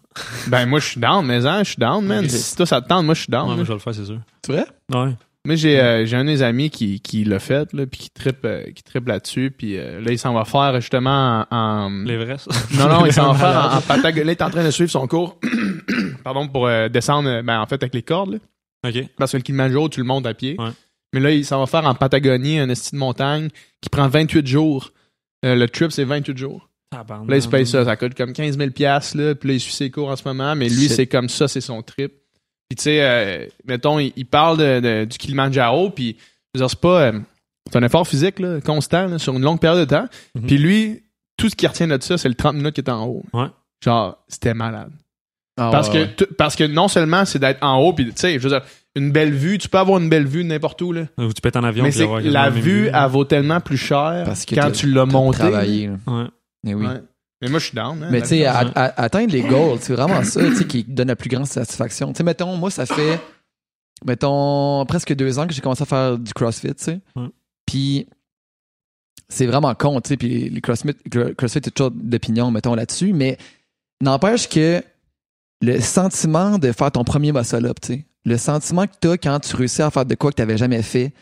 Ben 0.47 0.65
moi 0.67 0.79
je 0.79 0.85
suis 0.85 0.99
down, 0.99 1.25
mais 1.25 1.45
hein, 1.45 1.59
je 1.63 1.69
suis 1.69 1.79
down, 1.79 2.05
man. 2.05 2.27
Si 2.29 2.55
toi 2.55 2.65
ça 2.65 2.81
te 2.81 2.87
tente, 2.87 3.05
moi 3.05 3.15
je 3.15 3.21
suis 3.21 3.31
down. 3.31 3.49
Ouais, 3.49 3.55
moi, 3.55 3.63
je 3.63 3.69
vais 3.69 3.73
le 3.73 3.79
faire, 3.79 3.95
c'est 3.95 4.05
sûr. 4.05 4.19
C'est 4.45 4.51
vrai? 4.51 4.65
Ouais. 4.93 5.13
Moi 5.45 5.55
j'ai 5.55 5.79
euh, 5.79 6.05
j'ai 6.05 6.15
un 6.17 6.23
de 6.25 6.29
mes 6.29 6.41
amis 6.41 6.69
qui, 6.69 6.99
qui 6.99 7.23
l'a 7.23 7.39
fait, 7.39 7.71
là, 7.73 7.87
puis 7.87 7.99
qui 8.01 8.09
trippe 8.11 8.45
euh, 8.45 8.63
qui 8.71 8.83
trippe 8.83 9.07
là-dessus, 9.07 9.51
puis 9.57 9.77
euh, 9.77 10.01
là 10.01 10.11
il 10.11 10.19
s'en 10.19 10.33
va 10.33 10.45
faire 10.45 10.79
justement 10.81 11.45
en, 11.49 11.89
L'Everest. 12.05 12.47
Non, 12.77 12.87
non, 12.89 13.05
il 13.05 13.13
s'en 13.13 13.33
va 13.33 13.39
faire 13.39 13.73
en, 13.73 13.77
en 13.77 13.81
Patagonie. 13.81 14.25
Là, 14.25 14.31
il 14.33 14.35
est 14.35 14.41
en 14.41 14.49
train 14.49 14.63
de 14.63 14.71
suivre 14.71 14.91
son 14.91 15.07
cours. 15.07 15.39
Pardon, 16.23 16.47
pour 16.47 16.67
euh, 16.67 16.89
descendre, 16.89 17.41
ben, 17.41 17.59
en 17.59 17.65
fait, 17.65 17.81
avec 17.81 17.93
les 17.93 18.03
cordes. 18.03 18.33
là. 18.33 18.89
OK. 18.89 19.05
Parce 19.17 19.31
que 19.31 19.37
le 19.37 19.43
Kilimanjaro, 19.43 19.89
tu 19.89 19.99
le 19.99 20.05
montes 20.05 20.25
à 20.25 20.33
pied. 20.33 20.55
Ouais. 20.59 20.69
Mais 21.13 21.19
là, 21.19 21.31
il 21.31 21.43
s'en 21.45 21.59
va 21.59 21.65
faire 21.65 21.85
en 21.85 21.95
Patagonie, 21.95 22.59
un 22.59 22.69
esti 22.69 22.91
de 22.91 22.99
montagne 22.99 23.49
qui 23.81 23.89
prend 23.89 24.07
28 24.07 24.45
jours. 24.45 24.91
Euh, 25.45 25.55
le 25.55 25.67
trip, 25.67 25.91
c'est 25.91 26.03
28 26.03 26.37
jours. 26.37 26.68
Là, 27.27 27.35
il 27.35 27.41
se 27.41 27.47
paye 27.47 27.65
ça. 27.67 27.85
Ça 27.85 27.95
coûte 27.95 28.15
comme 28.15 28.33
15 28.33 28.57
000 28.57 28.71
piastres, 28.71 29.17
là. 29.17 29.35
Puis 29.35 29.49
là, 29.49 29.55
il 29.55 29.59
suit 29.59 29.73
ses 29.73 29.91
cours 29.91 30.09
en 30.09 30.15
ce 30.15 30.23
moment. 30.27 30.55
Mais 30.55 30.69
lui, 30.69 30.87
c'est 30.89 31.07
comme 31.07 31.29
ça, 31.29 31.47
c'est 31.47 31.61
son 31.61 31.81
trip. 31.81 32.11
Puis 32.69 32.75
tu 32.77 32.83
sais, 32.83 32.99
euh, 33.01 33.45
mettons, 33.65 33.99
il, 33.99 34.13
il 34.15 34.25
parle 34.25 34.57
de, 34.57 34.79
de- 34.79 35.05
du 35.05 35.17
Kilimanjaro. 35.17 35.89
Puis, 35.91 36.17
je 36.53 36.59
veux 36.59 36.65
dire, 36.65 36.69
c'est 36.69 36.79
pas... 36.79 37.01
euh, 37.03 37.19
c'est 37.71 37.77
un 37.77 37.83
effort 37.83 38.07
physique, 38.07 38.39
là, 38.39 38.59
constant, 38.61 39.07
là, 39.07 39.19
sur 39.19 39.33
une 39.35 39.41
longue 39.43 39.59
période 39.59 39.79
de 39.87 39.95
temps. 39.95 40.07
Mhm. 40.35 40.47
Puis 40.47 40.57
lui, 40.57 41.03
tout 41.37 41.49
ce 41.49 41.55
qui 41.55 41.67
retient 41.67 41.87
de 41.87 42.01
ça, 42.01 42.17
c'est 42.17 42.29
le 42.29 42.35
30 42.35 42.55
minutes 42.55 42.73
qui 42.75 42.81
est 42.81 42.89
en 42.89 43.05
haut. 43.05 43.23
Ouais. 43.33 43.47
Genre, 43.83 44.17
c'était 44.27 44.53
malade. 44.55 44.91
Ah, 45.61 45.69
Parce, 45.71 45.89
ouais, 45.89 46.09
que, 46.17 46.23
ouais. 46.23 46.29
parce 46.37 46.55
que 46.55 46.63
non 46.63 46.87
seulement 46.87 47.25
c'est 47.25 47.37
d'être 47.39 47.61
en 47.63 47.77
haut, 47.77 47.93
puis 47.93 48.05
tu 48.05 48.13
sais, 48.15 48.33
je 48.33 48.39
veux 48.39 48.49
dire, 48.49 48.61
une 48.95 49.11
belle 49.11 49.33
vue, 49.33 49.57
tu 49.57 49.67
peux 49.69 49.77
avoir 49.77 49.99
une 49.99 50.09
belle 50.09 50.25
vue 50.25 50.43
n'importe 50.43 50.81
où, 50.81 50.93
là. 50.93 51.03
Ou 51.17 51.31
tu 51.33 51.41
peux 51.41 51.49
être 51.49 51.57
en 51.57 51.63
avion 51.63 51.83
Mais 51.83 51.91
c'est 51.91 52.05
la 52.31 52.49
vue, 52.49 52.89
elle 52.93 53.09
vaut 53.09 53.25
tellement 53.25 53.59
plus 53.59 53.77
cher 53.77 54.23
Parce 54.25 54.45
que 54.45 54.55
quand 54.55 54.71
tu 54.71 54.87
l'as 54.91 55.05
monté. 55.05 55.89
Mais 56.63 56.73
oui. 56.73 56.85
Ouais. 56.85 57.01
Mais 57.41 57.47
moi, 57.49 57.59
je 57.59 57.65
suis 57.67 57.75
down. 57.75 58.03
hein, 58.03 58.09
Mais 58.11 58.21
tu 58.21 58.27
sais, 58.27 58.45
atteindre 58.45 59.31
les 59.31 59.41
goals, 59.43 59.79
c'est 59.81 59.93
vraiment 59.93 60.23
ça 60.23 60.41
tu 60.41 60.55
sais, 60.55 60.67
qui 60.67 60.83
donne 60.83 61.07
la 61.07 61.15
plus 61.15 61.29
grande 61.29 61.45
satisfaction. 61.47 62.11
Tu 62.11 62.17
sais, 62.17 62.23
mettons, 62.23 62.57
moi, 62.57 62.69
ça 62.69 62.85
fait, 62.85 63.19
mettons, 64.05 64.85
presque 64.85 65.13
deux 65.13 65.39
ans 65.39 65.47
que 65.47 65.53
j'ai 65.53 65.61
commencé 65.61 65.83
à 65.83 65.85
faire 65.85 66.17
du 66.17 66.33
CrossFit, 66.33 66.75
tu 66.75 66.83
sais. 66.83 66.99
Ouais. 67.15 67.27
Puis, 67.65 68.07
c'est 69.29 69.45
vraiment 69.45 69.73
con, 69.75 70.01
tu 70.01 70.09
sais. 70.09 70.17
Puis, 70.17 70.49
les 70.49 70.59
CrossFit, 70.59 70.95
CrossFit, 71.37 71.61
c'est 71.63 71.71
toujours 71.71 71.91
d'opinion, 71.91 72.51
mettons, 72.51 72.75
là-dessus. 72.75 73.13
Mais 73.13 73.37
n'empêche 74.01 74.49
que 74.49 74.83
le 75.61 75.79
sentiment 75.79 76.57
de 76.57 76.71
faire 76.73 76.91
ton 76.91 77.05
premier 77.05 77.31
muscle-up, 77.31 77.79
tu 77.81 77.87
sais. 77.93 78.05
Le 78.25 78.37
sentiment 78.37 78.85
que 78.85 78.93
tu 79.01 79.07
as 79.07 79.17
quand 79.17 79.39
tu 79.39 79.55
réussis 79.55 79.81
à 79.81 79.89
faire 79.89 80.05
de 80.05 80.15
quoi 80.15 80.31
que 80.31 80.35
tu 80.35 80.41
n'avais 80.41 80.57
jamais 80.57 80.81
fait, 80.81 81.13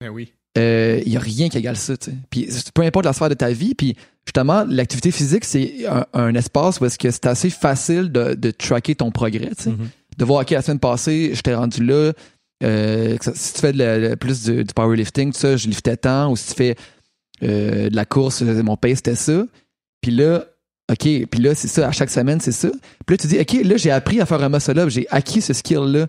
Ben 0.00 0.10
oui. 0.10 0.32
Il 0.56 1.10
n'y 1.10 1.16
a 1.16 1.20
rien 1.20 1.48
qui 1.48 1.58
égale 1.58 1.76
ça. 1.76 1.94
Puis 2.30 2.48
peu 2.74 2.82
importe 2.82 3.04
la 3.06 3.12
sphère 3.12 3.28
de 3.28 3.34
ta 3.34 3.50
vie, 3.50 3.74
puis 3.74 3.96
justement, 4.26 4.64
l'activité 4.68 5.10
physique, 5.10 5.44
c'est 5.44 5.86
un, 5.86 6.06
un 6.14 6.34
espace 6.34 6.80
où 6.80 6.84
est-ce 6.86 6.98
que 6.98 7.10
c'est 7.10 7.26
assez 7.26 7.50
facile 7.50 8.10
de, 8.12 8.34
de 8.34 8.50
tracker 8.50 8.94
ton 8.94 9.10
progrès. 9.10 9.50
Mhm. 9.66 9.88
De 10.16 10.24
voir, 10.24 10.42
OK, 10.42 10.50
la 10.50 10.62
semaine 10.62 10.78
passée, 10.78 11.30
j'étais 11.34 11.54
rendu 11.54 11.84
là. 11.84 12.12
Euh, 12.62 13.16
si 13.34 13.52
tu 13.54 13.60
fais 13.60 13.72
de 13.72 13.78
la- 13.78 13.98
le- 13.98 14.16
plus 14.16 14.44
du, 14.44 14.62
du 14.64 14.72
powerlifting, 14.72 15.32
tout 15.32 15.38
ça, 15.38 15.56
je 15.56 15.66
liftais 15.68 15.96
tant. 15.96 16.30
Ou 16.30 16.36
si 16.36 16.50
tu 16.50 16.54
fais 16.54 16.76
euh, 17.42 17.90
de 17.90 17.96
la 17.96 18.04
course, 18.04 18.42
euh, 18.42 18.62
mon 18.62 18.76
pace, 18.76 18.96
c'était 18.98 19.16
ça. 19.16 19.44
Puis 20.00 20.12
là, 20.12 20.44
OK, 20.90 20.98
puis 21.00 21.40
là, 21.40 21.54
c'est 21.54 21.66
ça, 21.68 21.88
à 21.88 21.92
chaque 21.92 22.10
semaine, 22.10 22.40
c'est 22.40 22.52
ça. 22.52 22.68
Puis 23.06 23.14
là, 23.14 23.16
tu 23.16 23.26
dis, 23.26 23.38
OK, 23.40 23.52
là, 23.64 23.76
j'ai 23.76 23.90
appris 23.90 24.20
à 24.20 24.26
faire 24.26 24.42
un 24.42 24.48
muscle-up, 24.48 24.88
j'ai 24.88 25.06
acquis 25.10 25.40
ce 25.40 25.52
skill-là. 25.52 26.06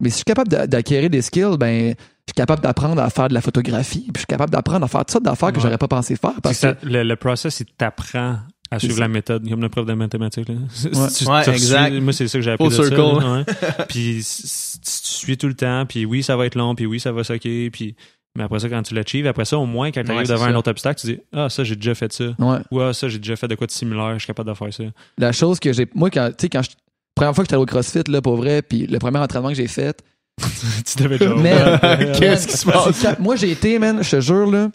Mais 0.00 0.08
si 0.10 0.12
je 0.12 0.16
suis 0.18 0.24
capable 0.24 0.48
d'a- 0.48 0.66
d'acquérir 0.66 1.10
des 1.10 1.22
skills, 1.22 1.56
ben, 1.58 1.94
je 2.30 2.40
suis 2.40 2.46
capable 2.46 2.62
d'apprendre 2.62 3.02
à 3.02 3.10
faire 3.10 3.28
de 3.28 3.34
la 3.34 3.40
photographie, 3.40 4.00
puis 4.02 4.12
je 4.14 4.18
suis 4.20 4.26
capable 4.26 4.52
d'apprendre 4.52 4.84
à 4.84 4.88
faire 4.88 5.00
toutes 5.00 5.10
sortes 5.10 5.24
d'affaires 5.24 5.50
que 5.50 5.56
Ouais. 5.56 5.62
j'aurais 5.62 5.78
pas 5.78 5.88
pensé 5.88 6.16
faire. 6.16 6.32
C'est 6.36 6.40
Parce 6.40 6.60
que 6.60 6.86
le, 6.86 7.02
le 7.02 7.16
process, 7.16 7.60
il 7.60 7.66
t'apprend 7.66 8.38
à 8.70 8.78
C'est 8.78 8.86
suivre 8.86 8.94
ça. 8.96 9.00
la 9.00 9.08
méthode, 9.08 9.48
comme 9.48 9.60
le 9.60 9.68
prof 9.68 9.84
de 9.84 9.94
mathématiques. 9.94 10.48
Là. 10.48 10.54
Si 10.70 10.86
Ouais. 10.86 10.92
tu- 11.16 11.24
Ouais, 11.26 11.42
tu 11.44 11.50
exact. 11.50 11.90
suis- 11.90 12.00
moi, 12.00 12.12
c'est 12.12 12.28
ça 12.28 12.38
que 12.38 12.42
j'ai 12.44 12.50
appris 12.52 12.70
Full 12.70 12.76
de 12.78 12.82
ça, 12.90 12.96
circle. 12.96 13.26
ouais. 13.26 13.84
Puis 13.88 14.18
si 14.22 14.78
tu 14.80 14.90
suis 14.92 15.36
tout 15.36 15.48
le 15.48 15.54
temps, 15.54 15.84
puis 15.86 16.04
oui, 16.06 16.22
ça 16.22 16.36
va 16.36 16.46
être 16.46 16.54
long, 16.54 16.74
puis 16.76 16.86
oui, 16.86 17.00
ça 17.00 17.10
va 17.12 17.24
socker, 17.24 17.68
puis... 17.70 17.96
Mais 18.36 18.44
après 18.44 18.60
ça, 18.60 18.68
quand 18.68 18.80
tu 18.84 18.94
l'achieves, 18.94 19.26
après 19.26 19.44
ça, 19.44 19.58
au 19.58 19.66
moins, 19.66 19.90
quand 19.90 20.04
tu 20.04 20.12
arrives 20.12 20.24
c'est 20.26 20.32
devant 20.34 20.44
ça. 20.44 20.50
un 20.50 20.54
autre 20.54 20.70
obstacle, 20.70 21.00
tu 21.00 21.06
dis 21.08 21.18
«Ah, 21.32 21.48
ça, 21.50 21.64
j'ai 21.64 21.74
déjà 21.74 21.96
fait 21.96 22.12
ça. 22.12 22.26
ouais.» 22.38 22.58
Ou 22.70 22.80
«Ah, 22.80 22.92
ça, 22.92 23.08
j'ai 23.08 23.18
déjà 23.18 23.34
fait 23.34 23.48
de 23.48 23.56
quoi 23.56 23.66
de 23.66 23.72
similaire, 23.72 24.12
je 24.14 24.18
suis 24.20 24.26
capable 24.28 24.48
de 24.50 24.54
faire 24.54 24.72
ça. 24.72 24.84
La 25.18 25.32
chose 25.32 25.58
que 25.58 25.72
j'ai. 25.72 25.88
Moi, 25.96 26.10
quand, 26.10 26.28
tu 26.28 26.34
sais, 26.42 26.48
quand 26.48 26.62
je. 26.62 26.70
Première 27.16 27.34
fois 27.34 27.42
que 27.42 27.48
j'étais 27.48 27.54
allé 27.56 27.62
au 27.64 27.66
CrossFit, 27.66 28.04
là, 28.08 28.22
pour 28.22 28.36
vrai, 28.36 28.62
puis 28.62 28.86
le 28.86 29.00
premier 29.00 29.18
entraînement 29.18 29.48
que 29.48 29.54
j'ai 29.56 29.66
fait.» 29.66 30.00
Tu 30.86 31.02
devais 31.02 31.18
déjà... 31.18 31.34
Man, 31.34 32.12
Qu'est-ce 32.18 32.46
qui 32.48 32.56
se 32.56 32.64
passe? 32.66 33.18
Moi, 33.18 33.36
j'ai 33.36 33.50
été, 33.50 33.78
man, 33.78 34.02
je 34.02 34.10
te 34.10 34.20
jure, 34.20 34.50
là. 34.50 34.70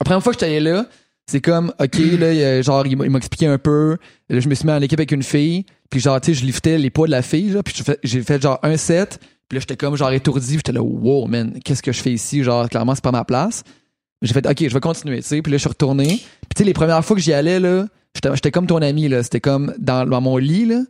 La 0.00 0.04
première 0.04 0.22
fois 0.22 0.32
que 0.32 0.38
j'étais 0.40 0.56
allé 0.56 0.60
là, 0.60 0.86
c'est 1.26 1.40
comme, 1.40 1.72
OK, 1.80 1.96
là, 2.18 2.32
il 2.32 2.42
a- 2.42 2.62
genre, 2.62 2.86
il 2.86 2.96
m'a 2.96 3.18
expliqué 3.18 3.46
un 3.46 3.58
peu. 3.58 3.96
Là, 4.28 4.40
je 4.40 4.48
me 4.48 4.54
suis 4.54 4.66
mis 4.66 4.72
en 4.72 4.80
équipe 4.82 4.98
avec 4.98 5.12
une 5.12 5.22
fille. 5.22 5.64
Puis, 5.90 6.00
genre, 6.00 6.20
tu 6.20 6.34
sais, 6.34 6.40
je 6.40 6.44
liftais 6.46 6.78
les 6.78 6.90
poids 6.90 7.06
de 7.06 7.12
la 7.12 7.22
fille, 7.22 7.50
là. 7.50 7.62
Puis, 7.62 7.74
j'ai 7.76 7.84
fait- 7.84 7.98
j'ai 8.02 8.22
fait, 8.22 8.42
genre, 8.42 8.58
un 8.62 8.76
set. 8.76 9.18
Puis 9.48 9.56
là, 9.56 9.60
j'étais 9.60 9.76
comme, 9.76 9.96
genre, 9.96 10.10
étourdi. 10.12 10.46
Puis, 10.48 10.56
j'étais 10.58 10.72
là, 10.72 10.82
wow, 10.82 11.26
man, 11.26 11.58
qu'est-ce 11.64 11.82
que 11.82 11.92
je 11.92 12.00
fais 12.00 12.12
ici? 12.12 12.42
Genre, 12.42 12.68
clairement, 12.68 12.94
c'est 12.94 13.04
pas 13.04 13.12
ma 13.12 13.24
place. 13.24 13.62
J'ai 14.22 14.32
fait, 14.34 14.46
OK, 14.46 14.56
je 14.68 14.72
vais 14.72 14.80
continuer, 14.80 15.20
tu 15.20 15.28
sais. 15.28 15.42
Puis 15.42 15.50
là, 15.52 15.56
je 15.58 15.62
suis 15.62 15.68
retourné. 15.68 16.06
Puis, 16.06 16.18
tu 16.54 16.58
sais, 16.58 16.64
les 16.64 16.72
premières 16.72 17.04
fois 17.04 17.16
que 17.16 17.22
j'y 17.22 17.32
allais, 17.32 17.58
là, 17.60 17.86
j'étais 18.14 18.34
j'étais 18.34 18.50
comme 18.50 18.66
ton 18.66 18.80
ami, 18.80 19.08
là. 19.08 19.22
C'était 19.22 19.40
comme 19.40 19.74
dans, 19.78 20.06
dans 20.08 20.20
mon 20.20 20.36
lit, 20.36 20.66
là, 20.66 20.80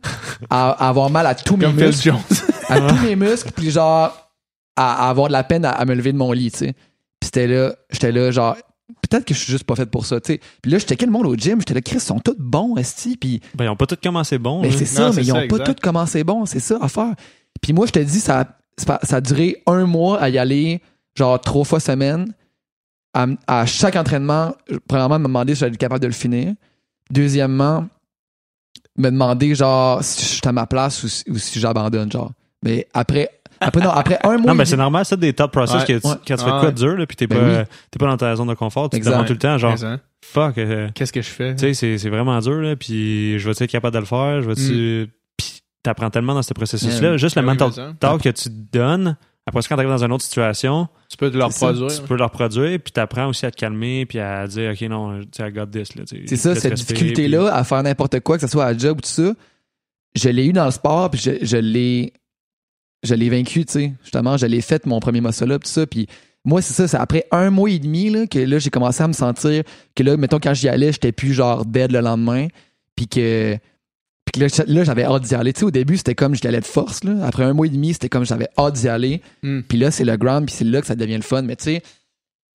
à, 0.49 0.69
à 0.71 0.89
avoir 0.89 1.09
mal 1.09 1.25
à 1.25 1.35
tous 1.35 1.57
mes 1.57 1.65
Comme 1.65 1.75
muscles 1.75 2.09
Jones. 2.11 2.21
à 2.69 2.79
tous 2.81 2.99
mes 3.05 3.15
muscles, 3.15 3.51
puis 3.55 3.71
genre, 3.71 4.29
à, 4.75 5.05
à 5.05 5.09
avoir 5.09 5.27
de 5.27 5.33
la 5.33 5.43
peine 5.43 5.65
à, 5.65 5.71
à 5.71 5.85
me 5.85 5.95
lever 5.95 6.11
de 6.13 6.17
mon 6.17 6.31
lit, 6.31 6.51
tu 6.51 6.59
sais. 6.59 6.73
Puis 7.19 7.25
c'était 7.33 7.47
là, 7.47 7.73
j'étais 7.89 8.11
là, 8.11 8.31
genre, 8.31 8.55
peut-être 9.09 9.25
que 9.25 9.33
je 9.33 9.39
suis 9.39 9.51
juste 9.51 9.63
pas 9.63 9.75
fait 9.75 9.85
pour 9.89 10.05
ça, 10.05 10.19
tu 10.21 10.33
sais. 10.33 10.39
Puis 10.61 10.71
là, 10.71 10.77
j'étais 10.77 10.95
quel 10.95 11.09
monde 11.09 11.25
au 11.25 11.35
gym, 11.35 11.59
j'étais 11.59 11.73
là, 11.73 11.81
Chris, 11.81 11.95
ils 11.97 12.01
sont 12.01 12.19
tous 12.19 12.35
bons, 12.37 12.75
esti, 12.77 13.17
puis 13.17 13.39
Ben, 13.55 13.65
ils 13.65 13.69
ont 13.69 13.75
pas 13.75 13.85
tous 13.87 13.97
commencé 14.03 14.37
bon. 14.37 14.61
mais 14.61 14.69
là. 14.69 14.75
c'est 14.77 14.85
ça, 14.85 15.03
Non, 15.03 15.07
mais 15.09 15.13
c'est 15.15 15.21
ils 15.23 15.31
ont 15.31 15.35
ça, 15.35 15.47
pas 15.47 15.55
exact. 15.57 15.65
tous 15.75 15.81
commencé 15.81 16.23
bon, 16.23 16.45
c'est 16.45 16.59
ça 16.59 16.77
à 16.81 16.87
faire. 16.87 17.13
Puis 17.61 17.71
moi, 17.73 17.85
je 17.87 17.91
te 17.93 17.99
dis, 17.99 18.19
ça, 18.19 18.45
pas- 18.85 18.99
ça 19.03 19.15
a 19.17 19.21
duré 19.21 19.61
un 19.65 19.85
mois 19.85 20.19
à 20.21 20.29
y 20.29 20.37
aller, 20.37 20.81
genre 21.15 21.39
trois 21.39 21.63
fois 21.63 21.79
semaine. 21.79 22.33
À, 23.13 23.27
à 23.47 23.65
chaque 23.65 23.95
entraînement, 23.95 24.55
premièrement, 24.87 25.19
me 25.19 25.25
demander 25.25 25.53
si 25.53 25.59
j'allais 25.59 25.73
être 25.73 25.79
capable 25.79 26.01
de 26.01 26.07
le 26.07 26.13
finir. 26.13 26.53
Deuxièmement, 27.11 27.87
me 28.97 29.09
demander, 29.09 29.55
genre, 29.55 30.03
si 30.03 30.21
je 30.23 30.27
suis 30.35 30.41
à 30.45 30.51
ma 30.51 30.65
place 30.65 31.03
ou, 31.03 31.07
si- 31.07 31.23
ou 31.29 31.37
si 31.37 31.59
j'abandonne, 31.59 32.11
genre. 32.11 32.31
Mais 32.63 32.87
après, 32.93 33.29
après, 33.59 33.81
non, 33.81 33.91
après 33.91 34.17
un 34.23 34.37
mois. 34.37 34.51
Non, 34.51 34.55
mais 34.55 34.65
c'est 34.65 34.77
normal, 34.77 35.05
ça, 35.05 35.15
des 35.15 35.33
top 35.33 35.51
process 35.51 35.81
Ouais. 35.81 35.85
que 35.85 35.99
tu- 35.99 36.07
Ouais. 36.07 36.13
quand 36.27 36.35
tu 36.35 36.43
fais 36.43 36.49
Ah 36.49 36.59
quoi 36.59 36.65
ouais. 36.65 36.71
de 36.71 36.77
dur, 36.77 36.95
là, 36.97 37.05
puis 37.05 37.15
t'es 37.15 37.27
Ben 37.27 37.39
pas, 37.39 37.59
oui. 37.61 37.65
t'es 37.91 37.99
pas 37.99 38.07
dans 38.07 38.17
ta 38.17 38.35
zone 38.35 38.47
de 38.47 38.53
confort, 38.55 38.89
tu 38.89 38.99
te 38.99 39.05
demandes 39.05 39.25
tout 39.27 39.33
le 39.33 39.39
temps, 39.39 39.57
genre, 39.57 39.75
fuck, 40.23 40.57
euh, 40.57 40.89
Qu'est-ce 40.95 41.13
que 41.13 41.21
je 41.21 41.29
fais? 41.29 41.55
tu 41.55 41.59
sais, 41.67 41.73
c'est, 41.73 41.97
c'est 41.97 42.09
vraiment 42.09 42.39
dur, 42.39 42.61
là, 42.61 42.75
puis 42.75 43.37
je 43.39 43.45
vais 43.49 43.51
être 43.51 43.71
capable 43.71 43.93
de 43.93 43.99
le 43.99 44.05
faire, 44.05 44.41
je 44.41 44.47
vais-tu... 44.49 45.09
Puis 45.37 45.61
t'apprends 45.83 46.09
tellement 46.09 46.33
dans 46.33 46.41
ce 46.41 46.53
processus-là, 46.53 47.11
Ouais. 47.11 47.17
juste 47.17 47.35
le 47.35 47.41
Ben 47.43 47.51
oui, 47.51 47.57
mental 47.59 47.95
talk 47.99 48.21
que 48.21 48.29
tu 48.29 48.45
te 48.49 48.77
donnes, 48.77 49.17
après 49.45 49.61
ça, 49.61 49.67
quand 49.69 49.75
t'arrives 49.75 49.89
dans 49.91 50.03
une 50.05 50.11
autre 50.11 50.23
situation, 50.23 50.87
Tu 51.09 51.17
peux 51.17 51.29
te 51.29 51.37
le 51.37 51.43
C'est 51.49 51.59
ça. 51.59 51.67
reproduire. 51.67 52.01
tu 52.01 52.07
peux 52.07 52.15
le 52.17 52.23
reproduire, 52.23 52.79
puis 52.83 52.91
t'apprends 52.93 53.27
aussi 53.27 53.45
à 53.45 53.51
te 53.51 53.57
calmer, 53.57 54.05
puis 54.05 54.19
à 54.19 54.47
dire, 54.47 54.71
OK, 54.71 54.81
non, 54.89 55.19
tu 55.21 55.27
sais, 55.35 55.49
I 55.49 55.51
got 55.51 55.65
this, 55.67 55.89
tu. 55.89 56.23
C'est 56.27 56.37
ça, 56.37 56.55
cette 56.55 56.71
respirer, 56.71 56.93
difficulté-là 56.99 57.53
à 57.53 57.63
faire 57.63 57.83
n'importe 57.83 58.19
quoi, 58.21 58.37
que 58.37 58.41
ce 58.45 58.51
soit 58.51 58.65
à 58.65 58.71
la 58.71 58.77
job 58.77 58.97
ou 58.99 59.01
tout 59.01 59.09
ça, 59.09 59.33
je 60.15 60.29
l'ai 60.29 60.45
eu 60.45 60.53
dans 60.53 60.65
le 60.65 60.71
sport, 60.71 61.09
puis 61.09 61.19
je, 61.19 61.45
je 61.45 61.57
l'ai 61.57 62.13
je 63.03 63.15
l'ai 63.15 63.29
vaincu, 63.29 63.65
tu 63.65 63.71
sais. 63.73 63.93
Justement, 64.01 64.37
je 64.37 64.45
l'ai 64.45 64.61
fait 64.61 64.85
mon 64.85 64.99
premier 65.01 65.19
muscle-up, 65.19 65.63
tout 65.63 65.69
ça, 65.69 65.85
puis 65.85 66.07
moi, 66.45 66.61
c'est 66.61 66.73
ça, 66.73 66.87
c'est 66.87 66.97
après 66.97 67.25
un 67.31 67.49
mois 67.49 67.69
et 67.69 67.79
demi 67.79 68.09
là, 68.09 68.27
que 68.27 68.39
là, 68.39 68.59
j'ai 68.59 68.69
commencé 68.69 69.03
à 69.03 69.07
me 69.09 69.13
sentir 69.13 69.63
que 69.95 70.03
là, 70.03 70.15
mettons, 70.15 70.39
quand 70.39 70.53
j'y 70.53 70.69
allais, 70.69 70.91
j'étais 70.93 71.11
plus 71.11 71.33
genre 71.33 71.65
dead 71.65 71.91
le 71.91 71.99
lendemain, 71.99 72.47
puis 72.95 73.07
que, 73.07 73.57
puis 74.33 74.41
là, 74.41 74.47
là, 74.67 74.83
j'avais 74.83 75.03
hâte 75.03 75.21
d'y 75.21 75.35
aller. 75.35 75.53
Tu 75.53 75.59
sais, 75.59 75.65
au 75.65 75.71
début, 75.71 75.95
c'était 75.95 76.15
comme 76.15 76.35
je 76.35 76.45
allais 76.47 76.59
de 76.59 76.65
force, 76.65 77.03
là. 77.03 77.13
Après 77.23 77.43
un 77.43 77.53
mois 77.53 77.67
et 77.67 77.69
demi, 77.69 77.93
c'était 77.93 78.09
comme 78.09 78.25
j'avais 78.25 78.49
hâte 78.57 78.73
d'y 78.73 78.89
aller. 78.89 79.21
Hmm. 79.43 79.61
Puis 79.61 79.77
là, 79.77 79.91
c'est 79.91 80.03
le 80.03 80.17
ground, 80.17 80.47
puis 80.47 80.55
c'est 80.57 80.65
là 80.65 80.81
que 80.81 80.87
ça 80.87 80.95
devient 80.95 81.17
le 81.17 81.21
fun. 81.21 81.43
Mais 81.43 81.55
tu 81.55 81.65
sais, 81.65 81.83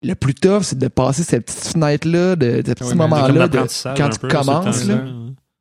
le 0.02 0.14
plus 0.14 0.34
tough, 0.34 0.62
c'est 0.62 0.78
de 0.78 0.88
passer 0.88 1.22
cette 1.22 1.46
petite 1.46 1.68
fenêtre-là, 1.72 2.34
de, 2.34 2.62
de 2.62 2.66
ce 2.66 2.72
petit 2.72 2.84
Ouais, 2.84 2.94
moment-là, 2.96 3.48
quand 3.96 4.08
tu 4.10 4.18
peu, 4.18 4.28
commences, 4.28 4.84
là. 4.86 5.04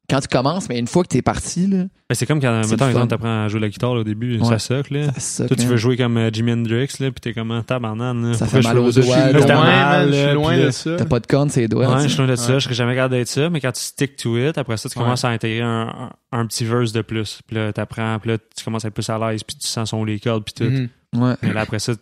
Quand 0.10 0.20
tu 0.22 0.28
commences, 0.30 0.70
mais 0.70 0.80
une 0.80 0.88
fois 0.88 1.04
que 1.04 1.10
t'es 1.10 1.22
parti, 1.22 1.68
là, 1.68 1.84
c'est 2.14 2.26
comme 2.26 2.40
quand, 2.40 2.62
mettons, 2.70 2.88
exemple, 2.88 3.08
t'apprends 3.08 3.44
à 3.44 3.48
jouer 3.50 3.60
la 3.60 3.68
guitare 3.70 3.94
là, 3.94 4.02
au 4.02 4.04
début, 4.06 4.40
Ouais. 4.40 4.46
ça 4.48 4.58
suck, 4.60 4.90
là. 4.90 5.12
ça 5.14 5.20
suck, 5.20 5.48
Toi, 5.48 5.58
tu 5.58 5.66
veux 5.66 5.76
jouer 5.76 5.98
comme 5.98 6.16
euh, 6.18 6.30
Jimi 6.32 6.54
Hendrix, 6.54 6.88
là, 7.02 7.12
pis 7.12 7.20
t'es 7.20 7.34
comme 7.34 7.52
un 7.52 7.62
tabarnak, 7.62 8.16
là. 8.16 8.34
Ça 8.34 8.46
fait 8.46 8.62
mal 8.62 8.78
aux 8.80 8.84
doigts, 8.92 8.92
je 8.96 9.02
suis 9.02 9.12
là. 9.48 10.34
loin, 10.34 10.56
là, 10.56 10.66
de 10.68 10.72
ça. 10.72 10.96
T'as 10.96 11.06
pas 11.06 11.20
de 11.20 11.28
corne, 11.28 11.50
c'est 11.50 11.68
doigts. 11.68 11.94
Ouais, 11.96 12.04
je 12.04 12.08
suis 12.08 12.18
loin 12.20 12.28
de 12.28 12.36
ça, 12.38 12.58
je 12.60 12.64
serais 12.64 12.76
jamais 12.76 12.96
capable 12.96 13.16
d'être 13.16 13.28
ça, 13.28 13.50
mais 13.50 13.60
quand 13.60 13.72
tu 13.74 13.82
stick 13.82 14.16
to 14.16 14.38
it, 14.38 14.58
après 14.58 14.78
ça, 14.78 14.88
tu 14.90 14.98
commences 14.98 15.26
à 15.26 15.30
intégrer 15.30 15.62
un, 15.62 16.10
un, 16.32 16.40
un 16.40 16.46
petit 16.46 16.64
verse 16.64 16.94
de 16.94 17.02
plus. 17.02 17.42
Puis 17.46 17.56
là, 17.58 17.74
t'apprends, 17.74 18.18
puis 18.20 18.32
là, 18.32 18.38
tu 18.56 18.64
commences 18.64 18.86
à 18.86 18.88
être 18.88 18.94
plus 18.94 19.10
à 19.10 19.18
l'aise, 19.18 19.44
puis 19.44 19.58
tu 19.58 19.68
sens 19.68 19.90
son 19.90 20.06
les 20.06 20.20
cordes, 20.20 20.44
puis 20.46 20.54
tout. 20.54 20.72
Mhm. 20.72 20.90
Ouais. 21.16 21.36
Mais 21.42 21.54
là, 21.54 21.62
après 21.62 21.80
ça, 21.80 21.94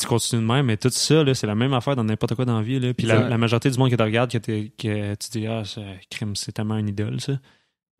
tu 0.00 0.06
continues 0.06 0.42
de 0.42 0.46
même, 0.46 0.66
mais 0.66 0.76
tout 0.76 0.90
ça, 0.90 1.22
là, 1.22 1.34
c'est 1.34 1.46
la 1.46 1.54
même 1.54 1.72
affaire 1.72 1.96
dans 1.96 2.04
n'importe 2.04 2.34
quoi 2.34 2.44
dans 2.44 2.56
la 2.56 2.62
vie. 2.62 2.80
Là. 2.80 2.94
Puis 2.94 3.06
la, 3.06 3.38
majorité 3.38 3.70
du 3.70 3.78
monde 3.78 3.90
qui 3.90 3.96
te 3.96 4.02
regarde, 4.02 4.30
que, 4.30 4.38
que 4.38 5.14
tu 5.14 5.30
dis, 5.30 5.46
ah, 5.46 5.62
crime, 6.10 6.36
c'est 6.36 6.52
tellement 6.52 6.76
une 6.76 6.88
idole, 6.88 7.20
ça. 7.20 7.38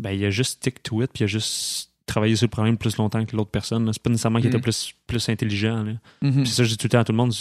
Ben, 0.01 0.13
il 0.13 0.25
a 0.25 0.31
juste 0.31 0.53
stick 0.59 0.83
to 0.83 1.03
it, 1.03 1.11
puis 1.13 1.23
il 1.23 1.25
a 1.25 1.27
juste 1.27 1.91
travaillé 2.07 2.35
sur 2.35 2.47
le 2.47 2.51
problème 2.51 2.77
plus 2.77 2.97
longtemps 2.97 3.25
que 3.25 3.37
l'autre 3.37 3.51
personne. 3.51 3.91
C'est 3.93 4.03
pas 4.03 4.11
nécessairement 4.11 4.41
qu'il 4.41 4.49
était 4.49 4.59
plus, 4.59 4.95
plus 5.07 5.29
intelligent. 5.29 5.85
Là. 5.85 5.93
Mhm. 6.23 6.43
Puis 6.43 6.51
ça, 6.51 6.65
je 6.65 6.71
dis 6.71 6.77
tout 6.77 6.87
le 6.87 6.91
temps 6.91 7.01
à 7.01 7.05
tout 7.05 7.13
le 7.13 7.19
monde. 7.19 7.33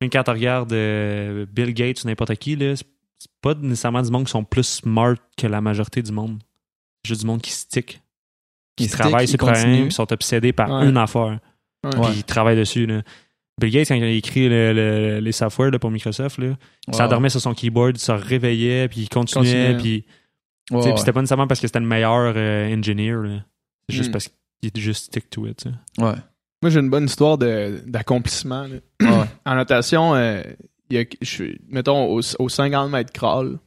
Même 0.00 0.10
quand 0.10 0.22
tu 0.22 0.30
regardes 0.30 0.72
euh, 0.72 1.46
Bill 1.50 1.72
Gates 1.72 2.04
ou 2.04 2.06
n'importe 2.06 2.34
qui, 2.36 2.56
là, 2.56 2.76
c'est 2.76 2.86
pas 3.40 3.54
nécessairement 3.54 4.02
du 4.02 4.10
monde 4.10 4.24
qui 4.24 4.30
sont 4.30 4.44
plus 4.44 4.64
smart 4.64 5.14
que 5.36 5.46
la 5.46 5.60
majorité 5.60 6.02
du 6.02 6.12
monde. 6.12 6.38
C'est 7.02 7.08
juste 7.10 7.20
du 7.22 7.26
monde 7.26 7.42
qui 7.42 7.50
stick, 7.52 8.02
qui 8.76 8.88
travaille 8.88 9.26
sur 9.26 9.38
le 9.38 9.52
problème, 9.52 9.82
puis 9.84 9.92
sont 9.92 10.12
obsédés 10.12 10.52
par 10.52 10.70
Ouais. 10.70 10.88
une 10.88 10.96
affaire. 10.96 11.40
Ouais. 11.84 11.90
Puis 11.90 12.00
ils 12.16 12.24
travaillent 12.24 12.56
dessus. 12.58 12.86
Là. 12.86 13.02
Bill 13.60 13.70
Gates, 13.70 13.88
quand 13.88 13.94
il 13.94 14.02
a 14.02 14.08
écrit 14.10 14.48
le- 14.48 14.72
le- 14.72 15.20
les 15.20 15.32
softwares 15.32 15.70
là, 15.70 15.78
pour 15.78 15.90
Microsoft, 15.90 16.38
là, 16.38 16.56
il 16.88 16.94
s'endormait 16.94 17.28
sur 17.30 17.40
son 17.40 17.54
keyboard, 17.54 17.96
il 17.96 18.00
se 18.00 18.12
réveillait, 18.12 18.88
puis 18.88 19.02
il 19.02 19.08
continuait. 19.08 19.74
Continuait. 19.74 19.78
Puis, 19.78 20.04
c'était 20.98 21.12
pas 21.12 21.20
nécessairement 21.20 21.46
parce 21.46 21.60
que 21.60 21.66
c'était 21.68 21.80
le 21.80 21.86
meilleur 21.86 22.32
euh, 22.36 22.74
engineer. 22.76 23.16
C'est 23.88 23.96
juste 23.96 24.08
Mm. 24.08 24.12
parce 24.12 24.28
qu'il 24.28 24.68
était 24.68 24.80
juste 24.80 25.04
stick 25.06 25.30
to 25.30 25.46
it. 25.46 25.64
Ouais. 25.98 26.14
Moi, 26.62 26.70
j'ai 26.70 26.80
une 26.80 26.90
bonne 26.90 27.04
histoire 27.04 27.36
de- 27.38 27.80
d'accomplissement. 27.86 28.66
Ouais. 28.66 29.08
En 29.46 29.54
notation, 29.54 30.14
euh, 30.14 30.42
il 30.90 30.96
y 30.96 31.00
a, 31.00 31.04
je 31.20 31.28
suis- 31.28 31.60
mettons, 31.68 32.06
au, 32.12 32.20
au 32.38 32.48
50 32.48 32.90
mètres 32.90 33.12
crawl, 33.12 33.58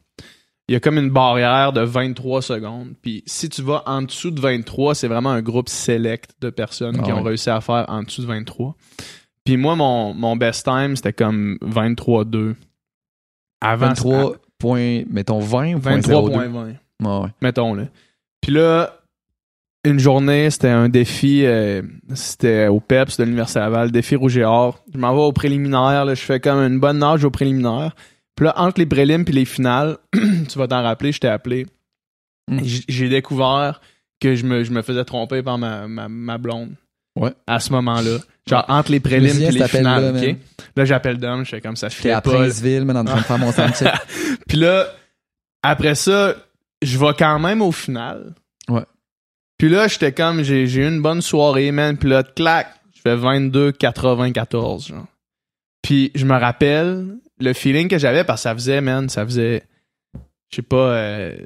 il 0.68 0.72
y 0.72 0.76
a 0.76 0.80
comme 0.80 0.98
une 0.98 1.08
barrière 1.10 1.72
de 1.72 1.80
23 1.80 2.42
secondes. 2.42 2.92
Puis 3.00 3.22
si 3.26 3.48
tu 3.48 3.62
vas 3.62 3.84
en 3.86 4.02
dessous 4.02 4.30
de 4.32 4.40
23, 4.40 4.94
c'est 4.94 5.08
vraiment 5.08 5.30
un 5.30 5.40
groupe 5.40 5.68
select 5.70 6.32
de 6.42 6.50
personnes 6.50 6.96
Ah 7.00 7.04
qui 7.04 7.12
ont 7.12 7.18
ouais. 7.22 7.28
réussi 7.28 7.48
à 7.48 7.60
faire 7.62 7.86
en 7.88 8.02
dessous 8.02 8.20
de 8.22 8.26
23. 8.26 8.76
Puis 9.48 9.56
moi, 9.56 9.76
mon, 9.76 10.12
mon 10.12 10.36
best 10.36 10.62
time, 10.66 10.94
c'était 10.94 11.14
comme 11.14 11.56
23-2. 11.62 12.54
Avant, 13.62 13.86
23 13.88 14.36
points, 14.58 15.04
mettons 15.08 15.38
20 15.38 15.76
ou 15.76 15.80
point 15.80 15.96
02? 16.00 16.00
23.20 16.02 16.52
Ouais, 16.52 16.76
ouais. 17.00 17.28
mettons 17.40 17.72
là. 17.72 17.84
Puis 18.42 18.52
là, 18.52 19.00
une 19.84 19.98
journée, 19.98 20.50
c'était 20.50 20.68
un 20.68 20.90
défi, 20.90 21.46
euh, 21.46 21.80
c'était 22.12 22.66
au 22.68 22.78
PEPS 22.78 23.16
de 23.16 23.24
l'Université 23.24 23.60
Laval, 23.60 23.90
défi 23.90 24.16
rouge 24.16 24.36
et 24.36 24.44
or. 24.44 24.84
Je 24.92 24.98
m'en 24.98 25.14
vais 25.14 25.22
au 25.22 25.32
préliminaire, 25.32 26.04
là, 26.04 26.14
je 26.14 26.20
fais 26.20 26.40
comme 26.40 26.58
une 26.58 26.78
bonne 26.78 26.98
nage 26.98 27.24
au 27.24 27.30
préliminaire. 27.30 27.96
Puis 28.36 28.44
là, 28.44 28.52
entre 28.60 28.78
les 28.80 28.86
prélims 28.86 29.24
puis 29.24 29.32
les 29.32 29.46
finales, 29.46 29.96
tu 30.12 30.58
vas 30.58 30.68
t'en 30.68 30.82
rappeler, 30.82 31.10
je 31.12 31.20
t'ai 31.20 31.28
appelé. 31.28 31.64
Mm. 32.50 32.64
J- 32.64 32.84
J'ai 32.86 33.08
découvert 33.08 33.80
que 34.20 34.34
je 34.34 34.44
me, 34.44 34.62
je 34.62 34.72
me 34.72 34.82
faisais 34.82 35.06
tromper 35.06 35.42
par 35.42 35.56
ma, 35.56 35.88
ma, 35.88 36.06
ma 36.10 36.36
blonde. 36.36 36.74
Ouais. 37.16 37.32
À 37.46 37.60
ce 37.60 37.72
moment-là. 37.72 38.18
Genre, 38.48 38.64
entre 38.68 38.92
les 38.92 39.00
prélims 39.00 39.36
puis 39.36 39.58
les 39.58 39.68
finales. 39.68 40.16
OK? 40.16 40.36
Là, 40.76 40.84
j'appelle 40.84 41.18
Dom, 41.18 41.44
je 41.44 41.50
fais 41.50 41.60
comme 41.60 41.76
ça, 41.76 41.90
fais 41.90 42.12
à. 42.12 42.20
Princeville, 42.20 42.84
man, 42.84 42.96
en 42.96 43.04
train 43.04 43.18
de 43.18 43.24
faire 43.24 43.38
mon. 43.38 43.52
Puis 44.48 44.56
là, 44.56 44.86
après 45.62 45.94
ça, 45.94 46.34
je 46.82 46.98
vais 46.98 47.12
quand 47.18 47.38
même 47.38 47.60
au 47.60 47.72
final. 47.72 48.34
Ouais. 48.68 48.84
Puis 49.58 49.68
là, 49.68 49.88
j'étais 49.88 50.12
comme, 50.12 50.42
j'ai 50.42 50.62
eu 50.62 50.86
une 50.86 51.02
bonne 51.02 51.20
soirée, 51.20 51.72
man. 51.72 51.98
Puis 51.98 52.08
là, 52.08 52.22
clac, 52.22 52.68
je 52.94 53.00
fais 53.02 53.16
22-94, 53.16 54.88
genre. 54.88 55.06
Puis 55.82 56.10
je 56.14 56.24
me 56.24 56.36
rappelle 56.36 57.18
le 57.40 57.52
feeling 57.52 57.88
que 57.88 57.98
j'avais 57.98 58.24
parce 58.24 58.40
que 58.40 58.42
ça 58.44 58.54
faisait, 58.54 58.80
man, 58.80 59.08
ça 59.08 59.24
faisait, 59.24 59.64
je 60.50 60.56
sais 60.56 60.62
pas, 60.62 60.76
euh, 60.76 61.36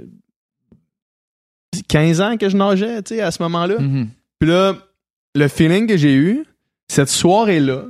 15 1.89 2.21
ans 2.21 2.37
que 2.37 2.49
je 2.49 2.57
nageais, 2.57 3.03
tu 3.03 3.15
sais, 3.15 3.21
à 3.23 3.31
ce 3.31 3.43
moment-là. 3.43 3.79
Mhm. 3.79 4.09
Puis 4.39 4.49
là, 4.49 4.77
le 5.35 5.49
feeling 5.49 5.87
que 5.87 5.97
j'ai 5.97 6.15
eu, 6.15 6.45
cette 6.89 7.09
soirée-là, 7.09 7.85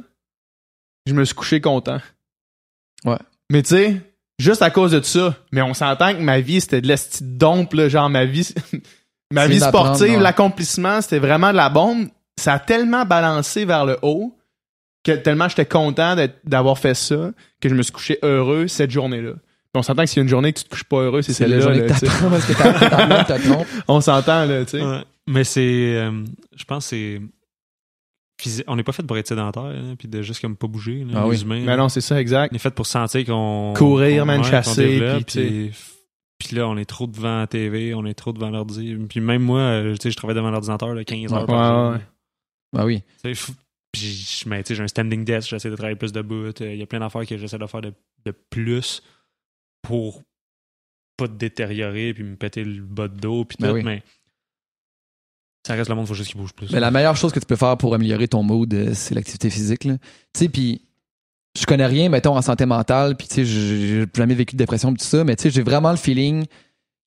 je 1.06 1.14
me 1.14 1.24
suis 1.24 1.35
couché 1.35 1.60
content. 1.60 2.01
Ouais. 3.05 3.19
Mais 3.51 3.62
tu 3.62 3.70
sais, 3.70 4.01
juste 4.39 4.62
à 4.62 4.70
cause 4.70 4.93
de 4.93 5.01
ça, 5.02 5.35
mais 5.51 5.62
on 5.62 5.74
s'entend 5.74 6.14
que 6.14 6.20
ma 6.20 6.40
vie, 6.40 6.60
c'était 6.60 6.81
de 6.81 6.86
l'esti 6.89 7.24
de 7.24 7.36
dompe, 7.39 7.74
là, 7.74 7.89
genre 7.89 8.09
ma 8.09 8.24
vie, 8.24 8.55
ma 9.32 9.47
vie 9.47 9.60
sportive, 9.60 10.20
l'accomplissement, 10.20 11.01
c'était 11.01 11.19
vraiment 11.19 11.51
de 11.51 11.56
la 11.56 11.69
bombe. 11.69 12.09
Ça 12.40 12.55
a 12.55 12.59
tellement 12.59 13.05
balancé 13.05 13.64
vers 13.64 13.85
le 13.85 13.98
haut 14.02 14.36
que 15.05 15.12
tellement 15.12 15.48
j'étais 15.48 15.66
content 15.66 16.16
d'avoir 16.44 16.78
fait 16.78 16.94
ça 16.94 17.32
que 17.60 17.69
je 17.69 17.74
me 17.74 17.82
suis 17.82 17.93
couché 17.93 18.19
heureux 18.23 18.69
cette 18.69 18.90
journée-là. 18.90 19.32
On 19.74 19.82
s'entend 19.82 20.02
que 20.02 20.09
s'il 20.09 20.19
y 20.19 20.20
a 20.20 20.23
une 20.24 20.28
journée 20.28 20.52
que 20.52 20.59
tu 20.59 20.64
te 20.64 20.70
couches 20.70 20.85
pas 20.85 20.98
heureux, 20.98 21.23
c'est 21.23 21.32
C'est 21.32 21.47
la 21.48 21.60
celle-là. 21.60 21.74
journée 21.74 21.89
là, 21.89 21.94
que 21.94 22.01
t'apprends 22.06 22.31
parce 22.31 22.47
que. 22.47 23.43
On 23.89 24.01
s'entend, 24.02 24.44
là, 24.44 24.64
tu 24.64 24.73
sais. 24.78 24.82
Ouais. 24.85 25.02
Mais 25.28 25.44
c'est. 25.44 25.97
euh, 25.97 26.24
je 26.57 26.65
pense 26.65 26.90
que 26.90 27.20
c'est. 28.44 28.65
On 28.66 28.74
n'est 28.74 28.82
pas 28.82 28.90
fait 28.93 29.05
pour 29.05 29.16
être 29.19 29.28
sédentaire, 29.28 29.62
hein, 29.62 29.94
puis 29.97 30.09
de 30.09 30.20
juste 30.20 30.40
comme 30.40 30.57
pas 30.57 30.66
bouger, 30.66 31.05
là, 31.05 31.12
Ah 31.23 31.24
les 31.24 31.31
oui. 31.39 31.43
humains. 31.43 31.61
Mais 31.65 31.77
non, 31.77 31.89
c'est 31.89 32.01
ça, 32.01 32.20
exact. 32.20 32.53
On 32.53 32.57
est 32.57 32.59
fait 32.59 32.74
pour 32.74 32.86
sentir 32.86 33.24
qu'on. 33.24 33.73
Courir, 33.77 34.27
man, 34.27 34.40
ouais, 34.40 34.47
chasser, 34.51 35.70
puis, 36.39 36.57
là, 36.57 36.66
on 36.69 36.77
est 36.77 36.85
trop 36.86 37.07
devant 37.07 37.39
la 37.39 37.47
TV, 37.47 37.94
on 37.94 38.05
est 38.05 38.15
trop 38.15 38.32
devant 38.32 38.51
l'ordi. 38.51 38.97
Puis 39.09 39.20
même 39.20 39.43
moi, 39.43 39.61
euh, 39.61 39.93
tu 39.93 39.99
sais, 40.03 40.11
je 40.11 40.16
travaille 40.16 40.35
devant 40.35 40.51
l'ordinateur 40.51 40.93
là, 40.93 41.05
15 41.05 41.32
heures 41.32 41.40
Ouais, 41.43 41.47
par 41.47 41.93
jour. 41.93 41.93
ouais. 41.93 42.05
Ben 42.73 42.85
oui. 42.85 43.03
Puis 43.93 44.01
je- 44.43 44.49
mais 44.49 44.61
tu 44.65 44.69
sais, 44.69 44.74
j'ai 44.74 44.82
un 44.82 44.89
standing 44.89 45.24
desk, 45.24 45.49
j'essaie 45.51 45.70
de 45.70 45.77
travailler 45.77 45.94
plus 45.94 46.11
debout. 46.11 46.47
euh, 46.47 46.53
Il 46.61 46.78
y 46.78 46.82
a 46.82 46.86
plein 46.86 46.99
d'affaires 46.99 47.24
que 47.27 47.36
j'essaie 47.39 47.59
de 47.59 47.66
faire 47.66 47.81
de, 47.82 47.93
de 48.24 48.32
plus 48.51 49.05
pour 49.82 50.24
pas 51.16 51.28
te 51.28 51.35
détériorer 51.35 52.12
puis 52.12 52.24
me 52.24 52.35
péter 52.35 52.65
le 52.65 52.82
bas 52.82 53.07
de 53.07 53.20
dos 53.20 53.44
puis 53.44 53.59
Ben 53.61 53.69
tout, 53.69 53.74
oui. 53.74 53.82
mais 53.85 54.03
ça 55.67 55.75
reste 55.75 55.89
le 55.89 55.95
monde, 55.95 56.07
faut 56.07 56.15
juste 56.15 56.31
qu'il 56.31 56.41
bouge 56.41 56.53
plus. 56.53 56.71
Mais 56.73 56.81
la 56.81 56.91
meilleure 56.91 57.17
chose 57.17 57.33
que 57.33 57.39
tu 57.39 57.47
peux 57.47 57.57
faire 57.57 57.77
pour 57.77 57.95
améliorer 57.95 58.29
ton 58.29 58.43
mood, 58.43 58.73
euh, 58.75 58.91
c'est 58.95 59.15
l'activité 59.15 59.49
physique. 59.51 59.81
Tu 59.83 59.91
sais, 60.35 60.49
puis 60.49 60.83
je 61.59 61.67
connais 61.67 61.87
rien, 61.87 62.09
mettons, 62.09 62.37
en 62.37 62.43
santé 62.43 62.67
mentale, 62.67 63.17
puis 63.17 63.29
tu 63.29 63.35
sais, 63.35 63.45
j'ai 63.45 64.05
jamais 64.17 64.35
vécu 64.35 64.57
de 64.57 64.59
dépression, 64.59 64.93
pis 64.93 65.01
tout 65.01 65.09
ça, 65.09 65.23
mais 65.25 65.37
tu 65.37 65.45
sais, 65.45 65.51
j'ai 65.51 65.63
vraiment 65.63 65.91
le 65.91 65.97
feeling 65.97 66.47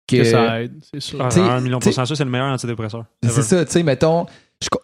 que. 0.07 0.17
Que 0.17 0.23
ça 0.23 0.61
aide, 0.61 0.73
c'est 0.91 0.99
sûr. 1.01 1.19
Ah, 1.21 1.55
un 1.55 1.61
million 1.61 1.79
pour 1.79 1.91
cent 1.91 2.05
sûr, 2.05 2.15
c'est 2.15 2.23
le 2.23 2.29
meilleur 2.29 2.47
antidépresseur. 2.47 3.05
C'est 3.23 3.41
ça, 3.41 3.65
tu 3.65 3.71
sais, 3.71 3.83
mettons, 3.83 4.25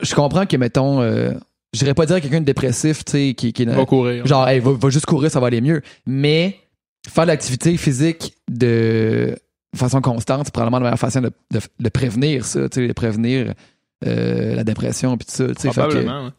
je 0.01 0.15
comprends 0.15 0.45
que, 0.45 0.57
mettons, 0.57 1.01
euh, 1.01 1.31
je 1.73 1.79
dirais 1.79 1.93
pas 1.93 2.05
dire 2.05 2.17
à 2.17 2.21
quelqu'un 2.21 2.41
de 2.41 2.45
dépressif, 2.45 3.05
tu 3.05 3.11
sais, 3.11 3.33
qui, 3.33 3.53
qui 3.53 3.65
Va 3.65 3.85
courir. 3.85 4.25
genre, 4.25 4.47
hey, 4.47 4.59
va, 4.59 4.71
va 4.73 4.89
juste 4.89 5.05
courir, 5.05 5.31
ça 5.31 5.39
va 5.39 5.47
aller 5.47 5.61
mieux. 5.61 5.81
Mais 6.05 6.59
faire 7.07 7.23
de 7.23 7.29
l'activité 7.29 7.77
physique 7.77 8.35
de 8.49 9.37
façon 9.75 10.01
constante, 10.01 10.45
c'est 10.45 10.53
probablement 10.53 10.79
la 10.79 10.83
meilleure 10.85 10.99
façon 10.99 11.21
de, 11.21 11.31
de, 11.51 11.59
de 11.79 11.89
prévenir 11.89 12.45
ça, 12.45 12.67
tu 12.69 12.81
sais, 12.81 12.87
de 12.87 12.93
prévenir 12.93 13.53
euh, 14.05 14.55
la 14.55 14.63
dépression, 14.63 15.17
puis 15.17 15.25
tout 15.27 15.33
ça, 15.33 15.47
que- 15.47 15.67
Probablement, 15.69 16.25
ouais. 16.25 16.31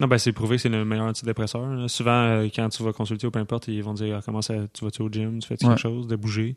Non, 0.00 0.06
ben 0.06 0.16
c'est 0.18 0.32
prouvé 0.32 0.56
que 0.56 0.62
c'est 0.62 0.68
le 0.68 0.84
meilleur 0.84 1.06
antidépresseur. 1.06 1.66
là. 1.66 1.88
Souvent, 1.88 2.12
euh, 2.24 2.48
quand 2.54 2.68
tu 2.68 2.82
vas 2.84 2.92
consulter 2.92 3.26
ou 3.26 3.30
peu 3.32 3.40
importe, 3.40 3.66
ils 3.68 3.82
vont 3.82 3.94
dire 3.94 4.16
ah, 4.18 4.22
comment 4.24 4.42
ça, 4.42 4.54
tu 4.72 4.84
vas-tu 4.84 5.02
au 5.02 5.08
gym, 5.10 5.40
tu 5.40 5.48
fais 5.48 5.54
Ouais. 5.54 5.70
quelque 5.70 5.80
chose, 5.80 6.06
de 6.06 6.14
bouger. 6.14 6.54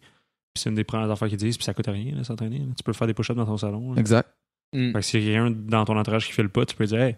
Puis 0.54 0.62
c'est 0.64 0.70
une 0.70 0.76
des 0.76 0.84
premières 0.84 1.10
affaires 1.10 1.28
qu'ils 1.28 1.38
disent, 1.38 1.58
puis 1.58 1.64
ça 1.66 1.74
coûte 1.74 1.88
rien, 1.88 2.14
là, 2.16 2.24
s'entraîner. 2.24 2.62
Tu 2.78 2.84
peux 2.84 2.94
faire 2.94 3.08
des 3.08 3.14
push-ups 3.16 3.36
dans 3.38 3.46
ton 3.46 3.58
salon. 3.58 3.94
là. 3.94 4.00
Exact. 4.00 4.30
Mm. 4.74 4.88
Fait 4.92 5.00
que 5.00 5.02
s'il 5.02 5.24
y 5.24 5.30
a 5.36 5.40
quelqu'un 5.44 5.58
dans 5.70 5.86
ton 5.86 5.98
entourage 5.98 6.28
qui 6.28 6.34
fait 6.34 6.44
le 6.44 6.50
pas, 6.50 6.66
tu 6.66 6.76
peux 6.76 6.86
dire 6.86 7.02
Hey, 7.02 7.16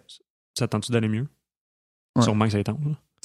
ça 0.58 0.68
tente-tu 0.68 0.92
d'aller 0.94 1.10
mieux? 1.10 1.28
Ouais. 2.16 2.22
Sûrement 2.24 2.46
que 2.46 2.52
ça 2.52 2.58
là. 2.60 2.74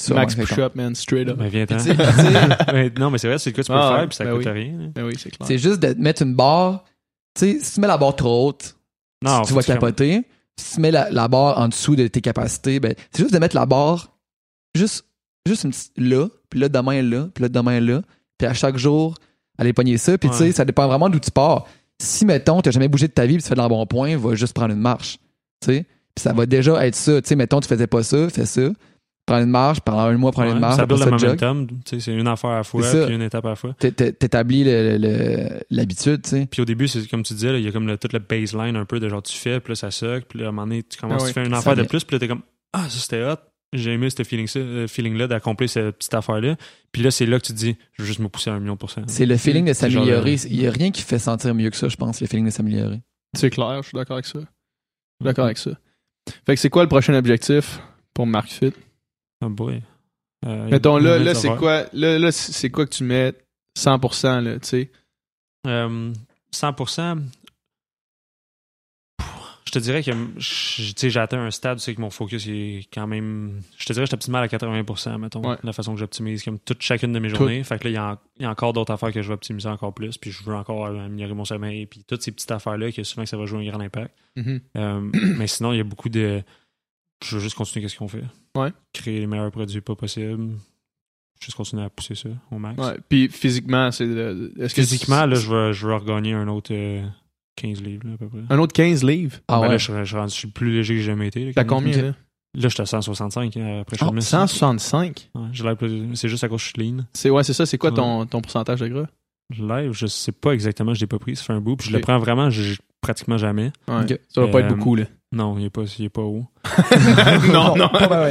Ça, 0.00 0.14
Max 0.14 0.36
ouais, 0.36 0.44
push-up, 0.44 0.76
man, 0.76 0.94
straight 0.94 1.28
up. 1.28 1.38
Ben 1.38 1.50
Mais 2.72 2.90
non, 2.96 3.10
mais 3.10 3.18
c'est 3.18 3.26
vrai, 3.26 3.38
c'est 3.38 3.50
le 3.50 3.56
que 3.56 3.62
tu 3.62 3.66
peux 3.72 3.76
Ah, 3.76 3.96
faire, 3.96 4.08
puis 4.08 4.16
ça 4.16 4.24
ben 4.24 4.36
coûte 4.36 4.46
oui. 4.46 4.52
rien. 4.52 4.92
Ben 4.94 5.04
oui, 5.04 5.14
c'est 5.18 5.30
clair. 5.30 5.44
C'est 5.46 5.58
juste 5.58 5.80
de 5.80 6.00
mettre 6.00 6.22
une 6.22 6.36
barre. 6.36 6.84
Tu 7.34 7.54
sais, 7.54 7.58
si 7.60 7.74
tu 7.74 7.80
mets 7.80 7.88
la 7.88 7.98
barre 7.98 8.14
trop 8.14 8.48
haute, 8.48 8.76
Non, 9.24 9.42
tu 9.42 9.52
vas 9.54 9.62
capoter. 9.62 10.22
Si 10.56 10.76
tu 10.76 10.80
mets 10.80 10.92
la, 10.92 11.10
la 11.10 11.26
barre 11.26 11.58
en 11.58 11.66
dessous 11.66 11.96
de 11.96 12.06
tes 12.06 12.20
capacités, 12.20 12.78
ben, 12.78 12.94
c'est 13.10 13.22
juste 13.22 13.34
de 13.34 13.40
mettre 13.40 13.56
la 13.56 13.66
barre 13.66 14.12
juste, 14.76 15.04
juste 15.46 15.64
une 15.64 15.70
petite 15.70 15.92
là, 15.96 16.28
puis 16.48 16.60
là, 16.60 16.68
demain 16.68 17.02
là, 17.02 17.26
puis 17.34 17.42
là, 17.42 17.48
demain 17.48 17.80
là, 17.80 18.02
puis 18.38 18.46
à 18.46 18.54
chaque 18.54 18.76
jour, 18.76 19.16
aller 19.58 19.72
pogner 19.72 19.98
ça. 19.98 20.16
Puis 20.16 20.30
tu 20.30 20.36
sais, 20.36 20.52
ça 20.52 20.64
dépend 20.64 20.86
vraiment 20.86 21.08
d'où 21.08 21.18
tu 21.18 21.32
pars. 21.32 21.66
Si, 22.00 22.24
mettons, 22.24 22.62
tu 22.62 22.70
jamais 22.70 22.86
bougé 22.86 23.08
de 23.08 23.12
ta 23.12 23.26
vie, 23.26 23.34
puis 23.34 23.42
tu 23.42 23.48
fais 23.48 23.56
de 23.56 23.60
l'embonpoint, 23.60 24.16
va 24.16 24.36
juste 24.36 24.54
prendre 24.54 24.72
une 24.72 24.80
marche. 24.80 25.18
Tu 25.60 25.72
sais, 25.72 25.86
puis 26.14 26.22
ça 26.22 26.32
va 26.32 26.46
déjà 26.46 26.86
être 26.86 26.94
ça. 26.94 27.20
Tu 27.20 27.28
sais, 27.28 27.34
mettons, 27.36 27.58
tu 27.58 27.66
faisais 27.66 27.88
pas 27.88 28.04
ça, 28.04 28.28
fais 28.30 28.46
ça. 28.46 28.70
Prends 29.28 29.42
une 29.42 29.50
marche, 29.50 29.80
pendant 29.80 30.00
un 30.00 30.16
mois, 30.16 30.32
prends 30.32 30.42
Ouais, 30.42 30.52
une 30.52 30.58
marche, 30.58 30.76
ça 30.76 30.86
build 30.86 31.04
le 31.04 31.10
momentum. 31.10 31.66
tu 31.66 31.74
sais, 31.84 32.00
C'est 32.00 32.14
une 32.14 32.26
affaire 32.26 32.50
à 32.50 32.56
la 32.56 32.64
fois, 32.64 32.82
puis 32.82 33.14
une 33.14 33.22
étape 33.22 33.44
à 33.44 33.50
la 33.50 33.56
fois. 33.56 33.74
T'é- 33.78 33.92
t'é- 33.92 34.12
T'établis 34.12 34.64
l'habitude, 35.70 36.22
tu 36.22 36.30
sais. 36.30 36.46
Puis 36.50 36.62
au 36.62 36.64
début, 36.64 36.88
c'est 36.88 37.06
comme 37.08 37.22
tu 37.22 37.34
disais, 37.34 37.58
il 37.60 37.64
y 37.64 37.68
a 37.68 37.72
comme 37.72 37.86
le, 37.86 37.96
tout 37.98 38.08
le 38.12 38.18
baseline 38.18 38.76
un 38.76 38.84
peu 38.84 39.00
de 39.00 39.08
genre 39.08 39.22
tu 39.22 39.36
fais, 39.36 39.60
puis 39.60 39.72
là 39.72 39.76
ça 39.76 39.90
suck, 39.90 40.24
puis 40.24 40.38
là, 40.40 40.46
à 40.46 40.48
un 40.48 40.52
moment 40.52 40.66
donné, 40.66 40.82
tu 40.82 40.98
commences, 40.98 41.22
Ah 41.22 41.24
tu 41.24 41.28
oui. 41.28 41.32
fais 41.34 41.46
une 41.46 41.54
affaire 41.54 41.76
de 41.76 41.82
plus, 41.84 42.04
puis 42.04 42.14
là 42.16 42.20
t'es 42.20 42.28
comme 42.28 42.42
Ah, 42.72 42.84
ça 42.88 42.98
c'était 42.98 43.22
hot. 43.24 43.36
j'ai 43.72 43.92
aimé 43.92 44.08
ce 44.10 44.22
feeling 44.24 44.48
euh, 44.56 44.86
feeling-là 44.88 45.26
d'accomplir 45.26 45.68
cette 45.68 45.96
petite 45.98 46.14
affaire-là. 46.14 46.56
Puis 46.92 47.02
là, 47.02 47.10
c'est 47.10 47.26
là 47.26 47.38
que 47.38 47.44
tu 47.44 47.52
te 47.52 47.58
dis, 47.58 47.76
je 47.92 48.02
veux 48.02 48.06
juste 48.08 48.20
me 48.20 48.28
pousser 48.28 48.48
à 48.50 48.54
un 48.54 48.60
million 48.60 48.74
de 48.74 48.78
pourcents. 48.78 49.02
C'est 49.08 49.26
le 49.26 49.36
feeling 49.36 49.66
de 49.66 49.74
s'améliorer. 49.74 50.34
Il 50.46 50.60
y 50.60 50.66
a 50.66 50.70
rien 50.70 50.90
qui 50.90 51.02
fait 51.02 51.18
sentir 51.18 51.54
mieux 51.54 51.68
que 51.68 51.76
ça, 51.76 51.88
je 51.88 51.96
pense, 51.96 52.20
le 52.22 52.26
feeling 52.26 52.46
de 52.46 52.50
s'améliorer. 52.50 53.00
C'est 53.36 53.50
clair, 53.50 53.82
je 53.82 53.88
suis 53.88 53.96
d'accord 53.96 54.14
avec 54.16 54.24
ça. 54.26 54.38
Je 54.38 54.44
suis 54.44 55.24
d'accord 55.24 55.44
avec 55.44 55.58
ça. 55.58 55.72
Fait 56.46 56.54
que 56.54 56.60
c'est 56.60 56.70
quoi 56.70 56.82
le 56.82 56.88
prochain 56.88 57.12
objectif 57.14 57.78
pour 58.14 58.26
Mark 58.26 58.48
Fit? 58.48 58.72
Oh 59.44 59.48
boy. 59.48 59.82
Euh, 60.46 60.68
Mettons, 60.68 60.98
là, 60.98 61.18
là 61.18 61.34
c'est 61.34 61.54
quoi, 61.56 61.84
là, 61.92 62.18
là, 62.18 62.32
c'est 62.32 62.70
quoi 62.70 62.86
que 62.86 62.94
tu 62.94 63.04
mets 63.04 63.32
100%, 63.76 64.40
là, 64.40 64.58
tu 64.60 64.66
sais? 64.68 64.90
Euh, 65.66 66.12
100%. 66.52 67.18
Pff, 69.18 69.26
Je 69.66 69.72
te 69.72 69.78
dirais 69.80 70.02
que 70.02 70.12
j'ai 70.38 71.20
atteint 71.20 71.44
un 71.44 71.50
stade, 71.50 71.78
c'est 71.80 71.94
que 71.94 72.00
mon 72.00 72.10
focus 72.10 72.46
est 72.48 72.88
quand 72.92 73.06
même. 73.06 73.60
Je 73.76 73.84
te 73.84 73.92
dirais 73.92 74.04
que 74.04 74.06
je 74.06 74.10
suis 74.10 74.14
optimal 74.14 74.42
à 74.44 74.48
80%, 74.48 75.18
mettons, 75.18 75.42
Ouais. 75.46 75.56
la 75.62 75.72
façon 75.72 75.92
que 75.94 75.98
j'optimise, 76.00 76.42
comme 76.44 76.58
toute 76.58 76.80
chacune 76.82 77.12
de 77.12 77.18
mes 77.18 77.28
Tout. 77.30 77.36
journées. 77.36 77.62
Fait 77.64 77.78
que 77.78 77.84
là, 77.84 77.90
il 77.90 77.94
y 77.94 77.96
a, 77.96 78.12
en- 78.12 78.18
il 78.38 78.42
y 78.42 78.46
a 78.46 78.50
encore 78.50 78.72
d'autres 78.72 78.92
affaires 78.92 79.12
que 79.12 79.20
je 79.22 79.28
vais 79.28 79.34
optimiser 79.34 79.68
encore 79.68 79.92
plus, 79.92 80.16
puis 80.18 80.30
je 80.30 80.42
veux 80.44 80.54
encore 80.54 80.86
améliorer 80.86 81.34
mon 81.34 81.44
sommeil, 81.44 81.86
puis 81.86 82.04
toutes 82.06 82.22
ces 82.22 82.32
petites 82.32 82.50
affaires-là, 82.50 82.92
que 82.92 83.02
souvent 83.02 83.24
que 83.24 83.28
ça 83.28 83.36
va 83.36 83.44
jouer 83.46 83.66
un 83.66 83.70
grand 83.70 83.80
impact. 83.80 84.14
Mhm. 84.36 84.60
Euh, 84.76 85.00
mais 85.36 85.46
sinon, 85.48 85.72
il 85.72 85.78
y 85.78 85.80
a 85.80 85.84
beaucoup 85.84 86.08
de. 86.08 86.42
Je 87.24 87.34
veux 87.36 87.42
juste 87.42 87.56
continuer 87.56 87.88
ce 87.88 87.96
qu'on 87.98 88.08
fait. 88.08 88.24
Ouais. 88.56 88.72
Créer 88.92 89.20
les 89.20 89.26
meilleurs 89.26 89.50
produits 89.50 89.80
pas 89.80 89.94
possibles. 89.96 90.54
Juste 91.40 91.56
continuer 91.56 91.84
à 91.84 91.90
pousser 91.90 92.14
ça 92.16 92.28
au 92.50 92.58
max. 92.58 92.78
Ouais. 92.80 92.96
Puis 93.08 93.28
physiquement, 93.28 93.90
c'est. 93.92 94.06
que 94.06 94.68
Physiquement, 94.68 95.24
là, 95.26 95.36
je 95.36 95.48
veux, 95.48 95.72
je 95.72 95.86
veux 95.86 95.94
regagner 95.94 96.32
un 96.34 96.48
autre 96.48 96.72
euh, 96.74 97.04
15 97.56 97.80
livres, 97.82 98.06
là, 98.08 98.14
à 98.14 98.16
peu 98.16 98.28
près. 98.28 98.40
Un 98.50 98.58
autre 98.58 98.72
15 98.72 99.04
livres? 99.04 99.36
Ah 99.46 99.56
Ben 99.56 99.62
ouais. 99.62 99.68
là, 99.70 99.78
je, 99.78 100.04
je, 100.04 100.16
rendu- 100.16 100.32
je 100.32 100.36
suis 100.38 100.48
le 100.48 100.52
plus 100.52 100.72
léger 100.72 100.94
que 100.94 101.00
j'ai 101.00 101.06
jamais 101.06 101.28
été. 101.28 101.52
T'as 101.54 101.64
combien, 101.64 101.96
là? 102.02 102.14
Là, 102.54 102.68
j'étais 102.68 102.80
à 102.80 102.86
165 102.86 103.56
hein, 103.56 103.80
après 103.82 103.96
Oh, 104.00 104.06
Chemist. 104.06 104.28
165? 104.28 105.30
Ouais, 105.34 105.42
j'ai 105.52 105.62
l'air 105.64 105.76
plus- 105.76 106.16
C'est 106.16 106.28
juste 106.28 106.42
à 106.42 106.48
cause 106.48 106.60
que 106.62 106.66
je 106.66 106.72
suis 106.82 106.90
lean. 106.92 107.04
C'est, 107.12 107.30
ouais, 107.30 107.44
c'est 107.44 107.52
ça. 107.52 107.66
C'est 107.66 107.78
quoi 107.78 107.92
ton, 107.92 108.26
ton 108.26 108.40
pourcentage 108.40 108.80
de 108.80 108.88
gras? 108.88 109.06
Live, 109.56 109.92
je 109.92 110.06
sais 110.06 110.32
pas 110.32 110.52
exactement, 110.52 110.92
je 110.92 111.00
l'ai 111.00 111.06
pas 111.06 111.18
pris, 111.18 111.36
ça 111.36 111.44
fait 111.44 111.52
un 111.52 111.60
bout. 111.60 111.76
Puis 111.76 111.88
je 111.88 111.92
le 111.94 112.00
prends 112.00 112.18
vraiment 112.18 112.50
je- 112.50 112.80
pratiquement 113.00 113.38
jamais. 113.38 113.70
Ouais. 113.86 114.02
Ok. 114.12 114.20
Ça 114.28 114.40
va 114.42 114.48
pas 114.48 114.60
être 114.60 114.72
Euh, 114.72 114.74
beaucoup, 114.74 114.94
là. 114.96 115.04
Non, 115.30 115.58
il 115.58 115.66
est 115.66 115.70
pas, 115.70 115.82
il 115.98 116.04
est 116.06 116.08
pas 116.08 116.22
haut. 116.22 116.46
non, 117.52 117.76
non. 117.76 117.88
Pas. 117.90 118.28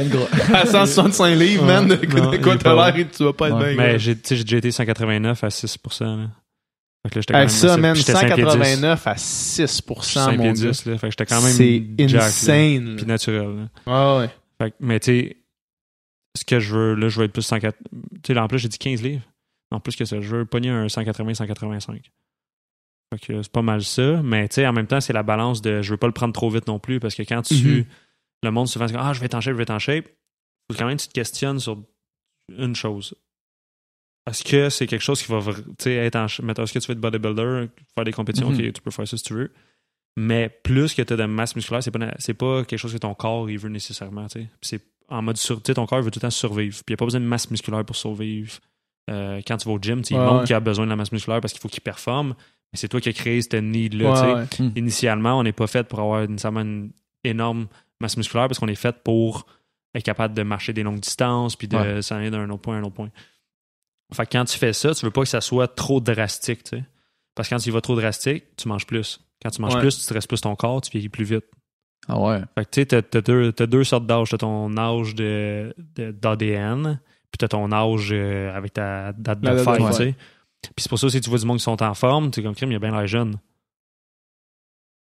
À 0.52 0.66
165 0.66 1.34
livres, 1.36 1.64
man, 1.64 1.86
de, 1.86 1.94
Non, 1.94 2.30
de 2.32 2.36
quoi 2.38 2.56
t'as 2.56 2.74
l'air 2.74 2.96
et 2.96 3.08
tu 3.08 3.22
vas 3.24 3.32
pas 3.32 3.48
être 3.48 3.56
Ouais. 3.58 3.74
bien. 3.74 3.84
Mais 3.84 3.98
j'ai 4.00 4.16
tu 4.16 4.28
sais, 4.28 4.36
j'ai 4.36 4.42
déjà 4.44 4.56
été 4.56 4.70
189 4.72 5.44
à 5.44 5.48
6%. 5.48 6.04
Là. 6.04 6.28
Fait 7.06 7.20
que 7.20 7.32
là, 7.32 7.38
même 7.38 7.48
ça, 7.48 7.72
assez- 7.74 7.80
man, 7.80 7.94
j'étais 7.94 8.12
5 8.12 8.34
pieds 8.34 8.44
10. 8.44 8.50
189 8.50 9.06
à 9.06 9.14
Je 9.14 9.20
6%, 9.20 10.02
suis 10.02 10.14
5 10.18 10.36
mon 10.38 10.42
pieds 10.42 10.52
dieu. 10.54 10.70
10, 10.70 10.84
là. 10.86 10.98
Fait 10.98 11.06
que 11.06 11.10
j'étais 11.12 11.26
quand 11.26 11.40
même 11.40 11.52
C'est 11.52 11.86
insane. 12.16 12.96
Puis 12.96 13.06
naturel. 13.06 13.68
là. 13.86 14.16
Ouais, 14.16 14.20
ouais. 14.22 14.30
Fait 14.60 14.70
que- 14.72 14.76
mais 14.80 14.98
tu 14.98 15.12
sais, 15.20 15.36
ce 16.36 16.44
que 16.44 16.58
je 16.58 16.74
veux, 16.74 16.94
là, 16.96 17.08
je 17.08 17.18
veux 17.20 17.26
être 17.26 17.32
plus 17.32 17.42
104. 17.42 17.76
Tu 17.80 17.98
sais, 18.26 18.34
là, 18.34 18.42
en 18.42 18.48
plus, 18.48 18.58
j'ai 18.58 18.68
dit 18.68 18.78
15 18.78 19.02
livres. 19.02 19.22
En 19.70 19.78
plus 19.78 19.94
que 19.94 20.04
ça, 20.04 20.20
je 20.20 20.34
veux 20.34 20.44
pogner 20.46 20.70
un 20.70 20.86
180-185. 20.88 22.10
C'est 23.26 23.52
pas 23.52 23.62
mal 23.62 23.82
ça. 23.82 24.22
Mais 24.22 24.48
tu 24.48 24.54
sais, 24.56 24.66
en 24.66 24.72
même 24.72 24.86
temps, 24.86 25.00
c'est 25.00 25.12
la 25.12 25.22
balance 25.22 25.60
de 25.62 25.82
je 25.82 25.90
veux 25.90 25.96
pas 25.96 26.06
le 26.06 26.12
prendre 26.12 26.32
trop 26.32 26.50
vite 26.50 26.66
non 26.66 26.78
plus 26.78 27.00
parce 27.00 27.14
que 27.14 27.22
quand 27.22 27.42
tu. 27.42 27.54
Mhm. 27.54 27.84
Le 28.44 28.50
monde 28.50 28.68
souvent 28.68 28.86
se 28.86 28.92
dit 28.92 28.98
Ah, 29.00 29.12
je 29.12 29.20
vais 29.20 29.26
être 29.26 29.34
en 29.34 29.40
shape, 29.40 29.52
je 29.54 29.56
vais 29.56 29.62
être 29.64 29.70
en 29.70 29.78
shape. 29.78 30.06
Faut 30.70 30.76
quand 30.78 30.86
même 30.86 30.96
que 30.96 31.02
tu 31.02 31.08
te 31.08 31.12
questionnes 31.14 31.58
sur 31.58 31.82
une 32.56 32.76
chose. 32.76 33.14
Est-ce 34.28 34.44
que 34.44 34.68
c'est 34.68 34.86
quelque 34.86 35.02
chose 35.02 35.22
qui 35.22 35.32
va 35.32 35.40
être 35.86 36.16
en 36.16 36.28
shape? 36.28 36.58
Est-ce 36.58 36.72
que 36.72 36.78
tu 36.78 36.86
veux 36.88 36.92
être 36.92 37.00
bodybuilder, 37.00 37.68
faire 37.94 38.04
des 38.04 38.12
compétitions, 38.12 38.50
Mhm. 38.50 38.66
ok, 38.66 38.72
tu 38.74 38.82
peux 38.82 38.90
faire 38.90 39.08
ça 39.08 39.16
si 39.16 39.22
tu 39.24 39.34
veux. 39.34 39.52
Mais 40.16 40.48
plus 40.48 40.94
que 40.94 41.02
tu 41.02 41.12
as 41.12 41.16
de 41.16 41.24
masse 41.24 41.56
musculaire, 41.56 41.82
c'est 41.82 41.90
pas, 41.90 42.14
c'est 42.18 42.34
pas 42.34 42.64
quelque 42.64 42.78
chose 42.78 42.92
que 42.92 42.98
ton 42.98 43.14
corps 43.14 43.48
il 43.48 43.58
veut 43.58 43.68
nécessairement. 43.68 44.26
C'est 44.60 44.82
en 45.08 45.22
mode 45.22 45.36
sais, 45.38 45.56
ton 45.74 45.86
corps 45.86 45.98
il 46.00 46.04
veut 46.04 46.10
tout 46.10 46.18
le 46.18 46.22
temps 46.22 46.30
survivre. 46.30 46.74
Puis 46.84 46.84
il 46.88 46.92
n'y 46.92 46.94
a 46.94 46.96
pas 46.98 47.06
besoin 47.06 47.20
de 47.20 47.26
masse 47.26 47.50
musculaire 47.50 47.84
pour 47.84 47.96
survivre. 47.96 48.58
Euh, 49.10 49.40
quand 49.46 49.56
tu 49.56 49.66
vas 49.68 49.74
au 49.74 49.78
gym, 49.80 50.02
tu 50.02 50.14
ouais. 50.14 50.44
qu'il 50.44 50.54
a 50.54 50.60
besoin 50.60 50.84
de 50.84 50.90
la 50.90 50.96
masse 50.96 51.12
musculaire 51.12 51.40
parce 51.40 51.52
qu'il 51.54 51.62
faut 51.62 51.68
qu'il 51.68 51.80
performe. 51.80 52.34
C'est 52.74 52.88
toi 52.88 53.00
qui 53.00 53.08
as 53.08 53.12
créé 53.12 53.40
cette 53.40 53.54
need-là. 53.54 54.12
Ouais, 54.12 54.46
ouais. 54.60 54.72
Initialement, 54.76 55.38
on 55.38 55.42
n'est 55.42 55.52
pas 55.52 55.66
fait 55.66 55.84
pour 55.88 56.00
avoir 56.00 56.28
nécessairement 56.28 56.60
une 56.60 56.90
énorme 57.24 57.66
masse 58.00 58.16
musculaire 58.16 58.46
parce 58.48 58.58
qu'on 58.58 58.68
est 58.68 58.74
fait 58.74 58.96
pour 59.02 59.46
être 59.94 60.04
capable 60.04 60.34
de 60.34 60.42
marcher 60.42 60.72
des 60.72 60.82
longues 60.82 61.00
distances 61.00 61.56
puis 61.56 61.66
de 61.66 62.00
s'en 62.02 62.16
aller 62.16 62.30
d'un 62.30 62.48
autre 62.50 62.60
point 62.62 62.76
à 62.76 62.78
un 62.78 62.82
autre 62.82 62.94
point. 62.94 63.10
Fait 64.14 64.24
que 64.26 64.32
quand 64.32 64.44
tu 64.44 64.58
fais 64.58 64.72
ça, 64.72 64.94
tu 64.94 65.04
veux 65.04 65.10
pas 65.10 65.22
que 65.22 65.28
ça 65.28 65.40
soit 65.40 65.68
trop 65.68 66.00
drastique, 66.00 66.62
tu 66.64 66.76
sais. 66.78 66.84
Parce 67.34 67.48
que 67.48 67.54
quand 67.54 67.58
tu 67.60 67.68
y 67.68 67.72
vas 67.72 67.80
trop 67.80 67.94
drastique, 67.96 68.44
tu 68.56 68.68
manges 68.68 68.86
plus. 68.86 69.20
Quand 69.42 69.50
tu 69.50 69.60
manges 69.62 69.74
Ouais. 69.74 69.80
plus, 69.80 69.96
tu 69.96 70.02
stresses 70.02 70.26
plus 70.26 70.40
ton 70.40 70.54
corps, 70.56 70.80
tu 70.80 70.90
vieillis 70.90 71.08
plus 71.08 71.24
vite. 71.24 71.44
Ah 72.08 72.18
ouais. 72.20 72.40
Fait 72.54 72.64
que 72.64 72.70
tu 72.70 72.80
sais, 72.96 73.02
t'as, 73.02 73.20
deux, 73.20 73.52
deux 73.52 73.84
sortes 73.84 74.06
d'âge. 74.06 74.30
T'as 74.30 74.38
ton 74.38 74.76
âge 74.76 75.14
de, 75.14 75.74
d'ADN, 75.96 77.00
puis 77.30 77.38
t'as 77.38 77.48
ton 77.48 77.70
âge 77.72 78.10
euh, 78.12 78.54
avec 78.56 78.72
ta 78.72 79.12
date 79.12 79.40
de 79.40 79.56
fête. 79.58 79.76
tu 79.88 79.92
sais. 79.92 80.14
Puis 80.62 80.72
c'est 80.78 80.88
pour 80.88 80.98
ça, 80.98 81.08
si 81.08 81.20
tu 81.20 81.30
vois 81.30 81.38
du 81.38 81.46
monde 81.46 81.58
qui 81.58 81.64
sont 81.64 81.82
en 81.82 81.94
forme, 81.94 82.30
tu 82.30 82.40
es 82.40 82.42
comme 82.42 82.54
crime, 82.54 82.70
il 82.70 82.74
y 82.74 82.76
a 82.76 82.80
bien 82.80 82.90
l'air 82.90 83.06
jeune. 83.06 83.32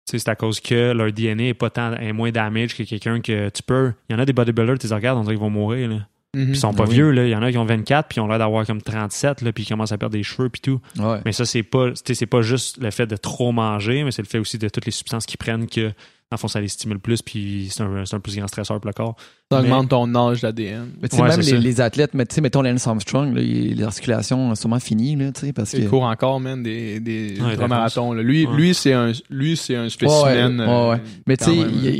Tu 0.07 0.13
sais, 0.13 0.19
c'est 0.19 0.31
à 0.31 0.35
cause 0.37 0.61
que 0.61 0.93
leur 0.93 1.13
DNA 1.13 1.49
est, 1.49 1.55
pas 1.55 1.71
tant, 1.71 1.93
est 1.95 2.13
moins 2.13 2.31
damage 2.33 2.77
que 2.77 2.83
quelqu'un 2.83 3.21
que 3.21 3.49
tu 3.51 3.63
peux. 3.63 3.93
Il 4.09 4.13
y 4.13 4.17
en 4.17 4.19
a 4.19 4.25
des 4.25 4.33
bodybuilders, 4.33 4.79
tu 4.79 4.87
les 4.89 4.95
regardes, 4.95 5.19
on 5.19 5.23
dirait 5.23 5.35
qu'ils 5.35 5.43
vont 5.43 5.51
mourir. 5.51 5.89
Là. 5.89 6.07
Puis 6.33 6.43
Mhm. 6.45 6.51
ils 6.51 6.57
sont 6.57 6.73
pas 6.73 6.85
Ah 6.85 6.89
oui. 6.89 6.95
vieux, 6.95 7.11
là. 7.11 7.27
Il 7.27 7.31
y 7.31 7.37
en 7.37 7.43
a 7.43 7.51
qui 7.51 7.59
ont 7.59 7.65
24, 7.65 8.09
puis 8.09 8.19
ils 8.19 8.21
ont 8.21 8.29
l'air 8.29 8.39
d'avoir 8.39 8.65
comme 8.67 8.81
37, 8.81 9.43
là, 9.43 9.53
puis 9.53 9.65
ils 9.65 9.69
commencent 9.69 9.93
à 9.93 9.99
perdre 9.99 10.13
des 10.13 10.23
cheveux, 10.23 10.49
puis 10.49 10.61
tout. 10.61 10.81
Ouais. 10.97 11.21
Mais 11.25 11.33
ça, 11.33 11.45
c'est 11.45 11.63
pas, 11.65 11.91
tu 11.91 11.97
sais, 12.07 12.15
c'est 12.15 12.27
pas 12.27 12.43
juste 12.43 12.79
le 12.79 12.91
fait 12.93 13.07
de 13.07 13.17
trop 13.17 13.51
manger, 13.53 14.05
mais 14.05 14.11
c'est 14.13 14.23
le 14.23 14.29
fait 14.29 14.39
aussi 14.39 14.57
de 14.59 14.69
toutes 14.69 14.87
les 14.87 14.93
substances 14.93 15.27
qu'ils 15.27 15.39
prennent 15.39 15.67
que, 15.69 15.93
le 16.37 16.39
fond, 16.39 16.49
ça 16.49 16.61
les 16.61 16.69
stimule 16.69 17.01
plus, 17.01 17.23
puis 17.23 17.69
c'est 17.73 17.83
un, 17.83 18.05
c'est 18.05 18.15
un 18.15 18.21
plus 18.21 18.37
grand 18.37 18.47
stresseur 18.47 18.81
pour 18.81 18.87
le 18.89 18.93
corps. 18.93 19.17
Ça 19.51 19.59
augmente 19.61 19.89
ton 19.89 20.15
âge 20.15 20.43
d'ADN. 20.43 20.91
Mais 21.03 21.09
tu 21.09 21.17
sais, 21.17 21.23
Ouais, 21.23 21.29
même 21.29 21.41
les, 21.41 21.81
athlètes, 21.81 22.15
mais 22.15 22.25
tu 22.25 22.37
sais, 22.37 22.41
mettons 22.41 22.63
Lance 22.63 22.87
Armstrong, 22.87 23.35
là, 23.35 23.41
il- 23.43 23.75
les 23.77 23.83
articulations 23.83 24.49
sont 24.51 24.55
sûrement 24.55 24.79
finies, 24.79 25.17
là, 25.17 25.33
tu 25.33 25.41
sais, 25.47 25.53
parce 25.53 25.73
que. 25.73 25.79
Il 25.79 25.89
court 25.89 26.05
encore, 26.05 26.39
man, 26.39 26.63
des, 26.63 27.01
des 27.01 27.37
Ouais, 27.41 27.57
là. 27.57 28.23
Lui, 28.23 28.47
Ouais. 28.47 28.57
lui 28.57 28.75
c'est 28.75 28.93
un, 28.93 29.11
lui, 29.29 29.57
c'est 29.57 29.75
un 29.75 29.89
spécimen. 29.89 30.61
Ouais, 30.61 30.67
ouais, 30.67 30.73
euh, 30.73 30.91
ouais. 30.93 31.01
Mais 31.27 31.37
tu 31.37 31.45
sais, 31.47 31.57
il 31.57 31.85
y, 31.85 31.89
a- 31.89 31.91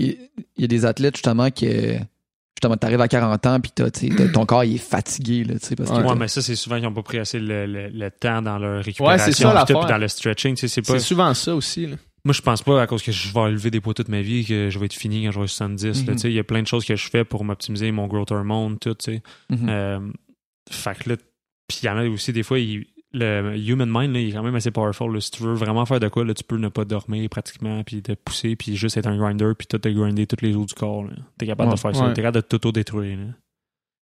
il 0.57 0.61
y 0.61 0.65
a 0.65 0.69
des 0.69 0.85
athlètes, 0.87 1.17
justement, 1.17 1.51
qui. 1.51 1.67
Justement, 2.57 2.77
t'arrives 2.77 3.01
à 3.01 3.09
40 3.09 3.47
ans, 3.47 3.59
puis 3.59 3.73
ton 4.35 4.45
corps, 4.45 4.65
il 4.65 4.75
est 4.75 4.79
fatigué, 4.79 5.45
là, 5.45 5.55
tu 5.59 5.67
sais, 5.67 5.77
parce 5.77 5.91
que. 5.91 5.97
Ouais. 5.97 6.15
Mais 6.15 6.29
ça, 6.29 6.43
c'est 6.43 6.55
souvent 6.57 6.77
qu'ils 6.77 6.85
n'ont 6.85 6.93
pas 6.93 7.03
pris 7.03 7.19
assez 7.19 7.39
le, 7.41 7.65
le- 7.67 7.89
le 7.89 8.11
temps 8.11 8.43
dans 8.43 8.59
leur 8.59 8.85
récupération. 8.85 9.27
Ouais, 9.27 9.33
c'est 9.33 9.43
ça, 9.43 9.65
dans 9.89 9.99
le 9.99 10.09
stretching, 10.09 10.55
tu 10.55 10.61
sais, 10.61 10.69
c'est 10.69 10.83
pas. 10.83 10.93
C'est 10.99 11.05
souvent 11.07 11.33
ça 11.35 11.55
aussi. 11.55 11.87
Là. 11.87 11.97
Moi, 12.25 12.35
je 12.35 12.43
pense 12.43 12.63
pas 12.63 12.83
à 12.83 12.87
cause 12.87 13.03
que 13.03 13.13
je 13.13 13.33
vais 13.33 13.51
lever 13.51 13.71
des 13.71 13.81
poids 13.81 13.95
toute 13.95 14.09
ma 14.09 14.21
vie 14.21 14.45
que 14.45 14.69
je 14.71 14.79
vais 14.79 14.87
être 14.87 14.95
fini 14.95 15.25
quand 15.25 15.31
je 15.33 15.41
vais 15.41 15.47
70. 15.47 16.05
là, 16.07 16.13
Mhm. 16.13 16.17
tu 16.17 16.19
sais, 16.23 16.31
Il 16.31 16.35
y 16.35 16.39
a 16.39 16.45
plein 16.45 16.61
de 16.63 16.67
choses 16.67 16.85
que 16.85 16.95
je 16.97 17.09
fais 17.09 17.25
pour 17.25 17.45
m'optimiser 17.45 17.91
mon 17.93 18.07
growth 18.09 18.31
hormone, 18.31 18.79
tout, 18.79 18.95
tu 18.95 19.13
sais. 19.15 19.23
Mhm. 19.49 19.69
Euh, 19.69 20.01
fait 20.71 20.99
que 20.99 21.09
là, 21.11 21.17
puis 21.67 21.79
il 21.83 21.87
y 21.87 21.89
en 21.89 21.97
a 21.97 22.07
aussi 22.09 22.33
des 22.33 22.43
fois, 22.43 22.59
il- 22.59 22.87
le 23.13 23.57
human 23.57 23.89
mind, 23.91 24.15
là, 24.15 24.21
il 24.21 24.29
est 24.29 24.33
quand 24.33 24.43
même 24.43 24.55
assez 24.55 24.71
powerful. 24.71 25.13
là. 25.13 25.21
Si 25.21 25.31
tu 25.33 25.43
veux 25.43 25.55
vraiment 25.55 25.85
faire 25.87 25.99
de 25.99 26.07
quoi, 26.09 26.25
là, 26.25 26.33
tu 26.35 26.45
peux 26.45 26.59
ne 26.59 26.69
pas 26.69 26.85
dormir 26.85 27.29
pratiquement, 27.29 27.83
puis 27.83 28.03
te 28.03 28.13
pousser, 28.13 28.55
puis 28.55 28.77
juste 28.77 28.97
être 28.99 29.07
un 29.09 29.17
grinder, 29.17 29.53
puis 29.59 29.67
tout 29.67 29.79
te 29.79 29.89
grinder 29.89 30.27
tous 30.29 30.45
les 30.45 30.55
os 30.55 30.67
du 30.67 30.75
corps. 30.75 31.05
là. 31.05 31.13
T'es 31.39 31.47
capable 31.47 31.71
Ouais. 31.71 31.75
de 31.75 31.81
faire 31.81 31.97
ça. 31.97 32.07
Ouais. 32.07 32.13
T'es 32.15 32.23
capable 32.23 32.37
de 32.37 32.41
t'auto-détruire. 32.43 33.19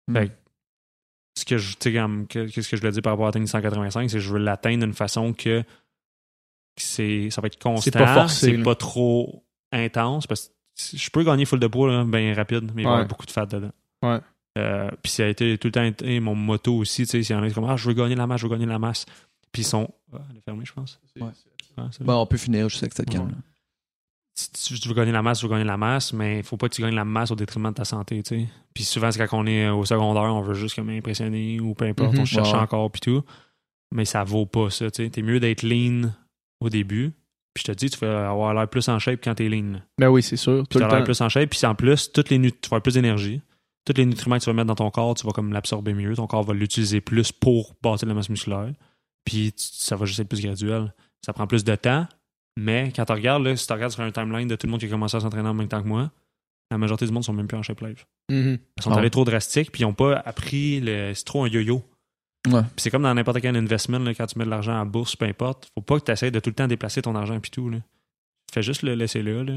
Mhm. 0.08 0.14
Fait 0.14 0.28
que, 0.28 0.32
ce 1.38 1.44
que 1.44 1.58
je, 1.58 1.76
tu 1.76 1.92
qu'est-ce 2.50 2.68
que 2.70 2.76
je 2.76 2.80
voulais 2.80 2.92
dire 2.92 3.02
par 3.02 3.12
rapport 3.12 3.26
à 3.26 3.28
atteindre 3.28 3.46
185, 3.48 4.08
c'est 4.10 4.16
que 4.16 4.22
je 4.22 4.32
veux 4.32 4.38
l'atteindre 4.38 4.84
d'une 4.84 4.94
façon 4.94 5.32
que 5.34 5.62
c'est, 6.76 7.30
ça 7.30 7.40
va 7.40 7.46
être 7.46 7.58
constant. 7.62 7.80
C'est 7.82 7.90
pas 7.92 8.14
forcé, 8.14 8.46
C'est 8.46 8.56
là. 8.56 8.64
pas 8.64 8.74
trop 8.74 9.44
intense, 9.72 10.26
parce 10.26 10.48
que 10.48 10.96
je 10.96 11.10
peux 11.10 11.24
gagner 11.24 11.44
full 11.44 11.58
de 11.60 11.66
poids, 11.66 11.88
là, 11.90 12.04
bien 12.04 12.34
rapide, 12.34 12.70
mais 12.74 12.82
il 12.82 12.84
va 12.84 12.90
y 12.90 12.94
avoir 12.94 13.08
beaucoup 13.08 13.26
de 13.26 13.30
fat 13.30 13.46
dedans. 13.46 13.72
Ouais. 14.02 14.18
Euh, 14.58 14.90
puis 15.02 15.12
ça 15.12 15.24
a 15.24 15.26
été 15.28 15.58
tout 15.58 15.68
le 15.68 15.72
temps 15.72 15.84
été 15.84 16.18
mon 16.20 16.34
moto 16.34 16.74
aussi, 16.76 17.02
tu 17.04 17.10
sais, 17.10 17.22
s'il 17.22 17.36
y 17.36 17.38
en 17.38 17.42
a 17.42 17.48
qui 17.48 17.54
sont 17.54 17.60
comme, 17.60 17.70
ah, 17.70 17.76
je 17.76 17.86
veux 17.88 17.94
gagner 17.94 18.14
la 18.14 18.26
masse, 18.26 18.40
je 18.40 18.46
veux 18.46 18.52
gagner 18.52 18.66
la 18.66 18.78
masse. 18.78 19.04
Puis 19.52 19.62
ils 19.62 19.66
sont, 19.66 19.88
ah, 20.14 20.18
elle 20.30 20.38
est 20.38 20.40
fermée, 20.40 20.64
je 20.64 20.72
pense. 20.72 20.98
Ouais. 21.20 21.28
Ah, 21.76 21.88
Bon, 22.00 22.14
on 22.22 22.26
peut 22.26 22.36
finir, 22.38 22.68
je 22.68 22.76
sais 22.76 22.88
que 22.88 22.94
c'est 22.94 23.04
calme. 23.08 23.26
Ouais. 23.26 23.32
si 24.34 24.78
tu 24.80 24.88
veux 24.88 24.94
gagner 24.94 25.12
la 25.12 25.22
masse, 25.22 25.38
tu 25.40 25.46
veux 25.46 25.50
gagner 25.50 25.64
la 25.64 25.76
masse, 25.76 26.12
mais 26.12 26.38
il 26.38 26.42
faut 26.42 26.56
pas 26.56 26.68
que 26.68 26.74
tu 26.74 26.82
gagnes 26.82 26.94
la 26.94 27.04
masse 27.04 27.30
au 27.30 27.36
détriment 27.36 27.70
de 27.70 27.74
ta 27.76 27.84
santé, 27.84 28.22
tu 28.22 28.36
sais. 28.40 28.48
Puis 28.74 28.84
souvent, 28.84 29.10
c'est 29.10 29.26
quand 29.26 29.38
on 29.38 29.46
est 29.46 29.68
au 29.68 29.84
secondaire, 29.84 30.22
on 30.34 30.42
veut 30.42 30.54
juste 30.54 30.74
comme 30.76 30.90
impressionner 30.90 31.58
ou 31.60 31.74
peu 31.74 31.84
importe, 31.86 32.14
Mhm. 32.14 32.20
on 32.20 32.24
cherche 32.26 32.52
encore 32.54 32.90
puis 32.90 33.00
tout. 33.00 33.22
Mais 33.92 34.04
ça 34.04 34.24
vaut 34.24 34.46
pas 34.46 34.68
ça, 34.70 34.90
tu 34.90 35.04
sais. 35.04 35.10
T'es 35.10 35.22
mieux 35.22 35.40
d'être 35.40 35.62
lean 35.62 36.10
au 36.60 36.68
début. 36.68 37.12
Puis 37.54 37.64
je 37.66 37.72
te 37.72 37.76
dis, 37.76 37.88
tu 37.90 37.98
vas 37.98 38.28
avoir 38.30 38.52
l'air 38.54 38.68
plus 38.68 38.86
en 38.88 38.98
shape 38.98 39.20
quand 39.24 39.34
t'es 39.34 39.48
lean. 39.48 39.80
Ben 39.98 40.08
oui, 40.08 40.22
c'est 40.22 40.36
sûr. 40.36 40.64
Puis 40.68 40.78
le 40.78 40.84
t'as 40.86 40.88
l'air 40.96 41.04
plus 41.04 41.20
en 41.22 41.28
shape. 41.28 41.48
Puis 41.50 41.64
en 41.66 41.74
plus, 41.74 42.12
toutes 42.12 42.28
les 42.30 42.38
tu 42.38 42.46
vas 42.46 42.66
avoir 42.76 42.82
plus 42.82 42.94
d'énergie. 42.94 43.40
Tous 43.86 43.94
les 43.96 44.04
nutriments 44.04 44.36
que 44.36 44.42
tu 44.44 44.50
vas 44.50 44.52
mettre 44.54 44.66
dans 44.66 44.74
ton 44.74 44.90
corps, 44.90 45.14
tu 45.14 45.24
vas 45.26 45.32
comme 45.32 45.52
l'absorber 45.52 45.94
mieux. 45.94 46.14
Ton 46.14 46.26
corps 46.26 46.42
va 46.42 46.52
l'utiliser 46.54 47.00
plus 47.00 47.32
pour 47.32 47.74
bâtir 47.82 48.08
la 48.08 48.14
masse 48.14 48.28
musculaire. 48.28 48.72
Puis 49.24 49.52
tu- 49.52 49.64
ça 49.72 49.96
va 49.96 50.04
juste 50.06 50.20
être 50.20 50.28
plus 50.28 50.42
graduel. 50.42 50.92
Ça 51.24 51.32
prend 51.32 51.46
plus 51.46 51.64
de 51.64 51.74
temps. 51.76 52.06
Mais 52.58 52.92
quand 52.94 53.04
tu 53.04 53.12
regardes, 53.12 53.44
là, 53.44 53.54
si 53.56 53.66
tu 53.66 53.72
regardes 53.72 53.92
sur 53.92 54.02
un 54.02 54.10
timeline 54.10 54.48
de 54.48 54.56
tout 54.56 54.66
le 54.66 54.70
monde 54.72 54.80
qui 54.80 54.86
a 54.86 54.88
commencé 54.90 55.16
à 55.16 55.20
s'entraîner 55.20 55.48
en 55.48 55.54
même 55.54 55.68
temps 55.68 55.82
que 55.82 55.88
moi, 55.88 56.10
la 56.70 56.78
majorité 56.78 57.06
du 57.06 57.12
monde 57.12 57.24
sont 57.24 57.32
même 57.32 57.46
plus 57.46 57.56
en 57.56 57.62
shape 57.62 57.80
live. 57.80 58.04
Mhm. 58.30 58.58
Ils 58.76 58.82
sont 58.82 58.90
Ah 58.92 58.98
allés 58.98 59.10
trop 59.10 59.24
drastiques, 59.24 59.70
puis 59.72 59.82
ils 59.82 59.86
n'ont 59.86 59.92
pas 59.94 60.16
appris 60.16 60.80
le. 60.80 61.12
C'est 61.14 61.24
trop 61.24 61.44
un 61.44 61.48
yo-yo. 61.48 61.82
Ouais. 62.46 62.60
Puis 62.62 62.70
c'est 62.78 62.90
comme 62.90 63.02
dans 63.02 63.14
n'importe 63.14 63.40
quel 63.40 63.56
investment, 63.56 63.98
là, 64.00 64.14
quand 64.14 64.26
tu 64.26 64.38
mets 64.38 64.44
de 64.44 64.50
l'argent 64.50 64.78
en 64.80 64.86
bourse, 64.86 65.16
peu 65.16 65.26
importe. 65.26 65.70
Faut 65.74 65.82
pas 65.82 65.98
que 66.00 66.04
tu 66.04 66.12
essaies 66.12 66.30
de 66.30 66.40
tout 66.40 66.50
le 66.50 66.54
temps 66.54 66.66
déplacer 66.66 67.02
ton 67.02 67.14
argent 67.14 67.38
puis 67.40 67.50
tout. 67.50 67.68
Là. 67.70 67.78
Fais 68.52 68.62
juste 68.62 68.82
le 68.82 68.94
laisser 68.94 69.22
là. 69.22 69.42
là. 69.44 69.54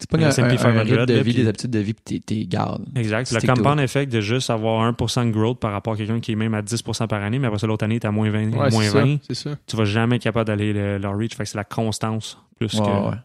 C'est 0.00 0.08
pas 0.08 0.16
Le 0.16 0.22
un, 0.22 0.26
un- 0.26 0.28
un 0.28 0.32
500, 0.32 0.48
rythme 0.78 1.06
de 1.06 1.14
là, 1.14 1.22
vie, 1.22 1.34
des 1.34 1.48
habitudes 1.48 1.70
de 1.72 1.78
vie, 1.80 1.92
puis 1.92 2.20
t'es- 2.20 2.24
t'es 2.24 2.46
garde. 2.46 2.84
Exact. 2.94 3.32
Le 3.32 3.40
Stick 3.40 3.50
to 3.50 3.56
compound 3.56 3.80
effect 3.80 4.12
de 4.12 4.20
juste 4.20 4.48
avoir 4.48 4.80
1% 4.84 5.26
de 5.26 5.32
growth 5.32 5.58
par 5.58 5.72
rapport 5.72 5.94
à 5.94 5.96
quelqu'un 5.96 6.20
qui 6.20 6.30
est 6.30 6.36
même 6.36 6.54
à 6.54 6.62
10% 6.62 7.08
par 7.08 7.20
année, 7.20 7.40
mais 7.40 7.48
après 7.48 7.58
ça, 7.58 7.66
l'autre 7.66 7.84
année, 7.84 7.98
t'es 7.98 8.06
à 8.06 8.12
moins 8.12 8.30
20, 8.30 8.52
Ouais, 8.52 8.70
moins 8.70 8.82
c'est 8.84 8.90
ça, 8.90 9.00
20. 9.02 9.16
c'est 9.26 9.34
ça. 9.34 9.50
Tu 9.66 9.74
vas 9.76 9.84
jamais 9.84 10.14
être 10.16 10.22
capable 10.22 10.46
d'aller 10.46 10.72
le- 10.72 10.98
leur 10.98 11.18
reach. 11.18 11.34
Fait 11.34 11.42
que 11.42 11.48
c'est 11.48 11.58
la 11.58 11.64
constance 11.64 12.38
plus 12.56 12.72
Ouais, 12.74 12.86
que, 12.86 13.08
ouais. 13.10 13.16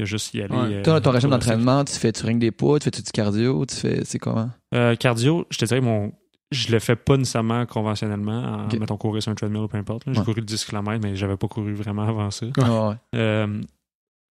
que 0.00 0.04
juste 0.04 0.34
y 0.34 0.42
aller. 0.42 0.52
Ouais. 0.52 0.74
euh, 0.78 0.82
Toi, 0.82 1.00
ton 1.00 1.12
régime 1.12 1.30
d'entraînement, 1.30 1.84
tu 1.84 1.94
fais, 1.94 2.10
tu 2.10 2.24
ringues 2.26 2.40
des 2.40 2.50
poids, 2.50 2.80
tu 2.80 2.90
fais 2.92 3.02
du 3.02 3.10
cardio, 3.12 3.64
tu 3.64 3.76
fais, 3.76 4.04
c'est 4.04 4.18
comment? 4.18 4.50
Euh, 4.74 4.96
cardio, 4.96 5.46
je 5.50 5.58
te 5.58 5.64
dirais, 5.64 5.80
mon, 5.80 6.12
je 6.52 6.70
le 6.72 6.78
fais 6.78 6.96
pas 6.96 7.16
nécessairement 7.16 7.66
conventionnellement, 7.66 8.42
en 8.42 8.64
Ok. 8.66 8.74
mettons 8.78 8.96
courir 8.96 9.22
sur 9.22 9.32
un 9.32 9.34
treadmill 9.34 9.62
ou 9.62 9.68
peu 9.68 9.78
importe. 9.78 10.04
J'ai 10.06 10.18
Ouais. 10.18 10.24
couru 10.24 10.40
le 10.40 10.46
10 10.46 10.64
km, 10.64 11.00
mais 11.02 11.16
j'avais 11.16 11.36
pas 11.36 11.48
couru 11.48 11.74
vraiment 11.74 12.02
avant 12.02 12.30
ça. 12.30 12.46
Ouais. 12.46 12.94
Euh, 13.14 13.60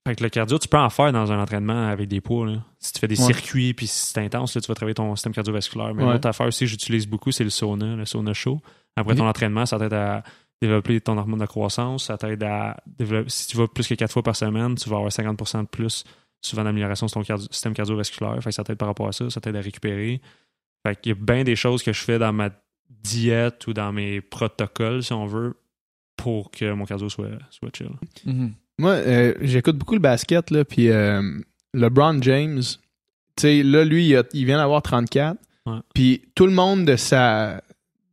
fait 0.08 0.16
que 0.16 0.24
le 0.24 0.30
cardio, 0.30 0.58
tu 0.60 0.68
peux 0.68 0.78
en 0.78 0.90
faire 0.90 1.12
dans 1.12 1.32
un 1.32 1.42
entraînement 1.42 1.88
avec 1.88 2.08
des 2.08 2.22
poids. 2.22 2.46
là. 2.46 2.58
Si 2.80 2.94
tu 2.94 3.00
fais 3.00 3.08
des 3.08 3.20
Ouais. 3.20 3.26
circuits 3.34 3.74
puis 3.74 3.88
si 3.88 4.12
c'est 4.14 4.20
intense, 4.24 4.56
là, 4.56 4.62
tu 4.62 4.68
vas 4.68 4.76
travailler 4.76 4.94
ton 4.94 5.16
système 5.16 5.34
cardiovasculaire. 5.34 5.94
Mais 5.96 6.04
l'autre 6.06 6.28
affaire 6.30 6.48
aussi 6.48 6.66
que 6.66 6.70
j'utilise 6.70 7.08
beaucoup, 7.08 7.32
c'est 7.32 7.44
le 7.44 7.50
sauna, 7.50 7.96
le 7.96 8.06
sauna 8.06 8.34
chaud. 8.34 8.62
Après 8.96 9.16
ton 9.16 9.28
entraînement, 9.28 9.66
ça 9.66 9.78
t'aide 9.80 9.94
à 9.94 10.24
développer 10.62 11.02
ton 11.02 11.18
hormone 11.18 11.40
de 11.40 11.46
croissance. 11.46 12.06
Ça 12.06 12.18
t'aide 12.18 12.44
à 12.44 12.78
développer. 12.86 13.30
Si 13.30 13.48
tu 13.48 13.58
vas 13.58 13.68
plus 13.68 13.88
que 13.88 13.94
quatre 13.96 14.14
fois 14.14 14.24
par 14.24 14.36
semaine, 14.36 14.76
tu 14.76 14.90
vas 14.90 14.98
avoir 14.98 15.12
50% 15.12 15.64
de 15.64 15.68
plus 15.68 16.04
souvent 16.42 16.64
d'amélioration 16.64 17.08
sur 17.08 17.16
ton 17.20 17.24
cardio- 17.24 17.52
système 17.52 17.74
cardiovasculaire. 17.74 18.36
Fait 18.42 18.50
que 18.52 18.56
ça 18.56 18.64
t'aide 18.64 18.78
par 18.78 18.88
rapport 18.88 19.08
à 19.08 19.12
ça. 19.12 19.30
Ça 19.32 19.42
t'aide 19.42 19.56
à 19.56 19.62
récupérer. 19.62 20.22
Fait 20.86 21.00
qu'il 21.00 21.12
y 21.12 21.16
a 21.16 21.18
bien 21.20 21.44
des 21.44 21.56
choses 21.56 21.82
que 21.84 21.92
je 21.94 22.02
fais 22.02 22.20
dans 22.20 22.32
ma 22.34 22.50
diète 22.90 23.66
ou 23.68 23.74
dans 23.74 23.92
mes 23.92 24.22
protocoles, 24.22 25.04
si 25.04 25.14
on 25.14 25.26
veut, 25.26 25.56
pour 26.18 26.52
que 26.52 26.72
mon 26.74 26.86
cardio 26.86 27.10
soit, 27.10 27.30
soit 27.50 27.70
chill. 27.76 27.90
Mhm. 28.26 28.54
Moi, 28.78 28.92
euh, 28.92 29.34
j'écoute 29.42 29.78
beaucoup 29.78 29.94
le 29.96 30.00
basket, 30.02 30.52
là, 30.52 30.66
puis 30.66 30.90
euh, 30.90 31.22
LeBron 31.74 32.22
James, 32.22 32.62
tu 32.62 33.42
sais, 33.42 33.64
là, 33.64 33.84
lui, 33.86 34.08
il, 34.10 34.16
a- 34.18 34.24
il 34.34 34.46
vient 34.46 34.58
d'avoir 34.58 34.82
34, 34.82 35.38
Ouais. 35.66 35.80
puis 35.96 36.22
tout 36.36 36.46
le 36.46 36.52
monde 36.54 36.86
de 36.86 36.96
sa 36.96 37.62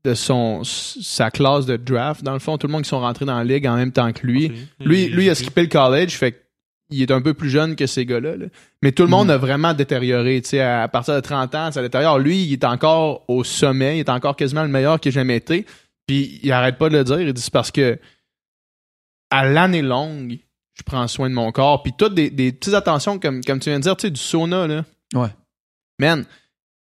de 0.04 0.14
son 0.14 0.64
sa 0.64 1.30
classe 1.30 1.64
de 1.66 1.76
draft, 1.76 2.24
dans 2.24 2.32
le 2.32 2.38
fond, 2.40 2.56
tout 2.58 2.66
le 2.66 2.72
monde 2.72 2.82
qui 2.82 2.88
sont 2.88 2.98
rentrés 3.00 3.24
dans 3.26 3.36
la 3.36 3.44
ligue 3.44 3.66
en 3.68 3.76
même 3.76 3.92
temps 3.92 4.12
que 4.12 4.26
lui. 4.26 4.50
Lui, 4.80 5.08
lui, 5.08 5.26
il 5.26 5.30
a 5.30 5.34
skippé 5.36 5.62
le 5.62 5.68
college, 5.68 6.12
fait 6.16 6.44
qu'il 6.92 7.02
est 7.02 7.10
un 7.10 7.20
peu 7.20 7.34
plus 7.34 7.50
jeune 7.50 7.74
que 7.76 7.86
ces 7.86 8.06
gars-là. 8.06 8.36
là. 8.36 8.46
Mais 8.82 8.92
tout 8.92 9.02
le 9.02 9.08
monde 9.08 9.26
Mhm. 9.28 9.34
a 9.34 9.36
vraiment 9.38 9.74
détérioré. 9.74 10.40
À, 10.60 10.82
à 10.84 10.88
partir 10.88 11.14
de 11.14 11.20
30 11.20 11.54
ans, 11.54 11.72
ça 11.72 11.82
détériore. 11.82 12.18
Lui, 12.18 12.44
il 12.44 12.52
est 12.52 12.64
encore 12.64 13.24
au 13.28 13.42
sommet. 13.44 13.96
Il 13.96 14.00
est 14.00 14.08
encore 14.08 14.36
quasiment 14.36 14.62
le 14.62 14.68
meilleur 14.68 15.00
qu'il 15.00 15.10
ait 15.10 15.12
jamais 15.12 15.36
été. 15.36 15.66
Puis 16.06 16.40
il 16.42 16.52
arrête 16.52 16.78
pas 16.78 16.88
de 16.88 16.96
le 16.96 17.04
dire. 17.04 17.20
Il 17.20 17.32
dit 17.32 17.42
c'est 17.42 17.52
parce 17.52 17.70
que 17.70 17.98
à 19.30 19.46
l'année 19.46 19.82
longue, 19.82 20.38
je 20.74 20.82
prends 20.82 21.06
soin 21.08 21.28
de 21.30 21.34
mon 21.34 21.50
corps. 21.52 21.82
Puis 21.82 21.92
toutes 21.96 22.14
des, 22.14 22.30
des 22.30 22.52
petites 22.52 22.74
attentions, 22.74 23.18
comme, 23.18 23.42
comme 23.44 23.58
tu 23.60 23.70
viens 23.70 23.78
de 23.78 23.82
dire, 23.84 23.96
tu 23.96 24.02
sais, 24.06 24.10
du 24.10 24.20
sauna, 24.20 24.66
là. 24.66 24.84
Ouais. 25.14 25.28
Man, 25.98 26.24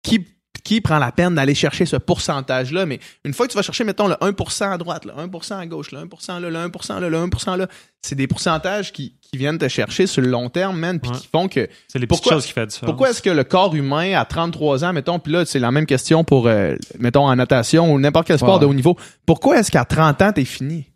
qui, 0.02 0.26
qui 0.64 0.80
prend 0.80 0.98
la 0.98 1.12
peine 1.12 1.34
d'aller 1.34 1.54
chercher 1.54 1.86
ce 1.86 1.96
pourcentage-là? 1.96 2.86
Mais 2.86 3.00
une 3.24 3.32
fois 3.34 3.46
que 3.46 3.52
tu 3.52 3.56
vas 3.56 3.62
chercher, 3.62 3.84
mettons, 3.84 4.08
le 4.08 4.14
1% 4.14 4.70
à 4.72 4.78
droite, 4.78 5.04
le 5.04 5.12
1% 5.12 5.58
à 5.58 5.66
gauche, 5.66 5.92
le 5.92 5.98
1% 5.98 6.38
là, 6.40 6.50
le 6.50 6.56
1% 6.68 7.00
là, 7.00 7.08
le 7.08 7.16
1% 7.18 7.56
là, 7.56 7.66
c'est 8.02 8.14
des 8.14 8.26
pourcentages 8.26 8.92
qui, 8.92 9.16
qui 9.30 9.38
viennent 9.38 9.58
te 9.58 9.68
chercher 9.68 10.06
sur 10.06 10.22
le 10.22 10.28
long 10.28 10.48
terme, 10.48 10.78
man, 10.78 10.98
puis 10.98 11.10
Ouais. 11.10 11.16
qui 11.18 11.28
font 11.28 11.46
que 11.48 11.68
C'est 11.88 11.98
les 11.98 12.06
petites 12.06 12.22
Pourquoi- 12.22 12.32
choses 12.32 12.46
qui 12.46 12.52
font 12.52 12.60
la 12.62 12.66
différence. 12.66 12.86
pourquoi 12.90 13.10
est-ce 13.10 13.22
que 13.22 13.30
le 13.30 13.44
corps 13.44 13.74
humain 13.74 14.14
à 14.18 14.24
33 14.24 14.84
ans, 14.84 14.92
mettons, 14.92 15.18
puis 15.20 15.32
là, 15.32 15.44
c'est 15.44 15.58
la 15.60 15.70
même 15.70 15.86
question 15.86 16.24
pour, 16.24 16.48
euh, 16.48 16.74
mettons, 16.98 17.26
en 17.28 17.36
natation 17.36 17.92
ou 17.92 17.98
n'importe 18.00 18.26
quel 18.26 18.38
sport 18.38 18.58
de 18.58 18.66
haut 18.66 18.74
niveau. 18.74 18.96
Pourquoi 19.26 19.58
est-ce 19.60 19.70
qu'à 19.70 19.84
30 19.84 20.20
ans, 20.22 20.32
t'es 20.32 20.44
fini? 20.44 20.86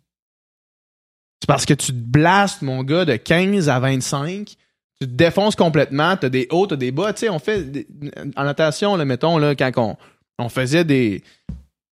C'est 1.41 1.47
parce 1.47 1.65
que 1.65 1.73
tu 1.73 1.87
te 1.87 1.91
blastes, 1.97 2.61
mon 2.61 2.83
gars, 2.83 3.05
de 3.05 3.15
15 3.15 3.69
à 3.69 3.79
25. 3.79 4.55
Tu 4.99 5.07
te 5.07 5.13
défonces 5.13 5.55
complètement. 5.55 6.15
T'as 6.17 6.29
des 6.29 6.47
hauts, 6.51 6.65
t'as 6.67 6.75
des 6.77 6.91
bas. 6.91 7.13
Tu 7.13 7.21
sais, 7.21 7.29
on 7.29 7.39
fait, 7.39 7.63
des- 7.71 7.87
en 8.35 8.43
natation, 8.45 8.95
là, 8.95 9.05
mettons, 9.05 9.37
là, 9.37 9.53
quand 9.55 9.71
on, 9.77 9.97
on 10.39 10.49
faisait 10.49 10.83
des, 10.85 11.21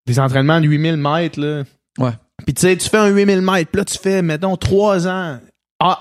des 0.07 0.19
entraînements 0.19 0.59
de 0.61 0.67
8000 0.67 0.97
mètres, 0.97 1.39
là. 1.39 1.63
Ouais. 1.99 2.11
Puis 2.45 2.53
tu 2.53 2.61
sais, 2.61 2.75
tu 2.77 2.89
fais 2.89 2.97
un 2.97 3.07
8000 3.09 3.41
mètres, 3.41 3.69
puis 3.71 3.79
là, 3.79 3.85
tu 3.85 3.97
fais, 3.97 4.21
mettons, 4.21 4.55
3 4.57 5.07
ans 5.07 5.39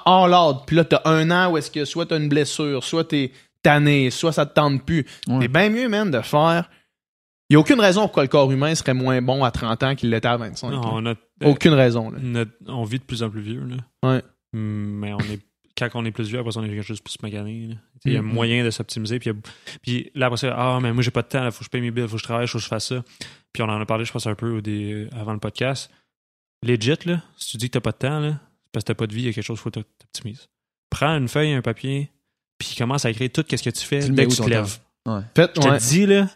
all 0.04 0.32
out. 0.34 0.64
Puis 0.66 0.76
là, 0.76 0.84
t'as 0.84 1.00
un 1.04 1.30
an 1.30 1.50
où 1.52 1.56
est-ce 1.59 1.70
que 1.70 1.84
soit 1.84 2.06
t'as 2.06 2.18
une 2.18 2.28
blessure, 2.28 2.82
soit 2.84 3.04
t'es 3.04 3.32
tanné, 3.62 4.10
soit 4.10 4.32
ça 4.32 4.46
te 4.46 4.54
tente 4.54 4.84
plus. 4.84 5.06
Ouais. 5.28 5.38
C'est 5.42 5.48
bien 5.48 5.70
mieux, 5.70 5.88
man, 5.88 6.10
de 6.10 6.20
faire. 6.20 6.68
Il 7.50 7.54
n'y 7.54 7.56
a 7.56 7.60
aucune 7.60 7.80
raison 7.80 8.02
pourquoi 8.02 8.22
le 8.22 8.28
corps 8.28 8.50
humain 8.50 8.74
serait 8.74 8.94
moins 8.94 9.20
bon 9.20 9.44
à 9.44 9.50
30 9.50 9.82
ans 9.82 9.94
qu'il 9.94 10.10
l'était 10.10 10.28
à 10.28 10.36
25. 10.36 10.70
Non, 10.70 10.80
on, 10.94 11.06
a- 11.06 11.14
Aucune 11.44 11.74
raison. 11.74 12.10
Là. 12.10 12.18
notre- 12.22 12.52
on 12.66 12.84
vit 12.84 12.98
de 12.98 13.04
plus 13.04 13.22
en 13.22 13.28
plus 13.30 13.42
vieux. 13.42 13.62
Là. 13.64 13.76
Ouais. 14.09 14.22
Mais 14.54 15.12
on 15.12 15.18
est, 15.18 15.40
quand 15.76 15.88
on 15.94 16.04
est 16.04 16.10
plus 16.12 16.28
vieux, 16.28 16.38
après 16.38 16.52
ça, 16.52 16.60
on 16.60 16.64
est 16.64 16.82
juste 16.82 17.04
plus 17.04 17.16
magané. 17.22 17.76
Il 18.04 18.12
y 18.12 18.16
a 18.16 18.22
Mhm. 18.22 18.32
moyen 18.32 18.64
de 18.64 18.70
s'optimiser. 18.70 19.18
Puis, 19.82 20.10
là, 20.14 20.26
après 20.26 20.38
ça, 20.38 20.54
ah, 20.56 20.78
mais 20.80 20.92
moi, 20.92 21.02
j'ai 21.02 21.10
pas 21.10 21.22
de 21.22 21.28
temps. 21.28 21.44
Il 21.44 21.52
faut 21.52 21.59
que 21.59 21.64
je 21.66 21.70
paye 21.70 21.80
mes 21.82 21.90
billes, 21.90 22.04
il 22.04 22.09
faut 22.09 22.16
que 22.16 22.20
je 22.20 22.24
travaille, 22.24 22.46
il 22.46 22.48
faut 22.48 22.59
que 22.59 22.64
je 22.64 22.68
fasse 22.68 22.86
ça. 22.88 23.02
Puis 23.52 23.62
on 23.62 23.68
en 23.68 23.80
a 23.80 23.86
parlé, 23.86 24.04
je 24.04 24.12
pense, 24.12 24.26
un 24.26 24.34
peu 24.34 24.50
au 24.56 24.60
dé- 24.60 25.09
avant 25.12 25.32
le 25.34 25.38
podcast. 25.38 25.90
Legit, 26.64 26.96
là, 27.06 27.20
si 27.36 27.50
tu 27.52 27.56
dis 27.59 27.66
que 27.68 27.72
t'as 27.74 27.80
pas 27.80 27.92
de 27.92 27.96
temps, 27.98 28.20
là, 28.20 28.40
parce 28.73 28.85
que 28.85 28.89
t'as 28.89 28.94
pas 28.94 29.07
de 29.07 29.15
vie, 29.15 29.23
il 29.23 29.27
y 29.27 29.28
a 29.28 29.32
quelque 29.32 29.44
chose 29.44 29.59
qu'il 29.59 29.65
faut 29.65 29.70
que 29.70 29.81
t'optimises. 29.81 30.49
Prends 30.90 31.16
une 31.16 31.28
feuille, 31.28 31.53
un 31.53 31.62
papier, 31.62 32.11
puis 32.59 32.74
commence 32.77 33.05
à 33.05 33.11
écrire 33.11 33.31
tout 33.32 33.44
ce 33.49 33.62
que 33.62 33.70
tu 33.70 33.85
fais 33.85 34.01
dès 34.09 34.27
que 34.27 34.32
où, 34.32 34.35
tu 34.36 34.43
te 34.43 34.49
lèves. 34.49 34.78
Faites, 35.35 35.53
Je 35.57 35.61
te 35.61 35.69
ouais. 35.69 35.78
dis, 35.78 36.07
là, 36.07 36.28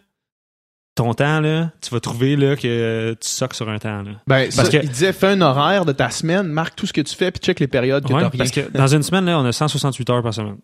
ton 0.94 1.12
temps, 1.12 1.40
là, 1.40 1.70
tu 1.82 1.90
vas 1.90 2.00
trouver 2.00 2.36
là, 2.36 2.56
que 2.56 3.12
tu 3.20 3.28
soques 3.28 3.52
sur 3.54 3.68
un 3.68 3.78
temps. 3.78 4.02
Là. 4.02 4.12
Ben, 4.26 4.50
ça, 4.50 4.64
que- 4.68 4.78
il 4.78 4.88
disait, 4.88 5.12
fais 5.12 5.28
un 5.28 5.40
horaire 5.42 5.84
de 5.84 5.92
ta 5.92 6.08
semaine, 6.10 6.46
marque 6.46 6.74
tout 6.74 6.86
ce 6.86 6.92
que 6.92 7.02
tu 7.02 7.14
fais, 7.14 7.30
puis 7.30 7.40
check 7.40 7.60
les 7.60 7.68
périodes 7.68 8.04
que 8.06 8.12
Ouais, 8.12 8.22
t'as 8.22 8.28
rien. 8.30 8.38
parce 8.38 8.50
que 8.50 8.70
dans 8.70 8.86
une 8.86 9.02
semaine, 9.02 9.26
là, 9.26 9.38
on 9.38 9.44
a 9.44 9.52
168 9.52 10.08
heures 10.10 10.22
par 10.22 10.32
semaine. 10.32 10.58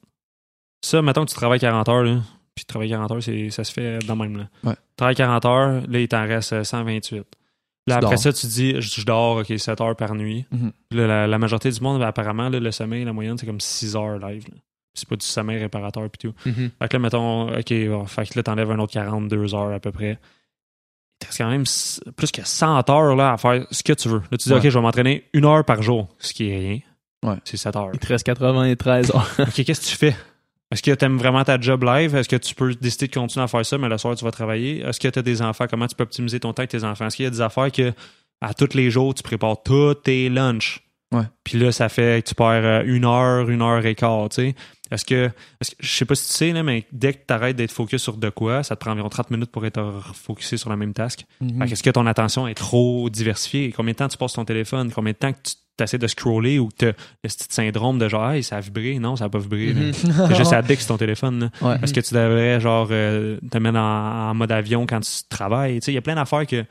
Ça, 0.84 1.00
mettons 1.02 1.24
que 1.24 1.30
tu 1.30 1.36
travailles 1.36 1.60
40 1.60 1.88
heures, 1.90 2.02
là, 2.02 2.20
puis 2.54 2.64
travailler 2.64 2.90
40 2.92 3.12
heures, 3.12 3.22
c'est, 3.22 3.50
ça 3.50 3.62
se 3.62 3.72
fait 3.72 3.98
dans 4.06 4.14
le 4.14 4.20
même. 4.22 4.36
Là. 4.38 4.48
Ouais. 4.64 4.74
Tu 4.74 4.80
travailles 4.96 5.14
40 5.16 5.44
heures, 5.44 5.82
là, 5.86 6.00
il 6.00 6.08
t'en 6.08 6.26
reste 6.26 6.54
euh, 6.54 6.64
128. 6.64 7.24
Là, 7.88 7.96
après 7.96 8.10
dors. 8.10 8.18
ça, 8.18 8.32
tu 8.32 8.46
dis, 8.46 8.74
je, 8.80 9.00
je 9.00 9.04
dors, 9.04 9.38
OK, 9.38 9.52
7 9.58 9.80
heures 9.80 9.96
par 9.96 10.14
nuit. 10.14 10.46
Mhm. 10.52 10.72
Là, 10.92 11.06
la, 11.06 11.26
la 11.26 11.38
majorité 11.38 11.70
du 11.70 11.80
monde, 11.80 12.02
apparemment, 12.02 12.48
là, 12.48 12.60
le 12.60 12.70
sommeil, 12.70 13.04
la 13.04 13.12
moyenne, 13.12 13.36
c'est 13.38 13.46
comme 13.46 13.60
6 13.60 13.96
heures 13.96 14.18
live. 14.18 14.44
C'est 14.94 15.08
pas 15.08 15.16
du 15.16 15.24
sommeil 15.26 15.58
réparateur, 15.58 16.08
puis 16.10 16.28
tout. 16.30 16.34
Mhm. 16.48 16.70
Fait 16.80 16.88
que 16.88 16.92
là, 16.96 16.98
mettons, 17.00 17.48
OK, 17.56 17.72
bon, 17.88 18.06
fait 18.06 18.26
que 18.28 18.38
là, 18.38 18.42
t'enlèves 18.42 18.70
un 18.70 18.78
autre 18.78 18.92
42 18.92 19.54
heures 19.54 19.72
à 19.72 19.80
peu 19.80 19.90
près. 19.90 20.18
Il 20.20 21.18
te 21.20 21.26
reste 21.26 21.38
quand 21.38 21.50
même 21.50 21.64
plus 22.16 22.30
que 22.32 22.42
100 22.44 22.90
heures 22.90 23.16
là, 23.16 23.32
à 23.32 23.36
faire 23.36 23.66
ce 23.70 23.82
que 23.82 23.92
tu 23.94 24.08
veux. 24.08 24.22
Là, 24.30 24.38
tu 24.38 24.48
dis, 24.48 24.52
Ouais. 24.52 24.58
OK, 24.58 24.68
je 24.68 24.78
vais 24.78 24.80
m'entraîner 24.82 25.24
une 25.32 25.44
heure 25.44 25.64
par 25.64 25.82
jour, 25.82 26.08
ce 26.18 26.32
qui 26.34 26.48
est 26.50 26.58
rien. 26.58 26.78
Ouais. 27.24 27.36
C'est 27.44 27.56
7 27.56 27.74
heures. 27.76 27.90
Il 27.94 27.98
te 28.00 28.06
reste 28.08 28.24
93 28.26 29.10
heures. 29.14 29.30
OK, 29.38 29.64
qu'est-ce 29.64 29.80
que 29.80 29.86
tu 29.86 29.96
fais? 29.96 30.16
Est-ce 30.72 30.82
que 30.82 30.90
tu 30.90 31.04
aimes 31.04 31.18
vraiment 31.18 31.44
ta 31.44 31.60
job 31.60 31.84
live? 31.84 32.16
Est-ce 32.16 32.28
que 32.30 32.36
tu 32.36 32.54
peux 32.54 32.74
décider 32.74 33.06
de 33.06 33.14
continuer 33.14 33.44
à 33.44 33.46
faire 33.46 33.64
ça, 33.64 33.76
mais 33.76 33.90
le 33.90 33.98
soir, 33.98 34.16
tu 34.16 34.24
vas 34.24 34.30
travailler? 34.30 34.80
Est-ce 34.80 34.98
que 34.98 35.08
tu 35.08 35.18
as 35.18 35.22
des 35.22 35.42
enfants? 35.42 35.66
Comment 35.68 35.86
tu 35.86 35.94
peux 35.94 36.04
optimiser 36.04 36.40
ton 36.40 36.54
temps 36.54 36.60
avec 36.60 36.70
tes 36.70 36.82
enfants? 36.82 37.06
Est-ce 37.06 37.16
qu'il 37.16 37.24
y 37.24 37.28
a 37.28 37.30
des 37.30 37.42
affaires 37.42 37.70
que 37.70 37.92
à 38.40 38.54
tous 38.54 38.74
les 38.74 38.90
jours, 38.90 39.12
tu 39.12 39.22
prépares 39.22 39.62
tous 39.62 39.94
tes 39.94 40.30
lunchs? 40.30 40.80
Ouais. 41.12 41.24
Puis 41.44 41.58
là, 41.58 41.72
ça 41.72 41.90
fait 41.90 42.24
que 42.24 42.30
tu 42.30 42.34
perds 42.34 42.64
euh, 42.64 42.82
une 42.86 43.04
heure, 43.04 43.50
une 43.50 43.60
heure 43.60 43.84
et 43.84 43.94
quart, 43.94 44.30
tu 44.30 44.36
sais. 44.36 44.54
Est-ce 44.90 45.04
que, 45.04 45.30
je 45.80 45.88
sais 45.88 46.04
pas 46.06 46.14
si 46.14 46.26
tu 46.28 46.32
sais, 46.32 46.52
là, 46.52 46.62
mais 46.62 46.86
dès 46.90 47.12
que 47.12 47.18
tu 47.26 47.34
arrêtes 47.34 47.56
d'être 47.56 47.70
focus 47.70 48.02
sur 48.02 48.16
de 48.16 48.30
quoi, 48.30 48.62
ça 48.62 48.76
te 48.76 48.80
prend 48.80 48.92
environ 48.92 49.10
30 49.10 49.30
minutes 49.30 49.50
pour 49.50 49.64
être 49.66 50.02
focusé 50.14 50.56
sur 50.56 50.70
la 50.70 50.76
même 50.76 50.92
task. 50.92 51.24
Fait 51.38 51.66
que 51.66 51.72
Est-ce 51.72 51.82
que 51.82 51.90
ton 51.90 52.06
attention 52.06 52.48
est 52.48 52.54
trop 52.54 53.08
diversifiée? 53.10 53.72
Combien 53.72 53.92
de 53.92 53.98
temps 53.98 54.08
tu 54.08 54.18
passes 54.18 54.34
ton 54.34 54.44
téléphone? 54.44 54.90
Combien 54.90 55.12
de 55.12 55.18
temps 55.18 55.32
que 55.32 55.38
tu 55.42 55.54
essaies 55.80 55.98
de 55.98 56.06
scroller 56.06 56.58
ou 56.58 56.68
tu 56.76 56.84
as 56.86 56.88
le 56.88 56.94
petit 57.22 57.46
syndrome 57.50 57.98
de 57.98 58.08
genre, 58.08 58.30
hey, 58.30 58.42
ça 58.42 58.56
a 58.56 58.60
vibré? 58.60 58.98
Non, 58.98 59.16
ça 59.16 59.24
n'a 59.24 59.30
pas 59.30 59.38
vibré. 59.38 59.72
là. 59.72 59.80
Mhm. 59.80 59.92
C'est 60.28 60.34
juste 60.36 60.52
addict 60.52 60.80
sur 60.82 60.88
ton 60.88 60.98
téléphone. 60.98 61.50
Ouais. 61.60 61.76
Est-ce 61.82 61.92
que 61.94 62.00
tu 62.00 62.14
devrais, 62.14 62.60
genre, 62.60 62.88
euh, 62.90 63.38
te 63.50 63.58
mettre 63.58 63.78
en, 63.78 64.30
en 64.30 64.34
mode 64.34 64.52
avion 64.52 64.86
quand 64.86 65.00
tu 65.00 65.10
travailles? 65.28 65.80
Tu 65.80 65.86
sais, 65.86 65.92
il 65.92 65.94
y 65.94 65.98
a 65.98 66.02
plein 66.02 66.14
d'affaires 66.14 66.46
que 66.46 66.64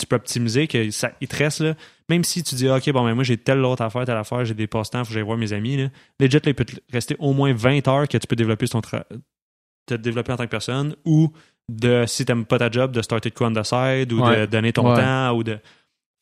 tu 0.00 0.06
peux 0.06 0.16
optimiser, 0.16 0.66
que 0.68 0.90
ça, 0.90 1.10
il 1.20 1.28
te 1.28 1.36
reste, 1.36 1.60
là. 1.60 1.74
Même 2.08 2.24
si 2.24 2.42
tu 2.42 2.54
dis, 2.54 2.68
OK, 2.68 2.88
bon, 2.90 3.04
ben 3.04 3.14
moi, 3.14 3.24
j'ai 3.24 3.36
telle 3.36 3.64
autre 3.64 3.82
affaire, 3.82 4.04
telle 4.04 4.16
affaire, 4.16 4.44
j'ai 4.44 4.54
des 4.54 4.66
passe-temps, 4.66 5.00
faut 5.04 5.08
que 5.08 5.14
j'aille 5.14 5.22
voir 5.24 5.36
mes 5.38 5.52
amis, 5.52 5.76
là. 5.76 5.88
Legit, 6.20 6.36
là, 6.36 6.42
il 6.46 6.54
peut 6.54 6.64
te 6.64 6.76
rester 6.92 7.16
au 7.18 7.32
moins 7.32 7.52
20 7.52 7.86
heures 7.88 8.08
que 8.08 8.16
tu 8.16 8.26
peux 8.26 8.36
développer 8.36 8.66
ton 8.68 8.80
te 8.80 9.94
développer 9.94 10.32
en 10.32 10.36
tant 10.36 10.44
que 10.44 10.50
personne 10.50 10.94
ou 11.04 11.32
de, 11.70 12.04
si 12.06 12.24
t'aimes 12.24 12.44
pas 12.44 12.58
ta 12.58 12.70
job, 12.70 12.92
de 12.92 13.02
starter 13.02 13.30
de 13.30 13.34
quoi 13.34 13.48
on 13.48 13.52
the 13.52 13.64
side 13.64 14.12
ou 14.12 14.20
de 14.22 14.46
donner 14.46 14.72
ton 14.72 14.90
Ouais. 14.94 15.02
temps 15.02 15.32
ou 15.34 15.42
de. 15.42 15.58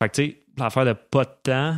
Fait 0.03 0.09
que, 0.09 0.15
tu 0.15 0.23
sais, 0.25 0.41
l'affaire 0.59 0.85
de 0.85 0.93
pas 0.93 1.25
de 1.25 1.31
temps, 1.43 1.77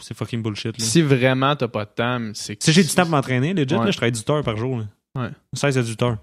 c'est 0.00 0.16
fucking 0.16 0.42
bullshit, 0.42 0.78
là. 0.78 0.84
Si 0.84 1.02
vraiment 1.02 1.54
t'as 1.56 1.68
pas 1.68 1.84
de 1.84 1.90
temps, 1.90 2.30
c'est 2.34 2.56
que. 2.56 2.64
Si 2.64 2.72
j'ai 2.72 2.82
du 2.82 2.88
temps 2.88 3.02
pour 3.02 3.10
m'entraîner, 3.12 3.52
legit, 3.54 3.74
Ouais. 3.74 3.84
là, 3.84 3.90
je 3.90 3.96
travaille 3.96 4.12
18 4.12 4.30
heures 4.30 4.42
par 4.44 4.56
jour. 4.56 4.78
Là. 4.78 4.84
Ouais. 5.22 5.30
16 5.54 5.78
à 5.78 5.82
18 5.82 6.02
heures. 6.02 6.18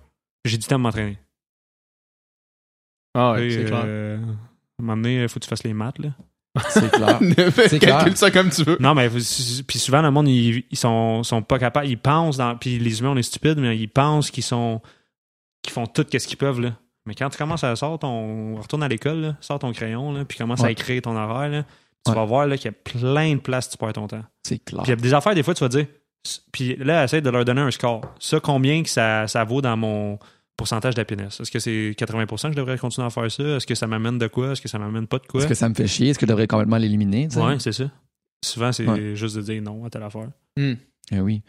J'ai 0.45 0.57
du 0.57 0.65
temps 0.65 0.75
pour 0.75 0.79
m'entraîner. 0.83 1.17
Ah 3.15 3.33
ouais, 3.33 3.49
c'est 3.51 3.65
clair. 3.65 3.83
euh, 3.85 4.17
à 4.17 4.21
un 4.21 4.35
moment 4.79 4.95
donné, 4.95 5.21
il 5.21 5.29
faut 5.29 5.39
que 5.39 5.43
tu 5.45 5.49
fasses 5.49 5.63
les 5.63 5.73
maths. 5.73 5.99
Là. 5.99 6.09
C'est 6.69 6.91
clair. 6.91 7.19
C'est. 7.67 7.79
Calcule 7.79 8.17
ça 8.17 8.29
comme 8.31 8.49
tu 8.49 8.63
veux. 8.63 8.77
Non, 8.79 8.93
mais 8.93 9.09
puis 9.09 9.79
souvent, 9.79 10.01
le 10.01 10.11
monde, 10.11 10.27
ils, 10.27 10.63
ils 10.69 10.77
sont, 10.77 11.23
sont 11.23 11.41
pas 11.41 11.57
capables. 11.59 11.87
Ils 11.87 11.97
pensent, 11.97 12.37
dans, 12.37 12.55
puis 12.57 12.77
les 12.79 12.99
humains, 12.99 13.09
on 13.11 13.17
est 13.17 13.23
stupides, 13.23 13.57
mais 13.59 13.77
ils 13.77 13.87
pensent 13.87 14.29
qu'ils 14.31 14.43
sont 14.43 14.81
qu'ils 15.63 15.73
font 15.73 15.85
tout 15.87 16.05
ce 16.11 16.27
qu'ils 16.27 16.37
peuvent. 16.37 16.59
Là. 16.59 16.75
Mais 17.05 17.15
quand 17.15 17.29
tu 17.29 17.37
commences 17.37 17.63
à 17.63 17.75
sortir 17.75 17.99
ton. 17.99 18.55
Retourne 18.57 18.83
à 18.83 18.87
l'école, 18.87 19.17
là, 19.21 19.37
sors 19.41 19.59
ton 19.59 19.71
crayon, 19.73 20.11
là, 20.13 20.25
puis 20.25 20.37
commence 20.37 20.63
à 20.63 20.71
écrire 20.71 21.01
ton 21.01 21.15
horaire, 21.15 21.49
là, 21.49 21.65
tu 22.05 22.11
Ouais. 22.11 22.15
vas 22.17 22.25
voir 22.25 22.47
là, 22.47 22.57
qu'il 22.57 22.65
y 22.65 22.69
a 22.69 22.71
plein 22.99 23.35
de 23.35 23.39
places 23.39 23.67
où 23.67 23.71
tu 23.71 23.77
perds 23.77 23.93
ton 23.93 24.07
temps. 24.07 24.23
C'est 24.43 24.59
clair. 24.59 24.83
Puis 24.83 24.91
il 24.91 24.95
y 24.95 24.99
a 24.99 25.01
des 25.01 25.13
affaires, 25.13 25.33
des 25.35 25.43
fois, 25.43 25.53
tu 25.53 25.63
vas 25.63 25.69
dire 25.69 25.87
Puis 26.51 26.75
là, 26.77 27.03
essaye 27.03 27.21
de 27.21 27.29
leur 27.29 27.43
donner 27.45 27.61
un 27.61 27.71
score. 27.71 28.01
Ça, 28.19 28.39
combien 28.39 28.81
que 28.83 28.89
ça, 28.89 29.27
ça 29.27 29.43
vaut 29.43 29.61
dans 29.61 29.75
mon 29.75 30.17
pourcentage 30.55 30.95
d'happiness? 30.95 31.39
Est-ce 31.41 31.51
que 31.51 31.59
c'est 31.59 31.93
80 31.97 32.25
que 32.25 32.51
je 32.51 32.55
devrais 32.57 32.77
continuer 32.77 33.07
à 33.07 33.09
faire 33.09 33.29
ça? 33.31 33.43
Est-ce 33.43 33.67
que 33.67 33.75
ça 33.75 33.87
m'amène 33.87 34.17
de 34.17 34.27
quoi? 34.27 34.51
Est-ce 34.51 34.61
que 34.61 34.69
ça 34.69 34.79
m'amène 34.79 35.05
pas 35.07 35.19
de 35.19 35.25
quoi? 35.27 35.41
Est-ce 35.41 35.47
que 35.49 35.53
ça 35.53 35.67
me 35.67 35.73
fait 35.73 35.87
chier? 35.87 36.09
Est-ce 36.09 36.19
que 36.19 36.25
je 36.25 36.29
devrais 36.31 36.47
complètement 36.47 36.77
l'éliminer? 36.77 37.27
Ouais, 37.35 37.59
c'est 37.59 37.71
ça. 37.73 37.91
Souvent, 38.45 38.71
c'est 38.71 38.87
Ouais. 38.87 39.15
juste 39.15 39.35
de 39.35 39.41
dire 39.41 39.61
non 39.61 39.83
à 39.85 39.89
telle 39.89 40.03
affaire. 40.03 40.29
Eh 40.57 41.19
oui. 41.19 41.41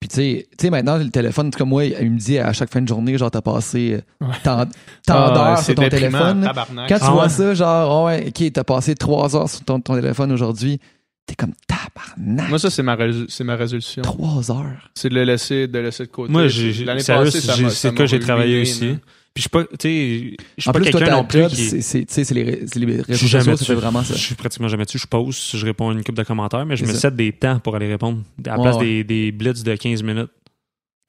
Puis 0.00 0.08
tu 0.10 0.16
sais, 0.16 0.46
tu 0.58 0.64
sais, 0.66 0.70
maintenant, 0.70 0.98
le 0.98 1.08
téléphone, 1.08 1.50
cas, 1.50 1.64
moi, 1.64 1.86
il 1.86 2.10
me 2.10 2.18
dit 2.18 2.38
à 2.38 2.52
chaque 2.52 2.70
fin 2.70 2.82
de 2.82 2.88
journée, 2.88 3.16
genre, 3.16 3.30
t'as 3.30 3.40
passé 3.40 4.02
euh, 4.22 4.26
tant, 4.42 4.66
tant 5.06 5.14
Ah, 5.26 5.30
d'heures 5.34 5.58
sur 5.60 5.74
ton 5.74 5.88
téléphone. 5.88 6.42
là. 6.42 6.48
tabarnak. 6.48 6.88
Quand 6.90 6.98
tu 6.98 7.04
Ah 7.06 7.10
vois 7.12 7.22
ouais. 7.24 7.28
ça, 7.30 7.54
genre, 7.54 8.02
oh 8.02 8.06
ouais, 8.08 8.26
ok, 8.28 8.52
t'as 8.52 8.64
passé 8.64 8.94
trois 8.94 9.34
heures 9.34 9.48
sur 9.48 9.64
ton, 9.64 9.80
ton 9.80 9.94
téléphone 9.94 10.30
aujourd'hui, 10.32 10.78
t'es 11.24 11.34
comme 11.34 11.52
tabarnak. 11.66 12.50
Moi, 12.50 12.58
ça, 12.58 12.68
c'est 12.68 12.82
ma, 12.82 12.96
rés- 12.96 13.24
c'est 13.28 13.44
ma 13.44 13.56
résolution. 13.56 14.02
Trois 14.02 14.50
heures. 14.50 14.90
C'est 14.94 15.08
de 15.08 15.14
le 15.14 15.24
laisser 15.24 15.68
de, 15.68 15.78
laisser 15.78 16.04
de 16.04 16.10
côté. 16.10 16.30
Moi, 16.30 16.48
j'ai, 16.48 16.72
j'ai- 16.74 16.84
L'année 16.84 17.00
sérieux, 17.00 17.24
passée, 17.24 17.40
ça 17.40 17.56
m'a- 17.56 17.70
c'est 17.70 17.88
ça 17.88 17.92
m'a 17.92 18.04
j'ai 18.06 18.18
travaillé 18.20 18.56
ruiné, 18.56 18.70
aussi. 18.70 18.98
Puis 19.34 19.42
je 19.42 19.48
suis 19.48 19.48
pas, 19.50 19.64
tu 19.64 19.68
sais, 19.80 20.36
je 20.56 20.62
suis 20.62 20.70
En 20.70 20.72
pas 20.72 20.78
plus, 20.80 20.90
toi, 20.92 21.00
quelqu'un 21.00 21.16
non 21.16 21.24
plus 21.24 21.46
qui. 21.48 21.56
c'est, 21.56 21.80
c'est, 21.80 22.04
tu 22.06 22.14
sais, 22.14 22.22
c'est 22.24 22.34
les, 22.34 22.66
c'est 22.68 22.78
les 22.78 22.98
Je 23.08 23.36
réseaux 23.36 23.38
sociaux, 23.38 23.52
dessus. 23.56 23.72
vraiment 23.74 24.02
ça. 24.04 24.14
Je 24.14 24.20
suis 24.20 24.36
pratiquement 24.36 24.68
jamais 24.68 24.84
dessus. 24.84 24.98
Je 24.98 25.06
pose, 25.08 25.50
je 25.54 25.66
réponds 25.66 25.90
à 25.90 25.92
une 25.92 26.04
coupe 26.04 26.14
de 26.14 26.22
commentaires, 26.22 26.64
mais 26.64 26.76
je 26.76 26.84
C'est 26.84 26.92
me 26.92 26.96
set 26.96 27.16
des 27.16 27.32
temps 27.32 27.58
pour 27.58 27.74
aller 27.74 27.88
répondre. 27.88 28.20
À 28.46 28.56
la 28.56 28.62
place 28.62 28.76
ouais. 28.76 28.84
des, 28.84 29.04
des 29.04 29.32
blitz 29.32 29.64
de 29.64 29.74
15 29.74 30.04
minutes. 30.04 30.30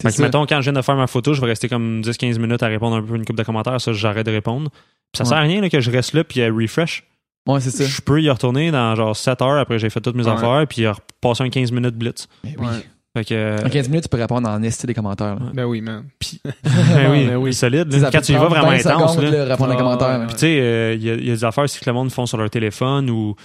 C'est 0.02 0.10
Fait 0.12 0.18
que, 0.18 0.22
mettons, 0.24 0.46
quand 0.48 0.58
je 0.60 0.72
viens 0.72 0.74
de 0.74 0.82
faire 0.84 0.96
ma 0.96 1.06
photo, 1.08 1.34
je 1.36 1.42
vais 1.42 1.48
rester 1.48 1.70
comme 1.70 2.02
10-15 2.02 2.40
minutes 2.40 2.64
à 2.64 2.68
répondre 2.68 2.96
un 2.96 3.02
peu 3.04 3.16
une 3.16 3.26
coupe 3.26 3.38
de 3.38 3.44
commentaires. 3.44 3.80
Ça, 3.80 3.94
j'arrête 3.94 4.26
de 4.26 4.32
répondre. 4.32 4.70
Puis 4.72 5.18
ça 5.18 5.24
Ouais. 5.24 5.30
sert 5.30 5.38
à 5.38 5.42
rien 5.42 5.62
là, 5.62 5.70
que 5.70 5.80
je 5.80 5.92
reste 5.92 6.14
là 6.14 6.24
puis 6.24 6.42
à 6.42 6.52
refresh. 6.52 7.04
Ouais, 7.48 7.62
c'est 7.62 7.70
ça. 7.70 7.86
Je 7.86 8.02
peux 8.02 8.20
y 8.24 8.30
retourner 8.30 8.72
dans 8.72 8.96
genre 8.96 9.16
7 9.16 9.40
heures 9.44 9.60
après 9.60 9.78
j'ai 9.78 9.92
fait 9.92 10.02
toutes 10.02 10.16
mes 10.16 10.26
Ouais. 10.26 10.32
affaires 10.32 10.66
puis 10.68 10.88
repasser 10.88 11.44
un 11.44 11.50
15 11.50 11.72
minutes 11.72 11.96
blitz. 11.96 12.28
Mais 12.44 12.56
oui. 12.58 12.66
Ouais. 12.66 12.72
Fait 13.16 13.24
que. 13.26 13.34
euh, 13.34 13.58
En 13.66 13.70
15 13.70 13.88
minutes, 13.90 14.04
tu 14.04 14.10
peux 14.10 14.18
répondre 14.18 14.48
en 14.50 14.62
esti 14.62 14.86
des 14.88 14.94
commentaires. 14.94 15.36
là. 15.40 15.46
Ben 15.54 15.64
oui, 15.66 15.80
man. 15.82 16.04
ben 16.44 17.12
oui, 17.12 17.28
Ben 17.28 17.38
oui. 17.38 17.54
solide. 17.54 17.92
Là. 17.94 18.10
Quand 18.12 18.22
tu 18.22 18.34
y 18.34 18.36
vas 18.36 18.48
vraiment 18.48 18.68
20 18.70 18.86
intense, 18.86 19.18
là. 19.18 19.30
là, 19.32 19.46
répondre 19.46 19.74
aux 19.74 19.78
commentaires. 19.78 20.26
Puis 20.28 20.34
tu 20.36 20.40
sais, 20.42 20.60
euh, 20.60 20.94
il 20.96 21.04
y, 21.04 21.10
a- 21.10 21.14
il 21.16 21.26
y 21.26 21.32
a 21.32 21.34
des 21.34 21.44
affaires 21.46 21.64
aussi 21.64 21.80
que 21.80 21.90
le 21.90 21.94
monde 21.94 22.12
font 22.12 22.26
sur 22.26 22.38
leur 22.38 22.50
téléphone 22.50 23.10
ou 23.10 23.36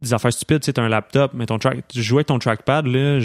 des 0.00 0.12
affaires 0.12 0.32
stupides. 0.32 0.60
Tu 0.60 0.66
sais, 0.66 0.72
t'as 0.72 0.82
un 0.82 0.88
laptop, 0.88 1.32
mais 1.34 1.46
ton 1.46 1.58
track, 1.58 1.86
tu 1.88 2.02
joues 2.02 2.16
avec 2.16 2.26
ton 2.26 2.38
trackpad 2.40 2.86
là, 2.86 3.20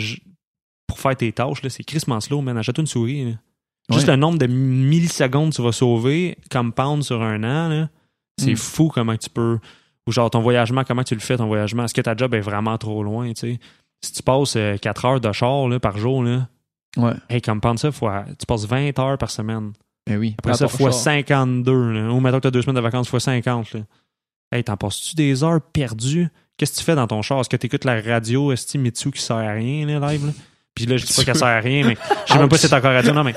pour 0.86 1.00
faire 1.00 1.16
tes 1.16 1.32
tâches, 1.32 1.64
là, 1.64 1.70
c'est 1.70 1.84
crissement 1.84 2.20
slow, 2.22 2.42
man. 2.42 2.58
Achète 2.58 2.78
une 2.78 2.86
souris. 2.88 3.26
là. 3.26 3.32
Juste 3.92 4.06
Ouais. 4.08 4.14
le 4.14 4.20
nombre 4.20 4.38
de 4.38 4.48
millisecondes 4.48 5.52
que 5.52 5.56
tu 5.56 5.62
vas 5.62 5.72
sauver, 5.72 6.38
compound 6.52 7.04
sur 7.04 7.22
un 7.24 7.44
an, 7.44 7.70
là, 7.70 7.90
c'est 8.40 8.52
Mm. 8.52 8.58
fou 8.58 8.92
comment 8.94 9.16
tu 9.18 9.30
peux. 9.30 9.58
Ou 10.08 10.12
genre 10.12 10.30
ton 10.30 10.42
voyagement, 10.42 10.84
comment 10.86 11.04
tu 11.04 11.16
le 11.16 11.20
fais, 11.22 11.38
ton 11.38 11.48
voyagement. 11.48 11.86
Est-ce 11.86 11.94
que 11.94 12.02
ta 12.02 12.16
job 12.16 12.34
est 12.34 12.40
vraiment 12.42 12.78
trop 12.78 13.02
loin, 13.04 13.28
tu 13.34 13.54
sais? 13.54 13.60
Si 14.04 14.14
tu 14.14 14.24
passes 14.24 14.58
4 14.82 15.06
heures 15.06 15.20
de 15.22 15.32
char 15.32 15.68
là, 15.68 15.80
par 15.80 15.98
jour, 15.98 16.24
là, 16.24 16.48
Ouais. 16.98 17.14
hey, 17.30 17.42
compound 17.42 17.78
ça, 17.78 17.92
fois, 17.92 18.26
tu 18.40 18.46
passes 18.46 18.66
20 18.66 18.98
heures 19.00 19.18
par 19.18 19.30
semaine. 19.30 19.74
Ben 20.08 20.18
oui. 20.18 20.36
Après 20.40 20.54
ça, 20.56 20.68
fois 20.68 20.92
char. 20.92 21.00
52. 21.00 21.92
Là. 21.92 22.10
Ou 22.12 22.20
mettons 22.20 22.38
que 22.38 22.44
tu 22.44 22.48
as 22.48 22.52
deux 22.52 22.62
semaines 22.62 22.76
de 22.78 22.82
vacances, 22.82 23.08
fois 23.10 23.20
50. 23.20 23.74
Là. 23.74 23.82
Hey, 24.52 24.64
t'en 24.64 24.78
passes-tu 24.78 25.16
des 25.16 25.44
heures 25.44 25.62
perdues? 25.62 26.30
Qu'est-ce 26.58 26.74
que 26.74 26.78
tu 26.80 26.84
fais 26.84 26.96
dans 26.96 27.06
ton 27.06 27.22
char? 27.22 27.40
Est-ce 27.42 27.50
que 27.50 27.58
tu 27.58 27.68
écoutes 27.68 27.86
la 27.86 28.02
radio 28.02 28.52
Esti 28.52 28.78
Mitsu 28.80 29.12
qui 29.12 29.22
sert 29.22 29.36
à 29.36 29.52
rien, 29.52 29.86
là, 29.86 30.12
live? 30.12 30.26
Là? 30.28 30.32
Puis 30.74 30.86
là, 30.86 30.98
je 30.98 31.06
dis 31.06 31.14
pas 31.14 31.24
qu'elle 31.24 31.36
sert 31.36 31.48
à 31.48 31.60
rien, 31.60 31.86
mais 31.86 31.98
je 32.26 32.34
sais 32.34 32.40
même 32.40 32.50
pas 32.50 32.58
si 32.58 32.68
c'est 32.68 32.74
encore 32.76 32.94
radio. 32.94 33.14
Non, 33.14 33.24
mais. 33.24 33.36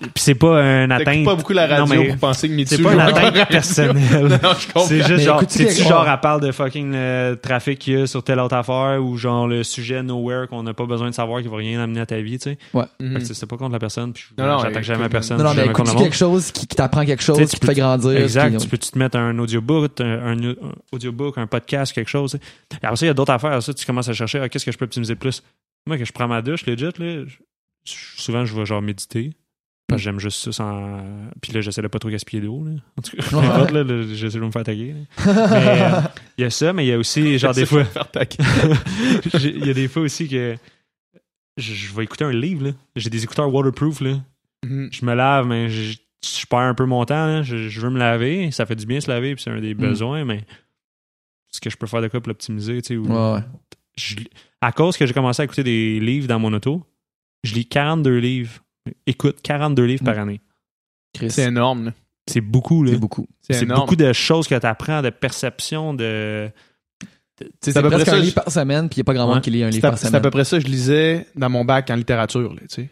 Puis 0.00 0.10
c'est 0.16 0.34
pas 0.36 0.62
un 0.62 0.90
atteinte. 0.90 1.24
pas 1.24 1.34
beaucoup 1.34 1.52
la 1.52 1.66
radio 1.66 1.84
Non, 1.84 1.86
mais 2.02 2.08
pour 2.08 2.18
penser 2.18 2.48
que 2.48 2.54
Mitsu 2.54 2.76
C'est 2.76 2.82
pas 2.82 2.92
une 2.94 3.00
atteinte 3.00 3.48
personnelle. 3.48 4.28
non, 4.28 4.38
je 4.58 4.66
comprends. 4.66 4.80
C'est 4.86 4.98
juste 4.98 5.10
Mais 5.10 5.18
genre, 5.22 5.40
quelque- 5.46 5.82
genre, 5.88 6.08
elle 6.08 6.20
parle 6.20 6.40
de 6.40 6.52
fucking 6.52 6.92
euh, 6.94 7.34
trafic 7.34 7.78
qu'il 7.80 7.92
y 7.98 8.02
a 8.02 8.06
sur 8.06 8.22
telle 8.22 8.38
autre 8.38 8.54
affaire 8.54 9.02
ou 9.02 9.16
genre 9.16 9.48
le 9.48 9.64
sujet 9.64 10.02
nowhere 10.02 10.46
qu'on 10.48 10.62
n'a 10.62 10.72
pas 10.74 10.86
besoin 10.86 11.10
de 11.10 11.14
savoir 11.14 11.42
qui 11.42 11.48
va 11.48 11.56
rien 11.56 11.80
amener 11.80 12.00
à 12.00 12.06
ta 12.06 12.20
vie, 12.20 12.38
tu 12.38 12.50
sais? 12.50 12.58
Ouais. 12.74 12.84
Fait 13.00 13.14
que 13.18 13.24
c'est- 13.24 13.34
c'est 13.34 13.46
pas 13.46 13.56
contre 13.56 13.72
la 13.72 13.78
personne, 13.80 14.12
puis 14.12 14.24
Non, 14.38 14.46
non, 14.46 14.58
j'attaque 14.60 14.84
jamais 14.84 15.08
personne. 15.08 15.38
Non, 15.38 15.44
non, 15.44 15.54
mais 15.54 15.66
écoute 15.66 15.96
quelque 15.96 16.16
chose 16.16 16.52
qui, 16.52 16.66
qui 16.66 16.76
t'apprend 16.76 17.04
quelque 17.04 17.22
chose, 17.22 17.38
qui 17.38 17.46
te 17.46 17.60
peux- 17.60 17.66
fait 17.72 17.80
grandir. 17.80 18.12
Exact. 18.16 18.50
qui- 18.52 18.58
Tu 18.64 18.68
peux-tu 18.68 18.90
te 18.90 18.98
mettre 18.98 19.16
un 19.18 19.36
audiobook, 19.38 20.00
un, 20.00 20.04
un- 20.04 20.50
un 20.50 20.54
audiobook, 20.92 21.38
un 21.38 21.46
podcast, 21.46 21.92
quelque 21.92 22.08
chose. 22.10 22.32
tu 22.32 22.38
sais? 22.38 22.76
Et 22.82 22.86
après 22.86 22.96
ça, 22.96 23.04
il 23.06 23.08
y 23.08 23.10
a 23.10 23.14
d'autres 23.14 23.32
affaires. 23.32 23.60
Ça, 23.62 23.74
tu 23.74 23.84
commences 23.84 24.08
à 24.08 24.12
chercher 24.12 24.38
ah, 24.40 24.48
qu'est-ce 24.48 24.64
que 24.64 24.70
je 24.72 24.78
peux 24.78 24.84
optimiser 24.84 25.16
plus? 25.16 25.42
Moi, 25.86 25.98
que 25.98 26.04
je 26.04 26.12
prends 26.12 26.28
ma 26.28 26.40
douche, 26.42 26.66
legit, 26.66 26.84
là, 26.84 26.90
je- 27.24 27.32
souvent, 28.16 28.44
je 28.44 28.54
vais 28.54 28.66
genre 28.66 28.82
méditer. 28.82 29.30
Parce 29.88 30.00
que 30.00 30.04
j'aime 30.04 30.20
juste 30.20 30.38
ça 30.44 30.52
sans. 30.52 31.02
Puis 31.40 31.52
là, 31.52 31.62
j'essaie 31.62 31.80
de 31.82 31.88
pas 31.88 31.98
trop 31.98 32.10
gaspiller 32.10 32.42
d'eau. 32.42 32.62
là. 32.64 32.72
En 32.98 33.02
tout 33.02 33.16
cas, 33.16 33.70
là, 33.72 33.82
là, 33.82 34.02
j'essaie 34.14 34.38
de 34.38 34.44
me 34.44 34.50
faire 34.50 34.62
taguer. 34.64 34.94
euh, 35.26 36.00
il 36.36 36.42
y 36.42 36.44
a 36.44 36.50
ça, 36.50 36.72
mais 36.74 36.84
il 36.84 36.88
y 36.88 36.92
a 36.92 36.98
aussi, 36.98 37.38
genre, 37.38 37.54
des 37.54 37.64
fois. 37.66 37.84
Il 39.42 39.66
y 39.66 39.70
a 39.70 39.74
des 39.74 39.88
fois 39.88 40.02
aussi 40.02 40.28
que 40.28 40.56
je, 41.56 41.94
vais 41.94 42.04
écouter 42.04 42.24
un 42.24 42.32
livre. 42.32 42.66
là. 42.66 42.72
J'ai 42.96 43.10
des 43.10 43.24
écouteurs 43.24 43.52
waterproof. 43.52 44.00
Là. 44.00 44.20
Mhm. 44.66 44.88
Je 44.92 45.04
me 45.04 45.14
lave, 45.14 45.46
mais 45.46 45.68
je, 45.70 45.96
je 46.22 46.46
perds 46.46 46.58
un 46.60 46.74
peu 46.74 46.84
mon 46.84 47.04
temps. 47.04 47.26
là. 47.26 47.42
Je, 47.42 47.68
je 47.68 47.80
veux 47.80 47.90
me 47.90 47.98
laver. 47.98 48.50
Ça 48.50 48.66
fait 48.66 48.76
du 48.76 48.86
bien 48.86 49.00
se 49.00 49.10
laver, 49.10 49.34
puis 49.34 49.42
c'est 49.44 49.50
un 49.50 49.60
des 49.60 49.74
Mm. 49.74 49.78
besoins, 49.78 50.24
mais 50.24 50.38
est-ce 51.50 51.60
que 51.60 51.70
je 51.70 51.76
peux 51.76 51.86
faire 51.86 52.02
de 52.02 52.08
quoi 52.08 52.20
pour 52.20 52.28
l'optimiser? 52.28 52.82
tu 52.82 52.88
sais, 52.88 52.96
ou- 52.96 53.06
Ouais, 53.06 53.34
ouais. 53.36 53.40
je- 53.96 54.16
à 54.60 54.72
cause 54.72 54.96
que 54.98 55.06
j'ai 55.06 55.14
commencé 55.14 55.40
à 55.40 55.44
écouter 55.46 55.62
des 55.64 55.98
livres 56.00 56.26
dans 56.28 56.38
mon 56.38 56.52
auto, 56.52 56.84
je 57.44 57.54
lis 57.54 57.66
42 57.66 58.18
livres. 58.18 58.60
Écoute, 59.06 59.38
42 59.42 59.84
livres 59.84 60.04
par 60.04 60.16
Mm. 60.16 60.18
année. 60.20 60.40
Chris, 61.14 61.30
C'est 61.30 61.44
énorme. 61.44 61.86
là. 61.86 61.92
C'est 62.26 62.40
beaucoup, 62.42 62.82
là. 62.84 62.92
c'est 62.92 62.98
beaucoup. 62.98 63.26
C'est 63.40 63.54
C'est 63.54 63.66
beaucoup 63.66 63.96
de 63.96 64.12
choses 64.12 64.46
que 64.48 64.54
tu 64.54 64.66
apprends, 64.66 65.00
de 65.02 65.10
perception, 65.10 65.94
de. 65.94 66.50
Sais, 67.62 67.70
à 67.70 67.72
C'est 67.72 67.82
peu 67.82 67.88
près 67.90 68.04
ça, 68.04 68.14
un 68.16 68.18
livre 68.18 68.34
par 68.34 68.50
semaine, 68.50 68.88
puis 68.88 68.96
il 68.96 68.98
n'y 68.98 69.02
a 69.02 69.04
pas 69.04 69.14
grand 69.14 69.26
monde 69.26 69.36
Ouais. 69.36 69.40
qui 69.40 69.50
lit 69.50 69.62
un 69.62 69.68
C'est 69.70 69.76
livre 69.76 69.86
à, 69.86 69.90
par 69.90 69.98
c'est 69.98 70.06
à 70.06 70.08
semaine. 70.10 70.22
peu 70.22 70.30
près 70.30 70.44
ça 70.44 70.58
que 70.58 70.64
je 70.66 70.68
lisais 70.70 71.26
dans 71.36 71.48
mon 71.48 71.64
bac 71.64 71.88
en 71.90 71.94
littérature, 71.94 72.52
là, 72.52 72.60
tu 72.62 72.66
sais. 72.68 72.90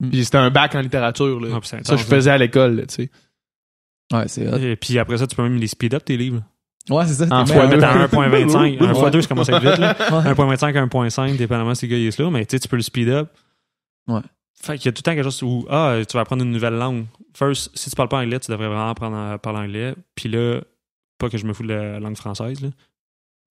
Mm. 0.00 0.08
Puis 0.10 0.24
c'était 0.24 0.38
un 0.38 0.50
bac 0.50 0.74
en 0.74 0.80
littérature, 0.80 1.40
là. 1.40 1.48
Ah, 1.52 1.58
c'est 1.62 1.70
ça, 1.70 1.76
je 1.78 1.92
intense, 1.94 2.02
faisais 2.04 2.30
à 2.30 2.38
l'école, 2.38 2.76
là, 2.76 2.86
tu 2.86 2.94
sais. 2.94 3.10
Ouais, 4.12 4.28
c'est. 4.28 4.42
Et 4.62 4.76
puis 4.76 4.98
après 4.98 5.18
ça, 5.18 5.26
tu 5.26 5.34
peux 5.36 5.42
même 5.42 5.56
les 5.56 5.66
speed 5.66 5.94
up 5.94 6.04
tes 6.04 6.16
livres. 6.16 6.42
Ouais, 6.90 7.06
c'est 7.06 7.14
ça. 7.14 7.24
En 7.30 7.44
fois 7.46 7.66
meilleur. 7.66 7.68
deux. 7.70 7.76
Mettre 7.76 7.86
à 7.88 8.06
1.25. 8.06 8.80
Ouais. 8.80 8.86
1 8.88 8.94
fois 8.94 9.10
2, 9.10 9.20
ça 9.22 9.28
commence 9.28 9.48
à 9.48 9.56
être 9.56 9.62
vite, 9.68 9.78
là. 9.78 9.96
Ouais. 9.98 10.30
1.25 10.30 10.76
à 10.76 10.82
1.5, 10.86 11.36
dépendamment 11.36 11.74
si 11.74 11.86
le 11.86 11.92
gars 11.92 11.98
il 11.98 12.06
est 12.06 12.10
slow, 12.12 12.30
mais 12.30 12.44
tu 12.46 12.56
sais, 12.56 12.60
tu 12.60 12.68
peux 12.68 12.76
le 12.76 12.82
speed 12.82 13.08
up. 13.08 13.30
Ouais. 14.08 14.20
Fait 14.64 14.78
qu'il 14.78 14.86
y 14.86 14.88
a 14.90 14.92
tout 14.92 15.00
le 15.00 15.02
temps 15.02 15.14
quelque 15.14 15.24
chose 15.24 15.42
où, 15.42 15.66
ah, 15.68 15.96
tu 16.08 16.14
vas 16.16 16.20
apprendre 16.20 16.42
une 16.44 16.52
nouvelle 16.52 16.74
langue. 16.74 17.06
First, 17.34 17.70
si 17.74 17.90
tu 17.90 17.96
parles 17.96 18.08
pas 18.08 18.18
anglais, 18.20 18.38
tu 18.38 18.50
devrais 18.50 18.68
vraiment 18.68 18.88
apprendre 18.90 19.16
à 19.16 19.38
parler 19.38 19.58
anglais. 19.58 19.94
Puis 20.14 20.28
là, 20.28 20.60
pas 21.18 21.28
que 21.28 21.36
je 21.38 21.44
me 21.46 21.52
fous 21.52 21.64
de 21.64 21.72
la 21.72 21.98
langue 22.00 22.16
française, 22.16 22.60
là. 22.60 22.68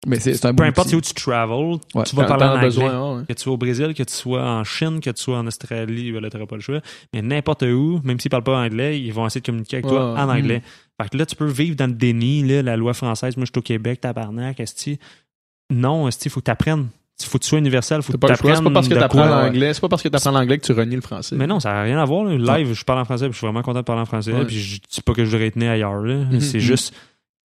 Mais 0.06 0.20
c'est 0.20 0.44
un 0.44 0.50
Peu 0.50 0.62
bon 0.62 0.68
importe 0.68 0.88
outil. 0.88 0.96
où 0.96 1.00
tu 1.00 1.12
travel, 1.14 1.78
Ouais. 1.94 2.04
tu 2.04 2.14
vas 2.14 2.24
parler 2.24 2.44
en 2.44 2.48
anglais. 2.50 2.66
besoin, 2.66 3.16
ouais. 3.18 3.24
Que 3.26 3.32
tu 3.32 3.42
sois 3.42 3.52
au 3.54 3.56
Brésil, 3.56 3.94
que 3.94 4.02
tu 4.04 4.12
sois 4.14 4.44
en 4.48 4.62
Chine, 4.62 5.00
que 5.00 5.10
tu 5.10 5.20
sois 5.20 5.38
en 5.38 5.46
Australie, 5.48 6.12
ben 6.12 6.20
là, 6.20 6.30
t'auras 6.30 6.46
pas 6.46 6.54
le 6.54 6.62
choix. 6.62 6.80
Mais 7.12 7.20
n'importe 7.20 7.62
où, 7.62 8.00
même 8.04 8.20
s'ils 8.20 8.30
parlent 8.30 8.44
pas 8.44 8.58
anglais, 8.62 9.00
ils 9.00 9.12
vont 9.12 9.26
essayer 9.26 9.40
de 9.40 9.46
communiquer 9.46 9.78
avec 9.78 9.88
toi 9.88 10.12
en 10.14 10.28
anglais. 10.28 10.58
Mm. 10.58 11.02
Fait 11.02 11.08
que 11.08 11.16
là, 11.16 11.26
tu 11.26 11.34
peux 11.34 11.46
vivre 11.48 11.74
dans 11.74 11.88
le 11.88 11.94
déni, 11.94 12.44
là, 12.46 12.62
la 12.62 12.76
loi 12.76 12.94
française. 12.94 13.36
Moi, 13.36 13.44
je 13.46 13.50
suis 13.52 13.58
au 13.58 13.62
Québec, 13.62 14.00
tabarnak, 14.00 14.60
esti. 14.60 15.00
Non, 15.70 16.06
esti, 16.06 16.28
il 16.28 16.30
faut 16.30 16.40
que 16.40 16.44
tu 16.44 16.50
apprennes. 16.52 16.88
Il 17.20 17.26
faut 17.26 17.38
que 17.38 17.42
tu 17.42 17.48
sois 17.48 17.58
universel, 17.58 18.00
faut 18.02 18.12
que 18.12 18.18
tu 18.18 18.26
choix. 18.36 18.54
C'est 18.54 18.62
pas 18.62 18.70
parce 18.70 18.88
que 18.88 19.08
quoi. 19.08 19.26
l'anglais. 19.26 19.74
C'est 19.74 19.80
pas 19.80 19.88
parce 19.88 20.02
que 20.02 20.08
t'apprends 20.08 20.30
l'anglais 20.30 20.58
que 20.58 20.64
tu 20.64 20.72
renies 20.72 20.94
le 20.94 21.00
français. 21.00 21.34
Mais 21.36 21.46
non, 21.46 21.58
ça 21.58 21.72
n'a 21.72 21.82
rien 21.82 21.98
à 21.98 22.04
voir. 22.04 22.24
là. 22.24 22.58
Live, 22.58 22.72
je 22.74 22.84
parle 22.84 23.00
en 23.00 23.04
français, 23.04 23.24
puis 23.26 23.32
je 23.32 23.38
suis 23.38 23.46
vraiment 23.46 23.62
content 23.62 23.80
de 23.80 23.84
parler 23.84 24.02
en 24.02 24.06
français. 24.06 24.32
Ouais. 24.32 24.44
Puis 24.44 24.60
je 24.60 24.80
dis 24.88 25.00
pas 25.02 25.14
que 25.14 25.24
je 25.24 25.32
devrais 25.32 25.48
être 25.48 25.56
né 25.56 25.68
ailleurs. 25.68 26.00
Mhm. 26.02 26.40
C'est 26.40 26.60
juste, 26.60 26.94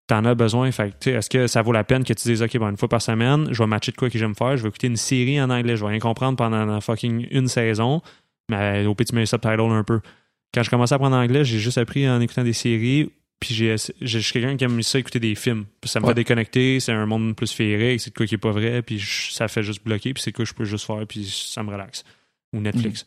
t'en 0.07 0.24
as 0.27 0.35
besoin. 0.35 0.70
Fait 0.73 0.93
tu 1.01 1.11
est-ce 1.11 1.31
que 1.31 1.47
ça 1.47 1.62
vaut 1.62 1.73
la 1.73 1.85
peine 1.85 2.05
que 2.05 2.12
tu 2.12 2.28
dises, 2.28 2.43
OK, 2.43 2.57
bon, 2.59 2.69
une 2.69 2.77
fois 2.77 2.89
par 2.89 3.01
semaine, 3.01 3.49
je 3.51 3.62
vais 3.62 3.66
matcher 3.66 3.93
de 3.93 3.97
quoi 3.97 4.11
que 4.11 4.19
j'aime 4.19 4.35
faire, 4.35 4.57
je 4.57 4.62
vais 4.62 4.69
écouter 4.69 4.89
une 4.89 4.97
série 4.97 5.40
en 5.40 5.49
anglais, 5.49 5.77
je 5.77 5.82
vais 5.85 5.90
rien 5.90 6.01
comprendre 6.01 6.36
pendant 6.36 6.66
la 6.66 6.81
fucking 6.81 7.27
une 7.31 7.49
saison, 7.49 8.03
mais 8.51 8.85
au 8.86 8.94
pire, 8.94 9.07
tu 9.07 9.15
mets 9.15 9.23
les 9.23 9.27
subtitles 9.27 9.61
un 9.61 9.85
peu. 9.85 10.01
Quand 10.53 10.62
je 10.62 10.69
commençais 10.69 10.93
à 10.93 10.97
apprendre 10.97 11.16
l'anglais, 11.16 11.44
j'ai 11.44 11.59
juste 11.59 11.78
appris 11.78 12.07
en 12.09 12.20
écoutant 12.20 12.44
des 12.44 12.53
séries. 12.53 13.11
Puis 13.44 13.55
j'ai, 13.55 13.74
je 14.01 14.19
suis 14.19 14.32
quelqu'un 14.32 14.56
qui 14.56 14.64
aime 14.64 14.82
ça 14.82 14.98
écouter 14.98 15.20
des 15.20 15.35
films. 15.35 15.64
Puis 15.81 15.90
ça 15.90 16.01
me 16.01 16.05
Ouais. 16.06 16.10
fait 16.10 16.14
déconnecter, 16.16 16.81
c'est 16.81 16.93
un 16.93 17.06
monde 17.06 17.35
plus 17.36 17.52
féerique, 17.52 18.01
c'est 18.01 18.10
de 18.10 18.14
quoi 18.16 18.27
qui 18.27 18.35
est 18.36 18.39
pas 18.39 18.51
vrai, 18.52 18.82
puis 18.82 18.98
je- 18.98 19.32
ça 19.32 19.48
fait 19.48 19.62
juste 19.62 19.85
bloquer, 19.85 20.14
puis 20.14 20.23
c'est 20.23 20.31
de 20.31 20.36
quoi 20.36 20.44
je 20.44 20.52
peux 20.55 20.64
juste 20.64 20.86
faire, 20.86 21.05
puis 21.06 21.24
ça 21.24 21.62
me 21.62 21.70
relaxe. 21.70 22.05
Ou 22.55 22.60
Netflix. 22.60 23.06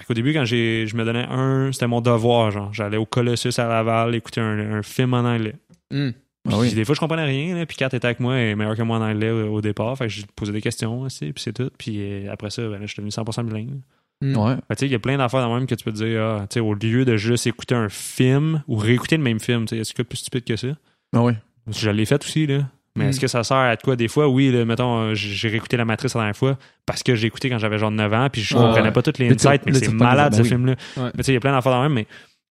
Fait 0.00 0.06
qu'au 0.06 0.14
début, 0.14 0.32
quand 0.32 0.44
j'ai, 0.44 0.86
je 0.88 0.96
me 0.96 1.04
donnais 1.04 1.26
un, 1.28 1.70
c'était 1.72 1.86
mon 1.86 2.00
devoir, 2.00 2.50
genre. 2.50 2.72
J'allais 2.74 2.96
au 2.96 3.06
Colossus 3.06 3.58
à 3.58 3.68
Laval 3.68 4.14
écouter 4.14 4.40
un, 4.40 4.74
un 4.76 4.82
film 4.82 5.14
en 5.14 5.18
anglais. 5.20 5.54
Hmm. 5.92 6.10
Ah 6.50 6.58
oui. 6.58 6.74
Des 6.74 6.84
fois, 6.84 6.94
je 6.94 7.00
comprenais 7.00 7.24
rien, 7.24 7.54
là, 7.56 7.64
puis 7.64 7.76
Kat 7.76 7.86
était 7.86 8.04
avec 8.04 8.20
moi, 8.20 8.36
elle 8.36 8.48
est 8.50 8.54
meilleure 8.56 8.76
que 8.76 8.82
moi 8.82 8.98
en 8.98 9.02
anglais 9.02 9.30
au, 9.30 9.54
au 9.54 9.60
départ. 9.60 9.96
Fait 9.96 10.06
que 10.08 10.12
je 10.12 10.22
posais 10.36 10.52
des 10.52 10.60
questions 10.60 11.02
aussi, 11.02 11.32
puis 11.32 11.42
c'est 11.42 11.52
tout. 11.52 11.70
Puis 11.78 12.28
après 12.28 12.50
ça, 12.50 12.62
ben, 12.62 12.72
là, 12.72 12.80
je 12.82 12.86
suis 12.88 12.96
devenu 12.96 13.10
100% 13.12 13.44
bilingue. 13.44 13.80
Ouais. 14.22 14.54
Tu 14.56 14.62
sais, 14.78 14.86
il 14.86 14.92
y 14.92 14.94
a 14.94 14.98
plein 14.98 15.18
d'affaires 15.18 15.40
dans 15.40 15.52
le 15.52 15.58
même 15.60 15.66
que 15.66 15.74
tu 15.74 15.84
peux 15.84 15.92
te 15.92 15.96
dire, 16.02 16.20
ah, 16.22 16.46
tu 16.48 16.54
sais, 16.54 16.60
au 16.60 16.74
lieu 16.74 17.04
de 17.04 17.16
juste 17.16 17.46
écouter 17.46 17.74
un 17.74 17.88
film 17.88 18.62
ou 18.68 18.76
réécouter 18.76 19.16
le 19.16 19.22
même 19.22 19.40
film, 19.40 19.66
tu 19.66 19.74
sais, 19.74 19.80
est-ce 19.82 19.92
que 19.94 20.02
plus 20.02 20.18
stupide 20.18 20.44
que 20.44 20.56
ça? 20.56 20.68
Ah 21.14 21.22
oui. 21.22 21.32
Je 21.70 21.90
l'ai 21.90 22.04
fait 22.06 22.22
aussi, 22.24 22.46
là. 22.46 22.60
Mais 22.96 23.06
Mm. 23.06 23.08
est-ce 23.08 23.20
que 23.20 23.26
ça 23.26 23.42
sert 23.42 23.56
à 23.56 23.74
de 23.74 23.82
quoi? 23.82 23.96
Des 23.96 24.06
fois, 24.08 24.28
oui, 24.28 24.52
là, 24.52 24.64
mettons, 24.64 24.98
euh, 25.00 25.14
j'ai 25.14 25.48
réécouté 25.48 25.76
La 25.76 25.84
Matrice 25.84 26.14
la 26.14 26.20
dernière 26.20 26.36
fois 26.36 26.56
parce 26.86 27.02
que 27.02 27.14
j'ai 27.16 27.26
écouté 27.26 27.50
quand 27.50 27.58
j'avais 27.58 27.76
genre 27.78 27.90
9 27.90 28.12
ans, 28.12 28.28
puis 28.30 28.40
je 28.40 28.54
Ah, 28.56 28.60
comprenais 28.60 28.82
ouais. 28.88 28.92
pas 28.92 29.02
toutes 29.02 29.18
les 29.18 29.30
insights, 29.32 29.62
mais 29.66 29.74
c'est 29.74 29.88
malade 29.92 30.32
ce 30.32 30.38
ben 30.38 30.42
oui. 30.44 30.48
film-là. 30.48 30.74
Ouais. 30.96 31.02
Mais 31.06 31.10
tu 31.18 31.22
sais, 31.24 31.32
il 31.32 31.34
y 31.34 31.36
a 31.36 31.40
plein 31.40 31.52
d'affaires 31.52 31.72
dans 31.72 31.82
le 31.82 31.88
même, 31.88 31.94
mais 31.94 32.06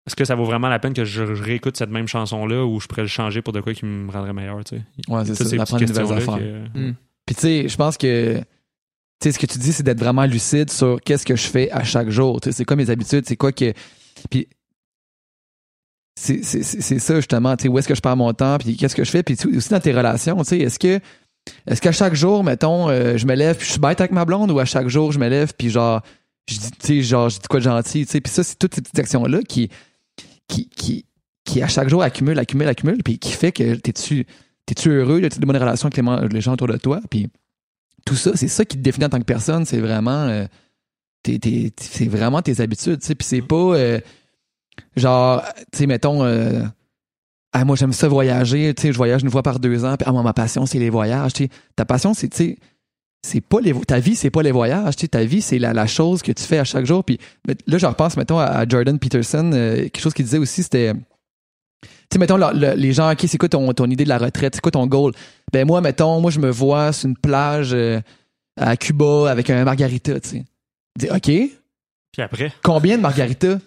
est-ce 0.07 0.17
que 0.17 0.25
ça 0.25 0.35
vaut 0.35 0.45
vraiment 0.45 0.69
la 0.69 0.81
peine 0.81 0.95
que 0.95 1.05
je 1.05 1.23
réécoute 1.23 1.77
cette 1.77 1.91
même 1.91 2.09
chanson-là 2.09 2.65
ou 2.67 2.81
je 2.81 2.89
pourrais 2.89 3.03
le 3.03 3.09
changer 3.09 3.41
pour 3.41 3.53
de 3.53 3.61
quoi 3.61 3.73
qui 3.73 3.85
me 3.85 4.11
rendrait 4.11 4.33
meilleur, 4.33 4.63
tu 4.65 4.77
sais? 4.77 4.83
Ouais, 5.09 5.25
c'est 5.25 5.37
ça. 5.37 5.57
D'apprendre 5.57 5.85
de 5.85 5.89
nouvelles 5.93 6.19
affaires. 6.19 6.39
que- 6.39 6.79
Hmm. 6.79 6.95
Puis 7.25 7.35
tu 7.37 7.41
sais, 7.41 7.69
je 7.69 7.77
pense 7.77 7.97
que 7.97 8.41
sais, 9.24 9.32
ce 9.32 9.39
que 9.39 9.47
tu 9.47 9.59
dis, 9.59 9.73
c'est 9.73 9.82
d'être 9.82 9.99
vraiment 10.01 10.24
lucide 10.24 10.70
sur 10.70 11.01
qu'est-ce 11.01 11.24
que 11.27 11.36
je 11.36 11.47
fais 11.47 11.70
à 11.70 11.85
chaque 11.85 12.11
jour. 12.11 12.40
Tu 12.40 12.53
c'est 12.53 12.65
quoi 12.65 12.77
mes 12.77 12.90
habitudes, 12.90 13.24
c'est 13.27 13.36
quoi 13.36 13.53
que. 13.53 13.73
Puis 14.31 14.49
c'est 16.15 16.43
ça 16.43 17.16
justement, 17.16 17.57
tu 17.57 17.62
sais, 17.62 17.69
où 17.69 17.78
est-ce 17.78 17.89
que 17.89 17.94
je 17.94 18.01
perds 18.01 18.16
mon 18.16 18.32
temps, 18.35 18.59
puis 18.59 18.77
qu'est-ce 18.77 18.94
que 18.94 19.05
je 19.05 19.11
fais, 19.11 19.23
puis 19.23 19.36
tu- 19.36 19.57
aussi 19.57 19.70
dans 19.70 19.81
tes 19.81 19.93
relations, 19.93 20.36
tu 20.39 20.44
sais, 20.44 20.59
est-ce 20.59 20.78
que 20.78 21.01
est-ce 21.66 21.81
qu'à 21.81 21.90
chaque 21.90 22.15
jour, 22.15 22.44
mettons, 22.44 22.89
euh, 22.89 23.16
je 23.16 23.27
me 23.27 23.35
lève, 23.35 23.57
puis 23.57 23.66
je 23.66 23.73
suis 23.73 23.81
bête 23.81 24.01
avec 24.01 24.12
ma 24.12 24.24
blonde, 24.24 24.51
ou 24.51 24.59
à 24.59 24.65
chaque 24.65 24.89
jour 24.89 25.11
je 25.11 25.19
me 25.19 25.28
lève, 25.28 25.53
puis 25.59 25.70
genre, 25.70 26.03
je 26.49 26.59
dis, 26.59 26.70
tu 26.70 26.86
sais, 26.86 27.03
genre, 27.03 27.28
je 27.31 27.36
dis 27.36 27.49
quoi 27.49 27.61
de 27.61 27.65
gentil, 27.65 28.05
tu 28.05 28.12
sais, 28.12 28.20
puis 28.20 28.32
ça, 28.32 28.44
c'est 28.44 28.57
toutes 28.59 28.74
ces 28.74 28.82
petites 28.82 28.99
actions 28.99 29.24
là 29.24 29.40
qui 29.43 29.70
qui 30.49 30.69
qui 30.69 31.07
qui 31.44 31.62
à 31.62 31.66
chaque 31.69 31.89
jour 31.89 32.03
accumulent, 32.03 32.39
accumulent, 32.39 32.69
accumulent, 32.69 33.03
puis 33.03 33.19
qui 33.19 33.32
fait 33.32 33.51
que 33.51 33.74
t'es-tu 33.74 34.27
t'es-tu 34.66 34.90
heureux, 34.90 35.24
as-tu 35.24 35.40
des 35.40 35.47
bonnes 35.47 35.57
relations 35.57 35.89
avec 35.89 35.97
les, 35.97 36.28
les 36.28 36.40
gens 36.40 36.53
autour 36.53 36.69
de 36.69 36.77
toi, 36.77 37.01
puis 37.11 37.28
tout 38.05 38.16
ça, 38.16 38.33
c'est 38.35 38.49
ça 38.49 38.65
qui 38.65 38.77
te 38.77 38.83
définit 38.83 39.07
en 39.07 39.11
tant 39.11 39.19
que 39.19 39.24
personne, 39.24 39.65
c'est 39.65 39.81
vraiment 39.81 40.27
euh, 40.29 40.45
tes- 41.23 41.39
tes- 41.39 41.73
c'est 41.81 42.09
vraiment 42.09 42.43
tes 42.43 42.61
habitudes, 42.61 43.01
tu 43.01 43.07
sais, 43.07 43.15
puis 43.15 43.27
c'est 43.27 43.43
pas 43.43 43.57
euh, 43.57 44.01
genre, 44.97 45.43
tu 45.73 45.79
sais, 45.79 45.87
mettons, 45.87 46.24
euh, 46.24 46.62
ah, 47.53 47.65
moi 47.65 47.77
j'aime 47.77 47.93
ça 47.93 48.09
voyager, 48.09 48.73
tu 48.74 48.83
sais, 48.83 48.93
je 48.93 48.97
voyage 48.97 49.23
une 49.23 49.31
fois 49.31 49.43
par 49.43 49.59
deux 49.61 49.85
ans, 49.85 49.97
puis 49.97 50.07
ah, 50.09 50.12
moi 50.12 50.23
ma 50.23 50.33
passion 50.33 50.66
c'est 50.66 50.79
les 50.79 50.91
voyages, 50.91 51.33
tu 51.35 51.45
sais, 51.45 51.51
ta 51.77 51.85
passion 51.85 52.15
c'est, 52.15 52.29
tu 52.29 52.37
sais, 52.37 52.59
c'est 53.24 53.41
pas 53.41 53.61
les, 53.61 53.73
ta 53.73 54.01
vie 54.01 54.16
c'est 54.16 54.31
pas 54.31 54.43
les 54.43 54.53
voyages, 54.53 54.97
tu 54.97 55.09
ta 55.09 55.24
vie 55.24 55.43
c'est 55.43 55.59
la, 55.59 55.73
la 55.73 55.87
chose 55.87 56.23
que 56.23 56.33
tu 56.33 56.43
fais 56.43 56.59
à 56.59 56.65
chaque 56.65 56.87
jour, 56.87 57.05
puis 57.05 57.19
là 57.66 57.79
je 57.79 57.87
repense, 57.87 58.16
mettons, 58.16 58.39
à, 58.39 58.66
Jordan 58.69 58.99
Peterson, 58.99 59.51
euh, 59.55 59.77
quelque 59.77 60.01
chose 60.01 60.15
qu'il 60.15 60.24
disait 60.24 60.39
aussi, 60.39 60.62
c'était, 60.62 60.93
sais, 62.13 62.19
mettons, 62.19 62.37
le- 62.37 62.53
le- 62.59 62.75
les 62.75 62.93
gens, 62.93 63.11
OK, 63.13 63.21
c'est 63.27 63.39
quoi 63.39 63.49
ton, 63.49 63.73
ton 63.73 63.87
idée 63.91 64.05
de 64.05 64.09
la 64.09 64.19
retraite? 64.19 64.55
C'est 64.55 64.61
quoi 64.61 64.73
ton 64.73 64.87
goal? 64.87 65.13
Ben, 65.53 65.67
moi, 65.67 65.81
mettons, 65.81 66.21
moi, 66.21 66.31
je 66.31 66.39
me 66.41 66.51
vois 66.51 66.93
sur 66.93 67.09
une 67.09 67.17
plage 67.17 67.71
euh, 67.75 68.01
à 68.61 68.77
Cuba 68.77 69.31
avec 69.31 69.51
un 69.51 69.65
margarita, 69.65 70.19
tu 70.21 70.29
sais. 70.29 70.45
Dis, 70.99 71.09
OK, 71.11 71.23
Puis 72.13 72.23
après, 72.23 72.53
combien 72.63 72.97
de 72.97 73.03
margaritas? 73.03 73.59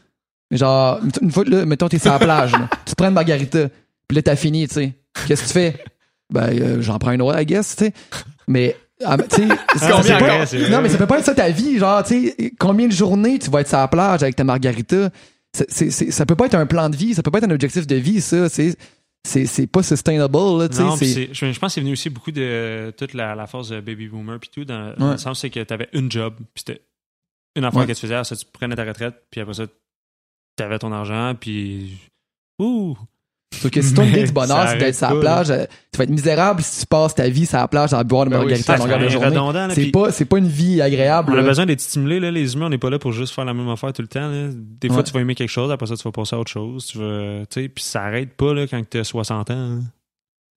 Genre, 0.52 1.00
une 1.22 1.32
fois, 1.32 1.44
là, 1.46 1.66
mettons, 1.66 1.90
t'es 1.90 1.98
sur 2.00 2.12
la 2.12 2.20
plage, 2.20 2.52
là. 2.54 2.70
tu 2.86 2.92
te 2.92 2.96
prends 2.96 3.08
une 3.08 3.14
margarita, 3.16 3.68
puis 4.08 4.16
là, 4.16 4.22
t'as 4.22 4.36
fini, 4.36 4.68
tu 4.68 4.76
sais. 4.76 4.94
Qu'est-ce 5.28 5.42
que 5.44 5.48
tu 5.48 5.54
fais? 5.54 5.84
Ben, 6.32 6.50
euh, 6.52 6.82
j'en 6.82 6.98
prends 7.00 7.12
une 7.12 7.22
autre, 7.22 7.40
I 7.40 7.46
guess, 7.46 7.76
tu 7.76 7.86
sais. 7.86 7.94
Mais, 8.48 8.76
ah, 9.04 9.18
mais, 9.18 9.28
tu 9.28 9.38
sais, 9.48 9.48
ça- 9.80 9.88
pas- 10.20 10.46
c'est- 10.46 10.70
non, 10.70 10.82
mais 10.82 10.90
ça 10.90 10.98
peut 10.98 11.08
pas 11.08 11.18
être 11.20 11.26
ça 11.26 11.34
ta 11.34 11.50
vie, 11.50 11.78
genre, 11.80 12.04
tu 12.04 12.30
sais, 12.30 12.54
combien 12.60 12.88
de 12.88 12.92
journées 12.92 13.40
tu 13.40 13.50
vas 13.50 13.62
être 13.62 13.68
sur 13.70 13.78
la 13.80 13.88
plage 13.88 14.22
avec 14.24 14.36
ta 14.36 14.44
margarita? 14.44 15.10
C'est- 15.56 15.72
c'est- 15.72 15.90
c'est- 15.92 16.12
ça 16.12 16.26
peut 16.26 16.36
pas 16.36 16.48
être 16.48 16.56
un 16.56 16.66
plan 16.66 16.90
de 16.90 16.98
vie, 16.98 17.14
ça 17.14 17.24
peut 17.24 17.32
pas 17.32 17.38
être 17.38 17.46
un 17.46 17.52
objectif 17.52 17.88
de 17.88 17.96
vie, 17.96 18.20
ça. 18.20 18.50
C'est, 18.50 18.76
c'est, 19.26 19.46
c'est 19.46 19.68
pas 19.68 19.84
sustainable, 19.84 20.34
là, 20.38 20.68
non, 20.80 20.98
c'est- 20.98 21.34
je, 21.34 21.52
je 21.52 21.60
pense 21.60 21.72
que 21.72 21.76
c'est 21.76 21.82
venu 21.82 21.94
aussi 21.94 22.10
beaucoup 22.10 22.32
de 22.32 22.42
euh, 22.42 22.92
toute 22.92 23.14
la, 23.14 23.36
la 23.36 23.48
phase 23.48 23.70
de 23.70 23.80
baby 23.80 24.08
boomer 24.10 24.38
puis 24.40 24.50
tout, 24.54 24.66
dans, 24.66 24.94
le 25.00 25.18
sens 25.18 25.40
c'est 25.40 25.50
que 25.50 25.62
tu 25.64 25.74
avais 25.74 25.88
une 25.94 26.12
job, 26.12 26.36
puis 26.54 26.64
c'était 26.68 26.82
une 27.56 27.64
affaire 27.64 27.82
Ouais. 27.82 27.88
que 27.88 27.94
tu 27.94 28.02
faisais, 28.02 28.22
ça, 28.24 28.36
tu 28.36 28.46
prenais 28.52 28.76
ta 28.76 28.84
retraite, 28.84 29.16
puis 29.32 29.40
après 29.42 29.54
ça, 29.54 29.66
tu 30.58 30.64
avais 30.64 30.78
ton 30.78 30.92
argent, 30.92 31.34
puis 31.40 31.98
ouh, 32.60 32.98
Sauf 33.54 33.72
que 33.72 33.82
si 33.82 33.94
ton 33.94 34.04
idée 34.04 34.24
du 34.26 34.32
bonheur, 34.34 34.58
ça 34.64 34.68
c'est 34.68 34.78
d'être 34.78 34.96
sur 34.96 35.14
la 35.14 35.20
plage, 35.20 35.50
euh, 35.50 35.66
tu 35.92 35.98
vas 35.98 36.04
être 36.04 36.10
misérable 36.10 36.62
si 36.62 36.82
tu 36.82 36.86
passes 36.88 37.16
ta 37.16 37.30
vie 37.30 37.46
sur 37.46 37.58
la 37.58 37.68
plage 37.70 37.94
à 37.94 38.04
boire 38.04 38.26
de 38.26 38.32
Ben 38.32 38.40
oui, 38.40 38.46
margarita 38.48 38.74
à 38.74 38.78
longueur 38.78 39.00
de 39.00 39.08
journée. 39.10 39.74
C'est 39.74 39.92
pas, 39.92 40.12
c'est 40.12 40.26
pas 40.26 40.38
une 40.40 40.48
vie 40.48 40.82
agréable. 40.82 41.32
On 41.34 41.38
a 41.38 41.42
besoin 41.42 41.66
d'être 41.66 41.80
stimulé, 41.82 42.20
là, 42.20 42.32
les 42.32 42.54
humains, 42.54 42.66
on 42.66 42.70
n'est 42.70 42.78
pas 42.78 42.90
là 42.90 43.00
pour 43.00 43.14
juste 43.14 43.34
faire 43.34 43.46
la 43.46 43.54
même 43.54 43.70
affaire 43.70 43.94
tout 43.94 44.02
le 44.02 44.08
temps. 44.10 44.28
là. 44.28 44.50
Des 44.54 44.90
fois, 44.90 44.98
Ouais. 44.98 45.04
tu 45.04 45.14
vas 45.14 45.22
aimer 45.22 45.36
quelque 45.36 45.50
chose, 45.50 45.72
après 45.72 45.88
ça, 45.88 45.96
tu 45.96 46.04
vas 46.04 46.12
passer 46.12 46.36
à 46.36 46.40
autre 46.40 46.52
chose. 46.52 46.86
Tu 46.86 46.98
vas, 46.98 47.46
tu 47.50 47.62
sais, 47.62 47.70
puis 47.70 47.84
ça 47.84 48.04
arrête 48.04 48.36
pas 48.36 48.54
là, 48.54 48.68
quand 48.68 48.82
tu 48.90 48.98
as 49.00 49.04
60 49.06 49.50
ans. 49.52 49.54
hein. 49.54 49.80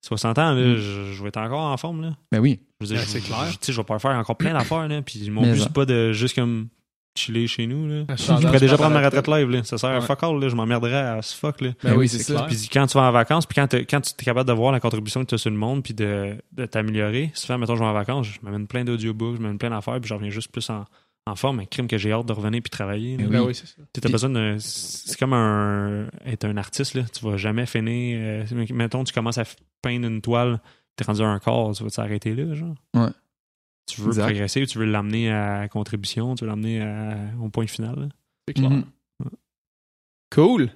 60 0.05 0.39
ans, 0.39 0.53
là, 0.55 0.61
Mm. 0.61 0.77
je, 0.77 1.13
je 1.13 1.23
vais 1.23 1.29
être 1.29 1.39
encore 1.39 1.61
en 1.61 1.77
forme. 1.77 2.03
Là. 2.03 2.11
Ben 2.33 2.39
oui. 2.41 2.61
Je 2.81 2.87
veux 2.87 2.89
dire, 2.95 2.99
Ouais, 3.01 3.05
je- 3.07 3.11
c'est 3.11 3.21
je- 3.21 3.27
clair. 3.27 3.45
je- 3.47 3.53
tu 3.53 3.59
sais, 3.63 3.73
je 3.73 3.77
vais 3.81 3.85
pas 3.85 3.99
faire 3.99 4.13
encore 4.13 4.37
plein 4.37 4.53
d'affaires. 4.55 4.87
Là, 4.89 5.03
puis 5.03 5.29
mon 5.31 5.43
Mais 5.43 5.53
but, 5.53 5.61
c'est 5.63 5.73
pas 5.73 5.85
de 5.87 6.13
juste 6.13 6.35
comme 6.37 6.69
chiller 7.19 7.47
chez 7.47 7.67
nous. 7.67 7.87
Là. 7.89 8.05
Je 8.17 8.27
pourrais 8.27 8.53
tu 8.53 8.59
déjà 8.61 8.77
prendre 8.77 8.95
ma 8.95 9.05
retraite 9.05 9.27
live. 9.29 9.51
Là. 9.51 9.63
Ça 9.65 9.77
sert 9.79 9.91
à 9.91 10.01
fuck 10.01 10.23
all. 10.23 10.39
Là. 10.41 10.49
Je 10.49 10.57
m'emmerderais 10.57 10.95
à 11.19 11.23
ce 11.23 11.35
fuck. 11.37 11.61
Là. 11.61 11.71
Ben 11.83 11.91
Ben 11.91 11.97
oui, 11.99 12.09
c'est 12.09 12.25
clair. 12.25 12.47
Puis 12.47 12.69
quand 12.73 12.87
tu 12.87 12.97
vas 12.97 13.05
en 13.05 13.13
vacances, 13.13 13.47
puis 13.47 13.57
quand, 13.57 13.73
quand 13.75 14.01
tu 14.01 14.13
es 14.19 14.25
capable 14.25 14.49
de 14.49 14.55
voir 14.55 14.73
la 14.73 14.81
contribution 14.81 15.23
que 15.23 15.29
tu 15.31 15.35
as 15.35 15.39
sur 15.39 15.51
le 15.51 15.57
monde, 15.57 15.83
puis 15.83 15.95
de, 15.95 16.37
de 16.53 16.67
t'améliorer, 16.67 17.31
souvent, 17.35 17.59
mettons, 17.59 17.75
je 17.77 17.81
vais 17.81 17.87
en 17.89 17.93
vacances, 17.93 18.27
je 18.29 18.39
m'amène 18.43 18.67
plein 18.67 18.85
d'audiobooks, 18.85 19.37
je 19.37 19.41
m'amène 19.43 19.59
plein 19.59 19.71
d'affaires, 19.71 20.01
puis 20.01 20.09
je 20.09 20.15
reviens 20.15 20.31
juste 20.31 20.51
plus 20.53 20.69
en, 20.71 20.85
en 21.27 21.35
forme. 21.35 21.61
Un 21.61 21.65
crime 21.67 21.89
que 21.89 21.99
j'ai 21.99 22.13
hâte 22.13 22.27
de 22.27 22.33
revenir 22.33 22.63
puis 22.63 22.71
travailler. 22.71 23.17
Ben 23.17 23.29
Ben 23.29 23.41
oui. 23.41 23.47
oui, 23.49 23.55
c'est 23.55 23.67
ça. 23.67 23.83
Tu 23.93 24.01
as 24.07 24.11
besoin 24.11 24.31
de. 24.31 24.57
C'est 24.59 25.19
comme 25.19 25.33
un, 25.35 26.07
être 26.27 26.45
un 26.45 26.57
artiste, 26.57 26.95
là. 26.95 27.03
Tu 27.13 27.25
vas 27.25 27.37
jamais 27.37 27.67
finir. 27.67 28.19
euh, 28.21 28.45
mettons, 28.71 29.05
tu 29.05 29.13
commences 29.13 29.39
à 29.39 29.45
peindre 29.83 30.07
une 30.07 30.21
toile, 30.21 30.61
t'es 30.97 31.05
rendu 31.05 31.23
à 31.23 31.27
un 31.29 31.39
corps, 31.39 31.75
tu 31.77 31.85
vas 31.85 31.91
t'arrêter 31.91 32.35
là, 32.35 32.55
genre? 32.55 32.75
Ouais. 32.95 33.09
Tu 33.89 34.01
veux 34.03 34.09
Exact. 34.09 34.25
progresser, 34.27 34.67
tu 34.67 34.79
veux 34.79 34.85
l'amener 34.85 35.33
à 35.33 35.67
contribution, 35.69 36.35
tu 36.35 36.45
veux 36.45 36.51
l'amener 36.51 36.83
à- 36.83 37.17
au 37.43 37.49
point 37.49 37.67
final. 37.67 38.11
C'est 38.47 38.55
clair. 38.55 38.71
Mhm. 38.71 38.85
Cool. 40.35 40.69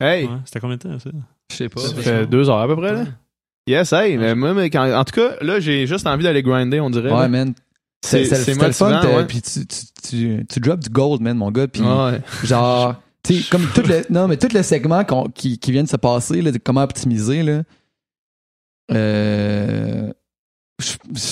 Hey, 0.00 0.26
Ouais, 0.26 0.36
C'était 0.44 0.60
combien 0.60 0.76
de 0.76 0.82
temps, 0.82 0.98
ça? 0.98 1.10
Je 1.50 1.56
sais 1.56 1.68
pas. 1.68 1.80
ça 1.80 1.94
fait 1.96 2.26
deux 2.26 2.48
heures 2.50 2.58
à 2.58 2.66
peu 2.66 2.76
près, 2.76 2.92
là. 2.92 3.04
Yes, 3.66 3.92
hey, 3.92 4.18
mais 4.18 4.34
moi, 4.34 4.52
mais 4.54 4.68
quand- 4.70 4.92
en 4.92 5.04
tout 5.04 5.14
cas, 5.14 5.36
là, 5.40 5.60
j'ai 5.60 5.86
juste 5.86 6.06
envie 6.06 6.24
d'aller 6.24 6.42
grinder, 6.42 6.80
on 6.80 6.90
dirait. 6.90 7.10
Ouais, 7.12 7.20
là. 7.20 7.28
man. 7.28 7.54
C'est 8.04 8.24
le 8.24 8.72
fun, 8.72 9.24
puis 9.28 9.40
tu, 9.42 9.64
tu, 9.66 9.76
tu, 10.02 10.46
tu 10.48 10.60
drops 10.60 10.82
du 10.82 10.90
gold, 10.90 11.20
man, 11.20 11.36
mon 11.36 11.50
gars, 11.52 11.68
puis 11.68 11.82
Ouais. 11.82 12.20
genre, 12.42 12.96
tu 13.22 13.34
sais, 13.34 13.48
comme 13.50 13.64
tout 13.74 13.82
le, 13.82 14.02
non, 14.10 14.26
mais 14.26 14.36
tout 14.36 14.48
le 14.52 14.62
segment 14.64 15.04
qui, 15.34 15.58
qui 15.58 15.70
vient 15.70 15.84
de 15.84 15.88
se 15.88 15.96
passer, 15.96 16.42
là, 16.42 16.50
de 16.50 16.58
comment 16.58 16.82
optimiser, 16.82 17.44
là, 17.44 17.62
euh, 18.90 20.12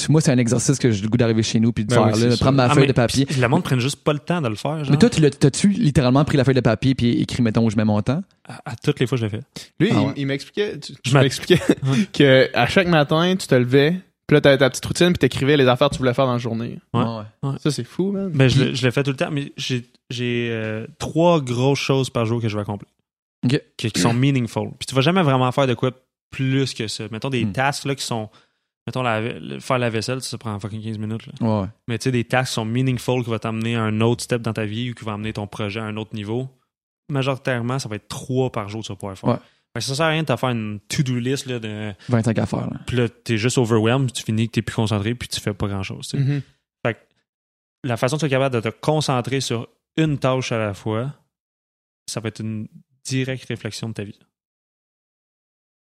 moi, 0.09 0.21
c'est 0.21 0.31
un 0.33 0.39
exercice 0.39 0.79
que 0.79 0.91
j'ai 0.91 1.03
le 1.03 1.09
goût 1.09 1.17
d'arriver 1.17 1.43
chez 1.43 1.61
nous 1.61 1.73
puis 1.73 1.85
de 1.85 1.91
Ben 1.95 2.05
faire, 2.11 2.15
oui, 2.17 2.29
là, 2.31 2.37
prendre 2.37 2.57
ma 2.57 2.65
Ah, 2.65 2.75
feuille 2.75 2.87
de 2.87 2.93
papier. 2.93 3.27
Le 3.39 3.49
monde 3.49 3.63
prenne 3.63 3.81
juste 3.81 4.03
pas 4.03 4.13
le 4.13 4.19
temps 4.19 4.41
de 4.41 4.49
le 4.49 4.55
faire. 4.55 4.85
Genre. 4.85 4.91
Mais 4.91 4.97
toi, 4.99 5.09
t'as-tu 5.11 5.69
littéralement 5.69 6.25
pris 6.25 6.37
la 6.37 6.45
feuille 6.45 6.55
de 6.55 6.61
papier 6.61 6.95
puis 6.95 7.11
écrit, 7.21 7.43
mettons, 7.43 7.65
où 7.65 7.71
je 7.71 7.77
mets 7.77 7.85
mon 7.85 8.01
temps? 8.03 8.23
à, 8.49 8.71
à 8.73 8.77
toutes 8.77 8.99
les 9.01 9.07
fois, 9.07 9.17
je 9.19 9.25
l'ai 9.25 9.31
fait. 9.31 9.43
Lui, 9.79 9.91
Ah 9.93 9.95
il, 10.01 10.07
ouais. 10.07 10.13
il 10.17 10.27
m'expliquait, 10.27 10.79
tu, 10.79 10.95
tu 11.03 11.15
m'expliquais 11.15 11.61
Ouais. 11.85 12.07
que 12.13 12.51
à 12.55 12.67
chaque 12.67 12.89
matin, 12.89 13.35
tu 13.39 13.47
te 13.47 13.55
levais, 13.55 14.01
puis 14.27 14.35
là, 14.35 14.41
t'avais 14.41 14.59
ta 14.59 14.69
petite 14.71 14.85
routine, 14.87 15.09
puis 15.09 15.19
t'écrivais 15.19 15.57
les 15.57 15.67
affaires 15.69 15.89
que 15.89 15.95
tu 15.95 15.99
voulais 15.99 16.15
faire 16.15 16.27
dans 16.27 16.33
la 16.33 16.39
journée. 16.39 16.79
Ouais. 16.95 17.05
Ça, 17.63 17.71
c'est 17.71 17.85
fou, 17.85 18.13
man. 18.13 18.31
Ben, 18.33 18.49
je, 18.49 18.75
je 18.75 18.83
l'ai 18.87 18.91
fait 18.93 19.03
tout 19.03 19.11
le 19.11 19.17
temps, 19.17 19.31
mais 19.31 19.53
j'ai 19.57 19.85
j'ai, 20.11 20.49
euh, 20.51 20.87
trois 20.99 21.41
grosses 21.41 21.79
choses 21.79 22.11
par 22.11 22.27
jour 22.27 22.41
que 22.43 22.49
je 22.49 22.57
vais 22.57 22.63
accomplir. 22.63 22.89
Qui 23.77 23.91
sont 24.01 24.13
meaningful. 24.13 24.71
Puis 24.79 24.87
tu 24.89 24.95
vas 24.95 25.01
jamais 25.01 25.23
vraiment 25.23 25.51
faire 25.53 25.67
de 25.69 25.75
quoi 25.75 25.93
plus 26.31 26.75
que 26.75 26.89
ça. 26.89 27.05
Mettons 27.11 27.31
des 27.31 27.45
Hmm. 27.45 27.53
tasks 27.53 27.85
là, 27.87 27.95
qui 27.95 28.05
sont. 28.05 28.29
Mettons, 28.91 29.03
la, 29.03 29.61
faire 29.61 29.79
la 29.79 29.89
vaisselle, 29.89 30.21
ça 30.21 30.37
prend 30.37 30.59
fucking 30.59 30.83
15 30.83 30.99
minutes. 30.99 31.27
là. 31.27 31.33
Ouais, 31.41 31.63
ouais. 31.63 31.69
Mais 31.87 31.97
tu 31.97 32.05
sais, 32.05 32.11
des 32.11 32.25
tasks 32.25 32.49
qui 32.49 32.55
sont 32.55 32.65
meaningful, 32.65 33.23
qui 33.23 33.31
vont 33.31 33.39
t'amener 33.39 33.77
à 33.77 33.83
un 33.83 34.01
autre 34.01 34.25
step 34.25 34.43
dans 34.43 34.53
ta 34.53 34.65
vie 34.65 34.91
ou 34.91 34.95
qui 34.95 35.05
vont 35.05 35.13
amener 35.13 35.33
ton 35.33 35.47
projet 35.47 35.79
à 35.79 35.85
un 35.85 35.97
autre 35.97 36.13
niveau. 36.13 36.49
Majoritairement, 37.09 37.79
ça 37.79 37.89
va 37.89 37.95
être 37.97 38.09
trois 38.09 38.51
par 38.51 38.69
jour 38.69 38.81
que 38.81 38.87
tu 38.87 38.93
vas 38.93 38.97
pouvoir 38.97 39.17
faire. 39.17 39.29
Ouais. 39.31 39.37
Fait 39.37 39.79
que 39.79 39.81
ça 39.83 39.95
sert 39.95 40.07
à 40.07 40.09
rien 40.09 40.23
de 40.23 40.27
te 40.27 40.35
faire 40.37 40.49
une 40.49 40.81
to-do 40.89 41.21
list 41.21 41.47
là, 41.47 41.61
de. 41.61 41.95
25 42.09 42.39
affaires, 42.41 42.69
là. 42.69 42.81
Puis 42.89 42.97
là, 42.97 43.09
t'es 43.09 43.39
juste 43.39 43.59
overwhelmed, 43.59 44.13
tu 44.13 44.25
finis 44.25 44.49
que 44.49 44.55
t'es 44.55 44.63
plus 44.63 44.75
concentré, 44.75 45.15
puis 45.15 45.29
tu 45.29 45.39
fais 45.39 45.55
pas 45.55 45.69
grand-chose. 45.69 46.09
tu 46.09 46.19
sais. 46.19 46.25
Mhm. 46.25 46.43
la 47.85 47.97
façon 47.97 48.17
que 48.17 48.21
tu 48.21 48.27
es 48.27 48.31
capable 48.31 48.57
de 48.57 48.69
te 48.69 48.75
concentrer 48.81 49.41
sur 49.41 49.69
une 49.97 50.19
tâche 50.19 50.51
à 50.51 50.59
la 50.59 50.75
fois, 50.75 51.15
ça 52.09 52.19
va 52.21 52.29
être 52.29 52.41
une 52.41 52.67
directe 53.05 53.45
réflexion 53.47 53.89
de 53.89 53.95
ta 53.95 54.03
vie. 54.05 54.19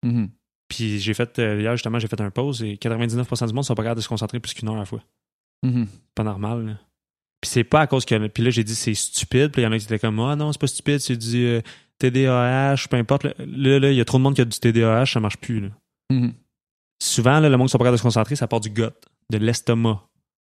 Mhm. 0.04 0.30
Puis 0.72 1.00
j'ai 1.00 1.12
fait, 1.12 1.38
euh, 1.38 1.60
hier 1.60 1.72
justement, 1.76 1.98
j'ai 1.98 2.08
fait 2.08 2.18
un 2.22 2.30
pause 2.30 2.62
et 2.62 2.76
99% 2.76 3.46
du 3.46 3.52
monde 3.52 3.62
sont 3.64 3.74
pas 3.74 3.82
capables 3.82 3.98
de 3.98 4.02
se 4.02 4.08
concentrer 4.08 4.40
plus 4.40 4.54
qu'une 4.54 4.68
heure 4.68 4.76
à 4.76 4.78
la 4.78 4.84
fois. 4.86 5.02
C'est 5.62 6.14
pas 6.14 6.24
normal. 6.24 6.64
là. 6.66 6.72
Puis 7.42 7.50
c'est 7.50 7.62
pas 7.64 7.82
à 7.82 7.86
cause 7.86 8.06
que. 8.06 8.26
Puis 8.28 8.42
là, 8.42 8.48
j'ai 8.48 8.64
dit 8.64 8.74
c'est 8.74 8.94
stupide. 8.94 9.52
Puis 9.52 9.60
il 9.60 9.64
y 9.66 9.68
en 9.68 9.72
a 9.72 9.78
qui 9.78 9.84
étaient 9.84 9.98
comme, 9.98 10.18
ah 10.20 10.34
non, 10.34 10.50
c'est 10.50 10.60
pas 10.60 10.66
stupide, 10.66 10.98
c'est 11.00 11.16
du 11.18 11.44
euh, 11.44 11.60
TDAH, 11.98 12.86
peu 12.88 12.96
importe. 12.96 13.24
Là, 13.24 13.78
là, 13.78 13.90
il 13.90 13.96
y 13.96 14.00
a 14.00 14.04
trop 14.06 14.16
de 14.16 14.22
monde 14.22 14.34
qui 14.34 14.40
a 14.40 14.46
du 14.46 14.58
TDAH, 14.58 15.06
ça 15.06 15.20
marche 15.20 15.36
plus. 15.36 15.60
là. 15.60 15.68
Mhm. 16.10 16.32
Souvent, 17.02 17.38
là, 17.38 17.50
le 17.50 17.56
monde 17.58 17.66
qui 17.68 17.72
sont 17.72 17.78
pas 17.78 17.84
capables 17.84 17.96
de 17.96 17.98
se 17.98 18.02
concentrer, 18.04 18.34
ça 18.34 18.48
part 18.48 18.60
du 18.60 18.70
gut, 18.70 18.84
de 19.30 19.36
l'estomac. 19.36 20.02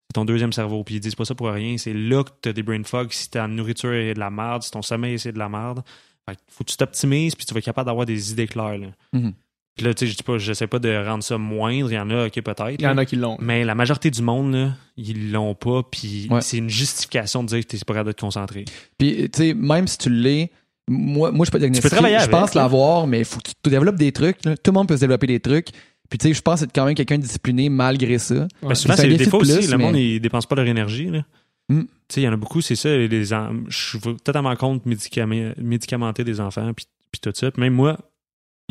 C'est 0.10 0.14
ton 0.16 0.26
deuxième 0.26 0.54
cerveau. 0.54 0.84
Puis 0.84 0.96
ils 0.96 1.00
disent 1.00 1.16
pas 1.16 1.26
ça 1.26 1.34
pour 1.34 1.48
rien. 1.50 1.78
C'est 1.78 1.94
là 1.94 2.24
que 2.24 2.30
t'as 2.42 2.54
des 2.54 2.62
brain 2.62 2.84
fog. 2.84 3.12
Si 3.12 3.32
ta 3.32 3.48
nourriture 3.48 3.94
est 3.94 4.14
de 4.14 4.20
la 4.20 4.30
merde, 4.30 4.62
si 4.62 4.70
ton 4.70 4.82
sommeil 4.84 5.18
c'est 5.18 5.32
de 5.32 5.40
la 5.40 5.50
merde. 5.50 5.82
Fait 6.30 6.38
faut 6.48 6.64
que 6.64 6.70
tu 6.70 6.78
t'optimises 6.78 7.34
puis 7.36 7.46
tu 7.46 7.54
vas 7.54 7.58
être 7.58 7.66
capable 7.66 7.88
d'avoir 7.88 8.06
des 8.06 8.32
idées 8.32 8.48
claires. 8.48 8.78
Là. 8.78 8.88
Mhm. 9.14 9.34
Puis 9.78 9.86
là, 9.86 9.94
tu 9.94 10.06
sais, 10.06 10.12
je 10.12 10.18
dis 10.18 10.24
pas, 10.24 10.38
j'essaie 10.38 10.68
pas 10.68 10.80
de 10.80 10.94
rendre 11.06 11.24
ça 11.24 11.38
moindre. 11.38 11.92
Il 11.92 11.96
y 11.96 12.00
en 12.00 12.10
a, 12.10 12.26
ok, 12.28 12.34
peut-être. 12.42 12.76
Il 12.78 12.82
y 12.82 12.88
en 12.88 12.98
a 12.98 13.06
qui 13.06 13.16
l'ont. 13.16 13.38
Mais 13.40 13.64
la 13.64 13.74
majorité 13.76 14.12
du 14.12 14.22
monde, 14.22 14.54
là, 14.54 14.74
ils 14.98 15.32
l'ont 15.32 15.56
pas. 15.56 15.82
Puis 15.90 16.28
Ouais. 16.30 16.42
c'est 16.42 16.58
une 16.58 16.70
justification 16.70 17.44
de 17.44 17.48
dire 17.50 17.60
que 17.62 17.66
t'es 17.68 17.78
pas 17.80 17.94
capable 17.94 18.10
de 18.10 18.14
te 18.14 18.22
concentrer. 18.22 18.66
Puis, 18.98 19.30
tu 19.32 19.42
sais, 19.42 19.54
même 19.54 19.88
si 19.88 19.98
tu 19.98 20.10
l'es, 20.10 20.52
moi, 20.90 21.32
moi 21.32 21.46
je 21.46 21.48
suis 21.48 21.52
pas 21.52 21.60
diagnostiqué. 21.60 21.90
travailler 21.90 22.18
Je 22.18 22.24
avec, 22.24 22.32
pense 22.32 22.54
l'avoir, 22.54 23.08
mais 23.08 23.20
il 23.20 23.26
faut 23.26 23.40
que 23.40 23.50
tu 23.64 23.70
développes 23.70 23.96
des 23.96 24.12
trucs. 24.12 24.44
là. 24.44 24.58
Tout 24.58 24.72
le 24.72 24.74
monde 24.74 24.88
peut 24.90 24.96
se 24.96 25.02
développer 25.02 25.28
des 25.28 25.40
trucs. 25.40 25.70
Puis, 26.10 26.18
tu 26.18 26.28
sais, 26.28 26.34
je 26.34 26.42
pense 26.42 26.62
être 26.62 26.74
quand 26.76 26.86
même 26.86 26.96
quelqu'un 26.96 27.18
de 27.18 27.24
discipliné 27.24 27.70
malgré 27.70 28.18
ça. 28.18 28.46
Ben, 28.62 28.76
souvent, 28.76 28.96
C'est 28.98 29.30
fois 29.30 29.40
de 29.40 29.58
aussi, 29.58 29.72
le 29.72 29.78
monde, 29.78 29.96
ils 29.96 30.20
dépensent 30.20 30.48
pas 30.48 30.56
leur 30.56 30.66
énergie. 30.68 31.06
là. 31.10 31.24
Mm. 31.70 31.84
Tu 31.84 31.88
sais, 32.10 32.22
il 32.22 32.24
y 32.26 32.28
en 32.28 32.34
a 32.34 32.38
beaucoup, 32.38 32.60
c'est 32.60 32.76
ça. 32.76 32.90
Les, 32.90 33.24
je 33.24 33.34
suis 33.70 34.00
totalement 34.22 34.54
contre 34.58 34.86
médicamenter, 34.86 35.54
médicamenter 35.62 36.26
des 36.26 36.42
enfants, 36.42 36.74
puis, 36.74 36.86
puis 37.10 37.22
tout 37.22 37.32
ça. 37.34 37.50
Puis 37.52 37.62
même 37.62 37.74
moi, 37.74 37.98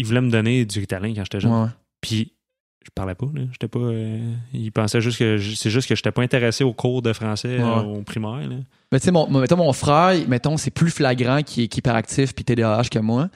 ils 0.01 0.07
voulaient 0.07 0.21
me 0.21 0.31
donner 0.31 0.65
du 0.65 0.79
Ritalin 0.81 1.13
quand 1.15 1.25
j'étais 1.25 1.41
jeune. 1.41 1.53
Ouais. 1.53 1.69
Puis 2.01 2.33
je 2.85 2.91
parlais 2.95 3.15
pas. 3.15 3.27
Là. 3.35 3.43
J'étais 3.53 3.69
pas. 3.69 3.79
euh, 3.79 4.33
il 4.55 4.73
pensait 4.73 5.01
juste 5.01 5.19
que 5.19 5.37
je- 5.37 5.55
c'est 5.55 5.71
juste 5.71 5.89
que 5.89 5.95
j'étais 5.95 6.13
pas 6.13 6.23
intéressé 6.23 6.65
au 6.65 6.73
cours 6.73 7.03
de 7.03 7.13
français 7.13 7.59
Ouais. 7.59 7.63
euh, 7.63 7.81
au 7.83 8.03
primaire. 8.03 8.49
Là. 8.49 8.57
Mais 8.91 8.99
tu 8.99 9.05
sais, 9.05 9.11
mon, 9.13 9.29
mettons, 9.31 9.57
mon 9.57 9.73
frère, 9.73 10.17
mettons, 10.29 10.57
c'est 10.57 10.71
plus 10.71 10.91
flagrant 10.91 11.43
qui 11.43 11.63
est, 11.63 11.77
hyperactif 11.77 12.35
puis 12.35 12.45
TDAH 12.45 12.89
que 12.91 12.99
moi. 12.99 13.29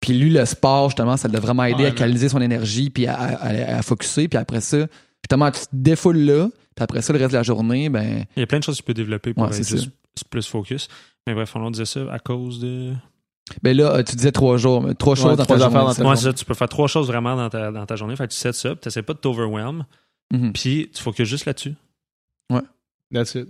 Puis 0.00 0.12
lui, 0.16 0.30
le 0.30 0.44
sport, 0.44 0.90
justement, 0.90 1.16
ça 1.16 1.26
l'a 1.28 1.40
vraiment 1.40 1.64
aidé 1.64 1.82
Ouais, 1.84 1.88
à 1.88 1.92
canaliser 1.92 2.28
son 2.28 2.40
énergie 2.40 2.90
puis 2.90 3.06
à, 3.06 3.14
à, 3.16 3.78
à 3.78 3.82
focuser. 3.82 4.28
Puis 4.28 4.38
après 4.38 4.60
ça, 4.60 4.86
justement, 5.24 5.50
tu 5.50 5.60
te 5.60 5.66
défoules 5.72 6.18
là. 6.18 6.48
Puis 6.76 6.82
après 6.84 7.02
ça, 7.02 7.12
le 7.12 7.18
reste 7.18 7.32
de 7.32 7.36
la 7.38 7.42
journée, 7.42 7.88
ben, 7.88 8.24
Il 8.36 8.40
y 8.40 8.42
a 8.42 8.46
plein 8.46 8.58
de 8.58 8.64
choses 8.64 8.76
que 8.76 8.82
tu 8.82 8.86
peux 8.86 8.94
développer 8.94 9.34
pour 9.34 9.44
Ouais, 9.48 9.58
être 9.58 9.68
juste 9.68 9.90
plus 10.30 10.46
focus. 10.46 10.86
Mais 11.26 11.34
bref, 11.34 11.56
on 11.56 11.70
disait 11.70 11.86
ça 11.86 12.00
à 12.12 12.18
cause 12.20 12.60
de. 12.60 12.92
Ben 13.62 13.76
là, 13.76 13.96
euh, 13.96 14.02
tu 14.02 14.16
disais 14.16 14.32
trois 14.32 14.56
jours, 14.56 14.82
mais 14.82 14.94
trois 14.94 15.14
choses 15.14 15.36
dans 15.36 15.44
trois 15.44 15.58
ta 15.58 15.66
affaires 15.66 15.80
journée. 15.80 15.94
dans 16.04 16.10
ta 16.14 16.16
ça. 16.16 16.32
Tu 16.32 16.44
peux 16.44 16.54
faire 16.54 16.68
trois 16.68 16.88
choses 16.88 17.06
vraiment 17.06 17.36
dans 17.36 17.48
ta, 17.48 17.70
dans 17.70 17.86
ta 17.86 17.96
journée. 17.96 18.16
Fait 18.16 18.26
que 18.26 18.32
tu 18.32 18.38
sets 18.38 18.52
ça, 18.52 18.70
tu 18.74 18.86
n'essaies 18.88 19.02
pas 19.02 19.12
de 19.14 19.18
t'overwhelm, 19.18 19.84
Mhm. 20.32 20.52
puis 20.52 20.90
tu 20.94 21.02
focuses 21.02 21.28
juste 21.28 21.46
là-dessus. 21.46 21.74
That's 23.14 23.36
it. 23.36 23.46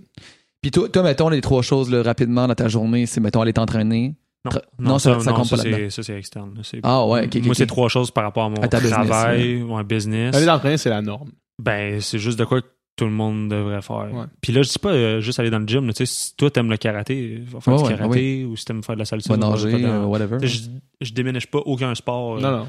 Puis 0.61 0.69
toi, 0.69 0.87
toi, 0.89 1.01
mettons, 1.01 1.29
les 1.29 1.41
trois 1.41 1.63
choses 1.63 1.89
là, 1.89 2.03
rapidement 2.03 2.47
dans 2.47 2.53
ta 2.53 2.67
journée, 2.67 3.07
c'est, 3.07 3.19
mettons, 3.19 3.41
aller 3.41 3.53
t'entraîner. 3.53 4.13
Non, 4.45 4.51
non, 4.79 4.99
ça- 4.99 5.19
ça 5.19 5.33
compte 5.33 5.49
pas 5.49 5.57
c'est- 5.57 5.69
là-dedans. 5.71 5.89
Ça, 5.89 6.03
c'est 6.03 6.15
externe. 6.17 6.53
Ah 6.83 7.05
ouais, 7.07 7.27
Moi, 7.43 7.55
c'est 7.55 7.65
trois 7.65 7.89
choses 7.89 8.11
par 8.11 8.23
rapport 8.23 8.45
à 8.45 8.49
mon 8.49 8.57
À 8.61 8.67
ta 8.67 8.79
business, 8.79 9.07
travail 9.07 9.63
ou 9.63 9.75
un 9.75 9.83
business. 9.83 10.35
Aller 10.35 10.45
d'entraîner, 10.45 10.77
c'est 10.77 10.91
la 10.91 11.01
norme. 11.01 11.31
Ben, 11.59 11.99
c'est 12.01 12.19
juste 12.19 12.37
de 12.37 12.45
quoi 12.45 12.61
tout 12.97 13.05
le 13.05 13.11
monde 13.11 13.49
devrait 13.49 13.81
faire. 13.81 14.09
Ouais. 14.13 14.25
Puis 14.41 14.51
là, 14.51 14.61
je 14.63 14.69
dis 14.69 14.79
pas 14.79 14.89
euh, 14.91 15.21
juste 15.21 15.39
aller 15.39 15.49
dans 15.49 15.59
le 15.59 15.67
gym. 15.67 15.87
Tu 15.89 15.93
sais, 15.97 16.05
si 16.05 16.35
toi, 16.35 16.51
t'aimes 16.51 16.69
le 16.69 16.77
karaté, 16.77 17.41
va 17.45 17.61
faire 17.61 17.75
du 17.77 17.83
ouais, 17.83 17.89
karaté. 17.95 18.43
Ou 18.45 18.55
si 18.57 18.65
t'aimes 18.65 18.83
faire 18.83 18.95
de 18.95 18.99
la 18.99 19.05
salsa, 19.05 19.33
va 19.33 19.37
nager, 19.37 19.77
la- 19.77 19.89
euh, 20.01 20.03
whatever. 20.05 20.45
Je, 20.45 20.59
je 20.99 21.13
déménage 21.13 21.47
pas 21.47 21.59
aucun 21.59 21.93
sport. 21.95 22.37
euh, 22.37 22.41
Non, 22.41 22.51
non. 22.51 22.67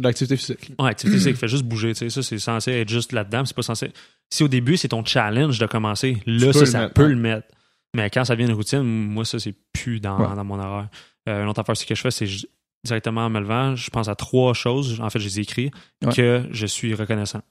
L'activité 0.00 0.36
physique. 0.36 0.70
Ouais, 0.78 0.90
activité 0.90 1.16
physique, 1.18 1.36
fait 1.36 1.48
juste 1.48 1.64
bouger, 1.64 1.92
tu 1.92 1.98
sais, 1.98 2.10
ça 2.10 2.22
c'est 2.22 2.38
censé 2.38 2.70
être 2.70 2.88
juste 2.88 3.10
là-dedans, 3.12 3.44
c'est 3.44 3.56
pas 3.56 3.62
censé. 3.62 3.90
Si 4.30 4.44
au 4.44 4.48
début 4.48 4.76
c'est 4.76 4.86
ton 4.88 5.04
challenge 5.04 5.58
de 5.58 5.66
commencer, 5.66 6.18
là 6.24 6.52
ça, 6.52 6.66
ça 6.66 6.80
mettre, 6.82 6.94
peut 6.94 7.08
le 7.08 7.16
mettre. 7.16 7.48
Mais 7.96 8.08
quand 8.08 8.24
ça 8.24 8.36
devient 8.36 8.46
une 8.48 8.54
routine, 8.54 8.82
moi 8.82 9.24
ça 9.24 9.40
c'est 9.40 9.56
plus 9.72 9.98
dans, 9.98 10.36
dans 10.36 10.44
mon 10.44 10.60
horaire. 10.60 10.88
Euh, 11.28 11.42
une 11.42 11.48
autre 11.48 11.58
affaire 11.60 11.76
ce 11.76 11.84
que 11.84 11.96
je 11.96 12.00
fais, 12.00 12.12
c'est 12.12 12.28
directement 12.84 13.22
en 13.26 13.30
me 13.30 13.40
levant, 13.40 13.74
je 13.74 13.90
pense 13.90 14.06
à 14.06 14.14
trois 14.14 14.54
choses, 14.54 15.00
en 15.00 15.10
fait 15.10 15.18
je 15.18 15.28
les 15.28 15.40
Ouais. 16.06 16.14
que 16.14 16.44
je 16.52 16.66
suis 16.66 16.94
reconnaissant. 16.94 17.42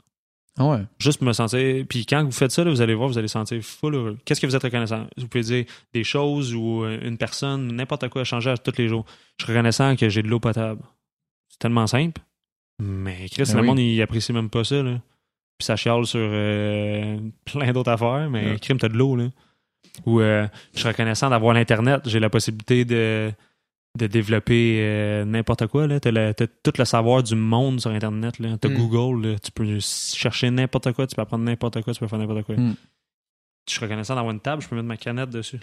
Ah 0.59 0.65
ouais. 0.65 0.79
Juste 0.99 1.21
me 1.21 1.34
sentir. 1.34 1.85
Puis 1.88 2.05
quand 2.05 2.23
vous 2.23 2.31
faites 2.31 2.51
ça, 2.51 2.63
là, 2.63 2.71
vous 2.71 2.81
allez 2.81 2.95
voir, 2.95 3.07
vous 3.07 3.17
allez 3.17 3.27
sentir 3.27 3.61
full 3.61 3.93
heureux. 3.95 4.17
Qu'est-ce 4.25 4.41
que 4.41 4.47
vous 4.47 4.55
êtes 4.55 4.63
reconnaissant? 4.63 5.05
Vous 5.17 5.27
pouvez 5.27 5.43
dire 5.43 5.65
des 5.93 6.03
choses 6.03 6.55
ou 6.55 6.84
euh, 6.84 6.99
une 7.03 7.17
personne, 7.17 7.67
n'importe 7.75 8.09
quoi, 8.09 8.23
changer 8.23 8.49
à 8.49 8.57
tous 8.57 8.75
les 8.77 8.88
jours. 8.88 9.05
Je 9.38 9.43
suis 9.45 9.53
reconnaissant 9.53 9.95
que 9.95 10.09
j'ai 10.09 10.23
de 10.23 10.27
l'eau 10.27 10.39
potable. 10.39 10.81
C'est 11.49 11.59
tellement 11.59 11.85
simple. 11.88 12.21
Mais 12.79 13.27
Chris, 13.29 13.43
Ben 13.47 13.55
le 13.55 13.61
oui. 13.61 13.67
monde, 13.67 13.79
il 13.79 14.01
apprécie 14.01 14.34
même 14.34 14.49
pas 14.49 14.63
ça. 14.63 14.81
Là. 14.81 14.99
Puis 15.57 15.65
ça 15.65 15.75
chiale 15.75 16.05
sur 16.05 16.19
euh, 16.21 17.17
plein 17.45 17.71
d'autres 17.71 17.91
affaires, 17.91 18.29
mais 18.29 18.51
Ouais. 18.51 18.59
crime, 18.59 18.77
t'as 18.79 18.89
de 18.89 18.97
l'eau. 18.97 19.15
là. 19.15 19.25
Ou 20.05 20.21
euh, 20.21 20.47
je 20.73 20.79
suis 20.79 20.88
reconnaissant 20.88 21.29
d'avoir 21.29 21.53
l'Internet. 21.53 22.01
J'ai 22.05 22.19
la 22.19 22.29
possibilité 22.29 22.85
de, 22.85 23.31
de 23.98 24.07
développer 24.07 24.78
euh, 24.82 25.26
n'importe 25.26 25.68
quoi. 25.68 25.88
Tu 25.99 26.07
as, 26.10 26.34
tout 26.34 26.74
le 26.78 26.86
savoir 26.86 27.24
du 27.24 27.36
monde 27.36 27.82
sur 27.82 27.91
Internet. 27.91 28.36
Tu 28.38 28.45
as 28.45 28.69
Mm. 28.69 28.74
Google. 28.76 29.28
là. 29.28 29.40
Tu 29.40 29.52
peux 29.52 29.80
chercher 29.80 30.49
n'importe 30.52 30.94
quoi. 30.94 31.06
Tu 31.07 31.15
peux 31.15 31.22
apprendre 31.22 31.44
n'importe 31.44 31.82
quoi. 31.82 31.94
Tu 31.94 31.99
peux 31.99 32.07
faire 32.07 32.19
n'importe 32.19 32.44
quoi. 32.44 32.56
Mm. 32.56 32.76
Je 33.68 33.74
suis 33.74 33.82
reconnaissant 33.82 34.15
d'avoir 34.15 34.34
une 34.34 34.40
table. 34.40 34.61
Je 34.61 34.68
peux 34.69 34.76
mettre 34.76 34.88
ma 34.88 34.95
canette 34.98 35.30
dessus. 35.30 35.60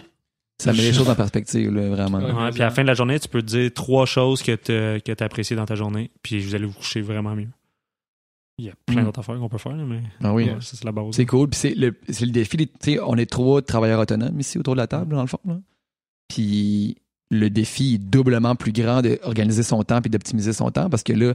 Ça 0.61 0.71
met 0.71 0.77
les 0.83 0.93
choses 0.93 1.09
en 1.09 1.15
perspective, 1.15 1.69
là, 1.73 1.89
vraiment. 1.89 2.19
Ouais. 2.19 2.31
Ouais, 2.31 2.49
puis 2.51 2.61
à 2.61 2.65
la 2.65 2.71
fin 2.71 2.81
de 2.83 2.87
la 2.87 2.93
journée, 2.93 3.19
tu 3.19 3.27
peux 3.27 3.41
te 3.41 3.47
dire 3.47 3.73
trois 3.73 4.05
choses 4.05 4.41
que 4.41 4.55
tu 4.55 4.71
as 5.11 5.23
appréciées 5.25 5.55
dans 5.55 5.65
ta 5.65 5.75
journée. 5.75 6.11
Puis 6.21 6.39
vous 6.39 6.55
allez 6.55 6.65
vous 6.65 6.73
coucher 6.73 7.01
vraiment 7.01 7.35
mieux. 7.35 7.49
Il 8.57 8.65
y 8.65 8.69
a 8.69 8.73
plein 8.85 9.01
Mm. 9.01 9.05
d'autres 9.05 9.19
affaires 9.19 9.37
qu'on 9.37 9.49
peut 9.49 9.57
faire, 9.57 9.75
mais 9.75 10.01
Ah 10.23 10.33
oui. 10.33 10.45
ouais, 10.45 10.55
c'est 10.61 10.81
la 10.85 10.93
base. 10.93 11.07
C'est 11.13 11.25
cool. 11.25 11.49
Puis 11.49 11.59
c'est 11.59 11.75
le, 11.75 11.93
c'est 12.07 12.25
le 12.25 12.31
défi. 12.31 12.55
des- 12.55 12.67
tu 12.67 12.73
sais, 12.93 12.99
on 13.05 13.15
est 13.17 13.29
trois 13.29 13.61
travailleurs 13.61 13.99
autonomes 13.99 14.39
ici 14.39 14.57
autour 14.57 14.75
de 14.75 14.79
la 14.79 14.87
table, 14.87 15.13
dans 15.13 15.21
le 15.23 15.27
fond. 15.27 15.39
là. 15.45 15.59
Puis 16.29 16.95
le 17.31 17.49
défi 17.49 17.95
est 17.95 17.97
doublement 17.97 18.55
plus 18.55 18.71
grand 18.71 19.01
d'organiser 19.01 19.63
son 19.63 19.83
temps 19.83 20.01
puis 20.01 20.09
d'optimiser 20.09 20.53
son 20.53 20.69
temps 20.71 20.89
parce 20.89 21.03
que 21.03 21.13
là, 21.13 21.33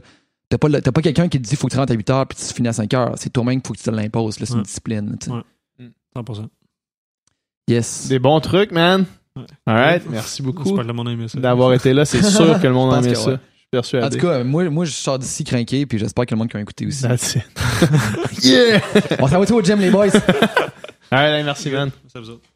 t'as 0.49 0.57
pas, 0.57 0.69
pas 0.69 1.01
quelqu'un 1.01 1.27
qui 1.27 1.41
te 1.41 1.47
dit 1.47 1.55
faut 1.55 1.67
que 1.67 1.73
tu 1.73 1.77
rentres 1.77 1.91
à 1.91 1.95
8 1.95 2.09
heures 2.09 2.27
puis 2.27 2.37
tu 2.37 2.53
finis 2.53 2.69
à 2.69 2.73
5 2.73 2.93
heures. 2.93 3.13
C'est 3.17 3.29
toi-même 3.31 3.61
qu'il 3.61 3.67
faut 3.67 3.73
que 3.73 3.79
tu 3.79 3.85
te 3.85 3.89
l'imposes. 3.91 4.39
là. 4.39 4.45
C'est 4.45 4.53
une 4.55 4.63
discipline. 4.63 5.17
tu 5.19 5.25
sais. 5.27 5.31
Ouais. 5.31 5.89
100%. 6.15 6.47
Yes. 7.67 8.07
Des 8.07 8.19
bons 8.19 8.39
trucs, 8.39 8.71
man. 8.71 9.05
Ouais. 9.35 9.43
All 9.65 9.75
right. 9.77 10.03
Merci 10.09 10.41
beaucoup 10.41 10.63
J'espère 10.63 10.83
que 10.83 10.87
le 10.87 10.93
monde 10.93 11.07
a 11.07 11.11
aimé 11.11 11.27
ça. 11.27 11.39
d'avoir 11.39 11.73
été 11.73 11.93
là. 11.93 12.03
C'est 12.05 12.21
sûr 12.21 12.59
que 12.59 12.67
le 12.67 12.73
monde 12.73 12.93
a 12.93 12.99
aimé 13.03 13.15
ça. 13.15 13.31
ouais. 13.31 13.37
Je 13.37 13.59
suis 13.61 13.67
persuadé. 13.71 14.05
En 14.05 14.09
tout 14.09 14.27
cas, 14.27 14.43
moi, 14.43 14.69
moi 14.69 14.83
je 14.85 14.91
sors 14.91 15.17
d'ici 15.19 15.43
craqué 15.45 15.85
puis 15.85 15.97
j'espère 15.97 16.25
que 16.25 16.33
le 16.35 16.39
monde 16.39 16.49
qui 16.49 16.57
a 16.57 16.59
écouté 16.61 16.85
aussi. 16.87 17.03
That's 17.03 17.35
it. 17.35 17.43
yeah! 18.43 18.81
On 19.19 19.27
s'en 19.27 19.39
va 19.39 19.55
au 19.55 19.61
gym, 19.61 19.79
les 19.79 19.89
boys? 19.89 20.07
All 21.11 21.31
right, 21.33 21.45
merci, 21.45 21.69
man. 21.69 21.91
Merci 22.03 22.17
à 22.17 22.19
vous 22.21 22.29
autres. 22.31 22.50